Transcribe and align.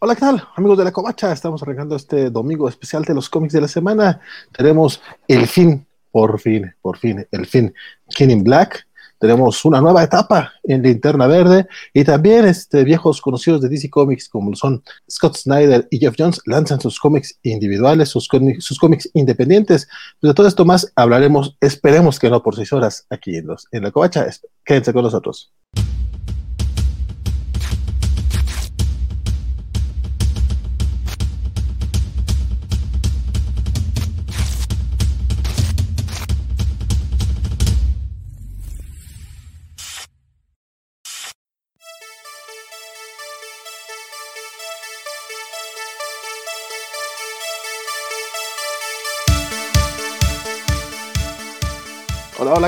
Hola, 0.00 0.14
¿qué 0.14 0.20
tal? 0.20 0.46
Amigos 0.54 0.78
de 0.78 0.84
la 0.84 0.92
Covacha, 0.92 1.32
estamos 1.32 1.60
arrancando 1.60 1.96
este 1.96 2.30
domingo 2.30 2.68
especial 2.68 3.02
de 3.02 3.14
los 3.14 3.28
cómics 3.28 3.52
de 3.52 3.60
la 3.60 3.66
semana. 3.66 4.20
Tenemos 4.56 5.02
el 5.26 5.48
fin, 5.48 5.84
por 6.12 6.38
fin, 6.38 6.72
por 6.80 6.98
fin, 6.98 7.26
el 7.32 7.46
fin, 7.46 7.74
King 8.10 8.28
in 8.28 8.44
Black. 8.44 8.86
Tenemos 9.18 9.64
una 9.64 9.80
nueva 9.80 10.04
etapa 10.04 10.52
en 10.62 10.84
Linterna 10.84 11.26
Verde 11.26 11.66
y 11.92 12.04
también 12.04 12.44
este, 12.44 12.84
viejos 12.84 13.20
conocidos 13.20 13.60
de 13.60 13.68
DC 13.68 13.90
Comics 13.90 14.28
como 14.28 14.54
son 14.54 14.84
Scott 15.10 15.36
Snyder 15.36 15.88
y 15.90 15.98
Jeff 15.98 16.14
Jones 16.16 16.40
lanzan 16.46 16.80
sus 16.80 17.00
cómics 17.00 17.36
individuales, 17.42 18.08
sus, 18.08 18.28
sus 18.60 18.78
cómics 18.78 19.10
independientes. 19.14 19.88
de 20.22 20.32
todo 20.32 20.46
esto 20.46 20.64
más 20.64 20.92
hablaremos, 20.94 21.56
esperemos 21.60 22.20
que 22.20 22.30
no 22.30 22.40
por 22.40 22.54
seis 22.54 22.72
horas 22.72 23.04
aquí 23.10 23.34
en, 23.34 23.48
los, 23.48 23.66
en 23.72 23.82
la 23.82 23.90
Covacha. 23.90 24.28
Quédense 24.64 24.92
con 24.92 25.02
nosotros. 25.02 25.52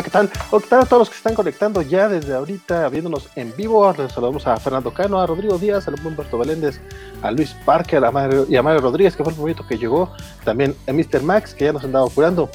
Hola, 0.00 0.04
¿qué 0.06 0.10
tal? 0.10 0.30
¿qué 0.30 0.66
tal 0.66 0.80
a 0.80 0.86
todos 0.86 1.00
los 1.00 1.10
que 1.10 1.16
están 1.16 1.34
conectando 1.34 1.82
ya 1.82 2.08
desde 2.08 2.32
ahorita, 2.32 2.88
viéndonos 2.88 3.28
en 3.36 3.54
vivo? 3.54 3.92
Les 3.98 4.10
saludamos 4.10 4.46
a 4.46 4.56
Fernando 4.56 4.94
Cano, 4.94 5.20
a 5.20 5.26
Rodrigo 5.26 5.58
Díaz, 5.58 5.88
a 5.88 5.90
Humberto 5.90 6.38
Valéndez, 6.38 6.80
a 7.20 7.30
Luis 7.30 7.54
Parker 7.66 8.02
a 8.02 8.10
Mario, 8.10 8.46
y 8.48 8.56
a 8.56 8.62
Mario 8.62 8.80
Rodríguez, 8.80 9.14
que 9.14 9.22
fue 9.22 9.34
el 9.34 9.38
momento 9.38 9.66
que 9.66 9.76
llegó, 9.76 10.10
también 10.42 10.74
a 10.88 10.92
Mr. 10.94 11.22
Max, 11.22 11.52
que 11.52 11.66
ya 11.66 11.74
nos 11.74 11.84
andaba 11.84 12.08
curando, 12.08 12.48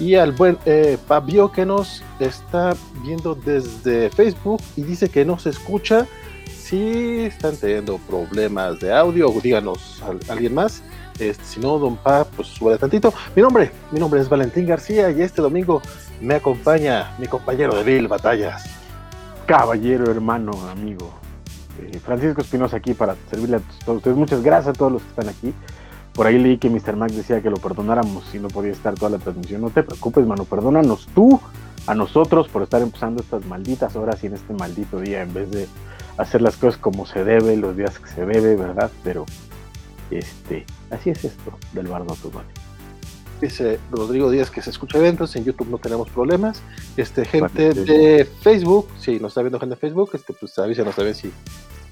y 0.00 0.16
al 0.16 0.32
buen 0.32 0.58
eh, 0.66 0.98
Fabio, 1.06 1.52
que 1.52 1.64
nos 1.64 2.02
está 2.18 2.74
viendo 3.04 3.36
desde 3.36 4.10
Facebook 4.10 4.60
y 4.74 4.82
dice 4.82 5.08
que 5.08 5.24
no 5.24 5.38
se 5.38 5.50
escucha. 5.50 6.08
Si 6.48 7.20
están 7.20 7.54
teniendo 7.56 7.98
problemas 7.98 8.80
de 8.80 8.92
audio, 8.92 9.32
díganos 9.40 10.02
a, 10.02 10.32
alguien 10.32 10.54
más. 10.54 10.82
Este, 11.20 11.44
si 11.44 11.60
no, 11.60 11.78
don 11.78 11.96
Pa, 11.96 12.24
pues 12.24 12.48
sube 12.48 12.76
tantito. 12.78 13.14
Mi 13.36 13.42
nombre, 13.42 13.70
mi 13.92 14.00
nombre 14.00 14.20
es 14.20 14.28
Valentín 14.28 14.66
García 14.66 15.10
y 15.10 15.20
este 15.22 15.40
domingo 15.40 15.82
me 16.20 16.34
acompaña 16.34 17.14
mi 17.18 17.26
compañero 17.26 17.74
de 17.74 17.82
Bill 17.82 18.08
Batallas. 18.08 18.64
Caballero, 19.46 20.10
hermano, 20.10 20.52
amigo. 20.70 21.10
Eh, 21.80 21.98
Francisco 21.98 22.42
Espinosa 22.42 22.76
aquí 22.76 22.94
para 22.94 23.16
servirle 23.30 23.56
a 23.56 23.60
todos 23.84 23.98
ustedes. 23.98 24.16
Muchas 24.16 24.42
gracias 24.42 24.74
a 24.74 24.78
todos 24.78 24.92
los 24.92 25.02
que 25.02 25.08
están 25.08 25.28
aquí. 25.28 25.54
Por 26.12 26.26
ahí 26.26 26.38
leí 26.38 26.58
que 26.58 26.68
Mr. 26.68 26.96
Mac 26.96 27.10
decía 27.10 27.40
que 27.40 27.50
lo 27.50 27.56
perdonáramos 27.56 28.24
si 28.30 28.38
no 28.38 28.48
podía 28.48 28.72
estar 28.72 28.94
toda 28.94 29.12
la 29.12 29.18
transmisión. 29.18 29.60
No 29.62 29.70
te 29.70 29.82
preocupes, 29.82 30.26
mano, 30.26 30.44
perdónanos 30.44 31.06
tú 31.14 31.40
a 31.86 31.94
nosotros 31.94 32.48
por 32.48 32.62
estar 32.62 32.82
empezando 32.82 33.22
estas 33.22 33.46
malditas 33.46 33.96
horas 33.96 34.22
y 34.22 34.26
en 34.26 34.34
este 34.34 34.52
maldito 34.52 35.00
día 35.00 35.22
en 35.22 35.32
vez 35.32 35.50
de 35.50 35.66
hacer 36.18 36.42
las 36.42 36.56
cosas 36.56 36.78
como 36.78 37.06
se 37.06 37.24
debe, 37.24 37.56
los 37.56 37.76
días 37.76 37.98
que 37.98 38.08
se 38.08 38.26
debe, 38.26 38.56
¿verdad? 38.56 38.90
Pero 39.02 39.24
este, 40.10 40.66
así 40.90 41.10
es 41.10 41.24
esto 41.24 41.52
del 41.72 41.86
bardo. 41.86 42.14
Dice 43.40 43.80
Rodrigo 43.90 44.30
Díaz 44.30 44.50
que 44.50 44.60
se 44.60 44.70
escucha 44.70 44.98
bien, 44.98 45.12
entonces 45.12 45.36
en 45.36 45.44
YouTube 45.44 45.68
no 45.70 45.78
tenemos 45.78 46.10
problemas. 46.10 46.60
Este, 46.96 47.24
gente 47.24 47.72
de 47.72 48.28
Facebook, 48.42 48.88
si 48.98 49.18
nos 49.18 49.30
está 49.30 49.40
viendo 49.40 49.58
gente 49.58 49.76
de 49.76 49.80
Facebook, 49.80 50.10
este, 50.12 50.34
pues 50.34 50.58
avísenos 50.58 50.98
a 50.98 51.02
ver 51.02 51.14
si. 51.14 51.32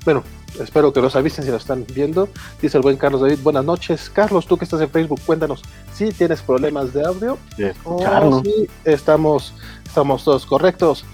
Bueno, 0.05 0.23
espero 0.61 0.93
que 0.93 1.01
nos 1.01 1.17
avisen 1.17 1.45
si 1.45 1.51
nos 1.51 1.63
están 1.63 1.87
viendo. 1.95 2.29
Dice 2.61 2.77
el 2.77 2.83
buen 2.83 2.97
Carlos 2.97 3.23
David, 3.23 3.39
buenas 3.43 3.65
noches. 3.65 4.11
Carlos, 4.11 4.47
tú 4.47 4.59
que 4.59 4.65
estás 4.65 4.81
en 4.81 4.91
Facebook, 4.91 5.21
cuéntanos 5.25 5.63
si 5.93 6.13
tienes 6.13 6.43
problemas 6.43 6.93
de 6.93 7.05
audio. 7.05 7.39
o 7.85 8.43
si 8.43 8.69
estamos, 8.85 9.55
estamos 9.87 10.25
todos 10.25 10.45
correctos. 10.45 11.05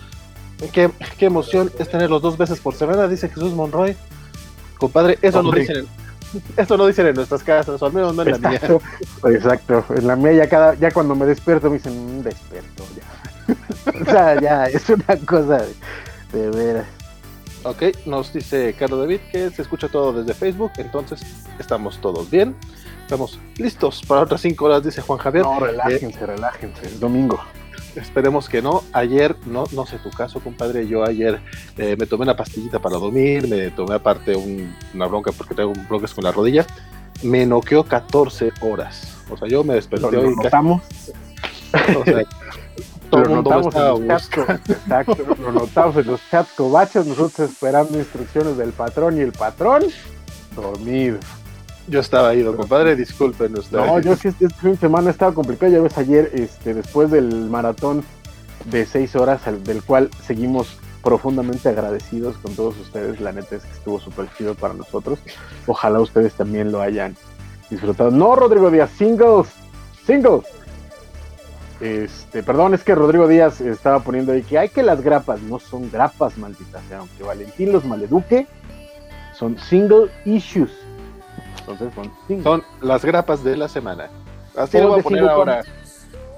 ¿Qué, 0.73 0.91
qué 1.19 1.27
emoción 1.27 1.71
es 1.79 1.89
tenerlos 1.89 2.23
dos 2.23 2.37
veces 2.37 2.59
por 2.61 2.75
semana, 2.75 3.07
dice 3.07 3.29
Jesús 3.29 3.53
Monroy. 3.53 3.97
Compadre, 4.79 5.19
eso 5.23 5.43
no 5.43 5.53
dicen 5.53 5.87
Esto 6.57 6.77
no 6.77 6.87
dicen 6.87 7.07
en 7.07 7.15
nuestras 7.15 7.43
casas, 7.43 7.81
o 7.81 7.87
al 7.87 7.93
menos 7.93 8.15
no 8.15 8.23
en 8.23 8.33
la 8.33 8.51
mía. 8.51 8.61
Exacto, 9.25 9.85
en 9.95 10.07
la 10.07 10.17
mía 10.17 10.33
ya 10.33 10.49
cada, 10.49 10.75
ya 10.75 10.91
cuando 10.91 11.15
me 11.15 11.27
despierto 11.27 11.69
me 11.69 11.77
dicen, 11.77 12.21
mm, 12.21 12.23
despierto, 12.23 12.85
ya. 12.97 14.01
o 14.03 14.05
sea, 14.05 14.41
ya, 14.41 14.65
es 14.67 14.89
una 14.89 15.17
cosa 15.27 15.63
de, 16.33 16.39
de 16.39 16.51
veras. 16.51 16.87
Ok, 17.65 17.83
nos 18.07 18.33
dice 18.33 18.75
Carlos 18.79 19.01
David 19.01 19.21
que 19.33 19.51
se 19.51 19.63
escucha 19.63 19.89
todo 19.89 20.13
desde 20.13 20.35
Facebook, 20.35 20.73
entonces 20.77 21.25
estamos 21.59 21.99
todos 22.01 22.31
bien. 22.31 22.55
Estamos 23.03 23.39
listos 23.57 24.03
para 24.07 24.23
otras 24.23 24.41
cinco 24.41 24.65
horas, 24.65 24.83
dice 24.83 25.03
Juan 25.03 25.19
Javier. 25.19 25.45
No, 25.45 25.61
relájense, 25.61 26.27
relájense, 26.27 26.87
es 26.87 27.01
domingo. 27.01 27.39
Esperemos 27.97 28.49
que 28.49 28.61
no. 28.61 28.83
Ayer, 28.93 29.37
no, 29.47 29.65
no 29.73 29.87
sé 29.87 29.99
tu 29.99 30.11
caso, 30.11 30.41
compadre. 30.41 30.87
Yo 30.87 31.05
ayer 31.05 31.41
eh, 31.77 31.97
me 31.99 32.07
tomé 32.07 32.25
una 32.25 32.37
pastillita 32.37 32.79
para 32.81 32.97
dormir, 32.97 33.49
me 33.49 33.71
tomé 33.71 33.95
aparte 33.95 34.35
una 34.37 35.07
bronca 35.07 35.33
porque 35.33 35.55
tengo 35.55 35.73
broncas 35.89 36.13
con 36.13 36.25
la 36.25 36.33
rodilla. 36.33 36.67
Me 37.23 37.47
noqueó 37.47 37.85
14 37.85 38.53
horas. 38.61 39.17
O 39.31 39.37
sea, 39.37 39.49
yo 39.49 39.63
me 39.65 39.75
desperté 39.75 40.11
¿Lo, 40.11 40.21
hoy. 40.21 40.35
notamos? 40.37 40.83
O 41.99 42.05
sea, 42.05 42.23
todo 43.11 43.23
el 43.23 43.29
mundo 43.31 43.51
notamos 43.51 43.75
en 44.01 44.09
los 44.09 44.25
exacto, 44.69 45.17
lo 45.41 45.53
notamos 45.53 45.97
en 45.97 46.07
los 46.07 46.21
chats 46.31 46.53
cobachos, 46.53 47.05
nosotros 47.05 47.51
esperando 47.51 47.99
instrucciones 47.99 48.57
del 48.57 48.71
patrón 48.71 49.19
y 49.19 49.23
el 49.23 49.33
patrón 49.33 49.83
dormido. 50.55 51.19
Yo 51.87 52.01
estaba 52.01 52.35
ido, 52.35 52.57
compadre, 52.57 52.97
disculpen 52.97 53.55
No, 53.71 54.01
yo 54.01 54.17
sí, 54.17 54.29
este 54.29 54.49
fin 54.49 54.73
de 54.73 54.77
semana 54.79 55.11
estaba 55.11 55.35
complicado. 55.35 55.71
Ya 55.71 55.83
ves, 55.83 55.99
ayer, 55.99 56.31
este, 56.33 56.73
después 56.73 57.11
del 57.11 57.51
maratón 57.51 58.03
de 58.65 58.87
seis 58.87 59.15
horas, 59.15 59.43
del 59.65 59.83
cual 59.83 60.09
seguimos 60.27 60.79
profundamente 61.03 61.69
agradecidos 61.69 62.39
con 62.39 62.55
todos 62.55 62.79
ustedes. 62.79 63.21
La 63.21 63.33
neta 63.33 63.57
es 63.57 63.65
que 63.65 63.73
estuvo 63.73 64.01
súper 64.01 64.29
chido 64.37 64.55
para 64.55 64.73
nosotros. 64.73 65.19
Ojalá 65.67 66.01
ustedes 66.01 66.33
también 66.33 66.73
lo 66.73 66.81
hayan 66.81 67.17
disfrutado. 67.69 68.11
No, 68.11 68.35
Rodrigo 68.35 68.71
Díaz, 68.71 68.91
singles, 68.97 69.49
singles. 70.07 70.45
Este, 71.81 72.43
perdón, 72.43 72.73
es 72.73 72.83
que 72.83 72.95
Rodrigo 72.95 73.29
Díaz 73.29 73.61
estaba 73.61 74.01
poniendo 74.01 74.33
ahí 74.33 74.43
que 74.43 74.59
hay 74.59 74.71
que 74.71 74.83
las 74.83 75.03
grapas 75.03 75.43
no 75.43 75.59
son 75.59 75.91
grapas, 75.91 76.39
malditas 76.39 76.83
aunque 76.97 77.23
Valentín 77.23 77.73
los 77.73 77.85
maleduque, 77.85 78.47
son 79.35 79.59
single 79.59 80.09
issues 80.25 80.84
entonces 81.67 81.93
son, 82.43 82.63
las 82.83 83.05
grapas 83.05 83.43
de 83.43 83.57
la 83.57 83.69
semana. 83.69 84.09
Así 84.57 84.79
lo 84.79 84.89
voy 84.89 85.01
a 85.01 85.03
poner 85.03 85.29
ahora. 85.29 85.63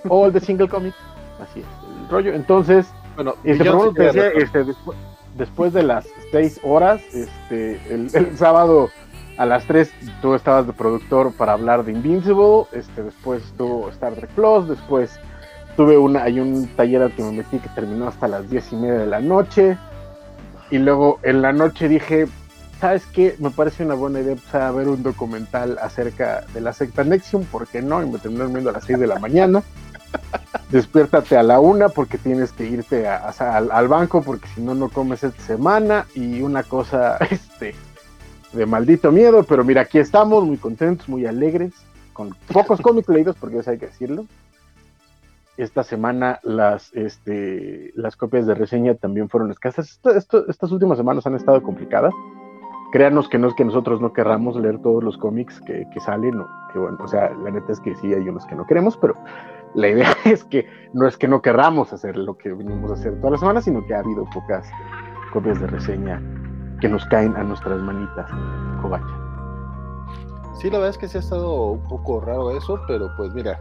All 0.09 0.33
the 0.33 0.41
single 0.41 0.69
comic. 0.69 0.95
Así 1.41 1.61
es. 1.61 1.67
El 2.03 2.09
rollo. 2.09 2.33
Entonces, 2.33 2.87
bueno, 3.17 3.35
este, 3.45 3.65
decía, 4.03 4.29
este, 4.29 4.65
después, 5.37 5.73
de 5.73 5.83
las 5.83 6.07
seis 6.31 6.61
horas, 6.63 7.03
este, 7.13 7.81
el, 7.93 8.11
sábado 8.37 8.91
a 9.37 9.45
las 9.45 9.67
3 9.67 9.93
tú 10.23 10.35
estabas 10.35 10.67
de 10.67 10.73
productor 10.73 11.33
para 11.33 11.53
hablar 11.53 11.85
de 11.85 11.93
Invincible, 11.93 12.65
este, 12.73 13.03
después 13.03 13.43
tuvo 13.59 13.91
Star 13.91 14.15
Trek 14.15 14.31
Plus, 14.31 14.69
después 14.69 15.19
tuve 15.77 15.99
una, 15.99 16.23
hay 16.23 16.41
un 16.41 16.69
taller 16.69 17.03
al 17.03 17.13
que 17.13 17.23
me 17.23 17.33
metí 17.33 17.59
que 17.59 17.69
terminó 17.71 18.09
hasta 18.09 18.29
las 18.29 18.49
diez 18.49 18.73
y 18.73 18.77
media 18.77 18.95
de 18.95 19.07
la 19.07 19.21
noche, 19.21 19.77
y 20.71 20.79
luego 20.79 21.19
en 21.23 21.43
la 21.43 21.53
noche 21.53 21.89
dije, 21.89 22.29
¿sabes 22.81 23.07
qué? 23.07 23.37
Me 23.39 23.51
parece 23.51 23.85
una 23.85 23.95
buena 23.95 24.21
idea 24.21 24.33
empezar 24.33 24.63
a 24.63 24.71
ver 24.71 24.89
un 24.89 25.03
documental 25.03 25.79
acerca 25.81 26.45
de 26.53 26.61
la 26.61 26.73
secta 26.73 27.05
Nexium, 27.05 27.45
¿por 27.45 27.67
qué 27.67 27.83
no? 27.83 28.03
Y 28.03 28.09
me 28.09 28.19
terminé 28.19 28.47
viendo 28.47 28.71
a 28.71 28.75
las 28.75 28.85
6 28.85 28.99
de 28.99 29.07
la 29.07 29.19
mañana. 29.19 29.63
Despiértate 30.71 31.37
a 31.37 31.43
la 31.43 31.61
una 31.61 31.89
porque 31.89 32.19
tienes 32.19 32.53
que 32.53 32.65
irte 32.65 33.07
al, 33.07 33.89
banco 33.89 34.23
porque 34.23 34.49
si 34.49 34.61
no, 34.61 34.75
no 34.75 34.89
comes 34.89 35.25
esta 35.25 35.43
semana. 35.43 36.07
Y 36.15 36.43
una 36.43 36.63
cosa 36.63 37.17
este, 37.31 37.75
de 38.53 38.67
maldito 38.67 39.13
miedo, 39.13 39.45
pero 39.45 39.65
mira, 39.65 39.83
aquí 39.83 39.99
estamos 39.99 40.45
muy 40.45 40.57
contentos, 40.57 41.09
muy 41.09 41.27
alegres, 41.27 41.73
con 42.13 42.35
pocos 42.53 42.81
cómics 42.81 43.09
leídos, 43.09 43.37
porque 43.39 43.59
eso 43.59 43.71
hay 43.71 43.79
que 43.79 43.87
decirlo. 43.87 44.27
Esta 45.57 45.83
semana 45.85 46.39
las, 46.43 46.93
este, 46.93 47.93
las 47.95 48.15
copias 48.17 48.47
de 48.47 48.55
reseña 48.55 48.95
también 48.95 49.31
fueron 49.31 49.51
escasas. 49.51 49.99
estas 50.49 50.71
últimas 50.71 50.99
semanas 50.99 51.27
han 51.27 51.35
estado 51.35 51.63
complicadas 51.63 52.13
créanos 52.97 53.29
que 53.29 53.39
no 53.39 53.49
es 53.49 53.55
que 53.55 53.63
nosotros 53.63 54.01
no 54.01 54.15
querramos 54.15 54.57
leer 54.57 54.81
todos 54.81 55.05
los 55.05 55.19
cómics 55.19 55.61
que, 55.61 56.01
salen, 56.01 56.41
o 56.41 56.49
que 56.73 56.79
bueno, 56.79 56.97
o 56.99 57.07
sea, 57.07 57.31
la 57.45 57.51
neta 57.51 57.73
es 57.73 57.79
que 57.79 57.95
sí 57.97 58.15
hay 58.15 58.27
unos 58.27 58.47
que 58.47 58.55
no 58.55 58.67
queremos, 58.67 58.97
pero 58.97 59.15
la 59.75 59.89
idea 59.89 60.17
es 60.25 60.45
que 60.45 60.67
no 60.95 61.07
es 61.07 61.19
que 61.19 61.29
no 61.29 61.43
querramos 61.43 61.93
hacer 61.93 62.17
lo 62.17 62.39
que 62.39 62.55
venimos 62.55 62.91
a 62.91 62.95
hacer 62.95 63.15
todas 63.17 63.33
las 63.33 63.41
semanas, 63.41 63.65
sino 63.65 63.85
que 63.85 63.95
ha 63.95 63.99
habido 63.99 64.25
pocas 64.33 64.67
copias 65.31 65.61
de 65.61 65.67
reseña 65.67 66.23
que 66.81 66.89
nos 66.89 67.05
caen 67.05 67.37
a 67.37 67.43
nuestras 67.43 67.79
manitas, 67.83 68.31
cobacha. 68.81 69.05
Sí, 70.59 70.71
la 70.71 70.79
verdad 70.79 70.89
es 70.89 70.97
que 70.97 71.09
sí 71.09 71.19
ha 71.19 71.21
estado 71.21 71.73
un 71.73 71.83
poco 71.83 72.23
raro 72.23 72.51
eso, 72.57 72.81
pero 72.89 73.11
pues 73.19 73.31
mira, 73.35 73.61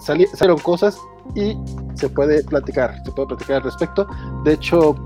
salieron 0.00 0.58
cosas 0.58 1.00
y 1.36 1.56
se 1.94 2.08
puede 2.08 2.42
platicar, 2.42 3.00
se 3.04 3.12
puede 3.12 3.28
platicar 3.28 3.56
al 3.58 3.62
respecto. 3.62 4.04
De 4.42 4.54
hecho, 4.54 4.96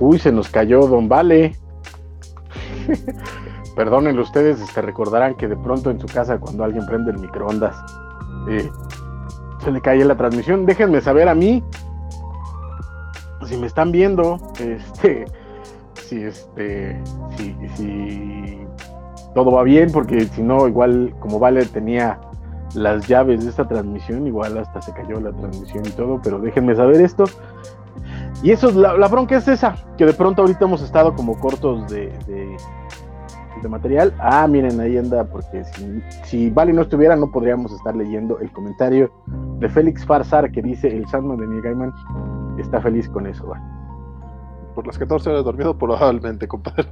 Uy, 0.00 0.18
se 0.18 0.32
nos 0.32 0.48
cayó 0.48 0.86
Don 0.86 1.08
Vale. 1.08 1.56
Perdónenlo 3.76 4.22
ustedes, 4.22 4.60
este, 4.60 4.80
recordarán 4.80 5.34
que 5.36 5.48
de 5.48 5.56
pronto 5.56 5.90
en 5.90 6.00
su 6.00 6.06
casa 6.06 6.38
cuando 6.38 6.64
alguien 6.64 6.86
prende 6.86 7.10
el 7.10 7.18
microondas 7.18 7.76
eh, 8.48 8.70
se 9.62 9.70
le 9.70 9.80
cae 9.80 10.04
la 10.04 10.16
transmisión. 10.16 10.64
Déjenme 10.64 11.00
saber 11.00 11.28
a 11.28 11.34
mí 11.34 11.62
si 13.46 13.56
me 13.56 13.66
están 13.66 13.92
viendo, 13.92 14.38
este, 14.58 15.26
si 15.94 16.22
este, 16.22 17.00
si, 17.36 17.54
si 17.76 18.66
todo 19.34 19.52
va 19.52 19.62
bien, 19.62 19.92
porque 19.92 20.24
si 20.24 20.42
no, 20.42 20.66
igual 20.68 21.14
como 21.20 21.38
Vale 21.38 21.64
tenía 21.66 22.18
las 22.74 23.06
llaves 23.06 23.44
de 23.44 23.50
esta 23.50 23.66
transmisión, 23.66 24.26
igual 24.26 24.58
hasta 24.58 24.80
se 24.82 24.92
cayó 24.92 25.20
la 25.20 25.32
transmisión 25.32 25.84
y 25.86 25.90
todo, 25.90 26.20
pero 26.22 26.38
déjenme 26.38 26.74
saber 26.74 27.00
esto. 27.00 27.24
Y 28.42 28.50
eso, 28.50 28.70
la, 28.70 28.96
la 28.96 29.08
bronca 29.08 29.36
es 29.36 29.48
esa, 29.48 29.76
que 29.96 30.04
de 30.04 30.12
pronto 30.12 30.42
ahorita 30.42 30.64
hemos 30.64 30.82
estado 30.82 31.14
como 31.14 31.38
cortos 31.38 31.88
de, 31.88 32.12
de, 32.26 32.56
material. 33.68 34.14
Ah, 34.20 34.46
miren, 34.46 34.78
ahí 34.78 34.96
anda, 34.96 35.24
porque 35.24 35.64
si, 35.64 36.00
si 36.22 36.50
Vale 36.50 36.72
no 36.72 36.82
estuviera, 36.82 37.16
no 37.16 37.32
podríamos 37.32 37.72
estar 37.72 37.96
leyendo 37.96 38.38
el 38.38 38.52
comentario 38.52 39.10
de 39.58 39.68
Félix 39.68 40.06
Farsar 40.06 40.52
que 40.52 40.62
dice: 40.62 40.86
El 40.86 41.08
Sandman 41.08 41.38
de 41.38 41.48
Neil 41.48 41.62
Gaiman 41.62 41.92
está 42.58 42.80
feliz 42.80 43.08
con 43.08 43.26
eso, 43.26 43.44
¿vale? 43.48 43.64
por 44.76 44.86
las 44.86 44.98
14 44.98 45.30
horas 45.30 45.44
dormido, 45.44 45.76
probablemente, 45.76 46.46
compadre. 46.46 46.86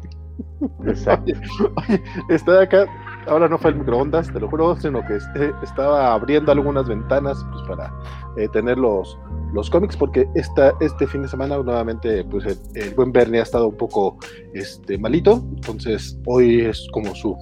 Exacto. 0.86 1.32
Oye, 1.76 2.02
estoy 2.30 2.64
acá, 2.64 2.86
ahora 3.26 3.48
no 3.48 3.58
fue 3.58 3.70
el 3.70 3.76
microondas, 3.76 4.32
te 4.32 4.40
lo 4.40 4.48
juro, 4.48 4.76
sino 4.80 5.04
que 5.06 5.16
este, 5.16 5.52
estaba 5.62 6.14
abriendo 6.14 6.52
algunas 6.52 6.88
ventanas 6.88 7.44
pues, 7.50 7.62
para 7.68 7.92
eh, 8.36 8.48
tener 8.48 8.78
los, 8.78 9.18
los 9.52 9.70
cómics, 9.70 9.96
porque 9.96 10.28
esta, 10.34 10.72
este 10.80 11.06
fin 11.06 11.22
de 11.22 11.28
semana 11.28 11.56
nuevamente 11.58 12.24
pues, 12.24 12.44
el, 12.74 12.94
buen 12.94 13.12
Bernie 13.12 13.40
ha 13.40 13.42
estado 13.42 13.68
un 13.68 13.76
poco 13.76 14.18
este, 14.52 14.98
malito, 14.98 15.44
entonces 15.54 16.18
hoy 16.26 16.60
es 16.60 16.86
como 16.92 17.14
su, 17.14 17.36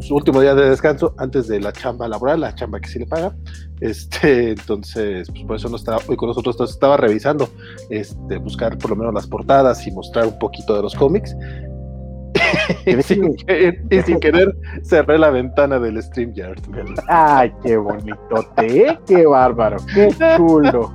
su 0.00 0.14
último 0.14 0.40
día 0.40 0.54
de 0.54 0.70
descanso 0.70 1.14
antes 1.18 1.48
de 1.48 1.60
la 1.60 1.72
chamba 1.72 2.08
laboral, 2.08 2.40
la 2.40 2.54
chamba 2.54 2.80
que 2.80 2.88
sí 2.88 2.98
le 2.98 3.06
paga. 3.06 3.34
Este, 3.80 4.50
entonces, 4.50 5.28
pues 5.28 5.42
por 5.42 5.56
eso 5.56 5.68
no 5.68 5.74
estaba 5.74 5.98
hoy 6.06 6.16
con 6.16 6.28
nosotros, 6.28 6.54
entonces 6.54 6.76
estaba 6.76 6.96
revisando, 6.96 7.48
este, 7.90 8.38
buscar 8.38 8.78
por 8.78 8.90
lo 8.90 8.96
menos 8.96 9.12
las 9.12 9.26
portadas 9.26 9.84
y 9.86 9.90
mostrar 9.90 10.26
un 10.26 10.38
poquito 10.38 10.76
de 10.76 10.82
los 10.82 10.94
cómics. 10.94 11.34
Y, 12.86 13.02
sin 13.02 14.20
querer, 14.20 14.56
cerré 14.82 15.18
la 15.18 15.30
ventana 15.30 15.78
del 15.78 16.02
StreamYard. 16.02 16.58
Ay, 17.08 17.52
qué 17.62 17.76
bonito, 17.76 18.46
¿eh? 18.58 18.98
qué 19.06 19.26
bárbaro, 19.26 19.76
qué 19.94 20.08
chulo. 20.36 20.92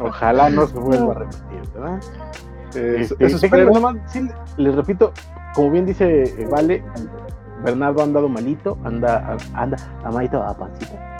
Ojalá 0.00 0.50
no 0.50 0.66
se 0.66 0.78
vuelva 0.78 1.12
a 1.12 1.18
repetir, 1.18 1.72
¿verdad? 1.74 2.00
Eso, 2.74 3.16
este, 3.18 3.66
les 4.56 4.74
repito, 4.74 5.12
como 5.54 5.70
bien 5.70 5.84
dice 5.84 6.22
eh, 6.22 6.48
Vale, 6.50 6.82
Bernardo 7.62 8.00
ha 8.00 8.04
andado 8.04 8.28
malito, 8.30 8.78
anda, 8.84 9.36
anda, 9.54 9.76
amadito 10.04 10.42
a 10.42 10.56
pancita 10.56 11.12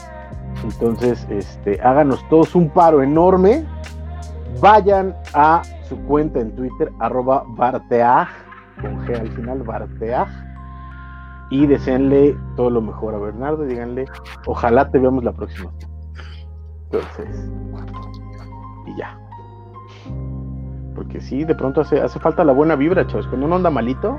entonces, 0.63 1.27
este, 1.31 1.81
háganos 1.83 2.27
todos 2.29 2.55
un 2.55 2.69
paro 2.69 3.03
enorme. 3.03 3.65
Vayan 4.61 5.17
a 5.35 5.63
su 5.89 5.97
cuenta 6.03 6.41
en 6.41 6.55
Twitter, 6.55 6.93
arroba 7.01 7.45
Barteag, 7.49 8.29
con 8.83 9.07
G 9.07 9.19
al 9.19 9.29
final, 9.31 9.63
Barteag, 9.63 10.29
y 11.51 11.67
deseenle 11.67 12.37
todo 12.57 12.71
lo 12.71 12.83
mejor 12.83 13.15
a 13.15 13.19
Bernardo. 13.19 13.65
Díganle, 13.65 14.07
ojalá 14.47 14.91
te 14.91 14.99
veamos 14.99 15.25
la 15.25 15.33
próxima. 15.33 15.71
Entonces, 16.85 17.51
y 18.87 18.99
ya. 18.99 19.19
Porque 20.95 21.21
sí, 21.21 21.45
de 21.45 21.55
pronto 21.55 21.81
hace, 21.81 22.01
hace 22.01 22.19
falta 22.19 22.45
la 22.45 22.53
buena 22.53 22.77
vibra, 22.77 23.07
chavos. 23.07 23.27
Cuando 23.29 23.47
uno 23.47 23.57
anda 23.57 23.71
malito, 23.71 24.19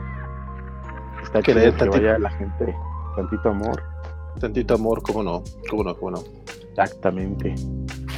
está 1.21 1.41
chido 1.41 1.75
que 1.75 1.89
vaya 1.89 2.17
la 2.17 2.31
gente, 2.31 2.75
tantito 3.15 3.49
amor. 3.49 3.83
Tantito 4.39 4.73
amor, 4.73 5.03
cómo 5.03 5.21
no, 5.21 5.43
cómo 5.69 5.83
no, 5.83 5.95
cómo 5.95 6.11
no. 6.11 6.19
Exactamente. 6.69 7.53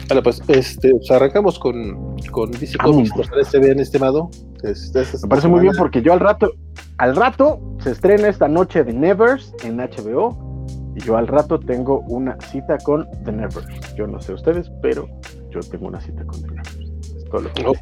Vale, 0.07 0.21
pues, 0.21 0.41
este, 0.47 0.91
pues 0.91 1.09
arrancamos 1.11 1.57
con, 1.57 2.15
con 2.31 2.51
DC 2.51 2.77
Comics, 2.77 3.11
¿Por 3.11 3.29
parece 3.29 3.59
bien, 3.59 3.79
estimado? 3.79 4.29
Este, 4.63 5.03
Me 5.23 5.29
parece 5.29 5.47
muy 5.47 5.61
bien 5.61 5.73
porque 5.77 6.01
yo 6.01 6.13
al 6.13 6.19
rato, 6.19 6.51
al 6.97 7.15
rato 7.15 7.59
se 7.79 7.91
estrena 7.91 8.27
esta 8.27 8.47
noche 8.47 8.83
The 8.83 8.93
Nevers 8.93 9.53
en 9.63 9.77
HBO 9.77 10.65
y 10.95 11.01
yo 11.01 11.17
al 11.17 11.27
rato 11.27 11.59
tengo 11.59 12.01
una 12.07 12.37
cita 12.51 12.77
con 12.79 13.07
The 13.23 13.31
Nevers. 13.31 13.95
Yo 13.95 14.05
no 14.07 14.21
sé 14.21 14.33
ustedes, 14.33 14.71
pero 14.81 15.07
yo 15.49 15.59
tengo 15.61 15.87
una 15.87 15.99
cita 15.99 16.23
con 16.25 16.41
The 16.41 16.47
Nevers. 16.47 16.79
Es 17.17 17.25
todo 17.25 17.41
lo 17.41 17.53
que 17.53 17.65
oh, 17.65 17.73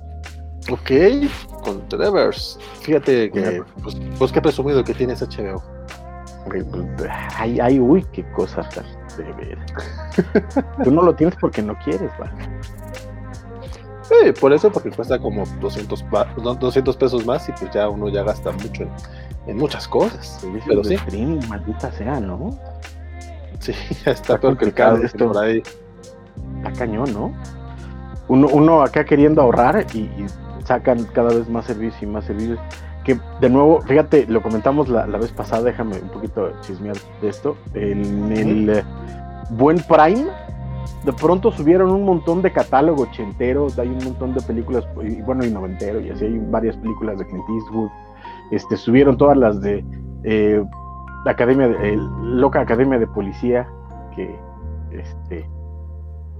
Ok, 0.71 1.61
con 1.63 1.87
The 1.89 1.97
Nevers. 1.97 2.57
Fíjate 2.81 3.31
que, 3.31 3.63
pues, 3.83 3.97
pues 4.17 4.31
qué 4.31 4.41
presumido 4.41 4.83
que 4.83 4.93
tienes 4.93 5.21
HBO. 5.21 5.61
Ay, 7.37 7.59
ay, 7.61 7.79
uy, 7.79 8.05
qué 8.13 8.23
cosa 8.31 8.67
tan 8.69 8.85
de 9.17 9.31
ver. 9.33 9.57
Tú 10.83 10.91
no 10.91 11.01
lo 11.01 11.15
tienes 11.15 11.35
porque 11.39 11.61
no 11.61 11.77
quieres, 11.79 12.11
¿vale? 12.17 12.31
Sí, 14.03 14.31
por 14.39 14.51
eso, 14.53 14.71
porque 14.71 14.91
cuesta 14.91 15.17
como 15.17 15.43
200, 15.61 16.05
200 16.59 16.97
pesos 16.97 17.25
más 17.25 17.47
y 17.47 17.53
pues 17.53 17.71
ya 17.71 17.87
uno 17.89 18.09
ya 18.09 18.23
gasta 18.23 18.51
mucho 18.51 18.85
en, 19.47 19.57
muchas 19.57 19.87
cosas. 19.87 20.45
Pero 20.67 20.83
sí. 20.83 20.97
maldita 21.47 21.91
sea, 21.91 22.19
¿no? 22.19 22.57
Sí, 23.59 23.73
ya 24.05 24.11
está, 24.11 24.37
peor 24.37 24.57
que 24.57 24.65
el 24.65 24.73
carro 24.73 25.03
esto 25.03 25.31
por 25.31 25.43
ahí. 25.43 25.63
Está 26.57 26.73
cañón, 26.73 27.13
¿no? 27.13 27.33
Uno, 28.27 28.47
uno 28.51 28.81
acá 28.81 29.05
queriendo 29.05 29.41
ahorrar 29.41 29.85
y, 29.93 29.99
y 29.99 30.25
sacan 30.65 31.03
cada 31.05 31.29
vez 31.29 31.49
más 31.49 31.65
servicios 31.65 32.03
y 32.03 32.05
más 32.05 32.25
servicios 32.25 32.59
que 33.03 33.19
de 33.41 33.49
nuevo, 33.49 33.81
fíjate, 33.81 34.25
lo 34.27 34.41
comentamos 34.41 34.89
la, 34.89 35.05
vez 35.05 35.31
pasada, 35.31 35.63
déjame 35.63 35.99
un 35.99 36.09
poquito 36.09 36.51
chismear 36.61 36.95
de 37.21 37.29
esto. 37.29 37.57
En 37.73 38.31
el 38.31 38.69
eh, 38.69 38.83
Buen 39.51 39.77
Prime, 39.77 40.27
de 41.03 41.13
pronto 41.13 41.51
subieron 41.51 41.91
un 41.91 42.05
montón 42.05 42.41
de 42.41 42.51
catálogo 42.51 43.03
ochentero, 43.03 43.67
hay 43.77 43.89
un 43.89 44.03
montón 44.03 44.33
de 44.33 44.41
películas, 44.41 44.85
y 45.03 45.21
bueno, 45.21 45.45
y 45.45 45.51
noventero, 45.51 45.99
y 45.99 46.09
así 46.09 46.25
hay 46.25 46.39
varias 46.49 46.77
películas 46.77 47.17
de 47.19 47.25
Clint 47.27 47.43
Eastwood. 47.49 47.89
Este, 48.51 48.77
subieron 48.77 49.17
todas 49.17 49.37
las 49.37 49.61
de 49.61 49.83
eh, 50.23 50.63
la 51.25 51.31
Academia, 51.31 51.67
de, 51.67 51.97
Loca 52.21 52.61
Academia 52.61 52.99
de 52.99 53.07
Policía, 53.07 53.67
que 54.15 54.33
este, 54.91 55.49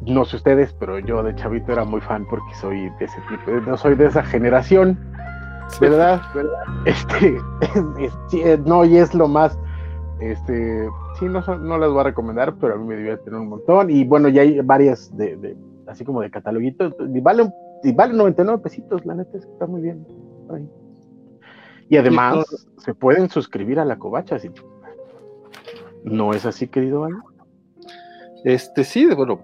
no 0.06 0.24
sé 0.24 0.38
ustedes, 0.38 0.74
pero 0.80 1.00
yo 1.00 1.24
de 1.24 1.36
chavito 1.36 1.72
era 1.72 1.84
muy 1.84 2.02
fan 2.02 2.26
porque 2.30 2.54
soy 2.56 2.90
de 3.00 3.06
ese 3.06 3.20
tipo, 3.30 3.52
no 3.68 3.76
soy 3.78 3.96
de 3.96 4.06
esa 4.06 4.24
generación 4.24 4.98
¿verdad? 5.80 6.22
Este, 6.86 7.38
eh, 8.34 8.58
no, 8.66 8.84
y 8.86 8.98
es 8.98 9.14
lo 9.14 9.28
más, 9.28 9.58
este, 10.20 10.88
sí, 11.20 11.26
no, 11.26 11.42
no 11.42 11.78
las 11.78 11.90
voy 11.90 12.00
a 12.02 12.04
recomendar, 12.04 12.56
pero 12.56 12.76
a 12.76 12.78
mí 12.78 12.86
me 12.86 12.98
divierten 12.98 13.36
un 13.36 13.50
montón. 13.50 13.90
Y 13.90 14.04
bueno, 14.04 14.30
ya 14.30 14.42
hay 14.42 14.60
varias 14.62 15.16
de, 15.16 15.56
así 15.88 16.04
como 16.04 16.22
de 16.22 16.32
cataloguitos, 16.32 16.94
y 17.00 17.20
vale, 17.20 17.50
y 17.84 17.92
vale 17.92 18.14
99 18.14 18.62
pesitos, 18.62 19.06
la 19.06 19.16
neta 19.16 19.38
es 19.38 19.46
que 19.46 19.52
está 19.52 19.66
muy 19.66 19.82
bien. 19.82 20.06
Y 21.90 21.98
además, 21.98 22.46
se 22.78 22.94
pueden 22.94 23.30
suscribir 23.30 23.80
a 23.80 23.86
la 23.86 23.98
covacha, 23.98 24.40
si 24.40 24.50
¿No 26.04 26.34
es 26.34 26.46
así, 26.46 26.68
querido 26.68 27.06
Alan? 27.06 27.24
Este, 28.44 28.84
sí, 28.84 29.06
bueno, 29.06 29.42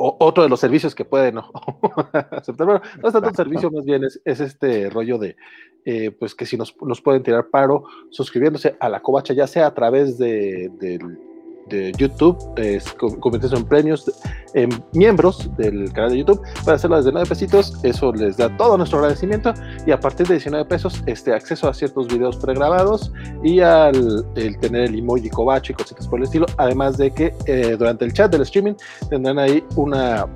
otro 0.00 0.42
de 0.42 0.48
los 0.48 0.60
servicios 0.60 0.94
que 0.94 1.04
pueden 1.04 1.38
aceptar. 2.30 2.66
Bueno, 2.66 2.82
no 3.02 3.08
es 3.08 3.12
tanto 3.12 3.28
un 3.28 3.34
servicio, 3.34 3.70
más 3.70 3.84
bien 3.84 4.02
es, 4.04 4.20
este 4.24 4.90
rollo 4.90 5.18
de, 5.18 5.36
eh, 5.84 6.10
pues 6.10 6.34
que 6.34 6.46
si 6.46 6.56
nos, 6.56 6.74
nos, 6.82 7.00
pueden 7.00 7.22
tirar 7.22 7.48
paro 7.48 7.84
suscribiéndose 8.10 8.76
a 8.80 8.88
la 8.88 9.00
covacha, 9.00 9.34
ya 9.34 9.46
sea 9.46 9.66
a 9.66 9.74
través 9.74 10.18
de, 10.18 10.70
del 10.78 11.18
de 11.70 11.92
YouTube, 11.96 12.36
es, 12.56 12.84
en 13.52 13.64
premios, 13.64 14.10
en 14.54 14.70
miembros 14.92 15.48
del 15.56 15.92
canal 15.92 16.10
de 16.10 16.18
YouTube, 16.18 16.42
para 16.64 16.76
hacerlo 16.76 16.96
desde 16.96 17.12
9 17.12 17.28
pesitos, 17.28 17.78
eso 17.82 18.12
les 18.12 18.36
da 18.36 18.54
todo 18.56 18.76
nuestro 18.76 18.98
agradecimiento 18.98 19.54
y 19.86 19.92
a 19.92 20.00
partir 20.00 20.26
de 20.26 20.34
19 20.34 20.66
pesos, 20.66 21.02
este 21.06 21.32
acceso 21.32 21.68
a 21.68 21.74
ciertos 21.74 22.08
videos 22.08 22.36
pregrabados 22.36 23.12
y 23.42 23.60
al 23.60 24.26
tener 24.60 24.90
el 24.90 24.98
emoji 24.98 25.30
cobacho 25.30 25.72
y 25.72 25.76
cositas 25.76 26.06
por 26.06 26.18
el 26.18 26.24
estilo, 26.24 26.46
además 26.58 26.98
de 26.98 27.10
que 27.12 27.34
eh, 27.46 27.76
durante 27.78 28.04
el 28.04 28.12
chat 28.12 28.30
del 28.30 28.42
streaming 28.42 28.74
tendrán 29.08 29.38
ahí 29.38 29.64
una 29.76 30.26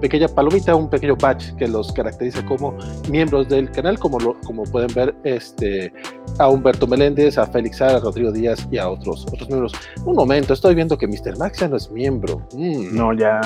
pequeña 0.00 0.28
palomita, 0.28 0.74
un 0.74 0.88
pequeño 0.88 1.16
patch 1.16 1.54
que 1.56 1.66
los 1.68 1.92
caracteriza 1.92 2.44
como 2.44 2.76
miembros 3.10 3.48
del 3.48 3.70
canal, 3.70 3.98
como, 3.98 4.18
lo, 4.18 4.38
como 4.40 4.64
pueden 4.64 4.92
ver 4.94 5.14
este, 5.24 5.92
a 6.38 6.48
Humberto 6.48 6.86
Meléndez, 6.86 7.38
a 7.38 7.46
Félix 7.46 7.78
Sara, 7.78 7.98
a 7.98 8.00
Rodrigo 8.00 8.32
Díaz 8.32 8.66
y 8.70 8.78
a 8.78 8.88
otros, 8.88 9.26
otros 9.26 9.48
miembros. 9.48 9.72
Un 10.04 10.14
momento, 10.14 10.54
estoy 10.54 10.74
viendo 10.74 10.96
que 10.96 11.06
Mr. 11.06 11.38
Max 11.38 11.60
ya 11.60 11.68
no 11.68 11.76
es 11.76 11.90
miembro. 11.90 12.46
Mm. 12.54 12.96
No, 12.96 13.12
ya 13.12 13.40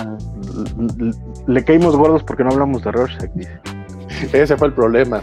le 1.46 1.64
caímos 1.64 1.96
gordos 1.96 2.22
porque 2.22 2.44
no 2.44 2.50
hablamos 2.50 2.82
de 2.84 2.92
Rorschach, 2.92 3.30
Ese 4.32 4.56
fue 4.56 4.68
el 4.68 4.74
problema. 4.74 5.22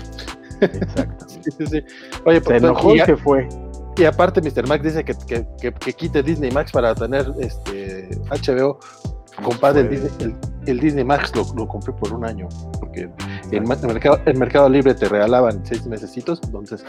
Exacto. 0.62 1.26
Oye, 2.26 2.40
se 2.40 2.42
pues, 2.42 2.64
enojó 2.64 2.96
y, 2.96 3.00
se 3.00 3.16
fue. 3.16 3.48
Y 3.98 4.06
aparte, 4.06 4.42
Mr. 4.42 4.68
Max 4.68 4.84
dice 4.84 5.04
que, 5.04 5.14
que, 5.60 5.94
quite 5.94 6.24
Disney 6.24 6.52
Max 6.52 6.72
para 6.72 6.96
tener 6.96 7.32
este 7.40 8.10
HBO. 8.30 8.80
Compadre, 9.42 9.82
el 9.82 9.90
Disney, 9.90 10.36
el, 10.66 10.80
Disney 10.80 11.04
Max 11.04 11.36
lo, 11.36 11.46
lo, 11.56 11.68
compré 11.68 11.94
por 11.94 12.14
un 12.14 12.26
año, 12.26 12.48
porque 12.80 13.10
En, 13.52 13.64
mercado, 13.64 14.20
en 14.26 14.40
Mercado 14.40 14.70
Libre 14.70 14.94
te 14.94 15.08
regalaban 15.08 15.66
seis 15.66 15.86
mesecitos, 15.88 16.40
entonces 16.44 16.86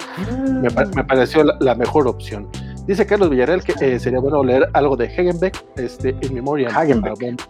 me, 0.63 0.69
me, 0.71 1.05
pareció 1.05 1.45
la, 1.45 1.75
mejor 1.75 2.09
opción. 2.09 2.49
Dice 2.87 3.07
Carlos 3.07 3.31
Villarreal 3.31 3.63
que 3.63 3.75
eh, 3.81 3.99
sería 3.99 4.21
bueno 4.21 4.43
leer 4.43 4.69
algo 4.73 4.97
de 4.97 5.07
Hagenbeck, 5.07 5.65
este, 5.77 6.17
en 6.21 6.35
memoria. 6.35 6.69
Hagenbeck. 6.69 7.41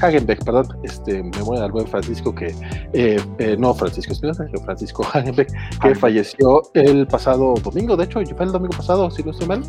Hagenbeck, 0.00 0.44
perdón, 0.44 0.66
este, 0.82 1.22
memoria 1.22 1.62
del 1.62 1.72
buen 1.72 1.86
Francisco 1.86 2.34
que, 2.34 2.54
eh, 2.92 3.20
eh, 3.38 3.56
no 3.58 3.74
Francisco 3.74 4.12
Espinosa, 4.12 4.46
Francisco 4.64 5.06
Hagenbeck, 5.12 5.52
que 5.80 5.94
falleció 5.94 6.62
el 6.74 7.06
pasado 7.06 7.54
domingo, 7.62 7.96
de 7.96 8.04
hecho, 8.04 8.20
fue 8.36 8.46
el 8.46 8.52
domingo 8.52 8.76
pasado, 8.76 9.10
si 9.10 9.22
no 9.22 9.30
estoy 9.30 9.48
mal, 9.48 9.62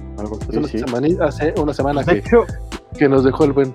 hace 1.22 1.54
una 1.58 1.74
semana 1.74 2.04
que, 2.04 2.24
que 2.98 3.10
nos 3.10 3.24
dejó 3.24 3.44
el 3.46 3.54
buen 3.54 3.74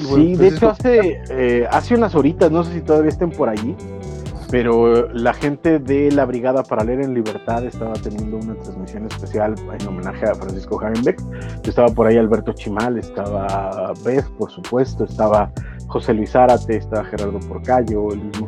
sí, 0.00 0.36
de 0.36 0.48
hecho 0.48 0.70
hace, 0.70 1.22
eh, 1.30 1.66
hace 1.70 1.94
unas 1.94 2.14
horitas, 2.14 2.50
no 2.50 2.64
sé 2.64 2.74
si 2.74 2.80
todavía 2.80 3.10
estén 3.10 3.30
por 3.30 3.48
allí, 3.48 3.76
pero 4.52 5.08
la 5.14 5.32
gente 5.32 5.78
de 5.78 6.12
la 6.12 6.26
Brigada 6.26 6.62
para 6.62 6.84
Leer 6.84 7.00
en 7.00 7.14
Libertad 7.14 7.64
estaba 7.64 7.94
teniendo 7.94 8.36
una 8.36 8.54
transmisión 8.54 9.06
especial 9.06 9.54
en 9.80 9.88
homenaje 9.88 10.26
a 10.26 10.34
Francisco 10.34 10.78
Hagenbeck. 10.78 11.18
Estaba 11.64 11.88
por 11.88 12.06
ahí 12.06 12.18
Alberto 12.18 12.52
Chimal, 12.52 12.98
estaba 12.98 13.94
Beth, 14.04 14.28
por 14.36 14.50
supuesto, 14.50 15.04
estaba 15.04 15.50
José 15.86 16.12
Luis 16.12 16.36
Árate, 16.36 16.76
estaba 16.76 17.02
Gerardo 17.04 17.40
Porcayo, 17.40 18.12
el 18.12 18.24
mismo 18.24 18.46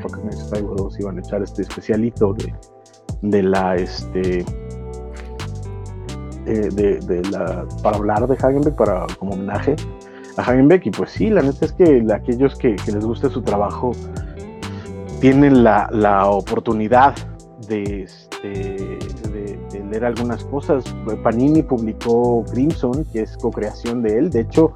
se 0.90 1.02
iban 1.02 1.16
a 1.16 1.20
echar 1.20 1.42
este 1.42 1.62
especialito 1.62 2.34
de, 2.34 2.54
de 3.22 3.42
la 3.42 3.74
este 3.76 4.44
eh, 6.46 6.68
de, 6.70 6.98
de, 7.00 7.22
la 7.30 7.66
para 7.82 7.96
hablar 7.96 8.28
de 8.28 8.34
Hagenbeck 8.34 8.74
para 8.76 9.06
como 9.18 9.32
homenaje 9.32 9.74
a 10.36 10.42
Hagenbeck 10.42 10.86
y 10.86 10.90
pues 10.90 11.10
sí, 11.10 11.30
la 11.30 11.42
neta 11.42 11.64
es 11.64 11.72
que 11.72 12.04
aquellos 12.12 12.56
que, 12.56 12.76
les 12.86 13.04
guste 13.04 13.28
su 13.30 13.42
trabajo 13.42 13.92
tienen 15.20 15.64
la, 15.64 16.28
oportunidad 16.28 17.14
este, 17.68 18.48
de, 18.48 19.84
leer 19.90 20.04
algunas 20.04 20.44
cosas. 20.44 20.84
Panini 21.22 21.62
publicó 21.62 22.44
Crimson, 22.52 23.04
que 23.12 23.22
es 23.22 23.36
co-creación 23.36 24.02
de 24.02 24.18
él. 24.18 24.30
De 24.30 24.40
hecho, 24.40 24.74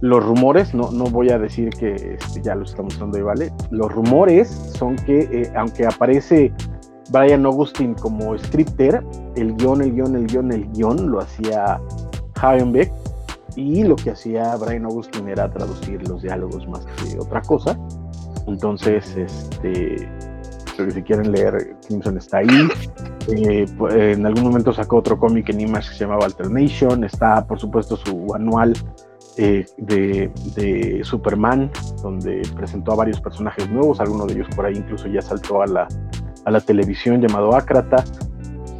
los 0.00 0.24
rumores, 0.24 0.74
no, 0.74 0.90
no 0.90 1.04
voy 1.04 1.30
a 1.30 1.38
decir 1.38 1.70
que 1.70 1.94
este, 1.94 2.42
ya 2.42 2.54
lo 2.54 2.64
estamos 2.64 2.98
dando 2.98 3.18
ahí, 3.18 3.22
¿vale? 3.22 3.52
Los 3.70 3.92
rumores 3.92 4.48
son 4.76 4.96
que, 4.96 5.20
eh, 5.32 5.52
aunque 5.56 5.86
aparece 5.86 6.52
Brian 7.10 7.44
Augustin 7.44 7.94
como 7.94 8.38
scripter, 8.38 9.02
el 9.36 9.56
guion, 9.56 9.82
el 9.82 9.92
guion, 9.92 10.14
el 10.14 10.26
guion, 10.26 10.52
el 10.52 10.70
guion 10.72 11.10
lo 11.10 11.20
hacía 11.20 11.80
Hagenbeck 12.40 12.92
y 13.56 13.84
lo 13.84 13.96
que 13.96 14.10
hacía 14.10 14.56
Brian 14.56 14.84
Augustin 14.84 15.28
era 15.28 15.50
traducir 15.50 16.06
los 16.08 16.22
diálogos 16.22 16.66
más 16.68 16.86
que 16.86 17.18
otra 17.18 17.42
cosa. 17.42 17.78
Entonces, 18.46 19.16
este, 19.16 20.08
si 20.88 21.02
quieren 21.02 21.32
leer, 21.32 21.76
Crimson 21.86 22.16
está 22.16 22.38
ahí. 22.38 22.68
Eh, 23.28 23.66
pues, 23.76 23.94
en 23.94 24.24
algún 24.24 24.44
momento 24.44 24.72
sacó 24.72 24.98
otro 24.98 25.18
cómic 25.18 25.48
en 25.50 25.60
Image 25.60 25.90
que 25.90 25.94
se 25.94 26.04
llamaba 26.04 26.24
Alternation. 26.24 27.04
Está, 27.04 27.46
por 27.46 27.60
supuesto, 27.60 27.96
su 27.96 28.34
anual 28.34 28.72
eh, 29.36 29.66
de, 29.76 31.00
Superman, 31.04 31.70
donde 32.02 32.42
presentó 32.56 32.92
a 32.92 32.96
varios 32.96 33.20
personajes 33.20 33.68
nuevos. 33.70 34.00
Alguno 34.00 34.26
de 34.26 34.34
ellos 34.34 34.48
por 34.54 34.66
ahí 34.66 34.76
incluso 34.76 35.06
ya 35.08 35.22
saltó 35.22 35.62
a 35.62 35.66
la, 35.66 35.88
a 36.44 36.50
la 36.50 36.60
televisión 36.60 37.20
llamado 37.20 37.54
Ácrata. 37.54 38.04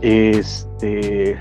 Este, 0.01 1.37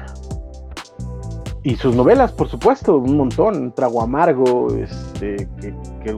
y 1.63 1.75
sus 1.75 1.96
novelas, 1.96 2.32
por 2.32 2.48
supuesto, 2.48 2.98
un 2.98 3.18
montón, 3.18 3.74
Trago 3.74 4.01
Amargo, 4.01 4.74
este, 4.75 5.48
que, 5.62 6.13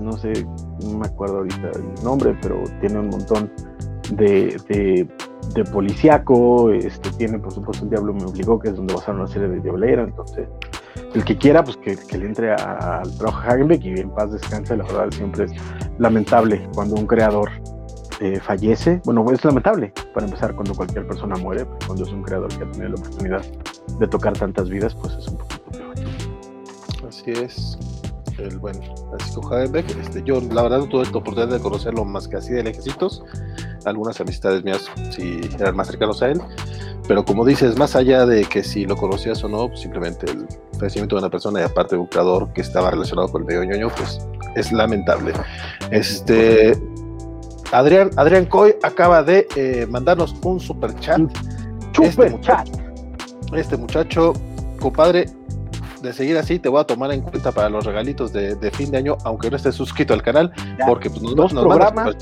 no 0.00 0.12
sé, 0.12 0.32
no 0.82 0.98
me 0.98 1.06
acuerdo 1.06 1.38
ahorita 1.38 1.70
el 1.74 2.04
nombre, 2.04 2.36
pero 2.40 2.62
tiene 2.80 3.00
un 3.00 3.08
montón 3.08 3.50
de, 4.12 4.56
de, 4.68 5.08
de 5.54 5.64
policíaco, 5.64 6.70
este, 6.70 7.10
tiene 7.10 7.38
por 7.38 7.52
supuesto 7.52 7.84
El 7.84 7.90
Diablo 7.90 8.14
me 8.14 8.24
obligó, 8.24 8.58
que 8.58 8.68
es 8.68 8.76
donde 8.76 8.94
basaron 8.94 9.20
una 9.20 9.28
serie 9.28 9.48
de 9.48 9.60
Diablera, 9.60 10.04
entonces 10.04 10.48
el 11.14 11.24
que 11.24 11.36
quiera, 11.36 11.64
pues 11.64 11.76
que, 11.78 11.96
que 11.96 12.18
le 12.18 12.26
entre 12.26 12.52
al 12.52 13.18
trabajo 13.18 13.48
Hagenbeck 13.48 13.84
y 13.84 14.00
en 14.00 14.10
paz 14.10 14.32
descanse, 14.32 14.76
la 14.76 14.84
verdad 14.84 15.10
siempre 15.10 15.44
es 15.44 15.52
lamentable 15.98 16.68
cuando 16.74 16.94
un 16.94 17.06
creador 17.06 17.50
eh, 18.24 18.40
fallece, 18.40 19.02
bueno, 19.04 19.30
es 19.30 19.44
lamentable 19.44 19.92
para 20.14 20.24
empezar 20.24 20.54
cuando 20.54 20.74
cualquier 20.74 21.06
persona 21.06 21.36
muere, 21.36 21.66
pues, 21.66 21.84
cuando 21.84 22.04
es 22.04 22.10
un 22.10 22.22
creador 22.22 22.48
que 22.48 22.64
ha 22.64 22.70
tenido 22.70 22.88
la 22.88 22.94
oportunidad 22.94 23.44
de 23.98 24.08
tocar 24.08 24.32
tantas 24.32 24.70
vidas, 24.70 24.94
pues 24.94 25.12
es 25.12 25.28
un 25.28 25.36
poquito 25.36 25.70
peor. 25.72 25.94
Así 27.06 27.30
es, 27.32 27.78
el 28.38 28.58
buen 28.58 28.76
Francisco 29.10 29.54
Hagenbeck. 29.54 29.90
Este, 30.00 30.22
yo, 30.22 30.40
la 30.40 30.62
verdad, 30.62 30.78
no 30.78 30.88
tuve 30.88 31.04
la 31.04 31.10
oportunidad 31.10 31.48
de 31.48 31.60
conocerlo 31.60 32.06
más 32.06 32.26
que 32.26 32.36
así 32.36 32.54
de 32.54 32.62
lejecitos. 32.62 33.22
Algunas 33.84 34.18
amistades 34.22 34.64
mías 34.64 34.90
sí 35.10 35.42
eran 35.58 35.76
más 35.76 35.88
cercanos 35.88 36.22
a 36.22 36.28
él. 36.28 36.40
Pero 37.06 37.26
como 37.26 37.44
dices, 37.44 37.78
más 37.78 37.94
allá 37.94 38.24
de 38.24 38.46
que 38.46 38.64
si 38.64 38.86
lo 38.86 38.96
conocías 38.96 39.44
o 39.44 39.48
no, 39.48 39.68
pues, 39.68 39.80
simplemente 39.80 40.30
el 40.30 40.46
fallecimiento 40.78 41.16
de 41.16 41.20
una 41.20 41.30
persona 41.30 41.60
y 41.60 41.64
aparte 41.64 41.96
de 41.96 42.00
un 42.00 42.06
creador 42.06 42.50
que 42.54 42.62
estaba 42.62 42.90
relacionado 42.90 43.28
con 43.30 43.42
el 43.42 43.46
medio 43.46 43.64
ñoño, 43.64 43.90
pues 43.94 44.26
es 44.56 44.72
lamentable. 44.72 45.34
Este. 45.90 46.72
Adrián, 47.74 48.10
Adrián 48.16 48.46
Coy 48.46 48.74
acaba 48.82 49.22
de 49.22 49.48
eh, 49.56 49.86
mandarnos 49.90 50.34
un 50.44 50.60
super 50.60 50.94
chat. 51.00 51.20
Super 51.92 52.26
este 52.26 52.40
chat 52.40 52.68
este 53.56 53.76
muchacho, 53.76 54.32
compadre, 54.80 55.26
de 56.02 56.12
seguir 56.12 56.36
así, 56.36 56.58
te 56.58 56.68
voy 56.68 56.80
a 56.80 56.84
tomar 56.84 57.12
en 57.12 57.20
cuenta 57.22 57.52
para 57.52 57.68
los 57.68 57.84
regalitos 57.84 58.32
de, 58.32 58.70
fin 58.72 58.90
de 58.90 58.98
año, 58.98 59.16
aunque 59.24 59.50
no 59.50 59.56
estés 59.56 59.74
suscrito 59.74 60.12
al 60.14 60.22
canal, 60.22 60.52
porque 60.86 61.08
pues, 61.08 61.22
nos, 61.22 61.34
dos 61.34 61.52
programas, 61.52 62.16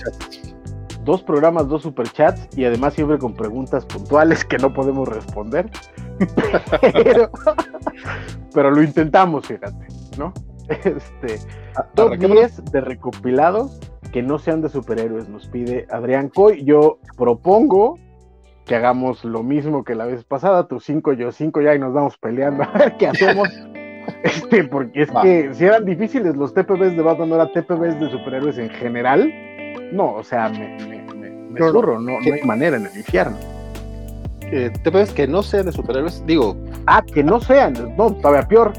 dos 1.04 1.22
programas, 1.22 1.68
dos 1.68 1.82
superchats 1.82 2.48
y 2.56 2.64
además 2.64 2.94
siempre 2.94 3.18
con 3.18 3.34
preguntas 3.34 3.84
puntuales 3.86 4.44
que 4.44 4.58
no 4.58 4.72
podemos 4.72 5.08
responder. 5.08 5.70
pero, 8.54 8.70
lo 8.70 8.82
intentamos, 8.82 9.46
fíjate, 9.46 9.86
¿no? 10.16 10.32
Este, 10.68 11.40
ah, 11.76 11.86
top 11.94 12.16
10 12.16 12.64
de 12.66 12.80
recopilados 12.80 13.80
que 14.12 14.22
no 14.22 14.38
sean 14.38 14.60
de 14.60 14.68
superhéroes, 14.68 15.28
nos 15.28 15.48
pide 15.48 15.86
Adrián 15.90 16.28
Coy. 16.28 16.64
Yo 16.64 16.98
propongo 17.16 17.98
que 18.66 18.76
hagamos 18.76 19.24
lo 19.24 19.42
mismo 19.42 19.82
que 19.82 19.94
la 19.94 20.04
vez 20.04 20.22
pasada, 20.24 20.68
tú 20.68 20.78
cinco, 20.78 21.14
yo 21.14 21.32
cinco, 21.32 21.60
ya 21.62 21.74
y 21.74 21.78
nos 21.78 21.92
vamos 21.92 22.16
peleando 22.18 22.62
a 22.62 22.78
ver 22.78 22.96
qué 22.98 23.08
hacemos. 23.08 23.48
este, 24.22 24.64
porque 24.64 25.02
es 25.02 25.10
que 25.22 25.54
si 25.54 25.64
eran 25.64 25.84
difíciles 25.84 26.36
los 26.36 26.54
TPBs 26.54 26.96
de 26.96 27.02
Batman, 27.02 27.30
no 27.30 27.34
era 27.36 27.50
TPBs 27.50 27.98
de 27.98 28.10
superhéroes 28.10 28.58
en 28.58 28.70
general, 28.70 29.32
no, 29.92 30.14
o 30.14 30.22
sea, 30.22 30.48
me, 30.50 30.76
me, 30.86 31.02
me, 31.14 31.58
no, 31.58 31.98
no, 31.98 32.18
hay 32.18 32.42
manera 32.44 32.76
en 32.76 32.86
el 32.86 32.96
infierno. 32.96 33.36
Eh, 34.42 34.70
TPBs 34.82 35.14
que 35.14 35.26
no 35.26 35.42
sean 35.42 35.64
de 35.64 35.72
superhéroes, 35.72 36.24
digo. 36.26 36.54
Ah, 36.86 37.02
que 37.02 37.24
no 37.24 37.40
sean, 37.40 37.72
no, 37.96 38.12
todavía 38.12 38.46
peor. 38.46 38.72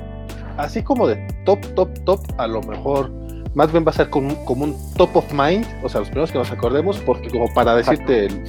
Así 0.58 0.84
como 0.84 1.08
de 1.08 1.16
top, 1.46 1.60
top, 1.74 1.90
top, 2.06 2.20
a 2.38 2.46
lo 2.46 2.62
mejor 2.62 3.12
más 3.56 3.72
bien 3.72 3.86
va 3.86 3.92
a 3.92 3.94
ser 3.94 4.10
como, 4.10 4.44
como 4.46 4.66
un 4.66 4.76
top 4.96 5.18
of 5.18 5.34
mind, 5.34 5.66
o 5.84 5.90
sea, 5.90 6.00
los 6.00 6.10
primeros 6.10 6.32
que 6.32 6.38
nos 6.38 6.52
acordemos, 6.52 7.00
porque 7.00 7.30
como 7.30 7.54
para 7.54 7.76
decirte 7.76 8.26
el, 8.26 8.44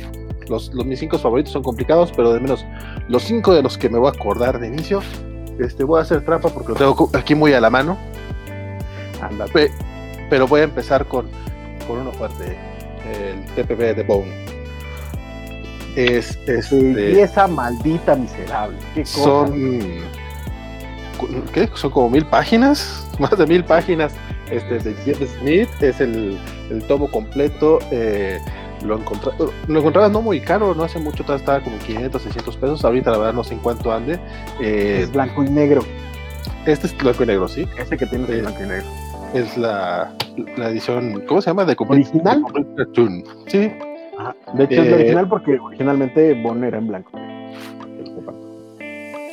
los, 0.48 0.72
mis 0.74 0.98
cinco 0.98 1.18
favoritos 1.18 1.52
son 1.52 1.62
complicados, 1.62 2.12
pero 2.14 2.32
de 2.32 2.40
menos 2.40 2.64
los 3.08 3.22
cinco 3.22 3.54
de 3.54 3.62
los 3.62 3.78
que 3.78 3.88
me 3.88 3.98
voy 3.98 4.08
a 4.08 4.10
acordar 4.10 4.58
de 4.58 4.68
inicio, 4.68 5.02
este, 5.58 5.84
voy 5.84 6.00
a 6.00 6.02
hacer 6.02 6.24
trampa 6.24 6.48
porque 6.48 6.72
lo 6.72 6.74
tengo 6.74 7.10
aquí 7.12 7.34
muy 7.34 7.52
a 7.52 7.60
la 7.60 7.70
mano. 7.70 7.98
pero 10.30 10.46
voy 10.46 10.60
a 10.60 10.64
empezar 10.64 11.06
con, 11.06 11.28
con 11.86 11.98
uno 11.98 12.12
fuerte, 12.12 12.56
el 13.12 13.44
TPB 13.54 13.96
de 13.96 14.02
Bone. 14.02 14.44
Es, 15.96 16.36
es 16.48 16.72
y 16.72 17.20
esa 17.20 17.46
maldita 17.46 18.16
miserable. 18.16 18.76
Son, 19.04 19.52
¿qué? 21.52 21.70
Son 21.74 21.90
como 21.90 22.10
mil 22.10 22.26
páginas, 22.26 23.06
más 23.18 23.36
de 23.38 23.46
mil 23.46 23.64
páginas. 23.64 24.12
Este 24.54 24.78
de 24.78 24.94
Jeff 25.04 25.20
Smith 25.38 25.68
es 25.80 26.00
el, 26.00 26.38
el 26.70 26.82
tomo 26.84 27.10
completo. 27.10 27.78
Eh, 27.90 28.38
lo, 28.84 28.98
encontré, 28.98 29.32
lo 29.66 29.78
encontraba 29.78 30.08
no 30.08 30.22
muy 30.22 30.40
caro, 30.40 30.74
no 30.74 30.84
hace 30.84 30.98
mucho, 30.98 31.22
estaba 31.34 31.60
como 31.60 31.78
500, 31.78 32.22
600 32.22 32.56
pesos. 32.56 32.84
Ahorita 32.84 33.10
la 33.10 33.18
verdad 33.18 33.34
no 33.34 33.44
sé 33.44 33.54
en 33.54 33.60
cuánto 33.60 33.92
ande. 33.92 34.18
Eh, 34.60 35.00
es 35.02 35.12
blanco 35.12 35.42
y 35.42 35.50
negro. 35.50 35.82
Este 36.66 36.86
es 36.86 36.96
blanco 36.96 37.24
y 37.24 37.26
negro, 37.26 37.48
sí. 37.48 37.66
Este 37.78 37.96
que 37.96 38.06
tiene 38.06 38.24
es 38.24 38.40
blanco 38.42 38.62
y 38.62 38.66
negro. 38.66 38.86
Es 39.34 39.56
la, 39.56 40.14
la 40.56 40.68
edición, 40.68 41.22
¿cómo 41.26 41.42
se 41.42 41.50
llama? 41.50 41.64
De 41.64 41.74
¿Original? 41.76 42.44
Sí. 43.48 43.72
de 44.54 44.64
hecho 44.64 44.82
es 44.82 44.86
la 44.86 44.92
eh, 44.92 44.94
original 44.94 45.28
porque 45.28 45.58
originalmente 45.58 46.34
Bonner 46.40 46.68
era 46.68 46.78
en 46.78 46.86
blanco. 46.86 47.10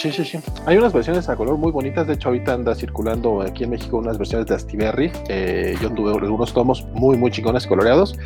Sí, 0.02 0.12
sí, 0.12 0.26
sí. 0.26 0.40
Hay 0.66 0.78
unas 0.78 0.94
versiones 0.94 1.30
a 1.30 1.36
color 1.36 1.58
muy 1.58 1.72
bonitas. 1.72 2.08
De 2.08 2.14
hecho, 2.14 2.30
ahorita 2.30 2.54
anda 2.54 2.74
circulando 2.74 3.44
aquí 3.44 3.66
en 3.66 3.70
México 3.70 3.98
unas 3.98 4.18
versiones 4.18 4.48
de 4.48 4.56
Astiberri. 4.56 5.12
Eh, 5.30 5.76
yo 5.80 5.92
tuve 5.92 6.10
algunos 6.10 6.52
tomos 6.56 6.84
muy, 6.94 7.18
muy 7.18 7.30
chingones 7.30 7.68
coloreados, 7.68 8.18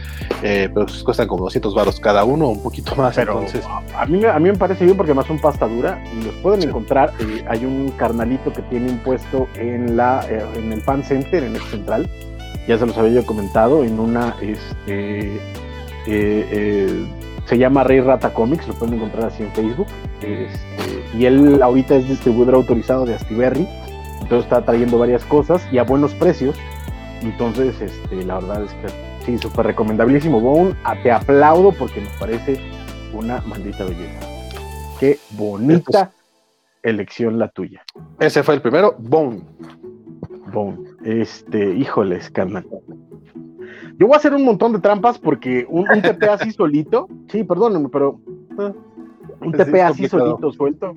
eh, 0.41 0.69
pero 0.73 0.85
cuestan 1.03 1.27
como 1.27 1.43
200 1.43 1.75
baros 1.75 1.99
cada 1.99 2.23
uno, 2.23 2.47
un 2.47 2.63
poquito 2.63 2.95
más. 2.95 3.17
entonces... 3.17 3.65
a, 3.93 4.05
mí, 4.05 4.23
a 4.23 4.39
mí 4.39 4.51
me 4.51 4.57
parece 4.57 4.85
bien 4.85 4.95
porque 4.95 5.13
más 5.13 5.25
son 5.25 5.37
pasta 5.37 5.67
dura 5.67 6.01
y 6.17 6.23
los 6.23 6.35
pueden 6.35 6.63
encontrar. 6.63 7.11
Eh, 7.19 7.43
hay 7.49 7.65
un 7.65 7.91
carnalito 7.97 8.53
que 8.53 8.61
tiene 8.61 8.91
un 8.91 8.99
puesto 8.99 9.49
en, 9.55 9.97
la, 9.97 10.25
en 10.55 10.71
el 10.71 10.81
Fan 10.81 11.03
Center, 11.03 11.43
en 11.43 11.55
el 11.55 11.61
central. 11.63 12.09
Ya 12.69 12.77
se 12.77 12.85
los 12.85 12.97
había 12.97 13.19
yo 13.19 13.25
comentado, 13.25 13.83
en 13.83 13.99
una. 13.99 14.33
Este, 14.39 15.41
se 17.45 17.57
llama 17.57 17.83
Rey 17.83 18.01
Rata 18.01 18.33
Comics, 18.33 18.67
lo 18.67 18.73
pueden 18.73 18.95
encontrar 18.95 19.25
así 19.25 19.43
en 19.43 19.51
Facebook. 19.53 19.87
Este, 20.21 21.17
y 21.17 21.25
él 21.25 21.61
ahorita 21.61 21.95
es 21.95 22.07
distribuidor 22.09 22.55
autorizado 22.55 23.05
de 23.05 23.15
Astiberri, 23.15 23.67
entonces 24.21 24.45
está 24.45 24.63
trayendo 24.63 24.97
varias 24.97 25.23
cosas 25.25 25.65
y 25.71 25.77
a 25.77 25.83
buenos 25.83 26.13
precios. 26.15 26.57
Entonces, 27.21 27.79
este, 27.81 28.23
la 28.23 28.35
verdad 28.35 28.63
es 28.63 28.71
que 28.73 28.87
sí, 29.25 29.37
súper 29.37 29.67
recomendabilísimo. 29.67 30.39
Bone, 30.39 30.75
te 31.03 31.11
aplaudo 31.11 31.71
porque 31.71 32.01
me 32.01 32.09
parece 32.19 32.59
una 33.13 33.41
maldita 33.41 33.83
belleza. 33.83 34.19
Qué 34.99 35.19
bonita 35.31 36.11
elección 36.83 37.39
la 37.39 37.49
tuya. 37.49 37.83
Ese 38.19 38.43
fue 38.43 38.55
el 38.55 38.61
primero, 38.61 38.95
Bone. 38.97 39.41
Bone. 40.51 40.77
Este, 41.03 41.75
híjoles, 41.75 42.29
carnal. 42.29 42.65
Yo 43.97 44.07
voy 44.07 44.15
a 44.15 44.17
hacer 44.17 44.33
un 44.33 44.43
montón 44.43 44.73
de 44.73 44.79
trampas 44.79 45.17
porque 45.17 45.65
un, 45.69 45.85
TP 45.85 46.23
así 46.23 46.51
solito, 46.51 47.07
sí, 47.29 47.43
perdónenme, 47.43 47.89
pero 47.89 48.19
un 49.41 49.51
TP 49.51 49.81
así 49.81 50.07
solito, 50.07 50.51
suelto, 50.51 50.93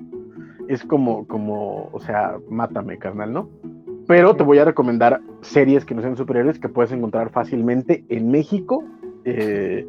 es 0.67 0.83
como, 0.83 1.25
como, 1.27 1.89
o 1.93 1.99
sea, 2.01 2.37
mátame, 2.49 2.97
carnal, 2.97 3.31
¿no? 3.31 3.49
Pero 4.05 4.35
te 4.35 4.43
voy 4.43 4.57
a 4.57 4.65
recomendar 4.65 5.21
series 5.41 5.85
que 5.85 5.95
no 5.95 6.01
sean 6.01 6.17
superiores 6.17 6.59
que 6.59 6.67
puedes 6.67 6.91
encontrar 6.91 7.29
fácilmente 7.29 8.03
en 8.09 8.31
México, 8.31 8.83
eh, 9.23 9.87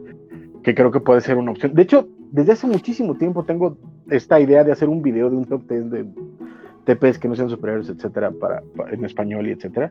que 0.62 0.74
creo 0.74 0.92
que 0.92 1.00
puede 1.00 1.20
ser 1.20 1.36
una 1.36 1.50
opción. 1.50 1.74
De 1.74 1.82
hecho, 1.82 2.06
desde 2.30 2.52
hace 2.52 2.66
muchísimo 2.66 3.16
tiempo 3.16 3.44
tengo 3.44 3.76
esta 4.08 4.38
idea 4.38 4.62
de 4.62 4.72
hacer 4.72 4.88
un 4.88 5.02
video 5.02 5.30
de 5.30 5.36
un 5.36 5.46
top 5.46 5.62
10 5.68 5.90
de 5.90 6.06
TPs 6.84 7.18
que 7.18 7.28
no 7.28 7.34
sean 7.34 7.48
superiores, 7.48 7.88
etcétera, 7.88 8.30
para, 8.30 8.62
en 8.92 9.04
español 9.04 9.48
y 9.48 9.52
etcétera 9.52 9.90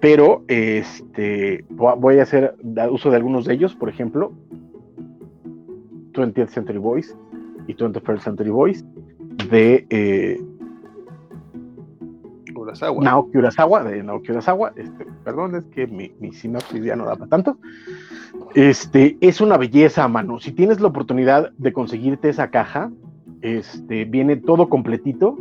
pero 0.00 0.44
este, 0.48 1.64
voy 1.70 2.18
a 2.18 2.22
hacer 2.22 2.56
uso 2.90 3.10
de 3.10 3.16
algunos 3.16 3.44
de 3.44 3.54
ellos, 3.54 3.74
por 3.74 3.88
ejemplo, 3.88 4.32
20th 6.12 6.48
Century 6.48 6.78
Boys 6.78 7.16
y 7.66 7.74
21st 7.74 8.20
Century 8.20 8.50
Boys 8.50 8.84
de 9.50 9.86
eh, 9.90 10.40
Naoki 13.00 13.38
Urasawa, 13.38 13.84
de 13.84 14.02
Naoki 14.02 14.32
Urasawa. 14.32 14.72
Este, 14.76 15.06
perdón, 15.24 15.56
es 15.56 15.64
que 15.66 15.86
mi, 15.86 16.12
mi 16.20 16.32
sinopsis 16.32 16.82
ya 16.82 16.96
no 16.96 17.04
da 17.04 17.16
para 17.16 17.28
tanto. 17.28 17.58
Este, 18.54 19.16
es 19.20 19.40
una 19.40 19.56
belleza, 19.56 20.06
mano. 20.08 20.40
Si 20.40 20.52
tienes 20.52 20.80
la 20.80 20.88
oportunidad 20.88 21.52
de 21.58 21.72
conseguirte 21.72 22.28
esa 22.28 22.50
caja, 22.50 22.90
este, 23.42 24.04
viene 24.04 24.36
todo 24.36 24.68
completito 24.68 25.38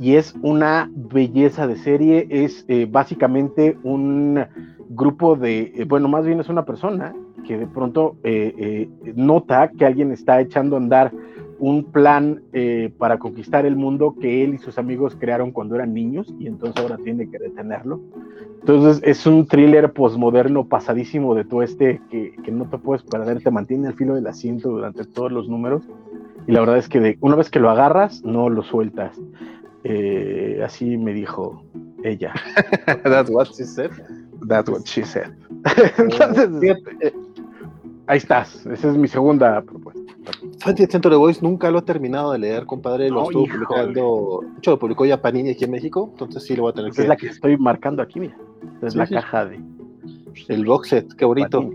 y 0.00 0.16
es 0.16 0.34
una 0.40 0.90
belleza 0.94 1.66
de 1.66 1.76
serie, 1.76 2.26
es 2.30 2.64
eh, 2.68 2.88
básicamente 2.90 3.76
un 3.82 4.42
grupo 4.88 5.36
de, 5.36 5.72
eh, 5.76 5.84
bueno, 5.86 6.08
más 6.08 6.24
bien 6.24 6.40
es 6.40 6.48
una 6.48 6.64
persona 6.64 7.14
que 7.46 7.58
de 7.58 7.66
pronto 7.66 8.16
eh, 8.24 8.88
nota 9.14 9.70
que 9.70 9.84
alguien 9.84 10.10
está 10.10 10.40
echando 10.40 10.76
a 10.76 10.78
andar 10.78 11.12
un 11.58 11.84
plan 11.84 12.42
para 12.96 13.18
conquistar 13.18 13.66
el 13.66 13.76
mundo 13.76 14.14
que 14.18 14.42
él 14.42 14.54
y 14.54 14.58
sus 14.58 14.78
amigos 14.78 15.14
crearon 15.20 15.50
cuando 15.50 15.74
eran 15.74 15.92
niños 15.92 16.34
y 16.38 16.46
entonces 16.46 16.82
ahora 16.82 16.96
tiene 16.96 17.28
que 17.28 17.38
detenerlo. 17.38 18.00
Entonces 18.60 19.02
es 19.04 19.26
un 19.26 19.46
thriller 19.46 19.92
posmoderno 19.92 20.66
pasadísimo 20.66 21.34
de 21.34 21.44
todo 21.44 21.62
este 21.62 22.00
que, 22.10 22.34
que 22.42 22.50
no 22.50 22.64
te 22.64 22.78
puedes 22.78 23.02
perder, 23.02 23.42
te 23.42 23.50
mantiene 23.50 23.88
al 23.88 23.94
filo 23.94 24.14
del 24.14 24.26
asiento 24.26 24.70
durante 24.70 25.04
todos 25.04 25.30
los 25.30 25.50
números 25.50 25.82
y 26.46 26.52
la 26.52 26.60
verdad 26.60 26.78
es 26.78 26.88
que 26.88 27.00
de, 27.00 27.18
una 27.20 27.36
vez 27.36 27.50
que 27.50 27.60
lo 27.60 27.68
agarras 27.68 28.24
no 28.24 28.48
lo 28.48 28.62
sueltas. 28.62 29.20
Eh, 29.84 30.60
así 30.64 30.96
me 30.96 31.12
dijo 31.12 31.62
ella. 32.04 32.34
That's 33.04 33.30
what 33.30 33.48
she 33.54 33.64
said. 33.64 33.90
That's 34.46 34.68
what 34.68 34.84
she 34.84 35.04
said. 35.04 35.32
Entonces, 35.98 36.48
eh, 37.00 37.12
ahí 38.06 38.18
estás. 38.18 38.66
Esa 38.66 38.90
es 38.90 38.96
mi 38.96 39.08
segunda 39.08 39.62
propuesta. 39.62 40.00
Centro 40.88 41.10
de 41.10 41.16
Voice 41.16 41.40
nunca 41.42 41.70
lo 41.70 41.78
he 41.78 41.82
terminado 41.82 42.32
de 42.32 42.38
leer, 42.38 42.66
compadre. 42.66 43.08
Lo 43.08 43.24
estuvo 43.24 43.46
publicando. 43.46 44.40
De 44.42 44.58
hecho, 44.58 44.70
lo 44.72 44.78
publicó 44.78 45.04
ya 45.06 45.20
Panini 45.20 45.50
aquí 45.50 45.64
en 45.64 45.70
México. 45.70 46.08
Entonces 46.12 46.44
sí 46.44 46.54
lo 46.56 46.62
voy 46.62 46.72
a 46.72 46.74
tener 46.74 46.92
que. 46.92 47.02
Es 47.02 47.08
la 47.08 47.16
que 47.16 47.28
estoy 47.28 47.56
marcando 47.56 48.02
aquí, 48.02 48.20
mira. 48.20 48.36
Es 48.82 48.94
la 48.94 49.06
caja 49.06 49.46
de. 49.46 49.60
El 50.48 50.64
box 50.64 50.88
set, 50.88 51.14
qué 51.14 51.24
bonito. 51.24 51.70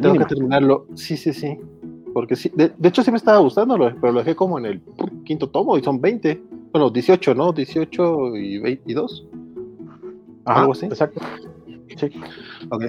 Tengo 0.00 0.18
que 0.18 0.24
terminarlo. 0.24 0.86
Sí, 0.94 1.16
sí, 1.16 1.32
sí. 1.32 1.58
Porque 2.12 2.36
sí. 2.36 2.50
De, 2.54 2.72
de, 2.76 2.88
hecho, 2.88 3.02
sí 3.02 3.10
me 3.10 3.16
estaba 3.16 3.38
gustando, 3.38 3.76
pero 4.00 4.12
lo 4.12 4.18
dejé 4.20 4.34
como 4.34 4.58
en 4.58 4.66
el 4.66 4.82
quinto 5.24 5.48
tomo 5.48 5.78
y 5.78 5.82
son 5.82 6.00
20. 6.00 6.42
Bueno, 6.72 6.90
18, 6.90 7.34
¿no? 7.34 7.52
18 7.52 8.36
y 8.36 8.58
22. 8.58 9.26
Algo 10.44 10.72
así. 10.72 10.86
Exacto. 10.86 11.20
Sí. 11.96 12.10
Ok. 12.70 12.84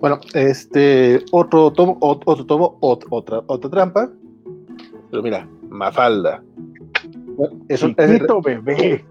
Bueno, 0.00 0.20
este, 0.34 1.24
otro 1.30 1.72
tomo, 1.72 1.96
otro 2.00 2.44
tomo, 2.44 2.78
otra, 2.80 3.42
otra 3.46 3.70
trampa. 3.70 4.10
Pero 5.10 5.22
mira, 5.22 5.48
Mafalda. 5.68 6.42
Es 7.68 7.82
un 7.82 7.94
bebé. 7.94 9.04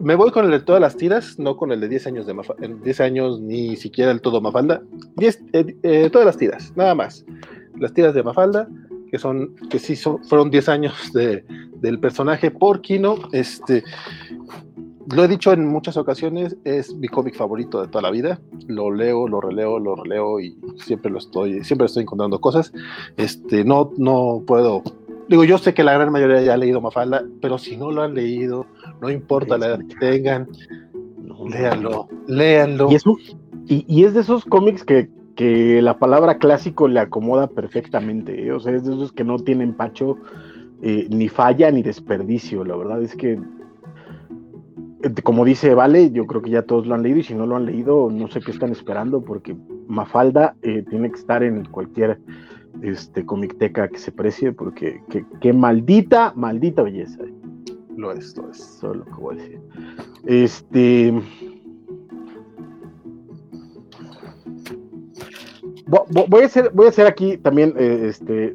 me 0.00 0.14
voy 0.14 0.30
con 0.30 0.44
el 0.44 0.50
de 0.50 0.60
todas 0.60 0.80
las 0.80 0.96
tiras, 0.96 1.38
no 1.38 1.56
con 1.56 1.72
el 1.72 1.80
de 1.80 1.88
10 1.88 2.06
años 2.08 2.26
de 2.26 2.34
Mafalda. 2.34 2.68
10 2.68 3.00
años 3.00 3.40
ni 3.40 3.76
siquiera 3.76 4.10
el 4.10 4.20
todo 4.20 4.40
Mafalda. 4.40 4.82
10, 5.16 5.42
eh, 5.52 5.76
eh, 5.82 6.10
todas 6.10 6.26
las 6.26 6.36
tiras, 6.36 6.72
nada 6.76 6.94
más. 6.94 7.24
Las 7.78 7.92
tiras 7.92 8.14
de 8.14 8.22
Mafalda 8.22 8.68
que 9.16 9.20
son, 9.20 9.54
que 9.70 9.78
sí 9.78 9.96
son, 9.96 10.22
fueron 10.24 10.50
10 10.50 10.68
años 10.68 11.12
de, 11.14 11.42
del 11.80 11.98
personaje 11.98 12.50
Porquino. 12.50 13.16
Este, 13.32 13.82
lo 15.10 15.24
he 15.24 15.28
dicho 15.28 15.54
en 15.54 15.66
muchas 15.66 15.96
ocasiones, 15.96 16.54
es 16.64 16.94
mi 16.94 17.08
cómic 17.08 17.34
favorito 17.34 17.80
de 17.80 17.88
toda 17.88 18.02
la 18.02 18.10
vida. 18.10 18.38
Lo 18.66 18.90
leo, 18.90 19.26
lo 19.26 19.40
releo, 19.40 19.78
lo 19.78 19.96
releo 19.96 20.38
y 20.38 20.58
siempre 20.84 21.10
lo 21.10 21.16
estoy, 21.18 21.64
siempre 21.64 21.86
estoy 21.86 22.02
encontrando 22.02 22.38
cosas. 22.42 22.74
Este, 23.16 23.64
no, 23.64 23.90
no 23.96 24.42
puedo. 24.46 24.82
Digo, 25.28 25.44
yo 25.44 25.56
sé 25.56 25.72
que 25.72 25.82
la 25.82 25.94
gran 25.94 26.12
mayoría 26.12 26.42
ya 26.42 26.52
ha 26.52 26.58
leído 26.58 26.82
Mafalda, 26.82 27.24
pero 27.40 27.56
si 27.56 27.78
no 27.78 27.90
lo 27.90 28.02
han 28.02 28.14
leído, 28.14 28.66
no 29.00 29.10
importa 29.10 29.56
la 29.56 29.68
edad 29.68 29.78
que 29.78 29.94
tengan, 29.94 30.46
léanlo, 31.48 32.08
léanlo. 32.28 32.90
Y 33.66 33.84
y 33.88 34.04
es 34.04 34.12
de 34.12 34.20
esos 34.20 34.44
cómics 34.44 34.84
que 34.84 35.08
que 35.36 35.80
la 35.82 35.98
palabra 35.98 36.38
clásico 36.38 36.88
le 36.88 36.98
acomoda 36.98 37.46
perfectamente, 37.46 38.46
¿eh? 38.46 38.52
o 38.52 38.58
sea, 38.58 38.74
es 38.74 38.84
de 38.84 38.94
esos 38.94 39.12
que 39.12 39.22
no 39.22 39.38
tienen 39.38 39.74
pacho 39.74 40.16
eh, 40.82 41.06
ni 41.10 41.28
falla 41.28 41.70
ni 41.70 41.82
desperdicio, 41.82 42.64
la 42.64 42.74
verdad 42.74 43.02
es 43.02 43.14
que, 43.14 43.38
eh, 45.02 45.22
como 45.22 45.44
dice 45.44 45.74
Vale, 45.74 46.10
yo 46.10 46.26
creo 46.26 46.42
que 46.42 46.50
ya 46.50 46.62
todos 46.62 46.86
lo 46.86 46.94
han 46.94 47.02
leído 47.02 47.18
y 47.18 47.22
si 47.22 47.34
no 47.34 47.46
lo 47.46 47.54
han 47.54 47.66
leído, 47.66 48.10
no 48.10 48.28
sé 48.28 48.40
qué 48.40 48.50
están 48.50 48.72
esperando 48.72 49.22
porque 49.22 49.56
Mafalda 49.86 50.56
tiene 50.62 51.10
que 51.10 51.18
estar 51.18 51.42
en 51.44 51.64
cualquier 51.66 52.18
este, 52.82 53.24
comicteca 53.24 53.88
que 53.88 53.98
se 53.98 54.10
precie 54.10 54.52
porque 54.52 55.00
qué 55.40 55.52
maldita, 55.52 56.32
maldita 56.34 56.82
belleza. 56.82 57.22
Lo 57.96 58.12
es, 58.12 58.36
lo 58.36 58.50
es. 58.50 58.58
Solo 58.58 58.94
lo 58.94 59.04
que 59.04 59.12
voy 59.12 59.38
a 59.38 59.42
decir. 59.42 59.60
Este... 60.26 61.14
voy 65.86 66.42
a 66.42 66.46
hacer, 66.46 66.70
voy 66.74 66.86
a 66.86 66.88
hacer 66.88 67.06
aquí 67.06 67.38
también, 67.38 67.74
eh, 67.78 68.06
este, 68.08 68.54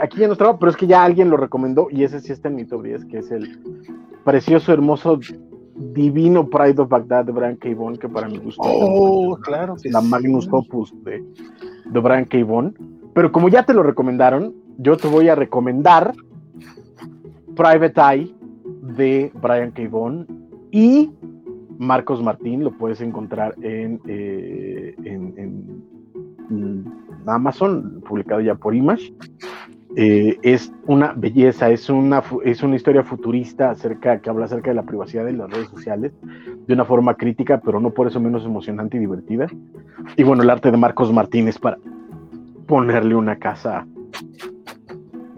aquí 0.00 0.18
ya 0.18 0.26
no 0.26 0.32
estaba, 0.32 0.58
pero 0.58 0.70
es 0.70 0.76
que 0.76 0.86
ya 0.86 1.02
alguien 1.02 1.30
lo 1.30 1.36
recomendó 1.36 1.88
y 1.90 2.04
ese 2.04 2.20
sí 2.20 2.32
está 2.32 2.48
en 2.48 2.56
mi 2.56 2.64
top 2.64 2.84
10, 2.84 3.04
que 3.06 3.18
es 3.18 3.30
el 3.30 3.60
precioso, 4.24 4.72
hermoso, 4.72 5.18
divino 5.74 6.48
Pride 6.48 6.80
of 6.80 6.88
Baghdad 6.88 7.24
de 7.24 7.32
Brian 7.32 7.56
K. 7.56 7.68
que 8.00 8.08
para 8.08 8.28
mi 8.28 8.38
gusto 8.38 8.62
oh, 8.64 9.36
claro, 9.40 9.76
la 9.84 10.00
Magnus 10.00 10.48
Opus 10.50 10.92
de, 11.04 11.24
de 11.86 12.00
Brian 12.00 12.24
K. 12.24 12.38
Pero 13.14 13.32
como 13.32 13.48
ya 13.48 13.64
te 13.64 13.74
lo 13.74 13.82
recomendaron, 13.82 14.54
yo 14.78 14.96
te 14.96 15.08
voy 15.08 15.28
a 15.28 15.34
recomendar 15.34 16.14
Private 17.56 18.00
Eye 18.00 18.34
de 18.96 19.32
Brian 19.40 19.72
K. 19.72 19.82
y 20.70 21.10
Marcos 21.78 22.22
Martín, 22.22 22.64
lo 22.64 22.72
puedes 22.72 23.00
encontrar 23.00 23.54
en, 23.62 24.00
eh, 24.08 24.96
en 25.04 25.57
Amazon, 27.28 28.02
publicado 28.06 28.40
ya 28.40 28.54
por 28.54 28.74
Image. 28.74 29.14
Eh, 29.96 30.38
es 30.42 30.72
una 30.86 31.12
belleza, 31.12 31.70
es 31.70 31.88
una, 31.88 32.22
es 32.44 32.62
una 32.62 32.76
historia 32.76 33.02
futurista 33.02 33.70
acerca, 33.70 34.20
que 34.20 34.30
habla 34.30 34.44
acerca 34.44 34.70
de 34.70 34.76
la 34.76 34.84
privacidad 34.84 35.24
de 35.24 35.32
las 35.32 35.50
redes 35.50 35.68
sociales 35.68 36.12
de 36.66 36.74
una 36.74 36.84
forma 36.84 37.14
crítica, 37.14 37.60
pero 37.64 37.80
no 37.80 37.90
por 37.90 38.06
eso 38.06 38.20
menos 38.20 38.44
emocionante 38.44 38.96
y 38.96 39.00
divertida. 39.00 39.48
Y 40.16 40.22
bueno, 40.22 40.42
el 40.42 40.50
arte 40.50 40.70
de 40.70 40.76
Marcos 40.76 41.12
Martínez 41.12 41.58
para 41.58 41.78
ponerle 42.66 43.14
una 43.14 43.38
casa 43.38 43.86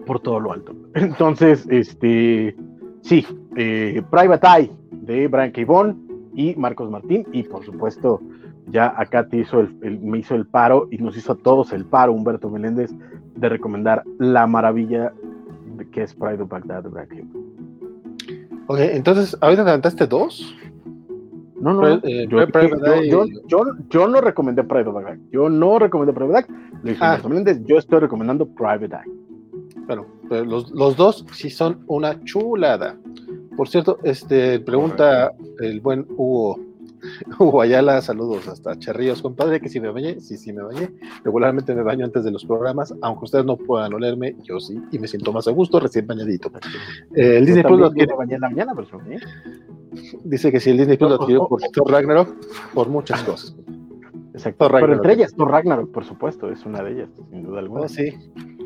por 0.05 0.19
todo 0.19 0.39
lo 0.39 0.51
alto. 0.51 0.75
Entonces, 0.93 1.65
este, 1.69 2.55
sí, 3.01 3.25
eh, 3.55 4.01
Private 4.11 4.47
Eye 4.47 4.71
de 4.91 5.27
Brian 5.27 5.51
K. 5.51 5.95
y 6.35 6.55
Marcos 6.55 6.91
Martín, 6.91 7.25
y 7.31 7.43
por 7.43 7.63
supuesto, 7.63 8.21
ya 8.71 8.93
acá 8.97 9.27
te 9.27 9.37
hizo 9.37 9.59
el, 9.59 9.99
me 9.99 10.19
hizo 10.19 10.35
el 10.35 10.45
paro 10.45 10.87
y 10.91 10.97
nos 10.97 11.17
hizo 11.17 11.33
a 11.33 11.35
todos 11.35 11.73
el 11.73 11.85
paro, 11.85 12.13
Humberto 12.13 12.49
Meléndez, 12.49 12.91
de 13.35 13.49
recomendar 13.49 14.03
la 14.17 14.47
maravilla 14.47 15.13
que 15.91 16.03
es 16.03 16.13
Pride 16.13 16.41
of 16.41 16.49
Baghdad 16.49 16.83
de 16.83 16.89
Black 16.89 17.13
Ok, 18.67 18.79
entonces, 18.79 19.37
¿ahorita 19.41 19.63
adelantaste 19.63 20.07
dos? 20.07 20.55
No, 21.59 21.73
no, 21.73 21.87
eh, 21.87 22.27
yo, 22.27 23.25
yo, 23.47 23.63
yo, 23.89 24.07
no 24.07 24.21
recomendé 24.21 24.63
Pride 24.63 24.87
of 24.87 24.95
Baghdad. 24.95 25.17
Yo 25.31 25.49
no 25.49 25.77
recomendé 25.77 26.13
Pride 26.13 26.25
of 26.25 26.33
Baghdad. 26.33 26.55
ah. 27.01 27.19
yo 27.65 27.77
estoy 27.77 27.99
recomendando 27.99 28.47
Private 28.47 28.95
Eye. 28.95 29.11
Bueno, 29.85 30.05
pues 30.27 30.45
los, 30.47 30.71
los, 30.71 30.95
dos 30.95 31.25
sí 31.33 31.49
son 31.49 31.83
una 31.87 32.23
chulada. 32.23 32.97
Por 33.57 33.67
cierto, 33.67 33.99
este 34.03 34.59
pregunta 34.59 35.33
el 35.59 35.81
buen 35.81 36.07
Hugo 36.15 36.59
Hugo 37.39 37.61
Ayala, 37.61 38.01
saludos 38.01 38.47
hasta 38.47 38.77
Cherríos, 38.77 39.21
compadre, 39.21 39.59
que 39.59 39.69
si 39.69 39.79
me 39.79 39.89
bañé, 39.89 40.19
sí, 40.19 40.37
sí 40.37 40.53
me 40.53 40.63
bañé. 40.63 40.89
Regularmente 41.23 41.73
me 41.73 41.83
baño 41.83 42.05
antes 42.05 42.23
de 42.23 42.31
los 42.31 42.45
programas, 42.45 42.93
aunque 43.01 43.25
ustedes 43.25 43.45
no 43.45 43.57
puedan 43.57 43.93
olerme, 43.93 44.35
yo 44.43 44.59
sí, 44.59 44.79
y 44.91 44.99
me 44.99 45.07
siento 45.07 45.31
más 45.33 45.47
a 45.47 45.51
gusto 45.51 45.79
recién 45.79 46.07
bañadito. 46.07 46.51
Eh, 47.15 47.37
el 47.37 47.45
Disney 47.45 47.63
Plus 47.63 47.79
lo 47.79 47.85
adquirió. 47.87 48.21
en 48.21 48.41
la 48.41 48.49
mañana, 48.49 48.73
¿eh? 49.09 49.19
Dice 50.23 50.51
que 50.51 50.59
si 50.59 50.69
el 50.69 50.77
Disney 50.77 50.97
Plus 50.97 51.09
lo 51.09 51.21
adquirió 51.21 51.47
por 51.47 51.61
Thor 51.61 51.91
Ragnarok, 51.91 52.35
por 52.73 52.89
muchas 52.89 53.23
cosas. 53.23 53.55
Exacto. 54.33 54.69
Pero 54.69 54.93
entre 54.93 55.13
ellas, 55.13 55.33
Thor 55.35 55.51
Ragnarok, 55.51 55.91
por 55.91 56.05
supuesto, 56.05 56.49
es 56.49 56.65
una 56.65 56.81
de 56.83 56.93
ellas, 56.93 57.09
sin 57.29 57.43
duda 57.43 57.59
alguna. 57.59 57.81
Oh, 57.81 57.89
sí. 57.89 58.13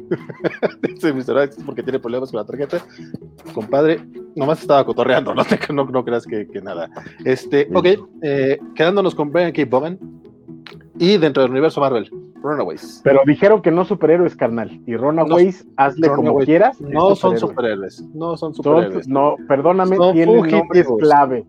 Dice 0.81 1.13
Mr. 1.13 1.49
porque 1.65 1.83
tiene 1.83 1.99
problemas 1.99 2.31
con 2.31 2.39
la 2.39 2.45
tarjeta. 2.45 2.85
Compadre, 3.53 4.01
nomás 4.35 4.61
estaba 4.61 4.85
cotorreando, 4.85 5.33
no, 5.33 5.43
no, 5.73 5.85
no 5.85 6.05
creas 6.05 6.25
que, 6.25 6.47
que, 6.47 6.61
nada. 6.61 6.89
Este, 7.23 7.69
ok, 7.73 7.87
eh, 8.21 8.59
quedándonos 8.75 9.15
con 9.15 9.31
Brian 9.31 9.51
K. 9.51 9.63
Bowen 9.65 9.99
y 10.97 11.17
dentro 11.17 11.43
del 11.43 11.51
universo 11.51 11.81
Marvel, 11.81 12.09
Runaways. 12.41 13.01
Pero 13.03 13.21
dijeron 13.25 13.61
que 13.61 13.71
no 13.71 13.85
superhéroes, 13.85 14.35
carnal. 14.35 14.81
Y 14.85 14.95
Runaways, 14.95 15.67
hazle 15.77 16.07
como 16.07 16.37
quieras. 16.39 16.79
No 16.79 17.15
son 17.15 17.37
superhéroes. 17.37 18.01
No 18.13 18.37
son 18.37 18.53
superhéroes. 18.53 19.07
no, 19.07 19.35
perdóname, 19.47 19.97
tienen 20.13 20.47
nombres 20.49 20.87
clave 20.99 21.45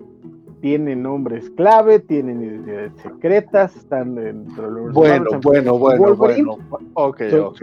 tienen 0.61 1.03
nombres 1.03 1.51
clave, 1.51 2.01
tienen 2.01 2.43
identidades 2.43 2.93
secretas, 3.03 3.77
están 3.77 4.15
dentro 4.15 4.67
de 4.67 4.81
los 4.81 4.93
Bueno, 4.93 5.31
bueno, 5.43 5.79
bueno, 5.79 6.17
bueno. 6.17 6.59
Ok, 6.95 7.23
ok, 7.43 7.63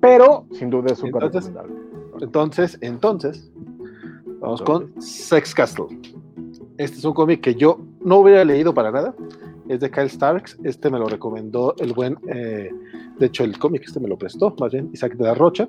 Pero, 0.00 0.46
sin 0.52 0.70
duda 0.70 0.92
es 0.92 0.98
súper 0.98 1.24
recomendable. 1.24 1.74
Entonces, 2.20 2.78
entonces, 2.80 3.50
vamos 4.40 4.62
con 4.62 5.00
Sex 5.00 5.54
Castle. 5.54 5.86
Este 6.78 6.98
es 6.98 7.04
un 7.04 7.14
cómic 7.14 7.40
que 7.40 7.54
yo 7.54 7.80
no 8.00 8.18
hubiera 8.18 8.44
leído 8.44 8.72
para 8.72 8.90
nada. 8.90 9.14
Es 9.68 9.80
de 9.80 9.90
Kyle 9.90 10.08
Starks. 10.08 10.58
Este 10.64 10.90
me 10.90 10.98
lo 10.98 11.06
recomendó 11.06 11.74
el 11.78 11.92
buen. 11.92 12.16
Eh, 12.28 12.70
de 13.18 13.26
hecho, 13.26 13.44
el 13.44 13.58
cómic 13.58 13.82
este 13.86 13.98
me 14.00 14.08
lo 14.08 14.16
prestó, 14.16 14.54
más 14.60 14.72
bien, 14.72 14.90
Isaac 14.92 15.16
de 15.16 15.24
la 15.24 15.34
Rocha. 15.34 15.68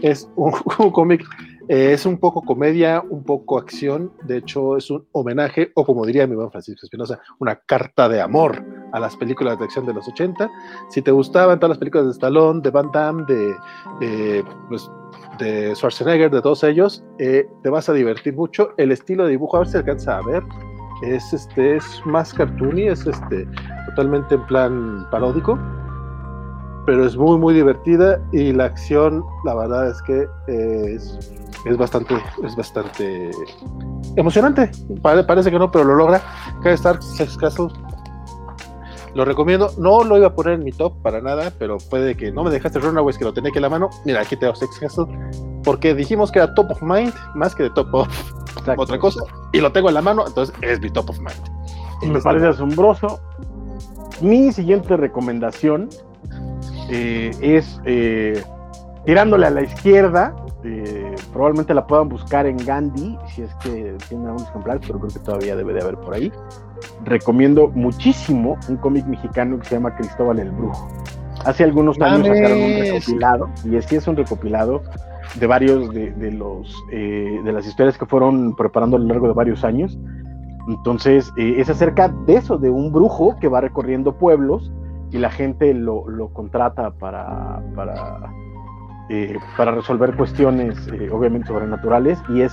Es 0.00 0.30
un, 0.36 0.52
un 0.78 0.90
cómic 0.90 1.24
eh, 1.68 1.92
es 1.92 2.06
un 2.06 2.18
poco 2.18 2.42
comedia, 2.42 3.02
un 3.08 3.22
poco 3.24 3.58
acción. 3.58 4.12
De 4.24 4.38
hecho, 4.38 4.76
es 4.76 4.90
un 4.90 5.06
homenaje, 5.12 5.70
o 5.74 5.84
como 5.84 6.04
diría 6.04 6.26
mi 6.26 6.34
buen 6.34 6.50
Francisco 6.50 6.84
Espinosa, 6.84 7.20
una 7.38 7.56
carta 7.56 8.08
de 8.08 8.20
amor 8.20 8.64
a 8.92 9.00
las 9.00 9.16
películas 9.16 9.58
de 9.58 9.64
acción 9.64 9.86
de 9.86 9.94
los 9.94 10.06
80. 10.08 10.50
Si 10.90 11.02
te 11.02 11.10
gustaban 11.10 11.58
todas 11.58 11.70
las 11.70 11.78
películas 11.78 12.06
de 12.06 12.12
Stallone, 12.12 12.60
de 12.62 12.70
Van 12.70 12.90
Damme, 12.92 13.24
de, 13.26 14.44
pues, 14.68 14.90
de 15.38 15.74
Schwarzenegger, 15.74 16.30
de 16.30 16.42
todos 16.42 16.64
ellos, 16.64 17.04
eh, 17.18 17.46
te 17.62 17.70
vas 17.70 17.88
a 17.88 17.92
divertir 17.92 18.34
mucho. 18.34 18.70
El 18.76 18.92
estilo 18.92 19.24
de 19.24 19.30
dibujo, 19.30 19.56
a 19.56 19.60
ver 19.60 19.68
si 19.68 19.76
alcanza 19.76 20.18
a 20.18 20.22
ver, 20.22 20.42
es, 21.02 21.32
este, 21.32 21.76
es 21.76 21.84
más 22.04 22.32
cartoony, 22.34 22.88
es 22.88 23.06
este, 23.06 23.46
totalmente 23.86 24.34
en 24.34 24.46
plan 24.46 25.06
paródico 25.10 25.58
pero 26.86 27.06
es 27.06 27.16
muy 27.16 27.38
muy 27.38 27.54
divertida 27.54 28.20
y 28.32 28.52
la 28.52 28.64
acción 28.64 29.24
la 29.44 29.54
verdad 29.54 29.88
es 29.88 30.02
que 30.02 30.26
eh, 30.48 30.94
es 30.96 31.18
es 31.64 31.76
bastante, 31.76 32.14
es 32.44 32.56
bastante 32.56 33.30
emocionante. 34.16 34.70
parece 35.02 35.50
que 35.50 35.58
no, 35.58 35.70
pero 35.70 35.84
lo 35.84 35.94
logra. 35.94 36.20
Star 36.64 36.72
Stark, 36.72 37.02
Sex 37.02 37.36
Castle. 37.36 37.68
Lo 39.14 39.24
recomiendo. 39.24 39.70
No 39.78 40.02
lo 40.02 40.16
iba 40.16 40.28
a 40.28 40.34
poner 40.34 40.54
en 40.54 40.64
mi 40.64 40.72
top 40.72 41.00
para 41.02 41.20
nada, 41.20 41.52
pero 41.58 41.78
fue 41.78 42.00
de 42.00 42.16
que 42.16 42.32
no 42.32 42.42
me 42.42 42.50
dejaste 42.50 42.78
Runaways 42.78 43.18
que 43.18 43.24
lo 43.24 43.32
tenía 43.32 43.50
aquí 43.50 43.58
en 43.58 43.62
la 43.62 43.68
mano. 43.68 43.90
Mira, 44.04 44.22
aquí 44.22 44.36
tengo 44.36 44.54
Sex 44.54 44.78
Castle. 44.78 45.06
Porque 45.62 45.94
dijimos 45.94 46.32
que 46.32 46.40
era 46.40 46.52
top 46.54 46.72
of 46.72 46.82
mind 46.82 47.12
más 47.34 47.54
que 47.54 47.64
de 47.64 47.70
top 47.70 47.94
of 47.94 48.08
otra 48.76 48.98
cosa. 48.98 49.20
Y 49.52 49.60
lo 49.60 49.70
tengo 49.70 49.88
en 49.88 49.94
la 49.94 50.02
mano, 50.02 50.24
entonces 50.26 50.54
es 50.62 50.80
mi 50.80 50.90
top 50.90 51.10
of 51.10 51.18
mind. 51.18 52.12
Me 52.12 52.20
parece 52.20 52.48
asombroso. 52.48 53.20
Mi 54.20 54.52
siguiente 54.52 54.96
recomendación 54.96 55.88
eh, 56.90 57.30
es 57.40 57.80
eh, 57.84 58.42
tirándole 59.04 59.46
a 59.46 59.50
la 59.50 59.62
izquierda 59.62 60.34
este, 60.62 61.14
probablemente 61.32 61.74
la 61.74 61.86
puedan 61.86 62.08
buscar 62.08 62.46
en 62.46 62.56
Gandhi, 62.56 63.18
si 63.34 63.42
es 63.42 63.54
que 63.56 63.96
tiene 64.08 64.26
algunos 64.26 64.48
ejemplares, 64.48 64.82
pero 64.86 65.00
creo 65.00 65.12
que 65.12 65.18
todavía 65.18 65.56
debe 65.56 65.72
de 65.72 65.82
haber 65.82 65.96
por 65.96 66.14
ahí. 66.14 66.32
Recomiendo 67.04 67.68
muchísimo 67.68 68.56
un 68.68 68.76
cómic 68.76 69.04
mexicano 69.06 69.58
que 69.58 69.64
se 69.64 69.74
llama 69.74 69.94
Cristóbal 69.96 70.38
el 70.38 70.50
Brujo. 70.50 70.88
Hace 71.44 71.64
algunos 71.64 72.00
años 72.00 72.28
sacaron 72.28 72.62
un 72.62 72.80
recopilado, 72.80 73.50
y 73.64 73.76
así 73.76 73.96
es 73.96 74.06
un 74.06 74.16
recopilado 74.16 74.82
de 75.34 75.46
varios 75.46 75.92
de, 75.92 76.30
los, 76.30 76.72
eh, 76.92 77.40
de 77.44 77.52
las 77.52 77.66
historias 77.66 77.98
que 77.98 78.06
fueron 78.06 78.54
preparando 78.54 78.96
a 78.96 79.00
lo 79.00 79.06
largo 79.06 79.26
de 79.26 79.32
varios 79.32 79.64
años. 79.64 79.98
Entonces, 80.68 81.32
eh, 81.36 81.54
es 81.58 81.68
acerca 81.68 82.08
de 82.08 82.36
eso, 82.36 82.56
de 82.58 82.70
un 82.70 82.92
brujo 82.92 83.36
que 83.40 83.48
va 83.48 83.60
recorriendo 83.60 84.16
pueblos 84.16 84.70
y 85.12 85.18
la 85.18 85.30
gente 85.30 85.72
lo, 85.74 86.08
lo 86.08 86.28
contrata 86.32 86.90
para, 86.90 87.62
para 87.74 88.32
eh, 89.08 89.36
para 89.56 89.72
resolver 89.72 90.16
cuestiones 90.16 90.88
eh, 90.88 91.10
obviamente 91.10 91.48
sobrenaturales 91.48 92.18
y 92.30 92.40
es 92.40 92.52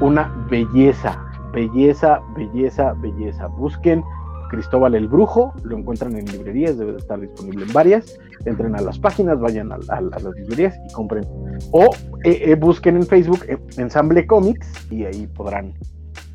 una 0.00 0.34
belleza, 0.50 1.24
belleza, 1.52 2.20
belleza, 2.34 2.94
belleza. 2.94 3.46
Busquen 3.46 4.02
Cristóbal 4.48 4.96
el 4.96 5.06
Brujo, 5.06 5.54
lo 5.62 5.78
encuentran 5.78 6.16
en 6.16 6.24
librerías, 6.24 6.76
debe 6.76 6.92
de 6.92 6.98
estar 6.98 7.20
disponible 7.20 7.64
en 7.64 7.72
varias. 7.72 8.18
Entren 8.44 8.74
a 8.74 8.80
las 8.80 8.98
páginas, 8.98 9.38
vayan 9.38 9.70
a, 9.70 9.78
las 10.00 10.24
librerías 10.34 10.74
y 10.88 10.92
compren. 10.92 11.24
O 11.70 11.90
eh, 12.24 12.56
busquen 12.56 12.96
en 12.96 13.04
Facebook 13.04 13.40
Ensamble 13.76 14.26
Comics 14.26 14.90
y 14.90 15.04
ahí 15.04 15.28
podrán, 15.28 15.74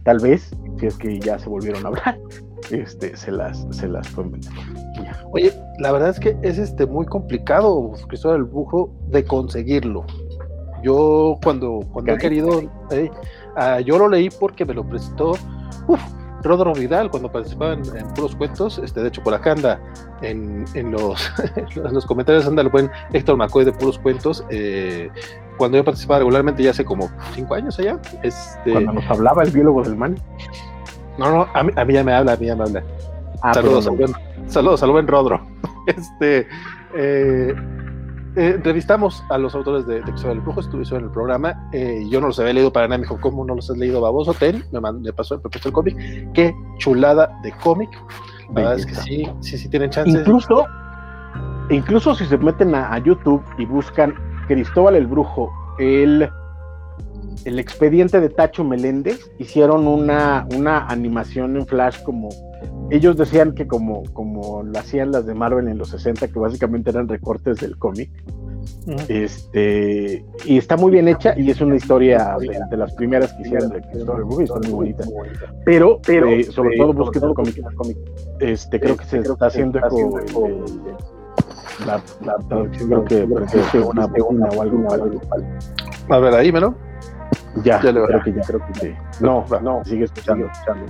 tal 0.06 0.20
vez, 0.20 0.52
si 0.80 0.86
es 0.86 0.98
que 0.98 1.20
ya 1.20 1.38
se 1.38 1.50
volvieron 1.50 1.84
a 1.84 1.90
hablar, 1.90 2.18
este, 2.72 3.18
se 3.18 3.32
las, 3.32 3.68
se 3.72 3.90
las 3.90 4.08
Oye, 5.32 5.52
la 5.80 5.92
verdad 5.92 6.10
es 6.10 6.20
que 6.20 6.38
es 6.44 6.58
este 6.58 6.86
muy 6.86 7.06
complicado, 7.06 7.92
Cristóbal 8.08 8.38
el 8.38 8.44
Bujo, 8.44 8.94
de 9.08 9.26
conseguirlo. 9.26 10.06
Yo 10.84 11.38
cuando, 11.44 11.80
cuando 11.92 12.14
he 12.14 12.18
querido, 12.18 12.62
eh, 12.92 13.10
ah, 13.58 13.82
yo 13.82 13.98
lo 13.98 14.08
leí 14.08 14.30
porque 14.30 14.64
me 14.64 14.76
lo 14.76 14.88
prestó 14.88 15.32
uf, 15.88 16.02
Rodro 16.44 16.74
Vidal 16.74 17.10
cuando 17.10 17.32
participaba 17.32 17.74
en, 17.74 18.14
puros 18.14 18.36
cuentos. 18.36 18.78
Este, 18.78 19.02
de 19.02 19.08
hecho, 19.08 19.24
por 19.24 19.34
acá 19.34 19.54
anda 19.54 19.82
en, 20.22 20.66
en 20.76 20.92
los, 20.92 21.32
en 21.76 21.94
los 21.94 22.06
comentarios 22.06 22.46
anda 22.46 22.62
el 22.62 22.70
buen 22.70 22.92
Héctor 23.14 23.36
McCoy 23.36 23.66
de 23.66 23.72
puros 23.72 23.98
cuentos. 23.98 24.46
Eh, 24.52 25.10
cuando 25.58 25.78
yo 25.78 25.84
participaba 25.84 26.20
regularmente 26.20 26.64
ya 26.64 26.72
hace 26.72 26.86
como 26.86 27.10
cinco 27.34 27.56
años 27.56 27.78
allá. 27.80 28.00
Este, 28.24 28.72
cuando 28.72 28.94
nos 28.94 29.06
hablaba 29.10 29.44
el 29.44 29.52
biólogo 29.52 29.84
del 29.84 29.96
man. 29.96 30.16
No, 31.18 31.32
no, 31.32 31.48
a 31.54 31.64
mí, 31.64 31.72
a 31.76 31.86
mí 31.86 31.94
ya 31.94 32.04
me 32.04 32.14
habla, 32.14 32.34
a 32.34 32.38
mí 32.38 32.46
ya 32.46 32.56
me 32.56 32.64
habla. 32.64 32.84
Ah, 33.42 33.54
saludos, 33.54 33.88
al 33.88 33.96
buen, 33.96 34.14
saludos 34.48 34.84
al 34.84 34.92
buen 34.92 35.08
Rodro. 35.08 35.42
Este, 35.86 36.48
eh, 36.96 37.54
eh, 38.36 38.54
entrevistamos 38.56 39.24
a 39.30 39.38
los 39.38 39.54
autores 39.54 39.86
de, 39.86 40.02
de 40.02 40.12
del 40.12 40.42
Brujo, 40.42 40.60
estuvieron 40.60 41.00
en 41.00 41.06
el 41.06 41.12
programa. 41.12 41.70
Eh, 41.72 42.06
yo 42.10 42.20
no 42.20 42.28
los 42.28 42.40
había 42.40 42.54
leído 42.54 42.74
para 42.74 42.88
nada. 42.88 42.98
Me 42.98 43.04
dijo, 43.04 43.20
¿cómo 43.22 43.46
no 43.46 43.56
los 43.56 43.70
has 43.70 43.78
leído, 43.78 44.02
baboso? 44.02 44.34
Ten, 44.34 44.66
me, 44.72 44.82
me 44.92 45.14
pasó, 45.14 45.36
me 45.36 45.42
el 45.64 45.72
cómic. 45.72 45.96
Qué 46.34 46.56
chulada 46.80 47.40
de 47.44 47.52
cómic. 47.64 47.90
La 48.50 48.54
verdad 48.54 48.80
es 48.80 48.86
que 48.88 48.96
sí, 48.96 49.30
sí, 49.42 49.58
sí 49.58 49.70
tienen 49.70 49.90
chances. 49.90 50.22
Incluso, 50.22 50.66
incluso 51.70 52.16
si 52.16 52.26
se 52.26 52.38
meten 52.38 52.76
a, 52.76 52.92
a 52.94 52.98
YouTube 52.98 53.44
y 53.58 53.66
buscan 53.66 54.16
Cristóbal 54.48 54.96
el 54.96 55.08
Brujo, 55.08 55.52
el 55.80 56.30
el 57.46 57.60
expediente 57.60 58.20
de 58.20 58.30
Tacho 58.30 58.64
Meléndez, 58.64 59.20
hicieron 59.38 59.88
una, 59.88 60.48
una 60.56 60.88
animación 60.88 61.56
en 61.58 61.68
Flash 61.68 62.02
como 62.04 62.30
ellos 62.90 63.18
decían 63.18 63.54
que 63.54 63.68
como, 63.68 64.04
como 64.14 64.64
lo 64.64 64.80
hacían 64.80 65.12
las 65.12 65.26
de 65.26 65.34
Marvel 65.34 65.68
en 65.68 65.78
los 65.78 65.90
60, 65.90 66.28
que 66.28 66.40
básicamente 66.40 66.90
eran 66.90 67.08
recortes 67.08 67.60
del 67.60 67.78
cómic. 67.78 68.12
Este, 69.08 70.26
y 70.44 70.58
está 70.58 70.76
muy 70.76 70.92
bien 70.92 71.08
hecha 71.08 71.38
y 71.38 71.52
es 71.52 71.62
una 71.62 71.76
historia 71.76 72.36
de, 72.40 72.78
las 72.78 72.94
primeras 72.96 73.32
que 73.34 73.44
hicieron 73.44 73.70
de 73.70 73.80
y 73.80 74.48
son 74.48 74.62
muy 74.62 74.72
bonitas. 74.72 75.10
Pero, 75.66 76.00
pero 76.06 76.30
eh, 76.30 76.44
sobre 76.46 76.78
todo 76.78 76.94
busquen 76.94 77.24
el 77.24 77.34
cómic. 77.76 77.98
Este, 78.40 78.80
creo 78.80 78.98
que 78.98 79.06
se 79.06 79.20
está 79.20 79.48
haciendo 79.48 79.80
eco 79.80 80.20
la, 81.86 82.02
la 82.22 82.38
traducción, 82.48 82.90
creo 82.90 83.06
que 83.06 83.24
una, 83.80 84.06
una 84.06 84.50
o 84.50 84.62
algo, 84.62 84.94
algo. 84.94 85.22
A 86.10 86.20
ver, 86.20 86.34
ahí, 86.34 86.52
¿no? 86.52 86.76
Ya, 87.64 87.82
ya 87.82 87.92
creo 87.92 88.24
que 88.24 88.34
ya, 88.34 88.42
creo 88.42 88.62
que 88.68 88.80
sí. 88.80 88.94
No, 89.22 89.46
no, 89.62 89.84
sigue 89.86 90.06
escuchando, 90.06 90.46
escuchando. 90.48 90.86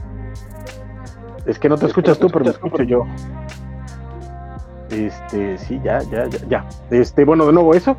Es 1.46 1.60
que 1.60 1.70
no 1.70 1.78
te 1.78 1.86
escuchas 1.86 2.18
tú, 2.18 2.28
pero 2.28 2.46
me 2.46 2.52
escucho 2.52 2.84
yo. 2.84 3.04
Este, 4.90 5.58
sí, 5.58 5.80
ya, 5.84 6.02
ya, 6.04 6.28
ya, 6.28 6.40
ya. 6.48 6.68
Este, 6.90 7.26
bueno, 7.26 7.46
de 7.46 7.54
nuevo 7.54 7.74
eso. 7.74 7.96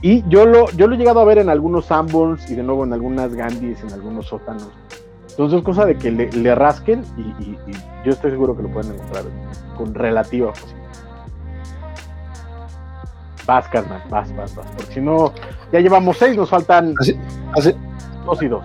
Y 0.00 0.28
yo 0.28 0.46
lo, 0.46 0.70
yo 0.70 0.86
lo 0.86 0.94
he 0.94 0.98
llegado 0.98 1.20
a 1.20 1.24
ver 1.24 1.38
en 1.38 1.48
algunos 1.48 1.86
Sanborns 1.86 2.50
y 2.50 2.54
de 2.54 2.62
nuevo 2.62 2.84
en 2.84 2.92
algunas 2.92 3.34
Gandhis, 3.34 3.82
en 3.82 3.92
algunos 3.92 4.26
sótanos. 4.26 4.70
Entonces 5.30 5.58
es 5.58 5.64
cosa 5.64 5.84
de 5.84 5.96
que 5.96 6.10
le, 6.10 6.54
rasquen 6.54 7.02
y, 7.16 7.56
yo 8.04 8.10
estoy 8.10 8.32
seguro 8.32 8.56
que 8.56 8.64
lo 8.64 8.70
pueden 8.70 8.92
encontrar 8.92 9.24
con 9.76 9.94
relativa 9.94 10.52
facilidad. 10.52 10.78
Vas, 13.48 13.66
carnal, 13.68 14.02
vas, 14.10 14.36
vas, 14.36 14.54
vas. 14.54 14.66
Porque 14.76 14.92
si 14.92 15.00
no, 15.00 15.32
ya 15.72 15.80
llevamos 15.80 16.18
seis, 16.18 16.36
nos 16.36 16.50
faltan 16.50 16.94
dos 18.26 18.42
y 18.42 18.46
dos. 18.46 18.62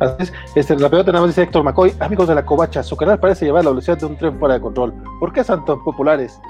Así 0.00 0.16
es. 0.18 0.32
Este, 0.56 0.74
la 0.74 0.90
pelota 0.90 1.12
nada 1.12 1.24
más 1.24 1.30
dice 1.30 1.42
Héctor 1.42 1.62
McCoy, 1.62 1.94
amigos 2.00 2.26
de 2.26 2.34
la 2.34 2.44
covacha, 2.44 2.82
su 2.82 2.96
canal 2.96 3.20
parece 3.20 3.44
llevar 3.44 3.62
la 3.62 3.70
velocidad 3.70 3.96
de 3.96 4.06
un 4.06 4.16
tren 4.16 4.40
fuera 4.40 4.54
de 4.54 4.60
control. 4.60 4.92
¿Por 5.20 5.32
qué 5.32 5.44
son 5.44 5.64
tan 5.64 5.84
populares? 5.84 6.40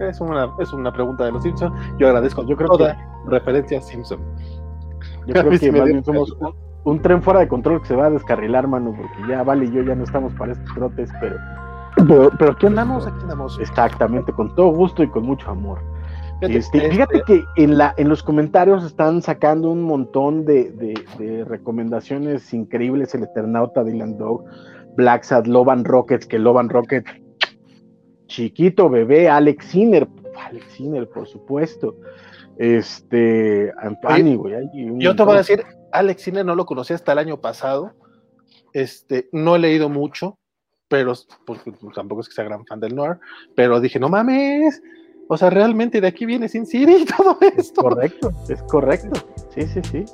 Es 0.00 0.20
una, 0.20 0.52
es 0.58 0.72
una 0.72 0.92
pregunta 0.92 1.26
de 1.26 1.30
los 1.30 1.44
Simpsons. 1.44 1.72
Yo 1.98 2.08
agradezco 2.08 2.44
yo 2.48 2.56
creo 2.56 2.70
toda 2.70 2.96
referencia 3.26 3.78
a 3.78 3.82
Simpson. 3.82 4.18
Yo 5.28 5.34
creo 5.34 5.56
que 5.56 5.70
más 5.70 5.84
bien 5.84 6.04
somos 6.04 6.36
un, 6.82 7.00
tren 7.00 7.22
fuera 7.22 7.38
de 7.38 7.46
control 7.46 7.80
que 7.82 7.86
se 7.86 7.94
va 7.94 8.06
a 8.06 8.10
descarrilar, 8.10 8.66
mano, 8.66 8.92
porque 8.96 9.28
ya 9.28 9.44
vale 9.44 9.66
y 9.66 9.70
yo 9.70 9.82
ya 9.82 9.94
no 9.94 10.02
estamos 10.02 10.32
para 10.34 10.50
estos 10.50 10.74
trotes, 10.74 11.10
pero. 11.20 11.36
Pero, 12.06 12.52
aquí 12.52 12.66
andamos, 12.66 13.06
aquí 13.06 13.18
andamos. 13.22 13.58
Exactamente, 13.58 14.32
con 14.32 14.54
todo 14.54 14.68
gusto 14.68 15.02
y 15.02 15.08
con 15.08 15.24
mucho 15.24 15.50
amor. 15.50 15.80
Fíjate, 16.40 16.58
este, 16.58 16.90
fíjate 16.90 17.22
que 17.26 17.44
en, 17.56 17.76
la, 17.76 17.94
en 17.96 18.08
los 18.08 18.22
comentarios 18.22 18.84
están 18.84 19.22
sacando 19.22 19.70
un 19.70 19.82
montón 19.82 20.44
de, 20.44 20.70
de, 20.70 21.44
recomendaciones 21.44 22.54
increíbles. 22.54 23.14
El 23.14 23.24
Eternauta, 23.24 23.82
Dylan 23.82 24.16
Dog, 24.16 24.44
Black 24.96 25.24
Sad, 25.24 25.46
Loban 25.46 25.84
Rockets, 25.84 26.26
que 26.26 26.38
Loban 26.38 26.68
Rocket, 26.68 27.04
chiquito 28.26 28.88
bebé, 28.88 29.28
Alex 29.28 29.66
Sinner, 29.66 30.06
Alex 30.46 30.66
Sinner, 30.72 31.08
por 31.08 31.26
supuesto. 31.26 31.96
Este, 32.56 33.72
Anthony, 33.80 34.36
güey. 34.36 34.54
Yo 34.98 35.16
te 35.16 35.22
voy 35.24 35.34
a 35.34 35.38
decir, 35.38 35.64
Alex 35.92 36.22
Sinner 36.22 36.44
no 36.44 36.54
lo 36.54 36.66
conocí 36.66 36.92
hasta 36.92 37.12
el 37.12 37.18
año 37.18 37.40
pasado. 37.40 37.92
Este, 38.72 39.28
no 39.32 39.56
he 39.56 39.58
leído 39.58 39.88
mucho, 39.88 40.38
pero 40.88 41.12
pues, 41.44 41.60
tampoco 41.94 42.22
es 42.22 42.28
que 42.28 42.34
sea 42.34 42.44
gran 42.44 42.64
fan 42.66 42.80
del 42.80 42.94
noir, 42.94 43.18
pero 43.54 43.80
dije, 43.80 43.98
no 43.98 44.08
mames, 44.08 44.82
o 45.28 45.36
sea, 45.36 45.50
realmente 45.50 46.00
de 46.00 46.08
aquí 46.08 46.24
viene 46.26 46.48
Sin 46.48 46.66
City 46.66 46.96
y 47.02 47.04
todo 47.04 47.38
esto. 47.56 47.82
correcto, 47.82 48.32
es 48.48 48.62
correcto. 48.62 49.20
Sí, 49.54 49.66
sí, 49.66 49.80
sí. 49.90 50.04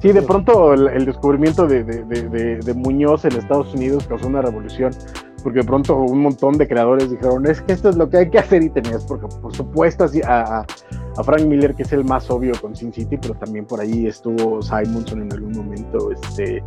Sí, 0.00 0.12
de 0.12 0.22
pronto 0.22 0.72
el, 0.72 1.04
descubrimiento 1.04 1.66
de, 1.66 1.84
de, 1.84 2.74
Muñoz 2.74 3.24
en 3.26 3.32
Estados 3.32 3.74
Unidos 3.74 4.06
causó 4.06 4.26
una 4.26 4.40
revolución, 4.40 4.92
porque 5.42 5.60
de 5.60 5.64
pronto 5.64 5.96
un 5.96 6.22
montón 6.22 6.58
de 6.58 6.68
creadores 6.68 7.10
dijeron, 7.10 7.46
es 7.46 7.60
que 7.62 7.72
esto 7.72 7.88
es 7.88 7.96
lo 7.96 8.08
que 8.08 8.18
hay 8.18 8.30
que 8.30 8.38
hacer 8.38 8.62
y 8.62 8.70
tenías, 8.70 9.04
porque 9.04 9.26
por 9.40 9.54
supuesto 9.54 10.06
a, 10.26 10.64
a 11.16 11.24
Frank 11.24 11.42
Miller, 11.42 11.74
que 11.74 11.82
es 11.82 11.92
el 11.92 12.04
más 12.04 12.30
obvio 12.30 12.52
con 12.60 12.74
Sin 12.74 12.92
City, 12.92 13.16
pero 13.16 13.34
también 13.34 13.66
por 13.66 13.80
ahí 13.80 14.06
estuvo 14.06 14.62
Simonson 14.62 15.22
en 15.22 15.32
algún 15.32 15.52
momento, 15.52 16.10
este, 16.12 16.62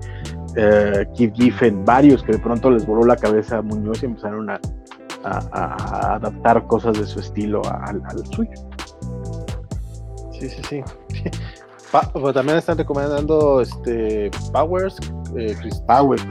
uh, 0.51 1.13
Keith 1.15 1.33
Giffen, 1.35 1.85
varios 1.85 2.23
que 2.23 2.33
de 2.33 2.39
pronto 2.39 2.71
les 2.71 2.85
voló 2.85 3.05
la 3.05 3.15
cabeza 3.15 3.57
a 3.57 3.61
Muñoz 3.61 4.03
y 4.03 4.07
empezaron 4.07 4.49
a, 4.49 4.59
a, 5.23 6.15
adaptar 6.15 6.65
cosas 6.67 6.99
de 6.99 7.05
su 7.05 7.19
estilo 7.19 7.61
al, 7.65 8.01
suyo. 8.31 8.51
Sí, 10.31 10.49
sí, 10.49 10.61
sí. 10.69 10.83
Pues 12.13 12.33
también 12.33 12.57
están 12.57 12.75
recomendando 12.75 13.61
este 13.61 14.31
Powers, 14.51 14.97
eh, 15.37 15.55
Powers, 15.85 16.25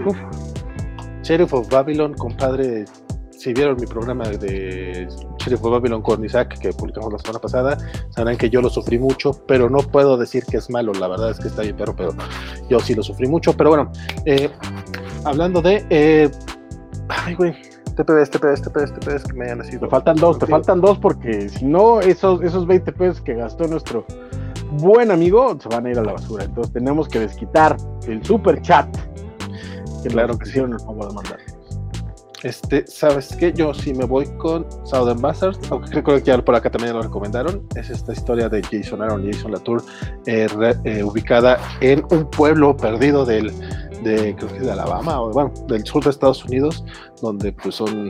Sheriff 1.23 1.53
of 1.53 1.69
Babylon, 1.69 2.15
compadre. 2.15 2.85
Si 3.31 3.53
vieron 3.53 3.77
mi 3.81 3.87
programa 3.87 4.29
de 4.29 5.09
Sheriff 5.39 5.65
of 5.65 5.73
Babylon 5.73 6.01
con 6.03 6.25
Isaac 6.25 6.59
que 6.61 6.73
publicamos 6.73 7.13
la 7.13 7.19
semana 7.19 7.41
pasada, 7.41 7.79
sabrán 8.11 8.37
que 8.37 8.49
yo 8.49 8.63
lo 8.63 8.71
sufrí 8.71 8.99
mucho, 8.99 9.33
pero 9.49 9.69
no 9.69 9.79
puedo 9.79 10.17
decir 10.17 10.45
que 10.45 10.59
es 10.59 10.71
malo. 10.71 10.93
La 10.93 11.09
verdad 11.09 11.31
es 11.31 11.41
que 11.41 11.49
está 11.49 11.63
bien, 11.63 11.75
pero, 11.77 11.97
pero 11.97 12.15
yo 12.69 12.79
sí 12.79 12.95
lo 12.95 13.03
sufrí 13.03 13.27
mucho. 13.27 13.53
Pero 13.57 13.71
bueno, 13.71 13.91
eh, 14.27 14.49
hablando 15.25 15.61
de. 15.61 15.85
Eh, 15.91 16.31
ay, 17.09 17.35
güey, 17.35 17.53
TPBs, 17.97 18.31
TPBs, 18.31 18.63
TPBs, 18.63 18.95
TPBs 18.95 19.25
que 19.25 19.33
me 19.33 19.45
hayan 19.47 19.59
nacido. 19.59 19.81
Te 19.81 19.89
faltan 19.89 20.17
dos, 20.17 20.39
te 20.39 20.47
faltan 20.47 20.81
dos 20.81 20.99
porque 20.99 21.49
si 21.49 21.65
no, 21.65 22.01
esos, 22.01 22.43
esos 22.43 22.67
20 22.67 22.93
pesos 22.93 23.21
que 23.21 23.35
gastó 23.35 23.67
nuestro 23.67 24.07
buen 24.79 25.11
amigo 25.11 25.59
se 25.61 25.69
van 25.69 25.87
a 25.87 25.91
ir 25.91 25.99
a 25.99 26.03
la 26.03 26.13
basura. 26.13 26.45
Entonces 26.45 26.73
tenemos 26.73 27.09
que 27.09 27.21
desquitar 27.21 27.77
el 28.07 28.25
super 28.25 28.61
chat 28.63 28.87
que 30.03 30.09
claro 30.09 30.39
que 30.39 30.49
hicieron 30.49 30.73
el 30.73 30.81
favor 30.81 31.09
de 31.09 31.15
mandar. 31.15 31.39
Este, 32.43 32.85
¿sabes 32.89 33.37
qué? 33.37 33.53
Yo 33.53 33.73
sí 33.73 33.95
me 33.95 34.05
voy 34.05 34.27
con 34.39 34.67
Southern 34.85 35.21
Bastards, 35.21 35.61
aunque 35.71 36.03
creo 36.03 36.23
que 36.23 36.39
por 36.43 36.57
acá 36.57 36.71
también 36.71 36.95
lo 36.95 37.03
recomendaron. 37.03 37.67
Es 37.77 37.89
esta 37.89 38.13
historia 38.13 38.49
de 38.49 38.63
Jason 38.63 39.01
Aaron 39.01 39.25
y 39.29 39.33
Jason 39.33 39.53
Latour, 39.53 39.85
eh, 40.27 40.49
eh, 40.85 41.05
ubicada 41.05 41.59
en 41.81 42.05
un 42.11 42.29
pueblo 42.29 42.77
perdido 42.77 43.25
del, 43.25 43.53
de, 44.03 44.35
creo 44.35 44.53
que 44.53 44.61
de 44.61 44.73
Alabama, 44.73 45.21
o 45.23 45.31
bueno, 45.31 45.53
del 45.69 45.85
sur 45.85 46.03
de 46.03 46.11
Estados 46.11 46.45
Unidos, 46.45 46.85
donde 47.21 47.53
pues 47.53 47.77
son, 47.77 48.09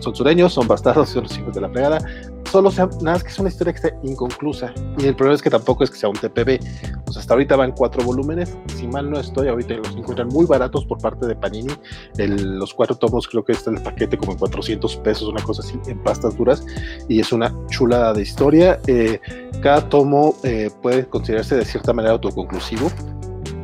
son 0.00 0.14
sureños, 0.14 0.52
son 0.52 0.68
bastardos, 0.68 1.08
son 1.08 1.22
los 1.22 1.38
hijos 1.38 1.54
de 1.54 1.62
la 1.62 1.70
fregada. 1.70 1.98
Solo 2.50 2.70
sea, 2.70 2.86
nada 3.00 3.12
más 3.12 3.24
que 3.24 3.30
es 3.30 3.38
una 3.38 3.48
historia 3.48 3.72
que 3.72 3.86
está 3.86 3.98
inconclusa. 4.02 4.72
Y 4.98 5.06
el 5.06 5.16
problema 5.16 5.34
es 5.34 5.42
que 5.42 5.50
tampoco 5.50 5.84
es 5.84 5.90
que 5.90 5.96
sea 5.96 6.08
un 6.08 6.16
TPB. 6.16 6.58
Pues 7.04 7.16
hasta 7.16 7.34
ahorita 7.34 7.56
van 7.56 7.72
cuatro 7.72 8.02
volúmenes. 8.04 8.56
Si 8.76 8.86
mal 8.86 9.10
no 9.10 9.18
estoy, 9.18 9.48
ahorita 9.48 9.74
los 9.74 9.96
encuentran 9.96 10.28
muy 10.28 10.46
baratos 10.46 10.84
por 10.84 10.98
parte 10.98 11.26
de 11.26 11.34
Panini. 11.34 11.72
Los 12.18 12.74
cuatro 12.74 12.96
tomos, 12.96 13.26
creo 13.26 13.44
que 13.44 13.52
está 13.52 13.70
el 13.70 13.82
paquete 13.82 14.18
como 14.18 14.32
en 14.32 14.38
400 14.38 14.96
pesos, 14.96 15.28
una 15.28 15.42
cosa 15.42 15.62
así, 15.62 15.78
en 15.86 16.02
pastas 16.02 16.36
duras. 16.36 16.64
Y 17.08 17.20
es 17.20 17.32
una 17.32 17.54
chulada 17.68 18.12
de 18.12 18.22
historia. 18.22 18.78
Eh, 18.86 19.20
cada 19.62 19.88
tomo 19.88 20.34
eh, 20.42 20.70
puede 20.82 21.06
considerarse 21.06 21.56
de 21.56 21.64
cierta 21.64 21.92
manera 21.92 22.14
autoconclusivo 22.14 22.90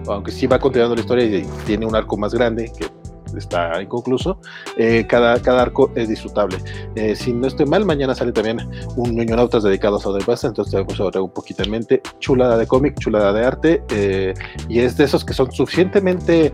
aunque 0.07 0.31
sí 0.31 0.47
va 0.47 0.59
continuando 0.59 0.95
la 0.95 1.03
historia 1.03 1.25
y 1.25 1.47
tiene 1.67 1.87
un 1.87 1.95
arco 1.95 2.17
más 2.17 2.33
grande 2.35 2.73
que 2.77 2.87
está 3.37 3.81
inconcluso, 3.83 4.41
eh, 4.77 5.07
cada, 5.09 5.41
cada 5.41 5.63
arco 5.63 5.91
es 5.95 6.09
disfrutable. 6.09 6.59
Eh, 6.95 7.15
si 7.15 7.33
no 7.33 7.47
estoy 7.47 7.67
mal, 7.67 7.85
mañana 7.85 8.15
sale 8.15 8.33
también 8.33 8.59
un 8.97 9.17
Nautas 9.17 9.63
dedicado 9.63 9.97
a 9.97 10.01
Southern 10.01 10.25
entonces 10.29 10.71
te 10.71 10.81
voy 10.81 11.11
a 11.15 11.21
un 11.21 11.31
poquito 11.31 11.63
en 11.63 11.71
mente. 11.71 12.03
Chulada 12.19 12.57
de 12.57 12.67
cómic, 12.67 12.99
chulada 12.99 13.33
de 13.33 13.45
arte, 13.45 13.83
eh, 13.91 14.35
y 14.69 14.81
es 14.81 14.97
de 14.97 15.05
esos 15.05 15.25
que 15.25 15.35
son 15.35 15.51
suficientemente 15.53 16.53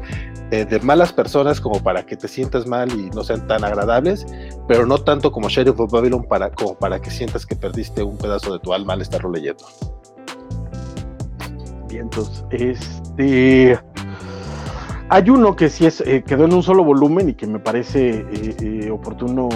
de 0.50 0.78
malas 0.80 1.12
personas 1.12 1.60
como 1.60 1.82
para 1.82 2.06
que 2.06 2.16
te 2.16 2.28
sientas 2.28 2.64
mal 2.64 2.88
y 2.92 3.10
no 3.10 3.24
sean 3.24 3.44
tan 3.48 3.64
agradables, 3.64 4.24
pero 4.68 4.86
no 4.86 4.98
tanto 4.98 5.32
como 5.32 5.48
Sheriff 5.48 5.80
of 5.80 5.90
Babylon 5.90 6.22
para, 6.28 6.52
como 6.52 6.76
para 6.76 7.00
que 7.00 7.10
sientas 7.10 7.44
que 7.44 7.56
perdiste 7.56 8.04
un 8.04 8.16
pedazo 8.16 8.52
de 8.52 8.60
tu 8.60 8.72
alma 8.72 8.92
al 8.92 9.00
estarlo 9.00 9.32
leyendo. 9.32 9.64
Vientos, 11.88 12.44
este 12.52 13.76
hay 15.14 15.30
uno 15.30 15.54
que 15.54 15.70
sí 15.70 15.86
es, 15.86 16.00
eh, 16.00 16.24
quedó 16.26 16.46
en 16.46 16.54
un 16.54 16.62
solo 16.64 16.82
volumen 16.82 17.28
y 17.28 17.34
que 17.34 17.46
me 17.46 17.60
parece 17.60 18.26
eh, 18.32 18.56
eh, 18.60 18.90
oportuno 18.90 19.48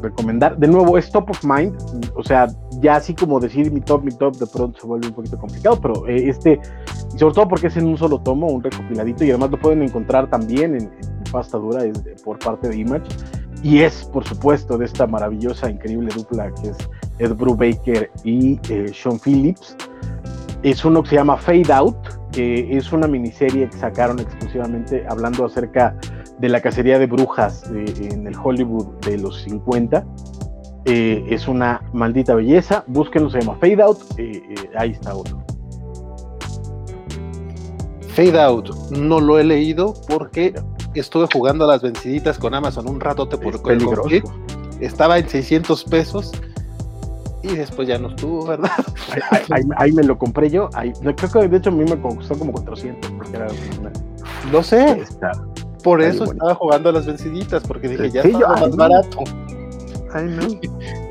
recomendar. 0.00 0.56
De 0.56 0.66
nuevo, 0.66 0.96
es 0.96 1.12
Top 1.12 1.28
of 1.28 1.44
Mind. 1.44 1.76
O 2.14 2.22
sea, 2.24 2.46
ya 2.80 2.96
así 2.96 3.14
como 3.14 3.38
decir 3.38 3.70
mi 3.70 3.82
top, 3.82 4.04
mi 4.04 4.12
top, 4.12 4.36
de 4.36 4.46
pronto 4.46 4.80
se 4.80 4.86
vuelve 4.86 5.08
un 5.08 5.12
poquito 5.12 5.38
complicado, 5.38 5.78
pero 5.82 6.06
este, 6.06 6.58
sobre 7.18 7.34
todo 7.34 7.46
porque 7.46 7.66
es 7.66 7.76
en 7.76 7.88
un 7.88 7.98
solo 7.98 8.22
tomo, 8.22 8.46
un 8.46 8.62
recopiladito, 8.62 9.22
y 9.24 9.28
además 9.28 9.50
lo 9.50 9.58
pueden 9.58 9.82
encontrar 9.82 10.30
también 10.30 10.76
en, 10.76 10.90
pasta 11.30 11.58
dura 11.58 11.82
por 12.24 12.38
parte 12.38 12.70
de 12.70 12.78
Image. 12.78 13.04
Y 13.62 13.80
es, 13.80 14.04
por 14.04 14.24
supuesto, 14.24 14.78
de 14.78 14.86
esta 14.86 15.06
maravillosa, 15.06 15.68
increíble 15.68 16.08
dupla 16.16 16.50
que 16.54 16.70
es 16.70 16.78
Ed 17.18 17.34
Brubaker 17.34 18.10
y 18.24 18.58
Sean 18.94 19.20
Phillips. 19.20 19.76
Es 20.62 20.84
uno 20.84 21.02
que 21.02 21.10
se 21.10 21.16
llama 21.16 21.36
Fade 21.36 21.72
Out 21.72 22.22
que 22.32 22.76
es 22.76 22.92
una 22.92 23.06
miniserie 23.06 23.68
que 23.68 23.76
sacaron 23.76 24.18
exclusivamente 24.18 25.04
hablando 25.08 25.44
acerca 25.44 25.94
de 26.38 26.48
la 26.48 26.60
cacería 26.60 26.98
de 26.98 27.06
brujas 27.06 27.64
en 27.70 28.26
el 28.26 28.34
Hollywood 28.42 28.86
de 29.06 29.18
los 29.18 29.42
50. 29.42 30.04
Eh, 30.86 31.24
es 31.28 31.46
una 31.46 31.82
maldita 31.92 32.34
belleza. 32.34 32.84
Búsquenlo, 32.88 33.30
se 33.30 33.40
llama 33.40 33.56
Fade 33.60 33.82
Out. 33.82 33.98
Eh, 34.18 34.42
eh, 34.48 34.70
ahí 34.76 34.90
está 34.90 35.14
otro. 35.14 35.44
Fade 38.08 38.40
Out, 38.40 38.90
no 38.90 39.20
lo 39.20 39.38
he 39.38 39.44
leído 39.44 39.94
porque 40.08 40.54
estuve 40.94 41.28
jugando 41.32 41.64
a 41.64 41.68
las 41.68 41.82
venciditas 41.82 42.38
con 42.38 42.54
Amazon 42.54 42.88
un 42.88 43.00
ratote 43.00 43.38
por 43.38 43.54
el 43.54 44.22
Estaba 44.80 45.18
en 45.18 45.28
600 45.28 45.84
pesos 45.84 46.32
y 47.42 47.56
después 47.56 47.88
ya 47.88 47.98
no 47.98 48.08
estuvo, 48.08 48.46
¿verdad? 48.46 48.70
Ahí, 49.76 49.92
me 49.92 50.02
lo 50.02 50.16
compré 50.16 50.50
yo. 50.50 50.68
creo 50.70 51.30
que 51.30 51.48
de 51.48 51.56
hecho 51.56 51.70
a 51.70 51.72
mí 51.72 51.84
me 51.84 52.00
costó 52.00 52.38
como 52.38 52.52
400 52.52 53.10
porque 53.12 53.36
era 53.36 53.48
Lo 54.50 54.62
sé. 54.62 55.04
Por 55.82 56.00
eso 56.00 56.24
estaba 56.24 56.54
jugando 56.54 56.90
a 56.90 56.92
las 56.92 57.06
venciditas, 57.06 57.64
porque 57.66 57.88
dije, 57.88 58.10
ya 58.10 58.22
estaba 58.22 58.56
más 58.56 58.76
barato. 58.76 59.18
Ay, 60.12 60.26
no. 60.28 60.46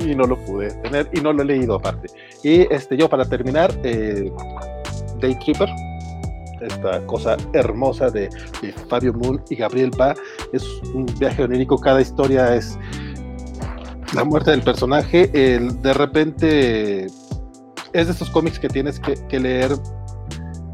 y 0.00 0.14
no 0.14 0.24
lo 0.24 0.36
pude 0.44 0.70
tener 0.82 1.08
y 1.12 1.20
no 1.20 1.32
lo 1.32 1.42
he 1.42 1.44
leído 1.44 1.74
aparte. 1.74 2.08
Y 2.42 2.72
este, 2.72 2.96
yo 2.96 3.08
para 3.08 3.24
terminar, 3.24 3.70
eh, 3.82 4.32
Day 5.20 5.38
Tripper, 5.40 5.68
esta 6.62 7.04
cosa 7.06 7.36
hermosa 7.52 8.10
de, 8.10 8.28
de, 8.62 8.72
Fabio 8.88 9.12
Moon 9.12 9.42
y 9.50 9.56
Gabriel 9.56 9.90
Pa, 9.90 10.14
es 10.52 10.64
un 10.94 11.06
viaje 11.18 11.42
onírico, 11.42 11.76
cada 11.76 12.00
historia 12.00 12.54
es 12.54 12.78
la 14.14 14.24
muerte 14.24 14.50
del 14.50 14.62
personaje, 14.62 15.30
el, 15.32 15.80
de 15.80 15.94
repente 15.94 17.06
es 17.06 18.06
de 18.06 18.12
estos 18.12 18.30
cómics 18.30 18.58
que 18.58 18.68
tienes 18.68 19.00
que, 19.00 19.40
leer 19.40 19.72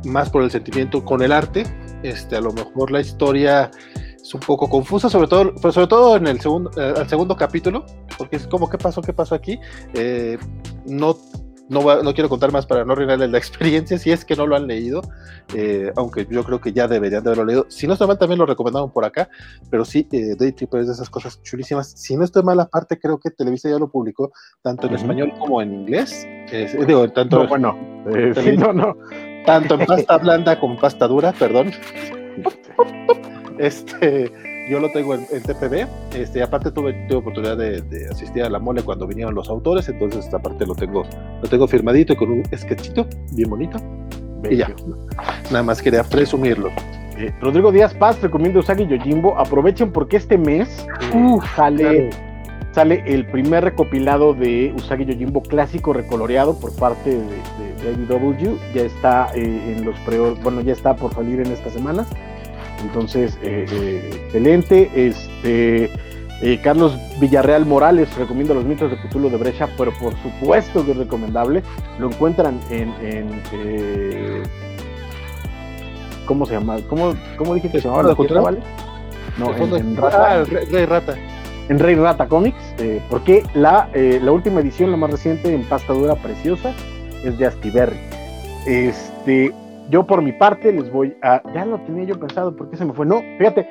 más 0.05 0.31
por 0.31 0.43
el 0.43 0.51
sentimiento 0.51 1.05
con 1.05 1.23
el 1.23 1.33
arte. 1.33 1.65
Este, 2.03 2.37
a 2.37 2.41
lo 2.41 2.53
mejor 2.53 2.91
la 2.91 3.01
historia 3.01 3.71
es 4.21 4.35
un 4.35 4.41
poco 4.41 4.69
confusa, 4.69 5.09
sobre 5.09 5.29
todo, 5.29 5.55
pero 5.61 5.73
sobre 5.73 5.87
todo 5.87 6.17
en 6.17 6.27
el 6.27 6.41
segundo, 6.41 6.71
eh, 6.77 6.95
segundo 7.09 7.37
capítulo, 7.37 7.85
porque 8.17 8.37
es 8.37 8.47
como, 8.47 8.69
¿qué 8.69 8.79
pasó? 8.79 9.03
¿Qué 9.03 9.13
pasó 9.13 9.35
aquí? 9.35 9.59
Eh, 9.95 10.39
no 10.87 11.17
no, 11.69 12.03
no 12.03 12.15
quiero 12.15 12.29
contar 12.29 12.53
más 12.53 12.67
para 12.67 12.85
no 12.85 12.93
arruinarles 12.93 13.31
la 13.31 13.39
experiencia, 13.39 13.99
si 13.99 14.11
es 14.11 14.25
que 14.25 14.37
no 14.37 14.47
lo 14.47 14.57
han 14.57 14.67
leído, 14.67 15.03
eh, 15.55 15.93
aunque 15.97 16.27
yo 16.31 16.45
creo 16.45 16.61
que 16.61 16.73
ya 16.73 16.89
deberían 16.89 17.23
de 17.23 17.31
haberlo 17.31 17.45
leído. 17.45 17.67
Si 17.69 17.87
no 17.87 17.93
estoy 17.93 18.09
mal, 18.09 18.19
también 18.19 18.39
lo 18.39 18.47
recomendaron 18.47 18.91
por 18.91 19.05
acá, 19.05 19.29
pero 19.71 19.85
sí, 19.85 20.09
eh, 20.13 20.35
Day 20.39 20.53
Tripper 20.53 20.81
es 20.81 20.87
de 20.89 20.93
esas 20.95 21.11
cosas 21.11 21.43
chulísimas. 21.43 21.91
Si 21.91 22.17
no 22.17 22.25
estoy 22.25 22.43
mal, 22.43 22.59
aparte 22.61 22.99
creo 22.99 23.19
que 23.19 23.31
Televisa 23.31 23.69
ya 23.69 23.79
lo 23.79 23.91
publicó 23.91 24.33
tanto 24.63 24.87
en 24.87 24.95
español 24.95 25.33
como 25.39 25.63
en 25.63 25.75
inglés. 25.75 26.27
digo, 26.87 27.09
tanto, 27.11 27.47
bueno, 27.47 27.77
eh, 28.07 28.57
no, 28.59 28.73
no. 28.73 28.97
tanto 29.47 29.75
en 29.75 29.87
pasta 29.87 30.19
blanda 30.19 30.59
como 30.59 30.75
en 30.75 30.81
pasta 30.81 31.07
dura, 31.07 31.33
perdón. 31.33 31.73
Este 33.59 34.58
yo 34.69 34.81
lo 34.81 34.91
tengo 34.91 35.15
en, 35.15 35.27
TPB, 35.27 35.87
este, 36.15 36.43
aparte 36.43 36.71
tuve, 36.71 36.93
tuve 37.09 37.19
oportunidad 37.19 37.57
de, 37.57 38.09
asistir 38.11 38.43
a 38.43 38.51
la 38.51 38.59
mole 38.59 38.83
cuando 38.83 39.07
vinieron 39.07 39.35
los 39.35 39.49
autores, 39.49 39.89
entonces 39.89 40.25
esta 40.25 40.39
parte 40.39 40.67
lo 40.67 40.75
tengo, 40.75 41.05
lo 41.43 41.49
tengo 41.49 41.67
firmadito 41.67 42.13
y 42.13 42.17
con 42.17 42.31
un 42.31 42.45
sketchito 42.57 43.07
bien 43.33 43.51
bonito. 43.51 43.79
Y 44.49 44.57
ya, 44.57 44.73
nada 45.51 45.63
más 45.65 45.83
quería 45.83 46.05
presumirlo. 46.05 46.71
Eh, 47.19 47.33
Rodrigo 47.41 47.73
Díaz 47.73 47.95
Paz 47.95 48.21
recomienda 48.23 48.61
Usagi 48.61 48.87
Yojimbo. 48.87 49.37
Aprovechen 49.39 49.91
porque 49.91 50.17
este 50.19 50.39
mes 50.39 50.87
uh, 51.13 51.41
sale, 51.57 52.11
sale 52.71 53.03
el 53.07 53.27
primer 53.27 53.65
recopilado 53.65 54.35
de 54.35 54.73
Usagi 54.77 55.05
Yojimbo 55.05 55.43
clásico 55.43 55.93
recoloreado 55.93 56.59
por 56.61 56.73
parte 56.77 57.11
de, 57.11 57.97
de, 57.97 58.07
W. 58.07 58.57
Ya 58.73 58.83
está 58.83 59.31
eh, 59.35 59.75
en 59.77 59.85
los 59.85 59.99
pre 60.01 60.19
bueno, 60.19 60.61
ya 60.61 60.73
está 60.73 60.95
por 60.95 61.13
salir 61.13 61.41
en 61.41 61.51
esta 61.51 61.71
semana. 61.71 62.07
Entonces, 62.83 63.39
eh, 63.43 63.67
eh, 63.71 64.21
excelente. 64.25 64.91
Este, 64.95 65.91
eh, 66.43 66.61
Carlos 66.63 66.97
Villarreal 67.21 67.67
Morales 67.67 68.15
recomienda 68.17 68.55
los 68.55 68.65
mitos 68.65 68.91
de 68.91 68.97
Cthulhu 68.97 69.31
de 69.31 69.37
Brecha, 69.37 69.69
pero 69.77 69.93
por 69.99 70.15
supuesto 70.23 70.85
que 70.85 70.93
es 70.93 70.97
recomendable. 70.97 71.63
Lo 71.99 72.09
encuentran 72.11 72.61
en. 72.71 72.93
¿Cómo 76.27 76.45
se 76.47 76.55
llama? 76.55 76.79
¿Cómo, 76.89 77.15
cómo 77.37 77.55
dije 77.55 77.71
que 77.71 77.81
se 77.81 77.89
llamaba 77.89 78.09
la 78.09 78.15
cultura? 78.15 78.43
¿vale? 78.43 78.59
No, 79.39 79.55
en, 79.57 79.97
Rata, 79.97 80.41
ah, 80.41 80.45
Rey 80.45 80.85
Rata. 80.85 81.15
En 81.69 81.79
Rey 81.79 81.95
Rata 81.95 82.29
Comics, 82.29 82.75
porque 83.11 83.45
la, 83.55 83.89
la 83.95 84.33
última 84.33 84.61
edición, 84.61 84.91
la 84.91 84.97
más 84.97 85.11
reciente, 85.11 85.55
en 85.55 85.65
pasta 85.65 85.93
dura 85.93 86.15
preciosa, 86.17 86.75
es 87.25 87.39
de 87.39 87.47
Astiberri. 87.47 87.99
Este, 88.67 89.53
yo 89.91 90.07
por 90.07 90.23
mi 90.23 90.33
parte 90.33 90.73
les 90.73 90.91
voy 90.91 91.17
a, 91.23 91.43
ya 91.55 91.65
lo 91.65 91.79
tenía 91.81 92.05
yo 92.05 92.21
pensado, 92.21 92.55
¿por 92.55 92.71
qué 92.71 92.77
se 92.77 92.85
me 92.85 92.93
fue? 92.93 93.07
No, 93.07 93.23
fíjate, 93.39 93.69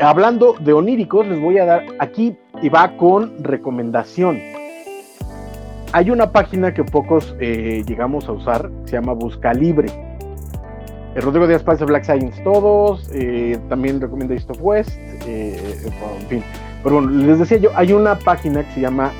hablando 0.00 0.54
de 0.60 0.72
oníricos, 0.72 1.26
les 1.26 1.40
voy 1.40 1.58
a 1.58 1.64
dar 1.64 1.84
aquí 1.98 2.36
y 2.62 2.68
va 2.68 2.96
con 2.96 3.42
recomendación. 3.42 4.38
Hay 5.92 6.10
una 6.10 6.32
página 6.32 6.74
que 6.74 6.82
pocos 6.84 7.36
eh, 7.40 7.84
llegamos 7.86 8.28
a 8.28 8.32
usar, 8.32 8.70
se 8.84 8.92
llama 8.92 9.12
Busca 9.12 9.54
Libre. 9.54 9.88
El 11.14 11.22
Rodrigo 11.22 11.46
Díaz 11.46 11.62
Paz 11.62 11.78
de 11.78 11.84
Black 11.84 12.02
Science 12.02 12.42
todos, 12.42 13.08
eh, 13.14 13.56
también 13.68 14.00
recomienda 14.00 14.34
East 14.34 14.50
of 14.50 14.58
West, 14.60 14.98
eh, 15.26 15.56
en 15.86 16.26
fin. 16.26 16.42
Pero 16.82 16.96
bueno, 16.96 17.10
les 17.10 17.38
decía 17.38 17.58
yo, 17.58 17.70
hay 17.76 17.92
una 17.92 18.18
página 18.18 18.64
que 18.64 18.72
se 18.72 18.80
llama 18.80 19.12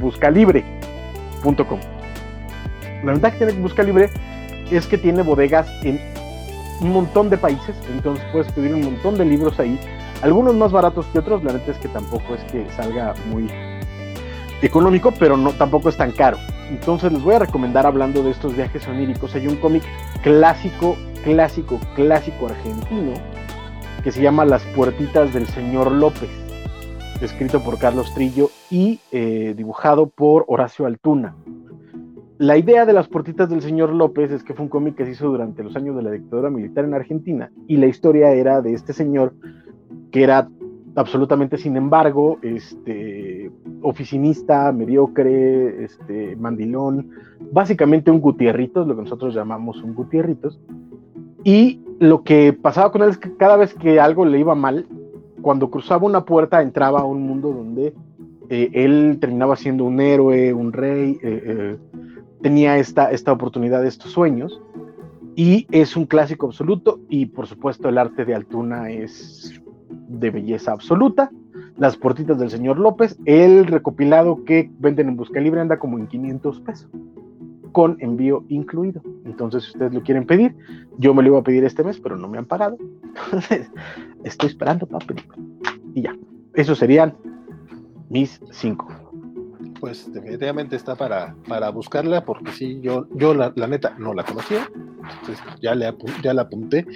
buscalibre.com. 0.00 1.80
La 3.04 3.12
verdad 3.12 3.32
que 3.32 3.38
tiene 3.44 3.52
Busca 3.54 3.82
Libre 3.82 4.08
es 4.76 4.86
que 4.86 4.98
tiene 4.98 5.22
bodegas 5.22 5.68
en 5.82 6.00
un 6.80 6.92
montón 6.92 7.30
de 7.30 7.38
países, 7.38 7.76
entonces 7.92 8.24
puedes 8.32 8.50
pedir 8.52 8.74
un 8.74 8.82
montón 8.82 9.16
de 9.16 9.24
libros 9.24 9.58
ahí, 9.60 9.78
algunos 10.22 10.54
más 10.54 10.72
baratos 10.72 11.06
que 11.06 11.18
otros, 11.18 11.44
la 11.44 11.52
neta 11.52 11.72
es 11.72 11.78
que 11.78 11.88
tampoco 11.88 12.34
es 12.34 12.42
que 12.50 12.68
salga 12.72 13.14
muy 13.30 13.48
económico, 14.62 15.12
pero 15.18 15.36
no 15.36 15.52
tampoco 15.52 15.88
es 15.88 15.96
tan 15.96 16.12
caro. 16.12 16.38
Entonces 16.70 17.12
les 17.12 17.22
voy 17.22 17.34
a 17.34 17.40
recomendar 17.40 17.86
hablando 17.86 18.22
de 18.22 18.30
estos 18.30 18.56
viajes 18.56 18.86
oníricos, 18.88 19.34
hay 19.34 19.46
un 19.46 19.56
cómic 19.56 19.82
clásico, 20.22 20.96
clásico, 21.24 21.78
clásico 21.94 22.46
argentino 22.46 23.14
que 24.02 24.10
se 24.10 24.20
llama 24.20 24.44
Las 24.44 24.64
puertitas 24.74 25.32
del 25.32 25.46
señor 25.46 25.92
López, 25.92 26.30
escrito 27.20 27.62
por 27.62 27.78
Carlos 27.78 28.12
Trillo 28.14 28.50
y 28.70 28.98
eh, 29.12 29.54
dibujado 29.56 30.06
por 30.08 30.44
Horacio 30.48 30.86
Altuna. 30.86 31.36
La 32.42 32.58
idea 32.58 32.84
de 32.84 32.92
las 32.92 33.06
portitas 33.06 33.48
del 33.48 33.62
señor 33.62 33.90
López 33.90 34.32
es 34.32 34.42
que 34.42 34.52
fue 34.52 34.64
un 34.64 34.68
cómic 34.68 34.96
que 34.96 35.04
se 35.04 35.12
hizo 35.12 35.28
durante 35.28 35.62
los 35.62 35.76
años 35.76 35.94
de 35.94 36.02
la 36.02 36.10
dictadura 36.10 36.50
militar 36.50 36.84
en 36.84 36.92
Argentina 36.92 37.52
y 37.68 37.76
la 37.76 37.86
historia 37.86 38.32
era 38.32 38.60
de 38.60 38.72
este 38.72 38.92
señor 38.92 39.32
que 40.10 40.24
era 40.24 40.48
absolutamente, 40.96 41.56
sin 41.56 41.76
embargo, 41.76 42.40
este, 42.42 43.48
oficinista, 43.82 44.72
mediocre, 44.72 45.84
este, 45.84 46.34
mandilón, 46.34 47.10
básicamente 47.52 48.10
un 48.10 48.20
Gutierritos, 48.20 48.88
lo 48.88 48.96
que 48.96 49.02
nosotros 49.02 49.32
llamamos 49.36 49.80
un 49.80 49.94
Gutierritos. 49.94 50.58
Y 51.44 51.80
lo 52.00 52.24
que 52.24 52.52
pasaba 52.52 52.90
con 52.90 53.02
él 53.02 53.10
es 53.10 53.18
que 53.18 53.36
cada 53.36 53.56
vez 53.56 53.72
que 53.72 54.00
algo 54.00 54.26
le 54.26 54.40
iba 54.40 54.56
mal, 54.56 54.88
cuando 55.42 55.70
cruzaba 55.70 56.06
una 56.06 56.24
puerta 56.24 56.60
entraba 56.60 57.02
a 57.02 57.04
un 57.04 57.22
mundo 57.22 57.52
donde 57.52 57.94
eh, 58.50 58.68
él 58.74 59.18
terminaba 59.20 59.54
siendo 59.54 59.84
un 59.84 60.00
héroe, 60.00 60.52
un 60.52 60.72
rey, 60.72 61.18
eh, 61.22 61.42
eh, 61.46 61.76
tenía 62.42 62.76
esta, 62.78 63.10
esta 63.10 63.32
oportunidad, 63.32 63.84
estos 63.86 64.12
sueños, 64.12 64.60
y 65.34 65.66
es 65.70 65.96
un 65.96 66.06
clásico 66.06 66.46
absoluto, 66.46 67.00
y 67.08 67.26
por 67.26 67.46
supuesto 67.46 67.88
el 67.88 67.98
arte 67.98 68.24
de 68.24 68.34
Altuna 68.34 68.90
es 68.90 69.60
de 70.08 70.30
belleza 70.30 70.72
absoluta. 70.72 71.30
Las 71.78 71.96
portitas 71.96 72.38
del 72.38 72.50
señor 72.50 72.78
López, 72.78 73.18
el 73.24 73.66
recopilado 73.66 74.44
que 74.44 74.70
venden 74.78 75.08
en 75.08 75.16
Busca 75.16 75.40
Libre 75.40 75.60
anda 75.60 75.78
como 75.78 75.98
en 75.98 76.06
500 76.06 76.60
pesos, 76.60 76.90
con 77.72 77.96
envío 78.00 78.44
incluido. 78.48 79.00
Entonces, 79.24 79.64
si 79.64 79.70
ustedes 79.70 79.94
lo 79.94 80.02
quieren 80.02 80.26
pedir, 80.26 80.54
yo 80.98 81.14
me 81.14 81.22
lo 81.22 81.30
iba 81.30 81.38
a 81.38 81.42
pedir 81.42 81.64
este 81.64 81.82
mes, 81.82 81.98
pero 81.98 82.18
no 82.18 82.28
me 82.28 82.36
han 82.36 82.44
pagado. 82.44 82.76
Entonces, 83.24 83.70
estoy 84.24 84.50
esperando 84.50 84.86
para 84.86 85.06
pedirlo. 85.06 85.34
Y 85.94 86.02
ya, 86.02 86.14
esos 86.54 86.78
serían 86.78 87.14
mis 88.10 88.38
cinco 88.50 89.01
pues 89.82 90.12
definitivamente 90.12 90.76
está 90.76 90.94
para, 90.94 91.34
para 91.48 91.68
buscarla, 91.70 92.24
porque 92.24 92.52
sí, 92.52 92.78
yo, 92.82 93.08
yo 93.16 93.34
la, 93.34 93.52
neta 93.66 93.96
no 93.98 94.14
la 94.14 94.22
conocía, 94.22 94.70
entonces 94.76 95.44
ya, 95.60 95.74
le 95.74 95.92
ya 96.22 96.32
la 96.32 96.42
apunté, 96.42 96.86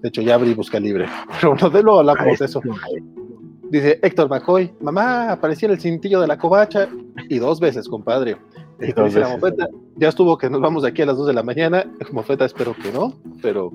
de 0.00 0.08
hecho 0.08 0.22
ya 0.22 0.36
abrí 0.36 0.54
Busca 0.54 0.78
Libre, 0.78 1.06
pero 1.40 1.56
no 1.56 1.68
de 1.68 1.82
lo 1.82 1.98
hablamos 1.98 2.38
de 2.38 2.44
eso. 2.44 2.62
Dice 3.70 3.98
Héctor 4.00 4.30
McCoy, 4.30 4.72
mamá, 4.80 5.32
apareció 5.32 5.66
en 5.66 5.72
el 5.72 5.80
cintillo 5.80 6.20
de 6.20 6.28
la 6.28 6.38
covacha 6.38 6.88
y 7.28 7.40
dos 7.40 7.58
veces, 7.58 7.88
compadre. 7.88 8.36
Y 8.80 8.92
dice 8.92 9.18
la 9.18 9.30
mofeta, 9.30 9.66
ya 9.96 10.08
estuvo 10.08 10.38
que 10.38 10.48
nos 10.48 10.60
vamos 10.60 10.84
de 10.84 10.90
aquí 10.90 11.02
a 11.02 11.06
las 11.06 11.16
dos 11.16 11.26
de 11.26 11.32
la 11.32 11.42
mañana, 11.42 11.90
mofeta 12.12 12.44
espero 12.44 12.72
que 12.80 12.92
no, 12.92 13.14
pero 13.42 13.72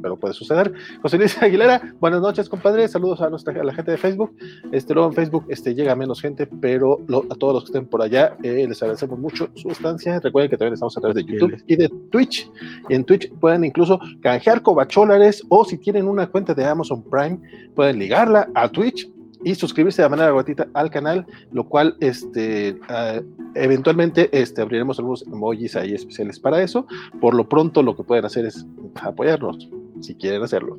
pero 0.00 0.16
puede 0.16 0.34
suceder. 0.34 0.72
José 1.02 1.18
Luis 1.18 1.36
Aguilera, 1.42 1.94
buenas 2.00 2.20
noches, 2.20 2.48
compadre. 2.48 2.88
Saludos 2.88 3.20
a, 3.20 3.30
nuestra, 3.30 3.58
a 3.60 3.64
la 3.64 3.74
gente 3.74 3.90
de 3.90 3.98
Facebook. 3.98 4.34
Este, 4.72 4.94
luego 4.94 5.08
en 5.08 5.14
Facebook 5.14 5.44
este, 5.48 5.74
llega 5.74 5.94
menos 5.94 6.20
gente, 6.20 6.46
pero 6.46 7.00
a 7.30 7.34
todos 7.34 7.54
los 7.54 7.64
que 7.64 7.68
estén 7.68 7.86
por 7.86 8.02
allá 8.02 8.36
eh, 8.42 8.66
les 8.68 8.82
agradecemos 8.82 9.18
mucho 9.18 9.48
su 9.54 9.70
estancia. 9.70 10.20
Recuerden 10.20 10.50
que 10.50 10.56
también 10.56 10.74
estamos 10.74 10.96
a 10.96 11.00
través 11.00 11.16
de 11.16 11.24
YouTube 11.24 11.62
y 11.66 11.76
de 11.76 11.88
Twitch. 12.10 12.50
En 12.88 13.04
Twitch 13.04 13.30
pueden 13.34 13.64
incluso 13.64 14.00
canjear 14.20 14.62
cobacholares 14.62 15.42
o 15.48 15.64
si 15.64 15.78
tienen 15.78 16.08
una 16.08 16.26
cuenta 16.26 16.54
de 16.54 16.64
Amazon 16.64 17.02
Prime, 17.02 17.38
pueden 17.74 17.98
ligarla 17.98 18.48
a 18.54 18.68
Twitch 18.68 19.08
y 19.44 19.54
suscribirse 19.54 20.02
de 20.02 20.08
manera 20.08 20.32
gratuita 20.32 20.68
al 20.74 20.90
canal, 20.90 21.26
lo 21.52 21.64
cual 21.64 21.96
este, 22.00 22.76
uh, 22.88 23.22
eventualmente 23.54 24.28
este, 24.32 24.62
abriremos 24.62 24.98
algunos 24.98 25.22
emojis 25.26 25.76
ahí 25.76 25.94
especiales 25.94 26.40
para 26.40 26.62
eso. 26.62 26.86
Por 27.20 27.34
lo 27.34 27.48
pronto 27.48 27.82
lo 27.82 27.96
que 27.96 28.04
pueden 28.04 28.24
hacer 28.24 28.46
es 28.46 28.66
apoyarnos 29.02 29.68
si 30.00 30.14
quieren 30.14 30.42
hacerlo, 30.42 30.78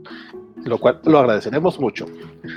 lo 0.63 0.77
cual 0.77 0.99
lo 1.05 1.19
agradeceremos 1.19 1.79
mucho. 1.79 2.05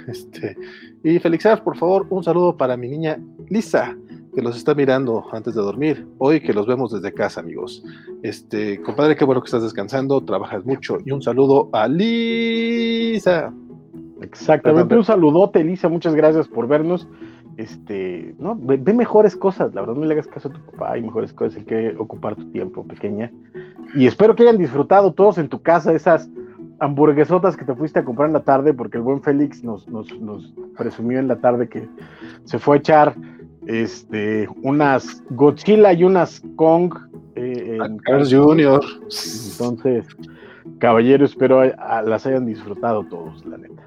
Este, 0.08 0.56
y 1.04 1.18
Felixar, 1.18 1.62
por 1.62 1.76
favor, 1.76 2.06
un 2.10 2.24
saludo 2.24 2.56
para 2.56 2.76
mi 2.76 2.88
niña 2.88 3.18
Lisa, 3.48 3.96
que 4.34 4.42
los 4.42 4.56
está 4.56 4.74
mirando 4.74 5.24
antes 5.32 5.54
de 5.54 5.60
dormir, 5.60 6.06
hoy 6.18 6.40
que 6.40 6.54
los 6.54 6.66
vemos 6.66 6.92
desde 6.92 7.12
casa, 7.12 7.40
amigos. 7.40 7.82
Este, 8.22 8.80
compadre, 8.80 9.16
qué 9.16 9.24
bueno 9.24 9.42
que 9.42 9.46
estás 9.46 9.62
descansando, 9.62 10.24
trabajas 10.24 10.64
mucho, 10.64 10.98
y 11.04 11.10
un 11.10 11.22
saludo 11.22 11.68
a 11.72 11.86
Lisa. 11.88 13.52
Exactamente, 14.22 14.96
un 14.96 15.04
saludote, 15.04 15.62
Lisa, 15.64 15.88
muchas 15.88 16.14
gracias 16.14 16.48
por 16.48 16.66
vernos. 16.68 17.08
Este, 17.56 18.34
no, 18.38 18.56
ve, 18.58 18.78
mejores 18.94 19.36
cosas, 19.36 19.74
la 19.74 19.82
verdad 19.82 19.96
no 19.96 20.06
le 20.06 20.14
hagas 20.14 20.26
caso 20.26 20.48
a 20.48 20.52
tu 20.52 20.60
papá, 20.70 20.92
hay 20.92 21.02
mejores 21.02 21.32
cosas 21.32 21.58
en 21.58 21.64
que 21.66 21.94
ocupar 21.98 22.34
tu 22.34 22.50
tiempo, 22.50 22.84
pequeña. 22.84 23.30
Y 23.94 24.06
espero 24.06 24.34
que 24.34 24.44
hayan 24.44 24.58
disfrutado 24.58 25.12
todos 25.12 25.36
en 25.38 25.48
tu 25.48 25.60
casa 25.60 25.92
esas 25.92 26.30
hamburguesotas 26.78 27.56
que 27.56 27.64
te 27.64 27.74
fuiste 27.74 28.00
a 28.00 28.04
comprar 28.04 28.28
en 28.28 28.32
la 28.32 28.42
tarde, 28.42 28.72
porque 28.72 28.96
el 28.96 29.02
buen 29.02 29.22
Félix 29.22 29.62
nos, 29.62 29.86
nos, 29.88 30.52
presumió 30.76 31.18
en 31.18 31.28
la 31.28 31.36
tarde 31.36 31.68
que 31.68 31.88
se 32.44 32.58
fue 32.58 32.76
a 32.76 32.78
echar 32.78 33.14
este, 33.66 34.48
unas 34.62 35.22
Godzilla 35.30 35.92
y 35.92 36.04
unas 36.04 36.42
Kong 36.56 36.94
eh, 37.36 37.78
en 37.80 38.30
Junior. 38.30 38.82
Entonces, 39.02 40.06
caballero, 40.78 41.24
espero 41.24 41.64
las 41.64 42.26
hayan 42.26 42.46
disfrutado 42.46 43.04
todos, 43.04 43.44
la 43.46 43.58
neta. 43.58 43.82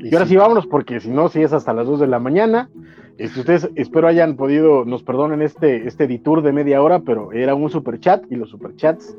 Y, 0.00 0.14
ahora 0.14 0.26
sí. 0.26 0.36
vámonos, 0.36 0.66
porque 0.66 1.00
si 1.00 1.10
no, 1.10 1.28
si 1.28 1.42
es 1.42 1.52
hasta 1.52 1.72
las 1.72 1.86
2 1.86 2.00
de 2.00 2.06
la 2.06 2.18
mañana. 2.18 2.70
Este, 3.18 3.40
ustedes 3.40 3.68
espero 3.74 4.06
hayan 4.06 4.36
podido, 4.36 4.84
nos 4.84 5.02
perdonen 5.02 5.42
este, 5.42 5.88
este 5.88 6.04
editor 6.04 6.40
de 6.40 6.52
media 6.52 6.80
hora, 6.80 7.00
pero 7.00 7.32
era 7.32 7.54
un 7.56 7.68
super 7.68 7.98
chat 7.98 8.22
y 8.30 8.36
los 8.36 8.50
super 8.50 8.76
chats 8.76 9.16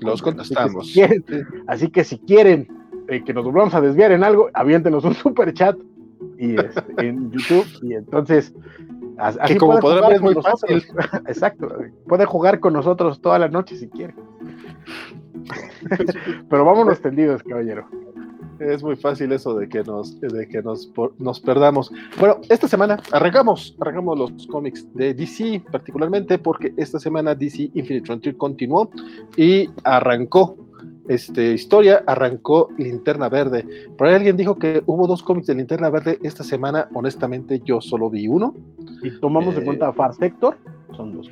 los 0.00 0.22
contestamos. 0.22 0.94
Así 1.66 1.88
que 1.90 2.04
si 2.04 2.18
quieren, 2.18 2.68
eh, 3.08 3.22
que 3.24 3.32
nos 3.32 3.44
volvamos 3.44 3.74
a 3.74 3.80
desviar 3.80 4.12
en 4.12 4.24
algo, 4.24 4.50
aviéntenos 4.54 5.04
un 5.04 5.14
super 5.24 5.52
chat 5.52 5.76
y 6.38 6.56
este, 6.56 6.84
en 6.98 7.30
YouTube 7.30 7.66
y 7.82 7.94
entonces 7.94 8.54
así 9.18 9.56
como 9.56 9.78
podrán 9.80 10.08
ver 10.08 10.16
es 10.16 10.22
muy 10.22 10.34
fácil. 10.34 10.84
Exacto, 11.26 11.68
puede 12.06 12.24
jugar 12.24 12.60
con 12.60 12.72
nosotros 12.72 13.20
toda 13.20 13.38
la 13.38 13.48
noche 13.48 13.76
si 13.76 13.88
quiere. 13.88 14.14
Pero 16.50 16.64
vámonos 16.64 17.00
tendidos, 17.00 17.42
caballero. 17.42 17.88
Es 18.60 18.82
muy 18.82 18.96
fácil 18.96 19.32
eso 19.32 19.54
de 19.54 19.68
que 19.68 19.82
nos, 19.84 20.20
de 20.20 20.48
que 20.48 20.62
nos, 20.62 20.90
nos 21.18 21.40
perdamos. 21.40 21.92
Bueno, 22.18 22.38
esta 22.48 22.66
semana 22.66 23.00
arrancamos, 23.12 23.76
arrancamos 23.80 24.18
los 24.18 24.46
cómics 24.48 24.86
de 24.94 25.14
DC, 25.14 25.62
particularmente 25.70 26.38
porque 26.38 26.72
esta 26.76 26.98
semana 26.98 27.34
DC 27.34 27.70
Infinite 27.74 28.06
Frontier 28.06 28.36
continuó 28.36 28.90
y 29.36 29.68
arrancó 29.84 30.56
este, 31.08 31.54
historia, 31.54 32.02
arrancó 32.06 32.68
Linterna 32.76 33.28
Verde. 33.28 33.64
Por 33.96 34.06
ahí 34.06 34.14
alguien 34.14 34.36
dijo 34.36 34.58
que 34.58 34.82
hubo 34.86 35.06
dos 35.06 35.22
cómics 35.22 35.46
de 35.46 35.54
Linterna 35.54 35.88
Verde 35.88 36.18
esta 36.22 36.44
semana. 36.44 36.88
Honestamente, 36.94 37.60
yo 37.64 37.80
solo 37.80 38.10
vi 38.10 38.28
uno. 38.28 38.54
Y 39.02 39.18
tomamos 39.18 39.54
en 39.54 39.62
eh, 39.62 39.64
cuenta 39.64 39.92
Far 39.92 40.14
Sector, 40.14 40.58
son 40.96 41.12
dos. 41.14 41.30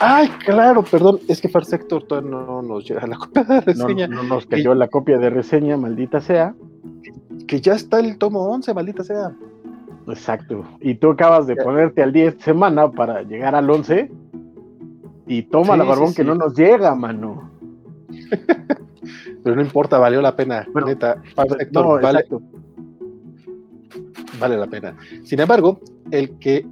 Ay, 0.00 0.28
claro, 0.44 0.82
perdón, 0.82 1.20
es 1.28 1.40
que 1.40 1.48
Far 1.48 1.64
Sector 1.64 2.04
todavía 2.04 2.30
no 2.30 2.62
nos 2.62 2.88
llega 2.88 3.06
la 3.06 3.16
copia 3.16 3.44
de 3.44 3.60
reseña. 3.60 4.06
No, 4.06 4.22
nos 4.22 4.46
cayó 4.46 4.74
la 4.74 4.88
copia 4.88 5.18
de 5.18 5.30
reseña, 5.30 5.76
maldita 5.76 6.20
sea. 6.20 6.54
Que 7.46 7.60
ya 7.60 7.74
está 7.74 8.00
el 8.00 8.18
tomo 8.18 8.42
11, 8.50 8.74
maldita 8.74 9.04
sea. 9.04 9.32
Exacto. 10.08 10.64
Y 10.80 10.94
tú 10.94 11.10
acabas 11.10 11.46
de 11.46 11.56
ponerte 11.56 12.02
al 12.02 12.12
10 12.12 12.38
semana 12.38 12.90
para 12.90 13.22
llegar 13.22 13.54
al 13.54 13.68
11. 13.68 14.10
Y 15.26 15.42
toma 15.44 15.76
la 15.76 15.84
barbón 15.84 16.14
que 16.14 16.24
no 16.24 16.34
nos 16.34 16.54
llega, 16.54 16.94
mano. 16.94 17.50
Pero 19.44 19.56
no 19.56 19.62
importa, 19.62 19.98
valió 19.98 20.20
la 20.20 20.36
pena. 20.36 20.66
neta, 20.86 21.20
Far 21.34 21.48
Sector 21.48 22.02
vale, 22.02 22.26
vale 24.38 24.56
la 24.56 24.66
pena. 24.66 24.96
Sin 25.24 25.40
embargo, 25.40 25.80
el 26.10 26.38
que 26.38 26.66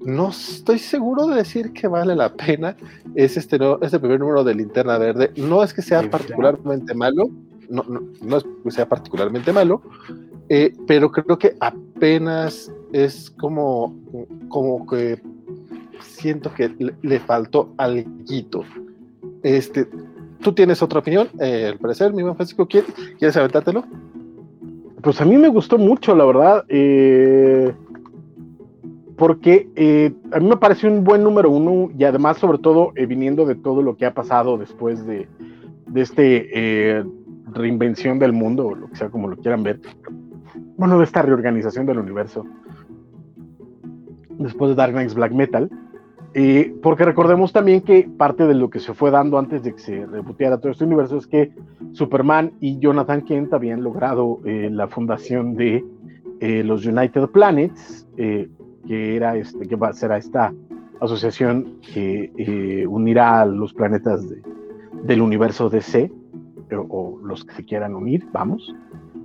no 0.00 0.30
estoy 0.30 0.78
seguro 0.78 1.26
de 1.26 1.36
decir 1.36 1.72
que 1.72 1.88
vale 1.88 2.14
la 2.16 2.32
pena. 2.32 2.76
Es 3.14 3.36
este, 3.36 3.58
no, 3.58 3.78
este 3.82 3.98
primer 3.98 4.20
número 4.20 4.44
de 4.44 4.54
Linterna 4.54 4.98
Verde. 4.98 5.32
No 5.36 5.62
es 5.62 5.74
que 5.74 5.82
sea 5.82 6.08
particularmente 6.10 6.94
malo, 6.94 7.30
no, 7.68 7.84
no, 8.22 8.36
es 8.36 8.44
que 8.64 8.70
sea 8.70 8.88
particularmente 8.88 9.52
malo, 9.52 9.82
eh, 10.48 10.72
pero 10.86 11.12
creo 11.12 11.38
que 11.38 11.56
apenas 11.60 12.72
es 12.92 13.30
como, 13.30 13.94
como 14.48 14.86
que 14.86 15.22
siento 16.00 16.52
que 16.52 16.74
le, 17.02 17.20
faltó 17.20 17.72
algo. 17.76 18.04
Este, 19.42 19.86
¿Tú 20.42 20.52
tienes 20.52 20.82
otra 20.82 21.00
opinión? 21.00 21.28
Eh, 21.38 21.70
al 21.72 21.78
parecer, 21.78 22.12
mi 22.12 22.22
buen 22.22 22.34
Francisco, 22.34 22.66
¿quieres, 22.66 22.92
¿quieres 23.18 23.36
aventártelo? 23.36 23.84
Pues 25.02 25.20
a 25.20 25.24
mí 25.24 25.36
me 25.36 25.48
gustó 25.48 25.78
mucho, 25.78 26.14
la 26.14 26.24
verdad. 26.24 26.64
Eh, 26.68 27.72
porque 29.20 29.68
eh, 29.76 30.14
a 30.32 30.40
mí 30.40 30.48
me 30.48 30.56
parece 30.56 30.88
un 30.88 31.04
buen 31.04 31.22
número 31.22 31.50
uno 31.50 31.90
y 31.94 32.04
además 32.04 32.38
sobre 32.38 32.56
todo 32.56 32.92
eh, 32.96 33.04
viniendo 33.04 33.44
de 33.44 33.54
todo 33.54 33.82
lo 33.82 33.94
que 33.98 34.06
ha 34.06 34.14
pasado 34.14 34.56
después 34.56 35.04
de, 35.04 35.28
de 35.88 36.00
este 36.00 36.48
eh, 36.54 37.04
reinvención 37.52 38.18
del 38.18 38.32
mundo, 38.32 38.68
o 38.68 38.74
lo 38.74 38.88
que 38.88 38.96
sea 38.96 39.10
como 39.10 39.28
lo 39.28 39.36
quieran 39.36 39.62
ver, 39.62 39.78
bueno, 40.78 40.96
de 40.96 41.04
esta 41.04 41.20
reorganización 41.20 41.84
del 41.84 41.98
universo, 41.98 42.46
después 44.38 44.70
de 44.70 44.74
Dark 44.74 44.94
Knight's 44.94 45.14
Black 45.14 45.32
Metal, 45.32 45.68
porque 46.80 47.04
recordemos 47.04 47.52
también 47.52 47.82
que 47.82 48.08
parte 48.16 48.46
de 48.46 48.54
lo 48.54 48.70
que 48.70 48.80
se 48.80 48.94
fue 48.94 49.10
dando 49.10 49.38
antes 49.38 49.62
de 49.62 49.74
que 49.74 49.80
se 49.80 50.06
reboteara 50.06 50.56
todo 50.56 50.72
este 50.72 50.84
universo 50.84 51.18
es 51.18 51.26
que 51.26 51.52
Superman 51.92 52.52
y 52.58 52.78
Jonathan 52.78 53.20
Kent 53.20 53.52
habían 53.52 53.82
logrado 53.82 54.40
la 54.44 54.88
fundación 54.88 55.56
de 55.56 55.84
los 56.40 56.86
United 56.86 57.26
Planets, 57.26 58.06
que 58.86 59.16
era 59.16 59.36
este, 59.36 59.66
que 59.66 59.76
será 59.92 60.16
esta 60.16 60.52
asociación 61.00 61.78
que 61.92 62.30
eh, 62.36 62.86
unirá 62.86 63.40
a 63.40 63.46
los 63.46 63.72
planetas 63.72 64.26
del 65.04 65.22
universo 65.22 65.70
DC, 65.70 66.10
o, 66.88 67.18
los 67.24 67.44
que 67.44 67.54
se 67.54 67.64
quieran 67.64 67.94
unir, 67.94 68.26
vamos. 68.32 68.74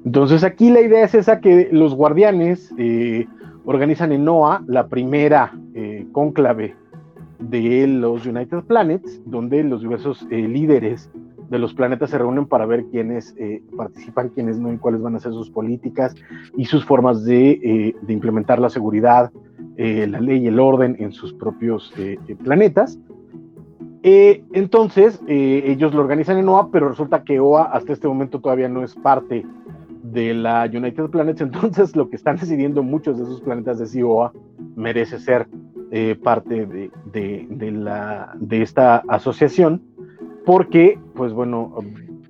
Entonces 0.04 0.44
aquí 0.44 0.70
la 0.70 0.82
idea 0.82 1.04
es 1.04 1.14
esa 1.14 1.42
que 1.42 1.70
los 1.72 1.94
guardianes 1.94 2.74
eh, 2.78 3.28
organizan 3.66 4.12
en 4.12 4.24
NOAA 4.26 4.64
la 4.68 4.88
primera 4.88 5.54
eh, 5.74 6.08
cónclave 6.12 6.76
de 7.40 7.86
los 7.88 8.26
United 8.26 8.64
Planets, 8.64 9.22
donde 9.26 9.64
los 9.64 9.82
diversos 9.82 10.26
líderes 10.30 11.12
de 11.50 11.60
los 11.60 11.74
planetas 11.74 12.10
se 12.10 12.18
reúnen 12.18 12.48
para 12.48 12.66
ver 12.66 12.86
quiénes 12.86 13.36
participan, 13.76 14.30
quiénes 14.30 14.58
no 14.58 14.74
y 14.74 14.78
cuáles 14.78 15.02
van 15.02 15.16
a 15.16 15.20
ser 15.20 15.34
sus 15.34 15.52
políticas 15.52 16.16
y 16.56 16.66
sus 16.66 16.86
formas 16.86 17.24
de, 17.24 17.94
de 18.02 18.14
implementar 18.14 18.58
la 18.58 18.70
seguridad, 18.70 19.32
eh, 19.78 20.08
la 20.08 20.22
ley 20.22 20.44
y 20.44 20.48
el 20.48 20.60
orden 20.60 20.96
en 21.00 21.12
sus 21.12 21.34
propios 21.34 21.94
eh, 21.98 22.18
eh, 22.28 22.36
planetas. 22.36 22.98
entonces, 24.04 25.20
ellos 25.28 25.94
lo 25.94 26.02
organizan 26.02 26.38
en 26.38 26.48
OA, 26.48 26.70
pero 26.72 26.90
resulta 26.90 27.24
que 27.24 27.40
OA 27.40 27.64
hasta 27.64 27.92
este 27.92 28.08
momento 28.08 28.40
todavía 28.40 28.70
no 28.70 28.84
es 28.84 28.96
parte 28.96 29.46
de 30.04 30.34
la 30.34 30.70
United 30.72 31.10
Planets, 31.10 31.42
entonces 31.50 31.96
lo 31.96 32.10
que 32.10 32.16
están 32.16 32.38
decidiendo 32.38 32.84
muchos 32.84 33.18
de 33.18 33.24
esos 33.24 33.42
planetas 33.42 33.92
de 33.92 34.04
OA 34.04 34.32
merece 34.76 35.20
ser 35.20 35.48
parte 36.24 36.66
de, 36.66 36.92
de, 37.50 37.72
la, 37.72 38.34
de 38.40 38.62
esta 38.62 38.98
asociación, 39.08 39.82
porque, 40.46 41.00
pues 41.16 41.34
bueno, 41.34 41.76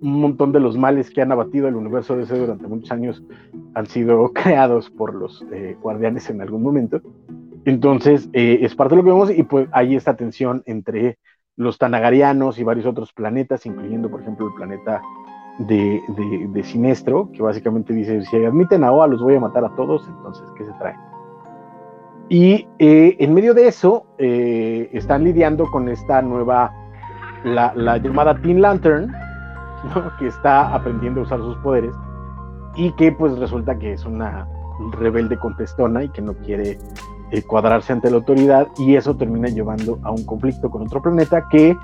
un 0.05 0.21
montón 0.21 0.51
de 0.51 0.59
los 0.59 0.77
males 0.77 1.09
que 1.09 1.21
han 1.21 1.31
abatido 1.31 1.67
el 1.67 1.75
universo 1.75 2.15
DC 2.15 2.37
durante 2.37 2.67
muchos 2.67 2.91
años 2.91 3.23
han 3.73 3.87
sido 3.87 4.31
creados 4.33 4.89
por 4.89 5.15
los 5.15 5.43
guardianes 5.81 6.29
en 6.29 6.41
algún 6.41 6.61
momento. 6.61 7.01
Entonces, 7.65 8.29
eh, 8.33 8.59
es 8.61 8.75
parte 8.75 8.93
de 8.93 8.97
lo 8.97 9.03
que 9.03 9.11
vemos 9.11 9.31
y 9.31 9.41
pues 9.43 9.67
hay 9.71 9.95
esta 9.95 10.15
tensión 10.15 10.61
entre 10.67 11.17
los 11.57 11.79
tanagarianos 11.79 12.59
y 12.59 12.63
varios 12.63 12.85
otros 12.85 13.11
planetas, 13.11 13.65
incluyendo, 13.65 14.09
por 14.09 14.21
ejemplo, 14.21 14.47
el 14.47 14.53
planeta 14.53 15.01
de, 15.57 16.01
de, 16.49 16.63
Sinestro, 16.63 17.31
que 17.31 17.41
básicamente 17.41 17.93
dice, 17.93 18.21
si 18.23 18.45
admiten 18.45 18.83
a 18.83 18.91
OA, 18.91 19.07
los 19.07 19.23
voy 19.23 19.35
a 19.35 19.39
matar 19.39 19.65
a 19.65 19.73
todos, 19.75 20.07
entonces, 20.07 20.45
¿qué 20.57 20.65
se 20.65 20.71
trae? 20.73 20.95
Y 22.27 22.67
eh, 22.77 23.15
en 23.19 23.33
medio 23.33 23.53
de 23.53 23.67
eso, 23.67 24.05
eh, 24.17 24.89
están 24.91 25.23
lidiando 25.23 25.65
con 25.71 25.87
esta 25.87 26.21
nueva, 26.21 26.73
la, 27.45 27.73
la 27.73 27.97
llamada 27.97 28.39
Teen 28.41 28.61
Lantern, 28.61 29.11
que 30.19 30.27
está 30.27 30.73
aprendiendo 30.73 31.21
a 31.21 31.23
usar 31.23 31.39
sus 31.39 31.57
poderes 31.57 31.95
y 32.75 32.91
que 32.93 33.11
pues 33.11 33.37
resulta 33.37 33.77
que 33.77 33.93
es 33.93 34.05
una 34.05 34.47
rebelde 34.91 35.37
contestona 35.37 36.03
y 36.03 36.09
que 36.09 36.21
no 36.21 36.33
quiere 36.33 36.77
eh, 37.31 37.41
cuadrarse 37.43 37.93
ante 37.93 38.09
la 38.09 38.17
autoridad 38.17 38.67
y 38.77 38.95
eso 38.95 39.15
termina 39.15 39.47
llevando 39.47 39.99
a 40.03 40.11
un 40.11 40.25
conflicto 40.25 40.69
con 40.69 40.83
otro 40.83 41.01
planeta 41.01 41.47
que 41.49 41.77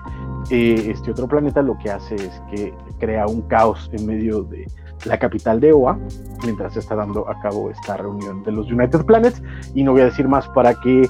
eh, 0.50 0.92
este 0.92 1.12
otro 1.12 1.28
planeta 1.28 1.62
lo 1.62 1.78
que 1.78 1.90
hace 1.90 2.16
es 2.16 2.42
que 2.52 2.74
crea 3.00 3.26
un 3.28 3.42
caos 3.44 3.90
en 3.94 4.06
medio 4.06 4.44
de 4.44 4.68
la 5.06 5.18
capital 5.18 5.60
de 5.60 5.74
OA 5.74 5.98
mientras 6.44 6.74
se 6.74 6.80
está 6.80 6.96
dando 6.96 7.28
a 7.30 7.40
cabo 7.42 7.70
esta 7.70 7.98
reunión 7.98 8.44
de 8.44 8.52
los 8.52 8.72
United 8.72 9.06
Planets. 9.06 9.42
Y 9.74 9.84
no 9.84 9.92
voy 9.92 10.02
a 10.02 10.06
decir 10.06 10.28
más 10.28 10.48
para 10.50 10.74
que 10.76 11.08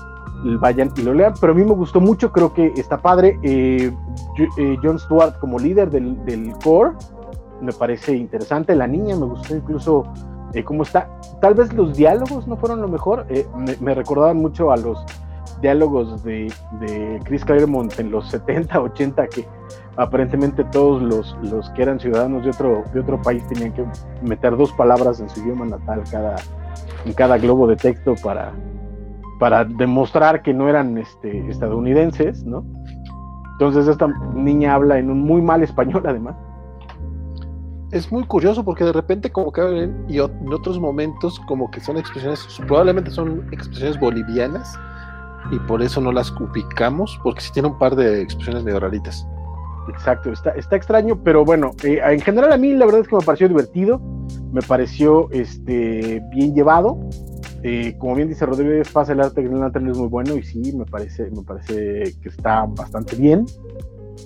vayan 0.59 0.91
y 0.95 1.01
lo 1.01 1.13
lean, 1.13 1.33
pero 1.39 1.53
a 1.53 1.55
mí 1.55 1.63
me 1.63 1.73
gustó 1.73 1.99
mucho, 1.99 2.31
creo 2.31 2.53
que 2.53 2.73
está 2.75 2.97
padre. 2.97 3.39
Eh, 3.43 3.91
John 4.83 4.99
Stewart 4.99 5.37
como 5.39 5.59
líder 5.59 5.89
del, 5.89 6.23
del 6.25 6.53
core 6.63 6.93
me 7.61 7.71
parece 7.71 8.15
interesante, 8.15 8.75
la 8.75 8.87
niña 8.87 9.15
me 9.15 9.25
gustó 9.25 9.55
incluso 9.55 10.03
eh, 10.53 10.63
cómo 10.63 10.83
está. 10.83 11.09
Tal 11.39 11.53
vez 11.53 11.71
los 11.73 11.95
diálogos 11.95 12.47
no 12.47 12.57
fueron 12.57 12.81
lo 12.81 12.87
mejor, 12.87 13.25
eh, 13.29 13.45
me, 13.79 13.95
recordaban 13.95 14.37
mucho 14.37 14.71
a 14.71 14.77
los 14.77 15.03
diálogos 15.61 16.23
de, 16.23 16.51
de, 16.79 17.19
Chris 17.23 17.45
Claremont 17.45 17.97
en 17.99 18.11
los 18.11 18.29
70, 18.29 18.81
80, 18.81 19.27
que 19.27 19.47
aparentemente 19.95 20.63
todos 20.65 21.01
los, 21.01 21.37
los 21.43 21.69
que 21.71 21.83
eran 21.83 21.99
ciudadanos 21.99 22.43
de 22.43 22.49
otro, 22.49 22.83
de 22.93 22.99
otro 22.99 23.21
país 23.21 23.45
tenían 23.47 23.71
que 23.73 23.85
meter 24.23 24.57
dos 24.57 24.71
palabras 24.73 25.19
en 25.19 25.29
su 25.29 25.39
idioma 25.41 25.65
natal 25.65 26.03
cada, 26.09 26.35
en 27.05 27.13
cada 27.13 27.37
globo 27.37 27.67
de 27.67 27.75
texto 27.75 28.15
para, 28.23 28.51
para 29.41 29.65
demostrar 29.65 30.41
que 30.41 30.53
no 30.53 30.69
eran 30.69 30.97
este, 30.97 31.49
estadounidenses, 31.49 32.45
¿no? 32.45 32.63
Entonces 33.53 33.89
esta 33.89 34.07
niña 34.33 34.75
habla 34.75 34.99
en 34.99 35.09
un 35.09 35.23
muy 35.23 35.41
mal 35.41 35.63
español 35.63 36.03
además 36.05 36.35
es 37.91 38.11
muy 38.11 38.23
curioso 38.23 38.63
porque 38.63 38.83
de 38.83 38.93
repente 38.93 39.31
como 39.31 39.51
que 39.51 39.61
hablan 39.61 40.05
y 40.07 40.19
en 40.19 40.53
otros 40.53 40.79
momentos 40.79 41.39
como 41.47 41.69
que 41.69 41.81
son 41.81 41.97
expresiones, 41.97 42.47
probablemente 42.67 43.11
son 43.11 43.47
expresiones 43.51 43.99
bolivianas 43.99 44.79
y 45.51 45.59
por 45.59 45.81
eso 45.81 45.99
no 45.99 46.11
las 46.11 46.31
ubicamos, 46.31 47.19
porque 47.23 47.41
sí 47.41 47.51
tiene 47.51 47.67
un 47.67 47.77
par 47.77 47.95
de 47.95 48.21
expresiones 48.21 48.63
medio 48.63 48.79
raritas. 48.79 49.27
Exacto, 49.89 50.31
está, 50.31 50.51
está 50.51 50.75
extraño, 50.75 51.21
pero 51.21 51.43
bueno, 51.43 51.71
eh, 51.83 51.99
en 52.03 52.21
general 52.21 52.53
a 52.53 52.57
mí 52.57 52.73
la 52.73 52.85
verdad 52.85 53.01
es 53.01 53.07
que 53.07 53.15
me 53.15 53.23
pareció 53.23 53.49
divertido, 53.49 53.99
me 54.53 54.61
pareció 54.61 55.29
este, 55.31 56.21
bien 56.31 56.53
llevado. 56.53 56.97
Eh, 57.63 57.95
como 57.97 58.15
bien 58.15 58.27
dice 58.27 58.45
Rodríguez 58.45 58.91
Paz, 58.91 59.09
el 59.09 59.21
arte 59.21 59.41
Green 59.43 59.59
Lantern 59.59 59.89
es 59.89 59.97
muy 59.97 60.07
bueno 60.07 60.35
y 60.35 60.43
sí, 60.43 60.73
me 60.75 60.85
parece, 60.85 61.29
me 61.29 61.43
parece 61.43 62.15
que 62.21 62.29
está 62.29 62.65
bastante 62.65 63.15
bien. 63.15 63.45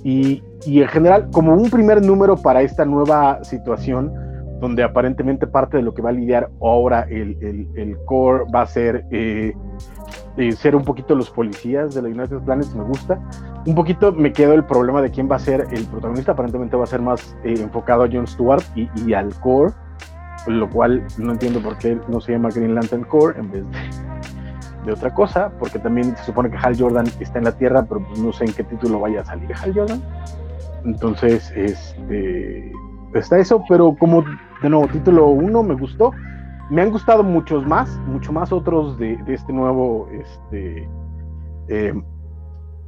Y, 0.03 0.43
y, 0.65 0.81
en 0.81 0.87
general, 0.87 1.29
como 1.31 1.53
un 1.53 1.69
primer 1.69 2.03
número 2.03 2.35
para 2.37 2.61
esta 2.61 2.85
nueva 2.85 3.43
situación, 3.43 4.11
donde 4.59 4.83
aparentemente 4.83 5.47
parte 5.47 5.77
de 5.77 5.83
lo 5.83 5.93
que 5.93 6.01
va 6.01 6.09
a 6.09 6.13
lidiar 6.13 6.49
ahora 6.61 7.01
el, 7.09 7.37
el, 7.41 7.67
el 7.75 7.97
core 8.05 8.45
va 8.53 8.61
a 8.61 8.65
ser 8.65 9.05
eh, 9.11 9.53
eh, 10.37 10.51
ser 10.51 10.75
un 10.75 10.83
poquito 10.83 11.15
los 11.15 11.29
policías 11.29 11.95
de 11.95 12.01
la 12.01 12.09
United 12.09 12.39
Planets, 12.39 12.75
me 12.75 12.83
gusta. 12.83 13.19
Un 13.65 13.73
poquito 13.73 14.11
me 14.11 14.33
quedó 14.33 14.53
el 14.53 14.65
problema 14.65 15.01
de 15.01 15.09
quién 15.09 15.29
va 15.31 15.37
a 15.37 15.39
ser 15.39 15.65
el 15.71 15.85
protagonista, 15.85 16.33
aparentemente 16.33 16.75
va 16.75 16.83
a 16.83 16.87
ser 16.87 17.01
más 17.01 17.35
eh, 17.43 17.55
enfocado 17.57 18.03
a 18.03 18.09
Jon 18.11 18.27
Stewart 18.27 18.63
y, 18.75 18.89
y, 19.05 19.13
al 19.13 19.33
core, 19.39 19.71
lo 20.53 20.69
cual 20.69 21.03
no 21.17 21.31
entiendo 21.31 21.61
por 21.61 21.77
qué 21.77 21.97
no 22.07 22.21
se 22.21 22.33
llama 22.33 22.49
Green 22.49 22.75
Lantern 22.75 23.03
Core 23.03 23.39
en 23.39 23.51
vez 23.51 23.63
de, 23.71 24.85
de 24.85 24.93
otra 24.93 25.13
cosa, 25.13 25.51
porque 25.59 25.79
también 25.79 26.15
se 26.17 26.23
supone 26.25 26.49
que 26.49 26.57
Hal 26.57 26.77
Jordan 26.77 27.07
está 27.19 27.39
en 27.39 27.45
la 27.45 27.51
Tierra, 27.57 27.83
pero 27.83 28.05
pues 28.05 28.19
no 28.19 28.31
sé 28.31 28.45
en 28.45 28.53
qué 28.53 28.63
título 28.63 28.99
vaya 28.99 29.21
a 29.21 29.25
salir 29.25 29.49
Hal 29.53 29.73
Jordan. 29.73 30.01
Entonces, 30.85 31.51
este 31.55 32.71
está 33.13 33.39
eso, 33.39 33.63
pero 33.67 33.95
como 33.95 34.23
de 34.61 34.69
nuevo, 34.69 34.87
título 34.87 35.27
1 35.27 35.63
me 35.63 35.75
gustó. 35.75 36.11
Me 36.69 36.81
han 36.81 36.89
gustado 36.89 37.23
muchos 37.23 37.65
más, 37.65 37.89
mucho 38.07 38.33
más 38.33 38.51
otros 38.51 38.97
de, 38.97 39.17
de 39.17 39.35
este 39.35 39.53
nuevo, 39.53 40.09
este, 40.11 40.89
eh, 41.67 41.93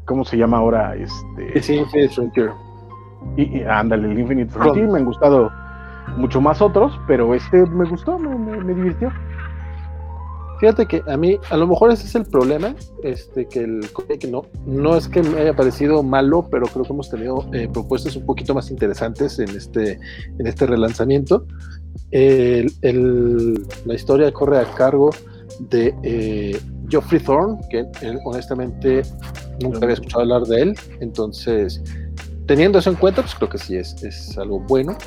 ¿cómo 0.05 0.25
se 0.25 0.37
llama 0.37 0.57
ahora? 0.57 0.95
Este, 0.95 1.61
sí, 1.61 1.75
Infinite 1.75 2.13
Frontier. 2.13 2.51
Y, 3.35 3.59
y, 3.59 3.63
ándale, 3.63 4.11
el 4.11 4.19
Infinite 4.19 4.51
Frontier, 4.51 4.87
me 4.87 4.97
han 4.97 5.05
gustado 5.05 5.51
mucho 6.15 6.41
más 6.41 6.61
otros, 6.61 6.93
pero 7.07 7.33
este 7.33 7.65
me 7.65 7.87
gustó, 7.89 8.17
me, 8.17 8.73
divirtió. 8.73 9.11
Fíjate 10.59 10.87
que 10.87 11.03
a 11.07 11.17
mí, 11.17 11.37
a 11.51 11.57
lo 11.57 11.67
mejor 11.67 11.91
ese 11.91 12.07
es 12.07 12.15
el 12.15 12.25
problema, 12.25 12.73
este, 13.03 13.47
que 13.47 13.59
el 13.59 13.91
cómic 13.91 14.27
no, 14.27 14.43
no 14.65 14.97
es 14.97 15.07
que 15.07 15.21
me 15.21 15.39
haya 15.39 15.55
parecido 15.55 16.01
malo, 16.01 16.47
pero 16.49 16.65
creo 16.65 16.83
que 16.83 16.93
hemos 16.93 17.09
tenido 17.11 17.45
eh, 17.53 17.69
propuestas 17.71 18.15
un 18.15 18.25
poquito 18.25 18.55
más 18.55 18.71
interesantes 18.71 19.37
en 19.37 19.49
este, 19.49 19.99
en 20.39 20.47
este 20.47 20.65
relanzamiento. 20.65 21.45
El, 22.09 22.71
el, 22.81 23.67
la 23.85 23.93
historia 23.93 24.31
corre 24.31 24.59
a 24.59 24.65
cargo 24.73 25.11
de 25.59 25.93
eh, 26.03 26.59
Geoffrey 26.89 27.19
Thorne, 27.21 27.59
que 27.69 27.85
él, 28.01 28.19
honestamente 28.25 29.03
nunca 29.61 29.79
había 29.83 29.93
escuchado 29.93 30.21
hablar 30.21 30.43
de 30.43 30.61
él, 30.61 30.75
entonces 31.01 31.83
teniendo 32.47 32.79
eso 32.79 32.89
en 32.89 32.95
cuenta, 32.95 33.21
pues 33.21 33.35
creo 33.35 33.49
que 33.49 33.57
sí 33.57 33.75
es, 33.75 34.01
es 34.03 34.37
algo 34.37 34.59
bueno. 34.61 34.97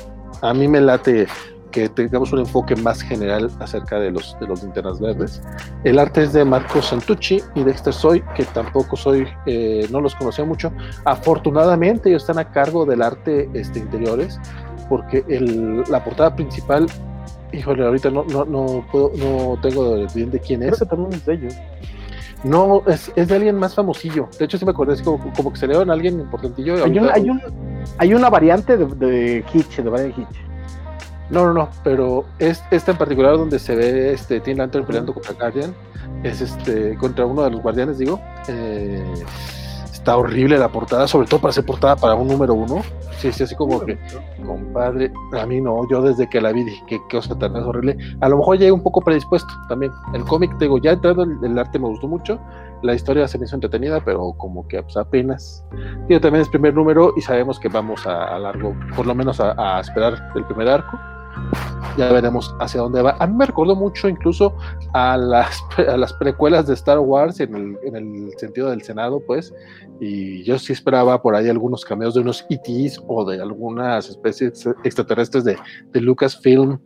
A 0.41 0.53
mí 0.53 0.67
me 0.67 0.81
late 0.81 1.27
que 1.71 1.89
tengamos 1.89 2.31
un 2.33 2.39
enfoque 2.39 2.75
más 2.75 3.01
general 3.01 3.49
acerca 3.59 3.99
de 3.99 4.11
los, 4.11 4.37
de 4.39 4.47
los 4.47 4.61
linternas 4.61 4.99
verdes. 4.99 5.41
El 5.83 5.97
arte 5.97 6.23
es 6.23 6.33
de 6.33 6.45
Marco 6.45 6.81
Santucci 6.81 7.41
y 7.55 7.63
Dexter 7.63 7.93
Soy, 7.93 8.21
que 8.35 8.43
tampoco 8.45 8.95
soy, 8.95 9.27
eh, 9.45 9.87
no 9.89 10.01
los 10.01 10.13
conocía 10.15 10.45
mucho. 10.45 10.71
Afortunadamente 11.05 12.09
ellos 12.09 12.23
están 12.23 12.39
a 12.39 12.51
cargo 12.51 12.85
del 12.85 13.01
arte 13.01 13.49
este, 13.53 13.79
interiores, 13.79 14.39
porque 14.89 15.23
el, 15.29 15.83
la 15.89 16.03
portada 16.03 16.35
principal, 16.35 16.85
híjole, 17.53 17.85
ahorita 17.85 18.09
no, 18.11 18.25
no, 18.25 18.45
no, 18.45 18.85
puedo, 18.91 19.11
no 19.15 19.57
tengo 19.61 20.05
bien 20.13 20.29
de 20.29 20.39
quién 20.39 20.63
es. 20.63 20.75
Creo 20.75 20.79
que 20.79 20.85
también 20.95 21.13
es 21.13 21.25
de 21.25 21.33
ellos. 21.33 21.55
No, 22.43 22.81
es, 22.87 23.11
es, 23.15 23.27
de 23.27 23.35
alguien 23.35 23.55
más 23.55 23.75
famosillo. 23.75 24.27
De 24.39 24.45
hecho, 24.45 24.57
sí 24.57 24.65
me 24.65 24.71
acordé, 24.71 24.93
es 24.93 25.01
como, 25.01 25.31
como 25.33 25.51
que 25.53 25.59
se 25.59 25.67
le 25.67 25.77
a 25.77 25.81
alguien 25.81 26.19
importantillo. 26.19 26.83
Hay, 26.83 26.97
un, 26.97 27.09
hay, 27.09 27.29
un, 27.29 27.41
hay, 27.97 28.13
una 28.13 28.29
variante 28.29 28.77
de, 28.77 28.85
de 28.85 29.45
Hitch, 29.53 29.77
de 29.77 29.89
Brian 29.89 30.13
Hitch. 30.17 30.51
No, 31.29 31.45
no, 31.45 31.53
no, 31.53 31.69
pero 31.83 32.25
es 32.39 32.61
esta 32.71 32.91
en 32.91 32.97
particular 32.97 33.37
donde 33.37 33.57
se 33.57 33.75
ve 33.75 34.11
este 34.11 34.41
Teen 34.41 34.57
Lantern 34.57 34.85
peleando 34.85 35.13
contra 35.13 35.33
Guardian, 35.33 35.73
es 36.23 36.41
este 36.41 36.97
contra 36.97 37.25
uno 37.25 37.43
de 37.43 37.51
los 37.51 37.61
guardianes, 37.61 37.97
digo. 37.99 38.19
Eh, 38.49 39.01
está 40.01 40.17
horrible 40.17 40.57
la 40.57 40.67
portada, 40.67 41.07
sobre 41.07 41.27
todo 41.27 41.39
para 41.39 41.53
ser 41.53 41.63
portada 41.63 41.95
para 41.95 42.15
un 42.15 42.27
número 42.27 42.55
uno. 42.55 42.81
Sí, 43.19 43.31
sí, 43.31 43.43
así 43.43 43.55
como 43.55 43.79
que, 43.85 43.99
compadre, 44.43 45.13
a 45.39 45.45
mí 45.45 45.61
no, 45.61 45.87
yo 45.87 46.01
desde 46.01 46.27
que 46.27 46.41
la 46.41 46.51
vi 46.51 46.63
dije 46.63 46.83
que 46.87 46.97
qué 47.07 47.17
cosa 47.17 47.37
tan 47.37 47.55
horrible. 47.55 47.95
A 48.19 48.27
lo 48.27 48.37
mejor 48.37 48.57
llegué 48.57 48.71
un 48.71 48.81
poco 48.81 49.01
predispuesto 49.01 49.53
también. 49.69 49.91
El 50.15 50.23
cómic, 50.23 50.57
digo, 50.57 50.79
ya 50.79 50.93
entrando, 50.93 51.21
el, 51.21 51.37
el, 51.43 51.59
arte 51.59 51.77
me 51.77 51.87
gustó 51.87 52.07
mucho, 52.07 52.39
la 52.81 52.95
historia 52.95 53.27
se 53.27 53.37
me 53.37 53.45
hizo 53.45 53.55
entretenida, 53.55 54.01
pero 54.03 54.33
como 54.37 54.67
que 54.67 54.81
pues, 54.81 54.97
apenas. 54.97 55.63
Digo, 56.07 56.19
también 56.19 56.41
es 56.41 56.49
primer 56.49 56.73
número 56.73 57.13
y 57.15 57.21
sabemos 57.21 57.59
que 57.59 57.69
vamos 57.69 58.07
a, 58.07 58.35
a 58.35 58.39
largo, 58.39 58.75
por 58.95 59.05
lo 59.05 59.13
menos 59.13 59.39
a, 59.39 59.53
a 59.77 59.81
esperar 59.81 60.31
el 60.35 60.45
primer 60.45 60.67
arco 60.67 60.97
ya 61.97 62.11
veremos 62.11 62.55
hacia 62.59 62.81
dónde 62.81 63.01
va. 63.01 63.15
A 63.19 63.27
mí 63.27 63.35
me 63.35 63.45
recordó 63.45 63.75
mucho 63.75 64.07
incluso 64.07 64.55
a 64.93 65.17
las, 65.17 65.61
a 65.87 65.97
las 65.97 66.13
precuelas 66.13 66.67
de 66.67 66.73
Star 66.73 66.99
Wars 66.99 67.39
en 67.39 67.55
el, 67.55 67.77
en 67.83 67.95
el, 67.95 68.31
sentido 68.37 68.69
del 68.69 68.81
Senado, 68.81 69.21
pues, 69.25 69.53
y 69.99 70.43
yo 70.43 70.57
sí 70.57 70.73
esperaba 70.73 71.21
por 71.21 71.35
ahí 71.35 71.49
algunos 71.49 71.85
cameos 71.85 72.13
de 72.13 72.21
unos 72.21 72.45
ETs 72.49 73.01
o 73.07 73.25
de 73.25 73.41
algunas 73.41 74.09
especies 74.09 74.65
extraterrestres 74.83 75.43
de, 75.43 75.57
de 75.91 76.01
Lucasfilm, 76.01 76.79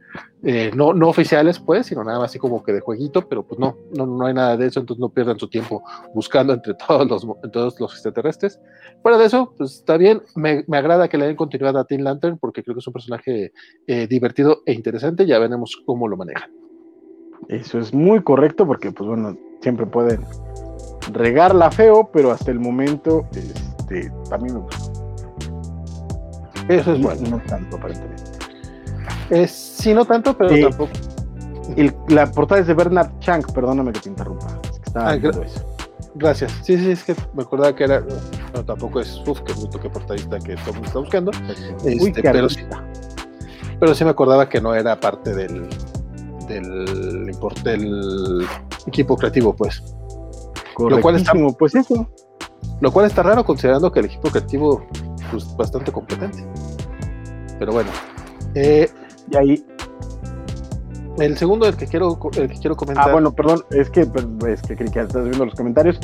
eh, 0.43 0.69
no, 0.75 0.93
no 0.93 1.09
oficiales, 1.09 1.59
pues, 1.59 1.87
sino 1.87 2.03
nada 2.03 2.19
más 2.19 2.29
así 2.29 2.39
como 2.39 2.61
que 2.61 2.71
de 2.71 2.79
jueguito, 2.79 3.27
pero 3.27 3.43
pues 3.43 3.59
no, 3.59 3.77
no, 3.95 4.05
no 4.05 4.25
hay 4.27 4.33
nada 4.33 4.55
de 4.55 4.67
eso, 4.67 4.79
entonces 4.79 4.99
no 4.99 5.09
pierdan 5.09 5.39
su 5.39 5.47
tiempo 5.47 5.83
buscando 6.13 6.53
entre 6.53 6.73
todos 6.87 7.07
los, 7.07 7.25
todos 7.51 7.79
los 7.79 7.93
extraterrestres. 7.93 8.59
Fuera 9.05 9.19
de 9.19 9.25
eso, 9.25 9.53
pues 9.55 9.73
está 9.75 9.97
bien, 9.97 10.23
me, 10.33 10.63
me 10.65 10.77
agrada 10.77 11.07
que 11.07 11.19
le 11.19 11.27
den 11.27 11.35
continuidad 11.35 11.77
a 11.77 11.83
Teen 11.85 12.03
Lantern 12.03 12.39
porque 12.39 12.63
creo 12.63 12.73
que 12.73 12.79
es 12.79 12.87
un 12.87 12.93
personaje 12.93 13.53
eh, 13.85 14.07
divertido 14.07 14.63
e 14.65 14.73
interesante, 14.73 15.27
ya 15.27 15.37
veremos 15.37 15.79
cómo 15.85 16.07
lo 16.07 16.17
manejan. 16.17 16.49
Eso 17.47 17.77
es 17.77 17.93
muy 17.93 18.23
correcto 18.23 18.65
porque, 18.65 18.91
pues 18.91 19.07
bueno, 19.07 19.37
siempre 19.61 19.85
pueden 19.85 20.21
regarla 21.13 21.69
feo, 21.69 22.09
pero 22.11 22.31
hasta 22.31 22.49
el 22.49 22.59
momento 22.59 23.27
este, 23.35 24.11
también 24.27 24.55
me 24.55 24.61
gustó. 24.61 24.91
Eso 26.67 26.93
es 26.93 26.99
bueno. 27.03 27.29
No 27.29 27.41
tanto, 27.45 27.75
aparentemente. 27.77 28.23
Es, 29.29 29.51
sí, 29.51 29.93
no 29.93 30.05
tanto, 30.05 30.35
pero 30.35 30.49
tampoco. 30.69 30.91
El- 31.77 31.93
la 32.09 32.25
portada 32.31 32.59
es 32.61 32.65
de 32.65 32.73
Bernard 32.73 33.19
Chang, 33.19 33.43
perdóname 33.53 33.91
que 33.91 33.99
te 33.99 34.09
interrumpa. 34.09 34.47
Es 34.63 34.79
que 34.79 34.85
estaba 34.87 35.11
Ah, 35.11 35.15
eso. 35.15 35.74
Gracias. 36.15 36.51
Sí, 36.63 36.77
sí, 36.77 36.91
es 36.91 37.03
que 37.03 37.13
me 37.33 37.43
acordaba 37.43 37.75
que 37.75 37.83
era. 37.83 38.03
No, 38.53 38.63
tampoco 38.65 39.01
es. 39.01 39.21
Uf, 39.27 39.41
que 39.41 39.53
bruto, 39.53 39.79
que 39.79 39.89
portadista 39.89 40.39
que 40.39 40.55
todo 40.55 40.69
el 40.69 40.73
mundo 40.75 40.87
está 40.87 40.99
buscando. 40.99 41.31
Uy, 41.83 41.93
Este, 42.07 42.21
qué 42.21 42.31
pero 42.31 42.49
sí, 42.49 42.61
pero 43.79 43.93
sí 43.93 44.03
me 44.05 44.11
acordaba 44.11 44.47
que 44.47 44.61
no 44.61 44.73
era 44.73 44.97
parte 44.99 45.33
del. 45.35 45.67
del, 46.47 47.31
del 47.63 48.47
equipo 48.87 49.17
creativo, 49.17 49.53
pues. 49.55 49.83
Lo 50.77 51.01
cual 51.01 51.15
está- 51.17 51.33
pues 51.57 51.75
eso. 51.75 52.07
Lo 52.81 52.91
cual 52.91 53.05
está 53.05 53.23
raro 53.23 53.43
considerando 53.45 53.91
que 53.91 53.99
el 53.99 54.05
equipo 54.07 54.29
creativo 54.29 54.85
pues 55.31 55.55
bastante 55.57 55.91
competente. 55.91 56.45
Pero 57.59 57.71
bueno. 57.73 57.89
Eh, 58.53 58.89
Y 59.31 59.35
ahí, 59.37 59.65
el 61.19 61.37
segundo 61.37 61.65
del 61.65 61.75
que 61.75 61.87
quiero 61.87 62.17
el 62.37 62.49
que 62.49 62.59
quiero 62.59 62.75
comentar. 62.75 63.09
ah, 63.09 63.11
bueno, 63.11 63.33
perdón, 63.33 63.63
es 63.71 63.89
que, 63.89 64.01
es 64.01 64.61
que 64.61 64.75
que 64.75 64.83
estás 64.83 65.23
viendo 65.23 65.45
los 65.45 65.55
comentarios. 65.55 65.99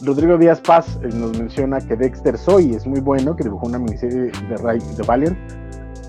Rodrigo 0.00 0.36
Díaz 0.36 0.60
Paz 0.60 0.98
eh, 1.02 1.08
nos 1.14 1.38
menciona 1.38 1.80
que 1.80 1.96
Dexter 1.96 2.36
Soy 2.36 2.74
es 2.74 2.86
muy 2.86 3.00
bueno, 3.00 3.36
que 3.36 3.44
dibujó 3.44 3.66
una 3.66 3.78
miniserie 3.78 4.32
de, 4.48 4.56
Ray, 4.56 4.80
de 4.96 5.02
Valiant. 5.04 5.38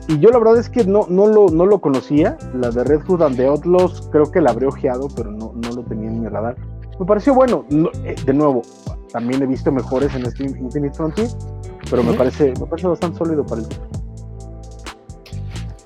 Y 0.07 0.19
yo 0.19 0.29
la 0.31 0.39
verdad 0.39 0.57
es 0.57 0.69
que 0.69 0.83
no, 0.83 1.05
no, 1.09 1.27
lo, 1.27 1.49
no 1.49 1.65
lo 1.65 1.79
conocía. 1.79 2.37
La 2.53 2.69
de 2.69 2.83
Red 2.83 3.01
Hood 3.07 3.21
and 3.21 3.37
the 3.37 3.45
Outlaws 3.45 4.09
creo 4.11 4.31
que 4.31 4.41
la 4.41 4.51
habré 4.51 4.67
ojeado, 4.67 5.07
pero 5.15 5.31
no, 5.31 5.53
no 5.55 5.71
lo 5.71 5.83
tenía 5.83 6.09
en 6.09 6.21
mi 6.21 6.27
radar. 6.27 6.55
Me 6.99 7.05
pareció 7.05 7.33
bueno. 7.33 7.65
No, 7.69 7.89
eh, 8.03 8.15
de 8.25 8.33
nuevo, 8.33 8.63
también 9.11 9.41
he 9.41 9.45
visto 9.45 9.71
mejores 9.71 10.13
en 10.15 10.25
este 10.25 10.43
Infinite 10.43 10.93
Frontier, 10.95 11.27
pero 11.89 12.03
me, 12.03 12.09
Ujú. 12.09 12.17
parece, 12.17 12.53
me 12.59 12.65
parece 12.65 12.87
bastante 12.87 13.17
sólido 13.17 13.45
para 13.45 13.61
el 13.61 13.67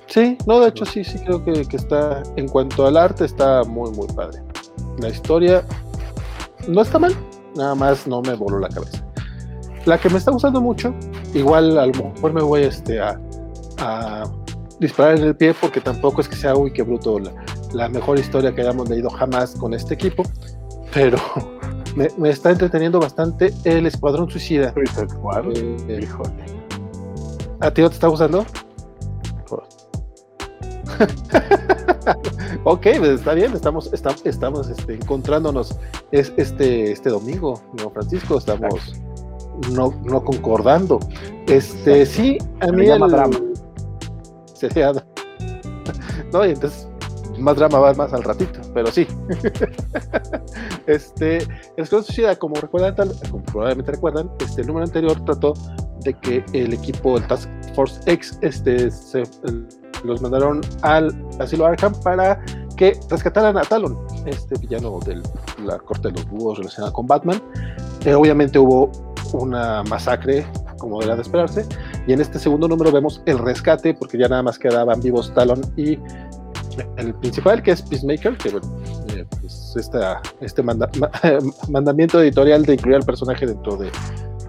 Sí, 0.08 0.38
no, 0.46 0.60
de 0.60 0.68
hecho 0.68 0.84
sí, 0.86 1.04
sí 1.04 1.18
creo 1.18 1.44
que, 1.44 1.64
que 1.66 1.76
está, 1.76 2.22
en 2.36 2.48
cuanto 2.48 2.86
al 2.86 2.96
arte, 2.96 3.24
está 3.24 3.62
muy, 3.64 3.90
muy 3.90 4.06
padre. 4.08 4.42
La 4.98 5.08
historia 5.08 5.64
no 6.66 6.82
está 6.82 6.98
mal, 6.98 7.14
nada 7.54 7.74
más 7.74 8.06
no 8.06 8.22
me 8.22 8.34
voló 8.34 8.58
la 8.58 8.68
cabeza. 8.68 9.04
La 9.84 9.98
que 9.98 10.08
me 10.08 10.18
está 10.18 10.30
gustando 10.30 10.60
mucho, 10.60 10.94
igual 11.34 11.78
a 11.78 11.86
lo 11.86 11.92
mejor 11.92 12.32
me 12.32 12.42
voy 12.42 12.62
este, 12.62 13.00
a, 13.00 13.20
a 13.78 14.24
disparar 14.80 15.18
en 15.18 15.24
el 15.24 15.36
pie 15.36 15.54
porque 15.60 15.80
tampoco 15.80 16.20
es 16.20 16.28
que 16.28 16.36
sea, 16.36 16.56
uy, 16.56 16.72
qué 16.72 16.82
bruto, 16.82 17.18
la, 17.18 17.32
la 17.72 17.88
mejor 17.88 18.18
historia 18.18 18.54
que 18.54 18.62
hayamos 18.62 18.88
leído 18.88 19.10
jamás 19.10 19.54
con 19.54 19.74
este 19.74 19.94
equipo, 19.94 20.22
pero 20.92 21.18
me, 21.96 22.08
me 22.16 22.30
está 22.30 22.50
entreteniendo 22.50 22.98
bastante 22.98 23.52
el 23.64 23.86
Escuadrón 23.86 24.30
Suicida. 24.30 24.72
Squad. 24.86 25.44
Eh, 25.54 26.00
Híjole. 26.02 26.58
¿A 27.60 27.70
ti 27.70 27.82
no 27.82 27.88
te 27.88 27.94
está 27.94 28.08
gustando? 28.08 28.46
ok, 32.64 32.80
pues 32.98 33.10
está 33.10 33.34
bien, 33.34 33.52
estamos, 33.52 33.92
estamos, 33.92 34.24
estamos 34.24 34.68
este, 34.68 34.94
encontrándonos 34.94 35.78
es, 36.12 36.32
este, 36.36 36.92
este 36.92 37.10
domingo, 37.10 37.60
¿no, 37.78 37.90
Francisco? 37.90 38.38
Estamos 38.38 38.94
no, 39.72 39.92
no 40.04 40.24
concordando. 40.24 40.98
Este, 41.46 42.06
sí, 42.06 42.38
a 42.60 42.66
Se 42.66 42.72
mí 42.72 42.82
le 42.82 42.88
llama 42.88 43.06
el- 43.06 43.12
drama. 43.12 43.38
Se 44.54 44.68
llama- 44.70 45.04
No, 46.32 46.44
y 46.46 46.50
entonces, 46.50 46.88
más 47.38 47.56
drama 47.56 47.78
va 47.78 47.94
más 47.94 48.12
al 48.12 48.22
ratito, 48.24 48.60
pero 48.74 48.88
sí. 48.90 49.06
este, 50.86 51.38
el 51.38 51.48
Escuadrón 51.76 52.04
Suicida, 52.04 52.36
como 52.36 52.56
recuerdan, 52.56 53.08
como 53.30 53.44
probablemente 53.44 53.92
recuerdan, 53.92 54.30
este, 54.40 54.62
el 54.62 54.66
número 54.66 54.86
anterior 54.86 55.24
trató 55.24 55.54
de 56.04 56.14
que 56.14 56.44
el 56.52 56.72
equipo, 56.74 57.16
el 57.16 57.26
Task 57.26 57.48
Force 57.74 58.00
X, 58.06 58.38
este, 58.42 58.90
se, 58.90 59.22
los 60.04 60.20
mandaron 60.20 60.60
al 60.82 61.14
asilo 61.38 61.66
Arkham 61.66 61.92
para 62.02 62.40
que 62.76 62.98
rescataran 63.10 63.56
a 63.58 63.62
Talon, 63.62 63.98
este 64.26 64.56
villano 64.58 65.00
de 65.00 65.20
la 65.64 65.78
corte 65.78 66.08
de 66.08 66.14
los 66.14 66.28
búhos 66.28 66.58
relacionado 66.58 66.92
con 66.92 67.06
Batman. 67.06 67.42
Eh, 68.04 68.14
obviamente 68.14 68.58
hubo 68.58 68.90
una 69.32 69.82
masacre, 69.84 70.46
como 70.78 71.02
era 71.02 71.16
de 71.16 71.22
esperarse, 71.22 71.66
y 72.06 72.12
en 72.12 72.20
este 72.20 72.38
segundo 72.38 72.68
número 72.68 72.92
vemos 72.92 73.20
el 73.26 73.38
rescate, 73.38 73.94
porque 73.94 74.16
ya 74.16 74.28
nada 74.28 74.42
más 74.42 74.58
quedaban 74.58 75.00
vivos 75.00 75.32
Talon 75.34 75.60
y 75.76 75.98
el 76.96 77.12
principal, 77.14 77.60
que 77.62 77.72
es 77.72 77.82
Peacemaker, 77.82 78.36
que 78.38 78.50
bueno, 78.50 78.72
eh, 79.08 79.26
pues 79.40 79.74
este 80.40 80.62
mandamiento 81.68 82.22
editorial 82.22 82.64
de 82.64 82.74
incluir 82.74 82.96
al 82.96 83.04
personaje 83.04 83.46
dentro 83.46 83.76
de 83.76 83.90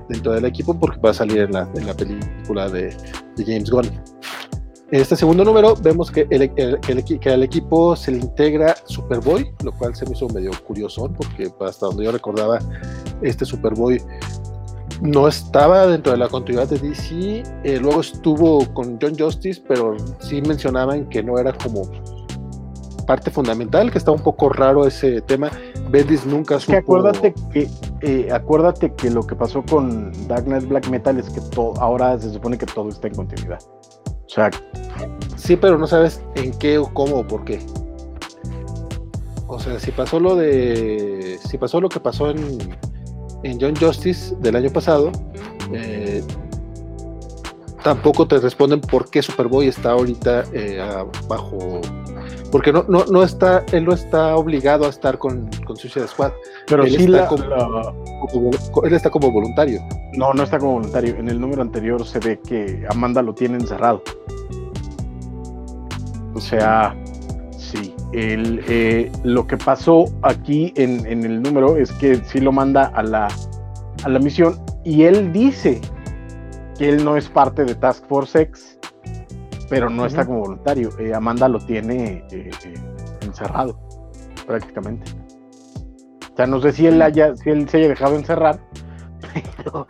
dentro 0.10 0.34
del 0.34 0.45
equipo 0.45 0.78
porque 0.78 1.00
va 1.00 1.12
a 1.12 1.14
salir 1.14 1.39
en 1.39 1.54
la, 1.54 1.70
en 1.76 1.86
la 1.86 1.93
película 1.93 2.68
de, 2.68 2.95
de 3.36 3.45
James 3.45 3.70
Gunn. 3.70 3.89
En 4.92 5.02
este 5.02 5.16
segundo 5.16 5.44
número 5.46 5.76
vemos 5.76 6.10
que, 6.10 6.26
el, 6.32 6.52
que 6.52 7.30
al 7.30 7.44
equipo 7.44 7.96
se 7.96 8.12
le 8.12 8.18
integra 8.18 8.76
Superboy, 8.86 9.54
lo 9.64 9.72
cual 9.72 9.96
se 9.96 10.04
me 10.06 10.14
hizo 10.14 10.28
medio 10.30 10.50
curioso 10.66 11.12
porque 11.16 11.52
hasta 11.60 11.86
donde 11.86 12.06
yo 12.06 12.12
recordaba, 12.12 12.58
este 13.22 13.46
Superboy 13.46 14.02
no 15.02 15.28
estaba 15.28 15.86
dentro 15.86 16.12
de 16.12 16.18
la 16.18 16.28
continuidad 16.28 16.68
de 16.68 16.80
DC, 16.80 17.44
eh, 17.64 17.80
luego 17.80 18.02
estuvo 18.02 18.66
con 18.74 18.98
John 19.00 19.14
Justice, 19.18 19.62
pero 19.68 19.96
sí 20.20 20.42
mencionaban 20.42 21.08
que 21.08 21.22
no 21.22 21.38
era 21.38 21.54
como 21.54 21.84
parte 23.06 23.30
fundamental, 23.30 23.92
que 23.92 24.00
está 24.00 24.12
un 24.12 24.22
poco 24.22 24.50
raro 24.50 24.86
ese 24.86 25.22
tema. 25.22 25.52
Bendis 25.90 26.26
nunca 26.26 26.60
supo... 26.60 26.72
Que 26.74 26.78
acuérdate 26.78 27.34
que, 27.52 27.68
eh, 28.02 28.30
acuérdate 28.32 28.94
que 28.94 29.10
lo 29.10 29.26
que 29.26 29.36
pasó 29.36 29.64
con 29.64 30.12
Dark 30.28 30.46
Knight 30.46 30.68
Black 30.68 30.90
Metal 30.90 31.18
es 31.18 31.30
que 31.30 31.42
todo, 31.42 31.74
ahora 31.80 32.20
se 32.20 32.32
supone 32.32 32.58
que 32.58 32.66
todo 32.66 32.90
está 32.90 33.08
en 33.08 33.16
continuidad. 33.16 33.60
O 34.38 35.38
sí, 35.38 35.56
pero 35.56 35.78
no 35.78 35.88
sabes 35.88 36.22
en 36.36 36.52
qué 36.58 36.78
o 36.78 36.94
cómo 36.94 37.18
o 37.18 37.28
por 37.28 37.44
qué. 37.46 37.60
O 39.48 39.60
sea, 39.60 39.80
si 39.80 39.92
pasó 39.92 40.20
lo 40.20 40.36
de. 40.36 41.40
Si 41.48 41.58
pasó 41.58 41.82
lo 41.82 41.90
que 41.90 42.00
pasó 42.00 42.30
en, 42.30 42.60
en 43.44 43.60
John 43.60 43.76
Justice 43.76 44.36
del 44.40 44.56
año 44.56 44.70
pasado, 44.70 45.12
eh, 45.74 46.24
tampoco 47.84 48.28
te 48.28 48.38
responden 48.38 48.82
por 48.82 49.10
qué 49.10 49.24
Superboy 49.24 49.68
está 49.68 49.92
ahorita 49.92 50.44
eh, 50.54 50.80
bajo. 51.28 51.82
Porque 52.52 52.74
no, 52.74 52.84
no, 52.88 53.06
no 53.06 53.24
está, 53.24 53.64
él 53.72 53.86
no 53.86 53.93
está 53.93 54.36
obligado 54.36 54.86
a 54.86 54.89
estar 54.89 55.18
con, 55.20 55.50
con 55.66 55.76
Suicide 55.78 56.08
Squad. 56.08 56.32
Pero 56.68 56.84
él 56.84 56.89
sí 56.91 57.04
está 57.06 57.12
la, 57.12 57.28
como, 57.28 57.43
la- 57.43 57.93
él 58.88 58.93
está 58.93 59.10
como 59.10 59.32
voluntario. 59.32 59.80
No, 60.14 60.34
no 60.34 60.43
está 60.43 60.58
como 60.58 60.74
voluntario. 60.74 61.16
En 61.18 61.30
el 61.30 61.39
número 61.39 61.62
anterior 61.62 62.04
se 62.06 62.20
ve 62.20 62.39
que 62.39 62.86
Amanda 62.89 63.22
lo 63.22 63.34
tiene 63.34 63.58
encerrado. 63.58 64.02
O 66.34 66.39
sea, 66.41 66.95
sí. 67.58 67.93
El, 68.14 68.64
eh, 68.68 69.12
lo 69.24 69.45
que 69.45 69.56
pasó 69.58 70.06
aquí 70.24 70.74
en, 70.76 71.06
en 71.06 71.24
el 71.26 71.41
número 71.43 71.78
es 71.78 71.91
que 71.93 72.16
sí 72.26 72.39
lo 72.39 72.52
manda 72.52 72.86
a 72.95 73.04
la, 73.04 73.28
a 74.04 74.10
la 74.10 74.18
misión 74.20 74.60
y 74.84 75.04
él 75.04 75.32
dice 75.32 75.80
que 76.78 76.89
él 76.89 77.04
no 77.06 77.16
es 77.18 77.30
parte 77.30 77.66
de 77.66 77.76
Task 77.76 78.04
Force 78.08 78.41
X, 78.41 78.68
pero 79.70 79.89
no 79.89 80.05
está 80.05 80.26
como 80.26 80.39
voluntario. 80.39 80.89
Eh, 80.99 81.13
Amanda 81.13 81.47
lo 81.47 81.59
tiene 81.59 82.26
eh, 82.32 82.49
eh, 82.65 82.74
encerrado, 83.22 83.80
prácticamente. 84.45 85.11
O 86.32 86.36
sea, 86.36 86.47
no 86.47 86.61
sé 86.61 86.72
si 86.72 86.88
él 86.88 87.01
haya, 87.01 87.36
si 87.36 87.49
él 87.49 87.70
se 87.70 87.78
haya 87.78 87.89
dejado 87.89 88.15
encerrar, 88.15 88.59
pero, 89.57 89.88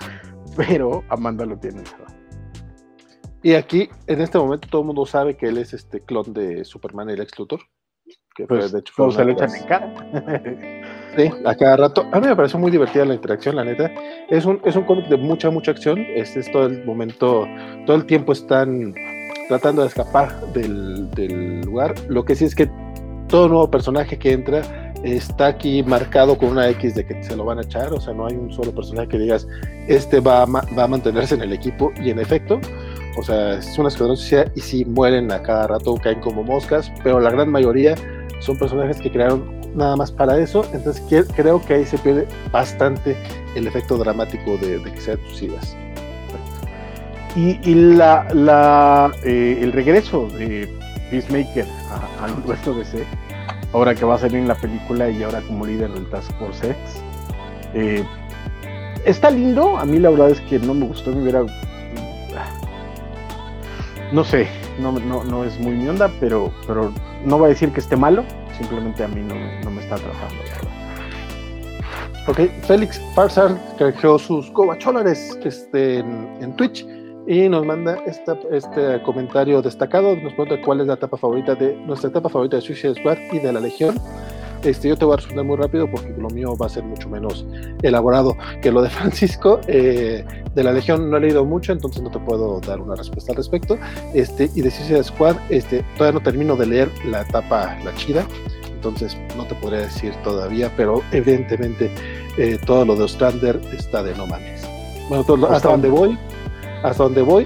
pero 0.57 1.03
Amanda 1.09 1.45
lo 1.45 1.57
tiene 1.57 1.79
encerrado. 1.79 2.13
Y 3.41 3.53
aquí, 3.53 3.89
en 4.07 4.21
este 4.21 4.37
momento, 4.37 4.67
todo 4.69 4.81
el 4.81 4.87
mundo 4.87 5.05
sabe 5.05 5.37
que 5.37 5.47
él 5.47 5.57
es 5.57 5.73
este 5.73 6.01
clon 6.01 6.33
de 6.33 6.65
Superman 6.65 7.09
y 7.09 7.13
el 7.13 7.21
ex 7.21 7.39
Luthor. 7.39 7.61
Que 8.35 8.45
fue, 8.45 8.59
Pues 8.59 8.71
de 8.71 8.79
hecho, 8.79 8.93
todos 8.97 9.15
se 9.15 9.23
lo 9.23 9.31
echan 9.31 9.49
en 9.55 9.63
cara. 9.63 10.89
Sí, 11.15 11.31
a 11.45 11.55
cada 11.55 11.77
rato. 11.77 12.05
A 12.11 12.19
mí 12.19 12.27
me 12.27 12.35
pareció 12.35 12.59
muy 12.59 12.71
divertida 12.71 13.05
la 13.05 13.15
interacción, 13.15 13.55
la 13.55 13.63
neta. 13.63 13.91
Es 14.29 14.45
un, 14.45 14.61
es 14.63 14.75
un 14.75 14.83
cómic 14.83 15.07
de 15.07 15.17
mucha, 15.17 15.49
mucha 15.49 15.71
acción. 15.71 15.99
Este 15.99 16.41
es 16.41 16.51
todo 16.51 16.67
el 16.67 16.85
momento, 16.85 17.47
todo 17.85 17.97
el 17.97 18.05
tiempo 18.05 18.31
están 18.31 18.93
tratando 19.49 19.81
de 19.81 19.89
escapar 19.89 20.53
del, 20.53 21.09
del 21.11 21.61
lugar. 21.61 21.95
Lo 22.07 22.23
que 22.23 22.35
sí 22.35 22.45
es 22.45 22.55
que 22.55 22.69
todo 23.27 23.49
nuevo 23.49 23.69
personaje 23.69 24.17
que 24.17 24.31
entra 24.31 24.61
está 25.03 25.47
aquí 25.47 25.81
marcado 25.83 26.37
con 26.37 26.49
una 26.49 26.69
X 26.69 26.93
de 26.93 27.05
que 27.05 27.23
se 27.23 27.35
lo 27.35 27.45
van 27.45 27.57
a 27.57 27.63
echar. 27.63 27.91
O 27.91 27.99
sea, 27.99 28.13
no 28.13 28.27
hay 28.27 28.35
un 28.35 28.53
solo 28.53 28.73
personaje 28.73 29.07
que 29.09 29.17
digas, 29.17 29.47
este 29.87 30.19
va 30.19 30.43
a, 30.43 30.45
va 30.45 30.83
a 30.83 30.87
mantenerse 30.87 31.33
en 31.33 31.41
el 31.41 31.51
equipo. 31.51 31.91
Y 31.99 32.11
en 32.11 32.19
efecto, 32.19 32.61
o 33.17 33.23
sea, 33.23 33.55
es 33.55 33.77
una 33.79 33.89
escuadrón 33.89 34.17
suicida 34.17 34.45
y 34.55 34.61
sí 34.61 34.85
mueren 34.85 35.31
a 35.31 35.41
cada 35.41 35.65
rato, 35.65 35.95
caen 35.95 36.21
como 36.21 36.43
moscas, 36.43 36.91
pero 37.03 37.19
la 37.19 37.31
gran 37.31 37.49
mayoría 37.49 37.95
son 38.41 38.57
personajes 38.59 39.01
que 39.01 39.11
crearon 39.11 39.59
nada 39.75 39.95
más 39.95 40.11
para 40.11 40.39
eso, 40.39 40.65
entonces 40.73 41.03
creo 41.35 41.61
que 41.63 41.73
ahí 41.73 41.85
se 41.85 41.97
pierde 41.97 42.27
bastante 42.51 43.15
el 43.55 43.67
efecto 43.67 43.97
dramático 43.97 44.57
de, 44.57 44.79
de 44.79 44.91
que 44.91 45.01
sean 45.01 45.19
suicidas. 45.27 45.75
Y, 47.35 47.75
la, 47.75 48.27
la, 48.33 49.11
eh, 49.23 49.59
el 49.61 49.71
regreso 49.71 50.27
de 50.27 50.67
Peacemaker 51.11 51.65
al 52.21 52.31
universo 52.33 52.73
DC, 52.73 53.05
ahora 53.71 53.93
que 53.93 54.03
va 54.03 54.15
a 54.15 54.17
salir 54.17 54.37
en 54.37 54.47
la 54.47 54.55
película 54.55 55.09
y 55.09 55.21
ahora 55.23 55.41
como 55.41 55.65
líder 55.65 55.91
del 55.93 56.09
Task 56.09 56.31
Force 56.39 56.71
X, 56.71 56.77
eh, 57.75 58.03
está 59.05 59.29
lindo. 59.29 59.77
A 59.77 59.85
mí 59.85 59.99
la 59.99 60.09
verdad 60.09 60.31
es 60.31 60.41
que 60.41 60.59
no 60.59 60.73
me 60.73 60.87
gustó, 60.87 61.11
me 61.11 61.21
hubiera. 61.21 61.43
No 64.11 64.23
sé, 64.23 64.47
no, 64.79 64.91
no, 64.91 65.23
no 65.23 65.43
es 65.43 65.59
muy 65.59 65.75
mi 65.75 65.87
onda, 65.87 66.11
pero, 66.19 66.51
pero 66.65 66.91
no 67.23 67.37
voy 67.37 67.45
a 67.45 67.49
decir 67.49 67.71
que 67.71 67.79
esté 67.79 67.95
malo, 67.95 68.25
simplemente 68.57 69.03
a 69.03 69.07
mí 69.07 69.21
no, 69.21 69.69
me 69.69 69.81
está 69.81 69.95
atrapando. 69.95 70.43
Ok, 72.27 72.39
Félix 72.63 72.99
Farsar 73.13 73.55
canjeó 73.77 74.17
sus 74.17 74.49
cobacholares 74.51 75.37
este, 75.43 75.99
en, 75.99 76.27
en 76.41 76.55
Twitch 76.55 76.85
y 77.29 77.47
nos 77.47 77.63
manda 77.63 77.95
esta, 78.07 78.35
este 78.51 79.03
comentario 79.03 79.61
destacado. 79.61 80.15
Nos 80.15 80.33
pregunta 80.33 80.59
cuál 80.65 80.81
es 80.81 80.87
la 80.87 80.95
etapa 80.95 81.15
favorita 81.15 81.53
de 81.53 81.75
nuestra 81.75 82.09
etapa 82.09 82.27
favorita 82.27 82.55
de 82.55 82.63
Suicide 82.63 82.95
Squad 82.95 83.17
y 83.31 83.37
de 83.37 83.53
la 83.53 83.59
Legión. 83.59 83.95
Este, 84.63 84.89
yo 84.89 84.97
te 84.97 85.05
voy 85.05 85.13
a 85.13 85.17
responder 85.17 85.45
muy 85.45 85.55
rápido 85.55 85.89
porque 85.89 86.09
lo 86.17 86.27
mío 86.29 86.57
va 86.57 86.65
a 86.65 86.69
ser 86.69 86.83
mucho 86.83 87.07
menos 87.07 87.45
elaborado 87.83 88.35
que 88.63 88.71
lo 88.71 88.81
de 88.81 88.89
Francisco. 88.89 89.61
Eh, 89.67 90.25
de 90.55 90.63
la 90.63 90.73
Legión 90.73 91.11
no 91.11 91.17
he 91.17 91.19
leído 91.19 91.45
mucho, 91.45 91.71
entonces 91.71 92.01
no 92.01 92.09
te 92.09 92.17
puedo 92.17 92.59
dar 92.61 92.81
una 92.81 92.95
respuesta 92.95 93.31
al 93.31 93.37
respecto. 93.37 93.77
Este, 94.15 94.49
y 94.55 94.61
de 94.61 94.71
Suicide 94.71 95.03
Squad, 95.03 95.35
este, 95.49 95.85
todavía 95.97 96.19
no 96.19 96.23
termino 96.23 96.55
de 96.55 96.65
leer 96.65 96.89
la 97.05 97.21
etapa, 97.21 97.77
la 97.85 97.93
chida, 97.93 98.25
entonces 98.73 99.15
no 99.37 99.45
te 99.45 99.53
podría 99.53 99.81
decir 99.81 100.15
todavía, 100.23 100.73
pero 100.75 101.03
evidentemente 101.11 101.91
eh, 102.39 102.57
todo 102.65 102.85
lo 102.85 102.95
de 102.95 103.03
Ostrander 103.03 103.61
está 103.71 104.01
de 104.01 104.15
no 104.15 104.25
mames. 104.25 104.67
Bueno, 105.09 105.23
todo 105.23 105.47
hasta 105.51 105.69
donde 105.69 105.89
voy, 105.89 106.17
hasta 106.83 107.03
donde 107.03 107.21
voy, 107.21 107.45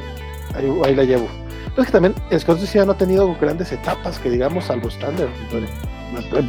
ahí, 0.56 0.66
ahí 0.86 0.96
la 0.96 1.04
llevo. 1.04 1.28
Pero 1.70 1.82
es 1.82 1.86
que 1.88 1.92
también 1.92 2.14
Suicida 2.30 2.86
no 2.86 2.92
ha 2.92 2.98
tenido 2.98 3.36
grandes 3.42 3.72
etapas 3.72 4.20
que 4.20 4.30
digamos, 4.30 4.66
salvo 4.66 4.88
Ostrander. 4.88 5.28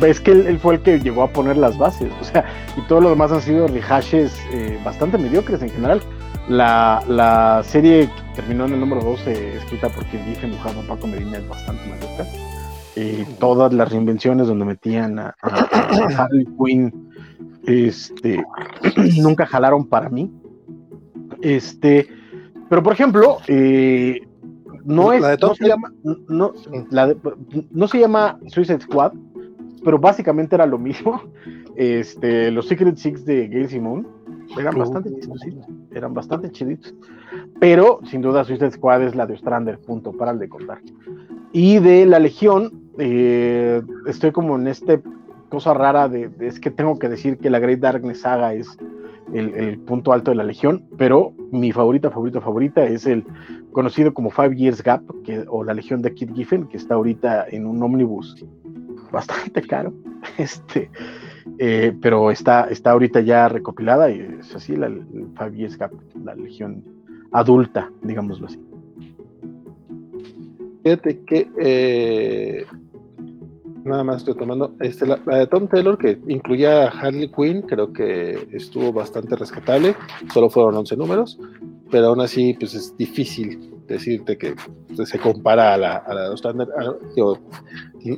Es 0.06 0.20
que 0.20 0.32
él, 0.32 0.46
él 0.46 0.58
fue 0.58 0.74
el 0.74 0.80
que 0.82 1.00
llegó 1.00 1.22
a 1.22 1.28
poner 1.32 1.56
las 1.56 1.78
bases, 1.78 2.12
o 2.20 2.24
sea, 2.24 2.44
y 2.76 2.82
todo 2.82 3.00
lo 3.00 3.08
demás 3.10 3.32
han 3.32 3.40
sido 3.40 3.66
rehashes 3.66 4.38
eh, 4.52 4.78
bastante 4.84 5.16
mediocres 5.16 5.62
en 5.62 5.70
general. 5.70 6.02
La, 6.48 7.02
la 7.08 7.62
serie 7.64 8.06
que 8.34 8.42
terminó 8.42 8.66
en 8.66 8.74
el 8.74 8.80
número 8.80 9.00
12, 9.02 9.56
escrita 9.56 9.88
por 9.88 10.04
quien 10.06 10.22
dije, 10.26 10.46
por 10.62 10.86
Paco 10.86 11.06
Medina, 11.06 11.38
es 11.38 11.48
bastante 11.48 11.82
mediocre. 11.86 12.26
Eh, 12.96 13.24
todas 13.40 13.72
las 13.72 13.90
reinvenciones 13.90 14.46
donde 14.48 14.66
metían 14.66 15.18
a, 15.18 15.34
a- 15.40 15.48
a 15.48 16.24
Harley 16.24 16.46
Quinn, 16.62 17.10
este, 17.66 18.44
nunca 19.22 19.46
jalaron 19.46 19.88
para 19.88 20.10
mí. 20.10 20.30
Este, 21.40 22.06
pero 22.74 22.82
por 22.82 22.92
ejemplo, 22.92 23.36
eh, 23.46 24.20
no 24.84 25.12
es, 25.12 25.20
La 25.22 25.28
de 25.28 25.36
Tom 25.38 25.50
no 25.50 25.54
se 25.54 25.68
llama, 25.68 25.92
no, 26.26 26.52
la 26.90 27.06
de- 27.06 27.16
no 27.70 27.86
se 27.86 28.00
llama 28.00 28.36
Suicide 28.48 28.80
Squad, 28.80 29.12
pero 29.84 29.96
básicamente 30.00 30.56
era 30.56 30.66
lo 30.66 30.76
mismo. 30.78 31.22
Este, 31.76 32.52
los 32.52 32.66
Secret 32.68 32.96
Six 32.96 33.24
de 33.24 33.48
Gail 33.48 33.68
Simone 33.68 34.04
eran 34.58 34.76
Uh. 34.76 34.78
bastante 34.80 35.12
chistositos, 35.12 35.66
eran 35.92 36.14
bastante 36.14 36.50
chiditos. 36.52 36.94
Pero 37.60 37.98
sin 38.04 38.22
duda 38.22 38.44
Suicide 38.44 38.70
Squad 38.72 39.02
es 39.02 39.14
la 39.16 39.26
de 39.26 39.34
Ostrander, 39.34 39.78
punto, 39.80 40.12
para 40.12 40.32
de 40.34 40.48
contar. 40.48 40.78
Y 41.52 41.78
de 41.80 42.06
la 42.06 42.18
Legión, 42.20 42.72
eh, 42.98 43.82
estoy 44.06 44.30
como 44.32 44.54
en 44.56 44.66
este 44.68 45.00
cosa 45.48 45.74
rara 45.74 46.08
de, 46.08 46.28
de- 46.28 46.46
es 46.48 46.58
que 46.60 46.70
tengo 46.70 46.96
que 46.98 47.08
decir 47.08 47.38
que 47.38 47.50
la 47.50 47.58
Great 47.60 47.78
Darkness 47.80 48.20
Saga 48.22 48.54
es 48.54 48.68
el, 49.32 49.78
punto 49.80 50.12
alto 50.12 50.30
de 50.30 50.36
la 50.36 50.44
Legión, 50.44 50.84
pero 50.96 51.32
mi 51.50 51.72
favorita, 51.72 52.10
favorita, 52.10 52.40
favorita 52.40 52.84
es 52.84 53.06
el 53.06 53.24
conocido 53.72 54.12
como 54.14 54.30
Five 54.30 54.56
Years 54.56 54.82
Gap, 54.82 55.02
o 55.48 55.64
la 55.64 55.74
Legión 55.74 56.02
de 56.02 56.14
Kid 56.14 56.32
Giffen, 56.34 56.66
que 56.68 56.76
está 56.76 56.94
ahorita 56.94 57.46
en 57.48 57.66
un 57.66 57.82
ómnibus 57.82 58.44
bastante 59.10 59.62
caro. 59.62 59.92
Este, 60.38 60.90
eh, 61.58 61.94
pero 62.00 62.30
está, 62.30 62.64
está 62.70 62.92
ahorita 62.92 63.20
ya 63.20 63.46
recopilada 63.48 64.10
y 64.10 64.20
es 64.40 64.54
así, 64.54 64.74
la, 64.74 64.88
la 64.88 66.34
legión 66.34 66.82
adulta, 67.30 67.90
digámoslo 68.02 68.46
así. 68.46 68.58
Fíjate 70.82 71.20
que 71.24 71.48
eh, 71.58 72.64
nada 73.84 74.02
más 74.02 74.18
estoy 74.18 74.34
tomando 74.34 74.74
este, 74.80 75.06
la, 75.06 75.16
de 75.16 75.46
Tom 75.46 75.68
Taylor 75.68 75.98
que 75.98 76.18
incluía 76.28 76.84
a 76.84 76.88
Harley 76.88 77.30
Quinn, 77.30 77.62
creo 77.62 77.92
que 77.92 78.48
estuvo 78.52 78.92
bastante 78.92 79.36
rescatable, 79.36 79.94
solo 80.32 80.50
fueron 80.50 80.76
11 80.76 80.96
números, 80.96 81.38
pero 81.90 82.08
aún 82.08 82.20
así 82.20 82.54
pues 82.54 82.74
es 82.74 82.96
difícil 82.96 83.70
decirte 83.86 84.38
que 84.38 84.54
pues, 84.94 85.08
se 85.08 85.18
compara 85.18 85.74
a 85.74 85.76
la, 85.76 85.96
a 85.96 86.14
la 86.14 86.34
Standard. 86.34 86.68
no, 87.16 87.38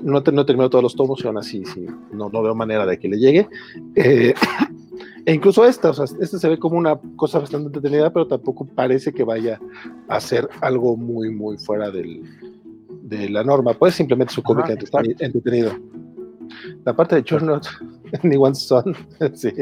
no, 0.03 0.19
he 0.19 0.45
terminado 0.45 0.71
todos 0.71 0.83
los 0.83 0.95
tomos 0.95 1.23
y 1.23 1.27
aún 1.27 1.39
así 1.39 1.65
sí, 1.65 1.87
no, 2.13 2.29
no 2.29 2.43
veo 2.43 2.55
manera 2.55 2.87
de 2.87 2.99
que 2.99 3.09
le 3.09 3.19
llegue. 3.19 3.49
Eh, 3.97 4.35
e 5.27 5.35
incluso 5.35 5.65
esta, 5.65 5.91
o 5.91 5.95
sea, 5.95 6.05
este 6.05 6.39
se 6.39 6.49
ve 6.49 6.59
como 6.59 6.79
una 6.79 6.99
cosa 7.17 7.41
bastante 7.41 7.67
entretenida, 7.67 8.13
pero 8.13 8.29
tampoco 8.29 8.65
parece 8.67 9.13
que 9.13 9.25
vaya 9.25 9.61
a 10.09 10.21
ser 10.21 10.49
algo 10.61 10.97
muy, 10.97 11.31
muy 11.31 11.59
fuera 11.59 11.91
del, 11.91 12.23
de 13.07 13.29
la 13.31 13.45
norma. 13.45 13.75
Pues 13.75 13.95
simplemente 13.95 14.35
su 14.35 14.43
cómic 14.43 14.69
entretenido. 14.69 15.73
La 16.85 16.95
parte 16.95 17.17
de 17.17 17.25
Churnot, 17.25 17.67
Anyone's 18.23 18.59
Son, 18.67 18.95
sí. 19.35 19.53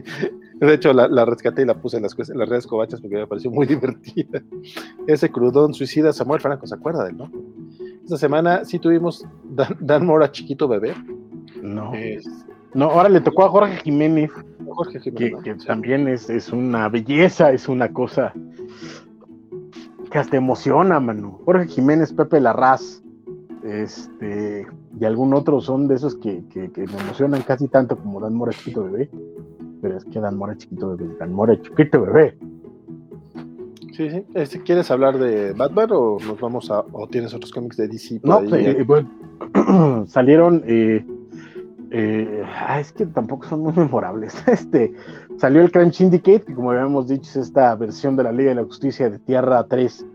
De 0.60 0.74
hecho, 0.74 0.92
la, 0.92 1.24
rescaté 1.24 1.62
y 1.62 1.64
la 1.64 1.74
puse 1.74 1.96
en 1.96 2.04
las, 2.04 2.16
las 2.28 2.48
redes 2.48 2.66
covachas 2.66 3.00
porque 3.00 3.16
me 3.16 3.26
pareció 3.26 3.50
muy 3.50 3.66
divertida. 3.66 4.42
Ese 5.06 5.30
crudón 5.30 5.74
suicida 5.74 6.12
Samuel 6.12 6.40
Franco, 6.40 6.66
¿se 6.66 6.74
acuerda 6.74 7.04
de 7.04 7.10
él, 7.10 7.16
no? 7.16 7.30
Esta 8.02 8.18
semana 8.18 8.64
sí 8.64 8.78
tuvimos 8.78 9.26
Dan, 9.80 10.06
Mora 10.06 10.30
chiquito 10.30 10.68
bebé. 10.68 10.94
No. 11.62 11.92
no, 12.74 12.90
ahora 12.90 13.08
le 13.08 13.20
tocó 13.20 13.44
a 13.44 13.48
Jorge 13.48 13.76
Jiménez. 13.78 14.30
Jorge 14.66 15.00
Jiménez. 15.00 15.42
Que, 15.42 15.54
también 15.54 16.08
es, 16.08 16.28
es, 16.28 16.50
una 16.50 16.88
belleza, 16.88 17.52
es 17.52 17.68
una 17.68 17.90
cosa 17.90 18.34
que 20.10 20.18
hasta 20.18 20.36
emociona, 20.36 21.00
Manu. 21.00 21.40
Jorge 21.44 21.68
Jiménez, 21.68 22.12
Pepe 22.12 22.40
Larraz, 22.40 23.03
este, 23.64 24.66
y 25.00 25.04
algún 25.04 25.34
otro 25.34 25.60
son 25.60 25.88
de 25.88 25.96
esos 25.96 26.14
que, 26.16 26.44
que, 26.48 26.70
que 26.70 26.86
me 26.86 27.00
emocionan 27.00 27.42
casi 27.42 27.68
tanto 27.68 27.96
como 27.96 28.20
Dan 28.20 28.34
Mora 28.34 28.52
chiquito 28.52 28.84
bebé 28.84 29.10
pero 29.84 29.98
es 29.98 30.04
que 30.06 30.18
Dan 30.18 30.38
Mora 30.38 30.56
chiquito 30.56 30.96
bebé, 30.96 31.14
Dan 31.20 31.34
Mora 31.34 31.60
chiquito 31.60 32.00
bebé. 32.00 32.38
Sí, 33.92 34.08
sí. 34.08 34.24
Este, 34.32 34.62
¿Quieres 34.62 34.90
hablar 34.90 35.18
de 35.18 35.52
Batman 35.52 35.90
o 35.92 36.16
nos 36.26 36.40
vamos 36.40 36.70
a, 36.70 36.80
o 36.90 37.06
tienes 37.06 37.34
otros 37.34 37.52
cómics 37.52 37.76
de 37.76 37.88
DC? 37.88 38.20
No, 38.22 38.40
eh, 38.50 38.86
salieron, 40.06 40.64
eh, 40.66 41.04
eh, 41.90 42.42
ah, 42.66 42.80
es 42.80 42.92
que 42.92 43.04
tampoco 43.04 43.46
son 43.46 43.60
muy 43.60 43.74
memorables. 43.74 44.34
Este, 44.46 44.94
salió 45.36 45.60
el 45.60 45.70
Crime 45.70 45.92
Syndicate, 45.92 46.46
que 46.46 46.54
como 46.54 46.70
habíamos 46.70 47.06
dicho 47.06 47.28
es 47.28 47.36
esta 47.36 47.74
versión 47.76 48.16
de 48.16 48.22
la 48.22 48.32
Liga 48.32 48.48
de 48.48 48.54
la 48.54 48.64
Justicia 48.64 49.10
de 49.10 49.18
Tierra 49.18 49.66
3, 49.68 50.06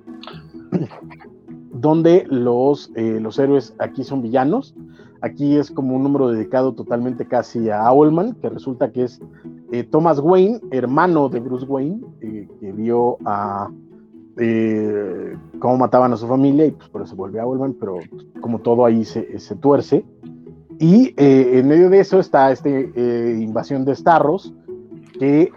donde 1.79 2.25
los, 2.29 2.91
los 2.95 3.39
héroes 3.39 3.75
aquí 3.79 4.03
son 4.03 4.21
villanos 4.21 4.75
Aquí 5.21 5.57
es 5.57 5.69
como 5.69 5.95
un 5.95 6.03
número 6.03 6.29
dedicado 6.29 6.73
totalmente 6.73 7.25
casi 7.25 7.69
a 7.69 7.91
Owlman, 7.91 8.35
que 8.35 8.49
resulta 8.49 8.91
que 8.91 9.03
es 9.03 9.19
eh, 9.71 9.83
Thomas 9.83 10.19
Wayne, 10.19 10.61
hermano 10.71 11.27
de 11.27 11.41
Bruce 11.41 11.65
Wayne, 11.65 11.99
eh, 12.21 12.47
que 12.59 12.71
vio 12.71 13.17
a 13.25 13.69
eh, 14.37 15.35
cómo 15.59 15.77
mataban 15.77 16.13
a 16.13 16.17
su 16.17 16.25
familia 16.25 16.67
y 16.67 16.71
pues 16.71 16.87
por 16.87 17.01
eso 17.01 17.17
vuelve 17.17 17.41
a 17.41 17.45
Owlman, 17.45 17.73
pero 17.73 17.97
como 18.39 18.59
todo 18.59 18.85
ahí 18.85 19.03
se, 19.03 19.25
tuerce. 19.59 20.05
Y 20.79 21.13
en 21.17 21.67
medio 21.67 21.89
de 21.89 21.99
eso 21.99 22.21
está 22.21 22.53
esta 22.53 22.69
invasión 22.69 23.83
de 23.83 23.93
Starros, 23.93 24.53
que 25.19 25.51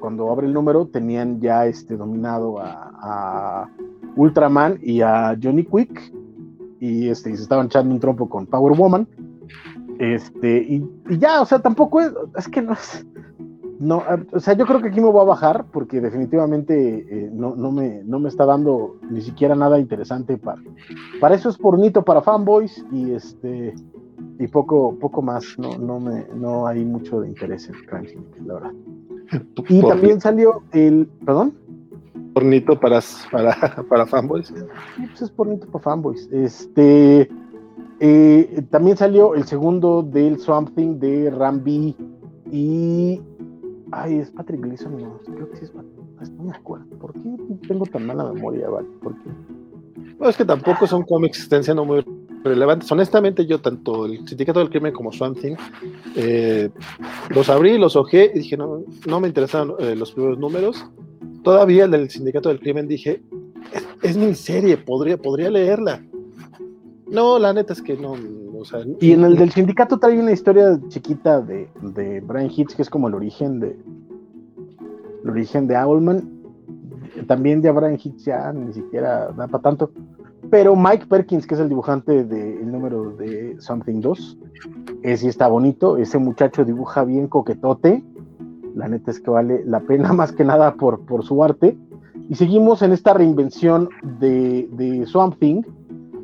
cuando 0.00 0.32
abre 0.32 0.48
el 0.48 0.52
número 0.52 0.86
tenían 0.88 1.40
ya 1.40 1.66
este, 1.66 1.96
dominado 1.96 2.58
a 2.58 3.70
Ultraman 4.16 4.78
y 4.82 5.00
a 5.00 5.36
Johnny 5.40 5.64
Quick 5.64 6.12
y, 6.80 7.08
este, 7.08 7.34
se 7.36 7.42
estaban 7.42 7.66
echando 7.66 7.94
un 7.94 8.00
trompo 8.00 8.28
con 8.28 8.46
Power 8.46 8.76
Woman. 8.76 9.08
Este, 9.98 10.58
y, 10.58 10.84
ya, 11.18 11.40
o 11.40 11.46
sea, 11.46 11.60
tampoco 11.60 12.00
es, 12.00 12.12
es 12.36 12.48
que 12.48 12.60
no 12.60 12.72
es, 12.72 13.06
no, 13.78 14.02
o 14.32 14.40
sea, 14.40 14.54
yo 14.54 14.66
creo 14.66 14.80
que 14.80 14.88
aquí 14.88 15.00
me 15.00 15.10
voy 15.10 15.20
a 15.20 15.24
bajar 15.24 15.66
porque 15.72 16.00
definitivamente 16.00 17.06
eh, 17.08 17.30
no, 17.32 17.54
no, 17.56 17.72
me, 17.72 18.02
no 18.04 18.18
me 18.18 18.28
está 18.28 18.46
dando 18.46 18.96
ni 19.10 19.20
siquiera 19.20 19.54
nada 19.54 19.78
interesante 19.78 20.36
para, 20.36 20.62
para 21.20 21.34
eso 21.34 21.48
es 21.48 21.58
pornito 21.58 22.02
para 22.02 22.22
fanboys 22.22 22.84
y 22.92 23.12
este 23.12 23.74
y 24.38 24.46
poco, 24.48 24.96
poco 24.98 25.22
más, 25.22 25.44
no, 25.58 25.76
no 25.78 26.00
me, 26.00 26.26
no 26.34 26.66
hay 26.66 26.84
mucho 26.84 27.20
de 27.20 27.28
interés 27.28 27.68
en 27.68 27.74
Crime 27.86 28.24
la 28.46 28.54
verdad. 28.54 28.72
Y 29.68 29.80
también 29.82 30.20
salió 30.20 30.62
el, 30.72 31.08
perdón 31.24 31.54
pornito 32.34 32.78
para, 32.78 33.00
para, 33.30 33.84
para 33.88 34.06
fanboys. 34.06 34.48
Sí, 34.48 34.54
pues 35.06 35.22
es 35.22 35.30
pornito 35.30 35.66
para 35.68 35.82
fanboys. 35.82 36.28
Este, 36.30 37.30
eh, 38.00 38.62
también 38.70 38.96
salió 38.96 39.34
el 39.34 39.44
segundo 39.44 40.02
del 40.02 40.38
Swamp 40.38 40.74
Thing 40.74 40.98
de 40.98 41.30
Rambi 41.30 41.96
y. 42.50 43.20
Ay, 43.92 44.16
es 44.18 44.30
Patrick 44.32 44.60
Gleason, 44.60 44.96
no, 45.00 45.20
creo 45.20 45.48
que 45.50 45.56
sí 45.56 45.64
es 45.64 45.70
Patrick. 45.70 45.94
No 46.36 46.44
me 46.44 46.52
acuerdo. 46.52 46.86
¿Por 46.98 47.12
qué 47.12 47.36
tengo 47.68 47.86
tan 47.86 48.06
mala 48.06 48.24
memoria, 48.32 48.68
vale? 48.68 48.88
¿Por 49.02 49.14
qué? 49.22 49.30
No, 50.18 50.28
es 50.28 50.36
que 50.36 50.44
tampoco 50.44 50.86
son 50.86 51.02
cómics 51.02 51.46
que 51.46 51.56
estén 51.56 51.76
muy 51.86 52.04
relevantes. 52.42 52.90
Honestamente, 52.90 53.46
yo 53.46 53.60
tanto 53.60 54.06
el 54.06 54.26
Sindicato 54.26 54.60
del 54.60 54.70
Crimen 54.70 54.92
como 54.92 55.12
Swamp 55.12 55.38
Thing 55.38 55.56
eh, 56.16 56.70
los 57.30 57.48
abrí, 57.48 57.78
los 57.78 57.96
ojé 57.96 58.30
y 58.34 58.38
dije, 58.38 58.56
no, 58.56 58.84
no 59.06 59.20
me 59.20 59.28
interesaron 59.28 59.74
eh, 59.78 59.94
los 59.96 60.12
primeros 60.12 60.38
números 60.38 60.86
todavía 61.42 61.84
el 61.84 61.90
del 61.90 62.10
Sindicato 62.10 62.48
del 62.48 62.60
Crimen 62.60 62.88
dije, 62.88 63.22
es, 64.02 64.16
mi 64.16 64.34
serie, 64.34 64.76
podría, 64.76 65.16
podría 65.16 65.50
leerla. 65.50 66.02
No, 67.10 67.38
la 67.38 67.52
neta 67.52 67.72
es 67.72 67.82
que 67.82 67.96
no. 67.96 68.14
y 69.00 69.12
en 69.12 69.24
el 69.24 69.36
del 69.36 69.50
sindicato 69.50 69.98
trae 69.98 70.18
una 70.18 70.32
historia 70.32 70.80
chiquita 70.88 71.40
de, 71.40 71.68
de 71.80 72.20
Brian 72.20 72.50
Hitz, 72.50 72.74
que 72.74 72.82
es 72.82 72.90
como 72.90 73.08
el 73.08 73.14
origen 73.14 73.60
de 73.60 73.76
el 75.22 75.30
origen 75.30 75.66
de 75.66 75.76
Owlman. 75.76 76.30
También 77.26 77.62
de 77.62 77.70
Brian 77.70 77.98
Hitz 78.02 78.24
ya 78.24 78.52
ni 78.52 78.72
siquiera 78.72 79.30
da 79.32 79.46
para 79.46 79.62
tanto. 79.62 79.90
Pero 80.50 80.76
Mike 80.76 81.06
Perkins, 81.06 81.46
que 81.46 81.54
es 81.54 81.60
el 81.60 81.68
dibujante 81.68 82.24
del 82.24 82.70
número 82.70 83.10
de 83.16 83.56
Something 83.58 84.00
2, 84.00 84.38
ese 85.02 85.16
sí 85.22 85.28
está 85.28 85.48
bonito. 85.48 85.96
Ese 85.96 86.18
muchacho 86.18 86.64
dibuja 86.64 87.04
bien 87.04 87.28
coquetote 87.28 88.02
la 88.74 88.88
neta 88.88 89.10
es 89.10 89.20
que 89.20 89.30
vale 89.30 89.62
la 89.64 89.80
pena 89.80 90.12
más 90.12 90.32
que 90.32 90.44
nada 90.44 90.74
por, 90.74 91.00
por 91.06 91.24
su 91.24 91.42
arte. 91.42 91.76
Y 92.28 92.36
seguimos 92.36 92.82
en 92.82 92.92
esta 92.92 93.12
reinvención 93.12 93.88
de, 94.18 94.68
de 94.72 95.06
Swamp 95.06 95.38
Thing, 95.38 95.62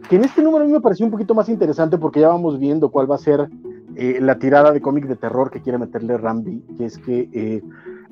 que 0.08 0.16
en 0.16 0.24
este 0.24 0.42
número 0.42 0.64
a 0.64 0.66
mí 0.66 0.72
me 0.72 0.80
pareció 0.80 1.04
un 1.04 1.12
poquito 1.12 1.34
más 1.34 1.48
interesante 1.48 1.98
porque 1.98 2.20
ya 2.20 2.28
vamos 2.28 2.58
viendo 2.58 2.90
cuál 2.90 3.10
va 3.10 3.16
a 3.16 3.18
ser 3.18 3.50
eh, 3.96 4.18
la 4.20 4.38
tirada 4.38 4.72
de 4.72 4.80
cómic 4.80 5.06
de 5.06 5.16
terror 5.16 5.50
que 5.50 5.60
quiere 5.60 5.78
meterle 5.78 6.16
Rambi, 6.16 6.62
que 6.78 6.86
es 6.86 6.96
que 6.98 7.28
eh, 7.32 7.62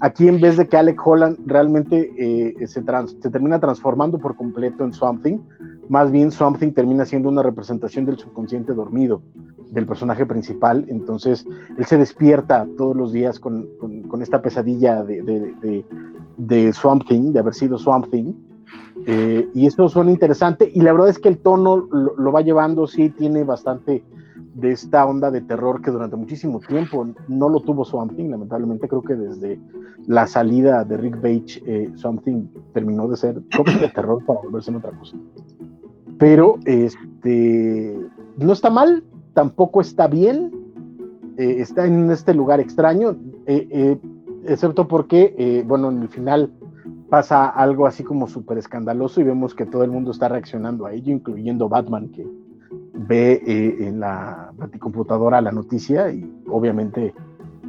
aquí 0.00 0.28
en 0.28 0.40
vez 0.40 0.56
de 0.56 0.68
que 0.68 0.76
Alec 0.76 1.00
Holland 1.04 1.38
realmente 1.46 2.12
eh, 2.16 2.66
se, 2.66 2.82
se, 2.82 3.30
termina 3.30 3.58
transformando 3.58 4.18
por 4.18 4.36
completo 4.36 4.84
en 4.84 4.92
Swamp 4.92 5.22
Thing, 5.22 5.38
más 5.88 6.10
bien 6.10 6.30
Swamp 6.30 6.58
Thing 6.58 6.72
termina 6.72 7.04
siendo 7.04 7.28
una 7.28 7.42
representación 7.42 8.04
del 8.04 8.18
subconsciente 8.18 8.74
dormido 8.74 9.22
del 9.70 9.86
personaje 9.86 10.24
principal, 10.26 10.84
entonces 10.88 11.46
él 11.76 11.84
se 11.84 11.98
despierta 11.98 12.66
todos 12.76 12.96
los 12.96 13.12
días 13.12 13.38
con, 13.38 13.68
con, 14.08 14.22
esta 14.22 14.40
pesadilla 14.40 15.02
de, 15.04 15.22
de, 15.22 15.84
de, 16.36 16.72
Swamp 16.72 17.06
Thing, 17.06 17.32
de 17.32 17.40
haber 17.40 17.54
sido 17.54 17.78
Swamp 17.78 18.08
Thing, 18.10 18.32
eh, 19.06 19.48
y 19.54 19.66
eso 19.66 19.88
suena 19.88 20.10
interesante, 20.10 20.70
y 20.72 20.80
la 20.80 20.92
verdad 20.92 21.10
es 21.10 21.18
que 21.18 21.28
el 21.28 21.38
tono 21.38 21.76
lo, 21.76 22.32
va 22.32 22.40
llevando, 22.40 22.86
sí, 22.86 23.10
tiene 23.10 23.44
bastante 23.44 24.04
de 24.58 24.72
esta 24.72 25.06
onda 25.06 25.30
de 25.30 25.40
terror 25.40 25.80
que 25.80 25.90
durante 25.90 26.16
muchísimo 26.16 26.58
tiempo 26.60 27.06
no 27.28 27.48
lo 27.48 27.60
tuvo 27.60 27.84
Swamp 27.84 28.16
Thing, 28.16 28.30
lamentablemente 28.30 28.88
creo 28.88 29.02
que 29.02 29.14
desde 29.14 29.60
la 30.06 30.26
salida 30.26 30.84
de 30.84 30.96
Rick 30.96 31.16
Bates, 31.16 31.62
eh, 31.66 31.90
Swamp 31.94 32.24
Thing 32.24 32.48
terminó 32.72 33.08
de 33.08 33.16
ser 33.16 33.42
cómic 33.56 33.80
de 33.80 33.88
terror 33.88 34.24
para 34.24 34.40
volverse 34.40 34.70
en 34.70 34.76
otra 34.76 34.90
cosa. 34.92 35.16
Pero 36.18 36.56
este 36.64 37.96
no 38.36 38.52
está 38.52 38.70
mal, 38.70 39.04
tampoco 39.34 39.80
está 39.80 40.08
bien, 40.08 40.52
eh, 41.36 41.60
está 41.60 41.86
en 41.86 42.10
este 42.10 42.34
lugar 42.34 42.58
extraño, 42.58 43.16
eh, 43.46 43.68
eh, 43.70 43.98
excepto 44.44 44.88
porque, 44.88 45.64
bueno, 45.66 45.90
en 45.90 46.02
el 46.02 46.08
final 46.08 46.52
pasa 47.08 47.48
algo 47.48 47.86
así 47.86 48.02
como 48.02 48.26
súper 48.26 48.58
escandaloso 48.58 49.20
y 49.20 49.24
vemos 49.24 49.54
que 49.54 49.64
todo 49.64 49.84
el 49.84 49.90
mundo 49.90 50.10
está 50.10 50.28
reaccionando 50.28 50.86
a 50.86 50.92
ello, 50.92 51.12
incluyendo 51.12 51.68
Batman, 51.68 52.08
que 52.08 52.26
ve 52.70 53.42
en 53.46 54.00
la 54.00 54.52
computadora 54.78 55.40
la 55.40 55.52
noticia 55.52 56.10
y 56.10 56.30
obviamente 56.48 57.14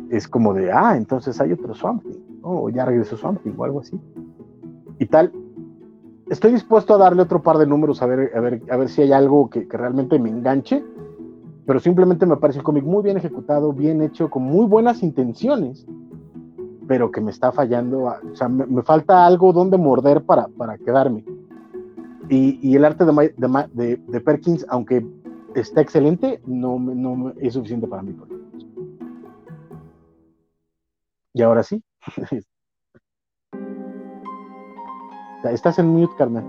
es 0.10 0.28
como 0.28 0.54
de, 0.54 0.72
ah, 0.72 0.96
entonces 0.98 1.40
hay 1.40 1.52
otro 1.54 1.74
Swamp 1.74 2.04
o 2.42 2.70
ya 2.70 2.86
regresó 2.86 3.18
Swamp 3.18 3.42
o 3.58 3.64
algo 3.64 3.82
así. 3.82 4.00
Y 4.98 5.06
tal. 5.06 5.32
Estoy 6.30 6.52
dispuesto 6.52 6.94
a 6.94 6.98
darle 6.98 7.24
otro 7.24 7.42
par 7.42 7.58
de 7.58 7.66
números 7.66 8.04
a 8.04 8.06
ver, 8.06 8.32
a 8.36 8.40
ver, 8.40 8.62
a 8.70 8.78
ver 8.78 8.90
si 8.90 9.02
hay 9.02 9.12
algo 9.12 9.50
que, 9.50 9.68
que 9.68 9.78
realmente 9.78 10.20
me 10.20 10.30
enganche 10.30 10.84
pero 11.70 11.80
simplemente 11.80 12.26
me 12.26 12.36
parece 12.36 12.58
un 12.58 12.66
cómic 12.66 12.84
muy 12.84 13.04
bien 13.04 13.18
ejecutado, 13.18 13.72
bien 13.72 14.02
hecho, 14.02 14.28
con 14.28 14.42
muy 14.42 14.66
buenas 14.66 15.04
intenciones, 15.04 15.86
pero 16.88 17.12
que 17.12 17.22
me 17.22 17.30
está 17.30 17.52
fallando, 17.52 18.06
o 18.06 18.36
sea, 18.36 18.50
me, 18.50 18.82
falta 18.82 19.24
algo 19.24 19.54
donde 19.54 19.78
morder 19.78 20.24
para, 20.24 20.48
para 20.48 20.80
quedarme. 20.80 21.24
Y, 22.30 22.76
el 22.76 22.86
arte 22.86 23.06
de, 23.06 23.98
de, 23.98 24.22
Perkins, 24.22 24.66
aunque 24.70 25.04
está 25.56 25.82
excelente, 25.82 26.40
no, 26.46 26.78
no 26.80 27.34
es 27.40 27.54
suficiente 27.54 27.88
para 27.88 28.04
mí. 28.04 28.16
Y 31.34 31.42
ahora 31.42 31.64
sí. 31.64 31.84
Estás 35.44 35.80
en 35.80 35.88
mute, 35.88 36.14
carnal. 36.18 36.44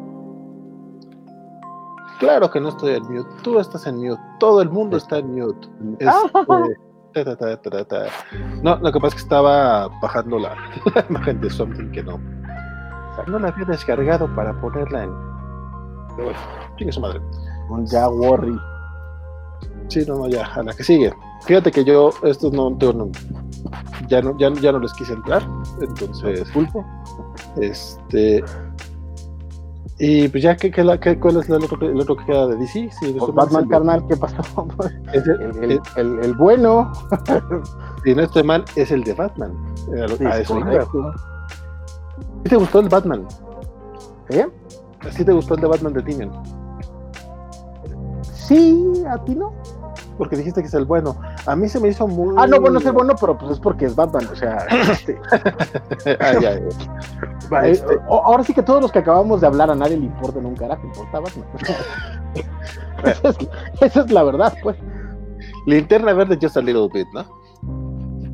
Claro 2.18 2.50
que 2.50 2.60
no 2.60 2.68
estoy 2.68 2.96
en 2.96 3.04
mute. 3.04 3.30
Tú 3.42 3.58
estás 3.58 3.86
en 3.86 3.96
mute. 3.96 4.20
Todo 4.38 4.60
el 4.60 4.68
mundo 4.68 4.96
está 4.96 5.18
en 5.18 5.34
mute. 5.34 5.68
Este, 7.12 8.06
no, 8.62 8.76
lo 8.76 8.92
que 8.92 9.00
pasa 9.00 9.08
es 9.08 9.14
que 9.14 9.22
estaba 9.22 9.88
bajando 10.00 10.38
la, 10.38 10.54
imagen 11.10 11.40
de 11.40 11.50
Something 11.50 11.90
que 11.90 12.04
no. 12.04 12.18
No 13.26 13.40
la 13.40 13.48
había 13.48 13.64
descargado 13.64 14.32
para 14.36 14.52
ponerla 14.60 15.02
en. 15.02 15.29
Pero 16.20 16.32
bueno, 16.32 16.38
tiene 16.76 16.92
su 16.92 17.00
madre. 17.00 17.20
Un 17.70 17.86
ya 17.86 18.08
worry. 18.08 18.54
Sí, 19.88 20.04
no, 20.06 20.18
no, 20.18 20.28
ya, 20.28 20.44
a 20.44 20.62
la 20.62 20.74
que 20.74 20.84
sigue. 20.84 21.12
Fíjate 21.46 21.70
que 21.70 21.82
yo, 21.82 22.10
estos 22.22 22.52
no, 22.52 22.70
no 22.70 23.10
ya 24.06 24.20
no, 24.20 24.36
ya, 24.38 24.52
ya 24.60 24.72
no 24.72 24.80
les 24.80 24.92
quise 24.92 25.14
entrar, 25.14 25.42
entonces. 25.80 26.48
Pulpo. 26.50 26.84
Este. 27.58 28.44
Y 29.98 30.28
pues 30.28 30.42
ya, 30.42 30.56
¿qué, 30.56 30.70
qué, 30.70 30.98
qué, 31.00 31.18
¿cuál 31.18 31.38
es 31.38 31.48
el 31.48 31.54
otro, 31.54 31.88
el 31.88 32.00
otro, 32.00 32.16
que 32.16 32.26
queda 32.26 32.46
de 32.48 32.56
DC? 32.56 32.90
Sí, 33.00 33.16
pues 33.18 33.34
Batman 33.34 33.68
carnal, 33.68 34.06
¿qué 34.06 34.16
pasó? 34.16 34.68
el, 35.12 35.80
el, 35.96 36.18
el, 36.22 36.34
bueno. 36.34 36.92
si 38.04 38.14
no 38.14 38.22
estoy 38.22 38.42
mal, 38.42 38.64
es 38.76 38.90
el 38.90 39.04
de 39.04 39.14
Batman. 39.14 39.52
Sí, 40.18 40.24
a 40.24 40.38
eso 40.38 40.58
¿Sí 42.42 42.48
te 42.48 42.56
gustó 42.56 42.80
el 42.80 42.88
Batman? 42.88 43.26
¿Eh? 44.30 44.46
¿Sí 45.10 45.24
te 45.24 45.32
gustó 45.32 45.54
el 45.54 45.60
de 45.60 45.66
Batman 45.66 45.92
de 45.92 46.02
Tinian? 46.02 46.30
Sí, 48.32 49.04
a 49.08 49.18
ti 49.24 49.34
no 49.34 49.52
porque 50.20 50.36
dijiste 50.36 50.60
que 50.60 50.66
es 50.66 50.74
el 50.74 50.84
bueno. 50.84 51.16
A 51.46 51.56
mí 51.56 51.66
se 51.66 51.80
me 51.80 51.88
hizo 51.88 52.06
muy. 52.06 52.34
Ah, 52.36 52.46
no, 52.46 52.60
bueno, 52.60 52.78
es 52.78 52.84
el 52.84 52.92
bueno, 52.92 53.14
pero 53.18 53.38
pues 53.38 53.52
es 53.52 53.58
porque 53.58 53.86
es 53.86 53.96
Batman, 53.96 54.28
o 54.30 54.36
sea. 54.36 54.66
Este... 54.92 55.18
este... 57.64 58.00
Ahora 58.06 58.44
sí 58.44 58.52
que 58.52 58.62
todos 58.62 58.82
los 58.82 58.92
que 58.92 58.98
acabamos 58.98 59.40
de 59.40 59.46
hablar 59.46 59.70
a 59.70 59.74
nadie 59.74 59.96
le 59.96 60.04
importa 60.04 60.38
un 60.38 60.54
carajo, 60.54 60.86
importa 60.86 61.20
Batman. 61.20 61.46
esa, 63.80 64.00
es, 64.02 64.12
la 64.12 64.22
verdad, 64.22 64.52
pues. 64.62 64.76
Linterna 65.66 66.12
verde 66.12 66.38
just 66.38 66.58
a 66.58 66.60
little 66.60 66.90
bit, 66.92 67.08
¿no? 67.14 67.24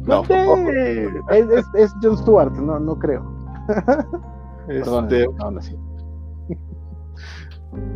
No, 0.09 0.25
es, 0.25 1.47
es, 1.51 1.67
es, 1.75 1.95
John 2.03 2.19
Stewart, 2.19 2.51
no, 2.51 2.81
no 2.81 2.99
creo. 2.99 3.25
Este... 4.69 4.81
Perdón, 4.81 5.09
no, 5.39 5.51
no, 5.53 5.63
sí. 5.63 5.79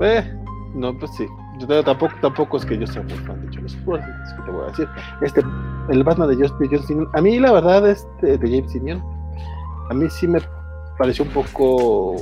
Eh, 0.01 0.39
no, 0.75 0.97
pues 0.99 1.11
sí 1.17 1.27
tampoco, 1.67 2.15
tampoco 2.21 2.57
es 2.57 2.65
que 2.65 2.79
yo 2.79 2.87
sea 2.87 3.03
muy 3.03 3.13
fan 3.19 3.41
de 3.47 3.57
John 3.57 3.69
Stewart, 3.69 4.03
es 4.03 4.33
que 4.35 4.43
te 4.43 4.51
voy 4.51 4.63
a 4.65 4.67
decir. 4.67 4.89
Este, 5.23 5.43
el 5.91 6.03
Batman 6.05 6.29
de 6.29 6.49
John 6.71 6.87
Simeon, 6.87 7.09
a 7.15 7.21
mí 7.21 7.39
la 7.39 7.53
verdad, 7.53 7.89
este, 7.89 8.39
de 8.39 8.49
James 8.49 8.73
Simeon, 8.73 9.03
a 9.91 9.95
mí 9.95 10.09
sí 10.11 10.27
me 10.27 10.41
pareció 10.99 11.25
un 11.25 11.31
poco 11.31 12.17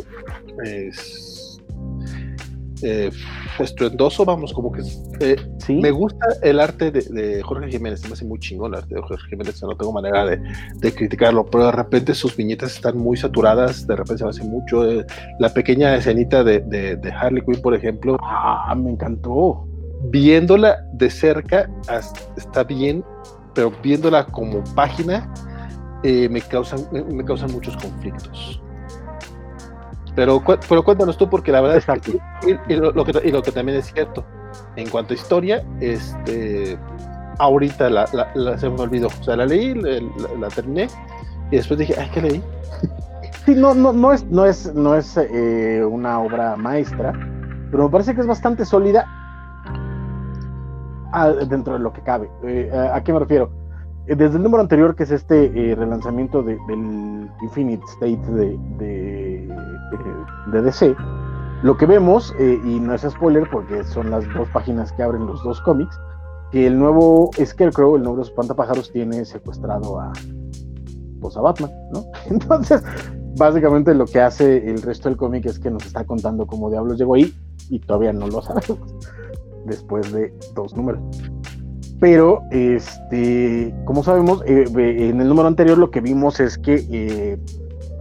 estruendoso, 3.58 4.24
vamos, 4.24 4.52
como 4.52 4.72
que 4.72 4.82
eh, 5.20 5.36
me 5.68 5.90
gusta 5.90 6.26
el 6.42 6.60
arte 6.60 6.90
de, 6.90 7.42
Jorge 7.42 7.70
Jiménez, 7.70 8.06
me 8.06 8.12
hace 8.12 8.24
muy 8.24 8.38
chingón 8.38 8.72
el 8.72 8.80
arte 8.80 8.94
de 8.94 9.00
Jorge 9.00 9.28
Jiménez, 9.30 9.62
no 9.62 9.76
tengo 9.76 9.92
manera 9.92 10.24
de, 10.26 10.94
criticarlo, 10.94 11.44
pero 11.46 11.66
de 11.66 11.72
repente 11.72 12.14
sus 12.14 12.36
viñetas 12.36 12.74
están 12.74 12.96
muy 12.96 13.16
saturadas, 13.16 13.86
de 13.86 13.96
repente 13.96 14.18
se 14.18 14.24
me 14.24 14.30
hace 14.30 14.44
mucho, 14.44 14.90
eh, 14.90 15.06
la 15.38 15.52
pequeña 15.52 15.94
escenita 15.96 16.44
de, 16.44 16.98
Harley 17.20 17.42
Quinn, 17.44 17.60
por 17.60 17.74
ejemplo. 17.74 18.16
Ah, 18.22 18.74
me 18.76 18.90
encantó. 18.90 19.66
Viéndola 20.10 20.78
de 20.92 21.10
cerca 21.10 21.68
está 22.36 22.62
bien, 22.62 23.04
pero 23.54 23.72
viéndola 23.82 24.24
como 24.26 24.62
página 24.74 25.32
me, 26.04 26.40
causan, 26.40 26.86
me 26.92 27.24
causan 27.24 27.50
muchos 27.50 27.76
conflictos. 27.76 28.62
Pero, 30.18 30.42
pero 30.68 30.82
cuéntanos 30.82 31.16
tú, 31.16 31.30
porque 31.30 31.52
la 31.52 31.60
verdad 31.60 31.76
es 31.76 31.86
que, 32.02 32.18
y, 32.68 32.74
lo, 32.74 33.04
que, 33.04 33.52
también 33.52 33.78
es 33.78 33.92
cierto, 33.92 34.24
en 34.74 34.90
cuanto 34.90 35.14
a 35.14 35.16
historia, 35.16 35.64
este, 35.78 36.76
ahorita 37.38 37.88
la, 37.88 38.06
se 38.58 38.68
me 38.68 38.80
olvidó. 38.80 39.06
O 39.06 39.22
sea, 39.22 39.36
la 39.36 39.46
leí, 39.46 39.74
la, 39.74 40.48
terminé, 40.48 40.88
y 41.52 41.56
después 41.56 41.78
dije, 41.78 41.94
ay, 41.96 42.10
¿qué 42.12 42.22
leí? 42.22 42.42
Sí, 43.46 43.54
no, 43.54 43.74
no, 43.74 43.92
no 43.92 44.12
es, 44.12 44.24
no 44.24 44.44
es, 44.44 44.74
no 44.74 44.96
es 44.96 45.16
eh, 45.16 45.82
una 45.88 46.18
obra 46.18 46.56
maestra, 46.56 47.12
pero 47.70 47.84
me 47.84 47.88
parece 47.88 48.12
que 48.12 48.20
es 48.20 48.26
bastante 48.26 48.64
sólida 48.64 49.06
ah, 51.12 51.28
dentro 51.48 51.74
de 51.74 51.78
lo 51.78 51.92
que 51.92 52.02
cabe. 52.02 52.28
Eh, 52.42 52.70
¿A 52.92 53.00
qué 53.04 53.12
me 53.12 53.20
refiero? 53.20 53.52
Eh, 54.08 54.16
desde 54.16 54.36
el 54.36 54.42
número 54.42 54.62
anterior, 54.62 54.96
que 54.96 55.04
es 55.04 55.10
este 55.10 55.74
relanzamiento 55.76 56.42
del 56.42 56.58
Infinite 57.42 57.84
State 57.92 58.20
de 58.30 59.48
de 60.52 60.62
DC, 60.62 60.94
lo 61.62 61.76
que 61.76 61.86
vemos, 61.86 62.34
eh, 62.38 62.60
y 62.64 62.80
no 62.80 62.94
es 62.94 63.02
spoiler 63.02 63.48
porque 63.50 63.84
son 63.84 64.10
las 64.10 64.24
dos 64.34 64.48
páginas 64.50 64.92
que 64.92 65.02
abren 65.02 65.26
los 65.26 65.42
dos 65.42 65.60
cómics, 65.60 65.98
que 66.50 66.66
el 66.66 66.78
nuevo 66.78 67.30
Scarecrow, 67.44 67.96
el 67.96 68.02
nuevo 68.02 68.22
espantapájaros, 68.22 68.90
tiene 68.92 69.24
secuestrado 69.24 70.00
a, 70.00 70.12
pues 71.20 71.36
a 71.36 71.40
Batman, 71.40 71.70
¿no? 71.92 72.04
Entonces, 72.30 72.82
básicamente 73.36 73.94
lo 73.94 74.06
que 74.06 74.20
hace 74.20 74.70
el 74.70 74.80
resto 74.82 75.08
del 75.08 75.18
cómic 75.18 75.46
es 75.46 75.58
que 75.58 75.70
nos 75.70 75.84
está 75.84 76.04
contando 76.04 76.46
cómo 76.46 76.70
diablos 76.70 76.98
llegó 76.98 77.14
ahí 77.14 77.34
y 77.70 77.80
todavía 77.80 78.12
no 78.12 78.28
lo 78.28 78.40
sabemos 78.40 78.78
después 79.66 80.10
de 80.12 80.32
dos 80.54 80.74
números. 80.74 81.02
Pero, 82.00 82.44
este, 82.50 83.74
como 83.84 84.04
sabemos, 84.04 84.42
eh, 84.46 84.66
en 85.08 85.20
el 85.20 85.28
número 85.28 85.48
anterior 85.48 85.76
lo 85.78 85.90
que 85.90 86.00
vimos 86.00 86.38
es 86.38 86.56
que 86.56 86.86
eh, 86.90 87.38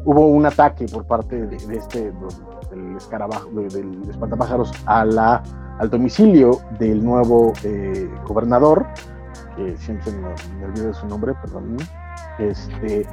hubo 0.06 0.28
un 0.28 0.46
ataque 0.46 0.86
por 0.86 1.06
parte 1.06 1.48
de, 1.48 1.58
este 1.76 2.12
del 2.70 2.96
escarabajo, 2.96 3.50
del 3.50 4.04
espantapájaros 4.08 4.72
a 4.86 5.04
la, 5.04 5.42
al 5.80 5.90
domicilio 5.90 6.60
del 6.78 7.04
nuevo 7.04 7.54
eh, 7.64 8.08
gobernador, 8.28 8.86
que 9.56 9.76
siempre 9.78 10.12
me, 10.12 10.66
olvido 10.66 10.88
de 10.88 10.94
su 10.94 11.08
nombre, 11.08 11.34
perdón, 11.42 11.78
este, 12.38 13.08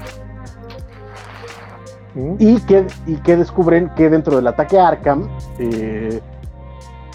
y, 2.39 2.61
que, 2.61 2.87
y 3.07 3.17
que 3.17 3.37
descubren 3.37 3.89
que 3.97 4.11
dentro 4.11 4.37
del 4.37 4.47
ataque 4.49 4.79
a 4.79 4.89
Arkham 4.89 5.31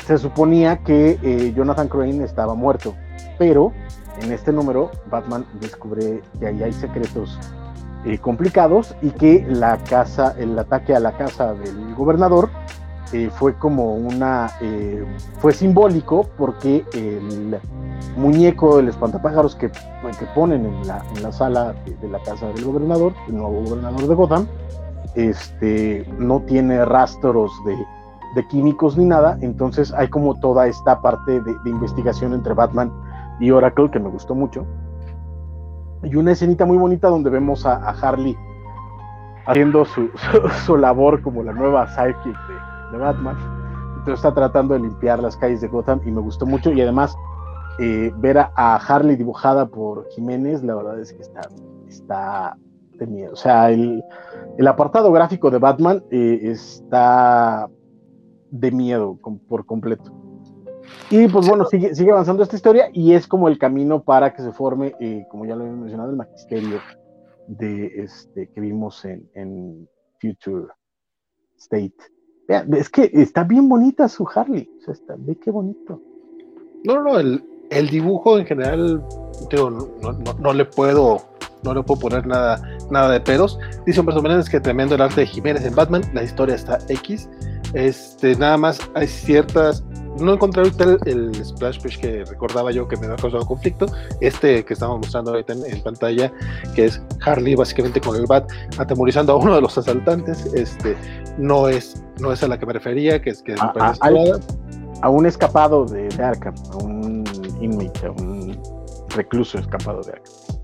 se 0.08 0.18
suponía 0.18 0.78
que 0.78 1.54
Jonathan 1.56 1.88
Crane 1.88 2.24
estaba 2.24 2.56
muerto, 2.56 2.96
pero 3.40 3.74
en 4.22 4.32
este 4.32 4.52
número 4.52 4.92
Batman 5.10 5.46
descubre 5.60 6.22
que 6.40 6.48
ahí 6.48 6.62
hay 6.62 6.74
secretos 6.74 7.40
eh, 8.06 8.18
complicados 8.20 8.96
y 9.02 9.10
que 9.10 9.46
la 9.50 9.78
casa, 9.78 10.36
el 10.38 10.58
ataque 10.60 10.96
a 10.96 11.00
la 11.00 11.18
casa 11.18 11.54
del 11.54 11.96
gobernador 11.96 12.50
eh, 13.12 13.30
fue 13.34 13.56
como 13.56 13.96
una, 13.96 14.52
eh, 14.62 15.04
fue 15.40 15.52
simbólico 15.54 16.30
porque 16.38 16.86
el 16.94 17.58
muñeco 18.18 18.78
del 18.78 18.90
espantapájaros 18.90 19.56
que, 19.56 19.70
que 19.72 20.26
ponen 20.36 20.66
en 20.66 20.88
la, 20.88 21.04
en 21.16 21.24
la 21.24 21.32
sala 21.32 21.74
de, 22.02 22.08
la 22.08 22.20
casa 22.20 22.48
del 22.48 22.64
gobernador, 22.64 23.14
el 23.28 23.38
nuevo 23.38 23.64
gobernador 23.64 24.08
de 24.08 24.16
Gotham, 24.16 24.48
este, 25.16 26.08
no 26.20 26.42
tiene 26.42 26.86
rastros 26.86 27.52
de, 27.66 27.76
de 28.36 28.48
químicos 28.48 28.96
ni 28.98 29.06
nada, 29.06 29.38
entonces 29.42 29.92
hay 29.94 30.08
como 30.08 30.40
toda 30.40 30.68
esta 30.68 31.02
parte 31.02 31.42
de, 31.42 31.54
de 31.64 31.70
investigación 31.70 32.34
entre 32.34 32.54
Batman 32.54 32.92
y 33.40 33.52
Oracle 33.52 33.90
que 33.90 34.00
me 34.00 34.10
gustó 34.10 34.36
mucho 34.36 34.66
y 36.04 36.16
una 36.16 36.32
escenita 36.32 36.66
muy 36.66 36.78
bonita 36.78 37.10
donde 37.10 37.30
vemos 37.30 37.66
a, 37.66 37.76
Harley 37.90 38.38
haciendo 39.46 39.86
su, 39.86 40.10
su, 40.66 40.78
labor 40.78 41.22
como 41.22 41.44
la 41.44 41.54
nueva 41.54 41.88
sidekick 41.88 42.38
de, 42.92 42.98
Batman. 42.98 43.38
Entonces 44.00 44.16
está 44.16 44.34
tratando 44.34 44.74
de 44.74 44.80
limpiar 44.80 45.22
las 45.22 45.36
calles 45.38 45.62
de 45.62 45.68
Gotham 45.68 46.02
y 46.06 46.12
me 46.12 46.22
gustó 46.22 46.46
mucho. 46.46 46.72
Y 46.72 46.82
además, 46.82 47.16
eh, 47.80 48.12
ver 48.18 48.38
a, 48.40 48.76
Harley 48.76 49.16
dibujada 49.16 49.68
por 49.68 50.08
Jiménez, 50.10 50.64
la 50.64 50.76
verdad 50.76 51.00
es 51.00 51.14
que 51.14 51.22
está, 51.22 51.42
está 51.88 52.58
de 52.94 53.08
miedo. 53.08 53.34
O 53.34 53.36
sea, 53.36 53.70
el, 53.70 54.04
el 54.58 54.68
apartado 54.68 55.12
gráfico 55.12 55.52
de 55.52 55.60
Batman 55.60 56.04
eh, 56.10 56.40
está 56.44 57.70
de 58.50 58.72
miedo 58.72 59.20
por 59.48 59.66
completo. 59.66 60.12
Y 61.10 61.28
pues 61.28 61.48
bueno, 61.48 61.66
sigue, 61.66 61.96
sigue 61.96 62.12
avanzando 62.12 62.44
esta 62.44 62.56
historia 62.56 62.90
y 62.94 63.14
es 63.14 63.28
como 63.28 63.48
el 63.48 63.58
camino 63.58 64.04
para 64.04 64.34
que 64.34 64.42
se 64.42 64.52
forme, 64.52 64.94
eh, 65.00 65.26
como 65.30 65.46
ya 65.46 65.56
lo 65.56 65.66
he 65.66 65.72
mencionado, 65.72 66.12
el 66.12 66.18
magisterio 66.18 66.80
de 67.48 68.04
este 68.04 68.50
que 68.50 68.62
vimos 68.62 69.04
en, 69.06 69.88
Future 70.22 70.68
State. 71.58 71.96
Vean, 72.48 72.74
es 72.74 72.90
que 72.90 73.10
está 73.14 73.44
bien 73.46 73.70
bonita 73.70 74.10
su 74.10 74.28
Harley. 74.28 74.70
O 74.80 74.82
sea, 74.84 74.94
está, 74.94 75.16
ve 75.18 75.38
qué 75.38 75.50
bonito. 75.50 76.02
No, 76.84 77.02
no, 77.02 77.18
el, 77.18 77.42
el 77.70 77.88
dibujo 77.90 78.38
en 78.38 78.46
general, 78.46 79.04
no, 80.40 80.54
le 80.54 80.66
puedo 80.66 81.22
no 81.64 81.74
le 81.74 81.84
puedo 81.84 82.00
poner 82.00 82.26
nada, 82.26 82.62
nada 82.90 83.12
de 83.12 83.20
pedos. 83.20 83.60
Dice 83.86 84.00
Humberto 84.00 84.22
Menéndez 84.22 84.50
que 84.50 84.60
tremendo 84.60 84.96
el 84.96 85.02
arte 85.02 85.22
de 85.22 85.28
Jiménez 85.28 85.66
en 85.66 85.76
Batman, 85.76 86.02
la 86.14 86.24
historia 86.24 86.56
está 86.56 86.80
X. 86.88 87.30
Este, 87.74 88.36
nada 88.36 88.58
más 88.58 88.80
hay 88.96 89.08
ciertas. 89.08 89.84
No 90.20 90.34
encontré 90.34 90.64
ahorita 90.64 90.98
el, 91.06 91.34
splash 91.46 91.82
page 91.82 92.00
que 92.00 92.26
recordaba 92.26 92.72
yo 92.72 92.88
que 92.88 92.98
me 92.98 93.06
había 93.06 93.18
causado 93.18 93.46
conflicto. 93.46 93.86
Este 94.22 94.64
que 94.66 94.74
estamos 94.74 95.00
mostrando 95.00 95.32
ahorita 95.32 95.54
en, 95.54 95.82
pantalla, 95.82 96.32
que 96.76 96.86
es 96.86 97.02
Harley 97.26 97.56
básicamente 97.56 98.02
con 98.02 98.16
el 98.16 98.26
bat 98.26 98.50
atemorizando 98.78 99.34
a 99.34 99.36
uno 99.38 99.56
de 99.56 99.62
los 99.62 99.78
asaltantes. 99.78 100.46
Este 100.54 100.96
no 101.38 101.68
es, 101.68 102.04
no 102.20 102.32
es 102.32 102.44
a 102.44 102.48
la 102.48 102.60
que 102.60 102.66
me 102.66 102.74
refería, 102.74 103.22
que 103.22 103.32
es 103.32 103.42
que 103.42 103.54
a, 103.54 103.94
a, 105.02 105.10
un 105.10 105.26
escapado 105.26 105.86
de, 105.86 106.10
de 106.10 106.24
Arkham, 106.24 106.56
a 106.74 106.78
un 106.78 107.24
inmate, 107.62 108.08
a 108.08 108.12
un 108.12 108.60
recluso 109.16 109.58
escapado 109.58 110.02
de 110.02 110.12
Arkham 110.12 110.60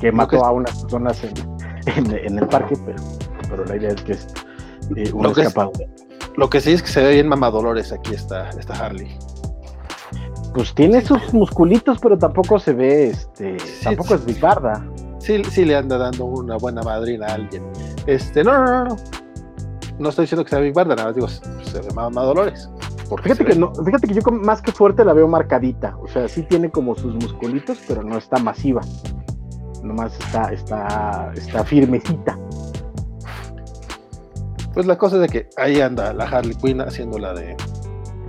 que 0.00 0.12
mató 0.12 0.44
a 0.44 0.52
unas 0.52 0.82
personas 0.82 1.22
en, 1.24 2.14
en, 2.14 2.38
el 2.38 2.46
parque, 2.48 2.74
pero, 2.84 3.02
pero 3.48 3.64
la 3.64 3.76
idea 3.76 3.90
es 3.90 4.02
que 4.02 4.12
es 4.12 4.26
eh, 4.96 5.12
un 5.12 5.26
escapado. 5.26 5.72
Lo 6.36 6.50
que 6.50 6.60
sí 6.60 6.72
es 6.72 6.82
que 6.82 6.88
se 6.88 7.02
ve 7.02 7.14
bien 7.14 7.28
mamadolores 7.28 7.92
aquí 7.92 8.14
esta, 8.14 8.50
esta 8.50 8.74
Harley. 8.74 9.16
Pues 10.54 10.74
tiene 10.74 11.04
sus 11.04 11.34
musculitos, 11.34 11.98
pero 12.00 12.16
tampoco 12.16 12.58
se 12.58 12.72
ve, 12.72 13.08
este, 13.08 13.56
tampoco 13.82 14.14
es 14.14 14.24
biparda. 14.24 14.86
Sí, 15.18 15.42
sí 15.44 15.64
le 15.64 15.76
anda 15.76 15.98
dando 15.98 16.24
una 16.24 16.56
buena 16.56 16.82
madrina 16.82 17.26
a 17.26 17.34
alguien. 17.34 17.62
Este, 18.06 18.42
no, 18.42 18.52
no, 18.52 18.64
no, 18.64 18.84
no. 18.84 18.96
No 19.98 20.08
estoy 20.10 20.24
diciendo 20.24 20.44
que 20.44 20.50
sea 20.50 20.58
Big 20.60 20.74
Barda, 20.74 20.94
nada 20.94 21.08
más 21.08 21.14
digo, 21.14 21.28
se 21.28 21.80
ve 21.80 21.88
mamadolores. 21.94 22.68
Fíjate 23.22 23.44
que, 23.44 23.54
no, 23.54 23.72
fíjate 23.74 24.06
que 24.08 24.14
yo 24.14 24.20
más 24.30 24.60
que 24.60 24.72
fuerte 24.72 25.04
la 25.04 25.12
veo 25.12 25.26
marcadita. 25.26 25.96
O 26.02 26.08
sea, 26.08 26.28
sí 26.28 26.42
tiene 26.42 26.70
como 26.70 26.94
sus 26.94 27.14
musculitos, 27.14 27.78
pero 27.86 28.02
no 28.02 28.18
está 28.18 28.38
masiva 28.38 28.82
nomás 29.86 30.18
está, 30.18 30.52
está, 30.52 31.32
está 31.34 31.64
firmecita. 31.64 32.38
Pues 34.76 34.84
la 34.84 34.98
cosa 34.98 35.16
es 35.16 35.22
de 35.22 35.28
que 35.28 35.48
ahí 35.56 35.80
anda 35.80 36.12
la 36.12 36.24
Harley 36.24 36.54
Quinn 36.54 36.82
haciendo 36.82 37.18
la 37.18 37.32
de, 37.32 37.56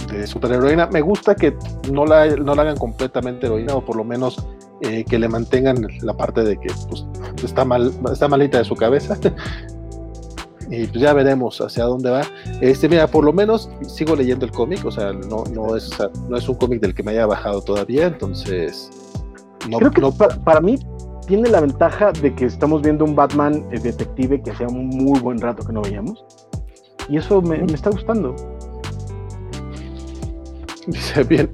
de 0.10 0.26
superheroína. 0.26 0.88
Me 0.88 1.02
gusta 1.02 1.36
que 1.36 1.54
no 1.92 2.06
la, 2.06 2.26
no 2.38 2.56
la 2.56 2.62
hagan 2.62 2.78
completamente 2.78 3.48
heroína, 3.48 3.76
o 3.76 3.84
por 3.84 3.98
lo 3.98 4.06
menos 4.06 4.48
eh, 4.80 5.04
que 5.04 5.20
le 5.20 5.28
mantengan 5.28 5.86
la 6.04 6.14
parte 6.16 6.46
de 6.46 6.58
que 6.58 6.70
pues, 6.88 7.06
está 7.44 7.66
mal, 7.66 7.92
está 8.10 8.30
malita 8.30 8.60
de 8.60 8.64
su 8.64 8.78
cabeza. 8.78 9.18
y 10.72 10.88
pues 10.88 11.02
ya 11.02 11.12
veremos 11.12 11.60
hacia 11.60 11.84
dónde 11.84 12.12
va. 12.12 12.22
Este, 12.62 12.88
mira, 12.88 13.08
por 13.08 13.26
lo 13.26 13.34
menos 13.34 13.70
sigo 13.86 14.16
leyendo 14.16 14.46
el 14.46 14.54
cómic, 14.54 14.86
o 14.86 14.92
sea, 14.92 15.12
no, 15.12 15.44
no 15.54 15.76
es, 15.76 15.92
no 16.30 16.38
es 16.38 16.48
un 16.48 16.56
cómic 16.56 16.80
del 16.80 16.96
que 16.96 17.04
me 17.04 17.12
haya 17.12 17.26
bajado 17.26 17.62
todavía, 17.62 18.08
entonces 18.08 18.90
no, 19.70 19.80
Creo 19.80 19.92
que 19.92 20.26
para, 20.46 20.62
mí 20.62 20.80
tiene 21.28 21.50
la 21.50 21.60
ventaja 21.60 22.14
de 22.14 22.34
que 22.34 22.46
estamos 22.46 22.82
viendo 22.82 23.06
un 23.06 23.16
Batman 23.16 23.66
eh, 23.72 23.80
detective 23.80 24.42
que 24.42 24.52
hacía 24.52 24.68
un 24.68 24.88
muy 24.88 25.20
buen 25.20 25.40
rato 25.40 25.66
que 25.66 25.74
no 25.74 25.82
veíamos. 25.82 26.26
Y 27.10 27.18
eso 27.18 27.42
me, 27.42 27.64
está 27.66 27.90
gustando. 27.90 28.36
Dice 30.88 31.24
bien, 31.26 31.52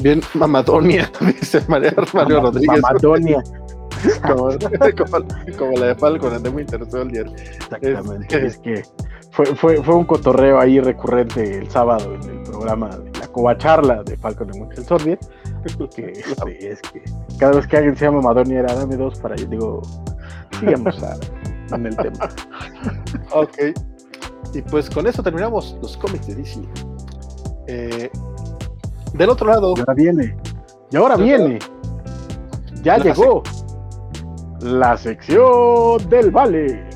bien 0.00 0.22
Mamadonia, 0.32 1.12
dice 1.20 1.60
María 1.68 1.92
Mario 2.14 2.40
Rodríguez. 2.40 2.80
Mamadonia. 2.80 3.42
como, 5.58 5.76
la 5.76 5.86
de 5.86 5.94
Falcon 5.94 6.42
de 6.42 6.48
Winter 6.48 6.90
Soldier. 6.90 7.26
Exactamente. 7.36 8.46
Es, 8.46 8.56
que 8.56 8.82
fue, 9.30 9.44
fue, 9.46 9.82
fue 9.82 9.94
un 9.94 10.04
cotorreo 10.04 10.58
ahí 10.58 10.80
recurrente 10.80 11.58
el 11.58 11.70
sábado 11.70 12.14
en 12.14 12.30
el 12.30 12.42
programa 12.44 12.96
de 12.96 13.18
la 13.18 13.28
covacharla 13.28 14.02
de 14.04 14.16
Falcon 14.16 14.48
de 14.48 14.58
Winter 14.58 14.84
Soldier 14.84 15.18
que 15.94 16.12
es 16.60 16.80
que 16.82 17.02
cada 17.38 17.52
vez 17.52 17.66
que 17.66 17.76
alguien 17.76 17.96
se 17.96 18.04
llama 18.04 18.20
Madonia 18.20 18.60
era 18.60 18.74
dame 18.74 18.96
dos 18.96 19.18
para 19.18 19.36
yo 19.36 19.46
digo, 19.46 19.82
sigamos 20.58 20.96
en 21.72 21.86
el 21.86 21.96
tema. 21.96 22.28
ok. 23.32 23.58
Y 24.54 24.62
pues 24.62 24.88
con 24.88 25.06
eso 25.06 25.22
terminamos 25.22 25.76
los 25.82 25.96
cómics 25.96 26.26
de 26.28 26.34
DC. 26.36 26.60
Eh, 27.66 28.10
del 29.12 29.30
otro 29.30 29.48
lado. 29.48 29.74
Y 29.76 29.80
ahora 29.80 29.94
viene. 29.94 30.36
Y 30.90 30.96
ahora 30.96 31.16
viene. 31.16 31.58
Ya 32.82 32.98
llegó. 32.98 33.42
La 34.60 34.96
sección 34.96 36.08
del 36.08 36.30
vale. 36.30 36.88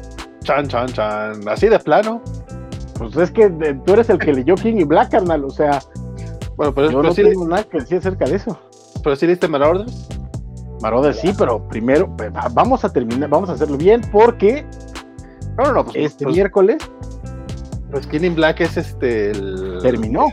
Chan, 0.43 0.69
chan, 0.69 0.89
chan. 0.89 1.49
Así 1.49 1.69
de 1.69 1.79
plano. 1.79 2.23
Pues 2.99 3.17
es 3.17 3.31
que 3.31 3.49
tú 3.51 3.93
eres 3.93 4.11
el 4.11 4.19
que 4.19 4.33
leyó 4.33 4.55
King 4.55 4.77
y 4.79 4.85
Black, 4.85 5.11
carnal. 5.11 5.45
O 5.45 5.51
sea, 5.51 5.81
bueno, 6.57 6.75
pero, 6.75 6.91
yo 6.91 7.03
no 7.03 7.13
tengo 7.13 7.47
nada 7.47 7.65
que 7.65 7.79
decir 7.79 7.99
acerca 7.99 8.27
de 8.27 8.37
eso. 8.37 8.59
¿Pero 9.03 9.17
sí 9.17 9.27
diste 9.27 9.49
Marauders? 9.49 10.09
Marauders 10.81 11.21
sí, 11.21 11.33
pero 11.37 11.67
primero 11.69 12.15
vamos 12.53 12.85
a 12.85 12.93
terminar, 12.93 13.29
vamos 13.29 13.51
a 13.51 13.53
hacerlo 13.53 13.77
bien 13.77 14.01
porque 14.13 14.65
no, 15.57 15.65
no, 15.65 15.73
no, 15.73 15.85
pues, 15.85 15.97
este 15.97 16.25
pues, 16.25 16.37
miércoles 16.37 16.79
pues 17.91 18.07
King 18.07 18.35
Black 18.35 18.61
es 18.61 18.77
este 18.77 19.31
el, 19.33 19.79
terminó. 19.83 20.27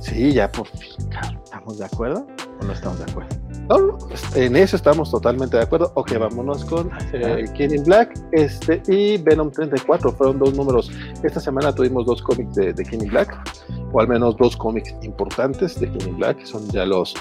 sí, 0.00 0.32
ya 0.32 0.50
por 0.50 0.66
fin. 0.66 0.90
¿Estamos 1.44 1.78
de 1.78 1.84
acuerdo 1.84 2.26
o 2.60 2.64
no 2.64 2.72
estamos 2.72 2.98
de 2.98 3.04
acuerdo? 3.10 3.36
En 4.34 4.56
eso 4.56 4.76
estamos 4.76 5.10
totalmente 5.10 5.56
de 5.56 5.62
acuerdo. 5.62 5.92
Ok, 5.94 6.12
vámonos 6.18 6.64
con 6.64 6.90
eh, 7.12 7.44
Black 7.84 8.18
este, 8.32 8.82
y 8.88 9.18
Venom 9.18 9.50
34. 9.50 10.12
Fueron 10.12 10.38
dos 10.38 10.54
números. 10.54 10.90
Esta 11.22 11.40
semana 11.40 11.72
tuvimos 11.74 12.06
dos 12.06 12.22
cómics 12.22 12.54
de, 12.54 12.72
de 12.72 13.08
Black, 13.08 13.36
o 13.92 14.00
al 14.00 14.08
menos 14.08 14.36
dos 14.36 14.56
cómics 14.56 14.94
importantes 15.02 15.78
de 15.78 15.90
Kenny 15.90 16.12
Black, 16.12 16.44
son 16.44 16.68
ya 16.70 16.84
los, 16.84 17.14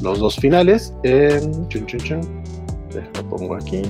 los 0.00 0.18
dos 0.18 0.36
finales. 0.36 0.94
Eh, 1.02 1.40
chun, 1.68 1.86
chun, 1.86 2.00
chun. 2.00 2.42
Lo 3.14 3.28
pongo 3.28 3.56
aquí. 3.56 3.82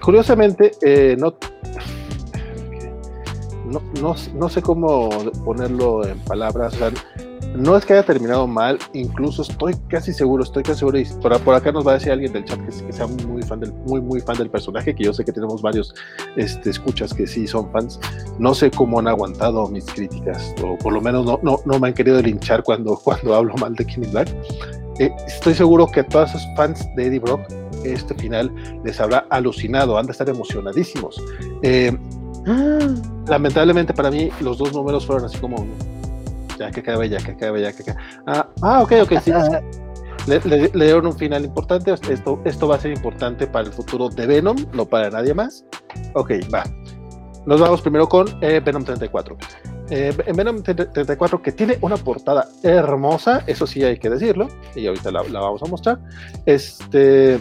Curiosamente, 0.00 0.72
eh, 0.82 1.16
no, 1.18 1.34
no, 3.66 3.82
no, 4.00 4.14
no, 4.34 4.48
sé 4.48 4.62
cómo 4.62 5.08
ponerlo 5.44 6.06
en 6.06 6.18
palabras. 6.20 6.74
O 6.74 6.78
sea, 6.78 6.92
no 7.56 7.76
es 7.76 7.84
que 7.84 7.94
haya 7.94 8.02
terminado 8.02 8.46
mal, 8.46 8.78
incluso 8.92 9.42
estoy 9.42 9.74
casi 9.88 10.12
seguro, 10.12 10.44
estoy 10.44 10.62
casi 10.62 10.80
seguro, 10.80 10.98
y 10.98 11.04
por, 11.20 11.38
por 11.40 11.54
acá 11.54 11.72
nos 11.72 11.86
va 11.86 11.92
a 11.92 11.94
decir 11.94 12.12
alguien 12.12 12.32
del 12.32 12.44
chat 12.44 12.60
que, 12.60 12.92
sea 12.92 13.06
muy, 13.06 13.42
fan 13.42 13.60
del, 13.60 13.72
muy, 13.72 14.00
muy 14.00 14.20
fan 14.20 14.36
del 14.36 14.50
personaje, 14.50 14.94
que 14.94 15.04
yo 15.04 15.12
sé 15.12 15.24
que 15.24 15.32
tenemos 15.32 15.62
varios 15.62 15.94
este, 16.36 16.70
escuchas 16.70 17.12
que 17.14 17.26
sí 17.26 17.46
son 17.46 17.70
fans. 17.72 17.98
No 18.38 18.54
sé 18.54 18.70
cómo 18.70 18.98
han 18.98 19.08
aguantado 19.08 19.66
mis 19.68 19.86
críticas, 19.86 20.54
o 20.62 20.76
por 20.78 20.92
lo 20.92 21.00
menos 21.00 21.24
no, 21.24 21.40
no, 21.42 21.60
no 21.64 21.78
me 21.78 21.88
han 21.88 21.94
querido 21.94 22.20
linchar 22.20 22.62
cuando, 22.62 22.96
cuando 23.04 23.34
hablo 23.34 23.54
mal 23.54 23.74
de 23.74 23.84
Kenny 23.84 24.06
Black. 24.08 24.28
Eh, 24.98 25.10
estoy 25.26 25.54
seguro 25.54 25.86
que 25.86 26.00
a 26.00 26.06
todos 26.06 26.30
esos 26.30 26.46
fans 26.56 26.86
de 26.96 27.06
Eddie 27.06 27.20
Brock, 27.20 27.40
este 27.84 28.14
final 28.14 28.52
les 28.84 29.00
habrá 29.00 29.26
alucinado, 29.30 29.96
han 29.96 30.06
de 30.06 30.12
estar 30.12 30.28
emocionadísimos. 30.28 31.22
Eh, 31.62 31.96
ah. 32.46 32.94
lamentablemente 33.26 33.94
para 33.94 34.10
mí 34.10 34.30
los 34.40 34.58
dos 34.58 34.72
números 34.72 35.06
fueron 35.06 35.24
así 35.24 35.38
como 35.38 35.66
ya 36.58 36.70
que 36.70 36.80
acabe, 36.80 37.08
ya 37.08 37.18
que 37.18 37.32
acabe, 37.32 37.62
ya 37.62 37.72
que 37.72 37.82
acabe. 37.82 38.00
Ah, 38.26 38.48
ah 38.62 38.82
ok, 38.82 38.92
ok, 39.02 39.12
sí. 39.22 39.32
Le, 40.26 40.68
dieron 40.84 41.06
un 41.06 41.16
final 41.16 41.44
importante. 41.44 41.92
Esto, 41.92 42.40
esto 42.44 42.68
va 42.68 42.76
a 42.76 42.80
ser 42.80 42.92
importante 42.92 43.46
para 43.46 43.66
el 43.66 43.72
futuro 43.72 44.08
de 44.08 44.26
Venom, 44.26 44.56
no 44.72 44.84
para 44.84 45.10
nadie 45.10 45.32
más. 45.32 45.64
Ok, 46.14 46.32
va. 46.52 46.64
Nos 47.46 47.60
vamos 47.60 47.80
primero 47.80 48.08
con 48.08 48.26
eh, 48.42 48.60
Venom 48.62 48.84
34. 48.84 49.38
Eh, 49.90 50.14
Venom 50.34 50.62
34 50.62 51.40
que 51.40 51.52
tiene 51.52 51.78
una 51.80 51.96
portada 51.96 52.46
hermosa, 52.62 53.42
eso 53.46 53.66
sí 53.66 53.82
hay 53.82 53.98
que 53.98 54.10
decirlo, 54.10 54.48
y 54.74 54.86
ahorita 54.86 55.10
la, 55.10 55.22
vamos 55.22 55.62
a 55.62 55.66
mostrar. 55.66 55.98
Este, 56.44 57.38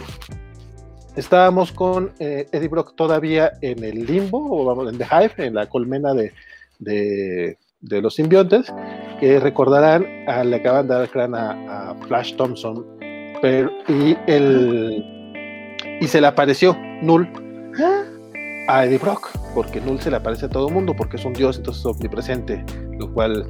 estábamos 1.17 1.73
con 1.73 2.13
eh, 2.19 2.47
Eddie 2.53 2.69
Brock 2.69 2.95
todavía 2.95 3.51
en 3.59 3.83
el 3.83 4.05
limbo, 4.05 4.47
o 4.49 4.63
vamos, 4.63 4.89
en 4.89 4.97
The 4.97 5.05
Hive, 5.11 5.45
en 5.45 5.55
la 5.55 5.67
colmena 5.67 6.13
de, 6.13 6.31
de 6.79 7.57
de 7.81 8.01
los 8.01 8.15
simbiontes, 8.15 8.73
que 9.19 9.39
recordarán, 9.39 10.05
a, 10.27 10.43
le 10.43 10.57
acaban 10.57 10.87
de 10.87 10.95
dar 10.95 11.09
crán 11.09 11.35
a, 11.35 11.95
Flash 12.07 12.35
Thompson, 12.35 12.85
pero, 13.41 13.71
y, 13.87 14.17
el, 14.27 15.03
y 15.99 16.07
se 16.07 16.21
le 16.21 16.27
apareció 16.27 16.75
Null 17.01 17.27
a 18.67 18.85
Eddie 18.85 18.97
Brock, 18.97 19.29
porque 19.53 19.79
Null 19.81 19.99
se 19.99 20.11
le 20.11 20.17
aparece 20.17 20.45
a 20.45 20.49
todo 20.49 20.67
el 20.67 20.73
mundo, 20.73 20.93
porque 20.95 21.17
es 21.17 21.25
un 21.25 21.33
dios, 21.33 21.57
entonces 21.57 21.81
es 21.81 21.85
omnipresente, 21.85 22.63
lo 22.99 23.11
cual, 23.13 23.45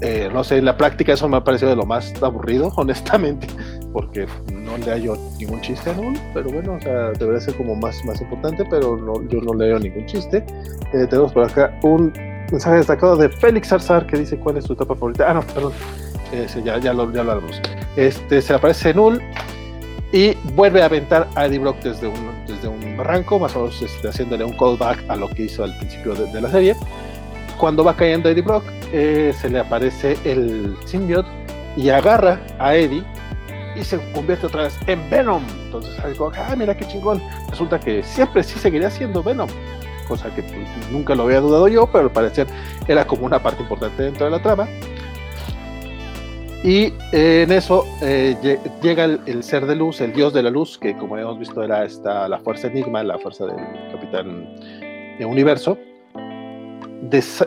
eh, 0.00 0.28
no 0.32 0.44
sé, 0.44 0.58
en 0.58 0.66
la 0.66 0.76
práctica 0.76 1.12
eso 1.12 1.28
me 1.28 1.36
ha 1.36 1.44
parecido 1.44 1.70
de 1.70 1.76
lo 1.76 1.86
más 1.86 2.12
aburrido, 2.22 2.72
honestamente, 2.76 3.46
porque 3.92 4.26
no 4.52 4.76
le 4.78 4.90
hallo 4.90 5.16
ningún 5.38 5.60
chiste 5.60 5.90
a 5.90 5.94
Null, 5.94 6.18
pero 6.32 6.50
bueno, 6.50 6.74
o 6.74 6.80
sea, 6.80 7.10
debería 7.12 7.40
ser 7.40 7.54
como 7.54 7.74
más, 7.74 8.04
más 8.04 8.20
importante, 8.20 8.64
pero 8.68 8.96
no, 8.96 9.26
yo 9.28 9.40
no 9.40 9.54
le 9.54 9.66
hallo 9.66 9.78
ningún 9.78 10.06
chiste. 10.06 10.44
Eh, 10.92 11.06
tenemos 11.08 11.32
por 11.32 11.44
acá 11.44 11.78
un 11.82 12.12
mensaje 12.54 12.76
destacado 12.76 13.16
de 13.16 13.28
Félix 13.28 13.68
Zarzar 13.68 14.06
que 14.06 14.16
dice 14.16 14.38
cuál 14.38 14.56
es 14.56 14.64
tu 14.64 14.72
etapa 14.72 14.94
favorita. 14.94 15.30
Ah, 15.30 15.34
no, 15.34 15.42
perdón. 15.42 15.72
ya, 16.64 16.78
ya, 16.78 16.92
lo, 16.92 17.12
ya 17.12 17.22
lo 17.22 17.32
hablamos. 17.32 17.60
Este, 17.96 18.40
se 18.40 18.54
aparece 18.54 18.94
Null 18.94 19.20
y 20.12 20.34
vuelve 20.54 20.82
a 20.82 20.86
aventar 20.86 21.28
a 21.34 21.46
Eddie 21.46 21.58
Brock 21.58 21.78
desde 21.82 22.06
un, 22.06 22.46
desde 22.46 22.68
un 22.68 22.96
barranco, 22.96 23.38
más 23.38 23.54
o 23.56 23.60
menos 23.60 23.82
este, 23.82 24.08
haciéndole 24.08 24.44
un 24.44 24.56
callback 24.56 25.02
a 25.08 25.16
lo 25.16 25.28
que 25.28 25.42
hizo 25.44 25.64
al 25.64 25.76
principio 25.78 26.14
de, 26.14 26.40
la 26.40 26.48
serie. 26.48 26.76
Cuando 27.58 27.82
va 27.82 27.96
cayendo 27.96 28.28
Eddie 28.28 28.42
Brock, 28.42 28.64
eh, 28.92 29.34
se 29.40 29.48
le 29.48 29.58
aparece 29.58 30.16
el 30.24 30.76
symbiote 30.84 31.28
y 31.76 31.88
agarra 31.90 32.40
a 32.58 32.76
Eddie 32.76 33.02
y 33.74 33.82
se 33.82 33.98
convierte 34.12 34.46
otra 34.46 34.64
vez 34.64 34.78
en 34.86 35.10
Venom. 35.10 35.42
Entonces, 35.64 35.92
ah, 36.00 36.54
mira 36.56 36.76
qué 36.76 36.86
chingón. 36.86 37.20
Resulta 37.50 37.80
que 37.80 38.04
siempre 38.04 38.44
sí 38.44 38.58
seguiría 38.58 38.90
siendo 38.90 39.22
Venom, 39.22 39.48
cosa 40.04 40.34
que 40.34 40.42
pues, 40.42 40.90
nunca 40.90 41.14
lo 41.14 41.24
había 41.24 41.40
dudado 41.40 41.68
yo, 41.68 41.86
pero 41.86 42.04
al 42.04 42.10
parecer 42.10 42.46
era 42.86 43.06
como 43.06 43.26
una 43.26 43.42
parte 43.42 43.62
importante 43.62 44.02
dentro 44.02 44.26
de 44.26 44.30
la 44.30 44.42
trama. 44.42 44.68
Y 46.62 46.94
eh, 47.12 47.42
en 47.42 47.52
eso 47.52 47.84
eh, 48.00 48.58
llega 48.82 49.04
el, 49.04 49.42
ser 49.42 49.66
de 49.66 49.76
luz, 49.76 50.00
el 50.00 50.14
dios 50.14 50.32
de 50.32 50.42
la 50.42 50.48
luz, 50.48 50.78
que 50.78 50.96
como 50.96 51.18
hemos 51.18 51.38
visto 51.38 51.62
era 51.62 51.84
esta, 51.84 52.26
la 52.26 52.38
fuerza 52.38 52.68
enigma, 52.68 53.02
la 53.02 53.18
fuerza 53.18 53.44
del 53.44 53.56
capitán 53.92 54.48
de 55.18 55.24
universo, 55.26 55.76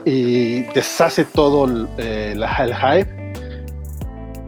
y 0.05 0.61
deshace 0.73 1.25
todo 1.25 1.65
el, 1.65 1.87
eh, 1.97 2.35
el 2.35 2.75
hype 2.75 3.16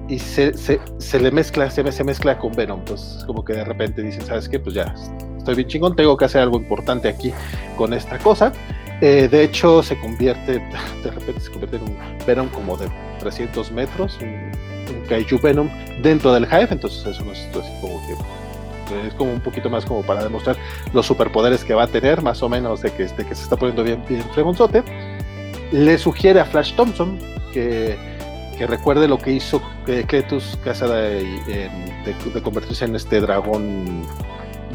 y 0.10 0.20
se, 0.20 0.58
se, 0.58 0.82
se, 0.98 1.20
le 1.20 1.32
mezcla, 1.32 1.70
se, 1.70 1.90
se 1.92 2.04
mezcla 2.04 2.38
con 2.38 2.52
Venom. 2.54 2.80
Entonces, 2.80 3.24
como 3.26 3.46
que 3.46 3.54
de 3.54 3.64
repente 3.64 4.02
dicen, 4.02 4.26
¿sabes 4.26 4.50
qué? 4.50 4.60
Pues 4.60 4.76
ya 4.76 4.94
estoy 5.38 5.56
bien 5.56 5.68
chingón, 5.68 5.96
tengo 5.96 6.18
que 6.18 6.26
hacer 6.26 6.42
algo 6.42 6.58
importante 6.58 7.08
aquí 7.08 7.32
con 7.78 7.94
esta 7.94 8.18
cosa. 8.18 8.52
de 9.00 9.44
hecho, 9.44 9.84
se 9.84 9.98
convierte, 10.00 10.54
de 11.04 11.12
repente 11.12 11.40
se 11.40 11.52
convierte 11.52 11.78
en 11.78 11.84
un 11.84 11.98
Venom 12.26 12.50
como 12.50 12.76
de 12.76 12.90
300 13.20 13.72
metros, 13.72 14.18
un, 14.22 14.50
Kaiju 15.08 15.40
Venom 15.40 15.70
dentro 16.02 16.34
del 16.34 16.46
Hive, 16.46 16.70
entonces 16.72 17.00
eso 17.06 17.24
es 17.32 17.40
así 17.56 17.72
como 17.82 18.00
es 19.06 19.14
como 19.14 19.32
un 19.32 19.40
poquito 19.40 19.70
más 19.70 19.86
como 19.86 20.02
para 20.02 20.24
demostrar 20.24 20.58
los 20.94 21.06
superpoderes 21.06 21.64
que 21.64 21.74
va 21.74 21.84
a 21.84 21.88
tener, 21.88 22.22
más 22.22 22.42
o 22.42 22.50
menos 22.50 22.82
de 22.82 22.92
que, 22.92 23.06
de 23.06 23.26
que 23.26 23.36
se 23.36 23.44
está 23.44 23.56
poniendo 23.56 23.84
bien, 23.84 24.04
bien 24.08 24.24
fregonzote. 24.34 24.84
Le 25.72 25.98
sugiere 25.98 26.40
a 26.40 26.46
Flash 26.46 26.74
Thompson 26.74 27.20
que, 27.54 27.98
que 28.60 28.68
recuerde 28.68 29.08
lo 29.08 29.18
que 29.18 29.32
hizo 29.32 29.62
Cletus 29.86 30.60
Casa 30.66 30.86
de, 30.94 31.24
de, 32.34 32.42
convertirse 32.44 32.84
en 32.84 32.94
este 32.94 33.22
dragón 33.22 34.02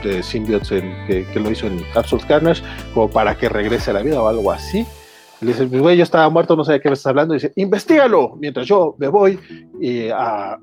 de 0.02 0.22
symbiotes 0.22 0.82
que, 1.06 1.26
lo 1.38 1.50
hizo 1.50 1.66
en 1.66 1.82
Absolute 1.94 2.26
Carnage, 2.26 2.62
como 2.94 3.10
para 3.10 3.36
que 3.36 3.50
regrese 3.50 3.90
a 3.90 3.94
la 3.94 4.02
vida 4.02 4.22
o 4.22 4.26
algo 4.26 4.50
así. 4.50 4.86
Le 5.42 5.48
dice, 5.48 5.66
güey, 5.66 5.98
yo 5.98 6.02
estaba 6.02 6.30
muerto, 6.30 6.56
no 6.56 6.64
sé 6.64 6.72
de 6.72 6.80
qué 6.80 6.88
me 6.88 6.94
estás 6.94 7.10
hablando. 7.10 7.34
Y 7.34 7.36
dice, 7.36 7.52
investigalo, 7.56 8.36
mientras 8.40 8.66
yo 8.66 8.96
me 8.98 9.08
voy 9.08 9.38
eh, 9.82 10.10
a, 10.14 10.56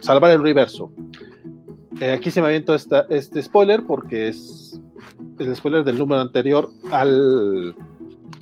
salvar 0.00 0.32
el 0.32 0.40
universo. 0.40 0.90
Eh, 2.00 2.10
aquí 2.10 2.32
se 2.32 2.40
me 2.40 2.48
aviento 2.48 2.74
este 2.74 3.42
spoiler 3.42 3.84
porque 3.86 4.26
es 4.26 4.80
el 5.38 5.54
spoiler 5.54 5.84
del 5.84 5.98
número 5.98 6.20
anterior 6.20 6.68
al, 6.90 7.76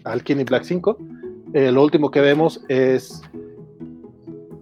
al 0.05 0.23
Kenny 0.23 0.45
Black 0.45 0.65
5. 0.65 0.97
Eh, 1.53 1.73
lo 1.73 1.83
último 1.83 2.11
que 2.11 2.23
vemos 2.23 2.65
es 2.69 3.23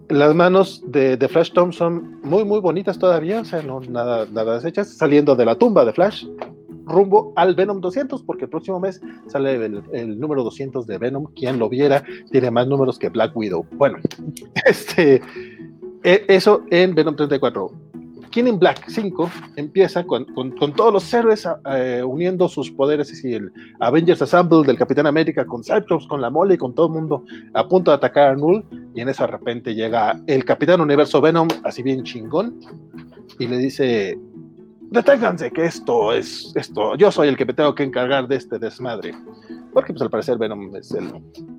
las 0.08 0.34
manos 0.34 0.82
de, 0.86 1.16
de, 1.16 1.28
Flash 1.28 1.52
Thompson 1.52 2.20
muy, 2.22 2.44
muy 2.44 2.60
bonitas 2.60 2.98
todavía, 2.98 3.40
o 3.40 3.44
sea, 3.44 3.62
no 3.62 3.80
nada, 3.80 4.26
nada 4.32 4.56
deshechas, 4.56 4.96
saliendo 4.96 5.34
de 5.34 5.44
la 5.44 5.56
tumba 5.56 5.84
de 5.84 5.92
Flash 5.92 6.26
rumbo 6.86 7.32
al 7.36 7.54
Venom 7.54 7.80
200, 7.80 8.22
porque 8.22 8.44
el 8.44 8.50
próximo 8.50 8.80
mes 8.80 9.00
sale 9.26 9.56
el, 9.56 10.18
número 10.18 10.42
200 10.44 10.86
de 10.86 10.98
Venom. 10.98 11.26
Quien 11.34 11.58
lo 11.58 11.68
viera, 11.68 12.02
tiene 12.30 12.50
más 12.50 12.66
números 12.66 12.98
que 12.98 13.08
Black 13.08 13.36
Widow. 13.36 13.66
Bueno, 13.72 13.98
este, 14.64 15.20
e, 16.02 16.24
eso 16.28 16.62
en 16.70 16.94
Venom 16.94 17.16
34. 17.16 17.70
King 18.36 18.48
in 18.48 18.58
Black 18.58 18.84
5 18.86 19.30
empieza 19.56 20.04
con, 20.04 20.26
todos 20.76 20.92
los 20.92 21.14
héroes 21.14 21.48
eh, 21.72 22.02
uniendo 22.04 22.50
sus 22.50 22.70
poderes 22.70 23.24
y 23.24 23.32
el 23.32 23.50
Avengers 23.80 24.20
Assemble 24.20 24.62
del 24.66 24.76
Capitán 24.76 25.06
América 25.06 25.46
con 25.46 25.64
Cyclops, 25.64 26.06
con 26.06 26.20
la 26.20 26.28
mole 26.28 26.52
y 26.52 26.58
con 26.58 26.74
todo 26.74 26.88
el 26.88 26.92
mundo 26.92 27.24
a 27.54 27.66
punto 27.66 27.90
de 27.90 27.94
atacar 27.94 28.32
a 28.32 28.36
Null. 28.36 28.62
Y 28.94 29.00
en 29.00 29.08
eso 29.08 29.22
de 29.22 29.28
repente 29.28 29.74
llega 29.74 30.20
el 30.26 30.44
Capitán 30.44 30.82
Universo 30.82 31.18
Venom, 31.22 31.48
así 31.64 31.82
bien 31.82 32.02
chingón, 32.02 32.60
y 33.38 33.46
le 33.46 33.56
dice: 33.56 34.18
deténganse 34.90 35.50
que 35.50 35.64
esto 35.64 36.12
es 36.12 36.52
esto, 36.56 36.94
yo 36.96 37.10
soy 37.10 37.28
el 37.28 37.38
que 37.38 37.46
me 37.46 37.54
tengo 37.54 37.74
que 37.74 37.84
encargar 37.84 38.28
de 38.28 38.36
este 38.36 38.58
desmadre. 38.58 39.14
Porque 39.72 39.94
pues 39.94 40.02
al 40.02 40.10
parecer 40.10 40.36
Venom 40.36 40.76
es 40.76 40.92
el, 40.92 41.10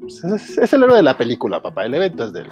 es, 0.05 0.73
el 0.73 0.84
héroe 0.84 0.97
de 0.97 1.01
la 1.01 1.17
película, 1.17 1.59
papá, 1.59 1.88
el 1.88 1.95
evento 1.95 2.25
es 2.25 2.34
de 2.34 2.41
él. 2.41 2.49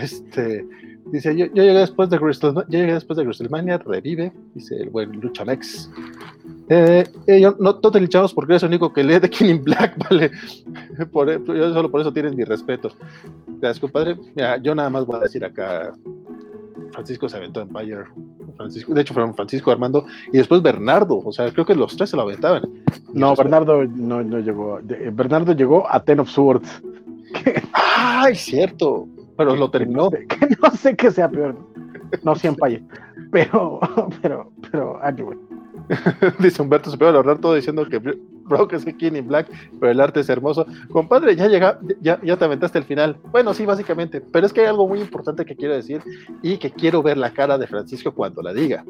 Este, 0.00 0.66
dice, 1.12 1.36
yo, 1.36 1.46
yo 1.46 1.62
llegué 1.62 1.78
después 1.78 2.10
de 2.10 2.18
Crystal, 2.18 2.54
yo 2.54 2.64
llegué 2.68 2.94
después 2.94 3.16
de 3.16 3.22
WrestleMania, 3.22 3.78
revive, 3.78 4.32
dice 4.54 4.76
el 4.76 4.90
buen 4.90 5.20
Luchamex. 5.20 5.90
Eh, 6.68 7.04
eh, 7.26 7.40
yo, 7.40 7.54
no, 7.58 7.78
no 7.82 7.90
te 7.90 8.00
linchamos 8.00 8.32
porque 8.32 8.52
eres 8.52 8.62
el 8.62 8.70
único 8.70 8.92
que 8.92 9.04
lee 9.04 9.20
King 9.28 9.50
in 9.50 9.64
Black, 9.64 9.96
¿vale? 10.10 10.30
Por, 11.12 11.28
yo 11.46 11.72
solo 11.72 11.90
por 11.90 12.00
eso 12.00 12.12
tienes 12.12 12.34
mi 12.34 12.44
respeto. 12.44 12.90
Gracias, 13.60 13.78
compadre. 13.78 14.16
Mira, 14.34 14.56
yo 14.56 14.74
nada 14.74 14.88
más 14.90 15.04
voy 15.04 15.16
a 15.16 15.20
decir 15.20 15.44
acá 15.44 15.92
Francisco 16.92 17.28
se 17.28 17.36
aventó 17.36 17.60
Empire. 17.60 18.04
Francisco, 18.56 18.94
de 18.94 19.00
hecho, 19.00 19.14
fueron 19.14 19.34
Francisco 19.34 19.70
Armando 19.70 20.06
y 20.32 20.38
después 20.38 20.62
Bernardo. 20.62 21.20
O 21.24 21.32
sea, 21.32 21.50
creo 21.52 21.64
que 21.64 21.74
los 21.74 21.96
tres 21.96 22.10
se 22.10 22.16
lo 22.16 22.22
aventaban. 22.22 22.62
No, 23.12 23.34
Bernardo 23.34 23.84
no, 23.84 24.22
no, 24.22 24.38
llegó. 24.40 24.78
Bernardo 24.82 25.52
llegó 25.52 25.90
a 25.90 26.00
Ten 26.00 26.20
of 26.20 26.30
Swords. 26.30 26.82
¡Ay, 27.72 28.34
cierto! 28.34 29.08
Pero 29.44 29.56
lo 29.56 29.70
terminó. 29.70 30.08
no 30.62 30.70
sé 30.70 30.94
qué 30.96 31.10
sea 31.10 31.28
peor. 31.28 31.56
No, 32.22 32.34
sí, 32.36 32.46
Empire. 32.46 32.82
Pero, 33.30 33.80
pero, 34.22 34.52
pero, 34.70 35.02
anyway. 35.02 35.38
Dice 36.38 36.62
Humberto, 36.62 36.90
se 36.90 36.96
puede 36.96 37.16
ahorrar 37.16 37.38
todo 37.38 37.54
diciendo 37.54 37.84
que 37.88 37.98
Brock 37.98 38.72
es 38.74 38.84
King 38.84 39.12
in 39.14 39.26
Black, 39.26 39.50
pero 39.80 39.90
el 39.90 40.00
arte 40.00 40.20
es 40.20 40.28
hermoso. 40.28 40.66
Compadre, 40.90 41.34
ya 41.34 41.48
llega, 41.48 41.80
ya, 42.00 42.20
ya 42.22 42.36
te 42.36 42.44
aventaste 42.44 42.78
el 42.78 42.84
final. 42.84 43.16
Bueno, 43.30 43.52
sí, 43.52 43.66
básicamente, 43.66 44.20
pero 44.20 44.46
es 44.46 44.52
que 44.52 44.60
hay 44.60 44.66
algo 44.68 44.86
muy 44.86 45.00
importante 45.00 45.44
que 45.44 45.56
quiero 45.56 45.74
decir 45.74 46.02
y 46.42 46.58
que 46.58 46.70
quiero 46.70 47.02
ver 47.02 47.18
la 47.18 47.32
cara 47.32 47.58
de 47.58 47.66
Francisco 47.66 48.12
cuando 48.12 48.42
la 48.42 48.52
diga. 48.52 48.84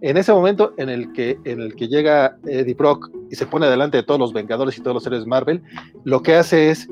En 0.00 0.16
ese 0.16 0.32
momento 0.32 0.74
en 0.76 0.88
el 0.88 1.12
que, 1.12 1.38
en 1.44 1.60
el 1.60 1.76
que 1.76 1.88
llega 1.88 2.36
Eddie 2.46 2.74
Brock 2.74 3.10
y 3.30 3.36
se 3.36 3.46
pone 3.46 3.68
delante 3.68 3.98
de 3.98 4.02
todos 4.02 4.20
los 4.20 4.32
Vengadores 4.32 4.76
y 4.76 4.80
todos 4.80 4.94
los 4.94 5.04
seres 5.04 5.26
Marvel, 5.26 5.62
lo 6.04 6.22
que 6.22 6.34
hace 6.34 6.70
es 6.70 6.88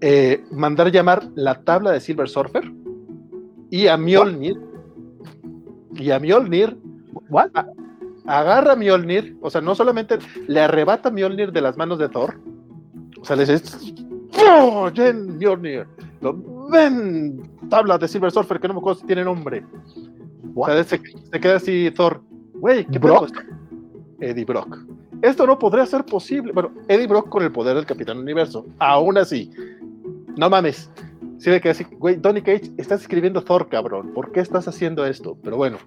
eh, 0.00 0.44
mandar 0.50 0.90
llamar 0.90 1.28
la 1.34 1.62
tabla 1.62 1.92
de 1.92 2.00
Silver 2.00 2.28
Surfer 2.28 2.70
y 3.70 3.86
a 3.86 3.96
Mjolnir. 3.96 4.60
Y 5.94 6.10
a 6.10 6.18
Mjolnir. 6.18 6.76
¿What? 7.28 7.50
agarra 8.26 8.72
a 8.72 8.76
Mjolnir, 8.76 9.36
o 9.40 9.50
sea, 9.50 9.60
no 9.60 9.74
solamente 9.74 10.18
le 10.46 10.60
arrebata 10.60 11.08
a 11.08 11.12
Mjolnir 11.12 11.52
de 11.52 11.60
las 11.60 11.76
manos 11.76 11.98
de 11.98 12.08
Thor, 12.08 12.38
o 13.20 13.24
sea, 13.24 13.36
le 13.36 13.46
dice, 13.46 13.62
¡Oh, 14.48 14.90
Jen 14.92 15.38
Mjolnir! 15.38 15.86
ven, 16.70 17.48
tabla 17.70 17.98
de 17.98 18.08
Silver 18.08 18.30
Surfer, 18.30 18.58
que 18.58 18.68
no 18.68 18.74
me 18.74 18.80
acuerdo 18.80 19.00
si 19.00 19.06
tiene 19.06 19.24
nombre. 19.24 19.64
O 20.54 20.66
sea, 20.66 20.82
se, 20.84 21.00
queda 21.00 21.56
así 21.56 21.90
Thor, 21.92 22.22
güey, 22.54 22.84
¿qué 22.86 22.98
Brock? 22.98 23.26
Esto? 23.26 23.40
Eddie 24.20 24.44
Brock. 24.44 24.78
Esto 25.22 25.46
no 25.46 25.58
podría 25.58 25.86
ser 25.86 26.04
posible. 26.04 26.52
Bueno, 26.52 26.72
Eddie 26.88 27.06
Brock 27.06 27.28
con 27.28 27.42
el 27.42 27.52
poder 27.52 27.76
del 27.76 27.86
Capitán 27.86 28.18
Universo. 28.18 28.66
Aún 28.78 29.18
así, 29.18 29.50
no 30.36 30.50
mames. 30.50 30.90
Sí 31.38 31.50
me 31.50 31.60
queda 31.60 31.72
así, 31.72 31.84
güey, 31.84 32.16
Tony 32.16 32.40
Cage, 32.40 32.72
estás 32.78 33.02
escribiendo 33.02 33.42
Thor, 33.42 33.68
cabrón. 33.68 34.12
¿Por 34.14 34.32
qué 34.32 34.40
estás 34.40 34.66
haciendo 34.68 35.04
esto? 35.04 35.36
Pero 35.42 35.56
bueno, 35.56 35.78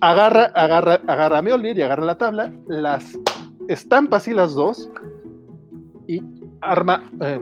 agarra, 0.00 0.44
agarra, 0.54 1.00
agarra 1.06 1.38
a 1.38 1.42
Mjolnir 1.42 1.78
y 1.78 1.82
agarra 1.82 2.04
la 2.04 2.18
tabla, 2.18 2.52
las 2.68 3.18
estampa 3.68 4.18
así 4.18 4.32
las 4.32 4.54
dos 4.54 4.90
y 6.06 6.22
arma. 6.60 7.10
Eh, 7.20 7.40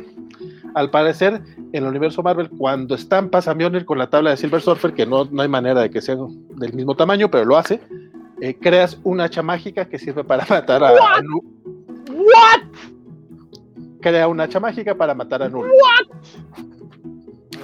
al 0.74 0.90
parecer, 0.90 1.42
en 1.72 1.84
el 1.84 1.90
universo 1.90 2.22
Marvel, 2.22 2.48
cuando 2.48 2.94
estampas 2.94 3.48
a 3.48 3.54
Mjolnir 3.54 3.84
con 3.84 3.98
la 3.98 4.08
tabla 4.08 4.30
de 4.30 4.38
Silver 4.38 4.62
Surfer, 4.62 4.94
que 4.94 5.04
no, 5.04 5.26
no 5.26 5.42
hay 5.42 5.48
manera 5.48 5.82
de 5.82 5.90
que 5.90 6.00
sea 6.00 6.16
del 6.16 6.72
mismo 6.72 6.94
tamaño, 6.94 7.30
pero 7.30 7.44
lo 7.44 7.58
hace, 7.58 7.80
eh, 8.40 8.56
creas 8.58 8.98
una 9.04 9.24
hacha 9.24 9.42
mágica 9.42 9.84
que 9.84 9.98
sirve 9.98 10.24
para 10.24 10.46
matar 10.48 10.82
a. 10.82 10.92
¿What? 10.92 12.62
Crea 14.02 14.28
una 14.28 14.44
hacha 14.44 14.60
mágica 14.60 14.94
para 14.94 15.14
matar 15.14 15.42
a 15.42 15.48
Null. 15.48 15.70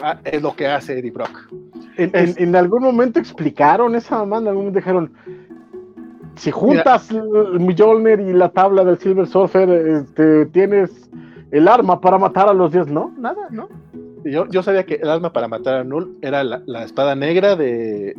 Ah, 0.02 0.18
es 0.24 0.40
lo 0.40 0.54
que 0.54 0.66
hace 0.66 0.98
Eddie 0.98 1.10
Brock. 1.10 1.50
En, 1.96 2.54
algún 2.54 2.82
momento 2.82 3.18
explicaron 3.18 3.96
esa 3.96 4.18
mamá, 4.18 4.38
en 4.38 4.48
algún 4.48 4.66
momento 4.66 4.78
dijeron, 4.78 5.12
si 6.36 6.52
juntas 6.52 7.10
el 7.10 7.58
Mjolnir 7.58 8.20
y 8.20 8.32
la 8.32 8.50
tabla 8.50 8.84
del 8.84 8.98
Silver 8.98 9.26
Surfer, 9.26 9.68
este, 9.68 10.46
tienes 10.46 11.10
el 11.50 11.66
arma 11.66 12.00
para 12.00 12.16
matar 12.16 12.48
a 12.48 12.52
los 12.52 12.70
dioses. 12.70 12.92
No, 12.92 13.12
nada, 13.18 13.48
¿no? 13.50 13.68
Yo, 14.24 14.46
yo 14.48 14.62
sabía 14.62 14.84
que 14.84 14.94
el 14.94 15.08
arma 15.08 15.32
para 15.32 15.48
matar 15.48 15.76
a 15.76 15.84
Null 15.84 16.18
era 16.22 16.44
la, 16.44 16.84
espada 16.84 17.14
negra 17.14 17.56
de, 17.56 18.14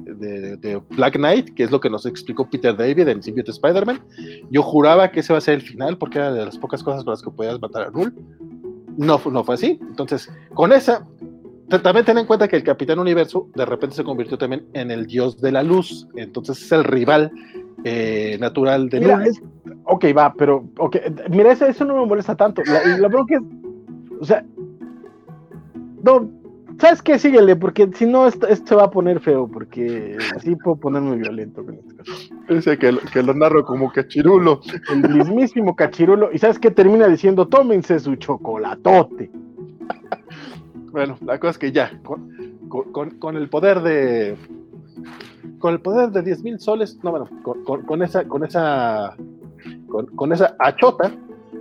Black 0.91 1.15
Knight, 1.15 1.53
que 1.53 1.63
es 1.63 1.71
lo 1.71 1.79
que 1.79 1.89
nos 1.89 2.05
explicó 2.05 2.49
Peter 2.49 2.75
David 2.75 3.07
en 3.07 3.23
Symbiote 3.23 3.51
Spider-Man. 3.51 4.01
Yo 4.49 4.61
juraba 4.63 5.11
que 5.11 5.21
ese 5.21 5.33
va 5.33 5.39
a 5.39 5.41
ser 5.41 5.55
el 5.55 5.61
final, 5.61 5.97
porque 5.97 6.19
era 6.19 6.33
de 6.33 6.45
las 6.45 6.57
pocas 6.57 6.83
cosas 6.83 7.03
con 7.03 7.11
las 7.11 7.21
que 7.21 7.31
podías 7.31 7.59
matar 7.61 7.87
a 7.87 7.89
Null. 7.91 8.13
No, 8.97 9.21
no 9.31 9.43
fue 9.43 9.55
así. 9.55 9.79
Entonces, 9.81 10.29
con 10.53 10.73
esa 10.73 11.05
también 11.77 12.05
ten 12.05 12.17
en 12.17 12.25
cuenta 12.25 12.47
que 12.47 12.55
el 12.55 12.63
Capitán 12.63 12.97
Universo 12.97 13.47
de 13.53 13.65
repente 13.65 13.95
se 13.95 14.03
convirtió 14.03 14.37
también 14.37 14.65
en 14.73 14.89
el 14.89 15.05
dios 15.05 15.39
de 15.39 15.51
la 15.51 15.61
luz, 15.61 16.07
entonces 16.15 16.63
es 16.63 16.71
el 16.71 16.83
rival 16.83 17.31
eh, 17.83 18.37
natural 18.39 18.89
de 18.89 18.99
Mira, 18.99 19.23
ok, 19.83 20.05
va, 20.17 20.33
pero, 20.33 20.65
ok, 20.77 20.97
mira, 21.29 21.51
eso, 21.51 21.85
no 21.85 22.01
me 22.01 22.05
molesta 22.07 22.35
tanto. 22.35 22.63
La, 22.65 22.97
la 22.97 23.07
es, 23.07 23.41
o 24.19 24.25
sea, 24.25 24.43
no, 26.03 26.29
¿sabes 26.79 27.01
qué? 27.01 27.19
Síguele, 27.19 27.55
porque 27.55 27.89
si 27.93 28.05
no, 28.05 28.27
esto, 28.27 28.47
se 28.53 28.75
va 28.75 28.85
a 28.85 28.91
poner 28.91 29.19
feo, 29.19 29.47
porque 29.47 30.17
así 30.35 30.55
puedo 30.55 30.77
ponerme 30.77 31.17
violento 31.17 31.63
con 31.63 31.75
este 31.75 32.53
Dice 32.53 32.77
que, 32.77 32.97
que, 33.11 33.23
lo 33.23 33.33
narro 33.33 33.65
como 33.65 33.91
cachirulo. 33.91 34.61
El 34.91 35.09
mismísimo 35.09 35.75
cachirulo. 35.75 36.29
Y 36.33 36.39
¿sabes 36.39 36.59
qué? 36.59 36.71
Termina 36.71 37.07
diciendo, 37.07 37.47
tómense 37.47 37.99
su 37.99 38.15
chocolatote. 38.15 39.29
bueno, 40.91 41.17
la 41.21 41.39
cosa 41.39 41.51
es 41.51 41.57
que 41.57 41.71
ya, 41.71 41.91
con, 42.69 43.35
el 43.35 43.49
poder 43.49 43.81
de... 43.81 44.37
Con 45.59 45.73
el 45.73 45.81
poder 45.81 46.11
de 46.11 46.21
10 46.21 46.43
mil 46.43 46.59
soles, 46.59 46.97
no, 47.03 47.11
bueno, 47.11 47.29
con, 47.85 48.01
esa, 48.01 48.25
con 48.25 48.45
esa, 48.45 49.15
con, 50.15 50.31
esa 50.31 50.55
achota, 50.57 51.11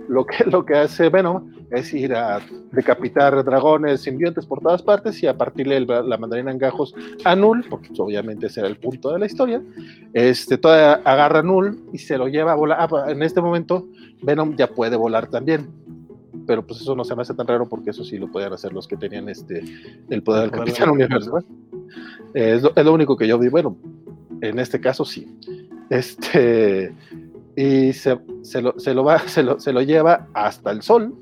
lo 0.09 0.25
que, 0.25 0.43
lo 0.45 0.65
que 0.65 0.75
hace 0.75 1.09
Venom 1.09 1.51
es 1.69 1.93
ir 1.93 2.15
a 2.15 2.41
decapitar 2.71 3.43
dragones 3.45 4.01
simbiontes 4.01 4.45
por 4.45 4.59
todas 4.59 4.81
partes 4.81 5.21
y 5.21 5.27
a 5.27 5.37
partirle 5.37 5.79
la 5.81 6.17
mandarina 6.17 6.51
en 6.51 6.57
gajos 6.57 6.95
a 7.23 7.35
Null, 7.35 7.63
porque 7.69 7.89
pues, 7.89 7.99
obviamente 7.99 8.47
ese 8.47 8.61
era 8.61 8.69
el 8.69 8.77
punto 8.77 9.11
de 9.11 9.19
la 9.19 9.27
historia. 9.27 9.61
Este, 10.13 10.57
toda, 10.57 10.95
agarra 10.95 11.39
a 11.39 11.43
Null 11.43 11.79
y 11.93 11.99
se 11.99 12.17
lo 12.17 12.27
lleva 12.27 12.53
a 12.53 12.55
volar. 12.55 12.79
Ah, 12.81 12.87
pues, 12.87 13.07
en 13.07 13.21
este 13.21 13.39
momento, 13.39 13.87
Venom 14.23 14.55
ya 14.55 14.67
puede 14.67 14.95
volar 14.95 15.27
también. 15.27 15.69
Pero 16.47 16.65
pues 16.65 16.81
eso 16.81 16.95
no 16.95 17.03
se 17.03 17.15
me 17.15 17.21
hace 17.21 17.35
tan 17.35 17.45
raro 17.45 17.69
porque 17.69 17.91
eso 17.91 18.03
sí 18.03 18.17
lo 18.17 18.31
podían 18.31 18.53
hacer 18.53 18.73
los 18.73 18.87
que 18.87 18.97
tenían 18.97 19.29
este, 19.29 19.63
el 20.09 20.23
poder 20.23 20.49
del 20.49 20.51
Capitán 20.51 20.89
Universo. 20.89 21.43
Es 22.33 22.63
lo, 22.63 22.71
es 22.75 22.85
lo 22.85 22.93
único 22.93 23.15
que 23.15 23.27
yo 23.27 23.37
vi. 23.37 23.49
Bueno, 23.49 23.77
en 24.41 24.57
este 24.57 24.81
caso 24.81 25.05
sí. 25.05 25.27
Este, 25.91 26.93
y 27.55 27.93
se, 27.93 28.19
se, 28.41 28.61
lo, 28.61 28.79
se, 28.79 28.93
lo 28.93 29.03
va, 29.03 29.19
se, 29.27 29.43
lo, 29.43 29.59
se 29.59 29.73
lo 29.73 29.81
lleva 29.81 30.27
hasta 30.33 30.71
el 30.71 30.81
sol, 30.81 31.13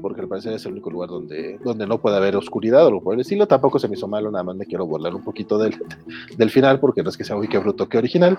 porque 0.00 0.20
al 0.20 0.28
parecer 0.28 0.52
es 0.52 0.64
el 0.66 0.72
único 0.72 0.90
lugar 0.90 1.08
donde, 1.08 1.58
donde 1.64 1.86
no 1.86 2.00
puede 2.00 2.16
haber 2.16 2.36
oscuridad 2.36 2.84
o 2.84 2.88
algo 2.88 3.02
por 3.02 3.14
el 3.14 3.20
estilo. 3.20 3.48
Tampoco 3.48 3.78
se 3.78 3.88
me 3.88 3.94
hizo 3.94 4.06
malo, 4.06 4.30
nada 4.30 4.44
más 4.44 4.56
me 4.56 4.66
quiero 4.66 4.86
burlar 4.86 5.14
un 5.14 5.24
poquito 5.24 5.58
del, 5.58 5.76
del 6.36 6.50
final, 6.50 6.80
porque 6.80 7.02
no 7.02 7.10
es 7.10 7.16
que 7.16 7.24
sea 7.24 7.36
muy 7.36 7.48
que 7.48 7.58
bruto 7.58 7.88
que 7.88 7.98
original. 7.98 8.38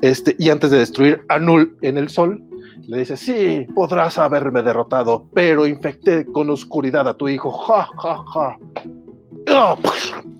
Este, 0.00 0.34
y 0.38 0.50
antes 0.50 0.70
de 0.70 0.78
destruir 0.78 1.22
a 1.28 1.38
Null 1.38 1.76
en 1.82 1.98
el 1.98 2.08
sol, 2.08 2.42
le 2.86 2.98
dice, 2.98 3.16
sí, 3.16 3.66
podrás 3.74 4.18
haberme 4.18 4.62
derrotado, 4.62 5.26
pero 5.32 5.66
infecté 5.66 6.26
con 6.26 6.50
oscuridad 6.50 7.06
a 7.08 7.14
tu 7.14 7.28
hijo. 7.28 7.50
Ja, 7.50 7.88
ja, 7.98 8.24
ja. 8.26 8.58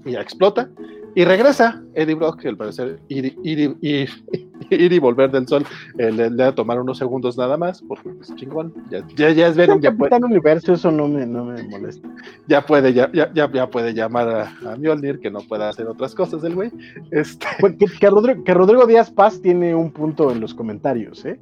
Y 0.04 0.12
ya 0.12 0.20
explota. 0.20 0.68
Y 1.14 1.24
regresa 1.24 1.82
Eddie 1.94 2.14
Brock, 2.14 2.40
que 2.40 2.48
al 2.48 2.56
parecer 2.56 2.98
ir, 3.08 3.36
ir, 3.42 3.76
ir, 3.80 4.08
ir 4.70 4.92
y 4.92 4.98
volver 4.98 5.30
del 5.30 5.46
sol 5.46 5.64
eh, 5.98 6.10
le, 6.10 6.30
le, 6.30 6.42
va 6.42 6.48
a 6.48 6.54
tomar 6.54 6.80
unos 6.80 6.98
segundos 6.98 7.36
nada 7.36 7.56
más, 7.56 7.82
porque 7.82 8.10
es 8.20 8.34
chingón. 8.36 8.72
Ya, 8.90 9.04
ya, 9.16 9.30
ya 9.30 9.48
es 9.48 9.56
Venom, 9.56 9.80
ya 9.80 9.92
puede. 9.92 10.16
universo, 10.16 10.72
eso 10.72 10.90
no 10.90 11.08
me, 11.08 11.26
no 11.26 11.44
me 11.44 11.62
molesta. 11.64 12.08
Ya 12.46 12.64
puede, 12.64 12.94
ya, 12.94 13.10
ya, 13.12 13.30
ya 13.34 13.70
puede 13.70 13.92
llamar 13.92 14.28
a, 14.28 14.72
a, 14.72 14.76
Mjolnir, 14.76 15.20
que 15.20 15.30
no 15.30 15.40
pueda 15.40 15.68
hacer 15.68 15.86
otras 15.86 16.14
cosas 16.14 16.42
el 16.44 16.54
güey. 16.54 16.70
Este... 17.10 17.46
Pues 17.60 17.76
que, 17.76 17.86
que, 17.86 18.10
Rodrigo, 18.10 18.42
que 18.44 18.54
Rodrigo 18.54 18.86
Díaz 18.86 19.10
Paz 19.10 19.40
tiene 19.40 19.74
un 19.74 19.92
punto 19.92 20.32
en 20.32 20.40
los 20.40 20.54
comentarios, 20.54 21.24
¿eh? 21.24 21.38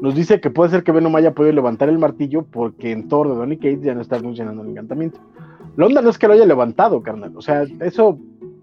Nos 0.00 0.14
dice 0.14 0.40
que 0.40 0.50
puede 0.50 0.70
ser 0.70 0.84
que 0.84 0.92
Venom 0.92 1.14
haya 1.16 1.34
podido 1.34 1.52
levantar 1.54 1.88
el 1.88 1.98
martillo 1.98 2.44
porque 2.44 2.92
en 2.92 3.08
Thor 3.08 3.28
de 3.28 3.34
Donny 3.34 3.56
Cates 3.56 3.82
ya 3.82 3.94
no 3.94 4.00
está 4.00 4.18
funcionando 4.18 4.62
el 4.62 4.70
encantamiento. 4.70 5.18
La 5.76 5.86
onda 5.86 6.02
no 6.02 6.10
es 6.10 6.18
que 6.18 6.28
lo 6.28 6.34
haya 6.34 6.46
levantado, 6.46 7.02
carnal. 7.02 7.36
O 7.36 7.40
sea, 7.40 7.64
eso 7.80 8.18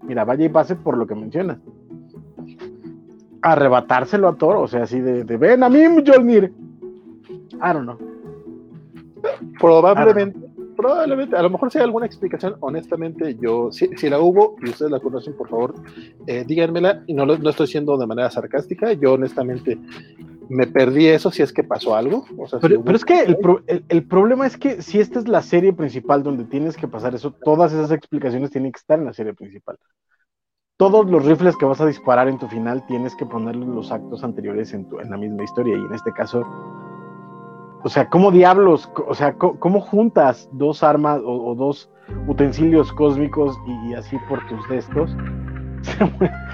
mira, 0.06 0.24
vaya 0.24 0.44
y 0.44 0.48
pase 0.48 0.76
por 0.76 0.96
lo 0.96 1.06
que 1.06 1.14
menciona. 1.14 1.60
Arrebatárselo 3.42 4.28
a 4.28 4.36
Thor, 4.36 4.56
o 4.56 4.68
sea, 4.68 4.84
así 4.84 5.00
de, 5.00 5.24
ven 5.36 5.62
a 5.62 5.68
mí, 5.68 5.88
Mjolnir. 5.88 6.52
I 7.54 7.72
don't 7.72 7.82
know. 7.82 7.98
Probablemente, 9.58 10.38
probablemente, 10.76 11.36
a 11.36 11.42
lo 11.42 11.50
mejor 11.50 11.70
si 11.70 11.78
hay 11.78 11.84
alguna 11.84 12.06
explicación, 12.06 12.56
honestamente, 12.60 13.36
yo, 13.40 13.70
si, 13.72 13.88
la 14.08 14.20
hubo 14.20 14.56
y 14.62 14.70
ustedes 14.70 14.90
la 14.90 15.00
conocen, 15.00 15.34
por 15.36 15.48
favor, 15.48 15.74
eh, 16.26 16.44
díganmela, 16.46 17.02
y 17.06 17.14
no 17.14 17.26
no 17.26 17.50
estoy 17.50 17.66
diciendo 17.66 17.96
de 17.96 18.06
manera 18.06 18.30
sarcástica, 18.30 18.92
yo 18.92 19.14
honestamente 19.14 19.78
me 20.48 20.66
perdí 20.66 21.06
eso 21.06 21.30
si 21.30 21.42
es 21.42 21.52
que 21.52 21.64
pasó 21.64 21.94
algo. 21.94 22.24
pero, 22.60 22.96
es 22.96 23.04
que 23.04 23.20
el, 23.22 23.38
el, 23.88 24.06
problema 24.06 24.46
es 24.46 24.56
que 24.56 24.82
si 24.82 25.00
esta 25.00 25.18
es 25.18 25.28
la 25.28 25.42
serie 25.42 25.72
principal 25.72 26.22
donde 26.22 26.44
tienes 26.44 26.76
que 26.76 26.88
pasar 26.88 27.14
eso, 27.14 27.32
todas 27.32 27.72
esas 27.72 27.90
explicaciones 27.90 28.50
tienen 28.50 28.72
que 28.72 28.78
estar 28.78 28.98
en 28.98 29.06
la 29.06 29.12
serie 29.12 29.34
principal. 29.34 29.78
Todos 30.76 31.08
los 31.08 31.24
rifles 31.24 31.56
que 31.56 31.64
vas 31.64 31.80
a 31.80 31.86
disparar 31.86 32.28
en 32.28 32.38
tu 32.38 32.48
final 32.48 32.84
tienes 32.86 33.14
que 33.16 33.24
ponerle 33.24 33.66
los 33.66 33.90
actos 33.90 34.22
anteriores 34.22 34.74
en, 34.74 34.88
tu, 34.88 35.00
en 35.00 35.10
la 35.10 35.16
misma 35.16 35.42
historia 35.42 35.76
y 35.76 35.80
en 35.80 35.94
este 35.94 36.12
caso, 36.12 36.42
o 37.82 37.88
sea, 37.88 38.08
¿cómo 38.10 38.30
diablos, 38.30 38.90
o 39.08 39.14
sea, 39.14 39.34
cómo, 39.38 39.80
juntas 39.80 40.48
dos 40.52 40.82
armas 40.82 41.20
o, 41.24 41.54
dos 41.54 41.90
utensilios 42.28 42.92
cósmicos 42.92 43.56
y, 43.66 43.90
y 43.90 43.94
así 43.94 44.18
por 44.28 44.46
tus 44.48 44.66
gestos? 44.66 45.16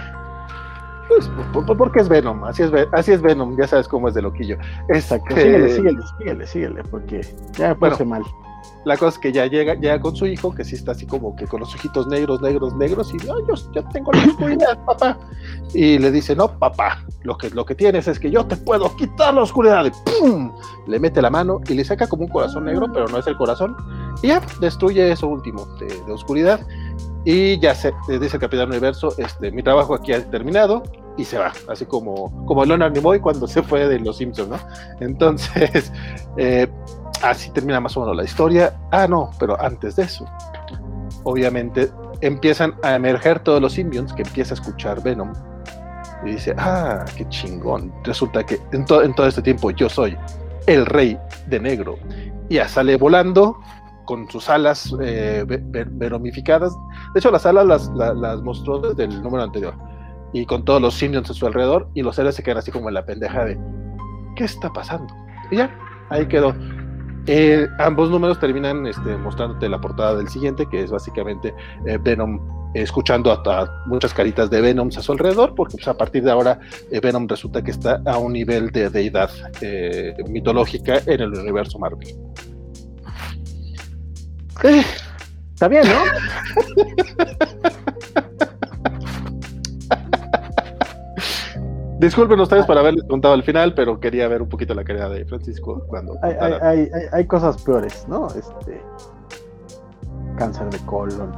Pues, 1.52 1.66
porque 1.66 2.00
es 2.00 2.08
Venom, 2.08 2.44
así 2.44 2.62
es, 2.62 2.70
así 2.92 3.12
es 3.12 3.22
Venom, 3.22 3.56
ya 3.58 3.66
sabes 3.66 3.88
cómo 3.88 4.08
es 4.08 4.14
de 4.14 4.22
loquillo. 4.22 4.56
Exacto, 4.88 5.34
síguele, 5.34 5.74
síguele, 5.74 6.02
síguele, 6.18 6.46
síguele, 6.46 6.84
porque 6.84 7.20
ya 7.58 7.68
me 7.68 7.74
bueno, 7.74 8.04
mal. 8.04 8.22
La 8.84 8.96
cosa 8.96 9.10
es 9.10 9.18
que 9.18 9.32
ya 9.32 9.46
llega, 9.46 9.74
llega 9.74 10.00
con 10.00 10.16
su 10.16 10.26
hijo, 10.26 10.52
que 10.52 10.64
sí 10.64 10.74
está 10.74 10.92
así 10.92 11.06
como 11.06 11.36
que 11.36 11.46
con 11.46 11.60
los 11.60 11.72
ojitos 11.74 12.08
negros, 12.08 12.42
negros, 12.42 12.74
negros, 12.74 13.12
y 13.14 13.18
yo 13.24 13.34
ya 13.72 13.82
tengo 13.90 14.12
la 14.12 14.24
oscuridad, 14.24 14.84
papá. 14.86 15.18
Y 15.72 15.98
le 15.98 16.10
dice, 16.10 16.34
no, 16.34 16.48
papá, 16.58 17.04
lo 17.22 17.36
que, 17.36 17.50
lo 17.50 17.64
que 17.64 17.76
tienes 17.76 18.08
es 18.08 18.18
que 18.18 18.30
yo 18.30 18.44
te 18.44 18.56
puedo 18.56 18.94
quitar 18.96 19.34
la 19.34 19.42
oscuridad. 19.42 19.84
Y 19.84 19.90
¡pum! 19.90 20.52
Le 20.88 20.98
mete 20.98 21.22
la 21.22 21.30
mano 21.30 21.60
y 21.68 21.74
le 21.74 21.84
saca 21.84 22.08
como 22.08 22.24
un 22.24 22.30
corazón 22.30 22.64
negro, 22.64 22.86
pero 22.92 23.06
no 23.06 23.18
es 23.18 23.26
el 23.26 23.36
corazón. 23.36 23.76
Y 24.20 24.28
ya 24.28 24.42
destruye 24.60 25.12
eso 25.12 25.28
último 25.28 25.66
de, 25.78 25.86
de 25.86 26.12
oscuridad. 26.12 26.60
Y 27.24 27.60
ya 27.60 27.74
se 27.74 27.92
dice 28.08 28.36
el 28.36 28.40
Capitán 28.40 28.68
Universo, 28.68 29.14
este, 29.16 29.52
mi 29.52 29.62
trabajo 29.62 29.94
aquí 29.94 30.12
ha 30.12 30.28
terminado, 30.28 30.82
y 31.16 31.24
se 31.24 31.38
va, 31.38 31.52
así 31.68 31.84
como, 31.84 32.44
como 32.46 32.64
Leonard 32.64 32.92
Nimoy 32.92 33.20
cuando 33.20 33.46
se 33.46 33.62
fue 33.62 33.86
de 33.86 33.98
Los 34.00 34.16
Simpsons, 34.16 34.48
¿no? 34.48 34.58
Entonces, 35.00 35.92
eh, 36.36 36.66
así 37.22 37.50
termina 37.50 37.80
más 37.80 37.96
o 37.96 38.00
menos 38.00 38.16
la 38.16 38.24
historia. 38.24 38.74
Ah, 38.90 39.06
no, 39.06 39.30
pero 39.38 39.60
antes 39.60 39.96
de 39.96 40.04
eso, 40.04 40.26
obviamente 41.24 41.90
empiezan 42.20 42.74
a 42.82 42.94
emerger 42.94 43.40
todos 43.40 43.60
los 43.60 43.74
symbionts 43.74 44.12
que 44.12 44.22
empieza 44.22 44.54
a 44.54 44.56
escuchar 44.56 45.02
Venom. 45.02 45.32
Y 46.24 46.32
dice, 46.32 46.54
ah, 46.56 47.04
qué 47.16 47.28
chingón. 47.28 47.92
Resulta 48.04 48.44
que 48.44 48.54
en, 48.72 48.86
en 48.88 49.14
todo 49.14 49.26
este 49.26 49.42
tiempo 49.42 49.70
yo 49.72 49.88
soy 49.88 50.16
el 50.66 50.86
rey 50.86 51.18
de 51.48 51.60
negro. 51.60 51.98
Y 52.48 52.54
ya 52.54 52.68
sale 52.68 52.96
volando 52.96 53.58
con 54.04 54.30
sus 54.30 54.48
alas 54.48 54.94
eh, 55.00 55.44
venomificadas. 55.46 56.72
De 57.12 57.18
hecho, 57.18 57.30
las 57.30 57.44
alas 57.44 57.66
las, 57.66 57.88
las, 57.96 58.16
las 58.16 58.40
mostró 58.42 58.78
desde 58.78 59.04
el 59.04 59.22
número 59.22 59.42
anterior 59.42 59.74
y 60.32 60.46
con 60.46 60.64
todos 60.64 60.80
los 60.80 60.94
Symbionts 60.94 61.30
a 61.30 61.34
su 61.34 61.46
alrededor 61.46 61.88
y 61.94 62.02
los 62.02 62.18
héroes 62.18 62.34
se 62.34 62.42
quedan 62.42 62.58
así 62.58 62.70
como 62.70 62.88
en 62.88 62.94
la 62.94 63.04
pendeja 63.04 63.44
de 63.44 63.58
¿qué 64.36 64.44
está 64.44 64.72
pasando? 64.72 65.14
Y 65.50 65.56
ya, 65.56 65.76
ahí 66.10 66.26
quedó. 66.26 66.54
Eh, 67.26 67.68
ambos 67.78 68.10
números 68.10 68.40
terminan 68.40 68.86
este, 68.86 69.16
mostrándote 69.16 69.68
la 69.68 69.80
portada 69.80 70.16
del 70.16 70.28
siguiente, 70.28 70.66
que 70.68 70.82
es 70.82 70.90
básicamente 70.90 71.54
eh, 71.86 71.98
Venom 72.02 72.40
escuchando 72.74 73.30
a, 73.30 73.84
muchas 73.86 74.12
caritas 74.14 74.50
de 74.50 74.60
Venom 74.60 74.90
a 74.96 75.02
su 75.02 75.12
alrededor, 75.12 75.54
porque 75.54 75.76
pues, 75.76 75.86
a 75.86 75.94
partir 75.94 76.24
de 76.24 76.32
ahora 76.32 76.58
eh, 76.90 76.98
Venom 77.00 77.28
resulta 77.28 77.62
que 77.62 77.70
está 77.70 78.02
a 78.06 78.18
un 78.18 78.32
nivel 78.32 78.70
de 78.70 78.90
deidad 78.90 79.30
mitológica 80.28 81.00
en 81.06 81.20
el 81.20 81.32
universo 81.34 81.78
Marvel. 81.78 82.08
Está 85.54 85.68
bien, 85.68 85.84
¿no? 85.84 86.02
Disculpen 92.02 92.40
ustedes 92.40 92.66
por 92.66 92.76
haberles 92.76 93.04
contado 93.04 93.32
al 93.32 93.44
final, 93.44 93.74
pero 93.74 94.00
quería 94.00 94.26
ver 94.26 94.42
un 94.42 94.48
poquito 94.48 94.74
la 94.74 94.82
carrera 94.82 95.08
de 95.08 95.24
Francisco 95.24 95.84
cuando. 95.86 96.16
Hay, 96.24 96.34
hay, 96.60 96.88
hay, 97.12 97.26
cosas 97.28 97.62
peores, 97.62 98.04
¿no? 98.08 98.26
Este. 98.26 98.82
Cáncer 100.36 100.68
de 100.70 100.78
colon. 100.78 101.32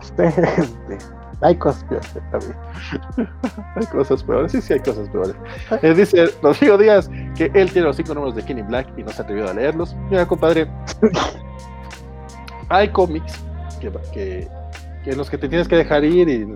Este, 0.00 0.28
este, 0.28 0.98
hay 1.42 1.56
cosas 1.56 1.84
peores 1.84 2.14
también. 2.30 2.56
hay 3.76 3.86
cosas 3.86 4.24
peores, 4.24 4.52
sí, 4.52 4.62
sí, 4.62 4.72
hay 4.72 4.80
cosas 4.80 5.06
peores. 5.10 5.36
Eh, 5.82 5.92
dice 5.92 6.30
Rodrigo 6.42 6.78
Díaz 6.78 7.10
que 7.36 7.50
él 7.52 7.70
tiene 7.70 7.88
los 7.88 7.96
cinco 7.96 8.14
números 8.14 8.34
de 8.34 8.46
Kenny 8.46 8.62
Black 8.62 8.88
y 8.96 9.02
no 9.02 9.10
se 9.10 9.20
ha 9.20 9.24
atrevido 9.24 9.46
a 9.46 9.52
leerlos. 9.52 9.94
Mira, 10.08 10.26
compadre. 10.26 10.70
hay 12.70 12.88
cómics 12.88 13.44
que, 13.78 13.92
que, 14.10 14.48
que 15.04 15.10
en 15.10 15.18
los 15.18 15.28
que 15.28 15.36
te 15.36 15.50
tienes 15.50 15.68
que 15.68 15.76
dejar 15.76 16.02
ir 16.02 16.30
y 16.30 16.46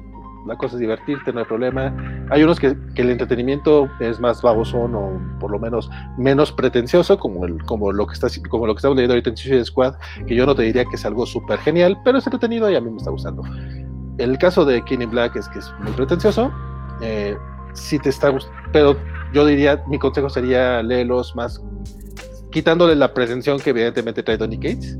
la 0.46 0.56
cosa 0.56 0.76
es 0.76 0.80
divertirte, 0.80 1.32
no 1.32 1.40
hay 1.40 1.46
problema. 1.46 1.94
Hay 2.30 2.42
unos 2.42 2.58
que, 2.58 2.76
el 2.96 3.10
entretenimiento 3.10 3.88
es 4.00 4.20
más 4.20 4.42
babosón 4.42 4.94
o 4.94 5.38
por 5.38 5.50
lo 5.50 5.58
menos 5.58 5.90
menos 6.18 6.52
pretencioso, 6.52 7.18
como, 7.18 7.44
el, 7.46 7.62
como, 7.64 7.92
lo, 7.92 8.06
que 8.06 8.14
está, 8.14 8.28
como 8.48 8.66
lo 8.66 8.74
que 8.74 8.78
estamos 8.78 8.96
leyendo 8.96 9.14
ahorita 9.14 9.30
en 9.30 9.36
Suicide 9.36 9.64
Squad, 9.64 9.94
que 10.26 10.34
yo 10.34 10.46
no 10.46 10.54
te 10.54 10.62
diría 10.62 10.84
que 10.84 10.96
es 10.96 11.04
algo 11.04 11.26
súper 11.26 11.58
genial, 11.60 11.98
pero 12.04 12.18
es 12.18 12.26
entretenido 12.26 12.70
y 12.70 12.76
a 12.76 12.80
mí 12.80 12.90
me 12.90 12.96
está 12.98 13.10
gustando. 13.10 13.42
El 14.18 14.38
caso 14.38 14.64
de 14.64 14.82
Kenny 14.84 15.06
Black 15.06 15.36
es 15.36 15.48
que 15.48 15.58
es 15.58 15.72
muy 15.80 15.92
pretencioso, 15.92 16.52
eh, 17.00 17.36
si 17.74 17.98
te 17.98 18.10
está 18.10 18.32
pero 18.72 18.96
yo 19.32 19.46
diría, 19.46 19.82
mi 19.86 19.98
consejo 19.98 20.28
sería 20.28 20.82
léelos 20.82 21.34
más 21.34 21.60
quitándole 22.50 22.94
la 22.94 23.12
pretensión 23.12 23.58
que 23.58 23.70
evidentemente 23.70 24.22
trae 24.22 24.36
Donny 24.36 24.58
Cates. 24.58 24.96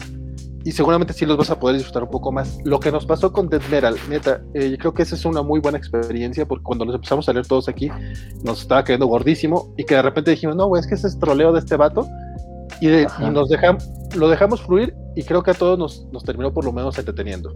Y 0.65 0.73
seguramente 0.73 1.13
sí 1.13 1.27
los 1.27 1.37
vas 1.37 1.51
a 1.51 1.59
poder 1.59 1.77
disfrutar 1.77 2.05
un 2.05 2.11
poco 2.11 2.31
más. 2.33 2.59
Lo 2.65 2.79
que 2.79 2.93
nos 2.93 3.07
pasó 3.07 3.33
con 3.33 3.49
Dead 3.49 3.63
Metal, 3.71 3.97
neta, 4.09 4.43
eh, 4.55 4.71
yo 4.71 4.79
creo 4.79 4.95
que 4.95 5.03
esa 5.03 5.15
es 5.15 5.25
una 5.25 5.43
muy 5.43 5.61
buena 5.61 5.79
experiencia 5.79 6.47
porque 6.47 6.63
cuando 6.63 6.85
nos 6.85 6.95
empezamos 6.95 7.29
a 7.29 7.33
leer 7.33 7.47
todos 7.47 7.69
aquí, 7.69 7.91
nos 8.45 8.63
estaba 8.63 8.85
cayendo 8.85 9.07
gordísimo 9.07 9.75
y 9.77 9.85
que 9.85 9.95
de 9.95 10.03
repente 10.03 10.31
dijimos, 10.31 10.57
no, 10.57 10.67
güey, 10.67 10.81
es 10.81 10.87
que 10.87 10.95
ese 10.95 11.09
es 11.09 11.19
troleo 11.19 11.53
de 11.53 11.59
este 11.59 11.77
vato. 11.77 12.07
Y, 12.81 12.89
nos 13.31 13.49
dejamos, 13.49 13.89
lo 14.17 14.29
dejamos 14.29 14.61
fluir 14.63 14.95
y 15.15 15.23
creo 15.23 15.43
que 15.43 15.53
a 15.53 15.55
todos 15.55 15.79
nos, 15.79 16.07
nos 16.13 16.25
terminó 16.25 16.53
por 16.53 16.65
lo 16.65 16.73
menos 16.73 16.99
entreteniendo. 16.99 17.53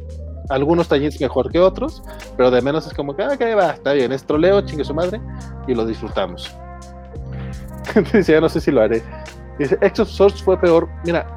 Algunos 0.49 0.87
tallins 0.87 1.21
mejor 1.21 1.51
que 1.51 1.59
otros, 1.59 2.03
pero 2.37 2.51
de 2.51 2.63
menos 2.63 2.87
es 2.87 2.95
como 2.95 3.17
que, 3.17 3.25
ah, 3.25 3.37
que 3.37 3.55
va, 3.55 3.73
está 3.73 3.93
bien, 3.93 4.13
es 4.13 4.25
troleo, 4.25 4.61
chingue 4.61 4.85
su 4.85 4.95
madre, 4.95 5.21
y 5.67 5.75
lo 5.75 5.85
disfrutamos. 5.85 6.55
Dice, 8.13 8.33
ya 8.33 8.41
no 8.41 8.49
sé 8.49 8.61
si 8.61 8.71
lo 8.71 8.83
haré. 8.83 9.03
Dice, 9.59 9.79
X 9.81 10.01
of 10.01 10.09
Source 10.09 10.45
fue 10.45 10.59
peor. 10.61 10.89
Mira, 11.05 11.37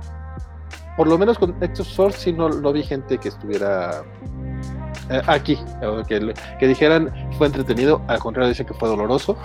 por 0.99 1.07
lo 1.07 1.17
menos 1.17 1.39
con 1.39 1.51
of 1.51 1.87
Source 1.87 2.19
sí 2.19 2.33
no, 2.33 2.49
lo 2.49 2.73
vi 2.73 2.83
gente 2.83 3.17
que 3.17 3.29
estuviera 3.29 4.03
eh, 5.09 5.21
aquí, 5.27 5.57
que, 6.09 6.33
que, 6.59 6.67
dijeran 6.67 7.09
fue 7.37 7.47
entretenido, 7.47 8.01
al 8.07 8.19
contrario 8.19 8.49
dicen 8.49 8.65
que 8.65 8.73
fue 8.73 8.89
doloroso. 8.89 9.37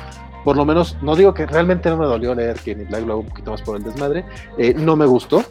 Por 0.42 0.56
lo 0.56 0.64
menos, 0.64 0.96
no 1.00 1.14
digo 1.14 1.32
que 1.32 1.46
realmente 1.46 1.88
no 1.90 1.96
me 1.96 2.06
dolió 2.06 2.34
leer 2.34 2.58
que 2.58 2.74
ni 2.74 2.82
Black 2.82 3.06
lo 3.06 3.12
hago 3.12 3.20
un 3.20 3.28
poquito 3.28 3.52
más 3.52 3.62
por 3.62 3.76
el 3.76 3.84
desmadre, 3.84 4.24
eh, 4.58 4.74
no 4.74 4.96
me 4.96 5.06
gustó, 5.06 5.44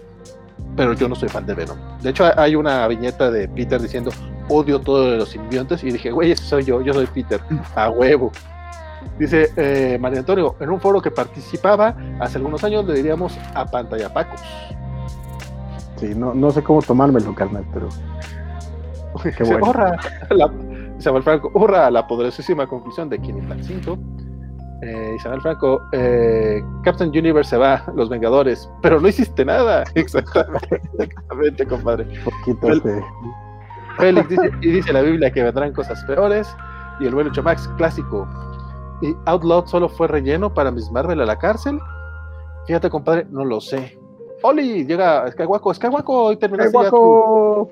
pero 0.76 0.92
yo 0.92 1.08
no 1.08 1.16
soy 1.16 1.30
fan 1.30 1.46
de 1.46 1.54
Venom. 1.54 1.78
De 2.02 2.10
hecho, 2.10 2.30
hay 2.36 2.54
una 2.58 2.86
viñeta 2.90 3.32
de 3.32 3.48
Peter 3.48 3.82
diciendo 3.82 4.12
odio 4.50 4.82
todo 4.82 5.10
de 5.10 5.16
los 5.20 5.30
simbiontes 5.30 5.86
y 5.86 5.92
dije, 5.92 6.12
güey, 6.12 6.32
ese 6.32 6.44
soy 6.44 6.66
yo, 6.66 6.82
yo 6.82 6.94
soy 6.94 7.08
Peter, 7.08 7.40
a 7.76 7.90
huevo. 7.90 8.30
Dice 9.18 9.52
eh, 9.56 9.98
María 10.02 10.20
Antonio, 10.20 10.58
en 10.60 10.70
un 10.70 10.82
foro 10.82 11.02
que 11.02 11.12
participaba 11.12 11.96
hace 12.20 12.40
algunos 12.40 12.62
años 12.66 12.84
le 12.84 12.94
diríamos 12.94 13.38
a 13.56 13.64
pantalla 13.64 14.12
pacos. 14.14 14.42
Sí, 16.04 16.14
no, 16.16 16.34
no 16.34 16.52
sé 16.52 16.62
cómo 16.62 16.82
tomármelo, 16.82 17.34
carnal, 17.34 17.66
pero. 17.74 17.88
Qué 19.38 19.44
bueno. 19.46 19.70
Hurra, 19.70 19.98
la, 20.32 20.52
Isabel 21.00 21.24
Franco, 21.24 21.50
hurra 21.54 21.90
la 21.90 22.06
poderosísima 22.06 22.68
conclusión 22.68 23.08
de 23.08 23.20
Black 23.20 23.62
5. 23.62 23.98
Eh, 24.82 25.14
Isabel 25.16 25.40
Franco, 25.40 25.82
eh, 25.94 26.62
Captain 26.84 27.10
Universe 27.10 27.52
se 27.52 27.58
va, 27.58 27.86
los 27.96 28.10
Vengadores, 28.10 28.70
pero 28.82 29.00
no 29.00 29.08
hiciste 29.08 29.46
nada. 29.46 29.86
Exactamente, 29.96 30.82
exactamente 31.00 31.66
compadre. 31.66 32.06
Poquito 32.26 32.68
Félix 33.98 34.28
dice, 34.28 34.52
y 34.62 34.72
dice 34.72 34.92
la 34.92 35.04
Biblia 35.04 35.32
que 35.32 35.42
vendrán 35.42 35.72
cosas 35.72 36.04
peores. 36.04 36.54
Y 37.00 37.06
el 37.06 37.16
bueno 37.16 37.32
Max 37.44 37.70
clásico, 37.78 38.28
¿Y 39.02 39.16
Outlaw 39.26 39.66
solo 39.68 39.88
fue 39.88 40.10
relleno 40.10 40.54
para 40.54 40.70
Miss 40.70 40.92
Marvel 40.92 41.22
a 41.22 41.26
la 41.26 41.40
cárcel? 41.40 41.80
Fíjate, 42.68 42.90
compadre, 42.90 43.26
no 43.30 43.46
lo 43.46 43.62
sé. 43.62 43.98
Oli, 44.44 44.86
llega 44.86 45.32
Skywaco, 45.32 45.74
Skywaco, 45.74 46.24
hoy 46.26 46.38
terminaste 46.38 46.78
ya 46.78 46.90
tu... 46.90 47.72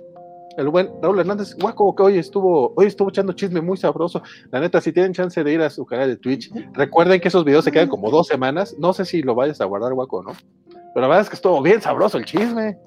El 0.58 0.70
buen 0.70 0.90
Raúl 1.02 1.20
Hernández, 1.20 1.56
guaco, 1.56 1.96
que 1.96 2.04
hoy 2.04 2.18
estuvo, 2.18 2.74
hoy 2.76 2.88
estuvo 2.88 3.10
echando 3.10 3.34
chisme 3.34 3.62
muy 3.62 3.78
sabroso. 3.78 4.22
La 4.52 4.60
neta, 4.60 4.82
si 4.82 4.92
tienen 4.92 5.14
chance 5.14 5.42
de 5.44 5.54
ir 5.54 5.62
a 5.62 5.70
su 5.70 5.86
canal 5.86 6.10
de 6.10 6.18
Twitch, 6.18 6.52
recuerden 6.74 7.22
que 7.22 7.30
esos 7.30 7.46
videos 7.46 7.64
se 7.64 7.72
quedan 7.72 7.88
como 7.88 8.10
dos 8.10 8.28
semanas. 8.28 8.76
No 8.78 8.92
sé 8.94 9.06
si 9.06 9.22
lo 9.22 9.34
vayas 9.34 9.62
a 9.62 9.66
guardar, 9.66 9.94
guaco, 9.94 10.24
¿no? 10.24 10.32
Pero 10.70 11.02
la 11.02 11.08
verdad 11.08 11.22
es 11.22 11.30
que 11.30 11.36
estuvo 11.36 11.62
bien 11.62 11.82
sabroso 11.82 12.18
el 12.18 12.26
chisme. 12.26 12.78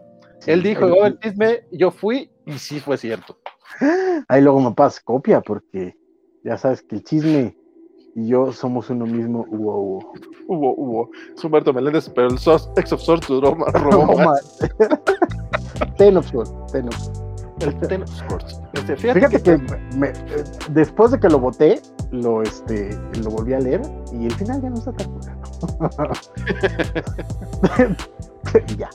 Él 0.47 0.63
dijo, 0.63 0.87
el, 0.87 1.13
el 1.13 1.19
chisme, 1.21 1.61
yo 1.73 1.91
fui 1.91 2.31
y 2.47 2.53
sí 2.59 2.81
fue 2.81 2.99
cierto. 2.99 3.39
Ahí 4.29 4.43
luego 4.43 4.61
me 4.61 4.73
pasa 4.73 5.01
copia 5.03 5.41
porque 5.41 5.97
ya 6.43 6.59
sabes 6.59 6.83
que 6.83 6.97
el 6.97 7.05
chisme 7.05 7.57
y 8.17 8.29
yo 8.29 8.53
somos 8.53 8.91
uno 8.91 9.07
mismo, 9.07 9.45
hubo, 9.51 9.81
hubo. 9.81 10.13
Hubo, 10.47 10.75
hubo. 10.77 11.11
Es 11.35 11.43
Humberto 11.43 11.73
Meléndez, 11.73 12.09
pero 12.11 12.29
el 12.29 12.35
X 12.35 12.93
of 12.93 13.01
Swords 13.01 13.27
duró 13.27 13.57
más. 13.57 13.73
Robó 13.73 14.17
más. 14.17 14.59
Ten 15.97 16.17
of 16.17 16.27
Swords, 16.29 16.53
Ten 16.71 16.89
El 17.61 17.81
Ten 17.89 18.03
of 18.03 18.11
Swords. 18.11 18.61
Este, 18.75 18.97
fíjate, 18.97 19.43
que, 19.43 19.59
me, 19.97 20.13
después 20.71 21.11
de 21.13 21.19
que 21.19 21.29
lo 21.29 21.39
voté, 21.39 21.81
lo, 22.13 22.43
este, 22.43 22.91
lo 23.23 23.31
volví 23.31 23.55
a 23.55 23.61
leer 23.61 23.81
y 24.13 24.27
el 24.27 24.35
final 24.35 24.63
ya 24.63 24.71
no 24.71 24.77
está 24.77 24.93
tan 24.93 25.11
bueno. 25.19 25.41
ya. 28.77 28.91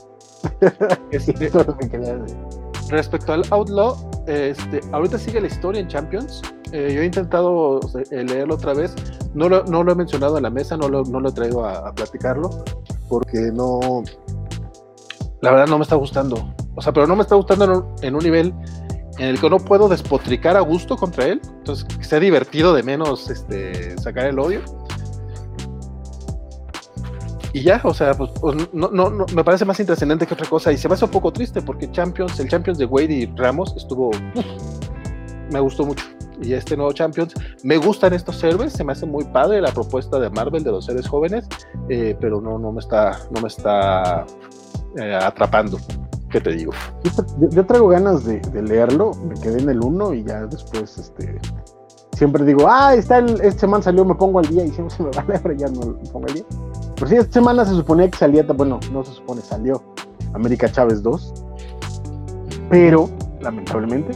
Este, 1.10 1.50
respecto 2.90 3.32
al 3.32 3.42
Outlaw, 3.50 3.96
este, 4.26 4.80
ahorita 4.92 5.18
sigue 5.18 5.40
la 5.40 5.48
historia 5.48 5.80
en 5.80 5.88
Champions 5.88 6.42
eh, 6.72 6.92
yo 6.94 7.02
he 7.02 7.04
intentado 7.04 7.80
eh, 8.10 8.24
leerlo 8.24 8.54
otra 8.54 8.74
vez, 8.74 8.94
no 9.34 9.48
lo, 9.48 9.92
he 9.92 9.94
mencionado 9.94 10.36
en 10.36 10.44
la 10.44 10.50
mesa, 10.50 10.76
no 10.76 10.88
lo, 10.88 11.28
he 11.28 11.32
traído 11.32 11.64
a, 11.66 11.92
platicarlo, 11.92 12.64
porque 13.08 13.50
no, 13.52 14.04
la 15.40 15.50
verdad 15.50 15.66
no 15.66 15.78
me 15.78 15.82
está 15.82 15.96
gustando. 15.96 16.54
O 16.76 16.82
sea, 16.82 16.92
pero 16.92 17.06
no 17.06 17.16
me 17.16 17.22
está 17.22 17.34
gustando 17.34 17.94
en 18.02 18.14
un, 18.14 18.22
nivel 18.22 18.54
en 19.18 19.26
el 19.26 19.40
que 19.40 19.50
no 19.50 19.58
puedo 19.58 19.88
despotricar 19.88 20.56
a 20.56 20.60
gusto 20.60 20.96
contra 20.96 21.26
él, 21.26 21.40
entonces 21.58 21.84
que 21.84 22.04
sea 22.04 22.20
divertido 22.20 22.72
de 22.72 22.82
menos 22.82 23.28
este, 23.30 23.98
sacar 23.98 24.26
el 24.26 24.38
odio. 24.38 24.60
Y 27.52 27.62
ya, 27.62 27.80
o 27.82 27.92
sea, 27.92 28.14
pues, 28.14 28.30
pues 28.40 28.68
no, 28.72 28.90
no, 28.92 29.10
no, 29.10 29.26
me 29.34 29.42
parece 29.42 29.64
más 29.64 29.80
intrascendente 29.80 30.24
que 30.24 30.34
otra 30.34 30.48
cosa. 30.48 30.70
Y 30.70 30.76
se 30.76 30.86
me 30.86 30.94
hace 30.94 31.04
un 31.04 31.10
poco 31.10 31.32
triste 31.32 31.60
porque 31.60 31.90
Champions, 31.90 32.38
el 32.38 32.48
Champions 32.48 32.78
de 32.78 32.84
Wade 32.84 33.12
y 33.12 33.26
Ramos 33.34 33.74
estuvo. 33.76 34.12
me 35.50 35.58
gustó 35.58 35.84
mucho 35.84 36.04
y 36.42 36.54
este 36.54 36.76
nuevo 36.76 36.92
Champions. 36.92 37.34
Me 37.62 37.76
gustan 37.76 38.12
estos 38.12 38.42
héroes, 38.42 38.72
se 38.72 38.84
me 38.84 38.92
hace 38.92 39.06
muy 39.06 39.24
padre 39.24 39.60
la 39.60 39.72
propuesta 39.72 40.18
de 40.18 40.30
Marvel 40.30 40.62
de 40.64 40.70
los 40.70 40.84
seres 40.84 41.08
jóvenes, 41.08 41.46
eh, 41.88 42.16
pero 42.20 42.40
no, 42.40 42.58
no 42.58 42.72
me 42.72 42.80
está, 42.80 43.18
no 43.30 43.40
me 43.40 43.48
está 43.48 44.26
eh, 44.96 45.14
atrapando. 45.14 45.78
¿Qué 46.30 46.40
te 46.40 46.52
digo? 46.52 46.72
Yo, 47.50 47.66
traigo 47.66 47.88
ganas 47.88 48.24
de, 48.24 48.40
leerlo, 48.62 49.12
me 49.26 49.34
quedé 49.34 49.60
en 49.60 49.68
el 49.68 49.80
1 49.80 50.14
y 50.14 50.24
ya 50.24 50.46
después 50.46 50.96
este, 50.96 51.40
siempre 52.12 52.44
digo, 52.44 52.66
ah, 52.68 52.94
está 52.94 53.18
el, 53.18 53.40
esta 53.40 53.62
semana 53.62 53.82
salió, 53.82 54.04
me 54.04 54.14
pongo 54.14 54.38
al 54.38 54.46
día 54.46 54.64
y 54.64 54.70
siempre 54.70 54.96
se 54.96 55.02
me 55.02 55.10
va 55.10 55.22
a 55.22 55.26
leer, 55.26 55.56
ya 55.56 55.66
no 55.68 55.86
me 55.86 56.10
pongo 56.10 56.28
al 56.28 56.34
día. 56.34 56.44
Pero 56.94 57.06
sí, 57.08 57.16
esta 57.16 57.32
semana 57.32 57.64
se 57.64 57.72
suponía 57.72 58.08
que 58.08 58.16
salía, 58.16 58.44
bueno, 58.44 58.78
no 58.92 59.04
se 59.04 59.12
supone, 59.12 59.40
salió 59.40 59.82
América 60.32 60.70
Chávez 60.70 61.02
2, 61.02 61.34
pero 62.68 63.10
lamentablemente 63.40 64.12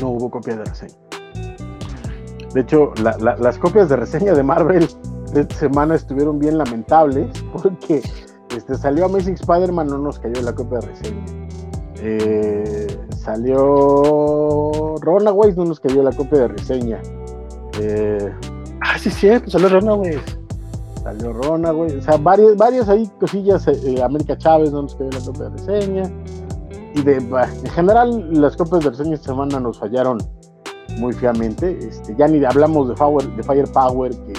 no 0.00 0.10
hubo 0.10 0.30
copia 0.30 0.56
de 0.56 0.64
reseña. 0.64 0.94
De 2.54 2.60
hecho, 2.62 2.92
las 2.96 3.58
copias 3.58 3.88
de 3.88 3.96
reseña 3.96 4.32
de 4.32 4.42
Marvel 4.42 4.88
de 5.32 5.42
esta 5.42 5.54
semana 5.56 5.94
estuvieron 5.94 6.38
bien 6.38 6.56
lamentables 6.56 7.28
porque 7.52 8.02
este, 8.56 8.74
salió 8.76 9.04
Amazing 9.06 9.34
Spider-Man, 9.34 9.88
no 9.88 9.98
nos 9.98 10.18
cayó 10.18 10.40
la 10.42 10.54
copia 10.54 10.78
de 10.78 10.86
reseña. 10.86 11.24
Eh, 11.98 12.86
salió 13.16 14.94
Runaways, 15.00 15.56
no 15.56 15.64
nos 15.64 15.80
cayó 15.80 16.02
la 16.02 16.12
copia 16.12 16.40
de 16.40 16.48
reseña. 16.48 17.02
Eh, 17.80 18.32
ah, 18.80 18.98
sí, 18.98 19.10
cierto, 19.10 19.50
salió 19.50 19.68
Runaways. 19.68 20.20
Salió 21.02 21.32
Runaways, 21.32 21.94
o 21.94 22.00
sea, 22.00 22.16
varias, 22.16 22.56
varias 22.56 22.88
ahí 22.88 23.10
cosillas. 23.20 23.66
Eh, 23.68 24.02
América 24.02 24.36
Chávez 24.38 24.72
no 24.72 24.82
nos 24.82 24.94
cayó 24.94 25.10
la 25.10 25.20
copia 25.20 25.44
de 25.44 25.50
reseña 25.50 26.10
de, 27.04 27.16
en 27.16 27.70
general 27.70 28.40
las 28.40 28.56
copias 28.56 28.84
de 28.84 28.90
reseña 28.90 29.14
esta 29.14 29.28
semana 29.28 29.60
nos 29.60 29.78
fallaron 29.78 30.18
muy 30.98 31.12
feamente. 31.12 31.78
Este, 31.78 32.14
ya 32.16 32.28
ni 32.28 32.44
hablamos 32.44 32.88
de, 32.88 32.94
de 33.36 33.42
Firepower, 33.42 34.12
que 34.12 34.32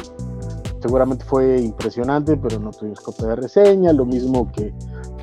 seguramente 0.82 1.24
fue 1.26 1.62
impresionante, 1.62 2.38
pero 2.38 2.60
no 2.60 2.72
tuvimos 2.72 3.00
copia 3.02 3.28
de 3.28 3.36
reseña. 3.38 3.94
Lo 3.94 4.06
mismo 4.06 4.52
que 4.52 4.74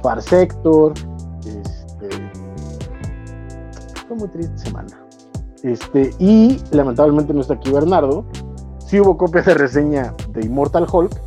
Far 0.03 0.23
Sector. 0.23 0.95
Este, 1.41 2.09
fue 4.07 4.17
muy 4.17 4.29
triste 4.29 4.57
semana. 4.59 5.01
Este, 5.63 6.11
y 6.19 6.61
lamentablemente 6.73 7.33
no 7.33 7.41
está 7.41 7.55
aquí 7.55 7.71
Bernardo. 7.71 8.25
Sí 8.79 9.01
hubo 9.01 9.17
copias 9.17 9.47
de 9.47 9.55
reseña 9.55 10.15
de 10.29 10.45
Immortal 10.45 10.87
Hulk, 10.91 11.19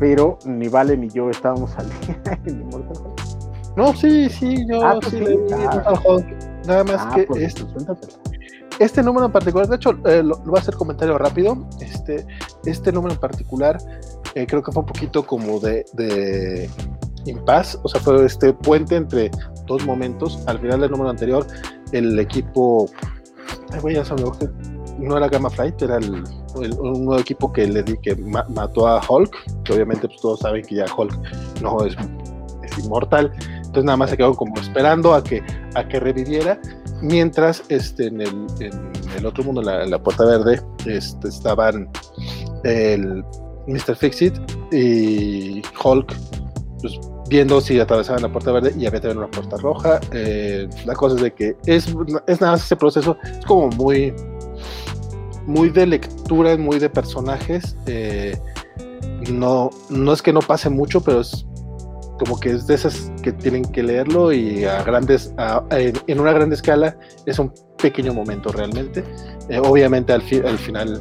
pero 0.00 0.38
ni 0.44 0.68
Vale 0.68 0.96
ni 0.96 1.08
yo 1.08 1.30
estábamos 1.30 1.76
al 1.76 1.88
día 2.00 2.40
en. 2.44 2.77
No, 3.78 3.94
sí, 3.94 4.28
sí, 4.28 4.66
yo 4.66 4.84
ah, 4.84 4.98
sí 5.08 5.20
leí 5.20 5.38
Nada 6.66 6.82
más 6.82 6.96
ah, 6.98 7.12
que 7.14 7.22
pues, 7.22 7.42
este, 7.42 7.64
este, 8.80 9.02
número 9.04 9.26
en 9.26 9.30
particular, 9.30 9.68
de 9.68 9.76
hecho, 9.76 9.90
eh, 10.04 10.20
lo, 10.20 10.36
voy 10.38 10.56
a 10.56 10.60
hacer 10.60 10.74
comentario 10.74 11.16
rápido. 11.16 11.64
Este, 11.80 12.26
este 12.66 12.90
número 12.90 13.14
en 13.14 13.20
particular, 13.20 13.78
eh, 14.34 14.48
creo 14.48 14.64
que 14.64 14.72
fue 14.72 14.80
un 14.80 14.86
poquito 14.86 15.24
como 15.24 15.60
de, 15.60 15.86
de 15.92 16.68
impas, 17.26 17.78
o 17.84 17.88
sea, 17.88 18.00
fue 18.00 18.26
este 18.26 18.52
puente 18.52 18.96
entre 18.96 19.30
dos 19.66 19.86
momentos. 19.86 20.42
Al 20.48 20.58
final 20.58 20.80
del 20.80 20.90
número 20.90 21.10
anterior, 21.10 21.46
el 21.92 22.18
equipo, 22.18 22.90
ay, 23.70 23.78
güey, 23.80 23.94
ya 23.94 24.04
se 24.04 24.12
no 24.98 25.16
era 25.16 25.28
Gamma 25.28 25.50
Flight, 25.50 25.80
era 25.82 25.98
el, 25.98 26.24
un 26.56 27.04
nuevo 27.04 27.20
equipo 27.20 27.52
que 27.52 27.64
le 27.68 27.84
di 27.84 27.96
que 27.98 28.16
mató 28.16 28.88
a 28.88 29.00
Hulk, 29.08 29.62
que 29.62 29.72
obviamente 29.72 30.08
pues, 30.08 30.20
todos 30.20 30.40
saben 30.40 30.64
que 30.64 30.74
ya 30.74 30.86
Hulk 30.92 31.16
no 31.62 31.86
es, 31.86 31.94
es 32.64 32.84
inmortal. 32.84 33.32
Entonces 33.78 33.86
nada 33.86 33.96
más 33.96 34.10
se 34.10 34.16
quedaron 34.16 34.34
como 34.34 34.60
esperando 34.60 35.14
a 35.14 35.22
que, 35.22 35.40
a 35.76 35.86
que 35.86 36.00
reviviera, 36.00 36.60
mientras 37.00 37.62
este, 37.68 38.08
en, 38.08 38.22
el, 38.22 38.46
en 38.58 38.92
el 39.16 39.24
otro 39.24 39.44
mundo, 39.44 39.60
en 39.60 39.88
la, 39.88 40.02
Puerta 40.02 40.24
Verde, 40.24 40.60
este, 40.84 41.28
estaban 41.28 41.88
el, 42.64 43.22
Mr. 43.68 43.94
Fixit 43.94 44.34
y 44.72 45.62
Hulk, 45.84 46.12
pues 46.80 46.98
viendo 47.28 47.60
si 47.60 47.78
atravesaban 47.78 48.22
la 48.22 48.32
puerta 48.32 48.50
verde 48.50 48.74
y 48.76 48.86
había 48.86 49.00
también 49.00 49.18
una 49.18 49.30
puerta 49.30 49.56
roja. 49.58 50.00
Eh, 50.12 50.68
la 50.84 50.94
cosa 50.94 51.14
es 51.14 51.22
de 51.22 51.32
que 51.32 51.56
es, 51.66 51.94
es 52.26 52.40
nada 52.40 52.54
más 52.54 52.64
ese 52.64 52.74
proceso, 52.74 53.16
es 53.22 53.46
como 53.46 53.68
muy, 53.68 54.12
muy 55.46 55.70
de 55.70 55.86
lectura, 55.86 56.56
muy 56.56 56.80
de 56.80 56.90
personajes. 56.90 57.76
Eh, 57.86 58.36
no, 59.30 59.70
no 59.88 60.12
es 60.12 60.20
que 60.20 60.32
no 60.32 60.40
pase 60.40 60.68
mucho, 60.68 61.00
pero 61.00 61.20
es 61.20 61.46
como 62.18 62.38
que 62.38 62.50
es 62.50 62.66
de 62.66 62.74
esas 62.74 63.12
que 63.22 63.32
tienen 63.32 63.64
que 63.64 63.82
leerlo 63.82 64.32
y 64.32 64.64
a 64.64 64.82
grandes, 64.82 65.32
en, 65.70 66.20
una 66.20 66.32
gran 66.32 66.52
escala 66.52 66.96
es 67.26 67.38
un 67.38 67.52
pequeño 67.80 68.12
momento 68.12 68.50
realmente. 68.52 69.04
Eh, 69.48 69.58
obviamente 69.58 70.12
al, 70.12 70.22
al 70.44 70.58
final 70.58 71.00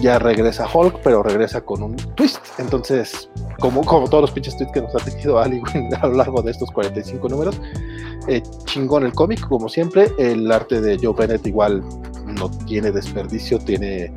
ya 0.00 0.18
regresa 0.18 0.66
Hulk, 0.72 1.00
pero 1.02 1.22
regresa 1.22 1.60
con 1.60 1.82
un 1.82 1.96
twist. 2.14 2.40
Entonces, 2.58 3.28
como, 3.60 3.82
como 3.82 4.08
todos 4.08 4.22
los 4.22 4.30
pinches 4.30 4.56
tweets 4.56 4.72
que 4.72 4.82
nos 4.82 4.94
ha 4.94 5.04
tenido 5.04 5.38
Ali 5.42 5.60
a 6.00 6.06
lo 6.06 6.14
largo 6.14 6.42
de 6.42 6.50
estos 6.52 6.70
45 6.70 7.28
números, 7.28 7.60
eh, 8.28 8.42
chingón 8.64 9.04
el 9.04 9.12
cómic, 9.12 9.46
como 9.48 9.68
siempre. 9.68 10.10
El 10.18 10.50
arte 10.50 10.80
de 10.80 10.98
Joe 11.00 11.14
Bennett 11.16 11.46
igual 11.46 11.82
no 12.26 12.50
tiene 12.66 12.90
desperdicio, 12.90 13.58
tiene. 13.58 14.12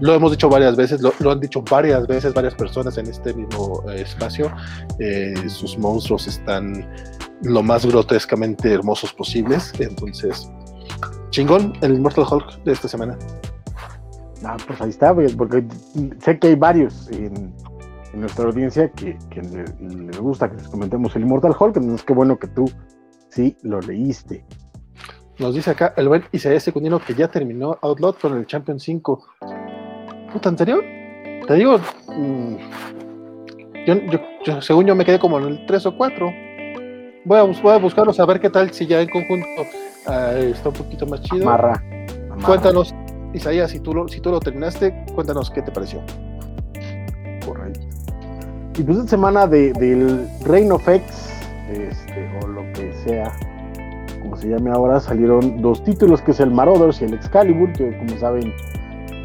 Lo 0.00 0.14
hemos 0.14 0.30
dicho 0.30 0.48
varias 0.48 0.76
veces, 0.76 1.02
lo, 1.02 1.30
han 1.30 1.40
dicho 1.40 1.62
varias 1.62 2.06
veces 2.06 2.32
varias 2.32 2.54
personas 2.54 2.96
en 2.98 3.06
este 3.06 3.34
mismo 3.34 3.84
eh, 3.90 4.02
espacio. 4.02 4.50
Eh, 4.98 5.34
sus 5.48 5.78
monstruos 5.78 6.26
están 6.26 6.88
lo 7.42 7.62
más 7.62 7.84
grotescamente 7.84 8.72
hermosos 8.72 9.12
posibles. 9.12 9.72
Entonces, 9.78 10.50
chingón 11.30 11.74
el 11.82 11.94
Immortal 11.94 12.24
Hulk 12.30 12.64
de 12.64 12.72
esta 12.72 12.88
semana. 12.88 13.16
Ah, 14.44 14.56
pues 14.66 14.80
ahí 14.80 14.90
está, 14.90 15.14
porque 15.36 15.64
sé 16.20 16.38
que 16.38 16.48
hay 16.48 16.54
varios 16.54 17.10
en, 17.10 17.54
nuestra 18.14 18.46
audiencia 18.46 18.90
que, 18.90 19.16
les 19.30 20.18
gusta 20.18 20.50
que 20.50 20.56
les 20.56 20.68
comentemos 20.68 21.14
el 21.14 21.22
Immortal 21.22 21.54
Hulk, 21.58 21.76
entonces 21.76 22.04
qué 22.04 22.12
bueno 22.12 22.38
que 22.38 22.48
tú 22.48 22.64
sí 23.28 23.56
lo 23.62 23.80
leíste. 23.80 24.44
Nos 25.38 25.54
dice 25.54 25.70
acá 25.70 25.94
el 25.96 26.08
buen 26.08 26.24
Isaías 26.32 26.62
Secundino 26.62 26.98
que 26.98 27.14
ya 27.14 27.28
terminó 27.28 27.78
Outlaw 27.80 28.14
con 28.20 28.36
el 28.36 28.46
Champion 28.46 28.80
5. 28.80 29.26
Puta, 30.32 30.48
¿en 30.48 30.58
serio? 30.58 30.80
Te 31.46 31.54
digo, 31.54 31.78
mm, 32.08 32.56
yo, 34.44 34.62
según 34.62 34.86
yo 34.86 34.94
me 34.94 35.04
quedé 35.04 35.18
como 35.18 35.38
en 35.38 35.44
el 35.46 35.66
3 35.66 35.86
o 35.86 35.96
4. 35.96 36.32
Voy 37.24 37.38
a, 37.38 37.42
voy 37.42 37.72
a 37.72 37.78
buscarlos 37.78 38.18
a 38.20 38.26
ver 38.26 38.40
qué 38.40 38.48
tal 38.48 38.70
si 38.72 38.86
ya 38.86 39.00
en 39.00 39.08
conjunto 39.08 39.46
ah, 40.06 40.32
está 40.36 40.68
un 40.68 40.74
poquito 40.74 41.06
más 41.06 41.20
chido. 41.22 41.48
Amarra. 41.48 41.82
Cuéntanos 42.44 42.94
Isaías, 43.32 43.70
si 43.70 43.80
tú, 43.80 43.92
lo, 43.92 44.08
si 44.08 44.20
tú 44.20 44.30
lo 44.30 44.40
terminaste, 44.40 45.04
cuéntanos 45.14 45.50
qué 45.50 45.62
te 45.62 45.70
pareció. 45.70 46.00
Correcto. 47.44 47.80
Y 48.78 48.82
pues 48.82 48.98
esta 48.98 49.10
semana 49.10 49.46
de, 49.46 49.72
del 49.74 50.28
Reign 50.44 50.72
of 50.72 50.88
X, 50.88 51.32
este, 51.70 52.30
o 52.42 52.48
lo 52.48 52.62
que 52.72 52.92
sea, 53.04 53.30
como 54.22 54.36
se 54.36 54.48
llame 54.48 54.70
ahora, 54.70 55.00
salieron 55.00 55.60
dos 55.60 55.84
títulos, 55.84 56.22
que 56.22 56.30
es 56.30 56.40
el 56.40 56.50
Marauders 56.50 57.02
y 57.02 57.04
el 57.04 57.14
Excalibur, 57.14 57.72
que 57.72 57.96
como 57.98 58.18
saben, 58.18 58.54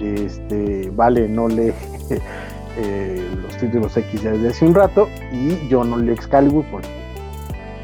este, 0.01 0.89
Vale 0.91 1.27
no 1.27 1.47
lee 1.47 1.73
eh, 2.77 3.23
los 3.41 3.57
títulos 3.57 3.95
X 3.95 4.22
ya 4.22 4.31
desde 4.31 4.49
hace 4.49 4.65
un 4.65 4.76
rato, 4.76 5.09
y 5.31 5.67
yo 5.67 5.84
no 5.84 5.97
leo 5.97 6.13
Excalibur 6.13 6.65
porque 6.72 6.89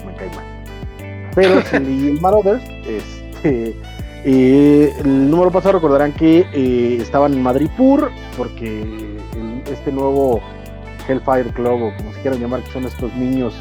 me 0.06 0.14
cae 0.16 0.30
mal. 0.36 0.46
Pero 1.36 1.62
leí 1.80 2.10
el 2.10 2.22
Marauders, 2.22 2.64
este 2.86 3.76
eh, 4.24 4.94
el 5.00 5.32
número 5.32 5.50
pasado 5.52 5.74
recordarán 5.74 6.12
que 6.14 6.46
eh, 6.54 6.98
estaban 7.02 7.34
en 7.34 7.42
Madripur 7.42 8.12
porque 8.38 9.18
este 9.66 9.92
nuevo 9.92 10.42
Hellfire 11.08 11.52
Club, 11.54 11.82
o 11.82 11.98
como 11.98 12.14
se 12.14 12.22
quieran 12.22 12.40
llamar, 12.40 12.62
que 12.62 12.72
son 12.72 12.86
estos 12.86 13.12
niños 13.16 13.56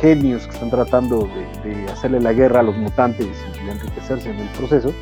genios 0.00 0.46
que 0.46 0.54
están 0.54 0.70
tratando 0.70 1.28
de, 1.64 1.92
hacerle 1.92 2.20
la 2.20 2.32
guerra 2.32 2.60
a 2.60 2.62
los 2.62 2.76
mutantes 2.76 3.26
y 3.26 3.70
enriquecerse 3.70 4.30
en 4.30 4.36
el 4.36 4.48
proceso, 4.50 4.92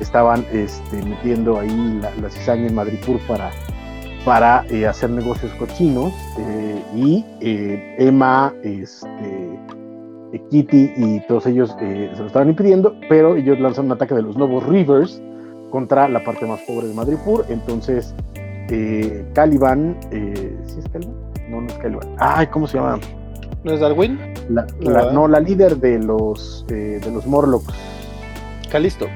estaban 0.00 0.44
este, 0.52 1.02
metiendo 1.02 1.58
ahí 1.58 2.00
la, 2.20 2.30
cizaña 2.30 2.66
en 2.66 2.74
Madripur 2.74 3.18
para, 3.26 3.50
para 4.24 4.64
hacer 4.88 5.10
negocios 5.10 5.52
cochinos 5.54 6.12
y 6.94 7.24
Emma, 7.40 8.52
este, 8.62 9.58
Kitty 10.38 10.92
y 10.96 11.20
todos 11.26 11.46
ellos 11.46 11.74
eh, 11.80 12.10
se 12.12 12.20
lo 12.20 12.26
estaban 12.26 12.48
impidiendo, 12.48 12.94
pero 13.08 13.36
ellos 13.36 13.58
lanzan 13.60 13.86
un 13.86 13.92
ataque 13.92 14.14
de 14.14 14.22
los 14.22 14.36
nuevos 14.36 14.64
Rivers 14.66 15.20
contra 15.70 16.08
la 16.08 16.22
parte 16.22 16.46
más 16.46 16.60
pobre 16.62 16.88
de 16.88 16.94
Madripur. 16.94 17.44
Entonces, 17.48 18.14
eh, 18.70 19.24
Caliban, 19.34 19.96
eh, 20.10 20.56
¿sí 20.66 20.78
es 20.78 20.88
Caliban? 20.88 21.14
No, 21.48 21.60
no 21.60 21.66
es 21.68 21.74
Caliban. 21.74 22.08
Ay, 22.18 22.46
¿cómo 22.48 22.66
se 22.66 22.78
llama? 22.78 22.98
¿No 23.62 23.72
es 23.72 23.80
Darwin? 23.80 24.18
no, 25.12 25.28
la 25.28 25.40
líder 25.40 25.76
de 25.78 25.98
los, 25.98 26.66
de 26.68 27.00
los 27.12 27.26
Morlocks. 27.26 27.72
Calisto. 28.70 29.06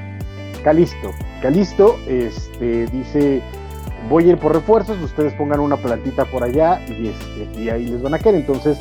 Calisto. 0.63 1.11
Calisto 1.41 1.99
este, 2.07 2.85
dice, 2.87 3.41
voy 4.09 4.25
a 4.25 4.27
ir 4.33 4.37
por 4.37 4.53
refuerzos, 4.53 5.01
ustedes 5.01 5.33
pongan 5.33 5.59
una 5.59 5.77
plantita 5.77 6.25
por 6.25 6.43
allá 6.43 6.81
y, 6.87 7.07
este, 7.07 7.61
y 7.61 7.69
ahí 7.69 7.85
les 7.85 8.01
van 8.01 8.13
a 8.13 8.19
caer. 8.19 8.35
Entonces, 8.35 8.77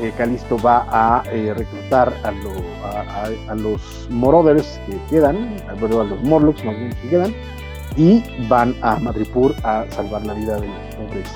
eh, 0.00 0.12
Calisto 0.16 0.56
va 0.58 0.86
a 0.90 1.22
eh, 1.30 1.52
reclutar 1.54 2.14
a, 2.24 3.54
los 3.54 4.08
Moroders 4.08 4.80
que 4.86 4.98
quedan, 5.10 5.56
a 5.68 5.74
los 5.74 6.22
Morlocks 6.22 6.64
más 6.64 6.76
bien 6.76 6.90
que 7.02 7.08
quedan, 7.08 7.34
y 7.96 8.24
van 8.48 8.74
a 8.80 8.96
Madripur 8.96 9.54
a 9.62 9.84
salvar 9.90 10.24
la 10.24 10.32
vida 10.34 10.58
de 10.58 10.68
los 10.68 10.94
pobres, 10.94 11.28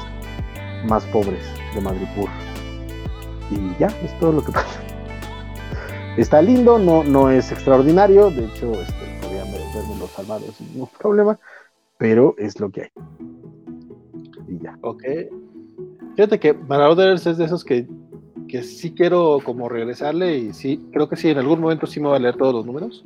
más 0.84 1.04
pobres 1.06 1.44
de 1.74 1.80
Madripur. 1.82 2.28
Y 3.50 3.78
ya, 3.78 3.88
es 4.02 4.18
todo 4.18 4.32
lo 4.32 4.42
que 4.42 4.52
pasa. 4.52 4.80
Está 6.16 6.40
lindo, 6.40 6.78
no, 6.78 7.04
no 7.04 7.28
es 7.28 7.52
extraordinario, 7.52 8.30
de 8.30 8.46
hecho, 8.46 8.72
este, 8.80 9.03
podrían 9.74 9.88
verme 9.88 10.00
los 10.00 10.10
salvados 10.10 10.54
sin 10.56 10.72
ningún 10.72 10.88
problema, 10.98 11.38
pero 11.98 12.34
es 12.38 12.60
lo 12.60 12.70
que 12.70 12.82
hay. 12.82 12.90
Y 14.48 14.58
ya. 14.58 14.78
Ok. 14.82 15.02
Fíjate 16.16 16.38
que 16.38 16.54
Marauders 16.54 17.26
es 17.26 17.38
de 17.38 17.44
esos 17.44 17.64
que 17.64 17.88
que 18.48 18.62
sí 18.62 18.92
quiero 18.92 19.40
como 19.44 19.68
regresarle 19.68 20.38
y 20.38 20.52
sí, 20.52 20.88
creo 20.92 21.08
que 21.08 21.16
sí, 21.16 21.28
en 21.28 21.38
algún 21.38 21.60
momento 21.60 21.86
sí 21.86 21.98
me 21.98 22.08
voy 22.08 22.16
a 22.16 22.20
leer 22.20 22.36
todos 22.36 22.54
los 22.54 22.66
números. 22.66 23.04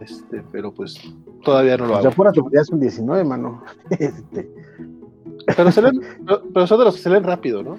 Este, 0.00 0.42
pero 0.52 0.72
pues 0.72 0.98
todavía 1.44 1.76
no 1.76 1.86
lo 1.86 2.00
pues 2.00 2.06
hago. 2.18 2.50
Ya 2.52 2.60
es 2.60 2.70
un 2.70 2.80
19, 2.80 3.24
mano. 3.24 3.62
Este. 3.90 4.50
Pero, 5.56 5.70
se 5.70 5.82
leen, 5.82 6.00
pero, 6.52 6.66
son 6.66 6.80
de 6.80 6.84
los 6.84 6.96
que 6.96 7.02
se 7.02 7.10
leen 7.10 7.22
rápido, 7.22 7.62
¿no? 7.62 7.76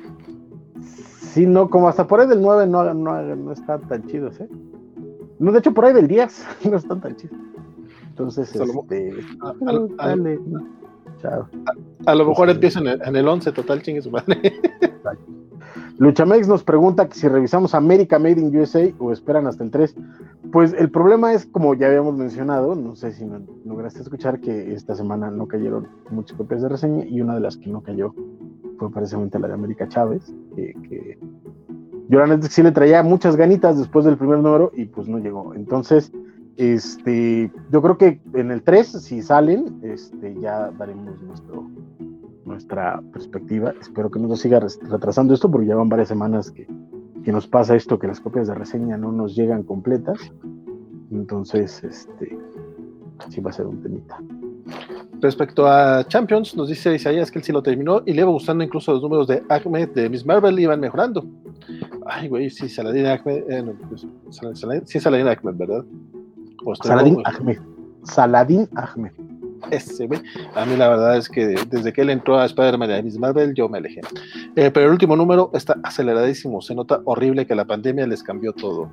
Sí, 1.34 1.46
no, 1.46 1.70
como 1.70 1.90
hasta 1.90 2.08
por 2.08 2.22
ahí 2.22 2.28
del 2.28 2.42
9 2.42 2.66
no, 2.68 2.94
no, 2.94 3.36
no 3.36 3.52
están 3.52 3.82
tan 3.90 4.08
chidos, 4.08 4.40
¿eh? 4.40 4.48
No, 5.40 5.52
de 5.52 5.60
hecho 5.60 5.74
por 5.74 5.86
ahí 5.86 5.94
del 5.94 6.08
10 6.08 6.46
no 6.72 6.78
están 6.78 7.02
tan 7.02 7.18
chidos. 7.18 7.38
Entonces, 8.18 8.50
este, 8.56 9.14
a, 9.42 9.54
dale, 10.08 10.40
a, 12.08 12.16
lo 12.16 12.26
mejor 12.26 12.50
empieza 12.50 12.80
en 12.80 12.88
el, 12.88 13.02
en 13.04 13.16
el 13.16 13.28
11, 13.28 13.52
total, 13.52 13.84
chingue 13.84 14.02
su 14.02 14.10
madre. 14.10 14.60
Luchamex 16.00 16.48
nos 16.48 16.64
pregunta 16.64 17.08
si 17.12 17.28
revisamos 17.28 17.76
América 17.76 18.18
Made 18.18 18.42
in 18.42 18.58
USA 18.58 18.92
o 18.98 19.12
esperan 19.12 19.46
hasta 19.46 19.64
el 19.64 19.70
3. 19.70 19.96
Pues 20.52 20.74
el 20.74 20.90
problema 20.90 21.32
es, 21.34 21.46
como 21.46 21.76
ya 21.76 21.88
habíamos 21.88 22.18
mencionado, 22.18 22.74
no 22.74 22.96
sé 22.96 23.12
si 23.12 23.24
lograste 23.66 24.02
escuchar 24.02 24.40
que 24.40 24.74
esta 24.74 24.96
semana 24.96 25.30
no 25.30 25.48
cayeron 25.48 25.88
muchas 26.10 26.36
copias 26.38 26.64
de 26.64 26.70
reseña 26.70 27.06
y 27.06 27.22
una 27.22 27.36
de 27.36 27.42
las 27.42 27.56
que 27.56 27.70
no 27.70 27.82
cayó 27.82 28.16
fue 28.80 28.92
precisamente 28.92 29.38
la 29.38 29.48
de 29.48 29.54
América 29.54 29.88
Chávez, 29.88 30.34
que, 30.56 31.20
yo 32.10 32.26
la 32.26 32.42
sí 32.42 32.64
le 32.64 32.72
traía 32.72 33.04
muchas 33.04 33.36
ganitas 33.36 33.78
después 33.78 34.06
del 34.06 34.18
primer 34.18 34.40
número 34.40 34.72
y 34.74 34.86
pues 34.86 35.08
no 35.08 35.20
llegó. 35.20 35.54
Entonces, 35.54 36.12
este, 36.58 37.52
yo 37.72 37.82
creo 37.82 37.98
que 37.98 38.20
en 38.34 38.52
el 38.52 38.64
3, 38.64 38.88
si 38.88 39.22
salen, 39.22 39.80
este, 39.84 40.36
ya 40.42 40.72
daremos 40.72 41.22
nuestro, 41.22 41.70
nuestra 42.46 43.02
perspectiva. 43.14 43.74
Espero 43.80 44.10
que 44.10 44.20
no 44.20 44.28
nos 44.28 44.40
siga 44.40 44.60
retrasando 44.60 45.36
esto 45.36 45.52
porque 45.52 45.68
ya 45.68 45.76
van 45.76 45.90
varias 45.90 46.08
semanas 46.08 46.52
que, 46.52 46.68
nos 47.32 47.46
pasa 47.46 47.76
esto, 47.76 48.00
que 48.00 48.08
las 48.08 48.22
copias 48.22 48.48
de 48.48 48.56
reseña 48.56 48.98
no 48.98 49.12
nos 49.12 49.36
llegan 49.36 49.64
completas. 49.64 50.32
Entonces, 51.12 51.84
este, 51.84 52.40
sí 53.30 53.42
va 53.42 53.50
a 53.50 53.54
ser 53.54 53.68
un 53.68 53.84
temita. 53.84 54.18
Respecto 55.20 55.68
a 55.68 56.08
Champions, 56.08 56.56
nos 56.56 56.70
dice 56.70 56.96
Isaías 56.96 57.30
que 57.30 57.40
él 57.40 57.44
sí 57.44 57.52
lo 57.52 57.62
terminó 57.62 58.02
y 58.06 58.14
le 58.14 58.22
iba 58.22 58.32
gustando 58.32 58.64
incluso 58.64 58.94
los 58.94 59.02
números 59.02 59.28
de 59.28 59.44
Ahmed 59.50 59.90
de 59.90 60.10
Miss 60.10 60.26
Marvel 60.26 60.58
iban 60.58 60.80
mejorando. 60.80 61.26
Ay, 62.06 62.30
güey, 62.30 62.50
sí, 62.50 62.70
Saladin 62.70 63.08
Ahmed, 63.08 63.44
eh, 63.50 63.62
no, 63.62 63.74
pues, 63.90 64.08
sí, 64.86 65.00
Saladin 65.00 65.28
Ahmed, 65.28 65.56
¿verdad? 65.56 65.84
Saladin 66.76 67.22
Ahmed. 67.26 67.58
Saladin 68.04 68.70
Ahmed. 68.76 69.12
Ese, 69.72 70.08
A 70.56 70.66
mí 70.66 70.76
la 70.78 70.88
verdad 70.88 71.18
es 71.18 71.30
que 71.30 71.48
desde 71.70 71.92
que 71.92 72.02
él 72.02 72.10
entró 72.10 72.38
a 72.38 72.46
Spider-Man 72.46 72.90
de 72.90 73.04
Miss 73.04 73.18
Marvel, 73.18 73.54
yo 73.54 73.68
me 73.68 73.80
alejé. 73.80 74.02
Eh, 74.56 74.72
pero 74.72 74.86
el 74.86 74.92
último 74.92 75.16
número 75.16 75.50
está 75.54 75.78
aceleradísimo. 75.84 76.62
Se 76.62 76.76
nota 76.76 77.02
horrible 77.06 77.46
que 77.46 77.56
la 77.56 77.66
pandemia 77.66 78.06
les 78.08 78.24
cambió 78.24 78.54
todo. 78.54 78.90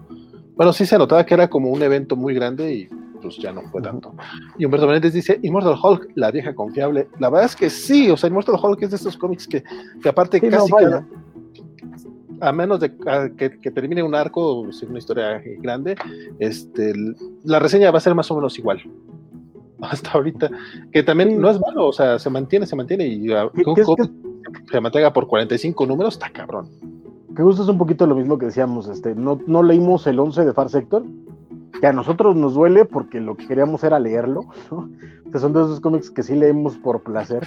Bueno, 0.56 0.72
sí 0.72 0.86
se 0.86 0.98
notaba 0.98 1.24
que 1.26 1.34
era 1.34 1.48
como 1.48 1.70
un 1.70 1.82
evento 1.82 2.16
muy 2.16 2.34
grande 2.34 2.72
y 2.72 2.88
pues 3.20 3.36
ya 3.38 3.52
no 3.52 3.62
fue 3.62 3.82
tanto. 3.82 4.14
Y 4.58 4.64
Humberto 4.64 4.86
Menéndez 4.86 5.12
dice, 5.12 5.38
Immortal 5.42 5.78
Hulk, 5.82 6.10
la 6.14 6.30
vieja 6.30 6.54
confiable. 6.54 7.08
La 7.18 7.30
verdad 7.30 7.46
es 7.46 7.56
que 7.56 7.70
sí, 7.70 8.10
o 8.10 8.16
sea, 8.16 8.28
Immortal 8.28 8.56
Hulk 8.62 8.82
es 8.82 8.90
de 8.90 8.96
estos 8.96 9.16
cómics 9.16 9.46
que, 9.46 9.64
que 10.02 10.08
aparte 10.08 10.40
casi 10.40 10.72
a 12.40 12.52
menos 12.52 12.80
de 12.80 12.92
que, 13.36 13.70
termine 13.70 14.02
un 14.02 14.14
arco, 14.14 14.60
una 14.60 14.98
historia 14.98 15.42
grande, 15.58 15.96
este, 16.38 16.92
la 17.44 17.58
reseña 17.58 17.90
va 17.90 17.98
a 17.98 18.00
ser 18.00 18.14
más 18.14 18.30
o 18.30 18.36
menos 18.36 18.58
igual. 18.58 18.82
Hasta 19.80 20.12
ahorita, 20.12 20.50
que 20.92 21.02
también 21.02 21.40
no 21.40 21.50
es 21.50 21.60
malo, 21.60 21.88
o 21.88 21.92
sea, 21.92 22.18
se 22.18 22.30
mantiene, 22.30 22.66
se 22.66 22.76
mantiene 22.76 23.06
y 23.06 23.28
se 24.70 24.80
mantenga 24.80 25.12
por 25.12 25.26
45 25.26 25.86
números, 25.86 26.14
está 26.14 26.30
cabrón. 26.30 26.68
Que 27.34 27.42
gusto 27.42 27.62
es 27.62 27.68
un 27.68 27.78
poquito 27.78 28.06
lo 28.06 28.14
mismo 28.14 28.38
que 28.38 28.46
decíamos, 28.46 28.86
este, 28.88 29.14
no, 29.14 29.40
no 29.46 29.62
leímos 29.62 30.06
el 30.06 30.20
11 30.20 30.44
de 30.44 30.52
Far 30.52 30.70
Sector, 30.70 31.04
que 31.80 31.86
a 31.86 31.92
nosotros 31.92 32.36
nos 32.36 32.54
duele 32.54 32.84
porque 32.84 33.20
lo 33.20 33.36
que 33.36 33.46
queríamos 33.46 33.84
era 33.84 33.98
leerlo, 33.98 34.42
¿no? 34.70 34.88
son 35.38 35.52
de 35.52 35.60
esos 35.60 35.80
cómics 35.80 36.10
que 36.10 36.22
sí 36.22 36.36
leemos 36.36 36.76
por 36.76 37.02
placer, 37.02 37.44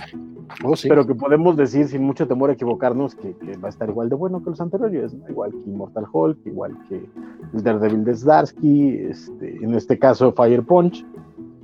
oh, 0.63 0.73
pero 0.83 1.07
que 1.07 1.15
podemos 1.15 1.55
decir 1.55 1.87
sin 1.87 2.03
mucho 2.03 2.27
temor 2.27 2.49
a 2.49 2.53
equivocarnos 2.53 3.15
que, 3.15 3.33
va 3.63 3.67
a 3.67 3.69
estar 3.69 3.89
igual 3.89 4.09
de 4.09 4.15
bueno 4.15 4.43
que 4.43 4.49
los 4.49 4.59
anteriores, 4.59 5.15
igual 5.29 5.51
que 5.51 5.69
Immortal 5.69 6.05
Hulk, 6.11 6.45
igual 6.45 6.77
que 6.89 7.09
el 7.53 7.63
Daredevil 7.63 8.03
de 8.03 8.15
Zdarsky, 8.15 8.89
este, 9.09 9.55
en 9.63 9.73
este 9.73 9.97
caso 9.97 10.33
Fire 10.33 10.63
Punch, 10.63 11.05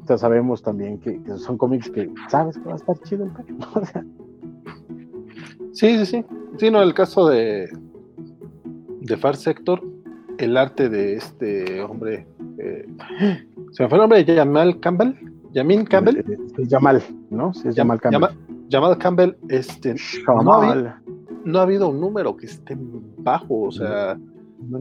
ya 0.08 0.18
sabemos 0.18 0.62
también 0.62 0.98
que, 1.00 1.20
son 1.38 1.58
cómics 1.58 1.90
que 1.90 2.10
sabes 2.30 2.58
que 2.58 2.64
va 2.64 2.74
a 2.74 2.78
estar 2.78 2.98
chido 3.00 3.26
el 3.26 3.32
o 3.76 3.86
sea, 3.86 4.06
Sí, 5.74 5.98
sí, 5.98 6.06
sí. 6.06 6.26
Sí, 6.58 6.70
no, 6.70 6.84
el 6.84 6.94
caso 6.94 7.28
de, 7.28 7.68
de 9.02 9.18
Far 9.18 9.36
Sector, 9.36 9.84
el 10.38 10.58
arte 10.58 10.90
de 10.90 11.16
este 11.16 11.82
hombre, 11.82 12.28
eh, 12.58 12.88
se 13.72 13.84
me 13.84 13.90
fue 13.90 13.98
el 13.98 14.02
nombre 14.02 14.24
de 14.24 14.36
Jamal 14.36 14.80
Campbell, 14.80 15.14
Yamin 15.54 15.86
Campbell. 15.86 16.18
Es 16.18 16.30
eh, 16.30 16.38
eh, 16.58 16.68
Jamal, 16.70 17.04
¿no? 17.30 17.54
Sí, 17.54 17.68
es 17.68 17.76
Jamal 17.76 18.00
Campbell. 18.02 18.30
Jamal, 18.70 18.98
Campbell, 18.98 19.36
este, 19.50 19.96
no 20.26 20.54
ha, 20.54 21.00
no 21.46 21.60
ha, 21.60 21.62
habido 21.62 21.90
un 21.90 22.00
número 22.00 22.36
que 22.36 22.48
esté 22.48 22.76
bajo, 23.20 23.64
o 23.64 23.72
sea, 23.72 24.18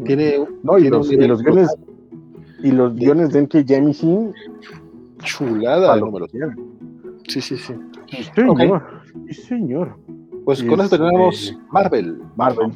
tiene, 0.06 0.46
no, 0.62 0.78
y, 0.78 0.88
los, 0.88 1.10
guiones, 1.10 1.42
y 2.62 2.70
los 2.70 2.94
guiones 2.94 3.32
de 3.32 3.40
N.K. 3.40 3.64
Jemisin, 3.66 4.32
chulada 5.18 5.94
de 5.94 6.00
números. 6.00 6.30
Sí, 7.28 7.40
sí, 7.40 7.56
sí. 7.56 7.74
Sí, 8.06 8.24
señor. 8.34 8.82
Sí, 9.28 9.34
señor. 9.34 9.96
Pues 10.44 10.62
con 10.62 10.80
eso 10.80 10.98
tenemos 10.98 11.56
Marvel. 11.70 12.20
Marvel. 12.36 12.72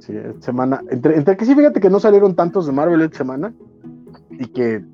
Sí, 0.00 0.14
semana. 0.40 0.82
Entre, 0.90 1.16
entre 1.16 1.36
que 1.36 1.44
sí, 1.44 1.54
fíjate 1.54 1.80
que 1.80 1.90
no 1.90 2.00
salieron 2.00 2.34
tantos 2.34 2.66
de 2.66 2.72
Marvel 2.72 3.00
esta 3.02 3.18
semana. 3.18 3.52
Y 4.30 4.46
que, 4.46 4.84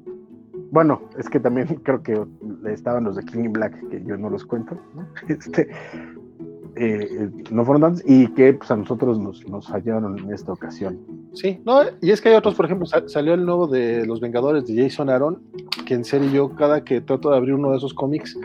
bueno, 0.71 1.03
es 1.19 1.29
que 1.29 1.41
también 1.41 1.67
creo 1.83 2.03
que 2.03 2.23
estaban 2.67 3.05
los 3.05 3.17
de 3.17 3.25
King 3.25 3.53
Black, 3.53 3.89
que 3.89 4.03
yo 4.05 4.17
no 4.17 4.31
los 4.31 4.45
cuento. 4.45 4.77
¿no? 4.95 5.07
Este, 5.29 5.69
eh, 6.77 7.31
no 7.51 7.65
fueron 7.65 7.83
tantos. 7.83 8.03
Y 8.07 8.29
que 8.29 8.55
pues, 8.55 8.71
a 8.71 8.77
nosotros 8.77 9.19
nos, 9.19 9.47
nos 9.49 9.69
fallaron 9.69 10.19
en 10.19 10.33
esta 10.33 10.53
ocasión. 10.53 10.99
Sí, 11.33 11.61
no, 11.65 11.83
y 12.01 12.11
es 12.11 12.21
que 12.21 12.29
hay 12.29 12.35
otros, 12.35 12.55
por 12.55 12.67
ejemplo, 12.67 12.87
salió 12.87 13.35
el 13.35 13.45
nuevo 13.45 13.67
de 13.67 14.05
Los 14.05 14.21
Vengadores 14.21 14.67
de 14.67 14.83
Jason 14.83 15.09
Aaron, 15.09 15.43
que 15.87 15.95
en 15.95 16.05
serio 16.05 16.31
yo 16.31 16.55
cada 16.57 16.83
que 16.85 17.01
trato 17.01 17.31
de 17.31 17.37
abrir 17.37 17.55
uno 17.55 17.71
de 17.71 17.77
esos 17.77 17.95
cómics 17.95 18.37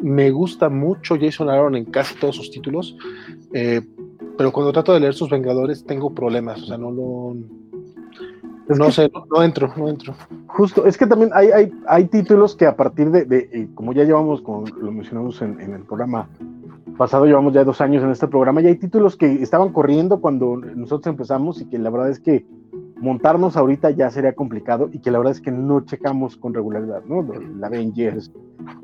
me 0.00 0.30
gusta 0.30 0.68
mucho 0.68 1.16
Jason 1.20 1.48
Aaron 1.48 1.76
en 1.76 1.84
casi 1.86 2.14
todos 2.16 2.36
sus 2.36 2.50
títulos, 2.50 2.96
eh, 3.52 3.82
pero 4.36 4.52
cuando 4.52 4.72
trato 4.72 4.92
de 4.92 5.00
leer 5.00 5.14
sus 5.14 5.30
Vengadores 5.30 5.84
tengo 5.84 6.14
problemas, 6.14 6.62
o 6.62 6.66
sea, 6.66 6.78
no 6.78 6.90
lo... 6.90 7.36
no 8.68 8.90
sé, 8.90 9.10
no, 9.30 9.42
entro, 9.42 9.72
no 9.76 9.88
entro. 9.88 10.14
Justo, 10.46 10.86
es 10.86 10.96
que 10.96 11.06
también 11.06 11.30
hay, 11.34 11.48
hay, 11.48 11.72
hay 11.86 12.04
títulos 12.06 12.56
que 12.56 12.66
a 12.66 12.76
partir 12.76 13.10
de, 13.10 13.48
eh, 13.52 13.68
como 13.74 13.92
ya 13.92 14.04
llevamos, 14.04 14.40
como 14.40 14.66
lo 14.66 14.92
mencionamos 14.92 15.40
en, 15.42 15.60
en, 15.60 15.74
el 15.74 15.82
programa 15.82 16.28
pasado, 16.96 17.26
llevamos 17.26 17.52
ya 17.52 17.64
dos 17.64 17.80
años 17.80 18.02
en 18.02 18.10
este 18.10 18.28
programa, 18.28 18.60
y 18.60 18.66
hay 18.66 18.76
títulos 18.76 19.16
que 19.16 19.42
estaban 19.42 19.72
corriendo 19.72 20.20
cuando 20.20 20.56
nosotros 20.56 21.08
empezamos 21.08 21.60
y 21.60 21.66
que 21.66 21.78
la 21.78 21.90
verdad 21.90 22.10
es 22.10 22.20
que 22.20 22.46
montarnos 23.04 23.56
ahorita 23.56 23.90
ya 23.90 24.10
sería 24.10 24.32
complicado 24.32 24.88
y 24.90 24.98
que 24.98 25.10
la 25.10 25.18
verdad 25.18 25.32
es 25.32 25.40
que 25.40 25.52
no 25.52 25.82
checamos 25.82 26.36
con 26.36 26.54
regularidad, 26.54 27.04
¿no? 27.04 27.22
La 27.58 27.66
Avengers, 27.66 28.32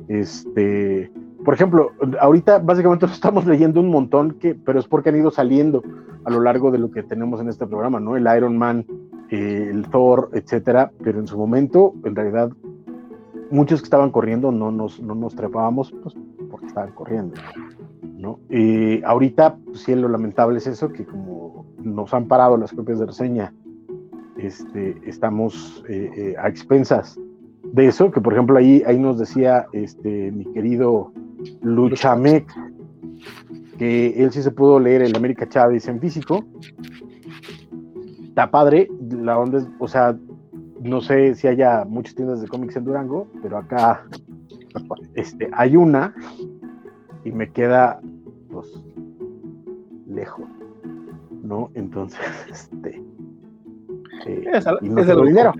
este, 0.08 1.10
por 1.42 1.54
ejemplo, 1.54 1.92
ahorita 2.20 2.58
básicamente 2.58 3.06
estamos 3.12 3.46
leyendo 3.46 3.80
un 3.80 3.88
montón, 3.88 4.32
que, 4.32 4.54
pero 4.54 4.78
es 4.78 4.86
porque 4.86 5.08
han 5.08 5.16
ido 5.16 5.30
saliendo 5.30 5.82
a 6.24 6.30
lo 6.30 6.40
largo 6.40 6.70
de 6.70 6.78
lo 6.78 6.90
que 6.90 7.02
tenemos 7.02 7.40
en 7.40 7.48
este 7.48 7.66
programa, 7.66 7.98
¿no? 7.98 8.16
El 8.16 8.28
Iron 8.36 8.58
Man, 8.58 8.84
eh, 9.30 9.68
el 9.70 9.88
Thor, 9.88 10.30
etcétera, 10.34 10.92
pero 11.02 11.18
en 11.18 11.26
su 11.26 11.38
momento, 11.38 11.94
en 12.04 12.14
realidad, 12.14 12.50
muchos 13.50 13.80
que 13.80 13.84
estaban 13.84 14.10
corriendo 14.10 14.52
no 14.52 14.70
nos, 14.70 15.00
no 15.00 15.14
nos 15.14 15.34
trepábamos, 15.34 15.92
pues, 16.02 16.14
porque 16.50 16.66
estaban 16.66 16.92
corriendo, 16.92 17.36
¿no? 18.18 18.38
Y 18.50 19.02
ahorita, 19.02 19.56
pues, 19.56 19.80
sí, 19.80 19.94
lo 19.94 20.08
lamentable 20.08 20.58
es 20.58 20.66
eso, 20.66 20.92
que 20.92 21.06
como 21.06 21.64
nos 21.82 22.12
han 22.12 22.28
parado 22.28 22.58
las 22.58 22.72
copias 22.72 22.98
de 22.98 23.06
reseña 23.06 23.54
este, 24.46 24.96
estamos 25.04 25.84
eh, 25.88 26.10
eh, 26.16 26.34
a 26.38 26.48
expensas 26.48 27.18
de 27.62 27.86
eso, 27.86 28.10
que 28.10 28.20
por 28.20 28.32
ejemplo 28.32 28.58
ahí, 28.58 28.82
ahí 28.86 28.98
nos 28.98 29.18
decía 29.18 29.66
este, 29.72 30.32
mi 30.32 30.44
querido 30.52 31.12
Luchamec, 31.62 32.46
que 33.78 34.22
él 34.22 34.30
sí 34.32 34.42
se 34.42 34.50
pudo 34.50 34.78
leer 34.78 35.02
el 35.02 35.16
América 35.16 35.48
Chávez 35.48 35.88
en 35.88 36.00
físico. 36.00 36.44
Está 38.28 38.50
padre, 38.50 38.88
la 39.10 39.38
onda 39.38 39.58
es, 39.58 39.68
o 39.78 39.88
sea, 39.88 40.16
no 40.82 41.00
sé 41.00 41.34
si 41.34 41.46
haya 41.46 41.84
muchas 41.84 42.14
tiendas 42.14 42.40
de 42.40 42.48
cómics 42.48 42.76
en 42.76 42.84
Durango, 42.84 43.26
pero 43.42 43.58
acá 43.58 44.04
este, 45.14 45.50
hay 45.52 45.76
una 45.76 46.14
y 47.24 47.32
me 47.32 47.50
queda 47.50 48.00
pues 48.50 48.66
lejos, 50.06 50.48
¿no? 51.42 51.70
Entonces, 51.74 52.20
este, 52.50 53.02
y 54.26 54.88
no 54.88 55.04
tengo 55.04 55.24
dinero. 55.24 55.52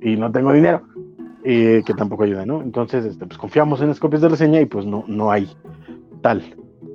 Y 0.00 0.16
no 0.16 0.32
tengo 0.32 0.52
dinero. 0.52 0.82
que 1.42 1.94
tampoco 1.96 2.24
ayuda, 2.24 2.46
¿no? 2.46 2.62
Entonces, 2.62 3.04
este, 3.04 3.26
pues 3.26 3.38
confiamos 3.38 3.80
en 3.80 3.88
las 3.88 4.00
copias 4.00 4.22
de 4.22 4.28
reseña 4.28 4.60
y 4.60 4.66
pues 4.66 4.86
no, 4.86 5.04
no 5.06 5.30
hay 5.30 5.48
tal 6.22 6.42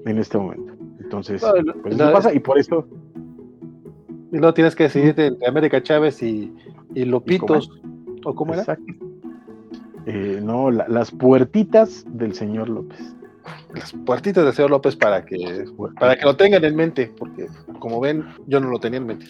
en 0.05 0.17
este 0.17 0.38
momento. 0.38 0.73
Entonces, 0.99 1.43
pues 1.81 1.95
eso 1.95 2.11
pasa 2.11 2.34
y 2.34 2.39
por 2.39 2.57
eso. 2.57 2.88
Y 4.31 4.38
luego 4.38 4.53
tienes 4.53 4.75
que 4.75 4.84
decidirte 4.84 5.27
entre 5.27 5.47
América 5.47 5.81
Chávez 5.81 6.21
y, 6.21 6.53
y 6.93 7.05
Lopitos. 7.05 7.71
¿O 8.25 8.35
cómo 8.35 8.53
era? 8.53 8.63
Exacto. 8.63 8.93
Eh, 10.05 10.39
no, 10.41 10.71
las 10.71 11.11
puertitas 11.11 12.05
del 12.07 12.34
señor 12.34 12.69
López. 12.69 13.13
Las 13.73 13.91
puertitas 13.91 14.45
del 14.45 14.53
señor 14.53 14.71
López 14.71 14.95
para 14.95 15.25
que, 15.25 15.65
para 15.99 16.15
que 16.15 16.25
lo 16.25 16.35
tengan 16.35 16.63
en 16.63 16.75
mente, 16.75 17.11
porque 17.17 17.47
como 17.79 17.99
ven, 17.99 18.25
yo 18.47 18.59
no 18.59 18.69
lo 18.69 18.79
tenía 18.79 18.99
en 18.99 19.05
mente. 19.05 19.25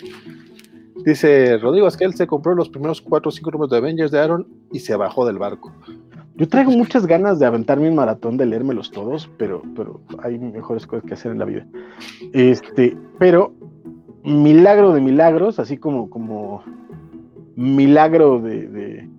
Dice 1.06 1.57
Rodrigo 1.57 1.88
Esquel 1.88 2.14
se 2.14 2.28
compró 2.28 2.56
los 2.56 2.69
primeros 2.69 3.02
cuatro 3.02 3.30
o 3.30 3.32
cinco 3.32 3.52
números 3.52 3.72
de 3.72 3.78
Avengers 3.78 4.11
de 4.11 4.19
Aaron 4.19 4.48
y 4.72 4.80
se 4.80 4.95
bajó 4.95 5.26
del 5.26 5.38
barco. 5.38 5.72
Yo 6.36 6.48
traigo 6.48 6.72
muchas 6.72 7.07
ganas 7.07 7.40
de 7.40 7.45
aventarme 7.45 7.90
un 7.90 7.95
maratón 7.95 8.38
de 8.38 8.45
leérmelos 8.45 8.91
todos, 8.91 9.30
pero, 9.38 9.64
pero 9.76 10.02
hay 10.22 10.38
mejores 10.38 10.86
cosas 10.86 11.03
que 11.06 11.14
hacer 11.14 11.32
en 11.32 11.40
la 11.40 11.45
vida. 11.45 11.65
Este, 12.34 12.95
pero 13.18 13.53
milagro 14.24 14.94
de 14.94 15.02
milagros, 15.02 15.60
así 15.60 15.78
como, 15.78 16.10
como 16.10 16.64
milagro 17.56 18.40
de, 18.40 19.10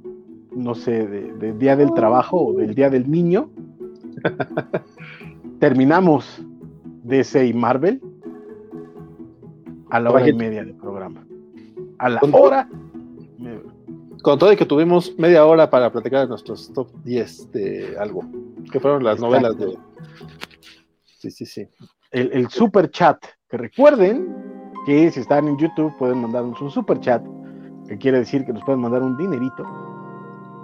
no 0.55 0.75
sé, 0.75 1.07
de, 1.09 1.53
Día 1.55 1.75
del 1.75 1.93
Trabajo 1.95 2.49
o 2.49 2.53
del 2.55 2.75
Día 2.75 2.89
del 2.89 3.11
Niño, 3.11 3.51
terminamos 5.59 6.41
DC 7.03 7.47
y 7.47 7.53
Marvel 7.53 8.01
a 9.91 9.99
la 9.99 10.11
hora 10.11 10.29
y 10.29 10.35
media 10.35 10.65
del 10.65 10.75
programa 10.75 11.28
a 11.99 12.09
la 12.09 12.21
hora. 12.33 12.69
Con 14.23 14.39
todo 14.39 14.53
y 14.53 14.57
que 14.57 14.67
tuvimos 14.67 15.15
media 15.17 15.47
hora 15.47 15.71
para 15.71 15.93
platicar 15.93 16.23
de 16.23 16.29
nuestros 16.29 16.73
top 16.73 16.89
10 17.05 17.53
de 17.53 17.97
algo, 17.99 18.23
que 18.71 18.81
fueron 18.81 19.05
las 19.05 19.21
novelas 19.21 19.57
de... 19.57 19.79
Sí, 21.05 21.31
sí, 21.31 21.47
sí. 21.47 21.69
El, 22.11 22.49
super 22.49 22.91
chat, 22.91 23.19
que 23.49 23.57
recuerden 23.57 24.35
que 24.87 25.11
si 25.11 25.21
están 25.21 25.47
en 25.47 25.57
YouTube 25.59 25.97
pueden 25.99 26.21
mandarnos 26.21 26.61
un 26.61 26.71
super 26.71 26.99
chat, 27.01 27.23
que 27.87 27.97
quiere 27.99 28.19
decir 28.19 28.45
que 28.45 28.53
nos 28.53 28.65
pueden 28.65 28.81
mandar 28.81 29.03
un 29.03 29.17
dinerito, 29.17 29.65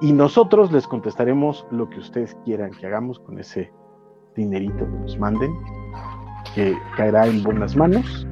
y 0.00 0.12
nosotros 0.12 0.72
les 0.72 0.86
contestaremos 0.86 1.64
lo 1.70 1.88
que 1.88 2.00
ustedes 2.00 2.36
quieran 2.44 2.72
que 2.72 2.86
hagamos 2.86 3.20
con 3.20 3.38
ese 3.38 3.72
dinerito 4.34 4.78
que 4.78 4.98
nos 4.98 5.18
manden, 5.18 5.52
que 6.54 6.76
caerá 6.96 7.26
en 7.26 7.42
buenas 7.42 7.76
manos. 7.76 8.26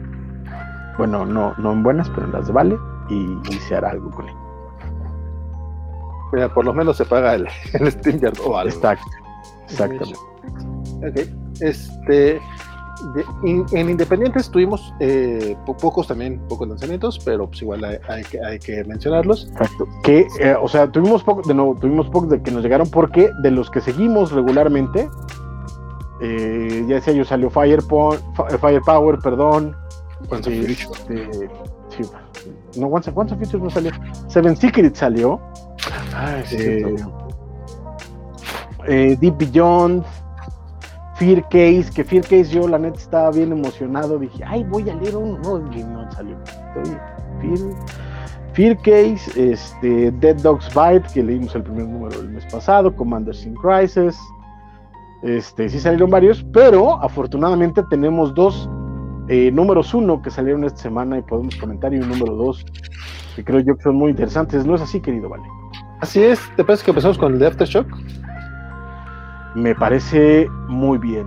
Bueno, 0.99 1.24
no, 1.24 1.55
no 1.59 1.73
en 1.73 1.83
buenas, 1.83 2.11
pero 2.11 2.27
en 2.27 2.33
las 2.33 2.49
de 2.49 2.53
Vale 2.53 2.91
y, 3.09 3.53
se 3.69 3.77
hará 3.77 3.91
algo 3.91 4.11
con 4.11 4.29
él. 4.29 4.35
Mira, 6.33 6.53
por 6.53 6.65
lo 6.65 6.73
menos 6.73 6.97
se 6.97 7.05
paga 7.05 7.35
el, 7.35 7.47
el 7.73 8.33
o 8.45 8.57
algo. 8.57 8.74
Exacto, 8.74 9.11
exactamente. 9.69 10.19
Ok, 11.07 11.29
este. 11.61 12.41
en 13.43 13.91
Independientes 13.91 14.51
tuvimos 14.51 14.95
eh, 15.01 15.57
pocos 15.66 16.07
también, 16.07 16.41
pocos 16.49 16.69
lanzamientos, 16.69 17.19
pero 17.24 17.49
pues 17.49 17.62
igual 17.62 17.85
hay, 17.85 18.23
que, 18.24 18.43
hay 18.45 18.59
que 18.59 18.85
mencionarlos. 18.85 19.49
Exacto. 19.51 19.87
Que, 20.03 20.27
eh, 20.41 20.55
o 20.61 20.69
sea, 20.69 20.91
tuvimos 20.91 21.23
pocos, 21.23 21.47
de 21.47 21.55
nuevo, 21.55 21.77
tuvimos 21.79 22.09
pocos 22.09 22.31
de 22.31 22.43
que 22.43 22.51
nos 22.51 22.62
llegaron 22.62 22.89
porque 22.91 23.31
de 23.43 23.51
los 23.51 23.70
que 23.70 23.81
seguimos 23.81 24.33
regularmente, 24.33 25.11
eh, 26.23 26.85
ya 26.87 26.95
decía 26.95 27.12
yo, 27.12 27.24
salió 27.24 27.51
Fire 27.51 27.83
Firepower, 28.61 29.19
perdón. 29.19 29.77
Este, 30.31 30.74
sí, 31.89 32.03
no, 32.77 32.86
Once, 32.86 33.11
Once 33.15 33.35
Futures 33.36 33.62
no 33.62 33.70
salió. 33.70 33.93
Seven 34.28 34.57
Secrets 34.57 34.99
salió. 34.99 35.40
Ah, 36.15 36.43
Deep 38.86 39.36
Beyond. 39.39 40.05
Fear 41.23 41.43
Case, 41.51 41.89
que 41.94 42.03
Fear 42.03 42.23
Case 42.23 42.47
yo 42.47 42.66
la 42.66 42.81
neta 42.81 42.99
estaba 42.99 43.31
bien 43.31 43.53
emocionado, 43.53 44.19
dije, 44.19 44.43
ay, 44.44 44.65
voy 44.65 44.90
a 44.90 44.97
leer 44.97 45.16
uno, 45.16 45.39
no, 45.39 45.59
no 45.59 46.11
salió. 46.11 46.36
Fear, 47.40 47.59
Fear 48.55 48.77
Case, 48.78 49.53
este, 49.53 50.11
Dead 50.11 50.36
Dogs 50.43 50.69
Bite, 50.74 51.07
que 51.15 51.23
leímos 51.23 51.55
el 51.55 51.62
primer 51.62 51.86
número 51.86 52.19
el 52.19 52.31
mes 52.31 52.44
pasado, 52.47 52.93
Commanders 52.97 53.47
in 53.47 53.55
Crisis, 53.55 54.19
este, 55.23 55.69
sí 55.69 55.78
salieron 55.78 56.11
varios, 56.11 56.44
pero 56.53 57.01
afortunadamente 57.03 57.82
tenemos 57.89 58.35
dos 58.35 58.69
eh, 59.28 59.51
números 59.53 59.94
uno 59.94 60.23
que 60.23 60.31
salieron 60.31 60.65
esta 60.65 60.82
semana 60.82 61.19
y 61.19 61.23
podemos 61.23 61.57
comentar, 61.57 61.93
y 61.93 61.99
un 61.99 62.09
número 62.09 62.35
dos 62.35 62.65
que 63.36 63.44
creo 63.44 63.61
yo 63.61 63.77
que 63.77 63.82
son 63.82 63.97
muy 63.97 64.11
interesantes, 64.11 64.66
¿no 64.66 64.74
es 64.74 64.82
así, 64.82 65.01
querido 65.01 65.28
Vale? 65.28 65.44
Así 66.01 66.23
es, 66.23 66.40
¿te 66.57 66.65
parece 66.65 66.85
que 66.85 66.90
empezamos 66.90 67.16
con 67.16 67.32
el 67.32 67.39
de 67.39 67.47
Aftershock? 67.47 67.86
me 69.55 69.74
parece 69.74 70.49
muy 70.69 70.99
bien. 70.99 71.27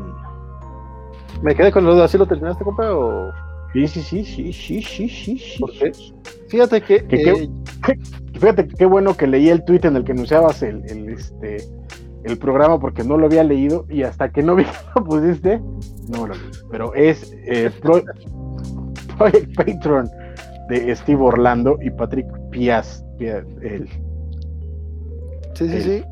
Me 1.41 1.55
quedé 1.55 1.71
con 1.71 1.85
la 1.85 1.91
duda, 1.91 2.07
¿sí 2.07 2.17
lo 2.17 2.25
terminaste, 2.25 2.63
compa? 2.63 2.93
O... 2.95 3.31
Sí, 3.73 3.87
sí, 3.87 4.01
sí, 4.01 4.23
sí, 4.23 4.53
sí, 4.53 4.81
sí, 4.81 5.09
sí, 5.09 5.37
sí. 5.37 6.15
Fíjate 6.47 6.81
que. 6.81 7.05
Eh, 7.09 7.49
fíjate 8.33 8.67
qué 8.67 8.85
bueno 8.85 9.15
que 9.17 9.27
leí 9.27 9.49
el 9.49 9.63
tweet 9.65 9.81
en 9.83 9.97
el 9.97 10.05
que 10.05 10.13
anunciabas 10.13 10.63
el, 10.63 10.83
el, 10.89 11.09
este, 11.09 11.57
el 12.25 12.37
programa 12.37 12.79
porque 12.79 13.03
no 13.03 13.17
lo 13.17 13.27
había 13.27 13.43
leído 13.43 13.85
y 13.89 14.03
hasta 14.03 14.29
que 14.29 14.43
no 14.43 14.55
vi 14.55 14.63
que 14.65 14.71
lo 14.95 15.03
pusiste, 15.03 15.61
no 16.09 16.27
lo 16.27 16.33
vi. 16.33 16.39
Pero 16.71 16.93
es 16.93 17.33
eh, 17.45 17.71
Project 17.81 19.55
Patron 19.55 20.09
de 20.69 20.95
Steve 20.95 21.21
Orlando 21.21 21.77
y 21.81 21.89
Patrick 21.91 22.27
Piaz. 22.51 23.05
sí, 25.53 25.69
sí, 25.69 25.81
sí 25.81 26.03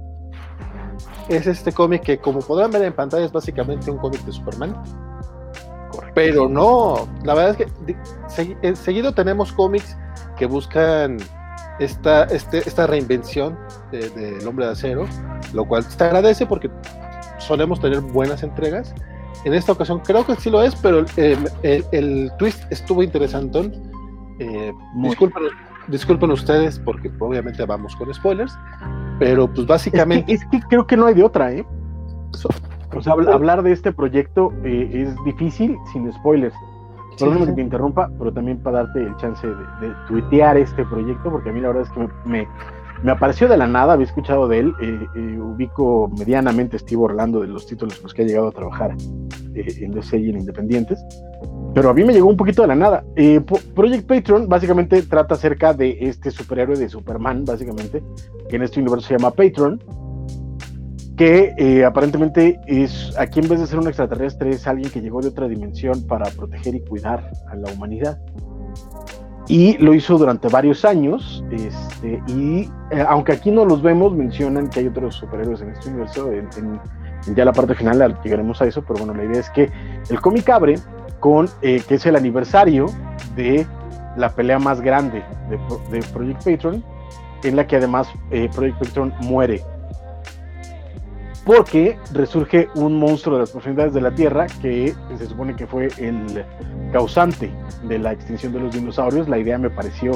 es 1.29 1.47
este 1.47 1.71
cómic 1.71 2.01
que, 2.01 2.17
como 2.17 2.39
podrán 2.39 2.71
ver 2.71 2.83
en 2.83 2.93
pantalla, 2.93 3.25
es 3.25 3.31
básicamente 3.31 3.89
un 3.91 3.97
cómic 3.97 4.21
de 4.21 4.31
Superman. 4.31 4.81
Pero 6.13 6.47
no, 6.47 7.07
la 7.23 7.33
verdad 7.33 7.57
es 7.59 7.67
que 8.37 8.75
seguido 8.75 9.13
tenemos 9.13 9.51
cómics 9.51 9.97
que 10.37 10.45
buscan 10.45 11.17
esta, 11.79 12.23
este, 12.25 12.59
esta 12.59 12.87
reinvención 12.87 13.57
del 13.91 14.45
hombre 14.47 14.65
de 14.65 14.71
acero, 14.71 15.05
lo 15.53 15.65
cual 15.65 15.83
se 15.83 16.03
agradece 16.03 16.45
porque 16.45 16.69
solemos 17.39 17.79
tener 17.79 18.01
buenas 18.01 18.43
entregas. 18.43 18.93
En 19.45 19.53
esta 19.53 19.71
ocasión 19.71 19.99
creo 19.99 20.25
que 20.25 20.35
sí 20.35 20.49
lo 20.49 20.63
es, 20.63 20.75
pero 20.75 21.05
el, 21.17 22.31
twist 22.37 22.63
estuvo 22.71 23.03
interesante. 23.03 23.71
Eh, 24.39 24.73
disculpen, 24.95 25.43
disculpen 25.87 26.31
ustedes 26.31 26.79
porque 26.79 27.11
obviamente 27.19 27.65
vamos 27.65 27.95
con 27.95 28.13
spoilers, 28.13 28.57
pero 29.19 29.51
pues 29.51 29.67
básicamente... 29.67 30.33
Es 30.33 30.45
que, 30.45 30.59
creo 30.61 30.87
que 30.87 30.95
no 30.95 31.07
hay 31.07 31.15
de 31.15 31.23
otra, 31.23 31.51
¿eh? 31.51 31.65
O 32.95 33.01
sea, 33.01 33.13
hablar 33.13 33.63
de 33.63 33.71
este 33.71 33.91
proyecto 33.91 34.53
eh, 34.63 35.07
es 35.07 35.23
difícil 35.25 35.77
sin 35.91 36.11
spoilers. 36.13 36.55
Perdóname 37.19 37.47
que 37.47 37.53
te 37.53 37.61
interrumpa, 37.61 38.09
pero 38.17 38.31
también 38.33 38.57
para 38.59 38.83
darte 38.83 39.01
el 39.01 39.15
chance 39.17 39.45
de, 39.47 39.93
tuitear 40.07 40.57
este 40.57 40.85
proyecto, 40.85 41.31
porque 41.31 41.49
a 41.49 41.53
mí 41.53 41.61
la 41.61 41.69
verdad 41.69 41.83
es 41.83 41.89
que 41.89 41.99
me, 42.25 42.47
me, 43.03 43.11
apareció 43.11 43.47
de 43.47 43.57
la 43.57 43.67
nada, 43.67 43.93
había 43.93 44.05
escuchado 44.05 44.47
de 44.47 44.59
él, 44.59 44.73
eh, 44.81 45.07
eh, 45.15 45.39
ubico 45.39 46.09
medianamente 46.17 46.79
Steve 46.79 47.01
Orlando 47.01 47.41
de 47.41 47.47
los 47.47 47.67
títulos 47.67 47.95
con 47.95 48.03
los 48.03 48.13
que 48.13 48.23
ha 48.23 48.25
llegado 48.25 48.47
a 48.47 48.51
trabajar 48.51 48.95
en 49.55 49.91
DC 49.91 50.17
y 50.17 50.29
en 50.29 50.39
Independientes, 50.39 51.03
pero 51.73 51.89
a 51.89 51.93
mí 51.93 52.03
me 52.03 52.13
llegó 52.13 52.29
un 52.29 52.37
poquito 52.37 52.61
de 52.61 52.67
la 52.67 52.75
nada. 52.75 53.03
Eh, 53.15 53.41
Project 53.73 54.07
Patron 54.07 54.47
básicamente 54.47 55.01
trata 55.03 55.35
acerca 55.35 55.73
de 55.73 55.97
este 56.01 56.29
superhéroe 56.29 56.77
de 56.77 56.87
Superman, 56.87 57.45
básicamente, 57.45 58.03
que 58.49 58.55
en 58.55 58.63
este 58.63 58.79
universo 58.79 59.07
se 59.07 59.17
llama 59.17 59.31
Patron, 59.31 59.81
que 61.17 61.53
eh, 61.57 61.85
aparentemente 61.85 62.59
es, 62.65 63.13
aquí 63.19 63.39
en 63.39 63.47
vez 63.47 63.59
de 63.59 63.67
ser 63.67 63.79
un 63.79 63.87
extraterrestre, 63.87 64.51
es 64.51 64.65
alguien 64.67 64.89
que 64.89 65.01
llegó 65.01 65.21
de 65.21 65.29
otra 65.29 65.47
dimensión 65.47 66.03
para 66.07 66.25
proteger 66.31 66.75
y 66.75 66.81
cuidar 66.81 67.29
a 67.47 67.55
la 67.55 67.71
humanidad. 67.71 68.19
Y 69.47 69.77
lo 69.77 69.93
hizo 69.93 70.17
durante 70.17 70.47
varios 70.47 70.85
años, 70.85 71.43
este, 71.51 72.21
y 72.27 72.61
eh, 72.91 73.05
aunque 73.07 73.33
aquí 73.33 73.51
no 73.51 73.65
los 73.65 73.81
vemos, 73.81 74.15
mencionan 74.15 74.69
que 74.69 74.79
hay 74.79 74.87
otros 74.87 75.15
superhéroes 75.15 75.61
en 75.61 75.69
este 75.69 75.89
universo, 75.89 76.31
ya 77.35 77.45
la 77.45 77.53
parte 77.53 77.75
final 77.75 78.17
llegaremos 78.23 78.61
a 78.61 78.65
eso, 78.65 78.83
pero 78.87 79.05
bueno, 79.05 79.13
la 79.13 79.29
idea 79.29 79.41
es 79.41 79.49
que 79.49 79.69
el 80.09 80.19
cómic 80.21 80.49
abre 80.49 80.75
con 81.19 81.47
eh, 81.61 81.81
que 81.87 81.95
es 81.95 82.05
el 82.05 82.15
aniversario 82.15 82.87
de 83.35 83.67
la 84.17 84.29
pelea 84.29 84.59
más 84.59 84.81
grande 84.81 85.23
de, 85.49 85.99
Project 86.13 86.43
Patron, 86.43 86.83
en 87.43 87.55
la 87.55 87.67
que 87.67 87.75
además 87.75 88.07
Project 88.55 88.79
Patron 88.79 89.13
muere. 89.21 89.61
Porque 91.45 91.97
resurge 92.13 92.69
un 92.75 92.97
monstruo 92.99 93.35
de 93.35 93.41
las 93.41 93.51
profundidades 93.51 93.93
de 93.93 94.01
la 94.01 94.11
Tierra 94.11 94.47
que 94.61 94.93
se 95.17 95.27
supone 95.27 95.55
que 95.55 95.67
fue 95.67 95.89
el 95.97 96.45
causante 96.91 97.51
de 97.87 97.99
la 97.99 98.13
extinción 98.13 98.53
de 98.53 98.61
los 98.61 98.73
dinosaurios. 98.73 99.27
La 99.27 99.37
idea 99.37 99.57
me 99.57 99.69
pareció 99.69 100.13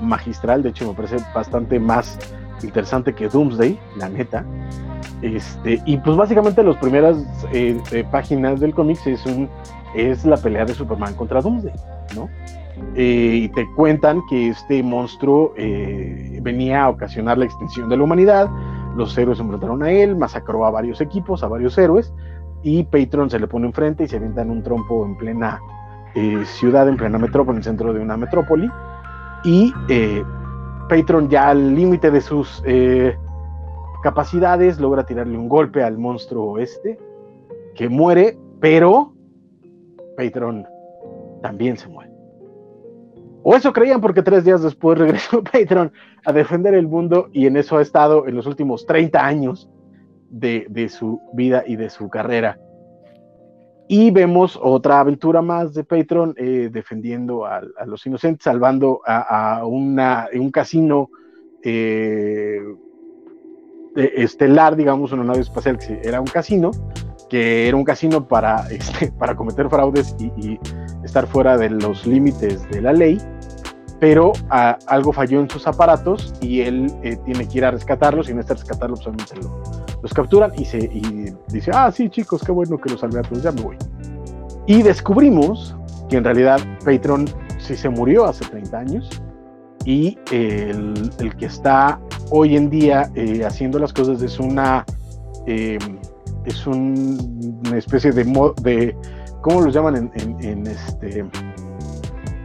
magistral, 0.00 0.62
de 0.62 0.70
hecho 0.70 0.86
me 0.86 0.94
parece 0.94 1.16
bastante 1.34 1.80
más 1.80 2.18
interesante 2.62 3.14
que 3.14 3.28
Doomsday, 3.28 3.78
la 3.96 4.08
neta. 4.08 4.44
Este, 5.22 5.80
y 5.86 5.96
pues 5.98 6.16
básicamente 6.16 6.62
las 6.62 6.76
primeras 6.76 7.16
eh, 7.52 8.04
páginas 8.10 8.60
del 8.60 8.74
cómic 8.74 8.98
es 9.06 9.24
es 9.94 10.24
la 10.24 10.36
pelea 10.36 10.64
de 10.64 10.74
Superman 10.74 11.14
contra 11.14 11.40
Doomsday, 11.40 11.72
¿no? 12.14 12.28
Eh, 12.94 13.40
y 13.44 13.48
te 13.48 13.66
cuentan 13.74 14.20
que 14.28 14.48
este 14.48 14.82
monstruo 14.82 15.52
eh, 15.56 16.38
venía 16.42 16.84
a 16.84 16.90
ocasionar 16.90 17.38
la 17.38 17.46
extinción 17.46 17.88
de 17.88 17.96
la 17.96 18.04
humanidad, 18.04 18.48
los 18.98 19.16
héroes 19.16 19.38
se 19.38 19.44
enfrentaron 19.44 19.82
a 19.82 19.90
él, 19.90 20.16
masacró 20.16 20.66
a 20.66 20.70
varios 20.70 21.00
equipos, 21.00 21.42
a 21.42 21.48
varios 21.48 21.78
héroes, 21.78 22.12
y 22.62 22.84
Patron 22.84 23.30
se 23.30 23.38
le 23.38 23.46
pone 23.46 23.66
enfrente 23.66 24.04
y 24.04 24.08
se 24.08 24.16
avienta 24.16 24.42
en 24.42 24.50
un 24.50 24.62
trompo 24.62 25.06
en 25.06 25.16
plena 25.16 25.60
eh, 26.14 26.44
ciudad, 26.44 26.88
en 26.88 26.96
plena 26.96 27.18
metrópoli, 27.18 27.56
en 27.56 27.58
el 27.58 27.64
centro 27.64 27.92
de 27.92 28.00
una 28.00 28.16
metrópoli, 28.16 28.70
y 29.44 29.72
Patron 30.88 31.28
ya 31.28 31.50
al 31.50 31.74
límite 31.74 32.10
de 32.10 32.20
sus 32.20 32.62
capacidades 34.02 34.80
logra 34.80 35.06
tirarle 35.06 35.38
un 35.38 35.48
golpe 35.48 35.82
al 35.82 35.96
monstruo 35.98 36.58
este, 36.58 36.98
que 37.74 37.88
muere, 37.88 38.36
pero 38.60 39.12
Patron 40.16 40.66
también 41.42 41.76
se 41.76 41.88
muere. 41.88 42.07
O 43.50 43.56
eso 43.56 43.72
creían 43.72 44.02
porque 44.02 44.22
tres 44.22 44.44
días 44.44 44.62
después 44.62 44.98
regresó 44.98 45.42
Patron 45.42 45.90
a 46.26 46.34
defender 46.34 46.74
el 46.74 46.86
mundo 46.86 47.30
y 47.32 47.46
en 47.46 47.56
eso 47.56 47.78
ha 47.78 47.82
estado 47.82 48.28
en 48.28 48.36
los 48.36 48.44
últimos 48.44 48.84
30 48.84 49.24
años 49.24 49.70
de, 50.28 50.90
su 50.90 51.22
vida 51.32 51.64
y 51.66 51.76
de 51.76 51.88
su 51.88 52.10
carrera. 52.10 52.58
Y 53.88 54.10
vemos 54.10 54.60
otra 54.62 55.00
aventura 55.00 55.40
más 55.40 55.72
de 55.72 55.82
Patron 55.82 56.34
eh, 56.36 56.68
defendiendo 56.70 57.46
a, 57.46 57.62
los 57.86 58.04
inocentes, 58.04 58.44
salvando 58.44 59.00
a, 59.06 59.64
un 59.64 60.50
casino 60.52 61.08
eh, 61.62 62.60
estelar, 63.96 64.76
digamos, 64.76 65.12
una 65.12 65.24
nave 65.24 65.40
espacial 65.40 65.78
que 65.78 66.02
era 66.04 66.20
un 66.20 66.26
casino, 66.26 66.70
que 67.28 67.68
era 67.68 67.76
un 67.76 67.84
casino 67.84 68.26
para, 68.26 68.66
este, 68.70 69.12
para 69.12 69.36
cometer 69.36 69.68
fraudes 69.68 70.14
y, 70.18 70.58
estar 71.04 71.26
fuera 71.26 71.56
de 71.56 71.70
los 71.70 72.06
límites 72.06 72.68
de 72.68 72.82
la 72.82 72.92
ley, 72.92 73.18
pero 73.98 74.32
algo 74.50 75.12
falló 75.12 75.40
en 75.40 75.48
sus 75.48 75.66
aparatos 75.66 76.34
y 76.42 76.60
él 76.60 76.92
eh, 77.02 77.16
tiene 77.24 77.48
que 77.48 77.58
ir 77.58 77.64
a 77.64 77.70
rescatarlos 77.70 78.28
y 78.28 78.32
en 78.32 78.40
este 78.40 78.54
rescatarlo 78.54 78.96
solamente 78.96 79.34
los 80.02 80.12
capturan 80.12 80.52
y, 80.58 80.66
se, 80.66 80.90
dice, 81.48 81.70
ah, 81.72 81.90
sí 81.90 82.10
chicos, 82.10 82.42
qué 82.44 82.52
bueno 82.52 82.78
que 82.78 82.90
los 82.90 83.00
salvé 83.00 83.20
a 83.20 83.22
ya 83.40 83.52
me 83.52 83.62
voy. 83.62 83.76
Y 84.66 84.82
descubrimos 84.82 85.74
que 86.10 86.16
en 86.18 86.24
realidad 86.24 86.60
Patron 86.84 87.26
sí 87.58 87.74
se 87.74 87.88
murió 87.88 88.26
hace 88.26 88.44
30 88.44 88.78
años 88.78 89.22
y 89.84 90.18
el, 90.30 91.10
el 91.18 91.36
que 91.36 91.46
está 91.46 91.98
hoy 92.30 92.56
en 92.56 92.68
día 92.68 93.10
eh, 93.14 93.44
haciendo 93.44 93.78
las 93.78 93.92
cosas 93.92 94.20
es 94.20 94.38
una... 94.38 94.84
Es 96.48 96.66
una 96.66 97.76
especie 97.76 98.10
de, 98.10 98.24
de 98.62 98.96
¿cómo 99.42 99.60
lo 99.60 99.70
llaman 99.70 100.10
en, 100.14 100.66
este 100.66 101.24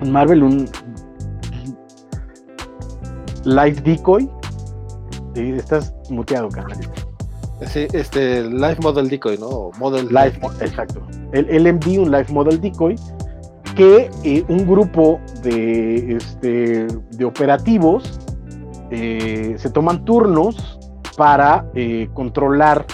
Marvel? 0.05 0.43
Un 0.43 0.69
live 3.45 3.81
decoy. 3.81 4.29
estás 5.35 5.93
muteado, 6.09 6.49
carnal. 6.49 6.79
Sí, 7.67 7.87
este 7.93 8.43
live 8.43 8.77
model 8.81 9.07
decoy, 9.07 9.37
¿no? 9.37 9.71
Model 9.79 10.07
live, 10.07 10.37
exacto. 10.59 11.01
el 11.31 11.63
LMD, 11.63 11.99
un 11.99 12.11
Life 12.11 12.31
Model 12.33 12.59
Decoy, 12.59 12.95
que 13.75 14.09
eh, 14.23 14.43
un 14.49 14.67
grupo 14.67 15.21
de, 15.43 16.17
este, 16.17 16.87
de 16.87 17.25
operativos 17.25 18.19
eh, 18.91 19.55
se 19.57 19.69
toman 19.69 20.03
turnos 20.03 20.77
para 21.15 21.65
eh, 21.73 22.09
controlar 22.13 22.85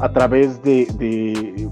a 0.00 0.12
través 0.12 0.62
de, 0.62 1.68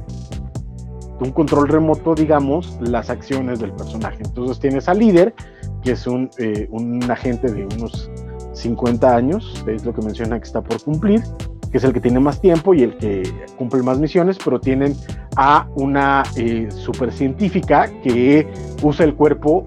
un 1.20 1.30
control 1.30 1.68
remoto, 1.68 2.14
digamos, 2.14 2.78
las 2.80 3.08
acciones 3.08 3.60
del 3.60 3.72
personaje. 3.72 4.18
Entonces 4.24 4.58
tienes 4.58 4.88
al 4.88 4.98
líder, 4.98 5.34
que 5.82 5.92
es 5.92 6.06
un, 6.06 6.30
un 6.70 7.10
agente 7.10 7.52
de 7.52 7.64
unos 7.76 8.10
50 8.54 9.14
años, 9.14 9.64
es 9.66 9.84
lo 9.84 9.94
que 9.94 10.02
menciona 10.02 10.38
que 10.38 10.44
está 10.44 10.62
por 10.62 10.82
cumplir, 10.82 11.22
que 11.70 11.78
es 11.78 11.84
el 11.84 11.92
que 11.92 12.00
tiene 12.00 12.20
más 12.20 12.40
tiempo 12.40 12.74
y 12.74 12.82
el 12.82 12.96
que 12.96 13.22
cumple 13.56 13.82
más 13.82 13.98
misiones, 13.98 14.38
pero 14.44 14.60
tienen 14.60 14.94
a 15.36 15.66
una 15.76 16.22
eh, 16.36 16.68
supercientífica 16.70 17.90
que 18.02 18.46
usa 18.82 19.06
el 19.06 19.14
cuerpo 19.14 19.66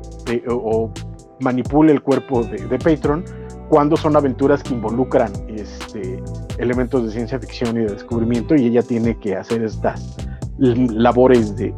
o, 0.49 0.91
manipula 1.41 1.91
el 1.91 2.01
cuerpo 2.01 2.43
de, 2.43 2.65
de, 2.65 2.79
Patron 2.79 3.25
cuando 3.67 3.97
son 3.97 4.15
aventuras 4.15 4.63
que 4.63 4.73
involucran 4.73 5.33
este, 5.49 6.14
elementos 6.57 7.05
de 7.05 7.11
ciencia 7.11 7.39
ficción 7.39 7.77
y 7.77 7.81
de 7.81 7.93
descubrimiento 7.93 8.55
y 8.55 8.65
ella 8.67 8.81
tiene 8.81 9.17
que 9.19 9.35
hacer 9.35 9.63
estas 9.63 10.17
labores 10.57 11.55
de, 11.57 11.73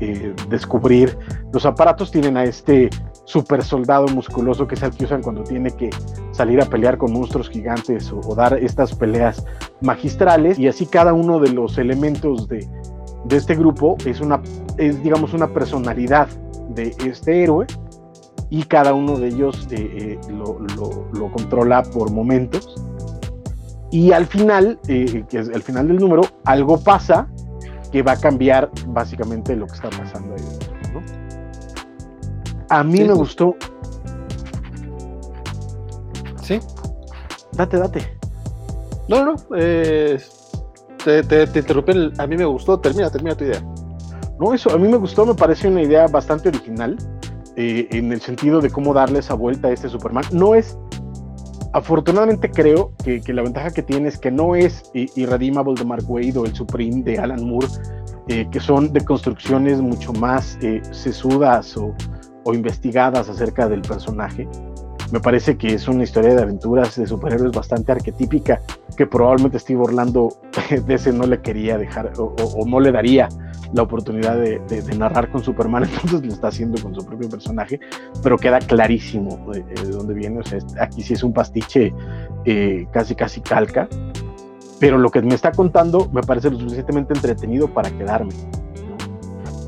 eh, 0.00 0.34
descubrir 0.48 1.16
los 1.52 1.66
aparatos. 1.66 2.10
Tienen 2.10 2.36
a 2.36 2.44
este 2.44 2.90
super 3.24 3.62
soldado 3.62 4.06
musculoso 4.08 4.66
que 4.66 4.74
es 4.74 4.82
el 4.82 4.90
que 4.92 5.04
usan 5.04 5.22
cuando 5.22 5.42
tiene 5.42 5.70
que 5.70 5.90
salir 6.32 6.60
a 6.60 6.66
pelear 6.66 6.98
con 6.98 7.12
monstruos 7.12 7.48
gigantes 7.48 8.12
o, 8.12 8.34
dar 8.34 8.56
estas 8.58 8.94
peleas 8.94 9.44
magistrales 9.80 10.58
y 10.58 10.68
así 10.68 10.86
cada 10.86 11.12
uno 11.12 11.40
de 11.40 11.52
los 11.52 11.78
elementos 11.78 12.48
de, 12.48 12.68
este 13.30 13.54
grupo 13.54 13.96
es 14.04 14.20
una 14.20 14.42
es 14.76 15.02
digamos 15.02 15.32
una 15.32 15.48
personalidad 15.48 16.28
de 16.68 16.94
este 17.04 17.42
héroe 17.42 17.66
y 18.50 18.64
cada 18.64 18.92
uno 18.92 19.16
de 19.16 19.28
ellos 19.28 19.66
eh, 19.70 20.18
eh, 20.20 20.32
lo, 20.32 21.32
controla 21.32 21.82
por 21.82 22.12
momentos 22.12 22.74
y 23.94 24.12
al 24.12 24.26
final 24.26 24.78
eh, 24.88 25.24
que 25.28 25.38
es 25.38 25.48
el 25.48 25.62
final 25.62 25.88
del 25.88 25.98
número 25.98 26.22
algo 26.44 26.82
pasa 26.82 27.28
que 27.92 28.02
va 28.02 28.12
a 28.12 28.16
cambiar 28.16 28.70
básicamente 28.88 29.54
lo 29.54 29.66
que 29.66 29.74
está 29.74 29.90
pasando 29.90 30.34
ahí 30.34 30.74
a 32.68 32.82
mí 32.82 33.04
me 33.04 33.12
gustó. 33.12 33.56
Sí. 36.42 36.60
Date, 37.52 37.78
date. 37.78 38.18
No, 39.08 39.24
no, 39.24 39.34
eh, 39.56 40.20
te, 41.04 41.22
te, 41.22 41.58
interrumpí. 41.58 42.12
a 42.18 42.26
mí 42.26 42.36
me 42.36 42.44
gustó. 42.44 42.80
Termina, 42.80 43.10
termina 43.10 43.36
tu 43.36 43.44
idea. 43.44 43.62
No, 44.40 44.52
eso, 44.54 44.70
a 44.70 44.78
mí 44.78 44.88
me 44.88 44.96
gustó. 44.96 45.26
Me 45.26 45.34
parece 45.34 45.68
una 45.68 45.82
idea 45.82 46.06
bastante 46.06 46.48
original. 46.48 46.96
Eh, 47.56 47.86
en 47.92 48.12
el 48.12 48.20
sentido 48.20 48.60
de 48.60 48.70
cómo 48.70 48.92
darle 48.92 49.20
esa 49.20 49.34
vuelta 49.34 49.68
a 49.68 49.72
este 49.72 49.88
Superman. 49.88 50.24
No 50.32 50.54
es. 50.54 50.76
Afortunadamente 51.74 52.50
creo 52.50 52.92
que, 53.02 53.20
la 53.32 53.42
ventaja 53.42 53.70
que 53.72 53.82
tiene 53.82 54.08
es 54.08 54.16
que 54.16 54.30
no 54.30 54.54
es 54.54 54.90
Irredeemable 54.94 55.74
de 55.76 55.84
Mark 55.84 56.04
Wade 56.08 56.38
o 56.38 56.44
el 56.44 56.54
Supreme 56.54 57.02
de 57.02 57.18
Alan 57.18 57.44
Moore, 57.44 57.66
eh, 58.28 58.46
que 58.48 58.60
son 58.60 58.92
de 58.92 59.04
construcciones 59.04 59.80
mucho 59.80 60.12
más 60.12 60.56
sesudas 60.92 61.76
o, 61.76 61.92
o 62.44 62.54
investigadas 62.54 63.28
acerca 63.28 63.68
del 63.68 63.82
personaje. 63.82 64.46
Me 65.10 65.18
parece 65.18 65.56
que 65.56 65.74
es 65.74 65.88
una 65.88 66.04
historia 66.04 66.34
de 66.34 66.42
aventuras 66.42 66.96
de 66.96 67.08
superhéroes 67.08 67.52
bastante 67.52 67.90
arquetípica 67.92 68.60
que 68.96 69.06
probablemente 69.06 69.58
Steve 69.58 69.80
Orlando 69.80 70.28
de 70.86 70.94
ese 70.94 71.12
no 71.12 71.26
le 71.26 71.40
quería 71.40 71.76
dejar 71.76 72.12
o, 72.18 72.34
no 72.66 72.80
le 72.80 72.92
daría 72.92 73.28
la 73.74 73.82
oportunidad 73.82 74.38
de, 74.38 74.60
narrar 74.96 75.30
con 75.30 75.42
Superman, 75.42 75.84
entonces 75.92 76.24
lo 76.24 76.32
está 76.32 76.48
haciendo 76.48 76.80
con 76.80 76.94
su 76.94 77.04
propio 77.04 77.28
personaje, 77.28 77.80
pero 78.22 78.38
queda 78.38 78.60
clarísimo 78.60 79.52
de, 79.52 79.62
dónde 79.90 80.14
viene. 80.14 80.40
O 80.40 80.44
sea, 80.44 80.60
aquí 80.80 81.02
sí 81.02 81.14
es 81.14 81.22
un 81.22 81.32
pastiche 81.32 81.92
eh, 82.44 82.86
casi 82.92 83.14
casi 83.14 83.40
calca, 83.40 83.88
pero 84.78 84.96
lo 84.96 85.10
que 85.10 85.20
me 85.22 85.34
está 85.34 85.50
contando 85.50 86.08
me 86.12 86.22
parece 86.22 86.50
lo 86.50 86.58
suficientemente 86.58 87.14
entretenido 87.14 87.68
para 87.68 87.90
quedarme. 87.90 88.32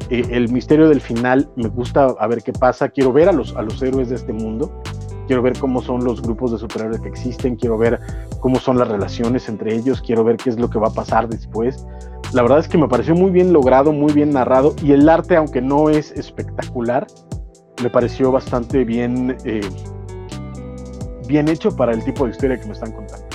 Eh, 0.08 0.24
el 0.30 0.50
misterio 0.50 0.88
del 0.88 1.00
final 1.00 1.48
me 1.56 1.68
gusta 1.68 2.04
a 2.18 2.26
ver 2.28 2.42
qué 2.42 2.52
pasa. 2.52 2.88
Quiero 2.88 3.12
ver 3.12 3.28
a 3.28 3.32
los, 3.32 3.56
a 3.56 3.62
los 3.62 3.82
héroes 3.82 4.08
de 4.08 4.14
este 4.14 4.32
mundo. 4.32 4.82
Quiero 5.26 5.42
ver 5.42 5.58
cómo 5.58 5.82
son 5.82 6.04
los 6.04 6.22
grupos 6.22 6.52
de 6.52 6.58
superhéroes 6.58 7.00
que 7.00 7.08
existen. 7.08 7.56
Quiero 7.56 7.76
ver 7.76 7.98
cómo 8.38 8.60
son 8.60 8.78
las 8.78 8.86
relaciones 8.86 9.48
entre 9.48 9.74
ellos. 9.74 10.00
Quiero 10.00 10.22
ver 10.22 10.36
qué 10.36 10.50
es 10.50 10.60
lo 10.60 10.70
que 10.70 10.78
va 10.78 10.88
a 10.88 10.92
pasar 10.92 11.28
después. 11.28 11.84
La 12.36 12.42
verdad 12.42 12.58
es 12.58 12.68
que 12.68 12.76
me 12.76 12.86
pareció 12.86 13.14
muy 13.14 13.30
bien 13.30 13.54
logrado, 13.54 13.92
muy 13.92 14.12
bien 14.12 14.28
narrado. 14.28 14.76
Y 14.82 14.92
el 14.92 15.08
arte, 15.08 15.36
aunque 15.36 15.62
no 15.62 15.88
es 15.88 16.12
espectacular, 16.12 17.06
me 17.82 17.88
pareció 17.88 18.30
bastante 18.30 18.84
bien, 18.84 19.38
eh, 19.46 19.66
bien 21.26 21.48
hecho 21.48 21.74
para 21.74 21.92
el 21.92 22.04
tipo 22.04 22.26
de 22.26 22.32
historia 22.32 22.60
que 22.60 22.66
me 22.66 22.72
están 22.74 22.92
contando. 22.92 23.26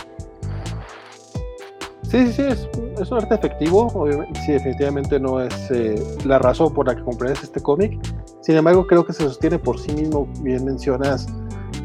Sí, 2.03 2.28
sí, 2.28 2.34
sí, 2.34 2.44
es, 2.44 3.11
un 3.11 3.18
arte 3.18 3.34
efectivo. 3.34 3.88
Obviamente, 3.95 4.40
sí, 4.45 4.52
definitivamente 4.52 5.19
no 5.19 5.41
es 5.41 5.72
eh, 5.72 5.95
la 6.23 6.38
razón 6.38 6.72
por 6.72 6.86
la 6.86 6.95
que 6.95 7.02
comprendes 7.02 7.41
este 7.41 7.60
cómic. 7.60 7.99
Sin 8.41 8.56
embargo, 8.56 8.86
creo 8.86 9.03
que 9.03 9.14
se 9.14 9.23
sostiene 9.23 9.57
por 9.57 9.80
sí 9.80 9.95
mismo. 9.95 10.28
Bien 10.41 10.64
mencionas, 10.64 11.26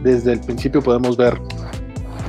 desde 0.02 0.34
el 0.34 0.40
principio 0.40 0.82
podemos 0.82 1.16
ver 1.16 1.40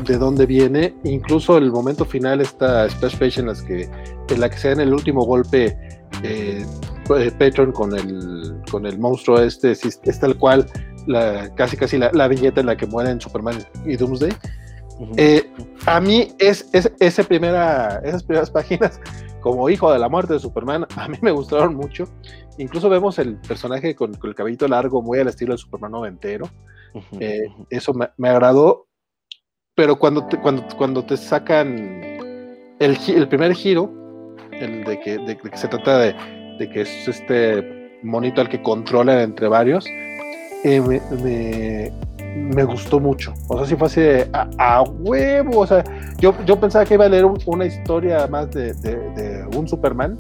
de 0.06 0.18
dónde 0.18 0.46
viene. 0.46 0.96
Incluso 1.04 1.58
el 1.58 1.74
momento 1.74 2.06
final, 2.06 2.40
esta 2.40 2.90
splash 2.90 3.18
page 3.18 3.42
en, 3.42 3.48
las 3.48 3.62
que, 3.64 3.90
en 4.30 4.42
la 4.42 4.50
que 4.50 4.58
se 4.58 4.68
da 4.70 4.74
en 4.76 4.80
el 4.82 4.94
último 4.94 5.26
golpe 5.26 5.78
eh, 6.24 6.66
eh 7.10 7.32
Patron 7.40 7.72
con 7.72 7.96
el, 7.96 8.62
con 8.70 8.86
el 8.86 9.00
monstruo 9.00 9.40
este, 9.42 9.72
es, 9.72 10.20
tal 10.20 10.38
cual 10.38 10.66
la, 11.08 11.54
casi 11.56 11.78
casi 11.78 11.98
la, 11.98 12.12
la 12.14 12.28
viñeta 12.28 12.62
en 12.62 12.68
la 12.68 12.76
que 12.76 12.86
mueren 12.86 13.22
Superman 13.22 13.58
y 13.86 13.96
Doomsday 13.96 14.32
eh, 15.16 15.50
a 15.86 16.00
mí 16.00 16.34
es, 16.40 16.70
ese 16.74 17.24
primera, 17.24 18.02
esas 18.04 18.24
primeras 18.24 18.50
páginas, 18.52 19.00
como 19.42 19.70
hijo 19.70 19.92
de 19.92 20.00
la 20.00 20.10
muerte 20.10 20.34
de 20.34 20.40
Superman, 20.40 20.86
a 20.96 21.08
mí 21.08 21.18
me 21.22 21.32
gustaron 21.32 21.76
mucho. 21.76 22.06
Incluso 22.58 22.90
vemos 22.90 23.20
el 23.20 23.38
personaje 23.38 23.96
con, 23.96 24.18
el 24.22 24.36
cabellito 24.36 24.68
largo, 24.68 25.02
muy 25.02 25.20
al 25.20 25.28
estilo 25.28 25.54
del 25.54 25.60
Superman 25.60 25.92
noventero. 25.92 26.50
Eh, 27.20 27.44
eso 27.70 27.94
me, 27.94 28.30
agradó. 28.30 28.88
Pero 29.76 30.00
cuando 30.00 30.26
te, 30.26 30.40
cuando, 30.40 30.66
cuando 30.76 31.06
te 31.06 31.18
sacan 31.18 31.68
el, 32.80 32.98
el 33.08 33.28
primer 33.28 33.54
giro, 33.54 33.92
el 34.62 34.84
de 34.84 35.00
que, 35.00 35.18
de, 35.18 35.38
que 35.38 35.58
se 35.58 35.68
trata 35.68 35.98
de, 36.00 36.16
de, 36.60 36.70
que 36.70 36.82
es 36.82 37.08
este 37.08 37.92
monito 38.04 38.42
al 38.42 38.50
que 38.50 38.62
controlan 38.62 39.20
entre 39.20 39.48
varios, 39.48 39.86
eh, 40.64 40.82
me, 40.82 41.92
me 42.38 42.64
gustó 42.64 43.00
mucho. 43.00 43.34
O 43.48 43.58
sea, 43.58 43.68
si 43.68 43.76
fue 43.76 43.88
así 43.88 44.02
de 44.02 44.30
a, 44.58 44.82
huevo. 44.84 45.60
O 45.60 45.68
sea, 45.68 45.84
yo, 46.20 46.34
yo 46.46 46.60
pensaba 46.60 46.86
que 46.86 46.94
iba 46.94 47.06
a 47.06 47.10
leer 47.10 47.26
una 47.26 47.66
historia 47.66 48.28
más 48.28 48.52
de, 48.52 49.46
un 49.56 49.68
Superman, 49.68 50.18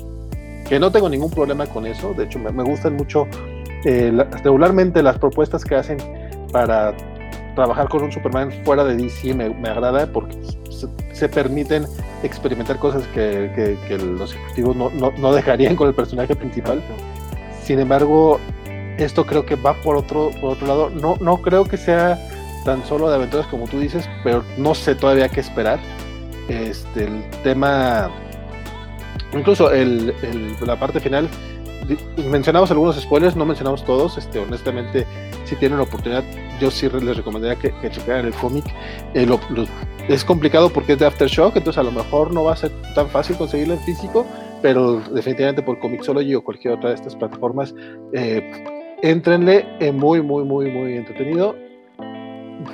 que 0.68 0.80
no 0.80 0.91
tengo 0.91 1.09
ningún 1.09 1.31
problema 1.31 1.65
con 1.68 1.85
eso. 1.85 2.14
De 2.14 2.26
hecho, 2.26 2.39
me, 2.39 2.64
gustan 2.64 2.95
mucho 2.95 3.27
eh, 3.85 4.11
regularmente 4.43 5.03
las 5.03 5.18
propuestas 5.18 5.64
que 5.64 5.76
hacen 5.76 5.97
para 6.51 6.95
trabajar 7.57 7.89
con 7.89 8.03
un 8.03 8.11
Superman 8.11 8.51
fuera 8.63 8.85
de 8.85 8.95
DC. 8.95 9.34
Me, 9.34 9.69
agrada 9.69 10.07
porque 10.07 10.38
se, 11.11 11.27
permiten 11.27 11.85
experimentar 12.23 12.79
cosas 12.79 13.05
que, 13.07 13.77
los 14.17 14.34
ejecutivos 14.34 14.75
no, 14.75 14.89
no 14.89 15.34
dejarían 15.34 15.75
con 15.75 15.89
el 15.89 15.93
personaje 15.93 16.35
principal. 16.35 16.81
Sin 17.61 17.79
embargo, 17.79 18.39
esto 18.97 19.25
creo 19.25 19.45
que 19.45 19.55
va 19.55 19.73
por 19.81 19.95
otro, 19.95 20.31
por 20.41 20.53
otro 20.53 20.67
lado. 20.67 20.89
No, 20.89 21.15
no 21.19 21.41
creo 21.41 21.65
que 21.65 21.77
sea 21.77 22.17
tan 22.65 22.85
solo 22.85 23.09
de 23.09 23.15
aventuras 23.15 23.47
como 23.47 23.67
tú 23.67 23.79
dices, 23.79 24.09
pero 24.23 24.43
no 24.57 24.75
sé 24.75 24.95
todavía 24.95 25.29
qué 25.29 25.39
esperar. 25.39 25.79
Este, 26.47 27.05
el 27.05 27.29
tema, 27.43 28.09
incluso 29.34 29.71
el, 29.71 30.13
la 30.61 30.77
parte 30.77 30.99
final, 30.99 31.29
mencionamos 32.29 32.71
algunos 32.71 32.95
spoilers, 32.99 33.35
no 33.35 33.45
mencionamos 33.45 33.84
todos. 33.84 34.17
Este, 34.17 34.39
honestamente, 34.39 35.05
si 35.48 35.56
tienen 35.56 35.78
la 35.78 35.86
oportunidad, 35.86 36.24
yo 36.60 36.69
sí 36.69 36.90
les 36.90 37.18
recomendaría 37.18 37.57
que, 37.57 37.72
que 37.82 37.90
checaran 37.90 38.26
el 38.26 38.34
cómic. 38.34 38.65
Eh, 39.14 39.28
es 40.10 40.24
complicado 40.24 40.69
porque 40.69 40.94
es 40.94 40.99
de 40.99 41.06
Aftershock, 41.06 41.56
entonces 41.56 41.80
a 41.80 41.84
lo 41.84 41.91
mejor 41.91 42.34
no 42.34 42.44
va 42.44 42.53
a 42.53 42.57
ser 42.57 42.72
tan 42.95 43.07
fácil 43.07 43.38
conseguirlo 43.38 43.76
en 43.76 43.80
físico, 43.82 44.26
pero 44.61 44.99
definitivamente 45.14 45.61
por 45.61 45.80
Comixology 45.80 46.36
o 46.36 46.44
cualquier 46.44 46.74
otra 46.76 46.90
de 46.90 46.95
estas 46.95 47.15
plataformas. 47.15 47.74
Eh, 48.14 48.41
Entrenle, 49.03 49.64
es 49.80 49.94
muy, 49.94 50.22
muy, 50.24 50.44
muy, 50.44 50.72
muy 50.72 50.98
entretenido. 50.98 51.56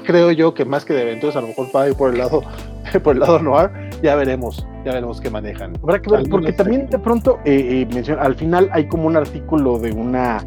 Creo 0.06 0.32
yo 0.32 0.54
que 0.54 0.64
más 0.64 0.86
que 0.86 0.94
de 0.94 1.02
eventos, 1.02 1.36
a 1.36 1.42
lo 1.42 1.48
mejor 1.48 1.68
va 1.76 1.84
a 1.84 1.90
ir 1.90 1.96
por 1.96 2.12
el 2.12 2.18
lado, 2.18 2.44
por 3.04 3.14
el 3.14 3.20
lado 3.20 3.40
noir, 3.40 3.70
ya 4.02 4.16
veremos, 4.16 4.66
ya 4.86 4.94
veremos 4.94 5.20
qué 5.20 5.30
manejan. 5.30 5.74
Habrá 5.84 6.02
que 6.02 6.10
ver, 6.10 6.24
porque 6.30 6.54
también 6.54 6.88
de 6.90 6.98
pronto, 6.98 7.40
eh, 7.44 7.86
eh 7.92 8.18
al 8.18 8.36
final 8.36 8.70
hay 8.72 8.88
como 8.88 9.08
un 9.08 9.18
artículo 9.18 9.78
de 9.80 9.92
una 9.92 10.38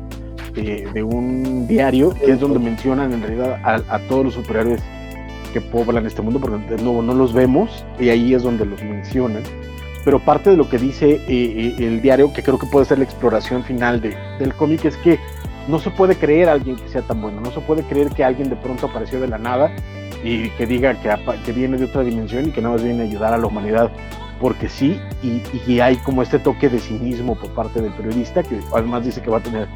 eh, 0.57 0.89
de 0.93 1.03
un 1.03 1.67
diario 1.67 2.15
que 2.15 2.33
es 2.33 2.41
donde 2.41 2.59
mencionan 2.59 3.13
en 3.13 3.21
realidad 3.21 3.61
a, 3.63 3.99
todos 4.09 4.25
los 4.25 4.35
superhéroes 4.35 4.83
que 5.53 5.61
poblan 5.61 6.07
este 6.07 6.23
mundo, 6.23 6.41
porque 6.41 6.77
de 6.77 6.83
nuevo 6.83 7.03
no 7.03 7.15
los 7.15 7.33
vemos, 7.33 7.85
y 7.99 8.09
ahí 8.09 8.35
es 8.35 8.43
donde 8.43 8.65
los 8.65 8.83
mencionan. 8.83 9.43
pero 10.05 10.19
parte 10.19 10.51
de 10.51 10.57
lo 10.57 10.69
que 10.69 10.79
dice 10.79 11.13
eh, 11.13 11.23
eh, 11.29 11.75
el 11.79 12.01
diario, 12.01 12.33
que 12.33 12.43
creo 12.43 12.59
que 12.59 12.67
puede 12.67 12.87
ser 12.87 12.99
la 12.99 13.05
exploración 13.05 13.65
final 13.65 14.01
de, 14.01 14.17
del 14.39 14.55
cómic, 14.55 14.85
es 14.87 14.97
que 14.97 15.19
no 15.69 15.79
se 15.79 15.91
puede 15.91 16.17
creer 16.17 16.49
a 16.49 16.53
alguien 16.53 16.77
que 16.77 16.89
sea 16.89 17.03
tan 17.03 17.21
bueno, 17.21 17.41
no 17.41 17.51
se 17.51 17.61
puede 17.61 17.83
creer 17.83 18.09
que 18.11 18.25
alguien 18.25 18.49
de 18.49 18.57
pronto 18.57 18.87
apareció 18.87 19.21
de 19.21 19.29
la 19.29 19.39
nada 19.39 19.75
y 20.25 20.49
que 20.51 20.67
diga 20.67 20.95
que, 20.95 21.15
que 21.45 21.53
viene 21.53 21.77
de 21.77 21.85
otra 21.85 22.03
dimensión 22.03 22.49
y 22.49 22.51
que 22.51 22.63
nada 22.63 22.75
más 22.75 22.85
viene 22.85 23.03
a 23.03 23.07
ayudar 23.07 23.35
a 23.35 23.39
la 23.39 23.47
humanidad 23.47 23.91
porque 24.41 24.69
sí, 24.69 25.01
y, 25.23 25.43
y, 25.67 25.81
hay 25.81 25.97
como 25.97 26.23
este 26.23 26.39
toque 26.39 26.69
de 26.69 26.79
cinismo 26.79 27.37
por 27.37 27.51
parte 27.51 27.81
del 27.81 27.93
periodista, 27.93 28.43
que 28.43 28.61
además 28.75 29.05
dice 29.05 29.23
que 29.23 29.31
va 29.31 29.39
a 29.39 29.43
tener 29.43 29.67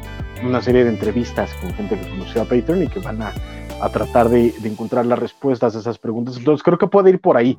una 0.45 0.61
serie 0.61 0.83
de 0.83 0.91
entrevistas 0.91 1.53
con 1.55 1.71
gente 1.73 1.99
que 1.99 2.09
conoció 2.09 2.41
a 2.41 2.45
Patreon 2.45 2.83
y 2.83 2.87
que 2.87 2.99
van 2.99 3.21
a, 3.21 3.33
a 3.81 3.89
tratar 3.89 4.29
de, 4.29 4.53
de, 4.61 4.69
encontrar 4.69 5.05
las 5.05 5.17
respuestas 5.17 5.75
a 5.75 5.79
esas 5.79 5.97
preguntas. 5.97 6.37
Entonces 6.37 6.63
creo 6.63 6.77
que 6.77 6.87
puede 6.87 7.09
ir 7.09 7.19
por 7.19 7.37
ahí, 7.37 7.57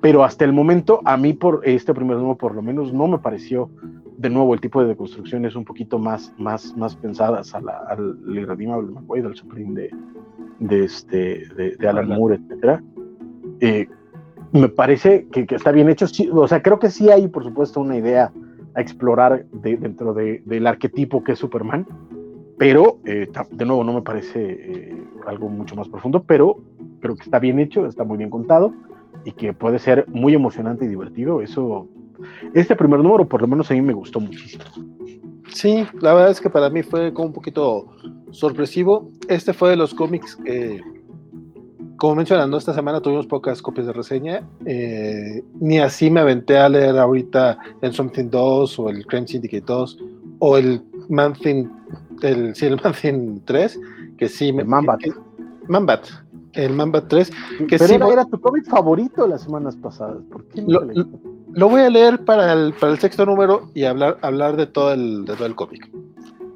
pero 0.00 0.22
hasta 0.22 0.44
el 0.44 0.52
momento 0.52 1.00
a 1.04 1.16
mí 1.16 1.32
por 1.32 1.60
este 1.64 1.92
primer 1.92 2.16
número 2.16 2.36
por 2.36 2.54
lo 2.54 2.62
menos 2.62 2.92
no 2.92 3.08
me 3.08 3.18
pareció 3.18 3.70
de 4.16 4.30
nuevo 4.30 4.54
el 4.54 4.60
tipo 4.60 4.80
de 4.80 4.88
deconstrucciones 4.88 5.56
un 5.56 5.64
poquito 5.64 5.98
más, 5.98 6.32
más, 6.38 6.76
más 6.76 6.94
pensadas 6.96 7.54
a 7.54 7.60
la, 7.60 7.78
al 7.88 8.16
irredeemable 8.28 8.92
McWade, 8.92 9.26
al 9.26 9.34
Supreme 9.34 9.74
de, 9.74 9.90
de, 10.60 10.84
este, 10.84 11.48
de, 11.56 11.76
de 11.76 11.88
Alan 11.88 12.08
Moore, 12.08 12.36
etcétera. 12.36 12.82
Eh, 13.60 13.88
me 14.54 14.68
parece 14.68 15.26
que, 15.32 15.46
está 15.50 15.72
bien 15.72 15.88
hecho. 15.88 16.06
o 16.32 16.48
sea, 16.48 16.62
creo 16.62 16.78
que 16.78 16.90
sí 16.90 17.10
hay, 17.10 17.26
por 17.26 17.42
supuesto, 17.42 17.80
una 17.80 17.96
idea 17.96 18.32
a 18.74 18.80
explorar 18.80 19.44
dentro 19.52 20.14
del 20.14 20.66
arquetipo 20.66 21.24
que 21.24 21.32
es 21.32 21.38
Superman, 21.38 21.86
pero 22.56 22.98
eh, 23.04 23.28
de 23.50 23.64
nuevo 23.64 23.82
no 23.82 23.92
me 23.92 24.02
parece 24.02 24.40
eh, 24.40 25.04
algo 25.26 25.48
mucho 25.48 25.74
más 25.74 25.88
profundo, 25.88 26.22
pero 26.22 26.60
creo 27.00 27.16
que 27.16 27.24
está 27.24 27.40
bien 27.40 27.58
hecho, 27.58 27.86
está 27.86 28.04
muy 28.04 28.16
bien 28.16 28.30
contado 28.30 28.72
y 29.24 29.32
que 29.32 29.52
puede 29.52 29.80
ser 29.80 30.06
muy 30.08 30.34
emocionante 30.34 30.84
y 30.84 30.88
divertido. 30.88 31.40
Eso, 31.40 31.88
este 32.52 32.76
primer 32.76 33.00
número 33.00 33.28
por 33.28 33.40
lo 33.40 33.48
menos 33.48 33.70
a 33.70 33.74
mí 33.74 33.82
me 33.82 33.92
gustó 33.92 34.20
muchísimo. 34.20 34.64
Sí, 35.48 35.84
la 36.00 36.14
verdad 36.14 36.30
es 36.30 36.40
que 36.40 36.50
para 36.50 36.70
mí 36.70 36.82
fue 36.82 37.12
como 37.12 37.28
un 37.28 37.34
poquito 37.34 37.88
sorpresivo. 38.30 39.10
Este 39.28 39.52
fue 39.52 39.70
de 39.70 39.76
los 39.76 39.94
cómics 39.94 40.36
que 40.36 40.80
como 41.96 42.16
mencionando, 42.16 42.56
esta 42.56 42.74
semana 42.74 43.00
tuvimos 43.00 43.26
pocas 43.26 43.62
copias 43.62 43.86
de 43.86 43.92
reseña. 43.92 44.42
Eh, 44.64 45.44
ni 45.60 45.78
así 45.78 46.10
me 46.10 46.20
aventé 46.20 46.58
a 46.58 46.68
leer 46.68 46.98
ahorita 46.98 47.58
el 47.82 47.92
Something 47.92 48.30
2 48.30 48.78
o 48.78 48.88
el 48.88 49.06
Crime 49.06 49.26
Syndicate 49.26 49.64
2 49.64 49.98
o 50.40 50.56
el 50.56 50.82
Manthing, 51.08 51.70
el, 52.22 52.54
sí, 52.54 52.66
el 52.66 53.42
3, 53.44 53.80
que 54.18 54.28
sí 54.28 54.52
me. 54.52 54.62
El 54.62 54.68
Mambat. 54.68 55.00
Mambat. 55.68 56.06
El 56.52 56.72
Mambat 56.72 57.08
3. 57.08 57.30
Que 57.68 57.78
Pero 57.78 57.86
sí, 57.86 57.94
era, 57.94 58.24
tu 58.24 58.40
cómic 58.40 58.64
favorito 58.66 59.26
las 59.26 59.42
semanas 59.42 59.76
pasadas. 59.76 60.22
¿Por 60.30 60.46
qué 60.48 60.62
lo, 60.66 60.84
lo, 61.52 61.68
voy 61.68 61.82
a 61.82 61.90
leer 61.90 62.24
para 62.24 62.52
el, 62.52 62.72
para 62.74 62.92
el 62.92 62.98
sexto 62.98 63.26
número 63.26 63.70
y 63.74 63.84
hablar, 63.84 64.18
hablar 64.22 64.56
de 64.56 64.66
todo 64.66 64.92
el, 64.92 65.24
de 65.24 65.34
todo 65.34 65.46
el 65.46 65.54
cómic. 65.54 65.90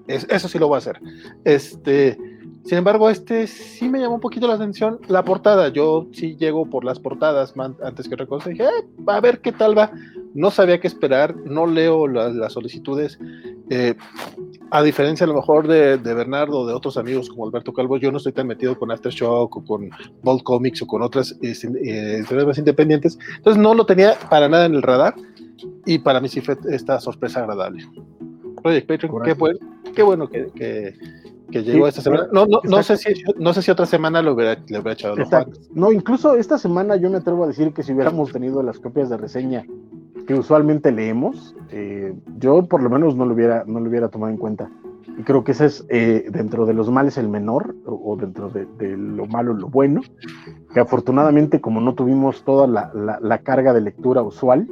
eso 0.06 0.48
sí 0.48 0.58
lo 0.58 0.68
voy 0.68 0.76
a 0.76 0.78
hacer. 0.78 1.00
Este 1.44 2.37
sin 2.68 2.76
embargo, 2.76 3.08
este 3.08 3.46
sí 3.46 3.88
me 3.88 3.98
llamó 3.98 4.16
un 4.16 4.20
poquito 4.20 4.46
la 4.46 4.52
atención 4.52 5.00
la 5.08 5.24
portada. 5.24 5.68
Yo 5.68 6.06
sí 6.12 6.36
llego 6.36 6.66
por 6.66 6.84
las 6.84 7.00
portadas 7.00 7.54
antes 7.82 8.06
que 8.06 8.12
otra 8.12 8.26
cosa. 8.26 8.50
Dije, 8.50 8.64
eh, 8.64 8.84
a 9.06 9.20
ver 9.22 9.40
qué 9.40 9.52
tal 9.52 9.76
va. 9.76 9.90
No 10.34 10.50
sabía 10.50 10.78
qué 10.78 10.86
esperar, 10.86 11.34
no 11.34 11.66
leo 11.66 12.06
las, 12.06 12.52
solicitudes. 12.52 13.18
Eh, 13.70 13.94
a 14.70 14.82
diferencia 14.82 15.24
a 15.24 15.28
lo 15.28 15.36
mejor 15.36 15.66
de, 15.66 15.96
Bernardo, 15.96 16.66
de 16.66 16.74
otros 16.74 16.98
amigos 16.98 17.30
como 17.30 17.46
Alberto 17.46 17.72
Calvo, 17.72 17.96
yo 17.96 18.12
no 18.12 18.18
estoy 18.18 18.32
tan 18.32 18.46
metido 18.46 18.78
con 18.78 18.90
Aftershock 18.90 19.56
o 19.56 19.64
con 19.64 19.88
Bold 20.22 20.42
Comics 20.42 20.82
o 20.82 20.86
con 20.86 21.00
otras 21.00 21.38
eh, 21.40 22.22
más 22.44 22.58
independientes. 22.58 23.18
Entonces 23.38 23.62
no 23.62 23.72
lo 23.72 23.86
tenía 23.86 24.14
para 24.28 24.46
nada 24.46 24.66
en 24.66 24.74
el 24.74 24.82
radar 24.82 25.14
y 25.86 26.00
para 26.00 26.20
mí 26.20 26.28
sí 26.28 26.42
fue 26.42 26.58
esta 26.70 27.00
sorpresa 27.00 27.40
agradable. 27.40 27.88
Project 28.62 28.86
Patreon, 28.86 29.22
qué, 29.22 29.32
bueno, 29.32 29.58
qué 29.94 30.02
bueno 30.02 30.28
que 30.28 30.48
que 30.54 30.94
llegó 31.50 31.88
esta 31.88 32.02
semana. 32.02 32.28
No, 32.32 32.46
no, 32.46 32.60
no, 32.64 32.82
sé 32.82 32.96
si, 32.96 33.14
no 33.38 33.52
sé 33.52 33.62
si 33.62 33.70
otra 33.70 33.86
semana 33.86 34.22
lo 34.22 34.34
hubiera, 34.34 34.54
le 34.54 34.78
hubiera 34.78 34.92
echado 34.92 35.16
los 35.16 35.28
No, 35.72 35.92
incluso 35.92 36.34
esta 36.34 36.58
semana 36.58 36.96
yo 36.96 37.10
me 37.10 37.18
atrevo 37.18 37.44
a 37.44 37.46
decir 37.46 37.72
que 37.72 37.82
si 37.82 37.92
hubiéramos 37.92 38.32
tenido 38.32 38.62
las 38.62 38.78
copias 38.78 39.08
de 39.08 39.16
reseña 39.16 39.64
que 40.26 40.34
usualmente 40.34 40.92
leemos, 40.92 41.56
eh, 41.70 42.14
yo 42.36 42.66
por 42.66 42.82
lo 42.82 42.90
menos 42.90 43.16
no 43.16 43.24
lo 43.24 43.32
hubiera, 43.32 43.64
no 43.66 43.80
lo 43.80 43.88
hubiera 43.88 44.08
tomado 44.08 44.30
en 44.30 44.38
cuenta. 44.38 44.70
Y 45.18 45.22
creo 45.22 45.42
que 45.42 45.52
ese 45.52 45.64
es 45.64 45.86
eh, 45.88 46.26
dentro 46.30 46.66
de 46.66 46.74
los 46.74 46.90
males 46.90 47.16
el 47.16 47.28
menor, 47.28 47.74
o, 47.86 48.14
dentro 48.14 48.50
de, 48.50 48.66
lo 48.96 49.26
malo 49.26 49.54
lo 49.54 49.68
bueno, 49.68 50.02
que 50.74 50.80
afortunadamente 50.80 51.62
como 51.62 51.80
no 51.80 51.94
tuvimos 51.94 52.42
toda 52.44 52.66
la, 52.66 52.92
la, 53.20 53.38
carga 53.38 53.72
de 53.72 53.80
lectura 53.80 54.22
usual, 54.22 54.68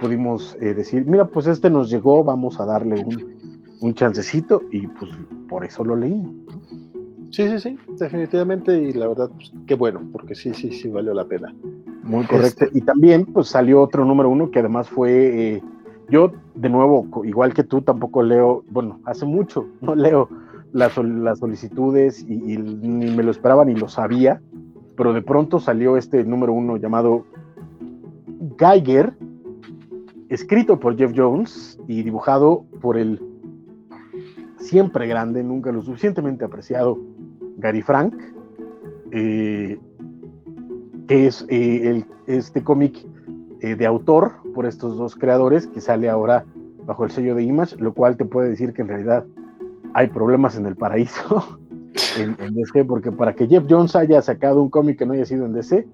pudimos 0.00 0.56
eh, 0.60 0.72
decir, 0.72 1.04
mira, 1.06 1.26
pues 1.26 1.46
este 1.46 1.68
nos 1.68 1.90
llegó, 1.90 2.24
vamos 2.24 2.58
a 2.58 2.64
darle 2.64 3.04
un, 3.04 3.43
un 3.80 3.94
chancecito 3.94 4.62
y 4.70 4.86
pues 4.86 5.10
por 5.48 5.64
eso 5.64 5.84
lo 5.84 5.96
leí. 5.96 6.22
Sí, 7.30 7.48
sí, 7.48 7.58
sí, 7.58 7.78
definitivamente 7.98 8.80
y 8.80 8.92
la 8.92 9.08
verdad, 9.08 9.28
pues, 9.34 9.52
qué 9.66 9.74
bueno, 9.74 10.00
porque 10.12 10.34
sí, 10.34 10.54
sí, 10.54 10.70
sí 10.70 10.88
valió 10.88 11.12
la 11.14 11.24
pena. 11.24 11.52
Muy 12.04 12.24
correcto. 12.26 12.66
Este 12.66 12.78
y 12.78 12.82
también 12.82 13.26
pues 13.26 13.48
salió 13.48 13.80
otro 13.82 14.04
número 14.04 14.28
uno 14.28 14.50
que 14.50 14.60
además 14.60 14.88
fue, 14.88 15.54
eh, 15.56 15.62
yo 16.08 16.32
de 16.54 16.68
nuevo, 16.68 17.24
igual 17.24 17.52
que 17.52 17.64
tú, 17.64 17.82
tampoco 17.82 18.22
leo, 18.22 18.62
bueno, 18.70 19.00
hace 19.04 19.26
mucho 19.26 19.66
no 19.80 19.94
leo 19.94 20.28
las, 20.72 20.96
las 20.98 21.38
solicitudes 21.38 22.24
y, 22.28 22.56
ni 22.56 23.10
me 23.10 23.22
lo 23.22 23.30
esperaba 23.30 23.64
ni 23.64 23.74
lo 23.74 23.88
sabía, 23.88 24.40
pero 24.96 25.12
de 25.12 25.22
pronto 25.22 25.58
salió 25.58 25.96
este 25.96 26.22
número 26.24 26.52
uno 26.52 26.76
llamado 26.76 27.24
Geiger, 28.58 29.14
escrito 30.28 30.78
por 30.78 30.96
Jeff 30.96 31.12
Jones 31.16 31.80
y 31.88 32.02
dibujado 32.02 32.64
por 32.80 32.96
el 32.96 33.20
siempre 34.64 35.06
grande, 35.06 35.44
nunca 35.44 35.70
lo 35.70 35.82
suficientemente 35.82 36.44
apreciado, 36.44 36.98
Gary 37.58 37.82
Frank, 37.82 38.14
eh, 39.12 39.78
que 41.06 41.26
es 41.26 41.44
eh, 41.48 41.88
el, 41.88 42.06
este 42.26 42.62
cómic 42.62 43.06
eh, 43.60 43.76
de 43.76 43.86
autor 43.86 44.32
por 44.54 44.66
estos 44.66 44.96
dos 44.96 45.14
creadores 45.14 45.66
que 45.66 45.80
sale 45.80 46.08
ahora 46.08 46.44
bajo 46.86 47.04
el 47.04 47.10
sello 47.10 47.34
de 47.34 47.42
Image, 47.42 47.76
lo 47.76 47.92
cual 47.92 48.16
te 48.16 48.24
puede 48.24 48.48
decir 48.48 48.72
que 48.72 48.82
en 48.82 48.88
realidad 48.88 49.24
hay 49.92 50.08
problemas 50.08 50.56
en 50.56 50.66
el 50.66 50.76
paraíso 50.76 51.58
en, 52.18 52.54
DC, 52.54 52.84
porque 52.84 53.12
para 53.12 53.34
que 53.34 53.46
Jeff 53.46 53.64
Jones 53.68 53.94
haya 53.94 54.20
sacado 54.22 54.62
un 54.62 54.70
cómic 54.70 54.98
que 54.98 55.06
no 55.06 55.12
haya 55.12 55.26
sido 55.26 55.46
en 55.46 55.52
DC, 55.52 55.86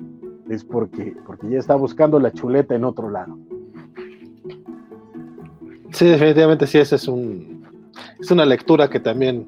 es 0.49 0.65
porque, 0.65 1.15
porque 1.27 1.49
ya 1.49 1.59
está 1.59 1.75
buscando 1.75 2.19
la 2.19 2.33
chuleta 2.33 2.75
en 2.75 2.85
otro 2.85 3.11
lado. 3.11 3.39
Sí, 5.93 6.07
definitivamente 6.07 6.67
sí, 6.67 6.79
ese 6.79 6.97
es 6.97 7.09
un, 7.09 7.60
es 8.19 8.31
una 8.31 8.45
lectura 8.45 8.89
que 8.89 9.01
también, 9.01 9.47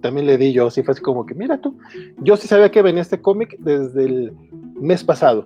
también 0.00 0.26
le 0.26 0.36
di 0.36 0.52
yo, 0.52 0.66
así 0.66 0.82
fue 0.82 0.92
así 0.92 1.02
como 1.02 1.26
que, 1.26 1.34
mira 1.34 1.60
tú, 1.60 1.76
yo 2.18 2.36
sí 2.36 2.48
sabía 2.48 2.70
que 2.70 2.82
venía 2.82 3.02
este 3.02 3.20
cómic 3.20 3.56
desde 3.58 4.04
el 4.04 4.32
mes 4.80 5.04
pasado, 5.04 5.44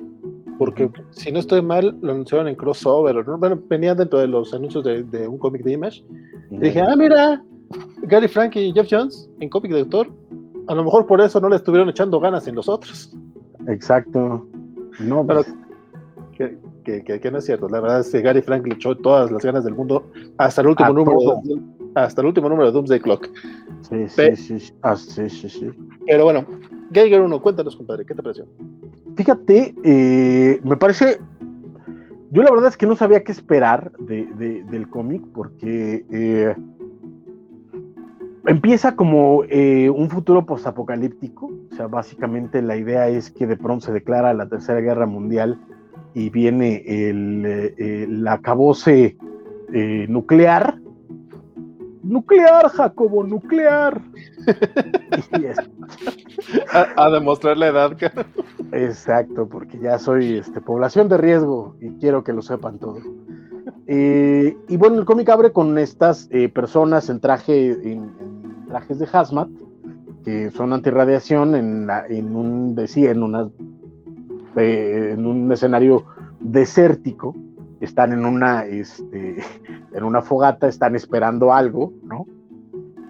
porque 0.59 0.91
si 1.11 1.33
no 1.33 1.41
estoy 1.41 1.63
mal, 1.63 1.97
lo 2.01 2.13
anunciaron 2.13 2.49
en 2.49 2.55
crossover, 2.55 3.23
bueno, 3.25 3.61
venía 3.69 3.95
dentro 3.95 4.19
de 4.19 4.29
los 4.29 4.55
anuncios 4.55 4.85
de, 4.85 5.29
un 5.29 5.39
cómic 5.39 5.63
de 5.63 5.73
Image, 5.73 6.05
y 6.51 6.59
dije, 6.59 6.81
ah, 6.81 6.95
mira, 6.97 7.43
Gary 8.03 8.29
Frank 8.29 8.57
y 8.57 8.73
Jeff 8.73 8.89
Jones 8.91 9.29
en 9.41 9.49
cómic 9.49 9.73
de 9.73 9.81
autor, 9.81 10.09
a 10.69 10.75
lo 10.75 10.85
mejor 10.85 11.07
por 11.07 11.21
eso 11.21 11.41
no 11.41 11.49
le 11.49 11.57
estuvieron 11.57 11.89
echando 11.89 12.21
ganas 12.21 12.47
en 12.47 12.55
los 12.55 12.69
otros. 12.69 13.15
Exacto. 13.67 14.47
No, 15.01 15.27
pero 15.27 15.43
pues 15.43 15.55
que, 16.85 17.31
no 17.31 17.39
es 17.39 17.45
cierto. 17.45 17.69
La 17.69 17.81
verdad 17.81 18.01
es 18.01 18.11
que 18.11 18.21
Gary 18.21 18.43
Frank 18.43 18.67
le 18.67 18.75
echó 18.75 18.97
todas 18.97 19.31
las 19.31 19.45
ganas 19.45 19.65
del 19.65 19.75
mundo 19.75 20.11
hasta 20.39 20.61
el 20.61 20.69
último 20.69 20.93
número 20.93 21.41
hasta 21.95 22.21
el 22.21 22.29
último 22.29 22.49
número 22.49 22.66
de 22.66 22.73
Doomsday 22.73 23.01
Clock. 23.01 23.29
Sí, 23.83 24.09
sí, 24.09 24.37
sí, 24.37 24.75
ah, 24.83 24.97
sí, 24.97 25.29
sí, 25.29 25.49
sí. 25.49 25.71
Pero 26.07 26.25
bueno, 26.25 26.45
Geiger 26.93 27.21
1, 27.21 27.43
cuéntanos, 27.43 27.77
compadre, 27.77 28.05
¿qué 28.05 28.15
te 28.15 28.23
pareció? 28.23 28.47
Fíjate, 29.16 29.75
eh, 29.85 30.61
me 30.65 30.77
parece. 30.77 31.21
Yo 32.31 32.43
la 32.43 32.51
verdad 32.51 32.69
es 32.69 32.77
que 32.77 32.87
no 32.87 32.97
sabía 32.97 33.23
qué 33.23 33.31
esperar 33.31 33.93
de, 33.99 34.65
del 34.69 34.89
cómic 34.89 35.23
porque 35.33 36.05
eh, 36.11 36.57
empieza 38.47 38.97
como 38.97 39.45
eh, 39.49 39.89
un 39.89 40.11
futuro 40.11 40.45
postapocalíptico. 40.45 41.53
O 41.71 41.77
sea, 41.77 41.87
básicamente 41.87 42.61
la 42.61 42.77
idea 42.77 43.09
es 43.09 43.31
que 43.31 43.47
de 43.47 43.57
pronto 43.57 43.87
se 43.87 43.93
declara 43.93 44.35
la 44.35 44.49
Tercera 44.49 44.81
Guerra 44.81 45.07
Mundial 45.07 45.61
y 46.12 46.31
viene 46.31 46.83
el, 46.87 47.75
el 47.79 48.27
acabose 48.27 49.16
nuclear 50.09 50.79
nuclear, 52.05 52.69
Jacobo, 52.69 53.25
nuclear. 53.25 54.01
a, 56.97 57.11
demostrar 57.11 57.57
la 57.57 57.69
edad. 57.69 57.97
Exacto, 58.73 59.49
porque 59.49 59.79
ya 59.79 59.99
soy 59.99 60.39
este, 60.39 60.61
población 60.61 61.09
de 61.09 61.19
riesgo 61.19 61.77
y 61.81 61.91
quiero 61.99 62.25
que 62.25 62.33
lo 62.33 62.43
sepan 62.43 62.79
todo. 62.79 62.99
Eh, 63.87 64.57
y 64.69 64.77
bueno, 64.77 64.99
el 64.99 65.05
cómic 65.05 65.29
abre 65.29 65.53
con 65.53 65.79
estas 65.79 66.29
eh, 66.31 66.49
personas 66.49 67.09
en, 67.11 67.21
traje, 67.21 67.73
en, 67.91 68.13
trajes 68.69 68.99
de 68.99 69.09
hazmat, 69.13 69.49
que 70.25 70.51
son 70.51 70.73
antirradiación 70.73 71.55
en, 71.55 71.89
en 72.09 72.37
un, 72.37 72.75
decía, 72.75 73.11
en, 73.11 73.23
una, 73.23 73.51
eh, 74.57 75.11
en 75.13 75.27
un 75.27 75.53
escenario 75.53 76.07
desértico 76.41 77.35
están 77.85 78.12
en 78.12 78.24
una, 78.24 78.65
este, 78.65 79.36
en 79.93 80.05
una 80.05 80.23
fogata, 80.23 80.69
están 80.69 80.97
esperando 80.97 81.52
algo, 81.52 81.93
¿no? 82.02 82.27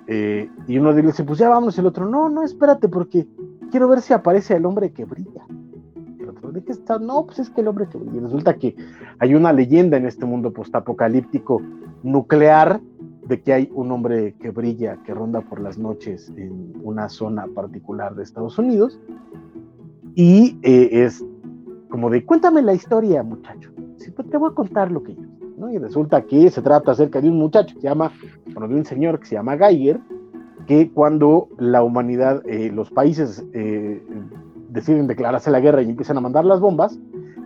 Eh, 0.06 0.50
y 0.66 0.78
uno 0.78 0.92
dice, 0.92 1.24
pues 1.24 1.38
ya 1.38 1.48
vamos, 1.48 1.78
el 1.78 1.86
otro, 1.86 2.06
no, 2.06 2.28
no, 2.28 2.42
espérate, 2.42 2.88
porque 2.88 3.26
quiero 3.70 3.88
ver 3.88 4.02
si 4.02 4.12
aparece 4.12 4.54
el 4.54 4.66
hombre 4.66 4.92
que 4.92 5.04
brilla. 5.04 5.46
El 6.18 6.28
otro, 6.28 6.52
¿de 6.52 6.62
qué 6.62 6.72
está? 6.72 6.98
No, 6.98 7.24
pues 7.24 7.38
es 7.38 7.50
que 7.50 7.62
el 7.62 7.68
hombre 7.68 7.88
que 7.88 7.98
brilla. 7.98 8.20
resulta 8.20 8.54
que 8.54 8.76
hay 9.18 9.34
una 9.34 9.52
leyenda 9.52 9.96
en 9.96 10.06
este 10.06 10.26
mundo 10.26 10.52
postapocalíptico 10.52 11.62
nuclear 12.02 12.80
de 13.26 13.40
que 13.40 13.52
hay 13.54 13.70
un 13.72 13.90
hombre 13.90 14.34
que 14.38 14.50
brilla, 14.50 14.98
que 15.04 15.14
ronda 15.14 15.40
por 15.40 15.60
las 15.60 15.78
noches 15.78 16.30
en 16.36 16.74
una 16.82 17.08
zona 17.08 17.46
particular 17.46 18.14
de 18.14 18.22
Estados 18.22 18.58
Unidos. 18.58 19.00
Y 20.14 20.58
eh, 20.62 21.04
es 21.04 21.24
como 21.88 22.10
de, 22.10 22.24
cuéntame 22.24 22.60
la 22.60 22.74
historia, 22.74 23.22
muchacho. 23.22 23.73
Sí, 23.96 24.10
pues 24.10 24.28
te 24.28 24.36
voy 24.36 24.50
a 24.50 24.54
contar 24.54 24.90
lo 24.90 25.02
que 25.02 25.14
yo. 25.14 25.22
¿no? 25.56 25.70
Y 25.70 25.78
resulta 25.78 26.22
que 26.22 26.50
se 26.50 26.62
trata 26.62 26.92
acerca 26.92 27.20
de 27.20 27.28
un 27.28 27.38
muchacho 27.38 27.74
que 27.74 27.80
se 27.80 27.88
llama, 27.88 28.12
bueno, 28.52 28.68
de 28.68 28.74
un 28.74 28.84
señor 28.84 29.20
que 29.20 29.26
se 29.26 29.34
llama 29.34 29.56
Geiger, 29.56 30.00
que 30.66 30.90
cuando 30.90 31.48
la 31.58 31.82
humanidad, 31.82 32.42
eh, 32.46 32.70
los 32.72 32.90
países 32.90 33.44
eh, 33.52 34.02
deciden 34.70 35.06
declararse 35.06 35.50
la 35.50 35.60
guerra 35.60 35.82
y 35.82 35.90
empiezan 35.90 36.16
a 36.16 36.20
mandar 36.20 36.44
las 36.44 36.60
bombas, 36.60 36.98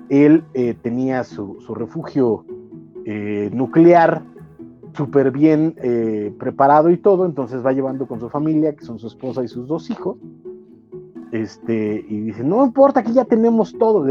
él 0.08 0.42
tenía 0.80 1.22
su, 1.22 1.60
su 1.60 1.74
refugio 1.74 2.46
nuclear 3.52 4.22
súper 4.98 5.30
bien 5.30 5.74
eh, 5.78 6.34
preparado 6.38 6.90
y 6.90 6.96
todo, 6.96 7.24
entonces 7.24 7.64
va 7.64 7.72
llevando 7.72 8.06
con 8.06 8.18
su 8.18 8.28
familia, 8.28 8.74
que 8.74 8.84
son 8.84 8.98
su 8.98 9.06
esposa 9.06 9.44
y 9.44 9.48
sus 9.48 9.68
dos 9.68 9.90
hijos. 9.90 10.16
Este, 11.30 12.06
y 12.08 12.20
dice, 12.20 12.42
no 12.42 12.64
importa, 12.64 13.00
aquí 13.00 13.12
ya 13.12 13.24
tenemos 13.24 13.76
todo. 13.78 14.06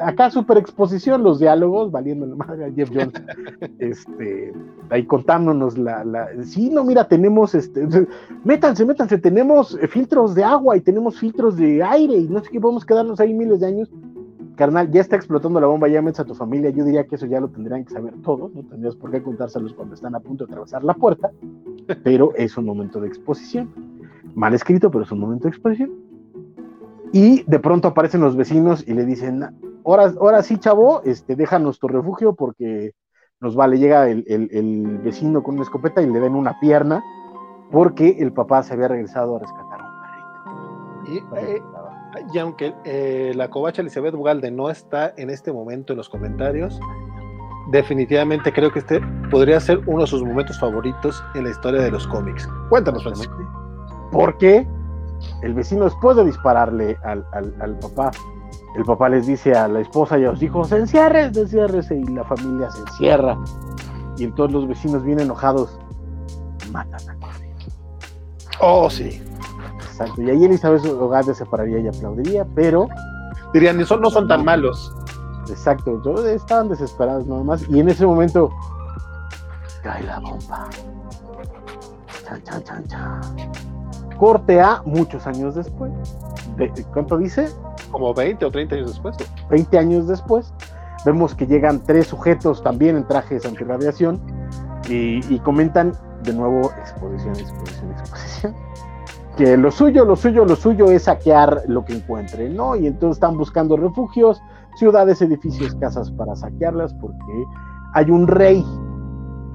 acá 0.00 0.30
super 0.30 0.56
exposición, 0.56 1.24
los 1.24 1.40
diálogos, 1.40 1.90
valiendo 1.90 2.26
la 2.26 2.36
madre 2.36 2.66
a 2.66 2.72
Jeff 2.72 2.90
Jones, 2.94 3.12
este, 3.80 4.52
ahí 4.88 5.04
contándonos 5.04 5.76
la, 5.76 6.04
la, 6.04 6.28
sí, 6.44 6.70
no, 6.70 6.84
mira, 6.84 7.08
tenemos, 7.08 7.56
este, 7.56 7.88
métanse, 8.44 8.84
métanse, 8.84 9.18
tenemos 9.18 9.76
filtros 9.88 10.34
de 10.36 10.44
agua 10.44 10.76
y 10.76 10.80
tenemos 10.80 11.18
filtros 11.18 11.56
de 11.56 11.82
aire 11.82 12.14
y 12.14 12.28
no 12.28 12.40
sé 12.40 12.50
qué, 12.50 12.60
podemos 12.60 12.86
quedarnos 12.86 13.18
ahí 13.18 13.34
miles 13.34 13.60
de 13.60 13.66
años 13.66 13.90
carnal, 14.60 14.90
ya 14.90 15.00
está 15.00 15.16
explotando 15.16 15.58
la 15.58 15.68
bomba, 15.68 15.88
llámense 15.88 16.20
a 16.20 16.26
tu 16.26 16.34
familia. 16.34 16.68
Yo 16.68 16.84
diría 16.84 17.06
que 17.06 17.14
eso 17.14 17.24
ya 17.24 17.40
lo 17.40 17.48
tendrían 17.48 17.82
que 17.82 17.94
saber 17.94 18.12
todos, 18.22 18.54
no 18.54 18.62
tendrías 18.62 18.94
por 18.94 19.10
qué 19.10 19.22
contárselos 19.22 19.72
cuando 19.72 19.94
están 19.94 20.14
a 20.14 20.20
punto 20.20 20.44
de 20.44 20.52
atravesar 20.52 20.84
la 20.84 20.92
puerta, 20.92 21.30
pero 22.04 22.34
es 22.36 22.58
un 22.58 22.66
momento 22.66 23.00
de 23.00 23.08
exposición. 23.08 23.70
Mal 24.34 24.52
escrito, 24.52 24.90
pero 24.90 25.04
es 25.04 25.12
un 25.12 25.18
momento 25.18 25.44
de 25.44 25.50
exposición. 25.50 26.09
Y 27.12 27.42
de 27.44 27.58
pronto 27.58 27.88
aparecen 27.88 28.20
los 28.20 28.36
vecinos 28.36 28.84
y 28.86 28.94
le 28.94 29.04
dicen, 29.04 29.44
ahora, 29.84 30.12
ahora 30.20 30.42
sí, 30.42 30.58
chavo, 30.58 31.02
este, 31.04 31.36
déjanos 31.36 31.78
tu 31.78 31.88
refugio 31.88 32.34
porque 32.34 32.92
nos 33.40 33.56
vale, 33.56 33.78
llega 33.78 34.08
el, 34.08 34.24
el, 34.28 34.98
vecino 34.98 35.42
con 35.42 35.54
una 35.54 35.64
escopeta 35.64 36.02
y 36.02 36.06
le 36.06 36.20
den 36.20 36.34
una 36.34 36.58
pierna 36.60 37.02
porque 37.72 38.16
el 38.18 38.32
papá 38.32 38.62
se 38.62 38.74
había 38.74 38.88
regresado 38.88 39.36
a 39.36 39.38
rescatar 39.40 39.80
a 39.80 39.84
un 39.84 41.14
perrito. 41.14 41.30
Y, 41.34 41.56
eh, 41.56 41.62
y 42.32 42.38
aunque 42.38 42.74
eh, 42.84 43.32
la 43.34 43.48
covacha 43.48 43.82
Elizabeth 43.82 44.14
Bugalde 44.14 44.50
no 44.50 44.70
está 44.70 45.14
en 45.16 45.30
este 45.30 45.52
momento 45.52 45.92
en 45.92 45.96
los 45.96 46.08
comentarios, 46.08 46.78
definitivamente 47.70 48.52
creo 48.52 48.72
que 48.72 48.80
este 48.80 49.00
podría 49.30 49.60
ser 49.60 49.80
uno 49.86 50.02
de 50.02 50.06
sus 50.06 50.22
momentos 50.22 50.58
favoritos 50.58 51.22
en 51.34 51.44
la 51.44 51.50
historia 51.50 51.80
de 51.82 51.90
los 51.90 52.06
cómics. 52.06 52.48
Cuéntanos, 52.68 53.02
Francisco. 53.02 53.34
Porque 54.12 54.66
el 55.42 55.54
vecino, 55.54 55.84
después 55.84 56.16
de 56.16 56.24
dispararle 56.24 56.96
al, 57.02 57.24
al, 57.32 57.78
papá, 57.78 58.10
el 58.76 58.84
papá 58.84 59.08
les 59.08 59.26
dice 59.26 59.52
a 59.54 59.68
la 59.68 59.80
esposa 59.80 60.18
y 60.18 60.24
a 60.24 60.30
los 60.30 60.42
hijos: 60.42 60.72
enciérrense, 60.72 61.42
enciérrense, 61.42 61.96
y 61.96 62.04
la 62.04 62.24
familia 62.24 62.70
se 62.70 62.80
encierra. 62.80 63.38
Y 64.16 64.24
entonces 64.24 64.54
los 64.54 64.68
vecinos, 64.68 65.02
bien 65.02 65.20
enojados, 65.20 65.78
matan 66.70 67.00
a. 67.08 67.20
Oh, 68.60 68.90
sí. 68.90 69.22
Exacto. 69.78 70.20
Y 70.22 70.30
ahí 70.30 70.44
Elizabeth 70.44 70.84
Ogade 70.84 71.34
se 71.34 71.46
pararía 71.46 71.78
y 71.80 71.88
aplaudiría, 71.88 72.46
pero. 72.54 72.88
Dirían, 73.52 73.84
son, 73.84 74.00
no 74.00 74.10
son 74.10 74.28
tan 74.28 74.44
malos. 74.44 74.94
Exacto. 75.48 76.00
Estaban 76.26 76.68
desesperados 76.68 77.26
nada 77.26 77.42
más. 77.42 77.68
Y 77.68 77.80
en 77.80 77.88
ese 77.88 78.06
momento. 78.06 78.50
Cae 79.82 80.02
la 80.04 80.20
bomba. 80.20 80.68
Chan, 82.26 82.42
chan, 82.44 82.64
chan, 82.64 82.86
chan. 82.86 83.69
Corte 84.20 84.60
A 84.60 84.82
muchos 84.84 85.26
años 85.26 85.54
después. 85.54 85.90
¿Cuánto 86.92 87.16
dice? 87.16 87.48
Como 87.90 88.12
20 88.12 88.44
o 88.44 88.50
30 88.50 88.74
años 88.74 88.88
después. 88.88 89.16
20 89.48 89.78
años 89.78 90.06
después. 90.06 90.52
Vemos 91.06 91.34
que 91.34 91.46
llegan 91.46 91.80
tres 91.80 92.08
sujetos 92.08 92.62
también 92.62 92.98
en 92.98 93.08
trajes 93.08 93.46
antirradiación 93.46 94.20
y, 94.90 95.34
y 95.34 95.38
comentan 95.38 95.94
de 96.22 96.34
nuevo 96.34 96.70
exposición, 96.78 97.34
exposición, 97.34 97.90
exposición 97.92 98.54
que 99.38 99.56
lo 99.56 99.70
suyo, 99.70 100.04
lo 100.04 100.16
suyo, 100.16 100.44
lo 100.44 100.54
suyo 100.54 100.90
es 100.90 101.04
saquear 101.04 101.62
lo 101.66 101.82
que 101.86 101.94
encuentren, 101.94 102.54
¿no? 102.54 102.76
Y 102.76 102.86
entonces 102.86 103.16
están 103.16 103.38
buscando 103.38 103.74
refugios, 103.78 104.42
ciudades, 104.76 105.22
edificios, 105.22 105.74
casas 105.76 106.10
para 106.10 106.36
saquearlas, 106.36 106.92
porque 106.92 107.46
hay 107.94 108.10
un 108.10 108.26
rey 108.26 108.62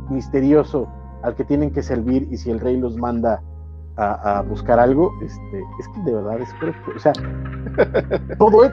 misterioso 0.10 0.88
al 1.22 1.36
que 1.36 1.44
tienen 1.44 1.70
que 1.70 1.84
servir 1.84 2.28
y 2.32 2.38
si 2.38 2.50
el 2.50 2.60
rey 2.60 2.78
los 2.78 2.98
manda 2.98 3.44
a, 3.98 4.42
buscar 4.42 4.80
algo, 4.80 5.12
este, 5.22 5.64
es 5.80 5.88
que 5.88 6.02
de 6.02 6.14
verdad 6.14 6.40
es 6.40 6.54
correcto. 6.56 6.92
O 6.96 7.00
sea, 7.00 7.14
todo 8.38 8.66
e, 8.66 8.72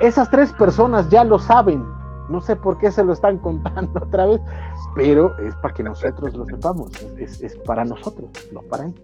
esas 0.00 0.30
tres 0.30 0.52
personas 0.52 1.08
ya 1.10 1.24
lo 1.24 1.38
saben. 1.38 1.84
No 2.28 2.40
sé 2.40 2.56
por 2.56 2.78
qué 2.78 2.90
se 2.90 3.04
lo 3.04 3.12
están 3.12 3.38
contando 3.38 3.92
otra 4.02 4.26
vez, 4.26 4.40
pero 4.94 5.36
es 5.38 5.54
para 5.56 5.74
que 5.74 5.82
nosotros 5.82 6.34
lo 6.34 6.46
sepamos. 6.46 6.92
Es, 7.18 7.42
es 7.42 7.56
para 7.58 7.84
nosotros, 7.84 8.30
no 8.52 8.60
para 8.62 8.86
ellos. 8.86 9.00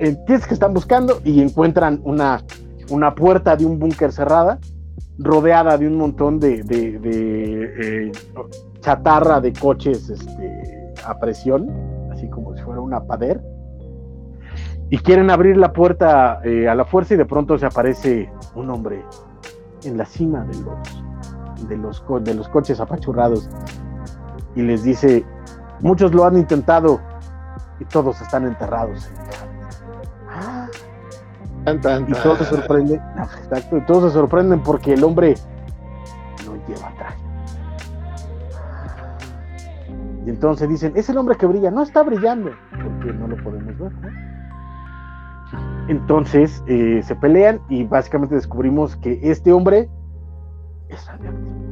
Entiendes 0.00 0.46
que 0.46 0.54
están 0.54 0.74
buscando 0.74 1.20
y 1.24 1.40
encuentran 1.40 2.00
una, 2.02 2.42
una 2.90 3.14
puerta 3.14 3.56
de 3.56 3.64
un 3.64 3.78
búnker 3.78 4.12
cerrada, 4.12 4.58
rodeada 5.18 5.78
de 5.78 5.86
un 5.86 5.96
montón 5.96 6.40
de, 6.40 6.62
de, 6.64 8.08
eh, 8.08 8.12
chatarra 8.80 9.40
de 9.40 9.52
coches 9.52 10.10
este, 10.10 10.92
a 11.04 11.16
presión, 11.18 11.70
fuera 12.64 12.80
una 12.80 13.04
pader. 13.04 13.40
Y 14.90 14.98
quieren 14.98 15.30
abrir 15.30 15.56
la 15.56 15.72
puerta 15.72 16.40
eh, 16.44 16.68
a 16.68 16.74
la 16.74 16.84
fuerza 16.84 17.14
y 17.14 17.16
de 17.16 17.24
pronto 17.24 17.58
se 17.58 17.66
aparece 17.66 18.30
un 18.54 18.70
hombre 18.70 19.04
en 19.84 19.96
la 19.96 20.04
cima 20.04 20.44
de 20.44 20.58
los, 20.60 21.68
de 21.68 21.76
los, 21.76 22.04
de 22.22 22.34
los 22.34 22.48
coches 22.48 22.80
apachurrados 22.80 23.48
y 24.54 24.62
les 24.62 24.84
dice, 24.84 25.24
muchos 25.80 26.14
lo 26.14 26.24
han 26.24 26.36
intentado, 26.36 27.00
y 27.80 27.84
todos 27.86 28.20
están 28.20 28.46
enterrados. 28.46 29.10
Y 32.06 32.12
todos 32.12 32.38
se 32.38 32.44
sorprenden, 32.44 33.00
exacto, 33.16 33.76
y 33.78 33.86
todos 33.86 34.12
se 34.12 34.18
sorprenden 34.18 34.62
porque 34.62 34.94
el 34.94 35.04
hombre 35.04 35.34
Y 40.26 40.30
entonces 40.30 40.68
dicen, 40.68 40.92
es 40.96 41.08
el 41.08 41.18
hombre 41.18 41.36
que 41.36 41.46
brilla, 41.46 41.70
no 41.70 41.82
está 41.82 42.02
brillando, 42.02 42.50
porque 42.70 43.12
no 43.12 43.28
lo 43.28 43.36
podemos 43.42 43.78
ver. 43.78 43.92
Entonces 45.88 46.62
eh, 46.66 47.02
se 47.04 47.14
pelean 47.16 47.60
y 47.68 47.84
básicamente 47.84 48.34
descubrimos 48.34 48.96
que 48.96 49.20
este 49.22 49.52
hombre 49.52 49.88
es 50.88 51.06
radioactivo. 51.06 51.64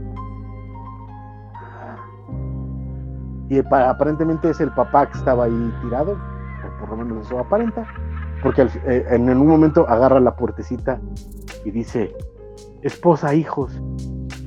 y 3.53 3.59
aparentemente 3.59 4.49
es 4.49 4.61
el 4.61 4.71
papá 4.71 5.11
que 5.11 5.19
estaba 5.19 5.45
ahí 5.45 5.75
tirado, 5.83 6.13
o 6.13 6.81
por 6.81 6.89
lo 6.89 6.97
menos 6.97 7.27
eso 7.27 7.39
aparenta, 7.39 7.87
porque 8.43 8.63
eh, 8.63 9.05
en 9.11 9.29
un 9.29 9.47
momento 9.47 9.87
agarra 9.91 10.21
la 10.21 10.35
puertecita 10.35 10.99
y 11.63 11.71
dice, 11.71 12.17
esposa, 12.81 13.35
hijos, 13.35 13.79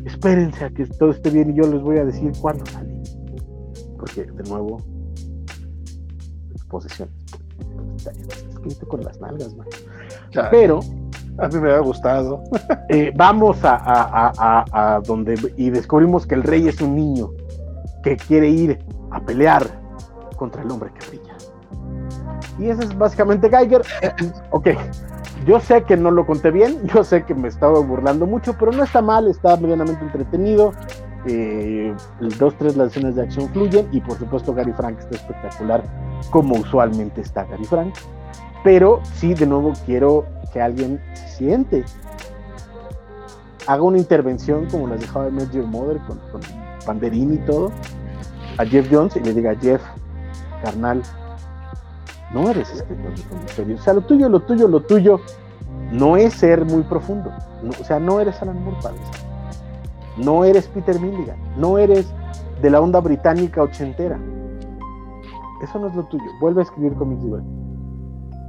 espérense 0.05 0.65
a 0.65 0.69
que 0.71 0.87
todo 0.87 1.11
esté 1.11 1.29
bien 1.29 1.51
y 1.51 1.53
yo 1.53 1.71
les 1.71 1.83
voy 1.83 1.99
a 1.99 2.05
decir 2.05 2.31
cuándo 2.41 2.65
salí. 2.65 2.94
Porque 4.05 4.31
de 4.31 4.43
nuevo, 4.43 4.81
exposición. 6.53 7.09
Está 7.97 8.11
escrito 8.11 8.87
con 8.87 9.03
las 9.03 9.19
nalgas, 9.19 9.55
man. 9.55 9.67
Pero 10.51 10.79
a 11.39 11.47
mí 11.47 11.59
me 11.59 11.71
ha 11.71 11.79
gustado. 11.79 12.43
Eh, 12.89 13.11
vamos 13.15 13.57
a, 13.63 13.81
a, 13.81 14.99
donde 14.99 15.33
y 15.57 15.71
descubrimos 15.71 16.27
que 16.27 16.35
el 16.35 16.43
rey 16.43 16.67
es 16.67 16.79
un 16.81 16.95
niño 16.95 17.31
que 18.03 18.15
quiere 18.15 18.47
ir 18.47 18.79
a 19.09 19.19
pelear 19.19 19.67
contra 20.37 20.61
el 20.61 20.69
hombre 20.69 20.91
que 20.93 21.07
brilla. 21.07 21.35
Y 22.59 22.69
ese 22.69 22.83
es 22.83 22.95
básicamente 22.95 23.49
Geiger. 23.49 23.81
ok, 24.51 24.67
yo 25.47 25.59
sé 25.59 25.83
que 25.83 25.97
no 25.97 26.11
lo 26.11 26.27
conté 26.27 26.51
bien, 26.51 26.85
yo 26.93 27.03
sé 27.03 27.23
que 27.23 27.33
me 27.33 27.47
estaba 27.47 27.79
burlando 27.79 28.27
mucho, 28.27 28.55
pero 28.57 28.71
no 28.71 28.83
está 28.83 29.01
mal, 29.01 29.27
está 29.27 29.57
medianamente 29.57 30.05
entretenido. 30.05 30.73
Eh, 31.27 31.93
dos, 32.37 32.55
tres 32.57 32.77
las 32.77 32.89
escenas 32.89 33.15
de 33.15 33.23
acción 33.23 33.49
fluyen 33.49 33.87
y 33.91 33.99
por 33.99 34.17
supuesto 34.17 34.53
Gary 34.53 34.73
Frank 34.73 34.99
está 34.99 35.15
espectacular 35.15 35.83
como 36.29 36.55
usualmente 36.55 37.21
está 37.21 37.45
Gary 37.45 37.65
Frank. 37.65 37.93
Pero 38.63 39.01
sí, 39.13 39.33
de 39.33 39.45
nuevo 39.45 39.73
quiero 39.85 40.25
que 40.53 40.61
alguien 40.61 41.01
siente 41.27 41.83
haga 43.67 43.81
una 43.81 43.97
intervención 43.97 44.67
como 44.67 44.87
las 44.87 44.99
dejaba 44.99 45.29
de 45.29 45.49
Your 45.51 45.65
Mother 45.65 45.99
con, 46.07 46.19
con 46.85 47.03
y 47.13 47.37
todo, 47.39 47.71
a 48.57 48.65
Jeff 48.65 48.87
Jones 48.91 49.15
y 49.15 49.19
le 49.21 49.33
diga, 49.33 49.55
Jeff, 49.55 49.81
carnal, 50.63 51.01
no 52.33 52.49
eres 52.49 52.71
escritor 52.71 53.15
de 53.15 53.35
misterio. 53.41 53.75
O 53.75 53.79
sea, 53.79 53.93
lo 53.93 54.01
tuyo, 54.01 54.29
lo 54.29 54.39
tuyo, 54.41 54.67
lo 54.67 54.81
tuyo 54.81 55.19
no 55.91 56.17
es 56.17 56.33
ser 56.33 56.65
muy 56.65 56.83
profundo. 56.83 57.31
o 57.79 57.83
sea, 57.83 57.99
no 57.99 58.19
eres 58.19 58.41
Alan 58.41 58.63
Moore, 58.63 58.77
padre. 58.81 58.99
No 60.17 60.43
eres 60.43 60.67
Peter 60.67 60.99
Milligan. 60.99 61.37
No 61.57 61.77
eres 61.77 62.13
de 62.61 62.69
la 62.69 62.81
onda 62.81 62.99
británica 62.99 63.61
ochentera. 63.61 64.19
Eso 65.61 65.79
no 65.79 65.87
es 65.87 65.95
lo 65.95 66.03
tuyo. 66.03 66.25
Vuelve 66.39 66.61
a 66.61 66.63
escribir 66.63 66.93
cómics 66.93 67.23
igual. 67.23 67.43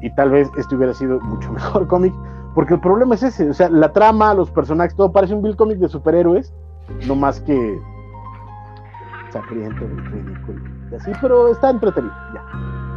Y 0.02 0.14
tal 0.14 0.30
vez 0.30 0.50
este 0.56 0.76
hubiera 0.76 0.94
sido 0.94 1.20
mucho 1.20 1.52
mejor 1.52 1.86
cómic. 1.86 2.14
Porque 2.54 2.74
el 2.74 2.80
problema 2.80 3.14
es 3.14 3.22
ese. 3.22 3.50
O 3.50 3.54
sea, 3.54 3.68
la 3.68 3.92
trama, 3.92 4.34
los 4.34 4.50
personajes, 4.50 4.96
todo 4.96 5.12
parece 5.12 5.34
un 5.34 5.42
Bill 5.42 5.56
cómic 5.56 5.78
de 5.78 5.88
superhéroes. 5.88 6.54
No 7.06 7.14
más 7.14 7.40
que 7.40 7.80
sangriento, 9.30 9.86
ridículo. 9.86 10.60
Y 10.90 10.94
así, 10.94 11.10
pero 11.20 11.48
está 11.48 11.70
entretenido. 11.70 12.14
Ya. 12.32 12.42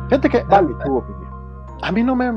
Fíjate 0.07 0.29
que. 0.29 0.43
Vale, 0.43 0.69
a 1.81 1.91
mí 1.91 2.03
no 2.03 2.15
me 2.15 2.31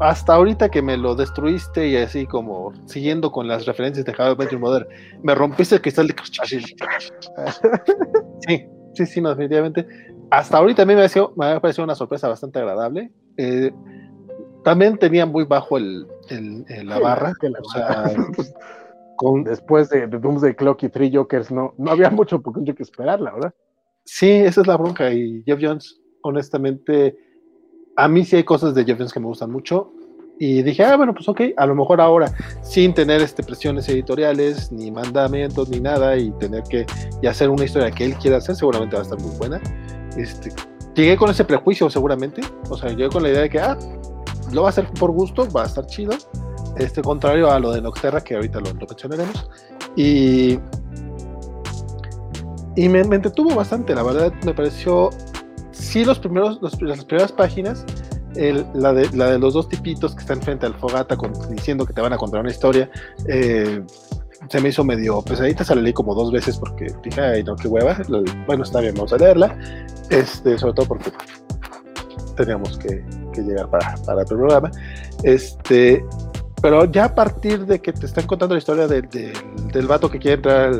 hasta 0.00 0.34
ahorita 0.34 0.70
que 0.70 0.80
me 0.80 0.96
lo 0.96 1.14
destruiste 1.14 1.88
y 1.88 1.96
así 1.96 2.26
como 2.26 2.72
siguiendo 2.86 3.30
con 3.30 3.46
las 3.46 3.66
referencias 3.66 4.06
de 4.06 4.12
How 4.12 4.36
I 4.50 4.56
Mother, 4.56 4.88
me 5.22 5.34
rompiste 5.34 5.74
el 5.74 5.82
cristal 5.82 6.08
de 6.08 6.14
Sí, 8.46 8.66
sí, 8.94 9.06
sí, 9.06 9.20
definitivamente. 9.20 9.86
Hasta 10.30 10.58
ahorita 10.58 10.82
a 10.82 10.86
mí 10.86 10.94
me, 10.94 11.06
me 11.36 11.46
ha 11.46 11.60
parecido 11.60 11.84
una 11.84 11.94
sorpresa 11.94 12.28
bastante 12.28 12.58
agradable. 12.58 13.12
Eh, 13.36 13.72
también 14.64 14.96
tenía 14.96 15.26
muy 15.26 15.44
bajo 15.44 15.76
el, 15.76 16.06
la 16.84 16.98
barra. 16.98 17.32
con... 19.16 19.44
Después 19.44 19.90
de, 19.90 20.06
de, 20.06 20.18
Doomsday 20.18 20.54
Clock 20.54 20.84
y 20.84 20.88
Three 20.88 21.14
Jokers, 21.14 21.50
no, 21.50 21.74
no 21.76 21.90
había 21.90 22.10
mucho 22.10 22.40
por 22.40 22.64
que 22.64 22.82
esperar, 22.82 23.20
la 23.20 23.32
verdad. 23.32 23.54
Sí, 24.04 24.30
esa 24.30 24.62
es 24.62 24.66
la 24.66 24.76
bronca. 24.76 25.12
Y 25.12 25.42
Jeff 25.44 25.58
Jones, 25.60 26.00
honestamente, 26.22 27.16
a 28.00 28.08
mí 28.08 28.24
sí 28.24 28.36
hay 28.36 28.44
cosas 28.44 28.74
de 28.74 28.84
Jeff 28.84 28.98
Jones 28.98 29.12
que 29.12 29.20
me 29.20 29.26
gustan 29.26 29.50
mucho. 29.50 29.92
Y 30.38 30.62
dije, 30.62 30.82
ah, 30.84 30.96
bueno, 30.96 31.12
pues 31.12 31.28
ok, 31.28 31.40
a 31.54 31.66
lo 31.66 31.74
mejor 31.74 32.00
ahora, 32.00 32.32
sin 32.62 32.94
tener 32.94 33.20
este, 33.20 33.42
presiones 33.42 33.86
editoriales, 33.90 34.72
ni 34.72 34.90
mandamientos, 34.90 35.68
ni 35.68 35.80
nada, 35.80 36.16
y 36.16 36.30
tener 36.32 36.62
que 36.62 36.86
y 37.20 37.26
hacer 37.26 37.50
una 37.50 37.64
historia 37.64 37.90
que 37.90 38.06
él 38.06 38.14
quiera 38.14 38.38
hacer, 38.38 38.56
seguramente 38.56 38.96
va 38.96 39.02
a 39.02 39.04
estar 39.04 39.20
muy 39.20 39.36
buena. 39.36 39.60
Este, 40.16 40.50
llegué 40.94 41.18
con 41.18 41.28
ese 41.28 41.44
prejuicio, 41.44 41.90
seguramente. 41.90 42.40
O 42.70 42.78
sea, 42.78 42.88
llegué 42.88 43.10
con 43.10 43.22
la 43.22 43.28
idea 43.28 43.42
de 43.42 43.50
que, 43.50 43.60
ah, 43.60 43.76
lo 44.50 44.62
va 44.62 44.68
a 44.68 44.70
hacer 44.70 44.86
por 44.98 45.10
gusto, 45.10 45.46
va 45.50 45.64
a 45.64 45.66
estar 45.66 45.84
chido. 45.84 46.12
Este, 46.78 47.02
contrario 47.02 47.50
a 47.50 47.60
lo 47.60 47.72
de 47.72 47.82
Nocterra, 47.82 48.22
que 48.22 48.36
ahorita 48.36 48.60
lo, 48.60 48.72
mencionaremos. 48.72 49.50
Y, 49.94 50.58
y 52.76 52.88
me, 52.88 53.04
me, 53.04 53.16
entretuvo 53.16 53.54
bastante, 53.54 53.94
la 53.94 54.02
verdad, 54.02 54.32
me 54.46 54.54
pareció 54.54 55.10
sí 55.80 56.04
los 56.04 56.18
primeros, 56.18 56.60
las 56.62 57.04
primeras 57.04 57.32
páginas, 57.32 57.84
la, 58.74 58.92
de, 58.92 59.08
de 59.08 59.38
los 59.38 59.54
dos 59.54 59.68
tipitos 59.68 60.14
que 60.14 60.20
están 60.20 60.40
frente 60.40 60.66
al 60.66 60.74
fogata 60.74 61.16
diciendo 61.50 61.84
que 61.84 61.92
te 61.92 62.00
van 62.00 62.12
a 62.12 62.16
contar 62.16 62.40
una 62.40 62.50
historia, 62.50 62.88
eh, 63.26 63.82
se 64.48 64.60
me 64.60 64.68
hizo 64.68 64.84
medio 64.84 65.20
pesadita, 65.22 65.64
se 65.64 65.74
la 65.74 65.82
leí 65.82 65.92
como 65.92 66.14
dos 66.14 66.32
veces 66.32 66.56
porque 66.58 66.86
dije, 67.02 67.20
ay 67.20 67.44
no, 67.44 67.56
qué 67.56 67.68
hueva, 67.68 67.96
bueno, 68.46 68.62
está 68.62 68.80
bien, 68.80 68.94
vamos 68.94 69.12
a 69.12 69.18
leerla, 69.18 69.56
este, 70.10 70.58
sobre 70.58 70.74
todo 70.74 70.86
porque 70.86 71.10
teníamos 72.36 72.78
que, 72.78 73.04
llegar 73.36 73.70
para, 73.70 73.94
para 74.04 74.20
el 74.20 74.26
programa, 74.26 74.70
este, 75.22 76.04
pero 76.60 76.84
ya 76.84 77.06
a 77.06 77.14
partir 77.14 77.64
de 77.66 77.80
que 77.80 77.92
te 77.92 78.06
están 78.06 78.26
contando 78.26 78.54
la 78.54 78.58
historia 78.58 78.86
del 78.86 79.86
vato 79.86 80.10
que 80.10 80.18
quiere 80.18 80.36
entrar 80.36 80.74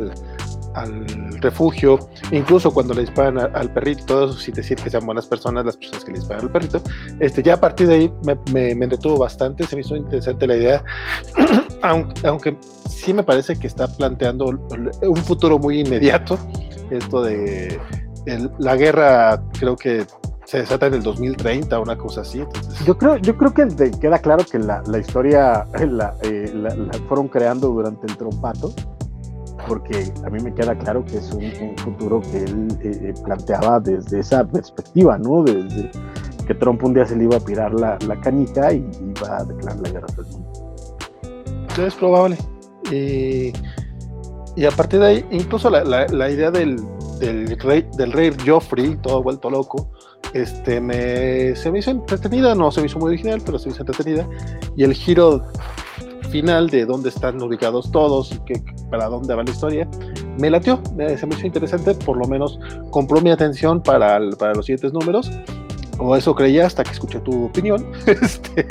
al 0.75 1.30
refugio, 1.41 1.99
incluso 2.31 2.73
cuando 2.73 2.95
le 2.95 3.03
disparan 3.03 3.39
al 3.39 3.73
perrito, 3.73 4.05
todo 4.07 4.33
sin 4.33 4.55
decir 4.55 4.77
que 4.79 4.91
sean 4.91 5.05
buenas 5.07 5.27
personas 5.27 5.65
las 5.65 5.77
personas 5.77 6.05
que 6.05 6.13
le 6.13 6.19
disparan 6.19 6.45
al 6.45 6.53
perrito, 6.53 6.83
este, 7.19 7.43
ya 7.43 7.55
a 7.55 7.61
partir 7.61 7.89
de 7.89 7.95
ahí 7.95 8.13
me, 8.25 8.39
me, 8.53 8.85
entretuvo 8.85 9.19
bastante, 9.19 9.67
se 9.67 9.77
me 9.77 9.83
hizo 9.83 9.97
interesante 9.97 10.47
la 10.47 10.57
idea, 10.57 10.85
aunque, 11.83 12.27
aunque 12.27 12.57
sí 12.89 13.13
me 13.13 13.23
parece 13.23 13.59
que 13.59 13.67
está 13.67 13.89
planteando 13.89 14.47
un 14.47 15.17
futuro 15.17 15.59
muy 15.59 15.81
inmediato, 15.81 16.39
esto 16.91 17.23
de 17.23 17.81
la 18.59 18.77
guerra 18.77 19.43
creo 19.59 19.77
que 19.77 20.07
se 20.51 20.59
desata 20.59 20.87
en 20.87 20.95
el 20.95 21.03
2030, 21.05 21.79
una 21.79 21.97
cosa 21.97 22.23
así. 22.23 22.43
Yo 22.85 22.99
creo, 22.99 23.17
yo 23.19 23.37
creo 23.37 23.55
que 23.55 23.69
queda 24.01 24.19
claro 24.19 24.45
que 24.45 24.59
la, 24.59 24.83
la 24.85 24.99
historia 24.99 25.65
la, 25.89 26.17
eh, 26.23 26.51
la, 26.53 26.75
fueron 27.09 27.29
creando 27.29 27.69
durante 27.69 28.09
el 28.09 28.17
trompato 28.17 28.75
porque 29.67 30.13
a 30.25 30.31
mí 30.31 30.41
me 30.43 30.55
queda 30.55 30.77
claro 30.77 31.05
que 31.05 31.19
es 31.19 31.31
un, 31.33 31.77
futuro 31.79 32.21
que 32.21 32.45
él 32.45 32.69
eh, 32.83 32.99
eh, 33.03 33.15
planteaba 33.25 33.81
desde 33.81 34.21
esa 34.21 34.47
perspectiva, 34.47 35.19
¿no? 35.19 35.43
Desde 35.43 35.91
que 36.47 36.55
Trump 36.55 36.83
un 36.83 36.95
día 36.95 37.07
se 37.07 37.17
le 37.17 37.25
iba 37.25 37.37
a 37.37 37.41
pirar 37.41 37.73
la, 37.75 37.99
la 38.07 38.21
canica 38.21 38.73
y 38.73 38.89
iba 39.17 39.39
a 39.39 39.45
declarar 39.45 39.81
la 39.81 39.91
guerra 39.91 40.07
al 40.17 40.27
mundo. 40.27 40.71
Es 41.79 41.95
probable. 41.95 42.37
y 42.91 44.65
a 44.65 44.71
partir 44.73 45.01
de 45.01 45.07
ahí, 45.07 45.27
incluso 45.31 45.71
la, 45.71 46.31
idea 46.31 46.51
del, 46.51 46.79
rey, 47.61 47.87
del 47.97 48.13
rey 48.13 48.33
Joffrey, 48.45 48.97
todo 48.97 49.23
vuelto 49.23 49.49
loco, 49.49 49.91
este, 50.35 50.81
me, 50.81 51.57
se 51.57 51.71
me 51.71 51.81
hizo 51.81 51.91
entretenida, 51.91 52.55
no 52.55 52.71
se 52.71 52.81
me 52.81 52.87
hizo 52.87 52.99
muy 52.99 53.09
original, 53.09 53.41
pero 53.45 53.59
se 53.59 53.69
me 53.69 53.75
hizo 53.75 53.83
entretenida. 53.83 54.29
Y 54.77 54.85
el 54.85 54.95
giro 54.95 55.43
final 56.31 56.71
de 56.71 56.87
dónde 56.87 57.09
están 57.09 57.41
ubicados 57.43 57.91
todos 57.91 58.33
y 58.33 58.39
que, 58.41 58.63
para 58.91 59.07
dónde 59.07 59.35
va 59.35 59.43
la 59.43 59.51
historia, 59.51 59.89
me 60.39 60.51
latió, 60.51 60.81
se 60.97 61.27
me 61.27 61.35
hizo 61.35 61.47
interesante, 61.47 61.95
por 61.95 62.17
lo 62.17 62.27
menos 62.27 62.59
compró 62.91 63.21
mi 63.21 63.31
atención 63.31 63.83
para, 63.83 64.19
para 64.39 64.55
los 64.55 64.67
siguientes 64.67 64.93
números, 64.93 65.31
o 65.99 66.17
eso 66.17 66.35
creía 66.35 66.67
hasta 66.67 66.83
que 66.83 66.93
escuché 66.93 67.21
tu 67.21 67.47
opinión. 67.47 67.87
Este, 68.07 68.67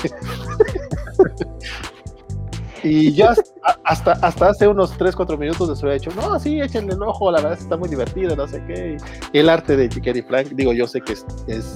y 2.83 3.11
ya 3.11 3.35
hasta, 3.83 4.13
hasta 4.13 4.49
hace 4.49 4.67
unos 4.67 4.97
3, 4.97 5.15
4 5.15 5.37
minutos 5.37 5.69
les 5.69 5.83
había 5.83 5.95
dicho, 5.95 6.11
no, 6.15 6.39
sí, 6.39 6.61
échenle 6.61 6.93
el 6.93 7.01
ojo, 7.03 7.29
la 7.31 7.41
verdad 7.41 7.59
está 7.59 7.75
muy 7.75 7.89
divertido, 7.89 8.35
no 8.35 8.47
sé 8.47 8.63
qué. 8.67 8.97
Y 9.33 9.37
el 9.37 9.49
arte 9.49 9.75
de 9.75 9.87
Gary 9.89 10.21
Frank, 10.21 10.47
digo, 10.53 10.71
yo 10.71 10.87
sé 10.87 11.01
que 11.01 11.13
es, 11.13 11.25
es 11.47 11.73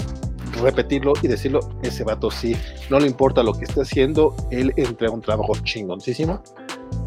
repetirlo 0.61 1.13
y 1.21 1.27
decirlo, 1.27 1.59
ese 1.81 2.03
vato 2.03 2.31
sí, 2.31 2.55
no 2.89 2.99
le 2.99 3.07
importa 3.07 3.43
lo 3.43 3.53
que 3.53 3.65
esté 3.65 3.81
haciendo, 3.81 4.35
él 4.51 4.73
entrega 4.75 5.13
un 5.13 5.21
trabajo 5.21 5.53
chingoncísimo. 5.63 6.41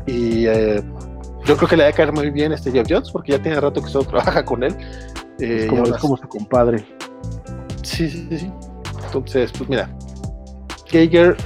Y 0.07 0.47
eh, 0.47 0.83
yo 1.45 1.57
creo 1.57 1.69
que 1.69 1.77
le 1.77 1.85
va 1.85 1.91
a 1.91 1.93
caer 1.93 2.13
muy 2.13 2.31
bien 2.31 2.53
este 2.53 2.71
Jeff 2.71 2.87
Jones, 2.89 3.11
porque 3.11 3.33
ya 3.33 3.43
tiene 3.43 3.61
rato 3.61 3.83
que 3.83 3.89
solo 3.89 4.05
trabaja 4.09 4.45
con 4.45 4.63
él. 4.63 4.77
es, 5.39 5.67
como, 5.67 5.85
como 5.99 6.17
su 6.17 6.29
compadre. 6.29 6.85
Sí, 7.83 8.09
sí, 8.09 8.27
sí. 8.31 8.53
Entonces, 9.05 9.53
pues 9.57 9.69
mira, 9.71 9.89
Geiger 10.87 11.37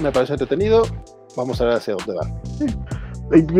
me 0.00 0.10
parece 0.10 0.32
entretenido. 0.34 0.82
Vamos 1.36 1.60
a 1.60 1.66
ver 1.66 1.74
hacia 1.74 1.94
dónde 1.94 2.14
va. 2.14 2.40
Sí. 2.58 2.66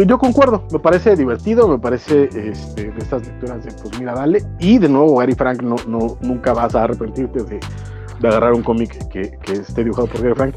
Yo 0.06 0.18
concuerdo, 0.18 0.62
me 0.70 0.78
parece 0.78 1.16
divertido, 1.16 1.66
me 1.66 1.78
parece 1.78 2.28
este, 2.32 2.92
de 2.92 2.98
estas 2.98 3.26
lecturas 3.26 3.64
de 3.64 3.72
pues 3.72 3.98
mira, 3.98 4.14
dale. 4.14 4.44
Y 4.60 4.78
de 4.78 4.88
nuevo, 4.88 5.16
Gary 5.16 5.34
Frank, 5.34 5.60
no, 5.62 5.74
no, 5.88 6.16
nunca 6.20 6.52
vas 6.52 6.74
a 6.76 6.84
arrepentirte 6.84 7.42
de, 7.42 7.58
de 8.20 8.28
agarrar 8.28 8.52
un 8.52 8.62
cómic 8.62 9.08
que, 9.08 9.36
que, 9.42 9.52
esté 9.54 9.82
dibujado 9.82 10.06
por 10.06 10.22
Gary 10.22 10.34
Frank, 10.34 10.54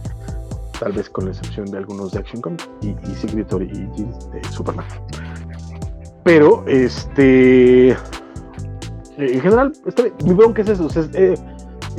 tal 0.79 0.91
vez 0.91 1.09
con 1.09 1.25
la 1.25 1.31
excepción 1.31 1.65
de 1.71 1.79
algunos 1.79 2.11
de 2.11 2.19
Action 2.19 2.41
Comics 2.41 2.69
y, 2.81 2.89
y 2.89 3.15
Secret 3.15 3.51
y 3.51 3.85
de 3.85 4.43
Superman. 4.51 4.85
Pero, 6.23 6.63
este. 6.67 7.97
En 9.17 9.41
general, 9.41 9.73
este, 9.85 10.13
mi 10.23 10.33
bronca 10.33 10.61
es 10.61 10.69
eso. 10.69 10.87
Eh, 11.13 11.35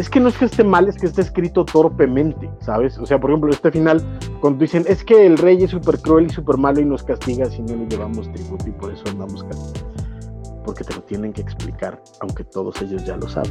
es 0.01 0.09
que 0.09 0.19
no 0.19 0.31
es 0.31 0.39
que 0.39 0.47
esté 0.47 0.65
mal, 0.65 0.89
es 0.89 0.97
que 0.97 1.07
esté 1.07 1.21
escrito 1.21 1.63
torpemente, 1.63 2.51
¿sabes? 2.61 2.97
O 2.99 3.05
sea, 3.05 3.21
por 3.21 3.31
ejemplo, 3.31 3.51
este 3.51 3.71
final, 3.71 4.03
cuando 4.41 4.61
dicen, 4.61 4.85
es 4.89 5.05
que 5.05 5.27
el 5.27 5.37
rey 5.37 5.63
es 5.63 5.71
súper 5.71 6.01
cruel 6.01 6.27
y 6.27 6.31
súper 6.31 6.57
malo 6.57 6.81
y 6.81 6.87
nos 6.87 7.03
castiga 7.03 7.45
si 7.47 7.61
no 7.61 7.77
le 7.77 7.87
llevamos 7.87 8.33
tributo 8.33 8.67
y 8.67 8.73
por 8.73 8.91
eso 8.93 9.05
andamos 9.09 9.45
castigando. 9.45 9.93
Porque 10.65 10.85
te 10.85 10.95
lo 10.95 11.03
tienen 11.03 11.35
que 11.35 11.43
explicar, 11.43 12.03
aunque 12.21 12.45
todos 12.45 12.81
ellos 12.81 13.05
ya 13.05 13.19
lo 13.19 13.29
saben. 13.29 13.51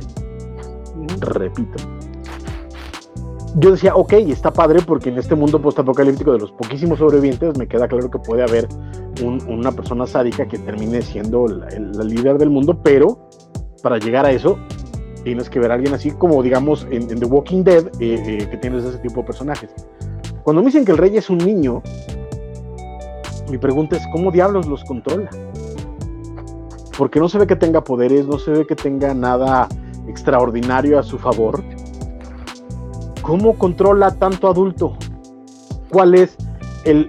Repito. 1.20 1.84
Yo 3.58 3.72
decía, 3.72 3.94
ok, 3.96 4.14
está 4.14 4.52
padre 4.52 4.80
porque 4.82 5.10
en 5.10 5.20
este 5.20 5.36
mundo 5.36 5.62
postapocalíptico 5.62 6.34
de 6.34 6.40
los 6.40 6.52
poquísimos 6.52 6.98
sobrevivientes 6.98 7.58
me 7.60 7.68
queda 7.68 7.88
claro 7.88 8.10
que 8.10 8.18
puede 8.18 8.42
haber 8.42 8.68
una 9.48 9.72
persona 9.72 10.08
sádica 10.08 10.48
que 10.48 10.58
termine 10.58 11.04
siendo 11.04 11.48
la, 11.48 11.68
la 11.68 12.04
líder 12.04 12.40
del 12.40 12.50
mundo, 12.50 12.82
pero 12.82 13.30
para 13.84 13.98
llegar 13.98 14.26
a 14.26 14.32
eso 14.32 14.58
tienes 15.24 15.50
que 15.50 15.60
ver 15.60 15.72
a 15.72 15.76
alguien 15.76 15.94
así 15.94 16.12
como, 16.12 16.42
digamos, 16.44 16.88
en, 16.92 17.08
The 17.08 17.26
Walking 17.26 17.64
Dead, 17.64 17.88
eh, 18.00 18.22
eh, 18.26 18.48
que 18.50 18.58
tienes 18.58 18.84
ese 18.84 18.98
tipo 19.00 19.22
de 19.22 19.28
personajes. 19.28 19.70
Cuando 20.44 20.62
me 20.62 20.68
dicen 20.68 20.86
que 20.86 20.92
el 20.92 20.98
rey 20.98 21.18
es 21.18 21.30
un 21.30 21.38
niño, 21.38 21.82
mi 23.50 23.58
pregunta 23.58 23.98
es, 23.98 24.04
¿cómo 24.12 24.32
diablos 24.32 24.68
los 24.68 24.84
controla? 24.84 25.30
Porque 26.98 27.20
no 27.20 27.30
se 27.30 27.38
ve 27.38 27.48
que 27.48 27.56
tenga 27.56 27.84
poderes, 27.84 28.28
no 28.28 28.40
se 28.40 28.52
ve 28.52 28.68
que 28.68 28.76
tenga 28.76 29.14
nada 29.14 29.68
extraordinario 30.08 31.00
a 31.00 31.04
su 31.04 31.18
favor. 31.18 31.64
¿Cómo 33.22 33.58
controla 33.58 34.12
tanto 34.12 34.48
adulto? 34.48 34.98
¿Cuál 35.90 36.16
es 36.16 36.36
el, 36.86 37.06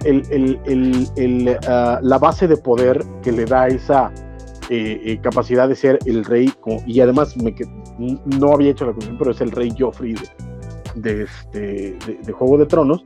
ah, 1.67 1.99
la 2.01 2.17
base 2.19 2.47
de 2.47 2.57
poder 2.57 3.03
que 3.21 3.31
le 3.31 3.45
da 3.45 3.67
esa 3.67 4.11
eh, 4.73 5.01
eh, 5.03 5.19
capacidad 5.19 5.67
de 5.67 5.75
ser 5.75 5.99
el 6.05 6.23
rey, 6.23 6.49
y 6.85 7.01
además 7.01 7.35
me, 7.35 7.53
no 8.39 8.53
había 8.53 8.71
hecho 8.71 8.85
la 8.85 8.93
cuestión, 8.93 9.17
pero 9.17 9.31
es 9.31 9.41
el 9.41 9.51
rey 9.51 9.69
Joffrey 9.77 10.15
de, 10.95 11.23
este, 11.23 11.97
de, 12.25 12.31
Juego 12.31 12.57
de 12.57 12.67
Tronos, 12.67 13.05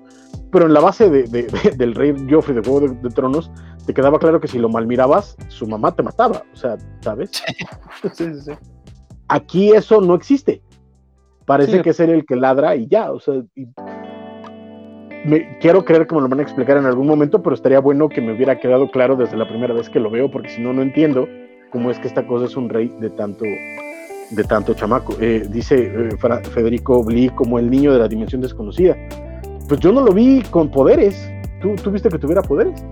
pero 0.52 0.68
en 0.68 0.76
la 0.76 0.80
base 0.80 1.10
del 1.10 1.96
rey 1.96 2.14
Joffrey 2.30 2.56
de 2.56 2.62
Juego 2.62 2.94
de, 2.94 3.10
Tronos, 3.10 3.50
te 3.88 3.96
quedaba 3.96 4.20
claro 4.20 4.40
que 4.40 4.48
si 4.48 4.60
lo 4.60 4.70
malmirabas, 4.70 5.36
su 5.48 5.66
mamá 5.66 5.96
te 5.96 6.04
mataba, 6.04 6.44
o 6.54 6.56
sea, 6.56 6.78
¿sabes? 7.02 7.32
Sí, 7.34 8.10
sí, 8.14 8.42
sí. 8.42 8.52
Aquí 9.28 9.72
eso 9.72 10.02
no 10.02 10.14
existe. 10.14 10.62
Parece 11.48 11.82
que 11.82 11.90
es 11.90 12.00
él 12.00 12.12
el 12.12 12.28
que 12.28 12.36
ladra 12.36 12.76
y 12.76 12.86
ya, 12.86 13.12
o 13.12 13.20
sea, 13.20 13.42
me, 15.26 15.58
quiero 15.58 15.84
creer 15.84 16.06
que 16.06 16.14
me 16.14 16.22
lo 16.22 16.30
van 16.30 16.42
a 16.42 16.44
explicar 16.44 16.78
en 16.78 16.86
algún 16.86 17.08
momento, 17.08 17.42
pero 17.42 17.56
estaría 17.56 17.80
bueno 17.80 18.08
que 18.08 18.22
me 18.22 18.36
hubiera 18.36 18.60
quedado 18.60 18.88
claro 18.92 19.16
desde 19.16 19.36
la 19.36 19.48
primera 19.48 19.74
vez 19.74 19.90
que 19.90 20.00
lo 20.00 20.12
veo, 20.12 20.30
porque 20.30 20.50
si 20.50 20.62
no, 20.62 20.72
no 20.72 20.84
entiendo 20.84 21.28
cómo 21.72 21.92
es 21.92 22.00
que 22.00 22.08
esta 22.08 22.26
cosa 22.26 22.46
es 22.46 22.56
un 22.56 22.70
rey 22.70 22.94
de 23.00 23.10
tanto, 23.10 23.46
de 23.46 24.44
tanto 24.44 24.74
chamaco. 24.74 25.16
Eh, 25.20 25.46
dice 25.50 25.92
eh, 25.94 26.10
Federico 26.52 27.04
Bli 27.04 27.30
como 27.30 27.60
el 27.60 27.70
niño 27.70 27.94
de 27.94 28.00
la 28.00 28.08
dimensión 28.08 28.42
desconocida. 28.42 28.96
Pues 29.68 29.80
yo 29.80 29.92
no 29.92 30.02
lo 30.02 30.14
vi 30.14 30.42
con 30.52 30.70
poderes. 30.70 31.30
¿Tú, 31.62 31.76
¿tú 31.76 31.92
viste 31.92 32.10
que 32.10 32.20
tuviera 32.20 32.42
poderes? 32.42 32.84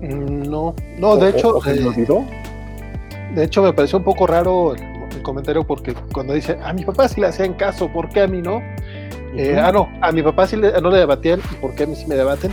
Mm, 0.00 0.50
no, 0.50 0.74
no, 0.98 1.16
de 1.16 1.30
hecho. 1.30 1.60
me 1.64 1.72
eh, 1.72 1.86
olvidó? 1.86 2.24
De 3.34 3.44
hecho, 3.44 3.62
me 3.62 3.72
pareció 3.72 3.98
un 3.98 4.04
poco 4.04 4.26
raro 4.26 4.74
el 4.74 5.22
comentario 5.22 5.64
porque 5.64 5.94
cuando 6.12 6.34
dice 6.34 6.58
a 6.62 6.72
mi 6.72 6.84
papá 6.84 7.08
sí 7.08 7.20
le 7.20 7.28
hacían 7.28 7.54
caso, 7.54 7.88
¿por 7.88 8.08
qué 8.08 8.22
a 8.22 8.26
mí 8.26 8.42
no? 8.42 8.60
Eh, 9.36 9.58
ah, 9.58 9.72
no, 9.72 9.88
a 10.00 10.12
mi 10.12 10.22
papá 10.22 10.46
sí 10.46 10.56
le, 10.56 10.78
no 10.80 10.90
le 10.90 10.98
debatían, 10.98 11.40
¿y 11.52 11.54
por 11.56 11.74
qué 11.74 11.84
a 11.84 11.86
mí 11.86 11.96
sí 11.96 12.06
me 12.06 12.16
debaten? 12.16 12.52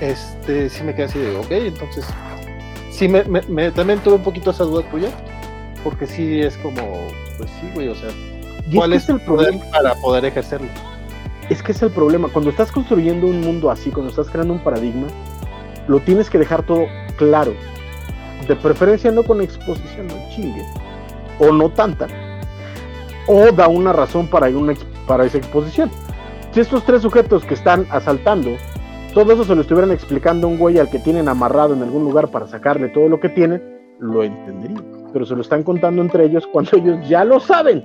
Este, 0.00 0.68
sí 0.68 0.84
me 0.84 0.94
quedé 0.94 1.06
así 1.06 1.18
de, 1.18 1.36
ok, 1.36 1.50
entonces, 1.50 2.04
sí, 3.00 3.08
me, 3.08 3.24
me, 3.24 3.70
también 3.70 3.98
tuve 4.00 4.16
un 4.16 4.22
poquito 4.22 4.50
esa 4.50 4.64
duda 4.64 4.82
tuya, 4.90 5.08
porque 5.82 6.06
sí 6.06 6.38
es 6.38 6.58
como, 6.58 7.08
pues 7.38 7.48
sí, 7.58 7.70
güey, 7.74 7.88
o 7.88 7.94
sea, 7.94 8.10
¿cuál 8.74 8.92
es, 8.92 9.08
el 9.08 9.18
problema 9.22 9.58
para 9.70 9.94
poder 9.94 10.26
ejercerlo? 10.26 10.68
Es 11.48 11.62
que 11.62 11.72
es 11.72 11.80
el 11.80 11.90
problema, 11.90 12.28
cuando 12.28 12.50
estás 12.50 12.70
construyendo 12.70 13.26
un 13.26 13.40
mundo 13.40 13.70
así, 13.70 13.90
cuando 13.90 14.10
estás 14.10 14.28
creando 14.28 14.52
un 14.52 14.62
paradigma, 14.62 15.06
lo 15.88 16.00
tienes 16.00 16.28
que 16.28 16.36
dejar 16.36 16.62
todo 16.62 16.84
claro, 17.16 17.54
de 18.46 18.54
preferencia 18.54 19.10
no 19.10 19.22
con 19.22 19.40
exposición, 19.40 20.06
no 20.08 20.16
chingue, 20.36 20.62
o 21.38 21.52
no 21.52 21.70
tanta, 21.70 22.06
o 23.26 23.50
da 23.50 23.68
una 23.68 23.94
razón 23.94 24.26
para, 24.26 24.48
una, 24.48 24.74
para 25.06 25.24
esa 25.24 25.38
exposición. 25.38 25.90
Si 26.52 26.60
estos 26.60 26.84
tres 26.84 27.00
sujetos 27.00 27.46
que 27.46 27.54
están 27.54 27.86
asaltando, 27.90 28.58
todo 29.14 29.32
eso 29.32 29.44
se 29.44 29.54
lo 29.54 29.62
estuvieran 29.62 29.90
explicando 29.90 30.46
a 30.46 30.50
un 30.50 30.58
güey 30.58 30.78
al 30.78 30.90
que 30.90 30.98
tienen 30.98 31.28
amarrado 31.28 31.74
en 31.74 31.82
algún 31.82 32.04
lugar 32.04 32.28
para 32.28 32.46
sacarle 32.46 32.88
todo 32.88 33.08
lo 33.08 33.20
que 33.20 33.28
tienen, 33.28 33.62
lo 33.98 34.22
entendería. 34.22 34.80
Pero 35.12 35.26
se 35.26 35.34
lo 35.34 35.42
están 35.42 35.62
contando 35.62 36.02
entre 36.02 36.24
ellos 36.24 36.46
cuando 36.52 36.76
ellos 36.76 37.08
ya 37.08 37.24
lo 37.24 37.40
saben. 37.40 37.84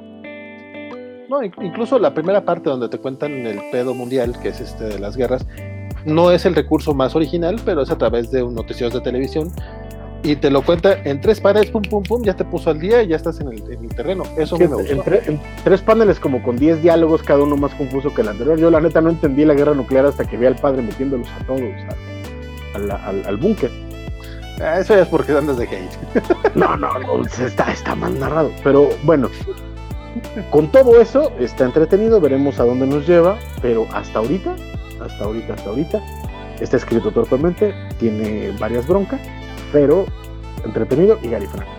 No, 1.30 1.44
incluso 1.44 1.98
la 1.98 2.14
primera 2.14 2.46
parte 2.46 2.70
donde 2.70 2.88
te 2.88 3.00
cuentan 3.00 3.32
el 3.48 3.60
pedo 3.72 3.96
mundial, 3.96 4.40
que 4.40 4.50
es 4.50 4.62
este 4.62 4.84
de 4.84 5.00
las 5.00 5.18
guerras, 5.18 5.46
no 6.06 6.30
es 6.30 6.46
el 6.46 6.54
recurso 6.54 6.94
más 6.94 7.16
original, 7.16 7.56
pero 7.66 7.82
es 7.82 7.90
a 7.90 7.98
través 7.98 8.30
de 8.30 8.44
un 8.44 8.54
noticiero 8.54 8.94
de 8.94 9.02
televisión 9.02 9.52
y 10.26 10.36
te 10.36 10.50
lo 10.50 10.64
cuenta 10.64 10.98
en 11.04 11.22
tres 11.22 11.40
paneles, 11.40 11.70
pum, 11.70 11.84
pum, 11.84 12.02
pum, 12.02 12.24
ya 12.24 12.36
te 12.36 12.44
puso 12.44 12.72
al 12.72 12.80
día 12.80 13.04
y 13.04 13.10
ya 13.10 13.16
estás 13.16 13.40
en 13.40 13.50
el, 13.50 13.62
terreno. 13.96 14.24
Eso 14.38 14.58
me 14.58 14.66
gustó. 14.66 15.14
En, 15.14 15.40
tres 15.64 15.82
paneles 15.82 16.20
como 16.20 16.42
con 16.42 16.58
10 16.58 16.82
diálogos, 16.82 17.22
cada 17.22 17.44
uno 17.44 17.56
más 17.56 17.76
confuso 17.76 18.12
que 18.12 18.22
el 18.22 18.30
anterior. 18.30 18.58
Yo 18.58 18.72
la 18.72 18.82
neta 18.82 19.02
no 19.02 19.12
entendí 19.12 19.46
la 19.46 19.54
guerra 19.54 19.76
nuclear 19.76 20.08
hasta 20.08 20.26
que 20.26 20.36
vi 20.36 20.48
al 20.48 20.56
padre 20.56 20.82
metiéndolos 20.82 21.28
a 21.30 21.46
todos 21.46 21.62
al, 22.74 23.38
búnker. 23.38 23.70
Ah, 24.60 24.80
eso 24.80 24.96
ya 24.96 25.04
es 25.04 25.08
porque 25.08 25.32
andas 25.32 25.58
de 25.58 25.66
hate. 25.66 26.56
no, 26.56 26.76
no, 26.76 26.98
no, 27.00 27.24
está, 27.24 27.72
está 27.72 27.94
mal 27.94 28.20
narrado. 28.20 28.52
Pero 28.64 28.90
bueno, 29.04 29.30
con 30.50 30.72
todo 30.72 31.00
eso 31.00 31.32
está 31.40 31.66
entretenido, 31.66 32.20
veremos 32.20 32.60
a 32.60 32.64
dónde 32.64 32.88
nos 32.88 33.08
lleva, 33.08 33.38
pero 33.62 33.86
hasta 33.94 34.20
ahorita, 34.20 34.56
hasta 35.02 35.24
ahorita, 35.24 35.54
hasta 35.54 35.70
ahorita, 35.70 36.02
está 36.60 36.78
escrito 36.78 37.12
torpemente, 37.12 37.76
tiene 38.00 38.52
varias 38.60 38.88
broncas 38.88 39.22
pero 39.72 40.06
entretenido 40.64 41.18
y 41.22 41.30
galifrano. 41.30 41.70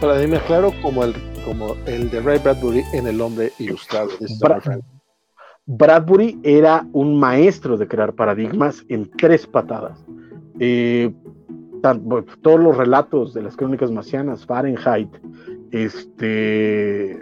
para 0.00 0.18
mí 0.18 0.36
claro 0.46 0.72
como 0.82 1.04
el, 1.04 1.14
como 1.44 1.74
el 1.86 2.10
de 2.10 2.20
Ray 2.20 2.38
Bradbury 2.38 2.84
en 2.92 3.06
El 3.06 3.20
hombre 3.20 3.52
ilustrado. 3.58 4.10
Bradbury 5.66 6.38
era 6.44 6.86
un 6.92 7.18
maestro 7.18 7.76
de 7.76 7.88
crear 7.88 8.12
paradigmas 8.12 8.84
en 8.88 9.10
tres 9.10 9.46
patadas. 9.46 10.04
Eh, 10.60 11.12
todos 12.42 12.60
los 12.60 12.76
relatos 12.76 13.34
de 13.34 13.42
las 13.42 13.56
crónicas 13.56 13.90
marcianas, 13.90 14.46
Fahrenheit, 14.46 15.08
este, 15.70 17.18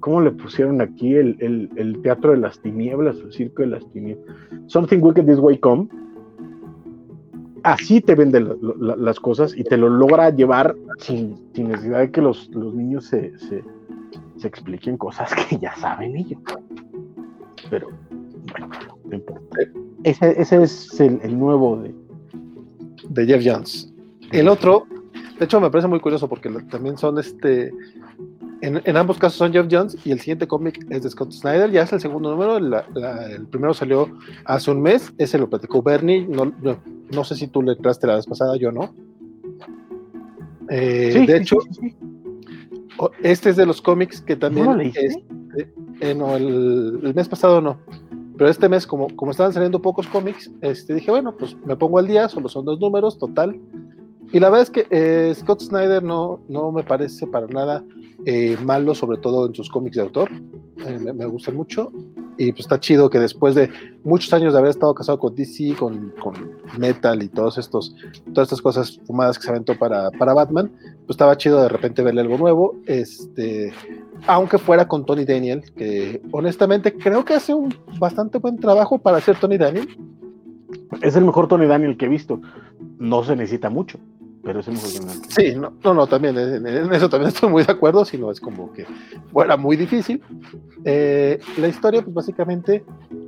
¿cómo 0.00 0.20
le 0.20 0.32
pusieron 0.32 0.80
aquí 0.80 1.14
el, 1.14 1.70
el, 1.76 2.02
teatro 2.02 2.32
de 2.32 2.38
las 2.38 2.60
tinieblas, 2.60 3.16
el 3.18 3.32
circo 3.32 3.62
de 3.62 3.68
las 3.68 3.90
tinieblas? 3.92 4.24
Something 4.66 4.98
Wicked 5.00 5.24
This 5.26 5.38
Way 5.38 5.58
Come 5.58 5.88
así 7.64 8.00
te 8.00 8.14
vende 8.14 8.46
las 8.60 9.18
cosas 9.18 9.56
y 9.56 9.64
te 9.64 9.76
lo 9.76 9.88
logra 9.88 10.30
llevar 10.30 10.76
sin, 10.98 11.36
necesidad 11.54 12.00
de 12.00 12.10
que 12.10 12.20
los, 12.20 12.50
niños 12.50 13.06
se, 13.06 13.32
expliquen 14.44 14.96
cosas 14.96 15.30
que 15.48 15.58
ya 15.58 15.74
saben 15.76 16.16
ellos. 16.16 16.40
Pero, 17.70 17.88
bueno, 18.52 18.68
no 19.04 19.14
importa. 19.14 19.58
Ese, 20.04 20.62
es 20.62 21.00
el, 21.00 21.38
nuevo 21.38 21.78
de... 21.78 21.94
de 23.08 23.26
Jeff 23.26 23.42
Jones. 23.44 23.92
El 24.30 24.48
otro, 24.48 24.86
de 25.38 25.46
hecho, 25.46 25.60
me 25.60 25.70
parece 25.70 25.88
muy 25.88 26.00
curioso 26.00 26.28
porque 26.28 26.50
también 26.70 26.98
son 26.98 27.18
este. 27.18 27.72
En, 28.66 28.96
ambos 28.96 29.18
casos 29.18 29.38
son 29.38 29.52
Jeff 29.52 29.66
Jones 29.70 29.96
y 30.04 30.12
el 30.12 30.20
siguiente 30.20 30.48
cómic 30.48 30.86
es 30.90 31.02
de 31.02 31.10
Scott 31.10 31.32
Snyder. 31.32 31.70
Ya 31.70 31.82
es 31.82 31.92
el 31.92 32.00
segundo 32.00 32.30
número. 32.30 32.56
el 32.56 33.46
primero 33.46 33.74
salió 33.74 34.10
hace 34.44 34.70
un 34.70 34.80
mes. 34.80 35.12
Ese 35.18 35.38
lo 35.38 35.50
platicó 35.50 35.82
Bernie. 35.82 36.26
no, 36.26 36.52
no 37.10 37.24
sé 37.24 37.36
si 37.36 37.48
tú 37.48 37.62
le 37.62 37.72
entraste 37.72 38.06
la 38.06 38.16
vez 38.16 38.26
pasada, 38.26 38.56
yo 38.56 38.72
no. 38.72 38.94
Eh, 40.70 41.24
de 41.26 41.36
hecho, 41.36 41.58
este 43.22 43.50
es 43.50 43.56
de 43.56 43.66
los 43.66 43.80
cómics 43.80 44.20
que 44.20 44.36
también. 44.36 44.66
¿No 44.66 44.80
este, 44.80 45.22
eh, 46.00 46.14
no, 46.14 46.36
el, 46.36 47.12
mes 47.14 47.28
pasado 47.28 47.60
no. 47.60 47.78
Pero 48.36 48.50
este 48.50 48.68
mes, 48.68 48.86
como, 48.86 49.08
como 49.14 49.30
estaban 49.30 49.52
saliendo 49.52 49.80
pocos 49.80 50.08
cómics, 50.08 50.50
este, 50.60 50.94
dije, 50.94 51.10
bueno, 51.10 51.36
pues 51.36 51.56
me 51.64 51.76
pongo 51.76 51.98
al 51.98 52.08
día, 52.08 52.28
solo 52.28 52.48
son 52.48 52.64
dos 52.64 52.80
números, 52.80 53.18
total. 53.18 53.60
Y 54.34 54.40
la 54.40 54.50
verdad 54.50 54.62
es 54.62 54.70
que 54.70 54.86
eh, 54.90 55.32
Scott 55.32 55.60
Snyder 55.60 56.02
no, 56.02 56.40
no 56.48 56.72
me 56.72 56.82
parece 56.82 57.24
para 57.24 57.46
nada 57.46 57.84
malo, 58.64 58.94
sobre 58.94 59.18
todo 59.18 59.46
en 59.46 59.54
sus 59.54 59.68
cómics 59.68 59.94
de 59.94 60.02
autor. 60.02 60.28
me, 60.76 61.12
me 61.12 61.24
gustan 61.26 61.54
mucho 61.54 61.92
y 62.36 62.50
pues 62.50 62.62
está 62.62 62.80
chido 62.80 63.08
que 63.10 63.20
después 63.20 63.54
de 63.54 63.70
muchos 64.02 64.32
años 64.32 64.52
de 64.52 64.58
haber 64.58 64.70
estado 64.70 64.92
casado 64.92 65.20
con 65.20 65.36
DC, 65.36 65.76
con, 65.78 66.12
con 66.20 66.34
Metal 66.78 67.22
y 67.22 67.28
todos 67.28 67.58
estos, 67.58 67.94
todas 68.32 68.48
estas 68.48 68.60
cosas 68.60 69.00
fumadas 69.06 69.38
que 69.38 69.44
se 69.44 69.50
aventó 69.50 69.78
para, 69.78 70.10
para 70.10 70.34
Batman, 70.34 70.72
pues 71.06 71.10
estaba 71.10 71.36
chido 71.36 71.62
de 71.62 71.68
repente 71.68 72.02
verle 72.02 72.22
algo 72.22 72.36
nuevo, 72.36 72.74
este, 72.86 73.72
aunque 74.26 74.58
fuera 74.58 74.88
con 74.88 75.06
Tony 75.06 75.24
Daniel, 75.24 75.62
que 75.76 76.20
honestamente 76.32 76.92
creo 76.92 77.24
que 77.24 77.34
hace 77.34 77.54
un 77.54 77.72
bastante 78.00 78.38
buen 78.38 78.58
trabajo 78.58 78.98
para 78.98 79.20
ser 79.20 79.38
Tony 79.38 79.58
Daniel. 79.58 79.88
Es 81.02 81.14
el 81.14 81.24
mejor 81.24 81.46
Tony 81.46 81.66
Daniel 81.66 81.96
que 81.96 82.06
he 82.06 82.08
visto, 82.08 82.40
no 82.98 83.22
se 83.22 83.36
necesita 83.36 83.70
mucho 83.70 84.00
pero 84.44 84.60
es 84.60 84.66
Sí, 85.28 85.54
no, 85.56 85.72
no, 85.82 85.94
no 85.94 86.06
también, 86.06 86.36
en, 86.36 86.66
eso 86.92 87.08
también 87.08 87.28
estoy 87.28 87.48
muy 87.48 87.64
de 87.64 87.72
acuerdo, 87.72 88.04
sino 88.04 88.30
es 88.30 88.40
como 88.40 88.72
que 88.72 88.86
fuera 89.32 89.56
muy 89.56 89.76
difícil. 89.76 90.22
Eh, 90.84 91.38
la 91.58 91.68
historia, 91.68 92.02
pues 92.02 92.14
básicamente 92.14 92.84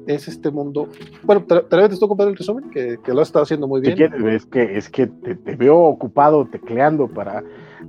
es 0.06 0.28
este 0.28 0.50
mundo. 0.50 0.88
Bueno, 1.22 1.44
tal 1.44 1.64
vez 1.80 1.88
te 1.88 1.94
estoy 1.94 2.08
el 2.18 2.36
resumen, 2.36 2.70
que, 2.70 2.98
que, 3.02 3.14
lo 3.14 3.22
has 3.22 3.28
estado 3.28 3.44
haciendo 3.44 3.66
muy 3.66 3.80
bien. 3.80 3.98
es 4.28 4.46
que, 4.46 4.76
es 4.76 4.88
que 4.90 5.06
te, 5.06 5.34
veo 5.56 5.78
ocupado 5.78 6.46
tecleando 6.46 7.08
para 7.08 7.42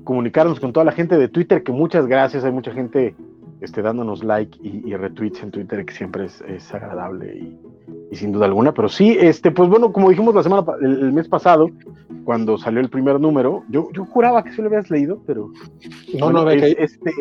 comunicarnos 0.04 0.60
con 0.60 0.72
toda 0.72 0.86
la 0.86 0.92
gente 0.92 1.18
de 1.18 1.28
Twitter, 1.28 1.64
que 1.64 1.72
muchas 1.72 2.08
gracias, 2.08 2.44
hay 2.46 2.52
mucha 2.52 2.72
gente 2.72 3.16
este, 3.60 3.82
dándonos 3.82 4.24
like 4.24 4.58
y, 4.62 4.96
retweets 4.96 5.44
en 5.44 5.52
Twitter, 5.52 5.86
que 5.86 5.94
siempre 5.94 6.26
es, 6.26 6.42
es 6.48 6.74
agradable 6.74 7.36
y, 7.36 7.60
y 8.12 8.16
sin 8.16 8.32
duda 8.32 8.46
alguna, 8.46 8.74
pero 8.74 8.90
sí, 8.90 9.18
este, 9.20 9.52
pues 9.52 9.70
bueno, 9.70 9.92
como 9.92 10.10
dijimos 10.10 10.34
la 10.34 10.44
semana, 10.44 10.66
el, 10.82 11.12
mes 11.12 11.28
pasado, 11.28 11.70
cuando 12.24 12.58
salió 12.58 12.80
el 12.80 12.90
primer 12.90 13.20
número, 13.20 13.64
yo, 13.70 13.90
yo 13.94 14.06
juraba 14.06 14.44
que 14.44 14.52
sí 14.52 14.62
lo 14.62 14.68
habías 14.68 14.90
leído, 14.90 15.22
pero 15.26 15.52
no, 16.18 16.32
no, 16.32 16.50
es, 16.50 16.76
este, 16.78 17.12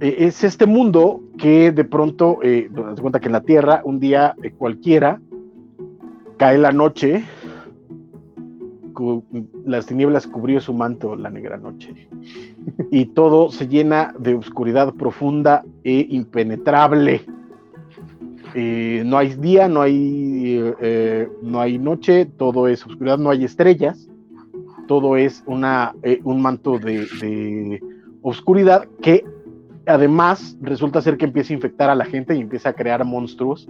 e, 0.00 0.26
es 0.26 0.44
este 0.44 0.66
mundo 0.66 1.20
que 1.38 1.72
de 1.72 1.84
pronto, 1.84 2.38
eh, 2.42 2.68
das 2.70 3.00
cuenta 3.00 3.20
que 3.20 3.26
en 3.26 3.32
la 3.32 3.42
Tierra, 3.42 3.80
un 3.84 3.98
día 3.98 4.34
eh, 4.42 4.52
cualquiera, 4.52 5.20
cae 6.36 6.58
la 6.58 6.72
noche, 6.72 7.24
las 9.64 9.86
tinieblas 9.86 10.28
cubrió 10.28 10.60
su 10.60 10.72
manto 10.72 11.16
la 11.16 11.30
negra 11.30 11.56
noche, 11.56 12.08
y 12.92 13.06
todo 13.06 13.50
se 13.50 13.66
llena 13.66 14.14
de 14.16 14.34
oscuridad 14.34 14.94
profunda 14.94 15.64
e 15.82 16.06
impenetrable 16.10 17.26
eh, 18.54 19.02
no 19.04 19.18
hay 19.18 19.34
día, 19.34 19.68
no 19.68 19.82
hay, 19.82 20.74
eh, 20.80 21.28
no 21.42 21.60
hay 21.60 21.78
noche, 21.78 22.26
todo 22.26 22.68
es 22.68 22.86
oscuridad, 22.86 23.18
no 23.18 23.30
hay 23.30 23.44
estrellas, 23.44 24.08
todo 24.86 25.16
es 25.16 25.42
una, 25.46 25.94
un 26.22 26.42
manto 26.42 26.78
de, 26.78 27.06
de, 27.20 27.82
oscuridad 28.22 28.86
que 29.02 29.24
además 29.86 30.56
resulta 30.62 31.02
ser 31.02 31.16
que 31.16 31.26
empieza 31.26 31.52
a 31.52 31.56
infectar 31.56 31.90
a 31.90 31.94
la 31.94 32.04
gente 32.04 32.34
y 32.34 32.40
empieza 32.40 32.70
a 32.70 32.72
crear 32.72 33.04
monstruos 33.04 33.68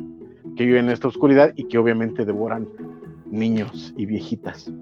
que 0.56 0.65
viven 0.65 0.86
en 0.86 0.90
esta 0.93 1.09
oscuridad 1.09 1.52
y 1.56 1.65
que 1.65 1.78
obviamente 1.78 2.24
devoran 2.24 2.69
niños 3.31 3.93
y 3.97 4.06
viejitas. 4.06 4.73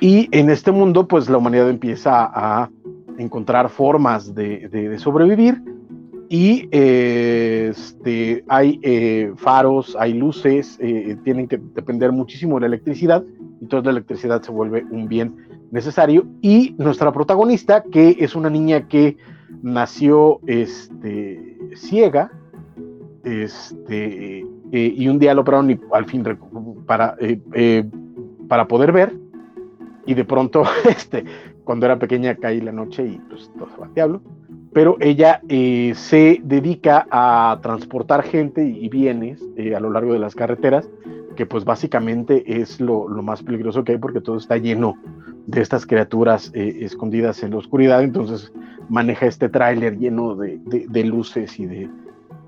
Y 0.00 0.28
en 0.32 0.48
este 0.50 0.72
mundo, 0.72 1.06
pues 1.06 1.28
la 1.28 1.38
humanidad 1.38 1.68
empieza 1.68 2.30
a 2.32 2.70
encontrar 3.18 3.68
formas 3.68 4.34
de, 4.34 4.96
sobrevivir 4.98 5.62
y 6.32 6.68
este, 6.70 8.44
hay 8.46 8.78
eh, 8.84 9.32
faros, 9.34 9.96
hay 9.98 10.14
luces, 10.14 10.78
eh, 10.80 11.16
tienen 11.24 11.48
que 11.48 11.58
depender 11.58 12.12
muchísimo 12.12 12.54
de 12.54 12.60
la 12.60 12.66
electricidad 12.68 13.24
toda 13.68 13.82
la 13.82 13.90
electricidad 13.90 14.40
se 14.40 14.52
vuelve 14.52 14.86
un 14.90 15.08
bien 15.08 15.34
necesario. 15.72 16.24
Y 16.40 16.76
nuestra 16.78 17.12
protagonista, 17.12 17.82
que 17.82 18.16
es 18.20 18.36
una 18.36 18.48
niña 18.48 18.86
que 18.86 19.16
nació 19.62 20.40
este, 20.46 21.58
ciega, 21.74 22.30
este, 23.24 24.40
eh, 24.72 24.94
y 24.96 25.08
un 25.08 25.18
día 25.18 25.34
lo 25.34 25.42
operaron 25.42 25.68
y 25.68 25.80
al 25.92 26.04
fin 26.06 26.24
para, 26.86 27.16
para 28.48 28.68
poder 28.68 28.92
ver, 28.92 29.16
y 30.06 30.14
de 30.14 30.24
pronto, 30.24 30.62
este, 30.88 31.24
cuando 31.64 31.86
era 31.86 31.98
pequeña 31.98 32.36
caí 32.36 32.60
la 32.60 32.72
noche 32.72 33.04
y 33.04 33.18
pues 33.28 33.50
todo 33.58 33.68
se 33.68 33.76
va 33.78 33.86
al 33.86 33.94
diablo. 33.94 34.22
Pero 34.72 34.96
ella 35.00 35.40
eh, 35.48 35.92
se 35.96 36.40
dedica 36.44 37.06
a 37.10 37.58
transportar 37.60 38.22
gente 38.22 38.64
y 38.64 38.88
bienes 38.88 39.42
eh, 39.56 39.74
a 39.74 39.80
lo 39.80 39.90
largo 39.90 40.12
de 40.12 40.20
las 40.20 40.34
carreteras, 40.34 40.88
que 41.36 41.44
pues 41.44 41.64
básicamente 41.64 42.60
es 42.60 42.80
lo, 42.80 43.08
más 43.08 43.42
peligroso 43.42 43.82
que 43.82 43.92
hay 43.92 43.98
porque 43.98 44.20
todo 44.20 44.36
está 44.36 44.56
lleno 44.58 44.96
de 45.46 45.60
estas 45.60 45.86
criaturas 45.86 46.52
eh, 46.54 46.78
escondidas 46.82 47.42
en 47.42 47.50
la 47.50 47.56
oscuridad. 47.56 48.02
Entonces 48.02 48.52
maneja 48.88 49.26
este 49.26 49.48
tráiler 49.48 49.98
lleno 49.98 50.36
de, 50.36 51.04
luces 51.04 51.58
y 51.58 51.66
de, 51.66 51.88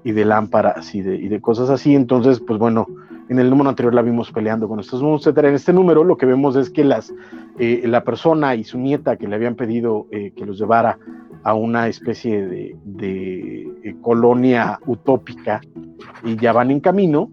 y 0.05 0.13
de 0.13 0.25
lámparas 0.25 0.95
y 0.95 1.03
de, 1.03 1.17
y 1.17 1.29
de 1.29 1.41
cosas 1.41 1.71
así. 1.71 1.95
Entonces, 1.95 2.39
pues 2.41 2.59
bueno, 2.59 2.87
en 3.29 3.39
el 3.39 3.51
número 3.51 3.71
anterior 3.71 3.95
la 3.95 4.03
vimos 4.03 4.31
peleando 4.31 4.69
con 4.69 4.81
estos 4.81 5.03
monstruos, 5.03 5.37
En 5.37 5.55
este 5.55 5.73
número 5.73 6.05
lo 6.05 6.17
que 6.17 6.27
vemos 6.27 6.57
es 6.57 6.71
que 6.71 6.85
las, 6.85 7.13
eh, 7.59 7.83
la 7.87 8.05
persona 8.05 8.55
y 8.55 8.65
su 8.65 8.79
nieta 8.79 9.17
que 9.17 9.29
le 9.29 9.37
habían 9.37 9.55
pedido 9.55 10.07
eh, 10.11 10.33
que 10.37 10.45
los 10.45 10.59
llevara 10.59 10.99
a 11.45 11.55
una 11.55 11.89
especie 11.89 12.47
de, 12.47 12.77
eh, 13.85 13.97
colonia 14.01 14.79
utópica 14.87 15.61
y 16.25 16.37
ya 16.37 16.53
van 16.53 16.71
en 16.71 16.81
camino, 16.81 17.31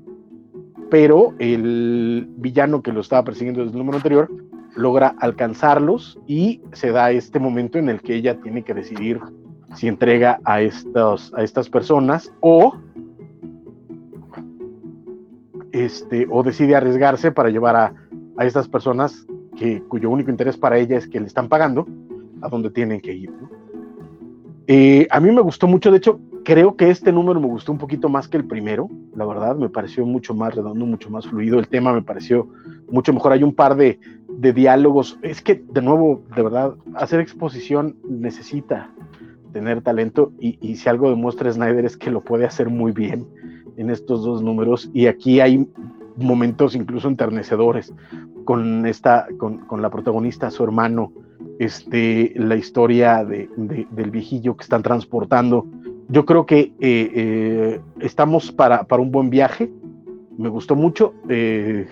pero 0.89 1.33
el 1.39 2.27
villano 2.37 2.81
que 2.81 2.91
lo 2.91 3.01
estaba 3.01 3.23
persiguiendo 3.23 3.61
desde 3.61 3.73
el 3.73 3.79
número 3.79 3.97
anterior 3.97 4.29
logra 4.75 5.15
alcanzarlos 5.19 6.19
y 6.27 6.61
se 6.71 6.91
da 6.91 7.11
este 7.11 7.39
momento 7.39 7.77
en 7.77 7.89
el 7.89 8.01
que 8.01 8.15
ella 8.15 8.39
tiene 8.41 8.63
que 8.63 8.73
decidir 8.73 9.19
si 9.75 9.87
entrega 9.87 10.39
a, 10.45 10.61
estos, 10.61 11.33
a 11.35 11.43
estas 11.43 11.69
personas 11.69 12.33
o 12.39 12.73
este, 15.71 16.27
o 16.29 16.43
decide 16.43 16.75
arriesgarse 16.75 17.31
para 17.31 17.49
llevar 17.49 17.75
a, 17.75 17.93
estas 18.43 18.69
personas 18.69 19.25
que, 19.57 19.83
cuyo 19.83 20.09
único 20.09 20.31
interés 20.31 20.55
para 20.55 20.77
ella 20.77 20.97
es 20.97 21.07
que 21.07 21.19
le 21.19 21.27
están 21.27 21.49
pagando 21.49 21.85
a 22.41 22.47
donde 22.47 22.69
tienen 22.69 23.01
que 23.01 23.13
ir. 23.13 23.31
Eh, 24.67 25.07
a 25.09 25.19
mí 25.19 25.31
me 25.31 25.41
gustó 25.41 25.67
mucho, 25.67 25.91
de 25.91 25.97
hecho, 25.97 26.21
creo 26.43 26.75
que 26.75 26.89
este 26.89 27.11
número 27.11 27.39
me 27.39 27.47
gustó 27.47 27.71
un 27.71 27.77
poquito 27.77 28.07
más 28.07 28.27
que 28.27 28.37
el 28.37 28.45
primero, 28.45 28.89
la 29.15 29.25
verdad, 29.25 29.55
me 29.57 29.67
pareció 29.67 30.05
mucho 30.05 30.33
más 30.33 30.55
redondo, 30.55 30.85
mucho 30.85 31.09
más 31.09 31.27
fluido, 31.27 31.59
el 31.59 31.67
tema 31.67 31.91
me 31.91 32.01
pareció 32.01 32.47
mucho 32.89 33.11
mejor, 33.11 33.33
hay 33.33 33.43
un 33.43 33.53
par 33.53 33.75
de, 33.75 33.99
diálogos, 34.53 35.19
es 35.21 35.41
que 35.41 35.55
de 35.55 35.81
nuevo, 35.81 36.23
de 36.33 36.43
verdad, 36.43 36.75
hacer 36.93 37.19
exposición 37.19 37.97
necesita 38.07 38.89
tener 39.51 39.81
talento 39.81 40.31
y, 40.39 40.57
y 40.61 40.77
si 40.77 40.87
algo 40.87 41.09
demuestra 41.09 41.51
Snyder 41.51 41.83
es 41.83 41.97
que 41.97 42.09
lo 42.09 42.21
puede 42.21 42.45
hacer 42.45 42.69
muy 42.69 42.93
bien 42.93 43.27
en 43.79 43.89
estos 43.89 44.23
dos 44.23 44.43
números 44.43 44.89
y 44.93 45.07
aquí 45.07 45.39
hay 45.39 45.65
momentos 46.17 46.75
incluso 46.75 47.07
enternecedores 47.07 47.93
con 48.43 48.85
esta, 48.85 49.27
con, 49.37 49.81
la 49.81 49.89
protagonista, 49.89 50.51
su 50.51 50.63
hermano, 50.63 51.13
este, 51.59 52.33
la 52.35 52.57
historia 52.57 53.23
de, 53.23 53.49
del 53.57 54.11
viejillo 54.11 54.57
que 54.57 54.63
están 54.63 54.83
transportando. 54.83 55.65
Yo 56.09 56.25
creo 56.25 56.45
que 56.45 56.73
eh, 56.79 57.11
eh, 57.15 57.81
estamos 57.99 58.51
para, 58.51 58.83
para, 58.83 59.01
un 59.01 59.11
buen 59.11 59.29
viaje. 59.29 59.71
Me 60.37 60.49
gustó 60.49 60.75
mucho. 60.75 61.13
Eh, 61.29 61.87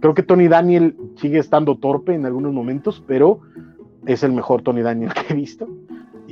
creo 0.00 0.14
que 0.14 0.22
Tony 0.22 0.48
Daniel 0.48 0.96
sigue 1.16 1.38
estando 1.38 1.76
torpe 1.78 2.14
en 2.14 2.26
algunos 2.26 2.52
momentos, 2.52 3.02
pero 3.06 3.40
es 4.06 4.22
el 4.22 4.32
mejor 4.32 4.62
Tony 4.62 4.82
Daniel 4.82 5.12
que 5.14 5.32
he 5.32 5.36
visto 5.36 5.66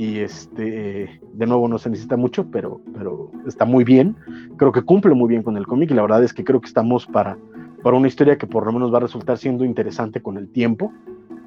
y 0.01 0.21
este 0.21 1.21
de 1.35 1.47
nuevo 1.47 1.69
no 1.69 1.77
se 1.77 1.91
necesita 1.91 2.17
mucho, 2.17 2.51
pero, 2.51 2.81
pero 2.95 3.31
está 3.47 3.67
muy 3.67 3.85
bien. 3.85 4.17
Creo 4.57 4.73
que 4.73 4.81
cumple 4.81 5.15
muy 5.15 5.29
bien 5.29 5.43
con 5.43 5.59
el 5.59 5.67
cómic 5.67 5.91
y 5.91 5.95
la 5.95 6.01
verdad 6.01 6.25
es 6.25 6.33
que 6.33 6.43
creo 6.43 6.59
que 6.59 6.69
estamos 6.69 7.07
para, 7.07 7.37
para 7.83 7.99
una 7.99 8.09
historia 8.09 8.39
que 8.39 8.47
por 8.47 8.65
lo 8.65 8.73
menos 8.73 8.91
va 8.91 8.97
a 8.97 9.01
resultar 9.03 9.37
siendo 9.37 9.63
interesante 9.63 10.23
con 10.23 10.39
el 10.39 10.49
tiempo 10.49 10.91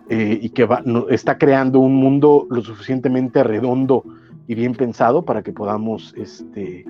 eh, 0.07 0.38
y 0.39 0.51
que 0.51 0.65
va, 0.65 0.84
está 1.09 1.39
creando 1.39 1.80
un 1.80 1.95
mundo 1.95 2.45
lo 2.51 2.61
suficientemente 2.61 3.43
redondo 3.43 4.03
y 4.45 4.53
bien 4.53 4.75
pensado 4.75 5.25
para 5.25 5.41
que 5.41 5.51
podamos 5.51 6.13
este, 6.15 6.85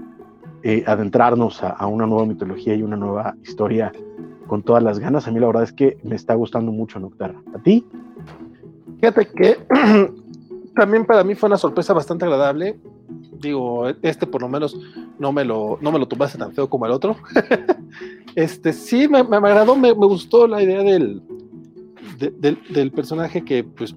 eh, 0.64 0.84
adentrarnos 0.86 1.64
a, 1.64 1.88
una 1.88 2.06
nueva 2.06 2.26
mitología 2.26 2.76
y 2.76 2.84
una 2.84 2.98
nueva 2.98 3.38
historia 3.42 3.94
con 4.48 4.64
todas 4.64 4.84
las 4.84 5.00
ganas. 5.00 5.30
A 5.30 5.32
mí 5.32 5.40
la 5.40 5.48
verdad 5.48 5.64
es 5.64 5.72
que 5.72 5.98
me 6.04 6.18
está 6.18 6.34
gustando 6.34 6.74
mucho 6.74 7.00
Noctara. 7.00 7.42
¿A 7.56 7.60
ti? 7.60 7.88
Fíjate 9.00 9.28
que 9.28 9.58
también 10.76 11.06
para 11.06 11.24
mí 11.24 11.36
fue 11.36 11.48
una 11.48 11.58
sorpresa 11.58 11.94
bastante 11.94 12.26
agradable. 12.26 12.80
Digo, 13.40 13.88
este 14.02 14.26
por 14.26 14.42
lo 14.42 14.50
menos 14.50 14.78
no 15.20 15.32
me 15.32 15.44
lo, 15.44 15.78
no 15.82 15.92
me 15.92 16.00
lo 16.00 16.08
tomaste 16.08 16.38
tan 16.38 16.54
feo 16.54 16.70
como 16.70 16.86
el 16.86 16.92
otro. 16.92 17.16
este 18.36 18.74
sí, 18.74 19.08
me, 19.08 19.24
me 19.24 19.38
agradó, 19.38 19.76
me, 19.76 19.90
me, 19.90 20.06
gustó 20.06 20.48
la 20.48 20.62
idea 20.62 20.82
del, 20.82 21.22
del, 22.18 22.92
personaje 22.92 23.44
que, 23.44 23.64
pues, 23.64 23.96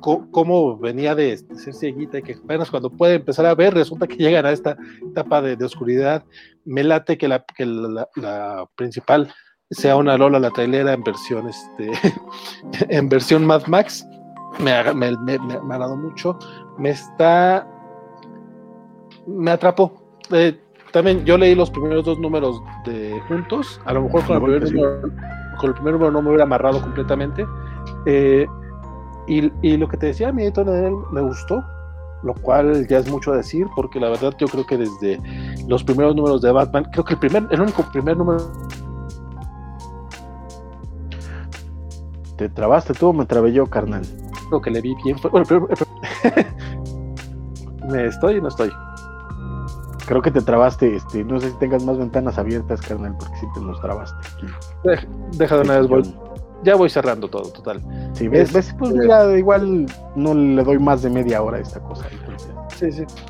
cómo 0.00 0.76
venía 0.78 1.14
de, 1.14 1.38
ser 1.38 1.74
cieguita 1.74 2.18
y 2.18 2.22
que 2.22 2.34
apenas 2.34 2.70
cuando 2.70 2.90
puede 2.90 3.14
empezar 3.14 3.46
a 3.46 3.54
ver, 3.54 3.74
resulta 3.74 4.06
que 4.06 4.16
llegan 4.16 4.46
a 4.46 4.52
esta 4.52 4.76
etapa 5.10 5.42
de, 5.42 5.64
oscuridad. 5.64 6.24
Me 6.64 6.82
late 6.82 7.18
que 7.18 7.28
la, 7.28 7.44
que 7.56 7.66
la, 7.66 8.08
la 8.16 8.66
principal 8.74 9.32
sea 9.70 9.96
una 9.96 10.16
Lola 10.16 10.38
la 10.38 10.50
trailera 10.50 10.92
en 10.92 11.02
versión 11.02 11.48
este 11.48 11.90
en 12.90 13.08
versión 13.08 13.46
Mad 13.46 13.66
Max 13.66 14.06
me, 14.58 14.94
me, 14.94 15.16
me, 15.16 15.38
me 15.38 15.74
agradó 15.74 15.96
mucho, 15.96 16.38
me 16.78 16.90
está, 16.90 17.66
me 19.26 19.50
atrapó. 19.50 19.92
Eh, 20.30 20.58
también 20.92 21.24
yo 21.24 21.38
leí 21.38 21.54
los 21.54 21.70
primeros 21.70 22.04
dos 22.04 22.18
números 22.18 22.62
de 22.84 23.20
juntos, 23.28 23.80
a 23.84 23.94
lo 23.94 24.02
mejor 24.02 24.24
con 24.26 24.36
el 24.36 24.42
primer, 24.42 24.72
número, 24.72 25.00
con 25.58 25.68
el 25.70 25.74
primer 25.74 25.92
número 25.94 26.10
no 26.10 26.22
me 26.22 26.28
hubiera 26.28 26.44
amarrado 26.44 26.80
completamente. 26.80 27.46
Eh, 28.06 28.46
y, 29.26 29.50
y, 29.62 29.76
lo 29.76 29.88
que 29.88 29.96
te 29.96 30.06
decía, 30.06 30.28
a 30.28 30.32
mí 30.32 30.42
de 30.42 30.86
él 30.86 30.94
me 31.12 31.20
gustó, 31.22 31.64
lo 32.22 32.34
cual 32.34 32.86
ya 32.88 32.98
es 32.98 33.10
mucho 33.10 33.32
decir, 33.32 33.66
porque 33.74 34.00
la 34.00 34.10
verdad 34.10 34.34
yo 34.38 34.46
creo 34.48 34.66
que 34.66 34.76
desde 34.76 35.18
los 35.66 35.82
primeros 35.84 36.14
números 36.14 36.42
de 36.42 36.52
Batman, 36.52 36.84
creo 36.92 37.04
que 37.04 37.14
el 37.14 37.20
primer, 37.20 37.46
el 37.50 37.60
único 37.60 37.82
primer 37.90 38.16
número 38.16 38.52
te 42.36 42.48
trabaste 42.48 42.92
tú 42.94 43.12
me 43.12 43.24
trabé 43.24 43.52
yo, 43.52 43.66
carnal 43.66 44.02
que 44.62 44.70
le 44.70 44.80
vi 44.80 44.94
bien 45.04 45.16
Bueno, 45.30 45.46
pero, 45.48 45.68
¿Me 47.90 48.06
estoy 48.06 48.38
o 48.38 48.42
no 48.42 48.48
estoy? 48.48 48.70
Creo 50.06 50.22
que 50.22 50.30
te 50.30 50.42
trabaste, 50.42 50.96
este, 50.96 51.24
no 51.24 51.40
sé 51.40 51.50
si 51.50 51.58
tengas 51.58 51.84
más 51.84 51.96
ventanas 51.96 52.38
abiertas, 52.38 52.80
carnal, 52.80 53.16
porque 53.18 53.36
si 53.36 53.46
te 53.52 53.60
nos 53.60 53.80
trabaste. 53.80 54.16
Deja, 55.32 55.56
de 55.56 55.62
una 55.62 55.78
vez, 55.78 55.88
voy, 55.88 56.02
ya 56.64 56.74
voy 56.74 56.90
cerrando 56.90 57.28
todo, 57.28 57.50
total. 57.50 57.80
Sí, 58.14 58.28
ves, 58.28 58.52
ves 58.52 58.74
pues 58.78 58.92
mira, 58.92 59.36
igual 59.36 59.86
no 60.16 60.34
le 60.34 60.62
doy 60.62 60.78
más 60.78 61.02
de 61.02 61.10
media 61.10 61.42
hora 61.42 61.58
a 61.58 61.60
esta 61.60 61.80
cosa. 61.80 62.06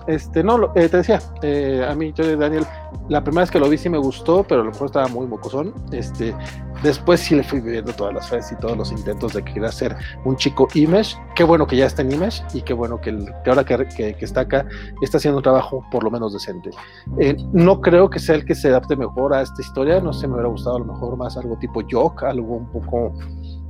Este, 0.06 0.42
no, 0.42 0.72
eh, 0.74 0.88
te 0.88 0.96
decía, 0.98 1.20
eh, 1.42 1.86
a 1.88 1.94
mí, 1.94 2.12
yo 2.14 2.36
Daniel, 2.36 2.66
la 3.08 3.22
primera 3.22 3.42
vez 3.42 3.50
que 3.50 3.58
lo 3.58 3.68
vi 3.68 3.76
sí 3.76 3.88
me 3.88 3.98
gustó, 3.98 4.42
pero 4.44 4.62
a 4.62 4.64
lo 4.64 4.70
mejor 4.70 4.86
estaba 4.86 5.08
muy 5.08 5.26
mocosón. 5.26 5.74
Este, 5.92 6.34
después 6.82 7.20
sí 7.20 7.34
le 7.34 7.42
fui 7.42 7.60
viendo 7.60 7.92
todas 7.92 8.14
las 8.14 8.28
frases 8.28 8.52
y 8.52 8.60
todos 8.60 8.76
los 8.76 8.90
intentos 8.92 9.34
de 9.34 9.42
que 9.42 9.54
quería 9.54 9.70
ser 9.70 9.96
un 10.24 10.36
chico 10.36 10.68
Image. 10.74 11.16
Qué 11.34 11.44
bueno 11.44 11.66
que 11.66 11.76
ya 11.76 11.86
está 11.86 12.02
en 12.02 12.12
Image 12.12 12.42
y 12.54 12.62
qué 12.62 12.72
bueno 12.72 13.00
que, 13.00 13.16
ahora 13.46 13.64
que, 13.64 14.16
está 14.20 14.42
acá 14.42 14.66
está 15.00 15.18
haciendo 15.18 15.38
un 15.38 15.42
trabajo 15.42 15.84
por 15.90 16.04
lo 16.04 16.10
menos 16.10 16.32
decente. 16.32 16.70
Eh, 17.18 17.36
no 17.52 17.80
creo 17.80 18.08
que 18.08 18.18
sea 18.18 18.36
el 18.36 18.44
que 18.44 18.54
se 18.54 18.68
adapte 18.68 18.96
mejor 18.96 19.34
a 19.34 19.42
esta 19.42 19.60
historia, 19.60 20.00
no 20.00 20.12
sé, 20.12 20.26
me 20.26 20.34
hubiera 20.34 20.48
gustado 20.48 20.76
a 20.76 20.78
lo 20.80 20.86
mejor 20.86 21.16
más 21.16 21.36
algo 21.36 21.56
tipo 21.58 21.82
Jock, 21.90 22.22
algo 22.24 22.56
un 22.56 22.66
poco 22.70 23.12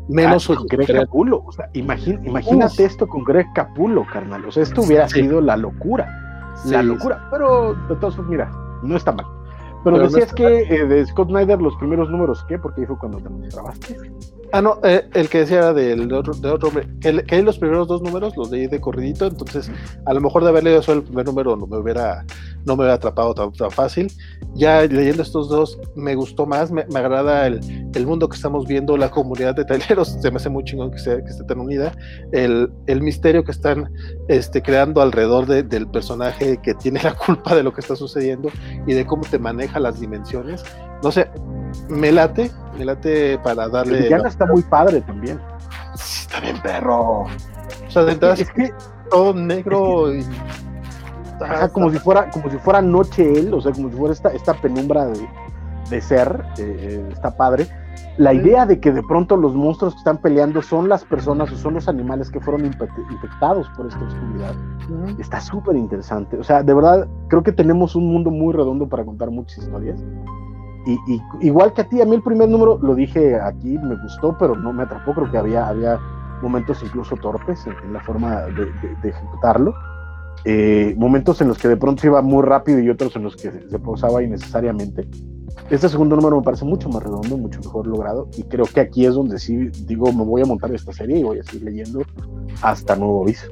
menos 0.08 0.50
ah, 0.50 0.54
Greg 0.68 0.92
Capulo. 0.92 1.42
O 1.46 1.52
sea, 1.52 1.68
imagínate 1.72 2.84
esto 2.84 3.06
con 3.06 3.24
Greg 3.24 3.46
Capulo, 3.54 4.04
carnal. 4.12 4.44
O 4.44 4.52
sea, 4.52 4.62
esto 4.62 4.82
hubiera 4.82 5.08
sido 5.08 5.40
la 5.40 5.56
locura. 5.56 6.54
la 6.66 6.82
locura. 6.82 7.28
Pero 7.30 7.74
de 7.88 7.96
todos 7.96 8.18
mira, 8.28 8.50
no 8.82 8.96
está 8.96 9.12
mal. 9.12 9.26
Pero, 9.84 9.98
decías 9.98 10.32
que 10.32 10.62
eh, 10.62 10.86
de 10.86 11.04
Scott 11.06 11.28
Snyder 11.28 11.60
los 11.60 11.74
primeros 11.76 12.08
números, 12.08 12.44
¿qué? 12.48 12.58
Porque 12.58 12.82
ahí 12.82 12.86
fue 12.86 12.98
cuando 12.98 13.18
te 13.18 13.48
trabaste. 13.48 13.96
Ah, 14.54 14.60
no, 14.60 14.78
eh, 14.84 15.08
el 15.14 15.30
que 15.30 15.38
decía 15.38 15.58
era 15.58 15.72
del 15.72 16.12
otro, 16.12 16.34
otro 16.52 16.68
hombre. 16.68 16.86
Que, 17.00 17.24
que, 17.24 17.42
los 17.42 17.58
primeros 17.58 17.88
dos 17.88 18.02
números 18.02 18.36
los 18.36 18.50
leí 18.50 18.66
de 18.66 18.82
corridito, 18.82 19.26
entonces 19.26 19.70
a 20.04 20.12
lo 20.12 20.20
mejor 20.20 20.42
de 20.42 20.50
haber 20.50 20.64
leído 20.64 20.82
solo 20.82 21.00
el 21.00 21.06
primer 21.06 21.24
número 21.24 21.56
no 21.56 21.66
me 21.66 21.78
hubiera, 21.78 22.26
no 22.66 22.76
me 22.76 22.82
hubiera 22.82 22.94
atrapado 22.94 23.32
tan, 23.32 23.50
tan 23.52 23.70
fácil. 23.70 24.12
Ya 24.54 24.82
leyendo 24.82 25.22
estos 25.22 25.48
dos 25.48 25.78
me 25.96 26.14
gustó 26.14 26.44
más, 26.44 26.70
me, 26.70 26.84
me 26.92 26.98
agrada 26.98 27.46
el, 27.46 27.60
el, 27.94 28.06
mundo 28.06 28.28
que 28.28 28.36
estamos 28.36 28.66
viendo, 28.66 28.98
la 28.98 29.10
comunidad 29.10 29.54
de 29.54 29.64
traileros, 29.64 30.18
se 30.20 30.30
me 30.30 30.36
hace 30.36 30.50
muy 30.50 30.64
chingón 30.64 30.90
que, 30.90 30.98
sea, 30.98 31.16
que 31.24 31.30
esté 31.30 31.44
tan 31.44 31.58
unida, 31.58 31.92
el, 32.32 32.70
el 32.88 33.00
misterio 33.00 33.44
que 33.44 33.52
están 33.52 33.90
este, 34.28 34.60
creando 34.60 35.00
alrededor 35.00 35.46
de, 35.46 35.62
del 35.62 35.88
personaje 35.88 36.58
que 36.62 36.74
tiene 36.74 37.00
la 37.02 37.14
culpa 37.14 37.54
de 37.54 37.62
lo 37.62 37.72
que 37.72 37.80
está 37.80 37.96
sucediendo 37.96 38.50
y 38.86 38.92
de 38.92 39.06
cómo 39.06 39.22
te 39.22 39.38
maneja 39.38 39.80
las 39.80 39.98
dimensiones. 39.98 40.62
No 41.02 41.10
sé, 41.10 41.28
me 41.88 42.12
late, 42.12 42.50
me 42.78 42.84
late 42.84 43.38
para 43.38 43.68
darle. 43.68 44.06
El 44.06 44.26
está 44.26 44.46
muy 44.46 44.62
padre 44.62 45.00
también. 45.00 45.40
Sí, 45.96 46.22
está 46.22 46.40
bien 46.40 46.60
perro. 46.62 47.22
O 47.22 47.90
sea, 47.90 48.04
de 48.04 48.12
entrada 48.12 48.34
es 48.34 48.50
que 48.50 48.72
todo 49.10 49.34
negro 49.34 50.14
y. 50.14 50.24
como 51.72 51.90
si 51.90 51.98
fuera, 51.98 52.30
como 52.30 52.50
si 52.50 52.58
fuera 52.58 52.80
noche 52.80 53.30
él, 53.38 53.52
o 53.52 53.60
sea, 53.60 53.72
como 53.72 53.90
si 53.90 53.96
fuera 53.96 54.14
esta, 54.14 54.30
esta 54.30 54.54
penumbra 54.54 55.06
de, 55.06 55.28
de 55.90 56.00
ser, 56.00 56.44
eh, 56.58 56.76
eh 56.80 57.08
está 57.12 57.36
padre. 57.36 57.66
La 58.18 58.34
idea 58.34 58.66
de 58.66 58.78
que 58.78 58.92
de 58.92 59.02
pronto 59.02 59.38
los 59.38 59.54
monstruos 59.54 59.94
que 59.94 59.98
están 59.98 60.18
peleando 60.18 60.60
son 60.60 60.88
las 60.88 61.02
personas 61.02 61.50
o 61.50 61.56
son 61.56 61.74
los 61.74 61.88
animales 61.88 62.30
que 62.30 62.40
fueron 62.40 62.66
infectados 62.66 63.68
por 63.70 63.86
esta 63.86 64.04
oscuridad. 64.04 64.54
Está 65.18 65.40
súper 65.40 65.76
interesante. 65.76 66.36
O 66.36 66.44
sea, 66.44 66.62
de 66.62 66.74
verdad, 66.74 67.08
creo 67.28 67.42
que 67.42 67.52
tenemos 67.52 67.96
un 67.96 68.12
mundo 68.12 68.30
muy 68.30 68.52
redondo 68.52 68.86
para 68.86 69.04
contar 69.04 69.30
muchas 69.30 69.64
historias. 69.64 69.98
Y, 70.86 71.22
igual 71.40 71.72
que 71.72 71.82
a 71.82 71.88
ti, 71.88 72.00
a 72.00 72.04
mí 72.04 72.16
el 72.16 72.22
primer 72.22 72.48
número, 72.48 72.78
lo 72.82 72.94
dije 72.94 73.38
aquí, 73.40 73.78
me 73.78 73.96
gustó, 73.96 74.36
pero 74.38 74.56
no 74.56 74.72
me 74.72 74.82
atrapó, 74.82 75.14
creo 75.14 75.30
que 75.30 75.38
había, 75.38 75.68
había 75.68 75.98
momentos 76.42 76.82
incluso 76.82 77.16
torpes 77.16 77.66
en, 77.66 77.92
la 77.92 78.00
forma 78.00 78.42
de, 78.42 79.08
ejecutarlo. 79.08 79.74
Eh, 80.44 80.94
momentos 80.98 81.40
en 81.40 81.48
los 81.48 81.58
que 81.58 81.68
de 81.68 81.76
pronto 81.76 82.00
se 82.00 82.08
iba 82.08 82.20
muy 82.20 82.42
rápido 82.42 82.80
y 82.80 82.90
otros 82.90 83.14
en 83.14 83.22
los 83.22 83.36
que 83.36 83.52
se, 83.52 83.78
pausaba 83.78 84.22
innecesariamente. 84.22 85.06
Este 85.70 85.88
segundo 85.88 86.16
número 86.16 86.36
me 86.36 86.42
parece 86.42 86.64
mucho 86.64 86.88
más 86.88 87.02
redondo, 87.02 87.36
mucho 87.36 87.60
mejor 87.60 87.86
logrado, 87.86 88.28
y 88.36 88.42
creo 88.42 88.64
que 88.64 88.80
aquí 88.80 89.06
es 89.06 89.14
donde 89.14 89.38
sí 89.38 89.68
digo, 89.86 90.12
me 90.12 90.24
voy 90.24 90.42
a 90.42 90.46
montar 90.46 90.74
esta 90.74 90.92
serie 90.92 91.18
y 91.18 91.22
voy 91.22 91.38
a 91.38 91.44
seguir 91.44 91.62
leyendo 91.62 92.02
hasta 92.60 92.96
nuevo 92.96 93.22
aviso. 93.22 93.46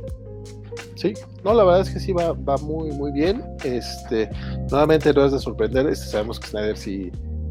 Sí, 0.94 1.14
no, 1.44 1.54
la 1.54 1.64
verdad 1.64 1.80
es 1.80 1.90
que 1.90 2.00
sí 2.00 2.12
va, 2.12 2.32
va 2.32 2.56
muy, 2.58 2.90
muy 2.92 3.12
bien. 3.12 3.44
Este, 3.64 4.28
nuevamente 4.70 5.12
no 5.12 5.24
es 5.24 5.32
de 5.32 5.38
sorprender, 5.38 5.86
este, 5.86 6.06
sabemos 6.06 6.38
que 6.38 6.48
Snyder 6.48 6.76
sí, 6.76 7.10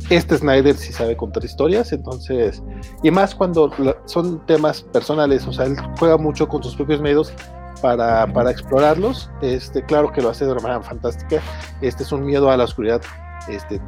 este 0.10 0.38
Snyder 0.38 0.76
sí 0.76 0.94
sabe 0.94 1.16
contar 1.16 1.44
historias, 1.44 1.92
entonces, 1.92 2.64
y 3.04 3.12
más 3.12 3.36
cuando 3.36 3.72
son 4.06 4.46
temas 4.46 4.82
personales, 4.82 5.46
o 5.46 5.54
sea, 5.54 5.66
él 5.66 5.76
juega 6.00 6.18
mucho 6.18 6.48
con 6.48 6.64
sus 6.64 6.76
propios 6.76 7.02
medios 7.02 7.34
para, 7.82 8.32
para 8.34 8.52
explorarlos. 8.52 9.30
Este, 9.42 9.84
claro 9.84 10.12
que 10.12 10.22
lo 10.22 10.30
hace 10.30 10.46
de 10.46 10.52
una 10.52 10.62
manera 10.62 10.82
fantástica. 10.82 11.42
Este 11.82 12.04
es 12.04 12.12
un 12.12 12.26
miedo 12.26 12.50
a 12.50 12.58
la 12.58 12.64
oscuridad, 12.64 13.02
este, 13.48 13.80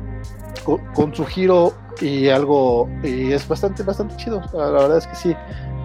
con, 0.63 1.15
su 1.15 1.25
giro 1.25 1.73
y 1.99 2.29
algo, 2.29 2.89
y 3.03 3.31
es 3.31 3.47
bastante, 3.47 3.83
bastante 3.83 4.15
chido. 4.17 4.41
La, 4.53 4.69
verdad 4.69 4.97
es 4.97 5.07
que 5.07 5.15
sí. 5.15 5.35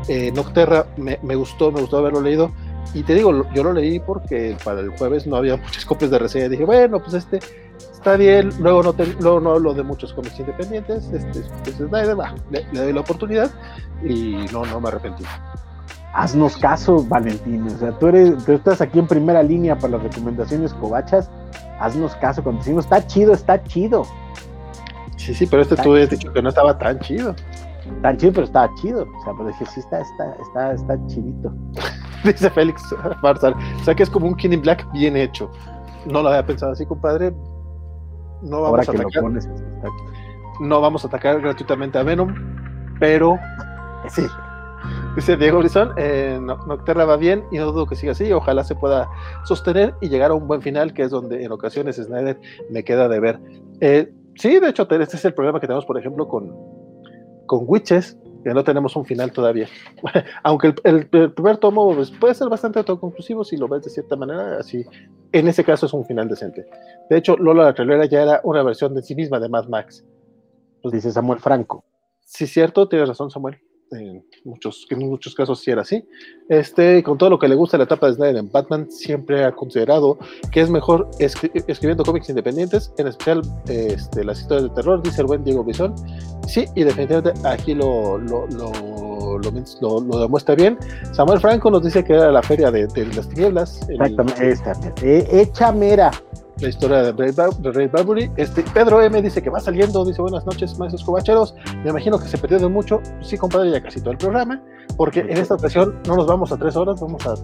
Eh, 0.09 0.31
Nocterra 0.32 0.86
me, 0.97 1.18
me 1.23 1.35
gustó, 1.35 1.73
me 1.73 1.81
gustó 1.81 1.98
haberlo 1.98 2.20
leído 2.20 2.52
y 2.97 3.02
te 3.02 3.14
digo, 3.14 3.44
yo 3.52 3.62
lo 3.62 3.74
leí 3.74 4.01
porque 4.01 4.56
para 4.64 4.81
el 4.81 4.89
jueves 4.89 5.27
no 5.27 5.36
había 5.36 5.56
muchas 5.64 5.85
copias 5.85 6.10
de 6.10 6.18
reseña. 6.18 6.48
Dije, 6.48 6.64
bueno, 6.64 6.98
pues 6.98 7.12
este 7.12 7.40
está 7.93 8.16
bien. 8.16 8.51
Luego 8.59 8.82
no, 8.82 8.94
te, 8.94 9.06
luego 9.20 9.39
no 9.39 9.52
hablo 9.52 9.74
de 9.74 9.82
muchos 9.82 10.14
cómics 10.14 10.40
independientes. 10.40 11.05
Este, 11.12 11.43
pues, 11.62 11.93
va, 11.93 12.35
le, 12.51 12.66
le, 12.73 12.81
doy 12.81 12.93
la 12.94 13.01
oportunidad 13.01 13.51
y 14.02 14.47
no, 14.51 14.64
no 14.64 14.81
me 14.81 14.89
arrepentí. 14.89 15.24
Haznos 16.14 16.56
caso, 16.56 17.05
Valentín. 17.05 17.66
O 17.66 17.78
sea, 17.78 17.93
tú, 17.98 18.06
eres, 18.06 18.43
tú 18.47 18.52
estás 18.52 18.81
aquí 18.81 18.98
en 18.98 19.06
primera 19.06 19.43
línea 19.43 19.77
para 19.77 19.98
las 19.98 20.05
recomendaciones 20.05 20.73
cobachas. 20.73 21.28
Haznos 21.78 22.16
caso 22.16 22.43
cuando 22.43 22.60
decimos 22.60 22.86
está 22.86 23.06
chido, 23.06 23.35
está 23.35 23.62
chido. 23.64 24.06
Sí, 25.18 25.35
sí, 25.35 25.44
pero 25.44 25.60
este 25.60 25.77
tú 25.77 25.93
habías 25.93 26.09
dicho 26.09 26.32
que 26.32 26.40
no 26.40 26.48
estaba 26.48 26.78
tan 26.78 26.98
chido. 27.01 27.36
Tan 28.03 28.17
chido, 28.17 28.33
pero 28.33 28.45
estaba 28.45 28.75
chido. 28.75 29.03
O 29.03 29.23
sea, 29.25 29.33
pero 29.37 29.49
dije, 29.49 29.67
sí, 29.67 29.81
está, 29.81 30.01
está, 30.01 30.35
está, 30.43 30.73
está 30.73 31.07
chidito. 31.07 31.53
dice 32.25 32.51
Félix 32.51 32.95
Barzal. 33.23 33.55
O 33.81 33.85
sea 33.85 33.95
que 33.95 34.03
es 34.03 34.11
como 34.11 34.27
un 34.27 34.35
King 34.35 34.61
Black 34.61 34.87
bien 34.93 35.17
hecho. 35.17 35.51
No 36.07 36.23
lo 36.23 36.29
había 36.29 36.45
pensado 36.45 36.73
así, 36.73 36.87
compadre. 36.87 37.35
No 38.43 38.63
vamos 38.63 38.89
a 38.89 38.93
atacar. 38.93 39.23
no 40.61 40.81
vamos 40.81 41.05
a 41.05 41.09
atacar 41.09 41.41
gratuitamente 41.41 41.99
a 41.99 42.03
Venom, 42.03 42.35
pero 43.01 43.39
sí. 44.09 44.27
Dice 45.17 45.37
Diego 45.37 45.61
Brizón, 45.61 45.93
eh, 45.97 46.39
Nocterra 46.41 47.07
va 47.07 47.17
bien 47.17 47.43
y 47.51 47.57
no 47.57 47.73
dudo 47.73 47.87
que 47.87 47.97
siga 47.97 48.13
así. 48.13 48.31
Ojalá 48.33 48.63
se 48.63 48.75
pueda 48.75 49.09
sostener 49.45 49.95
y 50.03 50.11
llegar 50.11 50.31
a 50.31 50.35
un 50.35 50.47
buen 50.47 50.61
final, 50.61 50.93
que 50.93 51.03
es 51.03 51.11
donde 51.11 51.43
en 51.43 51.51
ocasiones 51.51 51.97
Snyder 51.97 52.39
me 52.71 52.85
queda 52.85 53.09
de 53.09 53.19
ver. 53.19 53.41
Eh, 53.81 54.13
sí, 54.35 54.61
de 54.61 54.69
hecho, 54.69 54.87
este 54.89 55.17
es 55.17 55.25
el 55.25 55.33
problema 55.33 55.59
que 55.59 55.67
tenemos, 55.67 55.87
por 55.87 55.99
ejemplo, 55.99 56.29
con, 56.29 56.53
con 57.47 57.64
Witches, 57.66 58.16
que 58.44 58.55
no 58.55 58.62
tenemos 58.62 58.94
un 58.97 59.05
final 59.05 59.32
todavía. 59.32 59.68
Aunque 60.43 60.74
el, 60.85 61.06
primer 61.09 61.56
tomo 61.59 61.94
pues, 61.94 62.10
puede 62.10 62.35
ser 62.35 62.48
bastante 62.48 62.78
autoconclusivo 62.78 63.44
si 63.44 63.56
lo 63.56 63.68
ves 63.68 63.85
de 63.85 63.90
cierta 63.90 64.16
manera, 64.16 64.59
así 64.59 64.85
en 65.32 65.48
ese 65.48 65.64
caso 65.64 65.86
es 65.86 65.93
un 65.93 66.05
final 66.05 66.28
decente. 66.28 66.66
De 67.10 67.16
hecho, 67.16 67.36
Lola 67.36 67.64
la 67.64 67.74
Trailera 67.74 68.06
ya 68.06 68.23
era 68.23 68.40
una 68.44 68.62
versión 68.62 68.94
de 68.94 69.02
sí 69.02 69.14
misma 69.14 69.40
de 69.40 69.48
Mad 69.48 69.68
Max. 69.68 70.05
Pues 70.82 70.93
dice 70.93 71.10
Samuel 71.10 71.40
Franco. 71.40 71.85
Sí, 72.20 72.47
cierto, 72.47 72.89
tienes 72.89 73.09
razón, 73.09 73.31
Samuel 73.31 73.59
en 73.93 74.25
muchos, 74.45 74.87
en 74.91 74.99
muchos 74.99 75.35
casos 75.35 75.61
sí 75.61 75.71
era 75.71 75.83
así. 75.83 76.05
Este, 76.49 77.03
con 77.03 77.19
todo 77.19 77.31
lo 77.31 77.39
que 77.39 77.49
le 77.49 77.55
gusta 77.55 77.79
la 77.79 77.85
etapa 77.85 78.09
de 78.09 78.15
Snyder 78.15 78.37
en 78.37 78.51
Batman, 78.51 78.91
siempre 78.91 79.45
ha 79.45 79.53
considerado 79.53 80.19
que 80.51 80.61
es 80.61 80.71
mejor 80.71 81.11
escribiendo 81.19 82.05
cómics 82.05 82.29
independientes, 82.29 82.93
en 82.99 83.09
especial 83.09 83.43
este, 83.69 84.25
las 84.25 84.41
historias 84.41 84.65
de 84.65 84.75
terror, 84.75 85.03
dice 85.03 85.21
el 85.23 85.27
buen 85.27 85.45
Diego 85.45 85.65
Bison. 85.65 85.95
Sí, 86.47 86.65
y 86.75 86.85
definitivamente 86.85 87.41
aquí 87.47 87.75
lo, 87.75 88.19
lo, 88.19 88.47
lo, 88.49 89.39
lo, 89.39 90.21
demuestra 90.21 90.55
bien. 90.55 90.79
Samuel 91.13 91.41
Franco 91.41 91.71
nos 91.71 91.83
dice 91.83 92.05
que 92.05 92.15
era 92.15 92.31
la 92.31 92.43
feria 92.43 92.71
de, 92.71 92.87
de 92.87 93.07
las 93.07 93.29
tinieblas. 93.29 93.81
Exactamente, 93.89 94.51
esta, 94.51 94.73
hecha 95.03 95.73
mera 95.73 96.11
la 96.61 96.69
historia 96.69 97.03
de 97.03 97.12
Ray, 97.12 97.87
Bradbury. 97.87 98.31
Este, 98.37 98.62
Pedro 98.62 99.03
M 99.03 99.20
dice 99.20 99.43
que 99.43 99.51
va 99.51 99.61
saliendo, 99.61 100.05
dice 100.05 100.23
buenas 100.23 100.47
noches, 100.47 100.78
maestros 100.78 101.05
covacheros. 101.05 101.55
Me 101.85 101.91
imagino 101.91 102.19
que 102.19 102.28
se 102.28 102.39
perdieron 102.39 102.73
mucho. 102.73 103.01
Sí, 103.20 103.37
compadre, 103.37 103.70
ya 103.70 103.83
casi 103.83 104.01
todo 104.01 104.12
el 104.12 104.19
programa, 104.19 104.62
porque 104.97 105.20
en 105.20 105.37
esta 105.37 105.55
ocasión 105.55 106.01
no 106.07 106.16
nos 106.16 106.27
vamos 106.27 106.53
a 106.53 106.57
tres 106.57 106.77
horas, 106.77 107.01
vamos 107.01 107.27
a 107.27 107.35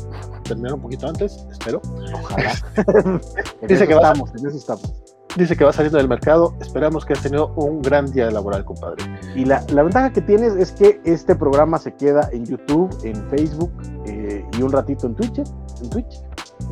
terminar 0.43 0.75
un 0.75 0.81
poquito 0.81 1.09
antes, 1.09 1.47
espero. 1.51 1.83
Ojalá. 2.15 2.53
dice 3.69 3.87
que 3.87 3.95
estamos, 3.95 4.31
en 4.31 4.47
eso 4.47 4.57
estamos. 4.57 4.93
Dice 5.37 5.57
que 5.57 5.65
va 5.65 5.73
saliendo 5.73 5.97
del 5.97 6.09
mercado. 6.09 6.55
Esperamos 6.61 7.07
que 7.07 7.15
has 7.15 7.23
tenido 7.23 7.55
un 7.57 7.81
gran 7.81 8.05
día 8.13 8.31
laboral, 8.31 8.67
compadre. 8.67 9.05
Y 9.35 9.47
la, 9.47 9.65
la 9.73 9.83
ventaja 9.83 10.13
que 10.13 10.21
tienes 10.21 10.55
es 10.57 10.73
que 10.73 11.01
este 11.05 11.35
programa 11.35 11.79
se 11.79 11.95
queda 11.95 12.29
en 12.33 12.45
YouTube, 12.45 12.95
en 13.03 13.17
Facebook 13.31 13.73
eh, 14.07 14.45
y 14.59 14.63
un 14.63 14.71
ratito 14.71 15.07
en 15.07 15.15
Twitch. 15.15 15.39
En 15.39 15.89
Twitch 15.89 16.23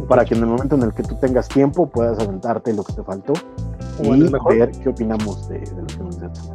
para 0.09 0.25
que 0.25 0.35
en 0.35 0.41
el 0.41 0.47
momento 0.47 0.77
en 0.77 0.83
el 0.83 0.93
que 0.93 1.03
tú 1.03 1.17
tengas 1.21 1.49
tiempo 1.49 1.89
puedas 1.89 2.19
aventarte 2.19 2.73
lo 2.73 2.85
que 2.85 2.93
te 2.93 3.03
faltó 3.03 3.33
y 4.03 4.57
ver 4.57 4.71
qué 4.83 4.89
opinamos 4.89 5.49
de, 5.49 5.61
lo 5.61 5.87
que 5.87 5.97
nos 5.99 6.21
dicho. 6.21 6.55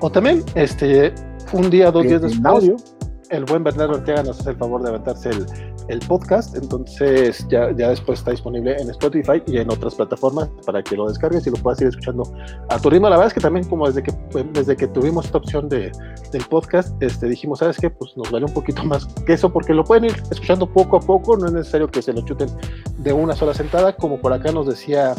O 0.00 0.10
también, 0.10 0.42
este, 0.54 1.14
un 1.52 1.70
día, 1.70 1.90
dos 1.90 2.04
días 2.04 2.22
después, 2.22 2.96
el 3.30 3.44
buen 3.44 3.64
Bernardo 3.64 3.94
Ortega 3.94 4.22
nos 4.22 4.40
hace 4.40 4.50
el 4.50 4.56
favor 4.56 4.82
de 4.82 4.90
aventarse 4.90 5.30
el, 5.30 5.46
el 5.88 6.00
podcast, 6.00 6.56
entonces 6.56 7.46
ya, 7.48 7.70
ya 7.76 7.90
después 7.90 8.20
está 8.20 8.30
disponible 8.30 8.76
en 8.80 8.90
Spotify 8.90 9.42
y 9.46 9.58
en 9.58 9.70
otras 9.70 9.94
plataformas 9.94 10.48
para 10.64 10.82
que 10.82 10.96
lo 10.96 11.08
descargues 11.08 11.46
y 11.46 11.50
lo 11.50 11.56
puedas 11.56 11.80
ir 11.80 11.88
escuchando 11.88 12.22
a 12.68 12.78
tu 12.78 12.90
ritmo. 12.90 13.08
La 13.08 13.16
verdad 13.16 13.28
es 13.28 13.34
que 13.34 13.40
también 13.40 13.66
como 13.68 13.86
desde 13.86 14.02
que, 14.02 14.12
desde 14.52 14.76
que 14.76 14.86
tuvimos 14.88 15.26
esta 15.26 15.38
opción 15.38 15.68
de, 15.68 15.92
del 16.32 16.44
podcast, 16.44 17.00
este, 17.02 17.28
dijimos, 17.28 17.58
¿sabes 17.58 17.76
qué? 17.78 17.90
Pues 17.90 18.16
nos 18.16 18.30
vale 18.30 18.46
un 18.46 18.54
poquito 18.54 18.84
más 18.84 19.06
que 19.26 19.34
eso 19.34 19.52
porque 19.52 19.74
lo 19.74 19.84
pueden 19.84 20.06
ir 20.06 20.22
escuchando 20.30 20.66
poco 20.66 20.96
a 20.96 21.00
poco, 21.00 21.36
no 21.36 21.46
es 21.46 21.52
necesario 21.52 21.88
que 21.88 22.02
se 22.02 22.12
lo 22.12 22.22
chuten 22.22 22.48
de 22.98 23.12
una 23.12 23.34
sola 23.34 23.54
sentada, 23.54 23.94
como 23.94 24.18
por 24.18 24.32
acá 24.32 24.52
nos 24.52 24.66
decía 24.66 25.14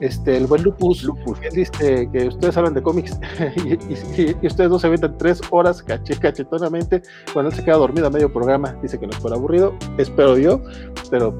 este, 0.00 0.36
el 0.36 0.46
buen 0.46 0.62
Lupus, 0.62 1.02
Lupus. 1.02 1.38
él 1.42 1.52
dice 1.52 2.08
que 2.12 2.28
ustedes 2.28 2.56
hablan 2.56 2.74
de 2.74 2.82
cómics 2.82 3.18
y, 3.64 4.46
ustedes 4.46 4.70
dos 4.70 4.80
se 4.80 4.86
aventan 4.86 5.16
tres 5.18 5.40
horas 5.50 5.82
cachetonamente 5.82 7.02
cuando 7.32 7.50
él 7.50 7.56
se 7.56 7.64
queda 7.64 7.76
dormido 7.76 8.06
a 8.06 8.10
medio 8.10 8.32
programa. 8.32 8.76
Dice 8.82 8.98
que 8.98 9.06
no 9.06 9.12
es 9.12 9.18
por 9.18 9.32
aburrido, 9.32 9.74
espero 9.98 10.38
yo, 10.38 10.62
pero 11.10 11.38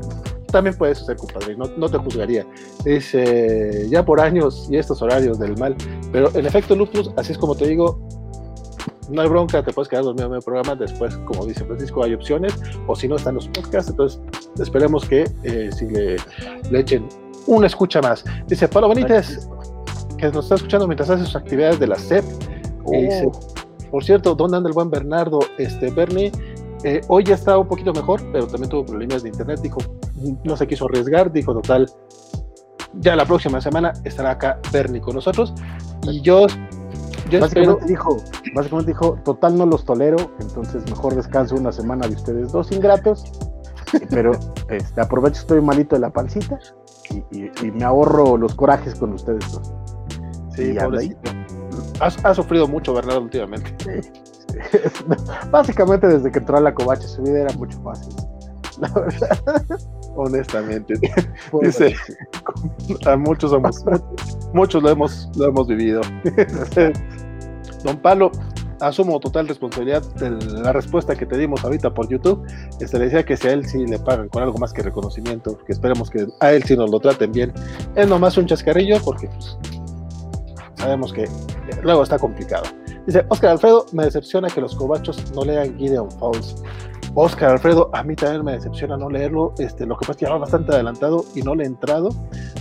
también 0.51 0.77
puede 0.77 0.95
ser, 0.95 1.17
compadre, 1.17 1.57
no, 1.57 1.67
no 1.77 1.89
te 1.89 1.99
juzgaría. 1.99 2.47
Dice, 2.85 3.89
ya 3.89 4.05
por 4.05 4.21
años 4.21 4.69
y 4.71 4.77
estos 4.77 5.01
horarios 5.03 5.39
del 5.39 5.57
mal, 5.57 5.77
pero 6.13 6.35
en 6.35 6.47
efecto, 6.47 6.77
Lupus, 6.77 7.11
así 7.17 7.33
es 7.33 7.39
como 7.39 7.55
te 7.55 7.69
digo, 7.69 7.99
no 9.11 9.23
hay 9.23 9.29
bronca, 9.29 9.63
te 9.63 9.73
puedes 9.73 9.89
quedar 9.89 10.05
dormido 10.05 10.29
en 10.29 10.35
el 10.35 10.43
programa. 10.43 10.75
Después, 10.75 11.17
como 11.27 11.45
dice 11.47 11.65
Francisco, 11.65 12.05
hay 12.05 12.15
opciones, 12.15 12.55
o 12.87 12.95
si 12.95 13.09
no, 13.09 13.17
están 13.17 13.35
los 13.35 13.49
podcasts. 13.49 13.91
Entonces, 13.91 14.21
esperemos 14.59 15.05
que 15.05 15.25
eh, 15.43 15.71
si 15.73 15.87
le, 15.87 16.17
le, 16.71 16.81
echen 16.81 17.09
una 17.47 17.67
escucha 17.67 18.01
más. 18.01 18.25
Dice 18.47 18.69
Pablo 18.69 18.89
Benítez, 18.89 19.49
que 20.19 20.31
nos 20.31 20.45
está 20.45 20.57
escuchando 20.57 20.87
mientras 20.87 21.11
hace 21.11 21.25
sus 21.25 21.37
actividades 21.37 21.79
de 21.81 21.87
la 21.87 21.97
SEP. 21.97 22.25
Oh. 22.85 23.31
por 23.91 24.03
cierto, 24.03 24.35
¿dónde 24.35 24.57
anda 24.57 24.69
el 24.69 24.75
buen 24.75 24.91
Bernardo? 24.91 25.41
Este, 25.59 25.91
Bernie, 25.91 26.33
eh, 26.83 27.01
hoy 27.09 27.25
ya 27.25 27.35
está 27.35 27.59
un 27.59 27.69
poquito 27.69 27.93
mejor, 27.93 28.21
pero 28.33 28.47
también 28.47 28.71
tuvo 28.71 28.85
problemas 28.85 29.23
de 29.23 29.29
internet. 29.29 29.61
Dijo, 29.61 29.79
no 30.45 30.57
se 30.57 30.67
quiso 30.67 30.87
arriesgar. 30.87 31.31
Dijo, 31.33 31.53
total, 31.53 31.87
ya 32.95 33.17
la 33.17 33.25
próxima 33.25 33.61
semana 33.61 33.93
estará 34.05 34.33
acá 34.33 34.59
Bernie 34.73 35.01
con 35.01 35.15
nosotros. 35.15 35.55
Y 36.03 36.21
yo, 36.23 36.47
básicamente, 37.41 37.87
dijo, 37.87 38.17
básicamente 38.55 38.93
dijo, 38.93 39.19
total 39.25 39.57
no 39.59 39.67
los 39.67 39.85
tolero, 39.85 40.17
entonces 40.41 40.89
mejor 40.89 41.15
descanso 41.15 41.55
una 41.55 41.73
semana 41.73 42.09
de 42.09 42.15
ustedes 42.15 42.53
dos 42.53 42.73
ingratos. 42.73 43.25
pero 44.11 44.33
este, 44.69 45.01
aprovecho, 45.01 45.41
estoy 45.41 45.61
malito 45.61 45.97
de 45.97 46.01
la 46.01 46.11
pancita 46.11 46.59
y, 47.11 47.71
me 47.71 47.85
ahorro 47.85 48.37
los 48.37 48.55
corajes 48.55 48.95
con 48.95 49.13
ustedes. 49.13 49.61
Sí, 50.57 50.77
ha 52.01 52.35
sufrido 52.35 52.67
mucho 52.67 52.95
Bernardo 52.95 53.23
últimamente. 53.23 54.03
Básicamente 55.51 56.07
desde 56.07 56.31
que 56.31 56.39
entró 56.39 56.59
a 56.59 56.61
la 56.61 56.75
covacha 56.75 57.07
su 57.07 57.23
vida 57.23 57.41
era 57.41 57.53
mucho 57.55 57.81
fácil. 57.83 58.15
La 58.81 58.89
verdad. 58.89 59.39
Honestamente. 60.17 60.95
Dice, 61.63 61.95
a 63.07 63.17
muchos 63.17 63.51
somos, 63.51 63.85
muchos 64.55 64.83
lo 64.83 64.91
hemos, 64.91 65.31
lo 65.37 65.47
hemos 65.47 65.69
vivido. 65.69 66.01
Don 67.85 67.97
Pablo, 67.99 68.31
asumo 68.81 69.21
total 69.21 69.49
responsabilidad 69.49 70.03
de 70.15 70.31
la 70.31 70.73
respuesta 70.73 71.15
que 71.15 71.27
te 71.27 71.37
dimos 71.37 71.65
ahorita 71.65 71.93
por 71.93 72.09
YouTube. 72.09 72.45
Este, 72.81 72.99
le 72.99 73.05
decía 73.07 73.25
que 73.25 73.37
si 73.37 73.49
a 73.49 73.53
él 73.53 73.67
sí 73.67 73.87
le 73.87 73.99
pagan 73.99 74.29
con 74.29 74.43
algo 74.43 74.59
más 74.59 74.73
que 74.73 74.83
reconocimiento, 74.83 75.59
que 75.59 75.73
esperemos 75.73 76.11
que 76.11 76.27
a 76.41 76.53
él 76.53 76.63
sí 76.65 76.77
nos 76.77 76.91
lo 76.91 77.01
traten 77.01 77.33
bien. 77.33 77.53
Es 77.95 78.09
nomás 78.09 78.37
un 78.37 78.47
chascarrillo 78.47 78.99
porque 79.05 79.29
pues, 79.29 79.57
sabemos 80.77 81.13
que 81.13 81.29
luego 81.83 82.03
está 82.03 82.19
complicado. 82.19 82.65
Dice, 83.07 83.25
Oscar 83.29 83.53
Alfredo, 83.53 83.87
me 83.93 84.05
decepciona 84.05 84.49
que 84.49 84.61
los 84.61 84.75
cobachos 84.75 85.33
no 85.35 85.45
lean 85.45 85.77
Gideon 85.79 86.11
Falls. 86.13 86.63
Oscar 87.15 87.51
Alfredo, 87.51 87.91
a 87.93 88.03
mí 88.03 88.15
también 88.15 88.45
me 88.45 88.53
decepciona 88.53 88.97
no 88.97 89.11
leerlo. 89.11 89.55
Este, 89.59 89.87
lo 89.87 89.97
que 89.97 90.03
pasa 90.03 90.13
es 90.13 90.19
que 90.19 90.25
ya 90.27 90.33
va 90.33 90.39
bastante 90.39 90.73
adelantado 90.73 91.25
y 91.35 91.43
no 91.43 91.55
le 91.55 91.65
he 91.65 91.67
entrado, 91.67 92.11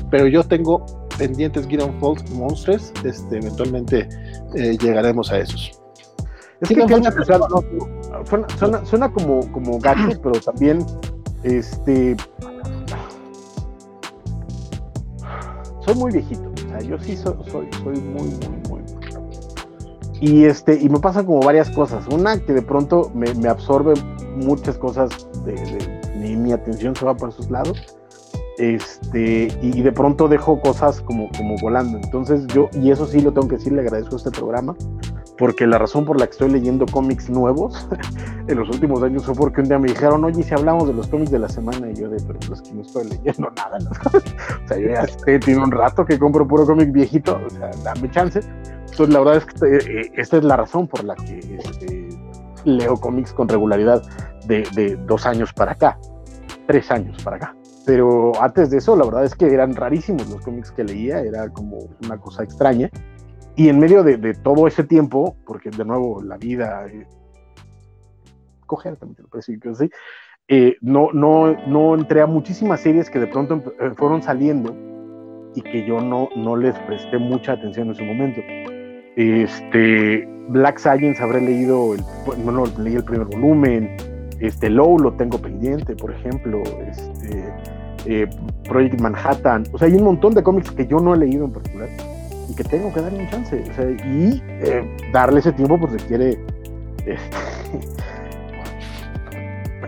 pero 0.09 0.27
yo 0.27 0.43
tengo 0.43 0.85
pendientes 1.17 1.67
Gideon 1.67 1.99
Falls 1.99 2.29
Monsters. 2.31 2.91
Este, 3.03 3.37
eventualmente 3.37 4.09
eh, 4.55 4.77
llegaremos 4.81 5.31
a 5.31 5.39
esos. 5.39 5.79
Es 6.61 6.69
que 6.69 6.87
suena, 8.57 8.85
suena, 8.85 9.13
como, 9.13 9.51
como 9.51 9.79
gatos, 9.79 10.19
pero 10.21 10.39
también 10.41 10.85
este 11.43 12.17
soy 15.79 15.95
muy 15.95 16.11
viejito. 16.11 16.51
O 16.53 16.69
sea, 16.69 16.81
yo 16.81 16.99
sí 16.99 17.15
soy, 17.15 17.35
soy, 17.49 17.67
soy 17.83 17.99
muy, 18.01 18.27
muy, 18.27 18.61
muy. 18.69 18.81
Y 20.21 20.45
este, 20.45 20.77
y 20.79 20.89
me 20.89 20.99
pasan 20.99 21.25
como 21.25 21.39
varias 21.39 21.69
cosas. 21.69 22.05
Una 22.07 22.37
que 22.37 22.53
de 22.53 22.61
pronto 22.61 23.09
me, 23.13 23.33
me 23.35 23.47
absorbe 23.47 23.93
muchas 24.35 24.77
cosas 24.77 25.09
de, 25.45 25.53
de 25.53 26.35
mi, 26.35 26.51
atención 26.51 26.95
se 26.95 27.05
va 27.05 27.15
por 27.15 27.29
esos 27.29 27.49
lados. 27.49 27.95
Este, 28.57 29.47
y, 29.61 29.81
de 29.81 29.91
pronto 29.93 30.27
dejo 30.27 30.59
cosas 30.59 30.99
como, 31.01 31.29
como 31.37 31.55
volando. 31.61 31.97
Entonces 31.97 32.45
yo, 32.47 32.69
y 32.73 32.91
eso 32.91 33.07
sí 33.07 33.21
lo 33.21 33.31
tengo 33.31 33.47
que 33.47 33.55
decir, 33.55 33.71
le 33.71 33.81
agradezco 33.81 34.17
este 34.17 34.31
programa, 34.31 34.75
porque 35.39 35.65
la 35.65 35.77
razón 35.77 36.03
por 36.03 36.19
la 36.19 36.27
que 36.27 36.33
estoy 36.33 36.51
leyendo 36.51 36.85
cómics 36.85 37.29
nuevos 37.29 37.87
en 38.47 38.59
los 38.59 38.69
últimos 38.69 39.01
años 39.01 39.23
fue 39.23 39.33
porque 39.33 39.61
un 39.61 39.69
día 39.69 39.79
me 39.79 39.87
dijeron, 39.87 40.23
oye, 40.25 40.43
si 40.43 40.53
hablamos 40.53 40.87
de 40.87 40.93
los 40.93 41.07
cómics 41.07 41.31
de 41.31 41.39
la 41.39 41.47
semana, 41.47 41.89
y 41.89 41.95
yo 41.95 42.09
de, 42.09 42.21
pero 42.27 42.37
pues 42.45 42.61
que 42.61 42.73
no 42.73 42.81
estoy 42.81 43.05
leyendo 43.05 43.49
nada. 43.55 43.77
o 44.65 44.67
sea, 44.67 44.77
yo 44.77 44.89
ya 44.89 45.39
tiene 45.39 45.63
un 45.63 45.71
rato 45.71 46.05
que 46.05 46.19
compro 46.19 46.45
puro 46.45 46.65
cómic 46.65 46.91
viejito, 46.91 47.39
o 47.43 47.49
sea, 47.49 47.71
dame 47.83 48.11
chance. 48.11 48.41
Entonces, 48.81 49.09
la 49.09 49.19
verdad 49.19 49.37
es 49.37 49.45
que 49.45 49.65
eh, 49.65 50.01
eh, 50.01 50.11
esta 50.17 50.37
es 50.37 50.43
la 50.43 50.57
razón 50.57 50.87
por 50.87 51.05
la 51.05 51.15
que 51.15 51.39
este, 51.39 52.09
leo 52.65 52.97
cómics 52.97 53.31
con 53.31 53.47
regularidad 53.47 54.03
de, 54.45 54.67
de 54.75 54.97
dos 55.07 55.25
años 55.25 55.53
para 55.53 55.71
acá, 55.71 55.97
tres 56.67 56.91
años 56.91 57.23
para 57.23 57.37
acá. 57.37 57.55
Pero 57.85 58.33
antes 58.41 58.71
de 58.71 58.79
eso, 58.79 58.95
la 58.97 59.05
verdad 59.05 59.23
es 59.23 59.35
que 59.35 59.45
eran 59.45 59.73
rarísimos 59.73 60.27
los 60.29 60.41
cómics 60.41 60.69
que 60.71 60.83
leía, 60.83 61.21
era 61.21 61.47
como 61.47 61.77
una 62.03 62.17
cosa 62.17 62.43
extraña. 62.43 62.89
Y 63.55 63.69
en 63.69 63.79
medio 63.79 64.03
de, 64.03 64.33
todo 64.35 64.67
ese 64.67 64.83
tiempo, 64.83 65.35
porque 65.45 65.69
de 65.69 65.83
nuevo 65.83 66.21
la 66.21 66.37
vida, 66.37 66.87
eh, 66.87 67.05
coger 68.65 68.95
también 68.95 69.15
te 69.15 69.23
lo 69.23 69.29
puedo 69.29 69.39
decir, 69.39 69.59
así, 69.69 69.89
eh, 70.47 70.77
no, 70.81 71.11
no, 71.11 71.53
no 71.67 71.95
entré 71.95 72.21
a 72.21 72.25
muchísimas 72.25 72.79
series 72.81 73.09
que 73.09 73.19
de 73.19 73.27
pronto 73.27 73.61
eh, 73.79 73.91
fueron 73.95 74.23
saliendo 74.23 74.75
y 75.55 75.61
que 75.61 75.85
yo 75.85 75.99
no, 75.99 76.29
no 76.35 76.55
les 76.55 76.77
presté 76.79 77.17
mucha 77.17 77.53
atención 77.53 77.89
en 77.89 77.95
su 77.95 78.03
momento. 78.03 78.41
Este, 79.15 80.27
Black 80.47 80.79
Science 80.79 81.21
habré 81.21 81.41
leído, 81.41 81.93
el, 81.93 82.01
bueno, 82.43 82.63
leí 82.79 82.95
el 82.95 83.03
primer 83.03 83.27
volumen, 83.27 83.95
este, 84.39 84.69
Low 84.69 84.97
lo 84.99 85.13
tengo 85.13 85.37
pendiente, 85.37 85.95
por 85.95 86.11
ejemplo, 86.11 86.63
este, 86.63 88.29
Project 88.67 89.01
Manhattan, 89.01 89.65
o 89.73 89.77
sea, 89.77 89.87
hay 89.87 89.95
un 89.95 90.03
montón 90.03 90.33
de 90.33 90.41
cómics 90.41 90.71
que 90.71 90.87
yo 90.87 90.99
no 90.99 91.13
he 91.13 91.17
leído 91.17 91.45
en 91.45 91.51
particular 91.51 91.89
que 92.59 92.65
tengo 92.65 92.91
que 92.91 92.99
darle 92.99 93.19
un 93.19 93.29
chance. 93.29 93.63
Y 94.05 94.43
eh, 94.49 94.83
darle 95.13 95.39
ese 95.39 95.53
tiempo 95.53 95.79
pues 95.79 95.93
requiere 95.93 96.37
este, 97.05 97.37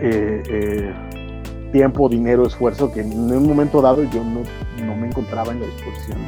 eh, 0.00 0.42
eh, 0.48 0.94
tiempo, 1.70 2.08
dinero, 2.08 2.46
esfuerzo 2.46 2.90
que 2.90 3.02
en 3.02 3.12
un 3.12 3.46
momento 3.46 3.82
dado 3.82 4.04
yo 4.04 4.24
no, 4.24 4.40
no 4.86 4.96
me 4.96 5.08
encontraba 5.08 5.52
en 5.52 5.60
la 5.60 5.66
disposición 5.66 6.18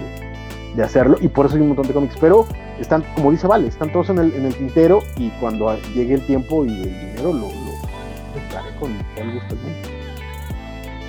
de, 0.76 0.82
hacerlo 0.82 1.16
y 1.20 1.28
por 1.28 1.46
eso 1.46 1.54
hay 1.54 1.62
un 1.62 1.68
montón 1.68 1.86
de 1.86 1.94
cómics. 1.94 2.16
Pero 2.20 2.46
están, 2.78 3.02
como 3.14 3.30
dice 3.30 3.46
Vale, 3.46 3.68
están 3.68 3.90
todos 3.90 4.10
en 4.10 4.18
el, 4.18 4.34
en 4.34 4.44
el 4.44 4.54
tintero 4.54 5.00
y 5.16 5.30
cuando 5.40 5.74
llegue 5.94 6.14
el 6.14 6.26
tiempo 6.26 6.66
y 6.66 6.68
el 6.68 6.82
dinero 6.82 7.32
lo, 7.32 7.48
lo 7.48 7.64
con 8.78 8.92
el 9.16 9.32
gusto 9.32 9.56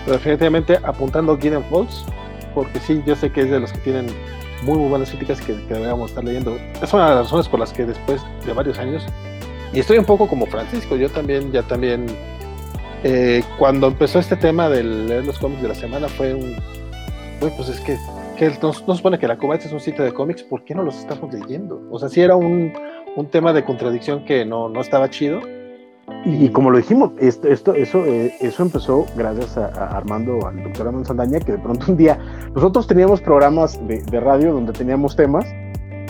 definitivamente 0.07 0.77
apuntando 0.83 1.33
a 1.33 1.37
Gideon 1.37 1.63
Falls, 1.63 2.05
porque 2.53 2.79
sí, 2.79 3.01
yo 3.05 3.15
sé 3.15 3.31
que 3.31 3.41
es 3.41 3.49
de 3.49 3.59
los 3.59 3.73
que 3.73 3.79
tienen 3.79 4.05
muy, 4.65 4.77
muy 4.79 4.89
buenas 4.89 5.09
críticas 5.09 5.39
que, 5.41 5.53
deberíamos 5.53 6.09
estar 6.09 6.23
leyendo. 6.23 6.57
Es 6.81 6.91
una 6.93 7.09
de 7.09 7.15
las 7.15 7.25
razones 7.25 7.47
por 7.47 7.59
las 7.59 7.71
que 7.71 7.85
después 7.85 8.21
de 8.45 8.53
varios 8.53 8.77
años, 8.79 9.05
y 9.71 9.79
estoy 9.79 9.97
un 9.97 10.05
poco 10.05 10.27
como 10.27 10.45
Francisco, 10.47 10.95
yo 10.95 11.09
también, 11.09 11.51
ya 11.51 11.63
también, 11.63 12.07
eh, 13.03 13.43
cuando 13.57 13.87
empezó 13.87 14.19
este 14.19 14.35
tema 14.35 14.69
de 14.69 14.83
leer 14.83 15.25
los 15.25 15.37
cómics 15.39 15.61
de 15.61 15.67
la 15.67 15.75
semana, 15.75 16.07
fue 16.07 16.33
un, 16.33 16.55
pues 17.39 17.69
es 17.69 17.79
que, 17.81 17.97
que 18.37 18.49
nos, 18.61 18.87
nos 18.87 18.97
supone 18.97 19.19
que 19.19 19.27
la 19.27 19.37
Covacha 19.37 19.67
es 19.67 19.73
un 19.73 19.79
sitio 19.79 20.03
de 20.03 20.13
cómics, 20.13 20.43
¿por 20.43 20.63
qué 20.65 20.73
no 20.73 20.83
los 20.83 20.97
estamos 20.97 21.33
leyendo? 21.33 21.81
O 21.91 21.99
sea, 21.99 22.09
sí 22.09 22.21
era 22.21 22.35
un, 22.35 22.73
un 23.15 23.27
tema 23.27 23.53
de 23.53 23.63
contradicción 23.63 24.25
que 24.25 24.45
no, 24.45 24.69
no 24.69 24.81
estaba 24.81 25.09
chido, 25.09 25.41
y, 26.23 26.49
como 26.49 26.69
lo 26.71 26.77
dijimos, 26.77 27.11
esto, 27.19 27.47
esto, 27.47 27.73
eso, 27.73 28.05
eh, 28.05 28.35
eso 28.39 28.63
empezó 28.63 29.05
gracias 29.15 29.57
a, 29.57 29.67
Armando, 29.95 30.47
al 30.47 30.63
doctor 30.63 30.87
Armando 30.87 31.07
Saldaña, 31.07 31.39
que 31.39 31.53
de 31.53 31.57
pronto 31.57 31.91
un 31.91 31.97
día, 31.97 32.19
nosotros 32.53 32.85
teníamos 32.85 33.21
programas 33.21 33.79
de, 33.87 34.19
radio 34.19 34.53
donde 34.53 34.73
teníamos 34.73 35.15
temas, 35.15 35.45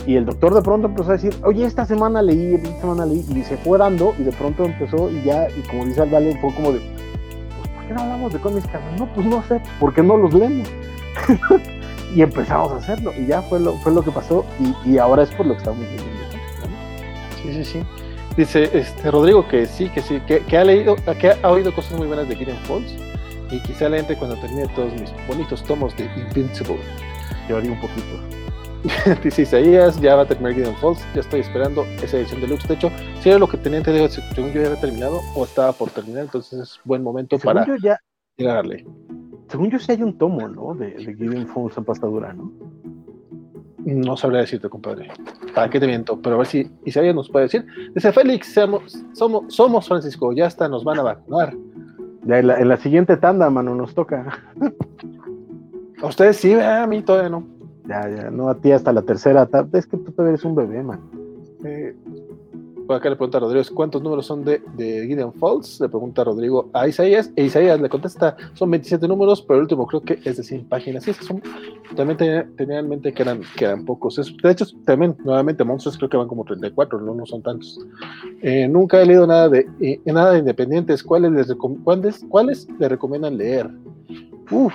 y 0.05 0.15
el 0.15 0.25
doctor 0.25 0.53
de 0.53 0.61
pronto 0.61 0.87
empezó 0.87 1.09
a 1.09 1.13
decir, 1.13 1.35
oye, 1.43 1.65
esta 1.65 1.85
semana 1.85 2.21
leí, 2.21 2.55
esta 2.55 2.81
semana 2.81 3.05
leí, 3.05 3.25
y 3.29 3.43
se 3.43 3.57
fue 3.57 3.77
dando, 3.77 4.13
y 4.19 4.23
de 4.23 4.31
pronto 4.33 4.65
empezó, 4.65 5.09
y 5.09 5.23
ya, 5.23 5.47
y 5.49 5.61
como 5.67 5.85
dice 5.85 6.01
Alvale, 6.01 6.37
fue 6.41 6.53
como 6.53 6.73
de, 6.73 6.79
pues, 6.79 7.69
¿por 7.69 7.87
qué 7.87 7.93
no 7.93 8.01
hablamos 8.01 8.33
de 8.33 8.39
cómics, 8.39 8.67
No, 8.97 9.07
pues 9.13 9.25
no 9.25 9.43
sé, 9.43 9.61
¿por 9.79 9.93
qué 9.93 10.03
no 10.03 10.17
los 10.17 10.33
leemos? 10.33 10.69
y 12.15 12.21
empezamos 12.21 12.71
a 12.73 12.77
hacerlo, 12.77 13.11
y 13.17 13.27
ya 13.27 13.41
fue 13.41 13.59
lo, 13.59 13.73
fue 13.77 13.93
lo 13.93 14.01
que 14.01 14.11
pasó, 14.11 14.45
y, 14.59 14.91
y 14.91 14.97
ahora 14.97 15.23
es 15.23 15.31
por 15.31 15.45
lo 15.45 15.53
que 15.53 15.59
estamos 15.59 15.79
leyendo. 15.79 16.03
Sí, 17.41 17.53
sí, 17.53 17.65
sí. 17.65 17.83
Dice 18.37 18.69
este 18.73 19.11
Rodrigo 19.11 19.47
que 19.47 19.65
sí, 19.65 19.89
que 19.89 20.01
sí, 20.01 20.19
que, 20.19 20.57
ha 20.57 20.63
leído, 20.65 20.97
que 21.19 21.31
ha 21.41 21.49
oído 21.49 21.73
cosas 21.73 21.97
muy 21.97 22.07
buenas 22.07 22.27
de 22.27 22.35
Gideon 22.35 22.57
Falls 22.65 22.93
y 23.49 23.61
quizá 23.61 23.87
le 23.87 23.99
entre 23.99 24.17
cuando 24.17 24.35
termine 24.37 24.67
todos 24.75 24.91
mis 24.93 25.09
bonitos 25.27 25.63
tomos 25.63 25.95
de 25.95 26.05
Invincible. 26.17 26.79
Llevaría 27.47 27.71
un 27.71 27.79
poquito. 27.79 29.15
dice 29.23 29.43
Isaías, 29.43 29.99
ya 30.01 30.15
va 30.15 30.23
a 30.23 30.25
terminar 30.25 30.53
Gideon 30.53 30.75
Falls, 30.75 30.99
ya 31.13 31.21
estoy 31.21 31.39
esperando 31.39 31.85
esa 32.03 32.17
edición 32.17 32.41
deluxe. 32.41 32.67
De 32.67 32.73
hecho, 32.73 32.91
si 33.21 33.29
era 33.29 33.39
lo 33.39 33.47
que 33.47 33.57
tenía 33.57 33.79
entendido, 33.79 34.09
según 34.09 34.51
yo 34.51 34.61
ya 34.61 34.67
había 34.67 34.81
terminado 34.81 35.21
o 35.33 35.45
estaba 35.45 35.71
por 35.71 35.89
terminar, 35.91 36.23
entonces 36.23 36.59
es 36.59 36.79
buen 36.83 37.01
momento 37.03 37.39
para 37.39 37.65
ya, 37.81 37.99
llegarle. 38.35 38.85
Según 39.47 39.71
yo 39.71 39.79
sí 39.79 39.93
hay 39.93 40.03
un 40.03 40.17
tomo, 40.17 40.47
¿no? 40.49 40.75
De, 40.75 40.91
de 40.91 41.15
Gideon 41.15 41.47
Falls 41.47 41.77
en 41.77 41.85
pastadura, 41.85 42.33
¿no? 42.33 42.51
No 43.85 44.17
sabría 44.17 44.41
decirte, 44.41 44.67
compadre. 44.67 45.09
¿Para 45.53 45.69
qué 45.69 45.79
te 45.79 45.85
miento? 45.85 46.19
Pero 46.19 46.35
a 46.35 46.37
ver 46.39 46.47
si 46.47 46.71
Isaías 46.85 47.13
nos 47.13 47.29
puede 47.29 47.45
decir. 47.45 47.65
Dice 47.93 48.11
Félix, 48.11 48.51
somos, 48.51 48.97
somos, 49.47 49.87
Francisco, 49.87 50.33
ya 50.33 50.47
está, 50.47 50.67
nos 50.67 50.83
van 50.83 50.99
a 50.99 51.03
vacunar. 51.03 51.53
Ya 52.23 52.39
en 52.39 52.67
la, 52.67 52.77
siguiente 52.77 53.15
tanda, 53.17 53.47
mano, 53.51 53.75
nos 53.75 53.93
toca. 53.93 54.43
A 56.01 56.07
ustedes 56.07 56.37
sí, 56.37 56.53
a 56.53 56.87
mí 56.87 57.03
todavía 57.03 57.29
no. 57.29 57.47
Ya, 57.87 58.09
ya, 58.09 58.31
no 58.31 58.49
a 58.49 58.55
ti 58.55 58.71
hasta 58.71 58.91
la 58.91 59.03
tercera. 59.03 59.47
Es 59.73 59.85
que 59.85 59.97
tú 59.97 60.11
todavía 60.11 60.33
eres 60.33 60.43
un 60.43 60.55
bebé, 60.55 60.81
man. 60.81 60.99
Eh, 61.63 61.95
acá 62.89 63.09
le 63.09 63.15
pregunta 63.15 63.37
a 63.37 63.41
Rodrigo, 63.41 63.65
¿cuántos 63.73 64.01
números 64.01 64.25
son 64.25 64.43
de, 64.43 64.61
de 64.75 65.07
Gideon 65.07 65.33
Falls? 65.33 65.79
Le 65.79 65.89
pregunta 65.89 66.23
Rodrigo 66.23 66.69
a 66.73 66.87
Isaías, 66.87 67.31
e 67.35 67.45
Isaías 67.45 67.79
le 67.79 67.89
contesta, 67.89 68.35
son 68.53 68.69
27 68.71 69.07
números, 69.07 69.41
pero 69.41 69.57
el 69.57 69.63
último 69.63 69.87
creo 69.87 70.01
que 70.01 70.19
es 70.23 70.37
de 70.37 70.43
100 70.43 70.65
páginas. 70.65 71.03
Sí, 71.03 71.13
son, 71.13 71.41
también 71.95 72.17
tenía, 72.55 72.79
en 72.79 72.89
mente 72.89 73.13
que 73.13 73.23
eran, 73.23 73.41
que 73.55 73.65
eran 73.65 73.85
pocos. 73.85 74.15
de 74.15 74.51
hecho, 74.51 74.65
también, 74.85 75.15
nuevamente, 75.23 75.63
Monstruos 75.63 75.97
creo 75.97 76.09
que 76.09 76.17
van 76.17 76.27
como 76.27 76.43
34, 76.43 76.99
no, 77.01 77.13
no 77.15 77.25
son 77.25 77.41
tantos. 77.41 77.79
Eh, 78.41 78.67
nunca 78.67 79.01
he 79.01 79.05
leído 79.05 79.25
nada 79.25 79.49
de, 79.49 79.67
eh, 79.79 79.99
nada 80.05 80.33
de 80.33 80.39
independientes. 80.39 81.03
¿Cuáles, 81.03 81.31
les 81.31 81.55
cuáles, 81.83 82.25
¿Cuáles 82.29 82.67
le 82.79 82.89
recomiendan 82.89 83.37
leer? 83.37 83.69
Uf, 84.51 84.73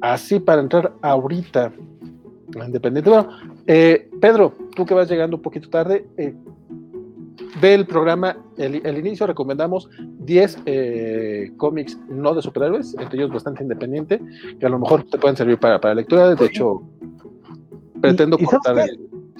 así 0.00 0.38
para 0.38 0.60
entrar 0.60 0.92
ahorita. 1.02 1.72
Independiente. 2.54 3.08
Bueno, 3.08 3.28
eh, 3.66 4.10
Pedro, 4.20 4.54
tú 4.76 4.84
que 4.84 4.94
vas 4.94 5.08
llegando 5.10 5.36
un 5.36 5.42
poquito 5.42 5.70
tarde, 5.70 6.06
ve 7.60 7.74
el 7.74 7.86
programa, 7.86 8.36
el, 8.56 8.98
inicio 8.98 9.26
recomendamos 9.26 9.88
10 10.20 10.58
eh, 10.66 11.52
cómics 11.56 11.98
no 12.08 12.34
de 12.34 12.42
superhéroes, 12.42 12.94
entre 12.98 13.18
ellos 13.18 13.32
bastante 13.32 13.62
independiente, 13.62 14.20
que 14.58 14.66
a 14.66 14.68
lo 14.68 14.78
mejor 14.78 15.04
te 15.04 15.18
pueden 15.18 15.36
servir 15.36 15.58
para, 15.58 15.80
para 15.80 15.94
lectura. 15.94 16.34
De 16.34 16.46
hecho, 16.46 16.82
pretendo 18.00 18.38
cortar 18.38 18.88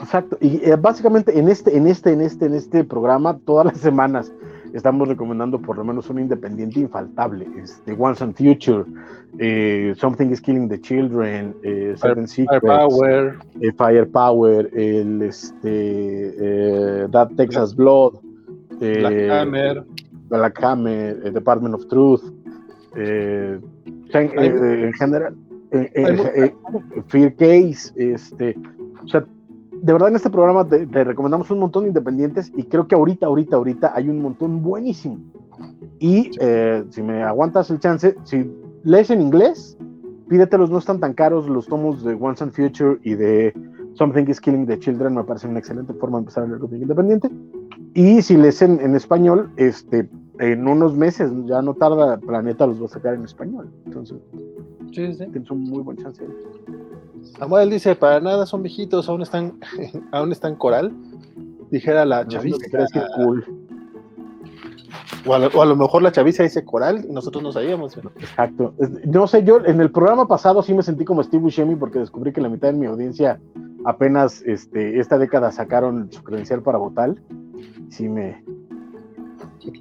Exacto, 0.01 0.37
y 0.41 0.59
básicamente 0.81 1.39
en 1.39 1.49
este, 1.49 1.77
en 1.77 1.87
este, 1.87 2.13
en 2.13 2.23
este, 2.23 2.47
en 2.47 2.55
este 2.55 2.83
programa, 2.83 3.39
todas 3.45 3.67
las 3.67 3.79
semanas 3.79 4.33
estamos 4.73 5.09
recomendando 5.09 5.61
por 5.61 5.77
lo 5.77 5.85
menos 5.85 6.09
un 6.11 6.21
independiente 6.21 6.81
infaltable. 6.81 7.47
Este, 7.57 7.93
Once 7.93 8.25
and 8.25 8.35
Future, 8.35 8.85
eh, 9.39 9.95
Something 9.97 10.31
is 10.31 10.41
Killing 10.41 10.69
the 10.69 10.81
Children, 10.81 11.55
eh, 11.63 11.95
Seven 11.97 12.27
Secrets, 12.27 12.61
Firepower, 12.61 13.39
eh, 13.61 13.73
Firepower, 13.73 14.71
el 14.75 15.23
este, 15.23 15.65
eh, 15.65 17.09
That 17.11 17.31
Texas 17.37 17.75
Blood, 17.75 18.15
Black 18.79 19.31
Hammer, 19.31 19.85
Black 20.29 20.63
Hammer, 20.63 21.33
Department 21.33 21.75
of 21.75 21.87
Truth, 21.89 22.23
en 22.95 24.93
general, 24.95 25.35
Fear 27.09 27.35
Case, 27.37 27.93
este, 27.97 28.57
o 29.03 29.09
sea, 29.09 29.25
de 29.83 29.93
verdad 29.93 30.11
en 30.11 30.17
este 30.17 30.31
programa 30.31 30.67
te, 30.67 30.87
recomendamos 31.05 31.51
un 31.51 31.59
montón 31.59 31.83
de 31.83 31.89
independientes 31.89 32.53
y 32.57 32.63
creo 32.65 32.87
que 32.87 32.95
ahorita, 32.95 33.27
ahorita, 33.27 33.57
ahorita 33.57 33.93
hay 33.95 34.09
un 34.09 34.23
montón 34.23 34.63
buenísimo. 34.63 35.19
Y 35.99 36.31
eh, 36.41 36.85
si 36.91 37.03
me 37.03 37.25
aguantas 37.25 37.69
el 37.71 37.81
chance, 37.81 38.15
si 38.23 38.49
lees 38.85 39.11
en 39.11 39.21
inglés, 39.21 39.77
pídetelos, 40.29 40.71
no 40.71 40.79
están 40.79 41.01
tan 41.01 41.15
caros 41.15 41.49
los 41.49 41.67
tomos 41.67 42.05
de 42.05 42.15
Once 42.15 42.43
and 42.45 42.53
Future 42.53 42.99
y 43.03 43.15
de 43.15 43.53
Something 43.95 44.25
is 44.29 44.41
Killing 44.41 44.67
the 44.67 44.79
Children, 44.79 45.17
me 45.17 45.25
parece 45.25 45.49
una 45.49 45.59
excelente 45.59 45.93
forma 45.95 46.19
de 46.19 46.23
empezar 46.23 46.45
a 46.45 46.47
leer 46.47 46.61
cómic 46.61 46.83
independiente. 46.83 47.29
Y 47.95 48.23
si 48.23 48.37
lees 48.37 48.63
en, 48.63 48.81
en, 48.81 48.95
español, 48.95 49.51
este, 49.57 50.09
en 50.39 50.67
unos 50.67 50.97
meses, 50.97 51.31
ya 51.45 51.61
no 51.61 51.75
tarda, 51.75 52.19
Planeta 52.19 52.67
los 52.67 52.81
va 52.81 52.87
a 52.87 52.89
sacar 52.89 53.15
en 53.15 53.25
español. 53.25 53.69
Entonces, 53.85 54.19
sí, 54.93 55.13
sí. 55.13 55.27
tienes 55.27 55.51
un 55.51 55.65
muy 55.65 55.83
buen 55.83 55.99
chance. 55.99 56.25
Samuel 57.39 57.71
dice, 57.71 57.95
para 57.95 58.21
nada 58.21 58.47
son 58.47 58.63
viejitos, 58.63 59.09
aún 59.09 59.23
están, 59.23 59.59
aún 60.13 60.33
están 60.33 60.57
coral. 60.57 60.93
Dijera 61.71 62.05
la 62.05 62.27
chaviza. 62.27 62.59
Cool. 63.17 63.45
O, 65.25 65.35
a 65.35 65.67
lo, 65.67 65.77
mejor 65.77 66.03
la 66.03 66.13
chaviza 66.13 66.43
dice 66.43 66.65
coral 66.65 67.07
y 67.09 67.13
nosotros 67.13 67.43
no 67.43 67.53
sabíamos. 67.53 67.97
Exacto. 67.97 68.75
No 69.05 69.27
sé, 69.27 69.45
yo 69.45 69.65
en 69.65 69.81
el 69.81 69.91
programa 69.91 70.27
pasado 70.27 70.63
sí 70.63 70.75
me 70.75 70.83
sentí 70.83 71.05
como 71.05 71.23
Steve 71.23 71.45
Buscemi 71.45 71.77
porque 71.77 72.01
descubrí 72.01 72.33
que 72.33 72.41
la 72.41 72.49
mitad 72.49 72.73
de 72.73 72.79
mi 72.79 72.87
audiencia 72.87 73.41
apenas 73.85 74.43
este, 74.43 74.99
esta 74.99 75.19
década 75.19 75.53
sacaron 75.53 76.11
su 76.13 76.23
credencial 76.23 76.63
para 76.63 76.79
votar. 76.79 77.15
Sí 77.89 78.09
me... 78.09 78.45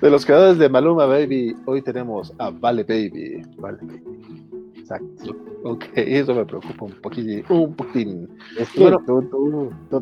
De 0.00 0.10
los 0.10 0.26
creadores 0.26 0.58
de 0.58 0.68
Maluma 0.68 1.06
Baby, 1.06 1.56
hoy 1.66 1.80
tenemos 1.80 2.34
a 2.38 2.50
Vale 2.50 2.82
Baby. 2.82 3.42
Vale 3.56 3.78
Baby. 3.80 4.53
Exacto. 4.84 5.34
Ok, 5.62 5.84
eso 5.96 6.34
me 6.34 6.44
preocupa 6.44 6.84
un 6.84 6.92
poquito, 7.00 7.54
un 7.54 7.74
poquitín. 7.74 8.28
Es 8.58 8.70
que 8.70 8.80
bueno, 8.80 9.00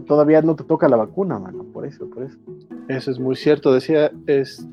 todavía 0.09 0.43
no 0.43 0.57
te 0.57 0.65
toca 0.65 0.89
la 0.89 0.97
vacuna, 0.97 1.39
mano, 1.39 1.63
por 1.73 1.87
eso, 1.87 2.11
por 2.11 2.25
eso. 2.25 2.37
Eso 2.89 3.13
es 3.13 3.21
muy 3.21 3.37
cierto, 3.37 3.73
decía, 3.73 4.11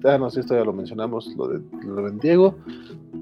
ah, 0.06 0.18
no 0.18 0.32
sé, 0.32 0.40
esto 0.40 0.56
ya 0.56 0.64
lo 0.64 0.74
mencionamos, 0.74 1.36
lo 1.38 1.48
de, 1.48 1.62
lo 1.86 2.10
de 2.10 2.18
Diego. 2.20 2.56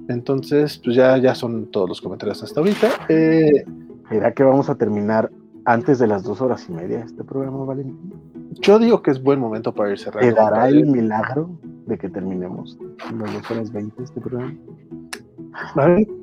Entonces, 0.08 0.78
pues 0.82 0.96
ya, 0.96 1.18
ya 1.18 1.36
son 1.36 1.66
todos 1.66 1.90
los 1.90 2.00
comentarios 2.00 2.42
hasta 2.42 2.62
ahorita. 2.62 2.88
Eh, 3.10 3.66
¿Será 4.08 4.32
que 4.32 4.44
vamos 4.44 4.70
a 4.70 4.76
terminar 4.76 5.30
antes 5.66 6.00
de 6.00 6.08
las 6.08 6.24
dos 6.24 6.40
horas 6.40 6.70
y 6.70 6.72
media 6.72 7.00
este 7.00 7.26
programa, 7.26 7.66
Valentín? 7.66 8.14
Yo 8.62 8.80
digo 8.80 9.02
que 9.02 9.12
es 9.12 9.22
buen 9.22 9.42
momento 9.42 9.74
para 9.74 9.92
ir 9.92 10.00
cerrando. 10.00 10.26
¿Te 10.26 10.34
dará 10.34 10.70
el 10.70 10.86
milagro 10.86 11.50
de 11.86 11.98
que 11.98 12.08
terminemos 12.08 12.78
las 13.20 13.34
dos 13.34 13.52
horas 13.52 13.74
veinte 13.74 14.04
este 14.04 14.22
programa? 14.22 14.56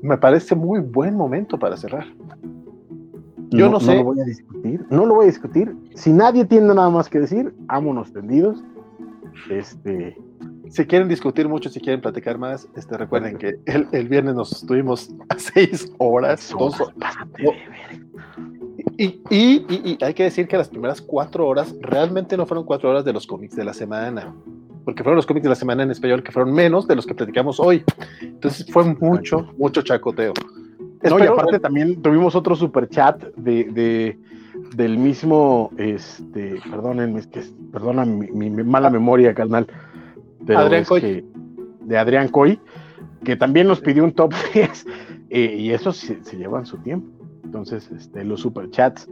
Me 0.03 0.19
parece 0.19 0.55
muy 0.55 0.81
buen 0.81 1.17
momento 1.17 1.59
para 1.59 1.77
cerrar. 1.77 2.07
Yo 3.51 3.69
no, 3.69 3.79
sé. 3.81 3.93
No 3.93 3.95
lo 3.97 4.05
voy 4.05 4.21
a 4.21 4.25
discutir. 4.25 4.87
No 4.91 5.07
lo 5.07 5.15
voy 5.15 5.25
a 5.25 5.27
discutir. 5.29 5.77
Si 5.95 6.13
nadie 6.13 6.45
tiene 6.45 6.75
nada 6.75 6.91
más 6.91 7.09
que 7.09 7.21
decir, 7.21 7.55
ámonos 7.69 8.13
tendidos. 8.13 8.63
Este. 9.51 10.17
Si 10.71 10.87
quieren 10.87 11.09
discutir 11.09 11.49
mucho, 11.49 11.69
si 11.69 11.81
quieren 11.81 12.01
platicar 12.01 12.39
más, 12.39 12.69
este, 12.75 12.97
recuerden 12.97 13.37
que 13.37 13.57
el, 13.67 14.09
viernes 14.09 14.35
nos 14.35 14.51
estuvimos 14.53 15.15
a 15.29 15.39
seis 15.39 15.93
horas. 15.99 16.53
Dos, 16.59 16.83
y, 18.97 19.21
y, 19.31 19.99
hay 20.01 20.15
que 20.15 20.25
decir 20.25 20.49
que 20.49 20.57
las 20.57 20.69
primeras 20.69 21.01
cuatro 21.01 21.47
horas 21.47 21.75
realmente 21.81 22.37
no 22.37 22.47
fueron 22.47 22.65
cuatro 22.65 22.91
horas 22.91 23.05
de 23.05 23.13
los 23.13 23.27
cómics 23.27 23.55
de 23.57 23.65
la 23.65 23.75
semana 23.75 24.33
porque 24.85 25.03
fueron 25.03 25.17
los 25.17 25.27
cómics 25.27 25.45
de 25.45 25.49
la 25.49 25.55
semana 25.55 25.83
en 25.83 25.91
español 25.91 26.23
que 26.23 26.33
fueron 26.33 26.53
menos 26.53 26.87
de 26.87 26.97
los 26.97 27.07
que 27.07 27.15
platicamos 27.15 27.59
hoy. 27.59 27.85
Entonces 28.21 28.67
fue 28.71 28.85
mucho, 28.85 29.53
mucho 29.57 29.83
chacoteo. 29.83 30.33
No, 31.03 31.19
y 31.19 31.27
aparte 31.27 31.59
también 31.59 32.01
tuvimos 32.01 32.35
otro 32.35 32.57
super 32.57 32.89
chat 32.89 33.23
de, 33.37 34.19
del 34.75 34.99
mismo, 34.99 35.71
este, 35.77 36.61
perdónenme, 36.71 37.23
que, 37.29 37.43
perdona 37.73 38.05
mi, 38.05 38.51
mala 38.51 38.91
memoria, 38.91 39.35
carnal. 39.35 39.67
Adrián 40.49 40.85
Coy. 40.85 41.25
de 41.81 41.99
Adrián 41.99 42.29
Coy, 42.29 42.59
que 43.23 43.37
también 43.37 43.67
nos 43.67 43.81
pidió 43.81 44.05
un 44.05 44.13
top 44.13 44.33
10, 44.55 44.87
eh, 45.31 45.57
y 45.59 45.71
eso 45.71 45.93
se, 45.93 46.23
se 46.25 46.37
llevan 46.37 46.65
su 46.65 46.79
tiempo. 46.79 47.09
Entonces, 47.45 47.91
este, 47.91 48.25
los 48.25 48.41
super 48.41 48.71
chats 48.71 49.09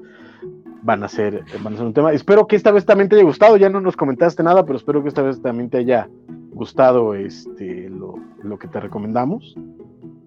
van 0.83 1.03
a 1.05 1.09
ser, 1.09 1.45
van 1.63 1.75
a 1.75 1.77
ser 1.77 1.87
un 1.87 1.95
tema. 1.95 2.13
Espero 2.13 2.47
que 2.47 2.57
esta 2.57 2.73
vez 2.73 2.85
también 2.85 3.09
te 3.09 3.17
haya 3.17 3.25
gustado, 3.25 3.57
ya 3.57 3.69
no 3.69 3.81
nos 3.81 3.97
comentaste 3.97 4.43
nada, 4.43 4.65
pero 4.65 4.77
espero 4.77 5.03
que 5.03 5.09
esta 5.09 5.23
vez 5.23 5.41
también 5.41 5.71
te 5.71 5.79
haya 5.79 6.09
gustado 6.51 7.15
este, 7.15 7.89
lo, 7.89 8.17
lo 8.43 8.59
que 8.59 8.69
te 8.69 8.81
recomendamos. 8.81 9.57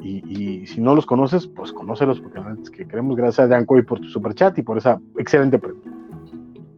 Y, 0.02 0.22
y, 0.28 0.68
si 0.68 0.82
no 0.82 0.94
los 0.94 1.06
conoces, 1.06 1.48
pues 1.48 1.74
conócelos, 1.74 2.22
porque 2.22 2.40
es 2.62 2.70
que 2.70 2.88
queremos 2.88 3.18
gracias 3.18 3.40
a 3.40 3.48
Dan 3.48 3.66
Coy 3.66 3.82
por 3.82 4.00
tu 4.00 4.08
super 4.08 4.36
chat 4.36 4.56
y 4.60 4.62
por 4.62 4.78
esa 4.78 5.00
excelente 5.18 5.58
pregunta. 5.58 5.90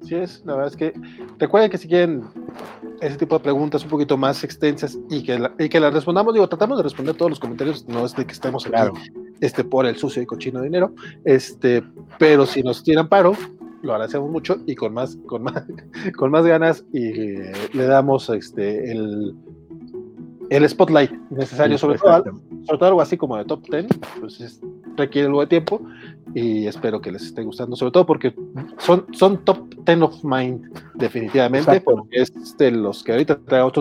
Sí 0.02 0.16
es, 0.16 0.42
la 0.46 0.54
verdad 0.54 0.72
es 0.72 0.78
que 0.78 0.94
recuerden 1.38 1.70
que 1.70 1.78
si 1.78 1.90
quieren 1.90 2.24
ese 3.02 3.18
tipo 3.18 3.38
de 3.38 3.44
preguntas 3.44 3.84
un 3.84 3.90
poquito 3.90 4.16
más 4.16 4.42
extensas 4.46 4.98
y 5.10 5.24
que, 5.24 5.38
la, 5.38 5.54
y 5.60 5.68
que 5.68 5.82
las 5.82 5.94
respondamos, 5.94 6.34
digo, 6.34 6.48
tratamos 6.48 6.78
de 6.78 6.84
responder 6.84 7.16
todos 7.16 7.32
los 7.32 7.40
comentarios, 7.40 7.86
no 7.90 8.06
es 8.06 8.16
de 8.16 8.26
que 8.26 8.32
estemos 8.32 8.66
aquí 8.66 9.12
este, 9.42 9.66
por 9.66 9.86
el 9.86 9.98
sucio 9.98 10.22
y 10.22 10.26
cochino 10.26 10.62
dinero, 10.62 10.94
este, 11.26 11.84
pero 12.18 12.46
si 12.46 12.64
nos 12.64 12.82
tiran 12.84 13.10
paro, 13.10 13.34
lo 13.88 13.94
agradecemos 13.94 14.30
mucho 14.30 14.58
y 14.68 14.76
con 14.76 14.94
más, 14.94 15.18
con 15.26 15.44
más, 15.44 15.64
con 16.18 16.30
más 16.30 16.46
ganas 16.46 16.86
y 16.94 17.12
le 17.14 17.86
damos 17.86 18.30
este, 18.30 18.92
el, 18.92 19.34
el 20.50 20.68
spotlight 20.70 21.12
necesario, 21.30 21.78
sobre, 21.78 21.98
todo, 21.98 22.24
sobre 22.66 22.78
todo 22.78 22.86
algo 22.86 23.02
así 23.02 23.18
como 23.18 23.38
de 23.38 23.46
top 23.46 23.64
10, 23.70 23.88
pues 24.20 24.62
requiere 24.96 25.28
algo 25.28 25.42
de 25.42 25.48
tiempo 25.48 25.82
y 26.34 26.68
espero 26.68 27.00
que 27.00 27.12
les 27.12 27.24
esté 27.24 27.44
gustando, 27.44 27.76
sobre 27.76 27.92
todo 27.92 28.06
porque 28.06 28.36
son, 28.78 29.06
son 29.12 29.44
top 29.46 29.74
10 29.86 30.02
of 30.02 30.24
mind, 30.24 30.62
definitivamente, 30.96 31.82
porque 31.82 32.22
es 32.22 32.58
de 32.58 32.72
los 32.72 33.04
que 33.04 33.14
ahorita 33.14 33.40
traigo, 33.46 33.72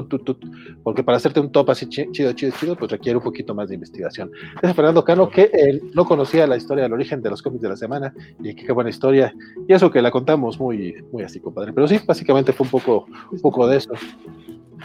porque 0.82 1.02
para 1.02 1.16
hacerte 1.16 1.40
un 1.40 1.50
top 1.50 1.70
así 1.70 1.88
chido, 1.88 2.32
chido, 2.32 2.52
chido, 2.52 2.76
pues 2.76 2.90
requiere 2.90 3.18
un 3.18 3.24
poquito 3.24 3.54
más 3.54 3.68
de 3.68 3.74
investigación. 3.74 4.30
Es 4.62 4.74
Fernando 4.74 5.04
Cano, 5.04 5.28
que 5.28 5.50
él 5.52 5.82
no 5.94 6.04
conocía 6.04 6.46
la 6.46 6.56
historia 6.56 6.84
del 6.84 6.92
origen 6.92 7.20
de 7.20 7.30
los 7.30 7.42
cómics 7.42 7.62
de 7.62 7.68
la 7.70 7.76
semana, 7.76 8.14
y 8.40 8.54
qué 8.54 8.72
buena 8.72 8.90
historia, 8.90 9.34
y 9.66 9.72
eso 9.72 9.90
que 9.90 10.00
la 10.00 10.10
contamos 10.10 10.58
muy, 10.60 10.94
muy 11.12 11.24
así, 11.24 11.40
compadre. 11.40 11.72
Pero 11.72 11.88
sí, 11.88 11.98
básicamente 12.06 12.52
fue 12.52 12.64
un 12.64 12.70
poco, 12.70 13.06
un 13.30 13.40
poco 13.40 13.66
de 13.66 13.78
eso. 13.78 13.92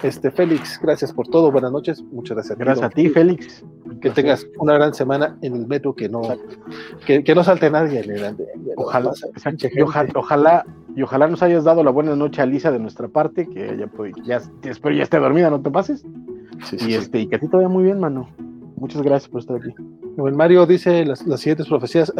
Este, 0.04 0.32
Félix, 0.32 0.80
gracias 0.82 1.14
por 1.14 1.28
todo. 1.28 1.52
Buenas 1.52 1.72
noches. 1.72 2.02
Muchas 2.12 2.36
gracias. 2.36 2.58
Gracias 2.58 2.86
a 2.86 2.90
ti, 2.90 3.10
Félix. 3.10 3.64
Que 4.02 4.10
tengas 4.10 4.48
una 4.58 4.74
gran 4.74 4.94
semana 4.94 5.38
en 5.42 5.56
el 5.56 5.68
metro, 5.68 5.94
que 5.94 6.10
no, 6.10 6.22
que, 7.06 7.36
no 7.36 7.44
salte 7.44 7.70
nadie. 7.70 8.04
Ojalá, 8.78 9.12
y 9.76 9.82
ojalá, 10.16 10.66
y 10.96 11.02
ojalá, 11.04 11.28
nos 11.28 11.44
hayas 11.44 11.64
dado 11.64 11.84
la 11.84 11.92
buena 11.92 12.16
noche 12.16 12.42
a 12.42 12.46
Lisa 12.46 12.72
de 12.72 12.80
nuestra 12.80 13.08
parte, 13.08 13.48
que 13.48 13.74
ella 13.74 13.88
puede, 13.88 14.14
ya, 14.24 14.42
espero 14.64 14.96
ya 14.96 15.04
esté 15.04 15.20
dormida, 15.20 15.50
no 15.50 15.62
te 15.62 15.70
pases. 15.70 16.04
y 16.72 16.94
este, 16.94 17.20
y 17.20 17.28
que 17.28 17.36
a 17.36 17.40
ti 17.40 17.48
te 17.48 17.58
vaya 17.58 17.70
muy 17.70 17.84
bien, 17.84 18.00
mano. 18.00 18.28
Muchas 18.82 19.04
gracias 19.04 19.30
por 19.30 19.42
estar 19.42 19.58
aquí. 19.58 19.70
Bueno, 20.18 20.36
Mario 20.36 20.66
dice 20.66 21.06
las, 21.06 21.24
las 21.28 21.40
siguientes 21.40 21.68
profecías 21.68 22.12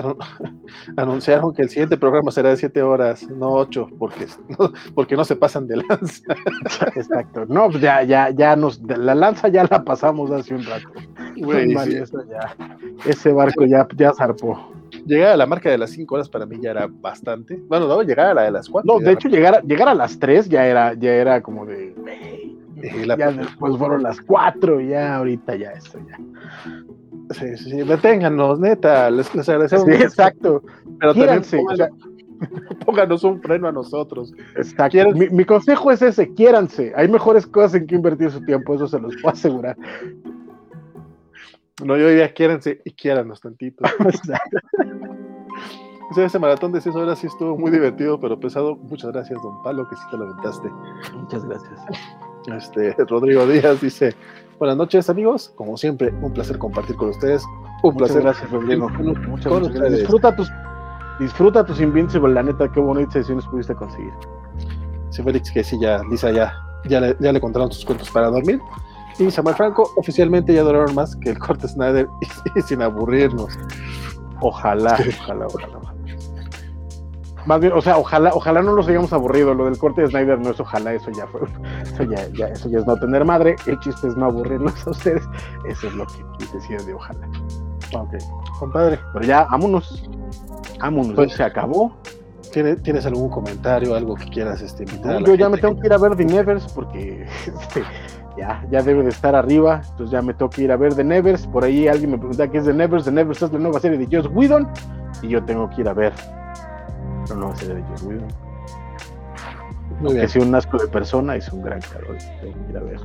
anunciaron 0.96 1.56
que 1.56 1.64
el 1.64 1.70
siguiente 1.70 1.98
programa 1.98 2.30
será 2.30 2.50
de 2.50 2.58
7 2.58 2.84
horas, 2.84 3.28
no 3.32 3.50
8, 3.54 3.88
porque 3.98 4.28
no, 4.48 4.72
porque 4.94 5.16
no 5.16 5.26
se 5.26 5.36
pasan 5.36 5.66
de 5.66 5.78
lanza. 5.78 6.36
Exacto. 6.96 7.48
No, 7.48 7.68
pues 7.68 7.82
ya, 7.82 8.04
ya, 8.04 8.30
ya 8.30 8.56
nos, 8.56 8.80
la 8.84 9.16
lanza 9.16 9.48
ya 9.48 9.66
la 9.72 9.84
pasamos 9.84 10.30
hace 10.30 10.54
un 10.54 10.64
rato. 10.64 10.88
Mario, 11.36 12.06
ya, 12.30 12.56
ese 13.08 13.34
barco 13.34 13.66
ya, 13.66 13.88
ya 13.98 14.14
zarpó. 14.14 14.72
Llegar 15.08 15.32
a 15.32 15.38
la 15.38 15.48
marca 15.48 15.72
de 15.72 15.80
las 15.80 15.90
5 15.90 16.14
horas 16.14 16.30
para 16.30 16.46
mí 16.46 16.60
ya 16.62 16.70
era 16.70 16.88
bastante. 16.88 17.60
Bueno, 17.68 17.88
no, 17.88 18.04
llegar 18.04 18.28
a 18.28 18.34
la 18.36 18.44
de 18.44 18.52
las 18.52 18.70
4. 18.70 18.94
No, 18.94 19.04
de 19.04 19.14
hecho, 19.14 19.30
llegar 19.30 19.56
a, 19.56 19.62
llegar 19.62 19.88
a 19.88 19.96
las 19.96 20.20
3 20.20 20.48
ya 20.48 20.68
era, 20.68 20.94
ya 20.94 21.12
era 21.12 21.42
como 21.42 21.66
de. 21.66 21.96
ya 23.18 23.32
después 23.32 23.78
fueron 23.78 24.04
las 24.04 24.22
4, 24.22 24.82
ya 24.82 25.18
ahorita 25.18 25.56
ya 25.56 25.72
eso 25.72 26.00
ya. 26.08 26.18
Sí, 27.32 27.58
sí, 27.58 27.72
sí, 27.72 27.78
deténganos, 27.84 28.60
neta, 28.60 29.10
les, 29.10 29.34
les 29.34 29.48
agradecemos. 29.48 29.86
Sí, 29.86 29.92
exacto. 29.94 30.64
Pero 31.00 31.14
también 31.14 31.42
pónganos, 32.86 33.24
un 33.24 33.42
freno 33.42 33.68
a 33.68 33.72
nosotros. 33.72 34.34
Exacto. 34.56 35.12
Mi, 35.12 35.30
mi, 35.30 35.46
consejo 35.46 35.92
es 35.92 36.02
ese, 36.02 36.34
quiéranse. 36.34 36.92
Hay 36.96 37.08
mejores 37.08 37.46
cosas 37.46 37.76
en 37.76 37.88
que 37.88 37.96
invertir 37.96 38.32
su 38.32 38.44
tiempo, 38.44 38.74
eso 38.74 38.88
se 38.88 39.00
los 39.00 39.16
puedo 39.22 39.34
asegurar. 39.34 39.78
No, 41.84 41.98
yo 41.98 42.10
diría 42.10 42.34
quiéranse 42.34 42.82
y 42.84 42.92
quiéranos 42.92 43.42
tantito. 43.42 43.84
Ese 46.18 46.40
maratón 46.40 46.74
de 46.74 46.82
6 46.82 46.96
horas 46.96 47.20
sí 47.20 47.28
estuvo 47.28 47.58
muy 47.58 47.72
divertido, 47.72 48.20
pero 48.20 48.38
pesado. 48.40 48.76
Muchas 48.76 49.12
gracias, 49.12 49.42
don 49.42 49.64
Palo, 49.64 49.88
que 49.88 49.96
sí 49.96 50.02
te 50.12 50.18
lo 50.18 50.26
aventaste. 50.26 50.70
Muchas 51.16 51.46
gracias. 51.46 51.80
Este, 52.48 52.94
Rodrigo 53.08 53.46
Díaz 53.48 53.82
dice: 53.82 54.16
Buenas 54.60 54.78
noches, 54.78 55.10
amigos. 55.10 55.52
Como 55.56 55.78
siempre, 55.78 56.14
un 56.22 56.34
placer 56.34 56.58
compartir 56.58 56.96
con 56.96 57.10
ustedes. 57.10 57.44
Un 57.84 57.94
muchas 57.94 57.98
placer. 57.98 58.22
Gracias, 58.24 58.52
Rodrigo. 58.52 58.90
Muchas, 58.90 59.28
muchas 59.28 59.74
gracias. 59.74 60.00
Disfruta 60.00 60.36
tus, 60.36 60.52
disfruta 61.20 61.66
tus 61.66 61.82
Invincible, 61.82 62.34
la 62.34 62.44
neta, 62.44 62.72
qué 62.72 62.80
bonitas 62.80 63.14
sesiones 63.14 63.46
pudiste 63.46 63.76
conseguir. 63.76 64.14
Sí, 65.10 65.22
Félix, 65.24 65.52
que 65.52 65.64
sí, 65.64 65.78
ya, 65.82 66.02
Lisa 66.10 66.32
ya, 66.32 66.54
ya, 66.86 67.02
le, 67.02 67.18
ya 67.20 67.34
le 67.34 67.42
contaron 67.42 67.72
sus 67.72 67.84
cuentos 67.84 68.10
para 68.10 68.30
dormir. 68.30 68.62
Y 69.20 69.30
Samuel 69.30 69.56
Franco, 69.56 69.92
oficialmente 69.98 70.54
ya 70.54 70.64
duraron 70.64 70.96
más 70.96 71.16
que 71.18 71.32
el 71.32 71.40
corte 71.40 71.68
Snyder 71.68 72.08
y, 72.22 72.60
y 72.60 72.62
sin 72.62 72.82
aburrirnos. 72.82 73.58
Ojalá, 74.42 74.98
ojalá, 75.22 75.48
ojalá. 75.48 75.91
Más 77.46 77.60
bien, 77.60 77.74
o 77.74 77.82
sea, 77.82 77.98
ojalá, 77.98 78.32
ojalá 78.34 78.62
no 78.62 78.74
los 78.74 78.88
hayamos 78.88 79.14
aburrido. 79.14 79.54
Lo 79.54 79.66
del 79.66 79.78
corte 79.78 80.02
de 80.02 80.08
Snyder 80.08 80.40
no 80.40 80.52
es 80.52 80.60
ojalá, 80.60 80.94
eso 80.94 81.12
ya 81.12 81.28
fue, 81.28 81.42
eso 81.84 82.04
ya, 82.04 82.28
ya, 82.34 82.48
eso 82.48 82.70
ya 82.70 82.80
es 82.80 82.86
no 82.86 82.96
tener 82.98 83.26
madre. 83.26 83.56
El 83.66 83.80
chiste 83.80 84.08
es 84.08 84.16
no 84.16 84.26
aburrirnos 84.26 84.88
a 84.88 84.92
ustedes. 84.92 85.24
Eso 85.68 85.88
es 85.88 85.94
lo 85.94 86.06
que 86.06 86.24
decía 86.54 86.78
de 86.78 86.94
ojalá. 86.94 87.28
Ok, 87.94 88.16
compadre. 88.60 89.00
Pero 89.14 89.26
ya, 89.26 89.44
vámonos. 89.46 90.10
Vámonos, 90.80 91.14
pues, 91.16 91.34
se 91.34 91.44
acabó. 91.44 91.94
¿Tienes 92.52 93.06
algún 93.06 93.30
comentario, 93.30 93.96
algo 93.96 94.16
que 94.16 94.26
quieras 94.26 94.62
este, 94.62 94.84
invitar? 94.84 95.22
No, 95.22 95.28
yo 95.28 95.36
ya 95.36 95.48
me 95.48 95.58
tengo 95.58 95.80
que 95.80 95.88
ir 95.88 95.94
a 95.94 95.98
ver 95.98 96.18
The 96.18 96.26
Nevers 96.26 96.68
porque 96.74 97.26
este, 97.46 97.84
ya, 98.38 98.66
ya 98.70 98.82
debe 98.82 99.04
de 99.04 99.10
estar 99.10 99.36
arriba. 99.36 99.82
Entonces 99.92 100.12
ya 100.12 100.22
me 100.22 100.34
tengo 100.34 100.50
que 100.50 100.64
ir 100.64 100.72
a 100.72 100.76
ver 100.76 100.94
The 100.94 101.04
Nevers. 101.04 101.48
Por 101.48 101.64
ahí 101.64 101.88
alguien 101.88 102.12
me 102.12 102.18
pregunta 102.18 102.50
qué 102.50 102.58
es 102.58 102.66
The 102.66 102.74
Nevers. 102.74 103.06
The 103.06 103.12
Nevers 103.12 103.42
es 103.42 103.54
la 103.54 103.60
nueva 103.60 103.80
serie 103.80 103.98
de 103.98 104.08
Joss 104.16 104.30
Whedon. 104.34 104.68
Y 105.22 105.30
yo 105.30 105.44
tengo 105.44 105.70
que 105.70 105.82
ir 105.82 105.88
a 105.88 105.94
ver 105.94 106.14
no 107.36 107.48
va 107.48 107.54
a 107.54 107.56
ser 107.58 107.76
de 107.76 108.06
Whedon. 108.06 108.28
Muy 110.00 110.14
bien. 110.14 110.26
Es 110.26 110.36
un 110.36 110.54
asco 110.56 110.78
de 110.78 110.88
persona, 110.88 111.36
es 111.36 111.52
un 111.52 111.62
gran 111.62 111.80
calor. 111.82 112.18
Ir 112.70 112.78
a 112.78 112.82
ver 112.82 113.00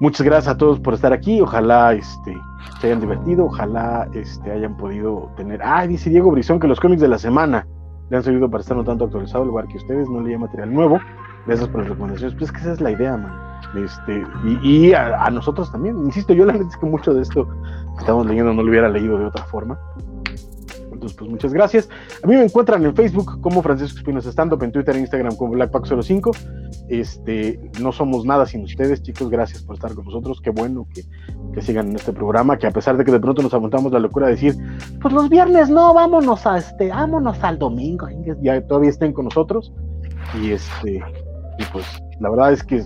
Muchas 0.00 0.24
gracias 0.24 0.54
a 0.54 0.56
todos 0.56 0.78
por 0.78 0.94
estar 0.94 1.12
aquí. 1.12 1.40
Ojalá 1.40 1.92
este, 1.92 2.36
se 2.80 2.86
hayan 2.86 3.00
divertido, 3.00 3.46
ojalá 3.46 4.08
este, 4.14 4.50
hayan 4.50 4.76
podido 4.76 5.30
tener. 5.36 5.60
Ah, 5.62 5.86
dice 5.86 6.08
Diego 6.08 6.30
Brizón 6.30 6.60
que 6.60 6.68
los 6.68 6.78
cómics 6.78 7.02
de 7.02 7.08
la 7.08 7.18
semana 7.18 7.66
le 8.08 8.16
han 8.16 8.22
servido 8.22 8.48
para 8.48 8.62
estar 8.62 8.76
no 8.76 8.84
tanto 8.84 9.04
actualizado, 9.04 9.42
al 9.42 9.48
lugar 9.48 9.66
que 9.66 9.76
ustedes 9.76 10.08
no 10.08 10.20
leían 10.20 10.40
material 10.40 10.72
nuevo. 10.72 11.00
Gracias 11.46 11.68
por 11.68 11.80
las 11.80 11.90
recomendaciones. 11.90 12.36
Pues 12.38 12.50
es 12.50 12.52
que 12.52 12.60
esa 12.60 12.72
es 12.72 12.80
la 12.80 12.92
idea, 12.92 13.16
man. 13.16 13.48
Este, 13.84 14.22
y, 14.44 14.86
y 14.86 14.92
a, 14.94 15.24
a, 15.24 15.30
nosotros 15.30 15.70
también. 15.72 15.98
Insisto, 15.98 16.32
yo 16.32 16.46
la 16.46 16.52
verdad 16.52 16.68
es 16.70 16.76
que 16.76 16.86
mucho 16.86 17.12
de 17.12 17.22
esto 17.22 17.46
que 17.46 18.00
estamos 18.00 18.24
leyendo 18.26 18.52
no 18.54 18.62
lo 18.62 18.70
hubiera 18.70 18.88
leído 18.88 19.18
de 19.18 19.26
otra 19.26 19.44
forma. 19.46 19.78
Entonces, 20.98 21.16
pues 21.16 21.30
muchas 21.30 21.52
gracias. 21.52 21.88
A 22.24 22.26
mí 22.26 22.34
me 22.34 22.42
encuentran 22.42 22.84
en 22.84 22.94
Facebook 22.94 23.40
como 23.40 23.62
Francisco 23.62 23.98
Espinosa 23.98 24.30
Stand 24.30 24.60
en 24.60 24.72
Twitter 24.72 24.96
e 24.96 24.98
Instagram 24.98 25.36
como 25.36 25.54
BlackPack05. 25.54 26.36
Este, 26.88 27.60
no 27.80 27.92
somos 27.92 28.24
nada 28.24 28.46
sin 28.46 28.64
ustedes, 28.64 29.00
chicos. 29.00 29.30
Gracias 29.30 29.62
por 29.62 29.76
estar 29.76 29.94
con 29.94 30.06
nosotros. 30.06 30.40
Qué 30.40 30.50
bueno 30.50 30.88
que, 30.92 31.02
que 31.54 31.62
sigan 31.62 31.90
en 31.90 31.96
este 31.96 32.12
programa, 32.12 32.58
que 32.58 32.66
a 32.66 32.72
pesar 32.72 32.96
de 32.96 33.04
que 33.04 33.12
de 33.12 33.20
pronto 33.20 33.42
nos 33.42 33.54
aguantamos 33.54 33.92
la 33.92 34.00
locura 34.00 34.26
de 34.26 34.32
decir, 34.32 34.56
pues 35.00 35.14
los 35.14 35.28
viernes 35.28 35.70
no, 35.70 35.94
vámonos 35.94 36.44
a 36.46 36.58
este, 36.58 36.88
vámonos 36.88 37.42
al 37.44 37.60
domingo, 37.60 38.08
ya 38.42 38.60
todavía 38.66 38.90
estén 38.90 39.12
con 39.12 39.26
nosotros. 39.26 39.72
Y 40.42 40.50
este, 40.50 40.96
y 40.96 41.64
pues 41.72 41.86
la 42.18 42.28
verdad 42.28 42.52
es 42.52 42.64
que 42.64 42.82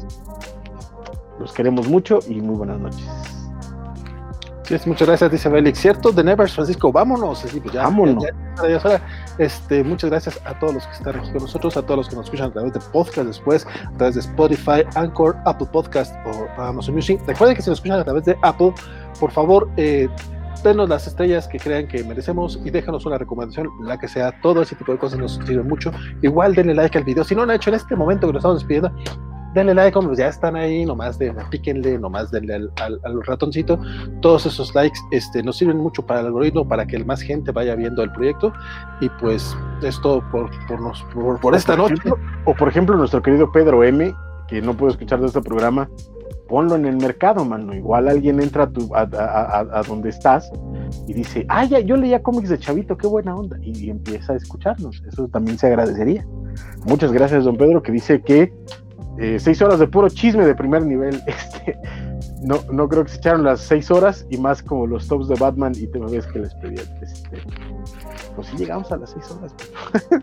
los 1.41 1.53
queremos 1.55 1.89
mucho 1.89 2.19
y 2.29 2.43
muy 2.43 2.57
buenas 2.57 2.79
noches. 2.79 3.42
Muchas 4.87 5.09
gracias, 5.09 5.31
dice 5.31 5.51
Félix. 5.51 5.79
Cierto, 5.79 6.13
de 6.13 6.25
Nevers, 6.25 6.55
Francisco, 6.55 6.93
vámonos. 6.93 7.41
Sí, 7.41 7.61
pues 7.61 7.75
ya, 7.75 7.83
vámonos. 7.83 8.25
Ya, 8.63 8.69
ya, 8.69 9.03
este, 9.39 9.83
muchas 9.83 10.11
gracias 10.11 10.41
a 10.45 10.59
todos 10.59 10.75
los 10.75 10.87
que 10.87 10.93
están 10.95 11.17
aquí 11.17 11.31
con 11.33 11.43
nosotros, 11.43 11.77
a 11.77 11.83
todos 11.83 11.99
los 11.99 12.09
que 12.09 12.17
nos 12.17 12.27
escuchan 12.27 12.51
a 12.51 12.53
través 12.53 12.73
de 12.73 12.81
podcast 12.93 13.27
después, 13.27 13.67
a 13.67 13.97
través 13.99 14.15
de 14.15 14.21
Spotify, 14.21 14.85
Anchor, 14.95 15.37
Apple 15.45 15.69
Podcast 15.73 16.15
o 16.27 16.61
Amazon 16.61 16.95
Music. 16.95 17.21
Recuerden 17.27 17.57
que 17.57 17.63
si 17.63 17.71
nos 17.71 17.79
escuchan 17.79 18.01
a 18.01 18.05
través 18.05 18.25
de 18.25 18.37
Apple, 18.43 18.73
por 19.19 19.31
favor, 19.31 19.69
eh, 19.77 20.09
denos 20.63 20.89
las 20.89 21.07
estrellas 21.07 21.49
que 21.49 21.59
crean 21.59 21.89
que 21.89 22.05
merecemos 22.05 22.59
y 22.65 22.71
déjanos 22.71 23.05
una 23.05 23.19
recomendación, 23.19 23.69
la 23.83 23.99
que 23.99 24.09
sea. 24.09 24.33
Todo 24.41 24.63
ese 24.63 24.77
tipo 24.77 24.93
de 24.93 24.99
cosas 24.99 25.19
nos 25.19 25.35
sirven 25.45 25.67
mucho. 25.69 25.91
Igual 26.23 26.55
denle 26.55 26.75
like 26.75 26.97
al 26.97 27.05
video. 27.05 27.25
Si 27.25 27.35
no 27.35 27.45
lo 27.45 27.51
han 27.51 27.57
hecho 27.57 27.71
en 27.71 27.77
este 27.77 27.97
momento 27.97 28.29
que 28.29 28.35
nos 28.35 28.41
estamos 28.41 28.61
despidiendo, 28.61 28.93
denle 29.55 29.75
like, 29.75 29.93
como 29.93 30.15
ya 30.15 30.29
están 30.29 30.57
ahí, 30.57 30.85
nomás 30.85 31.19
de, 31.19 31.33
píquenle, 31.51 31.99
nomás 31.99 32.31
denle 32.31 32.55
al, 32.55 32.73
al, 32.81 33.01
al, 33.05 33.23
ratoncito. 33.25 33.79
Todos 34.21 34.47
esos 34.47 34.75
likes 34.75 34.99
este, 35.11 35.43
nos 35.43 35.57
sirven 35.57 35.79
mucho 35.79 36.05
para 36.05 36.21
el 36.21 36.27
algoritmo, 36.27 36.67
para 36.67 36.87
que 36.87 37.03
más 37.05 37.21
gente 37.21 37.53
vaya 37.53 37.75
viendo 37.75 38.03
el 38.03 38.13
proyecto. 38.13 38.53
Y 39.01 39.09
pues 39.21 39.57
esto 39.83 40.23
por, 40.31 40.51
por, 40.67 40.81
nos, 40.81 41.03
por, 41.15 41.41
por 41.41 41.55
esta 41.55 41.77
noche. 41.77 41.95
Ejemplo, 41.95 42.19
o 42.45 42.55
por 42.55 42.69
ejemplo, 42.69 42.97
nuestro 42.97 43.23
querido 43.23 43.51
Pedro 43.53 43.85
M, 43.85 44.15
que 44.49 44.61
no 44.63 44.77
puedo 44.77 44.93
escuchar 44.93 45.21
de 45.21 45.27
este 45.27 45.41
programa, 45.41 45.89
ponlo 46.49 46.75
en 46.75 46.87
el 46.87 46.97
mercado, 46.97 47.45
mano. 47.45 47.75
Igual 47.75 48.09
alguien 48.09 48.41
entra 48.41 48.65
a, 48.65 48.71
tu, 48.71 48.95
a, 48.95 49.01
a, 49.03 49.79
a 49.79 49.83
donde 49.83 50.11
estás 50.11 50.51
y 51.07 51.15
dice, 51.15 51.47
ah, 51.49 51.65
ya, 51.65 51.81
yo 51.81 51.97
leía 51.97 52.23
cómics 52.23 52.49
de 52.49 52.59
Chavito, 52.59 52.97
qué 52.97 53.07
buena 53.07 53.35
onda. 53.35 53.57
Y, 53.63 53.87
y 53.87 53.91
empieza 53.91 54.33
a 54.33 54.37
escucharnos. 54.37 55.03
Eso 55.07 55.29
también 55.29 55.59
se 55.59 55.67
agradecería. 55.67 56.27
Muchas 56.85 57.13
gracias, 57.13 57.45
don 57.45 57.57
Pedro, 57.57 57.83
que 57.83 57.93
dice 57.93 58.21
que 58.21 58.53
eh, 59.19 59.39
seis 59.39 59.61
horas 59.63 59.79
de 59.79 59.87
puro 59.87 60.09
chisme 60.09 60.45
de 60.45 60.55
primer 60.55 60.85
nivel. 60.85 61.23
Este, 61.27 61.79
no, 62.43 62.59
no 62.73 62.89
creo 62.89 63.05
que 63.05 63.11
se 63.11 63.19
echaron 63.19 63.45
las 63.45 63.61
seis 63.61 63.91
horas 63.91 64.27
y 64.31 64.37
más 64.37 64.63
como 64.63 64.87
los 64.87 65.07
tops 65.07 65.29
de 65.29 65.37
Batman 65.37 65.73
y 65.77 65.87
te 65.87 65.99
ves 65.99 66.27
que 66.27 66.41
les 66.41 66.55
pedía. 66.55 66.83
Este, 67.01 67.39
pues 68.35 68.49
sí 68.49 68.57
llegamos 68.57 68.91
a 68.93 68.97
las 68.97 69.11
seis 69.11 69.31
horas. 69.31 69.55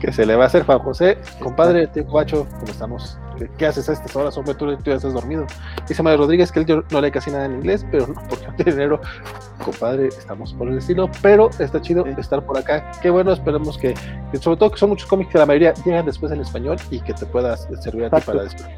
que 0.00 0.12
se 0.12 0.26
le 0.26 0.36
va 0.36 0.44
a 0.44 0.46
hacer 0.46 0.64
Juan 0.64 0.78
José, 0.80 1.18
compadre, 1.40 1.86
tío 1.86 2.06
Cuacho, 2.06 2.46
¿cómo 2.58 2.70
estamos? 2.70 3.18
¿Qué, 3.38 3.50
¿Qué, 3.56 3.66
haces 3.66 3.88
a 3.88 3.92
estas 3.92 4.14
horas? 4.14 4.36
Hombre, 4.36 4.54
tú, 4.54 4.74
tú 4.76 4.90
ya 4.90 4.96
estás 4.96 5.12
dormido. 5.12 5.46
Dice 5.88 6.02
Mario 6.02 6.18
Rodríguez 6.18 6.52
que 6.52 6.60
él 6.60 6.84
no 6.90 7.00
lee 7.00 7.10
casi 7.10 7.30
nada 7.30 7.46
en 7.46 7.54
inglés, 7.54 7.86
pero 7.90 8.06
no, 8.06 8.14
porque 8.28 8.46
no 8.46 8.54
tiene 8.56 8.72
dinero. 8.72 9.00
Compadre, 9.64 10.08
estamos 10.08 10.52
por 10.54 10.68
el 10.68 10.78
estilo, 10.78 11.10
pero 11.22 11.50
está 11.58 11.80
chido 11.80 12.04
sí. 12.04 12.14
estar 12.18 12.44
por 12.44 12.58
acá. 12.58 12.90
Qué 13.00 13.10
bueno, 13.10 13.32
esperemos 13.32 13.78
que, 13.78 13.94
que, 14.30 14.38
sobre 14.38 14.58
todo 14.58 14.70
que 14.70 14.78
son 14.78 14.90
muchos 14.90 15.08
cómics 15.08 15.32
que 15.32 15.38
la 15.38 15.46
mayoría 15.46 15.74
llegan 15.84 16.06
después 16.06 16.32
en 16.32 16.40
español 16.40 16.76
y 16.90 17.00
que 17.00 17.14
te 17.14 17.26
puedas 17.26 17.68
servir 17.80 18.06
a 18.06 18.10
ti 18.10 18.22
para 18.24 18.42
después. 18.44 18.68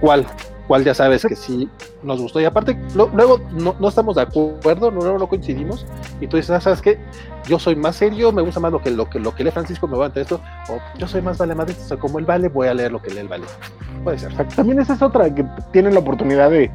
¿Cuál? 0.00 0.26
¿Cuál 0.66 0.82
ya 0.84 0.94
sabes 0.94 1.24
que 1.24 1.36
sí 1.36 1.68
nos 2.02 2.20
gustó? 2.20 2.40
Y 2.40 2.44
aparte, 2.46 2.78
lo, 2.94 3.10
luego 3.14 3.38
no, 3.52 3.74
no, 3.78 3.88
estamos 3.88 4.16
de 4.16 4.22
acuerdo, 4.22 4.90
no, 4.90 5.18
no 5.18 5.26
coincidimos, 5.28 5.86
y 6.20 6.26
tú 6.26 6.36
dices, 6.36 6.50
ah, 6.50 6.60
¿sabes 6.60 6.80
qué? 6.80 6.98
Yo 7.46 7.58
soy 7.58 7.76
más 7.76 7.96
serio, 7.96 8.32
me 8.32 8.40
gusta 8.40 8.60
más 8.60 8.72
lo 8.72 8.80
que, 8.80 8.90
lo 8.90 9.08
que, 9.10 9.18
lo 9.18 9.34
que 9.34 9.44
lee 9.44 9.50
Francisco, 9.50 9.86
me 9.86 9.96
voy 9.96 10.10
a 10.14 10.20
esto, 10.20 10.40
o 10.70 10.78
yo 10.98 11.06
soy 11.06 11.20
más 11.20 11.36
vale 11.36 11.54
madrid, 11.54 11.74
o 11.78 11.86
sea, 11.86 11.96
como 11.98 12.18
él 12.18 12.24
vale, 12.24 12.48
voy 12.48 12.68
a 12.68 12.74
leer 12.74 12.92
lo 12.92 13.02
que 13.02 13.10
lee 13.10 13.18
el 13.18 13.28
vale. 13.28 13.44
Puede 14.02 14.18
ser. 14.18 14.32
También 14.48 14.80
esa 14.80 14.94
es 14.94 15.02
otra, 15.02 15.34
que 15.34 15.44
tienen 15.70 15.92
la 15.92 16.00
oportunidad 16.00 16.50
de, 16.50 16.70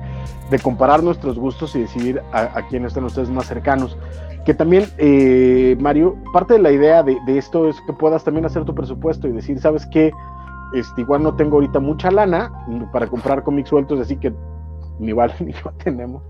de 0.51 0.59
comparar 0.59 1.01
nuestros 1.01 1.39
gustos 1.39 1.75
y 1.75 1.81
decidir 1.81 2.21
a, 2.31 2.57
a 2.57 2.67
quiénes 2.67 2.89
están 2.89 3.05
ustedes 3.05 3.29
más 3.29 3.47
cercanos. 3.47 3.97
Que 4.45 4.53
también, 4.53 4.89
eh, 4.97 5.75
Mario, 5.79 6.15
parte 6.33 6.53
de 6.53 6.59
la 6.59 6.71
idea 6.71 7.03
de, 7.03 7.17
de 7.25 7.37
esto 7.37 7.69
es 7.69 7.75
que 7.81 7.93
puedas 7.93 8.23
también 8.23 8.45
hacer 8.45 8.65
tu 8.65 8.73
presupuesto 8.73 9.27
y 9.27 9.31
decir, 9.31 9.59
¿sabes 9.59 9.85
qué? 9.85 10.11
Este, 10.73 11.01
igual 11.01 11.23
no 11.23 11.35
tengo 11.35 11.55
ahorita 11.55 11.79
mucha 11.79 12.11
lana 12.11 12.51
para 12.91 13.07
comprar 13.07 13.43
cómics 13.43 13.69
sueltos, 13.69 13.99
así 13.99 14.15
que 14.17 14.33
ni 14.99 15.13
vale 15.13 15.33
ni 15.39 15.53
yo 15.53 15.71
tenemos. 15.83 16.23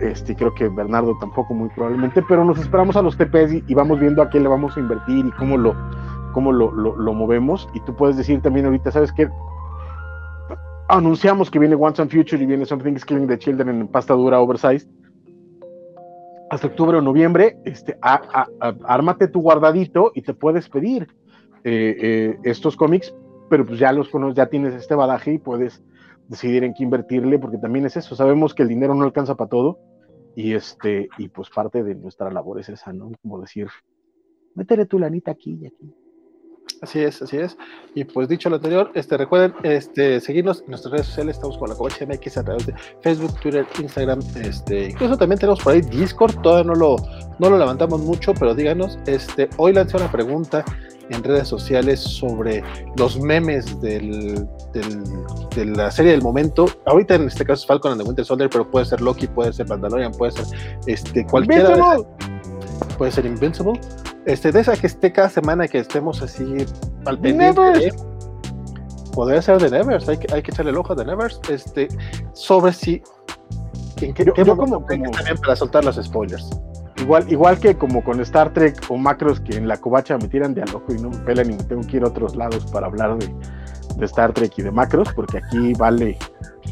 Este, 0.00 0.34
creo 0.34 0.52
que 0.54 0.68
Bernardo 0.68 1.16
tampoco 1.20 1.54
muy 1.54 1.68
probablemente, 1.70 2.22
pero 2.28 2.44
nos 2.44 2.58
esperamos 2.58 2.96
a 2.96 3.02
los 3.02 3.16
TPs 3.16 3.52
y, 3.52 3.64
y 3.68 3.74
vamos 3.74 4.00
viendo 4.00 4.22
a 4.22 4.28
qué 4.28 4.40
le 4.40 4.48
vamos 4.48 4.76
a 4.76 4.80
invertir 4.80 5.26
y 5.26 5.30
cómo 5.32 5.56
lo, 5.56 5.74
cómo 6.32 6.52
lo, 6.52 6.72
lo, 6.72 7.12
movemos. 7.12 7.68
Y 7.74 7.80
tú 7.80 7.94
puedes 7.94 8.16
decir 8.16 8.40
también 8.40 8.66
ahorita, 8.66 8.90
¿sabes 8.90 9.12
qué? 9.12 9.28
Anunciamos 10.88 11.50
que 11.50 11.58
viene 11.58 11.76
Once 11.76 12.02
and 12.02 12.10
Future 12.10 12.42
y 12.42 12.46
viene 12.46 12.64
Something 12.66 12.94
is 12.94 13.04
Killing 13.04 13.28
the 13.28 13.38
Children 13.38 13.68
en 13.68 13.88
pasta 13.88 14.14
dura 14.14 14.40
oversized. 14.40 14.88
hasta 16.50 16.66
octubre 16.66 16.98
o 16.98 17.00
noviembre, 17.00 17.56
este, 17.64 17.96
ármate 18.02 19.28
tu 19.28 19.40
guardadito 19.40 20.10
y 20.16 20.22
te 20.22 20.34
puedes 20.34 20.68
pedir 20.68 21.06
eh, 21.62 21.96
eh, 22.00 22.38
estos 22.42 22.74
cómics, 22.74 23.14
pero 23.50 23.66
pues 23.66 23.78
ya 23.78 23.92
los 23.92 24.08
conoces, 24.08 24.36
ya 24.36 24.46
tienes 24.46 24.72
este 24.74 24.94
badaje 24.94 25.34
y 25.34 25.38
puedes 25.38 25.82
decidir 26.28 26.64
en 26.64 26.72
qué 26.72 26.84
invertirle, 26.84 27.38
porque 27.38 27.58
también 27.58 27.84
es 27.84 27.96
eso, 27.96 28.14
sabemos 28.14 28.54
que 28.54 28.62
el 28.62 28.68
dinero 28.68 28.94
no 28.94 29.04
alcanza 29.04 29.34
para 29.34 29.50
todo, 29.50 29.78
y 30.36 30.54
este, 30.54 31.08
y 31.18 31.28
pues 31.28 31.50
parte 31.50 31.82
de 31.82 31.96
nuestra 31.96 32.30
labor 32.30 32.60
es 32.60 32.68
esa, 32.68 32.92
¿no? 32.92 33.10
Como 33.20 33.40
decir, 33.40 33.66
métele 34.54 34.86
tu 34.86 34.98
lanita 34.98 35.32
aquí 35.32 35.58
y 35.60 35.66
aquí. 35.66 35.92
Así 36.80 37.00
es, 37.00 37.20
así 37.20 37.36
es. 37.36 37.58
Y 37.94 38.04
pues 38.04 38.28
dicho 38.28 38.48
lo 38.48 38.56
anterior, 38.56 38.90
este, 38.94 39.16
recuerden 39.16 39.52
este, 39.64 40.20
seguirnos 40.20 40.62
en 40.62 40.68
nuestras 40.68 40.92
redes 40.92 41.06
sociales, 41.08 41.36
estamos 41.36 41.58
con 41.58 41.68
la 41.68 41.74
Covacha 41.74 42.06
MX 42.06 42.38
a 42.38 42.44
través 42.44 42.66
de 42.66 42.74
Facebook, 43.02 43.38
Twitter, 43.40 43.66
Instagram, 43.80 44.20
este, 44.42 44.90
incluso 44.90 45.18
también 45.18 45.40
tenemos 45.40 45.60
por 45.62 45.74
ahí 45.74 45.80
Discord, 45.80 46.40
todavía 46.40 46.72
no 46.72 46.74
lo, 46.74 46.96
no 47.38 47.50
lo 47.50 47.58
levantamos 47.58 48.00
mucho, 48.00 48.32
pero 48.32 48.54
díganos, 48.54 48.98
este, 49.06 49.50
hoy 49.58 49.72
lancé 49.72 49.96
una 49.96 50.10
pregunta 50.10 50.64
en 51.10 51.22
redes 51.22 51.48
sociales 51.48 52.00
sobre 52.00 52.62
los 52.96 53.20
memes 53.20 53.80
del, 53.80 54.46
de 55.54 55.66
la 55.66 55.90
serie 55.90 56.12
del 56.12 56.22
momento. 56.22 56.66
Ahorita 56.86 57.16
en 57.16 57.26
este 57.26 57.44
caso 57.44 57.62
es 57.62 57.66
Falcon 57.66 57.92
and 57.92 58.00
the 58.00 58.06
Winter 58.06 58.24
Soldier, 58.24 58.48
pero 58.48 58.70
puede 58.70 58.86
ser 58.86 59.00
Loki, 59.00 59.26
puede 59.26 59.52
ser 59.52 59.68
Mandalorian, 59.68 60.12
puede 60.12 60.32
ser 60.32 60.46
este, 60.86 61.26
cualquiera. 61.26 61.96
puede 62.96 63.12
ser 63.12 63.26
Invincible 63.26 63.78
este, 64.26 64.52
de 64.52 64.60
esa 64.60 64.76
que 64.76 64.86
esté 64.86 65.12
cada 65.12 65.28
semana 65.28 65.66
que 65.66 65.78
estemos 65.78 66.22
así 66.22 66.44
al 67.06 67.18
pendiente. 67.18 67.92
podría 69.14 69.40
ser 69.42 69.60
de 69.60 69.70
Nevers, 69.70 70.08
hay 70.08 70.18
que, 70.18 70.32
hay 70.32 70.42
que 70.42 70.50
echarle 70.50 70.70
el 70.70 70.76
ojo 70.76 70.94
de 70.94 71.04
Nevers. 71.04 71.40
Este, 71.48 71.88
sobre 72.32 72.72
si. 72.72 73.02
En 74.00 74.14
qué, 74.14 74.24
yo, 74.24 74.56
como, 74.56 74.84
también 74.84 75.36
para 75.42 75.56
soltar 75.56 75.84
los 75.84 75.96
spoilers. 75.96 76.48
Igual, 77.00 77.30
igual 77.30 77.58
que 77.58 77.76
como 77.76 78.04
con 78.04 78.20
Star 78.20 78.52
Trek 78.52 78.76
o 78.88 78.96
Macros 78.96 79.40
que 79.40 79.56
en 79.56 79.66
la 79.66 79.76
covacha 79.78 80.18
me 80.18 80.28
tiran 80.28 80.54
de 80.54 80.62
a 80.62 80.66
loco 80.66 80.92
y 80.94 81.00
no 81.00 81.10
me 81.10 81.18
pelan 81.18 81.50
y 81.50 81.56
me 81.56 81.64
tengo 81.64 81.82
que 81.82 81.96
ir 81.96 82.04
a 82.04 82.08
otros 82.08 82.36
lados 82.36 82.66
para 82.70 82.86
hablar 82.86 83.18
de, 83.18 83.32
de 83.96 84.06
Star 84.06 84.32
Trek 84.32 84.52
y 84.58 84.62
de 84.62 84.70
Macros, 84.70 85.12
porque 85.14 85.38
aquí 85.38 85.72
vale, 85.74 86.18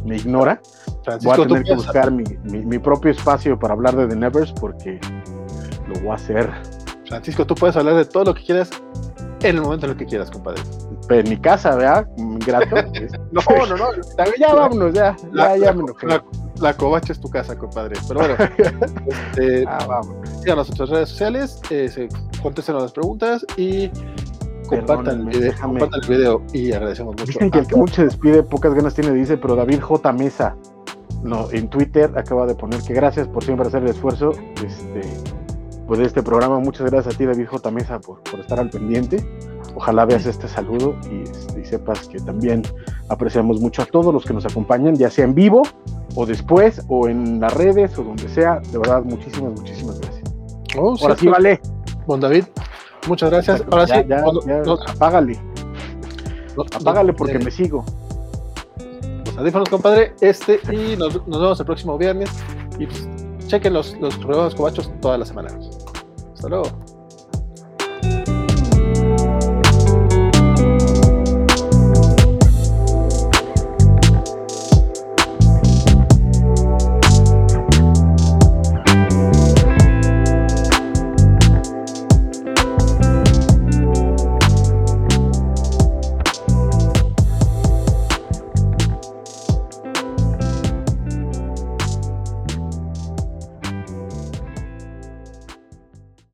me 0.04 0.16
ignora. 0.16 0.60
voy 1.22 1.32
a 1.32 1.46
tener 1.46 1.62
que 1.64 1.74
buscar 1.74 2.10
mi, 2.10 2.24
mi, 2.44 2.64
mi, 2.64 2.78
propio 2.78 3.10
espacio 3.10 3.58
para 3.58 3.74
hablar 3.74 3.96
de 3.96 4.06
The 4.06 4.16
Nevers 4.16 4.52
porque 4.52 5.00
lo 5.88 6.00
voy 6.00 6.10
a 6.10 6.14
hacer 6.14 6.50
Francisco, 7.08 7.46
tú 7.46 7.54
puedes 7.54 7.76
hablar 7.76 7.94
de 7.94 8.04
todo 8.04 8.24
lo 8.24 8.34
que 8.34 8.44
quieras 8.44 8.70
en 9.42 9.56
el 9.56 9.62
momento 9.62 9.86
en 9.86 9.92
el 9.92 9.98
que 9.98 10.04
quieras, 10.04 10.30
compadre. 10.30 10.60
Pero 11.08 11.20
en 11.22 11.28
mi 11.30 11.36
casa, 11.38 11.74
¿verdad? 11.74 12.06
Grato. 12.46 12.76
no, 13.32 13.66
no, 13.66 13.76
no. 13.76 13.86
Ya 14.38 14.54
vámonos, 14.54 14.92
ya. 14.92 15.16
La, 15.32 15.56
ya, 15.56 15.72
me 15.72 15.84
la, 16.02 16.22
la, 16.60 16.76
covacha 16.76 17.12
es 17.12 17.20
tu 17.20 17.30
casa, 17.30 17.56
compadre. 17.56 17.96
Pero 18.06 18.20
bueno, 18.20 18.34
este, 19.06 19.64
ah, 19.68 19.86
vamos. 19.88 20.16
en 20.44 20.54
nuestras 20.54 20.90
redes 20.90 21.08
sociales, 21.08 21.60
eh, 21.70 22.08
contesten 22.42 22.76
las 22.76 22.92
preguntas 22.92 23.44
y 23.56 23.90
compartan 24.68 25.20
el, 25.20 25.26
video, 25.26 25.52
compartan 25.60 26.00
el, 26.02 26.08
video, 26.08 26.42
y 26.52 26.72
agradecemos 26.72 27.12
mucho. 27.12 27.24
Dicen 27.24 27.50
que 27.50 27.58
el 27.60 27.66
que 27.66 27.76
mucho 27.76 28.04
despide, 28.04 28.42
pocas 28.42 28.74
ganas 28.74 28.94
tiene, 28.94 29.12
dice, 29.12 29.38
pero 29.38 29.56
David 29.56 29.80
J. 29.80 30.12
Mesa, 30.12 30.56
no, 31.22 31.50
en 31.52 31.68
Twitter 31.68 32.12
acaba 32.16 32.46
de 32.46 32.54
poner 32.54 32.82
que 32.82 32.92
gracias 32.92 33.26
por 33.28 33.42
siempre 33.42 33.66
hacer 33.66 33.82
el 33.82 33.88
esfuerzo. 33.88 34.32
Este, 34.62 35.00
pues, 35.88 36.00
de 36.00 36.06
este 36.06 36.22
programa. 36.22 36.60
Muchas 36.60 36.90
gracias 36.90 37.14
a 37.14 37.18
ti, 37.18 37.24
David 37.24 37.46
J. 37.46 37.70
Mesa, 37.70 37.98
por, 37.98 38.22
por 38.22 38.38
estar 38.40 38.60
al 38.60 38.68
pendiente. 38.70 39.26
Ojalá 39.78 40.06
veas 40.06 40.26
este 40.26 40.48
saludo 40.48 40.96
este, 41.08 41.60
y, 41.60 41.64
sepas 41.64 42.08
que 42.08 42.18
también 42.18 42.62
apreciamos 43.08 43.60
mucho 43.60 43.82
a 43.82 43.86
todos 43.86 44.12
los 44.12 44.24
que 44.24 44.34
nos 44.34 44.44
acompañan, 44.44 44.96
ya 44.96 45.08
sea 45.08 45.24
en 45.24 45.36
vivo 45.36 45.62
o 46.16 46.26
después 46.26 46.82
o 46.88 47.06
en 47.06 47.38
las 47.38 47.54
redes 47.54 47.96
o 47.96 48.02
donde 48.02 48.28
sea. 48.28 48.58
De 48.72 48.78
verdad, 48.78 49.04
muchísimas, 49.04 49.52
muchísimas 49.52 50.00
gracias. 50.00 50.34
Oh, 50.76 50.96
Ahora 51.00 51.14
sí, 51.14 51.28
vale. 51.28 51.60
Bon 52.08 52.18
David, 52.18 52.46
muchas 53.06 53.30
gracias. 53.30 53.62
Ahora 53.70 53.86
sí, 53.86 53.92
apágale. 54.88 55.38
apágale 56.74 57.12
porque 57.12 57.36
eh, 57.36 57.44
me 57.44 57.52
sigo. 57.52 57.84
Los 59.26 59.38
audífonos, 59.38 59.68
compadre. 59.68 60.12
Este 60.20 60.58
y 60.72 60.96
nos, 60.96 61.24
nos 61.28 61.40
vemos 61.40 61.60
el 61.60 61.66
próximo 61.66 61.96
viernes. 61.96 62.30
Y 62.80 62.86
pues, 62.86 63.08
chequen 63.46 63.74
los, 63.74 63.96
los 64.00 64.18
programas 64.18 64.56
cobachos 64.56 64.90
todas 65.00 65.20
las 65.20 65.28
semanas. 65.28 65.54
Hasta 66.34 66.48
luego. 66.48 66.97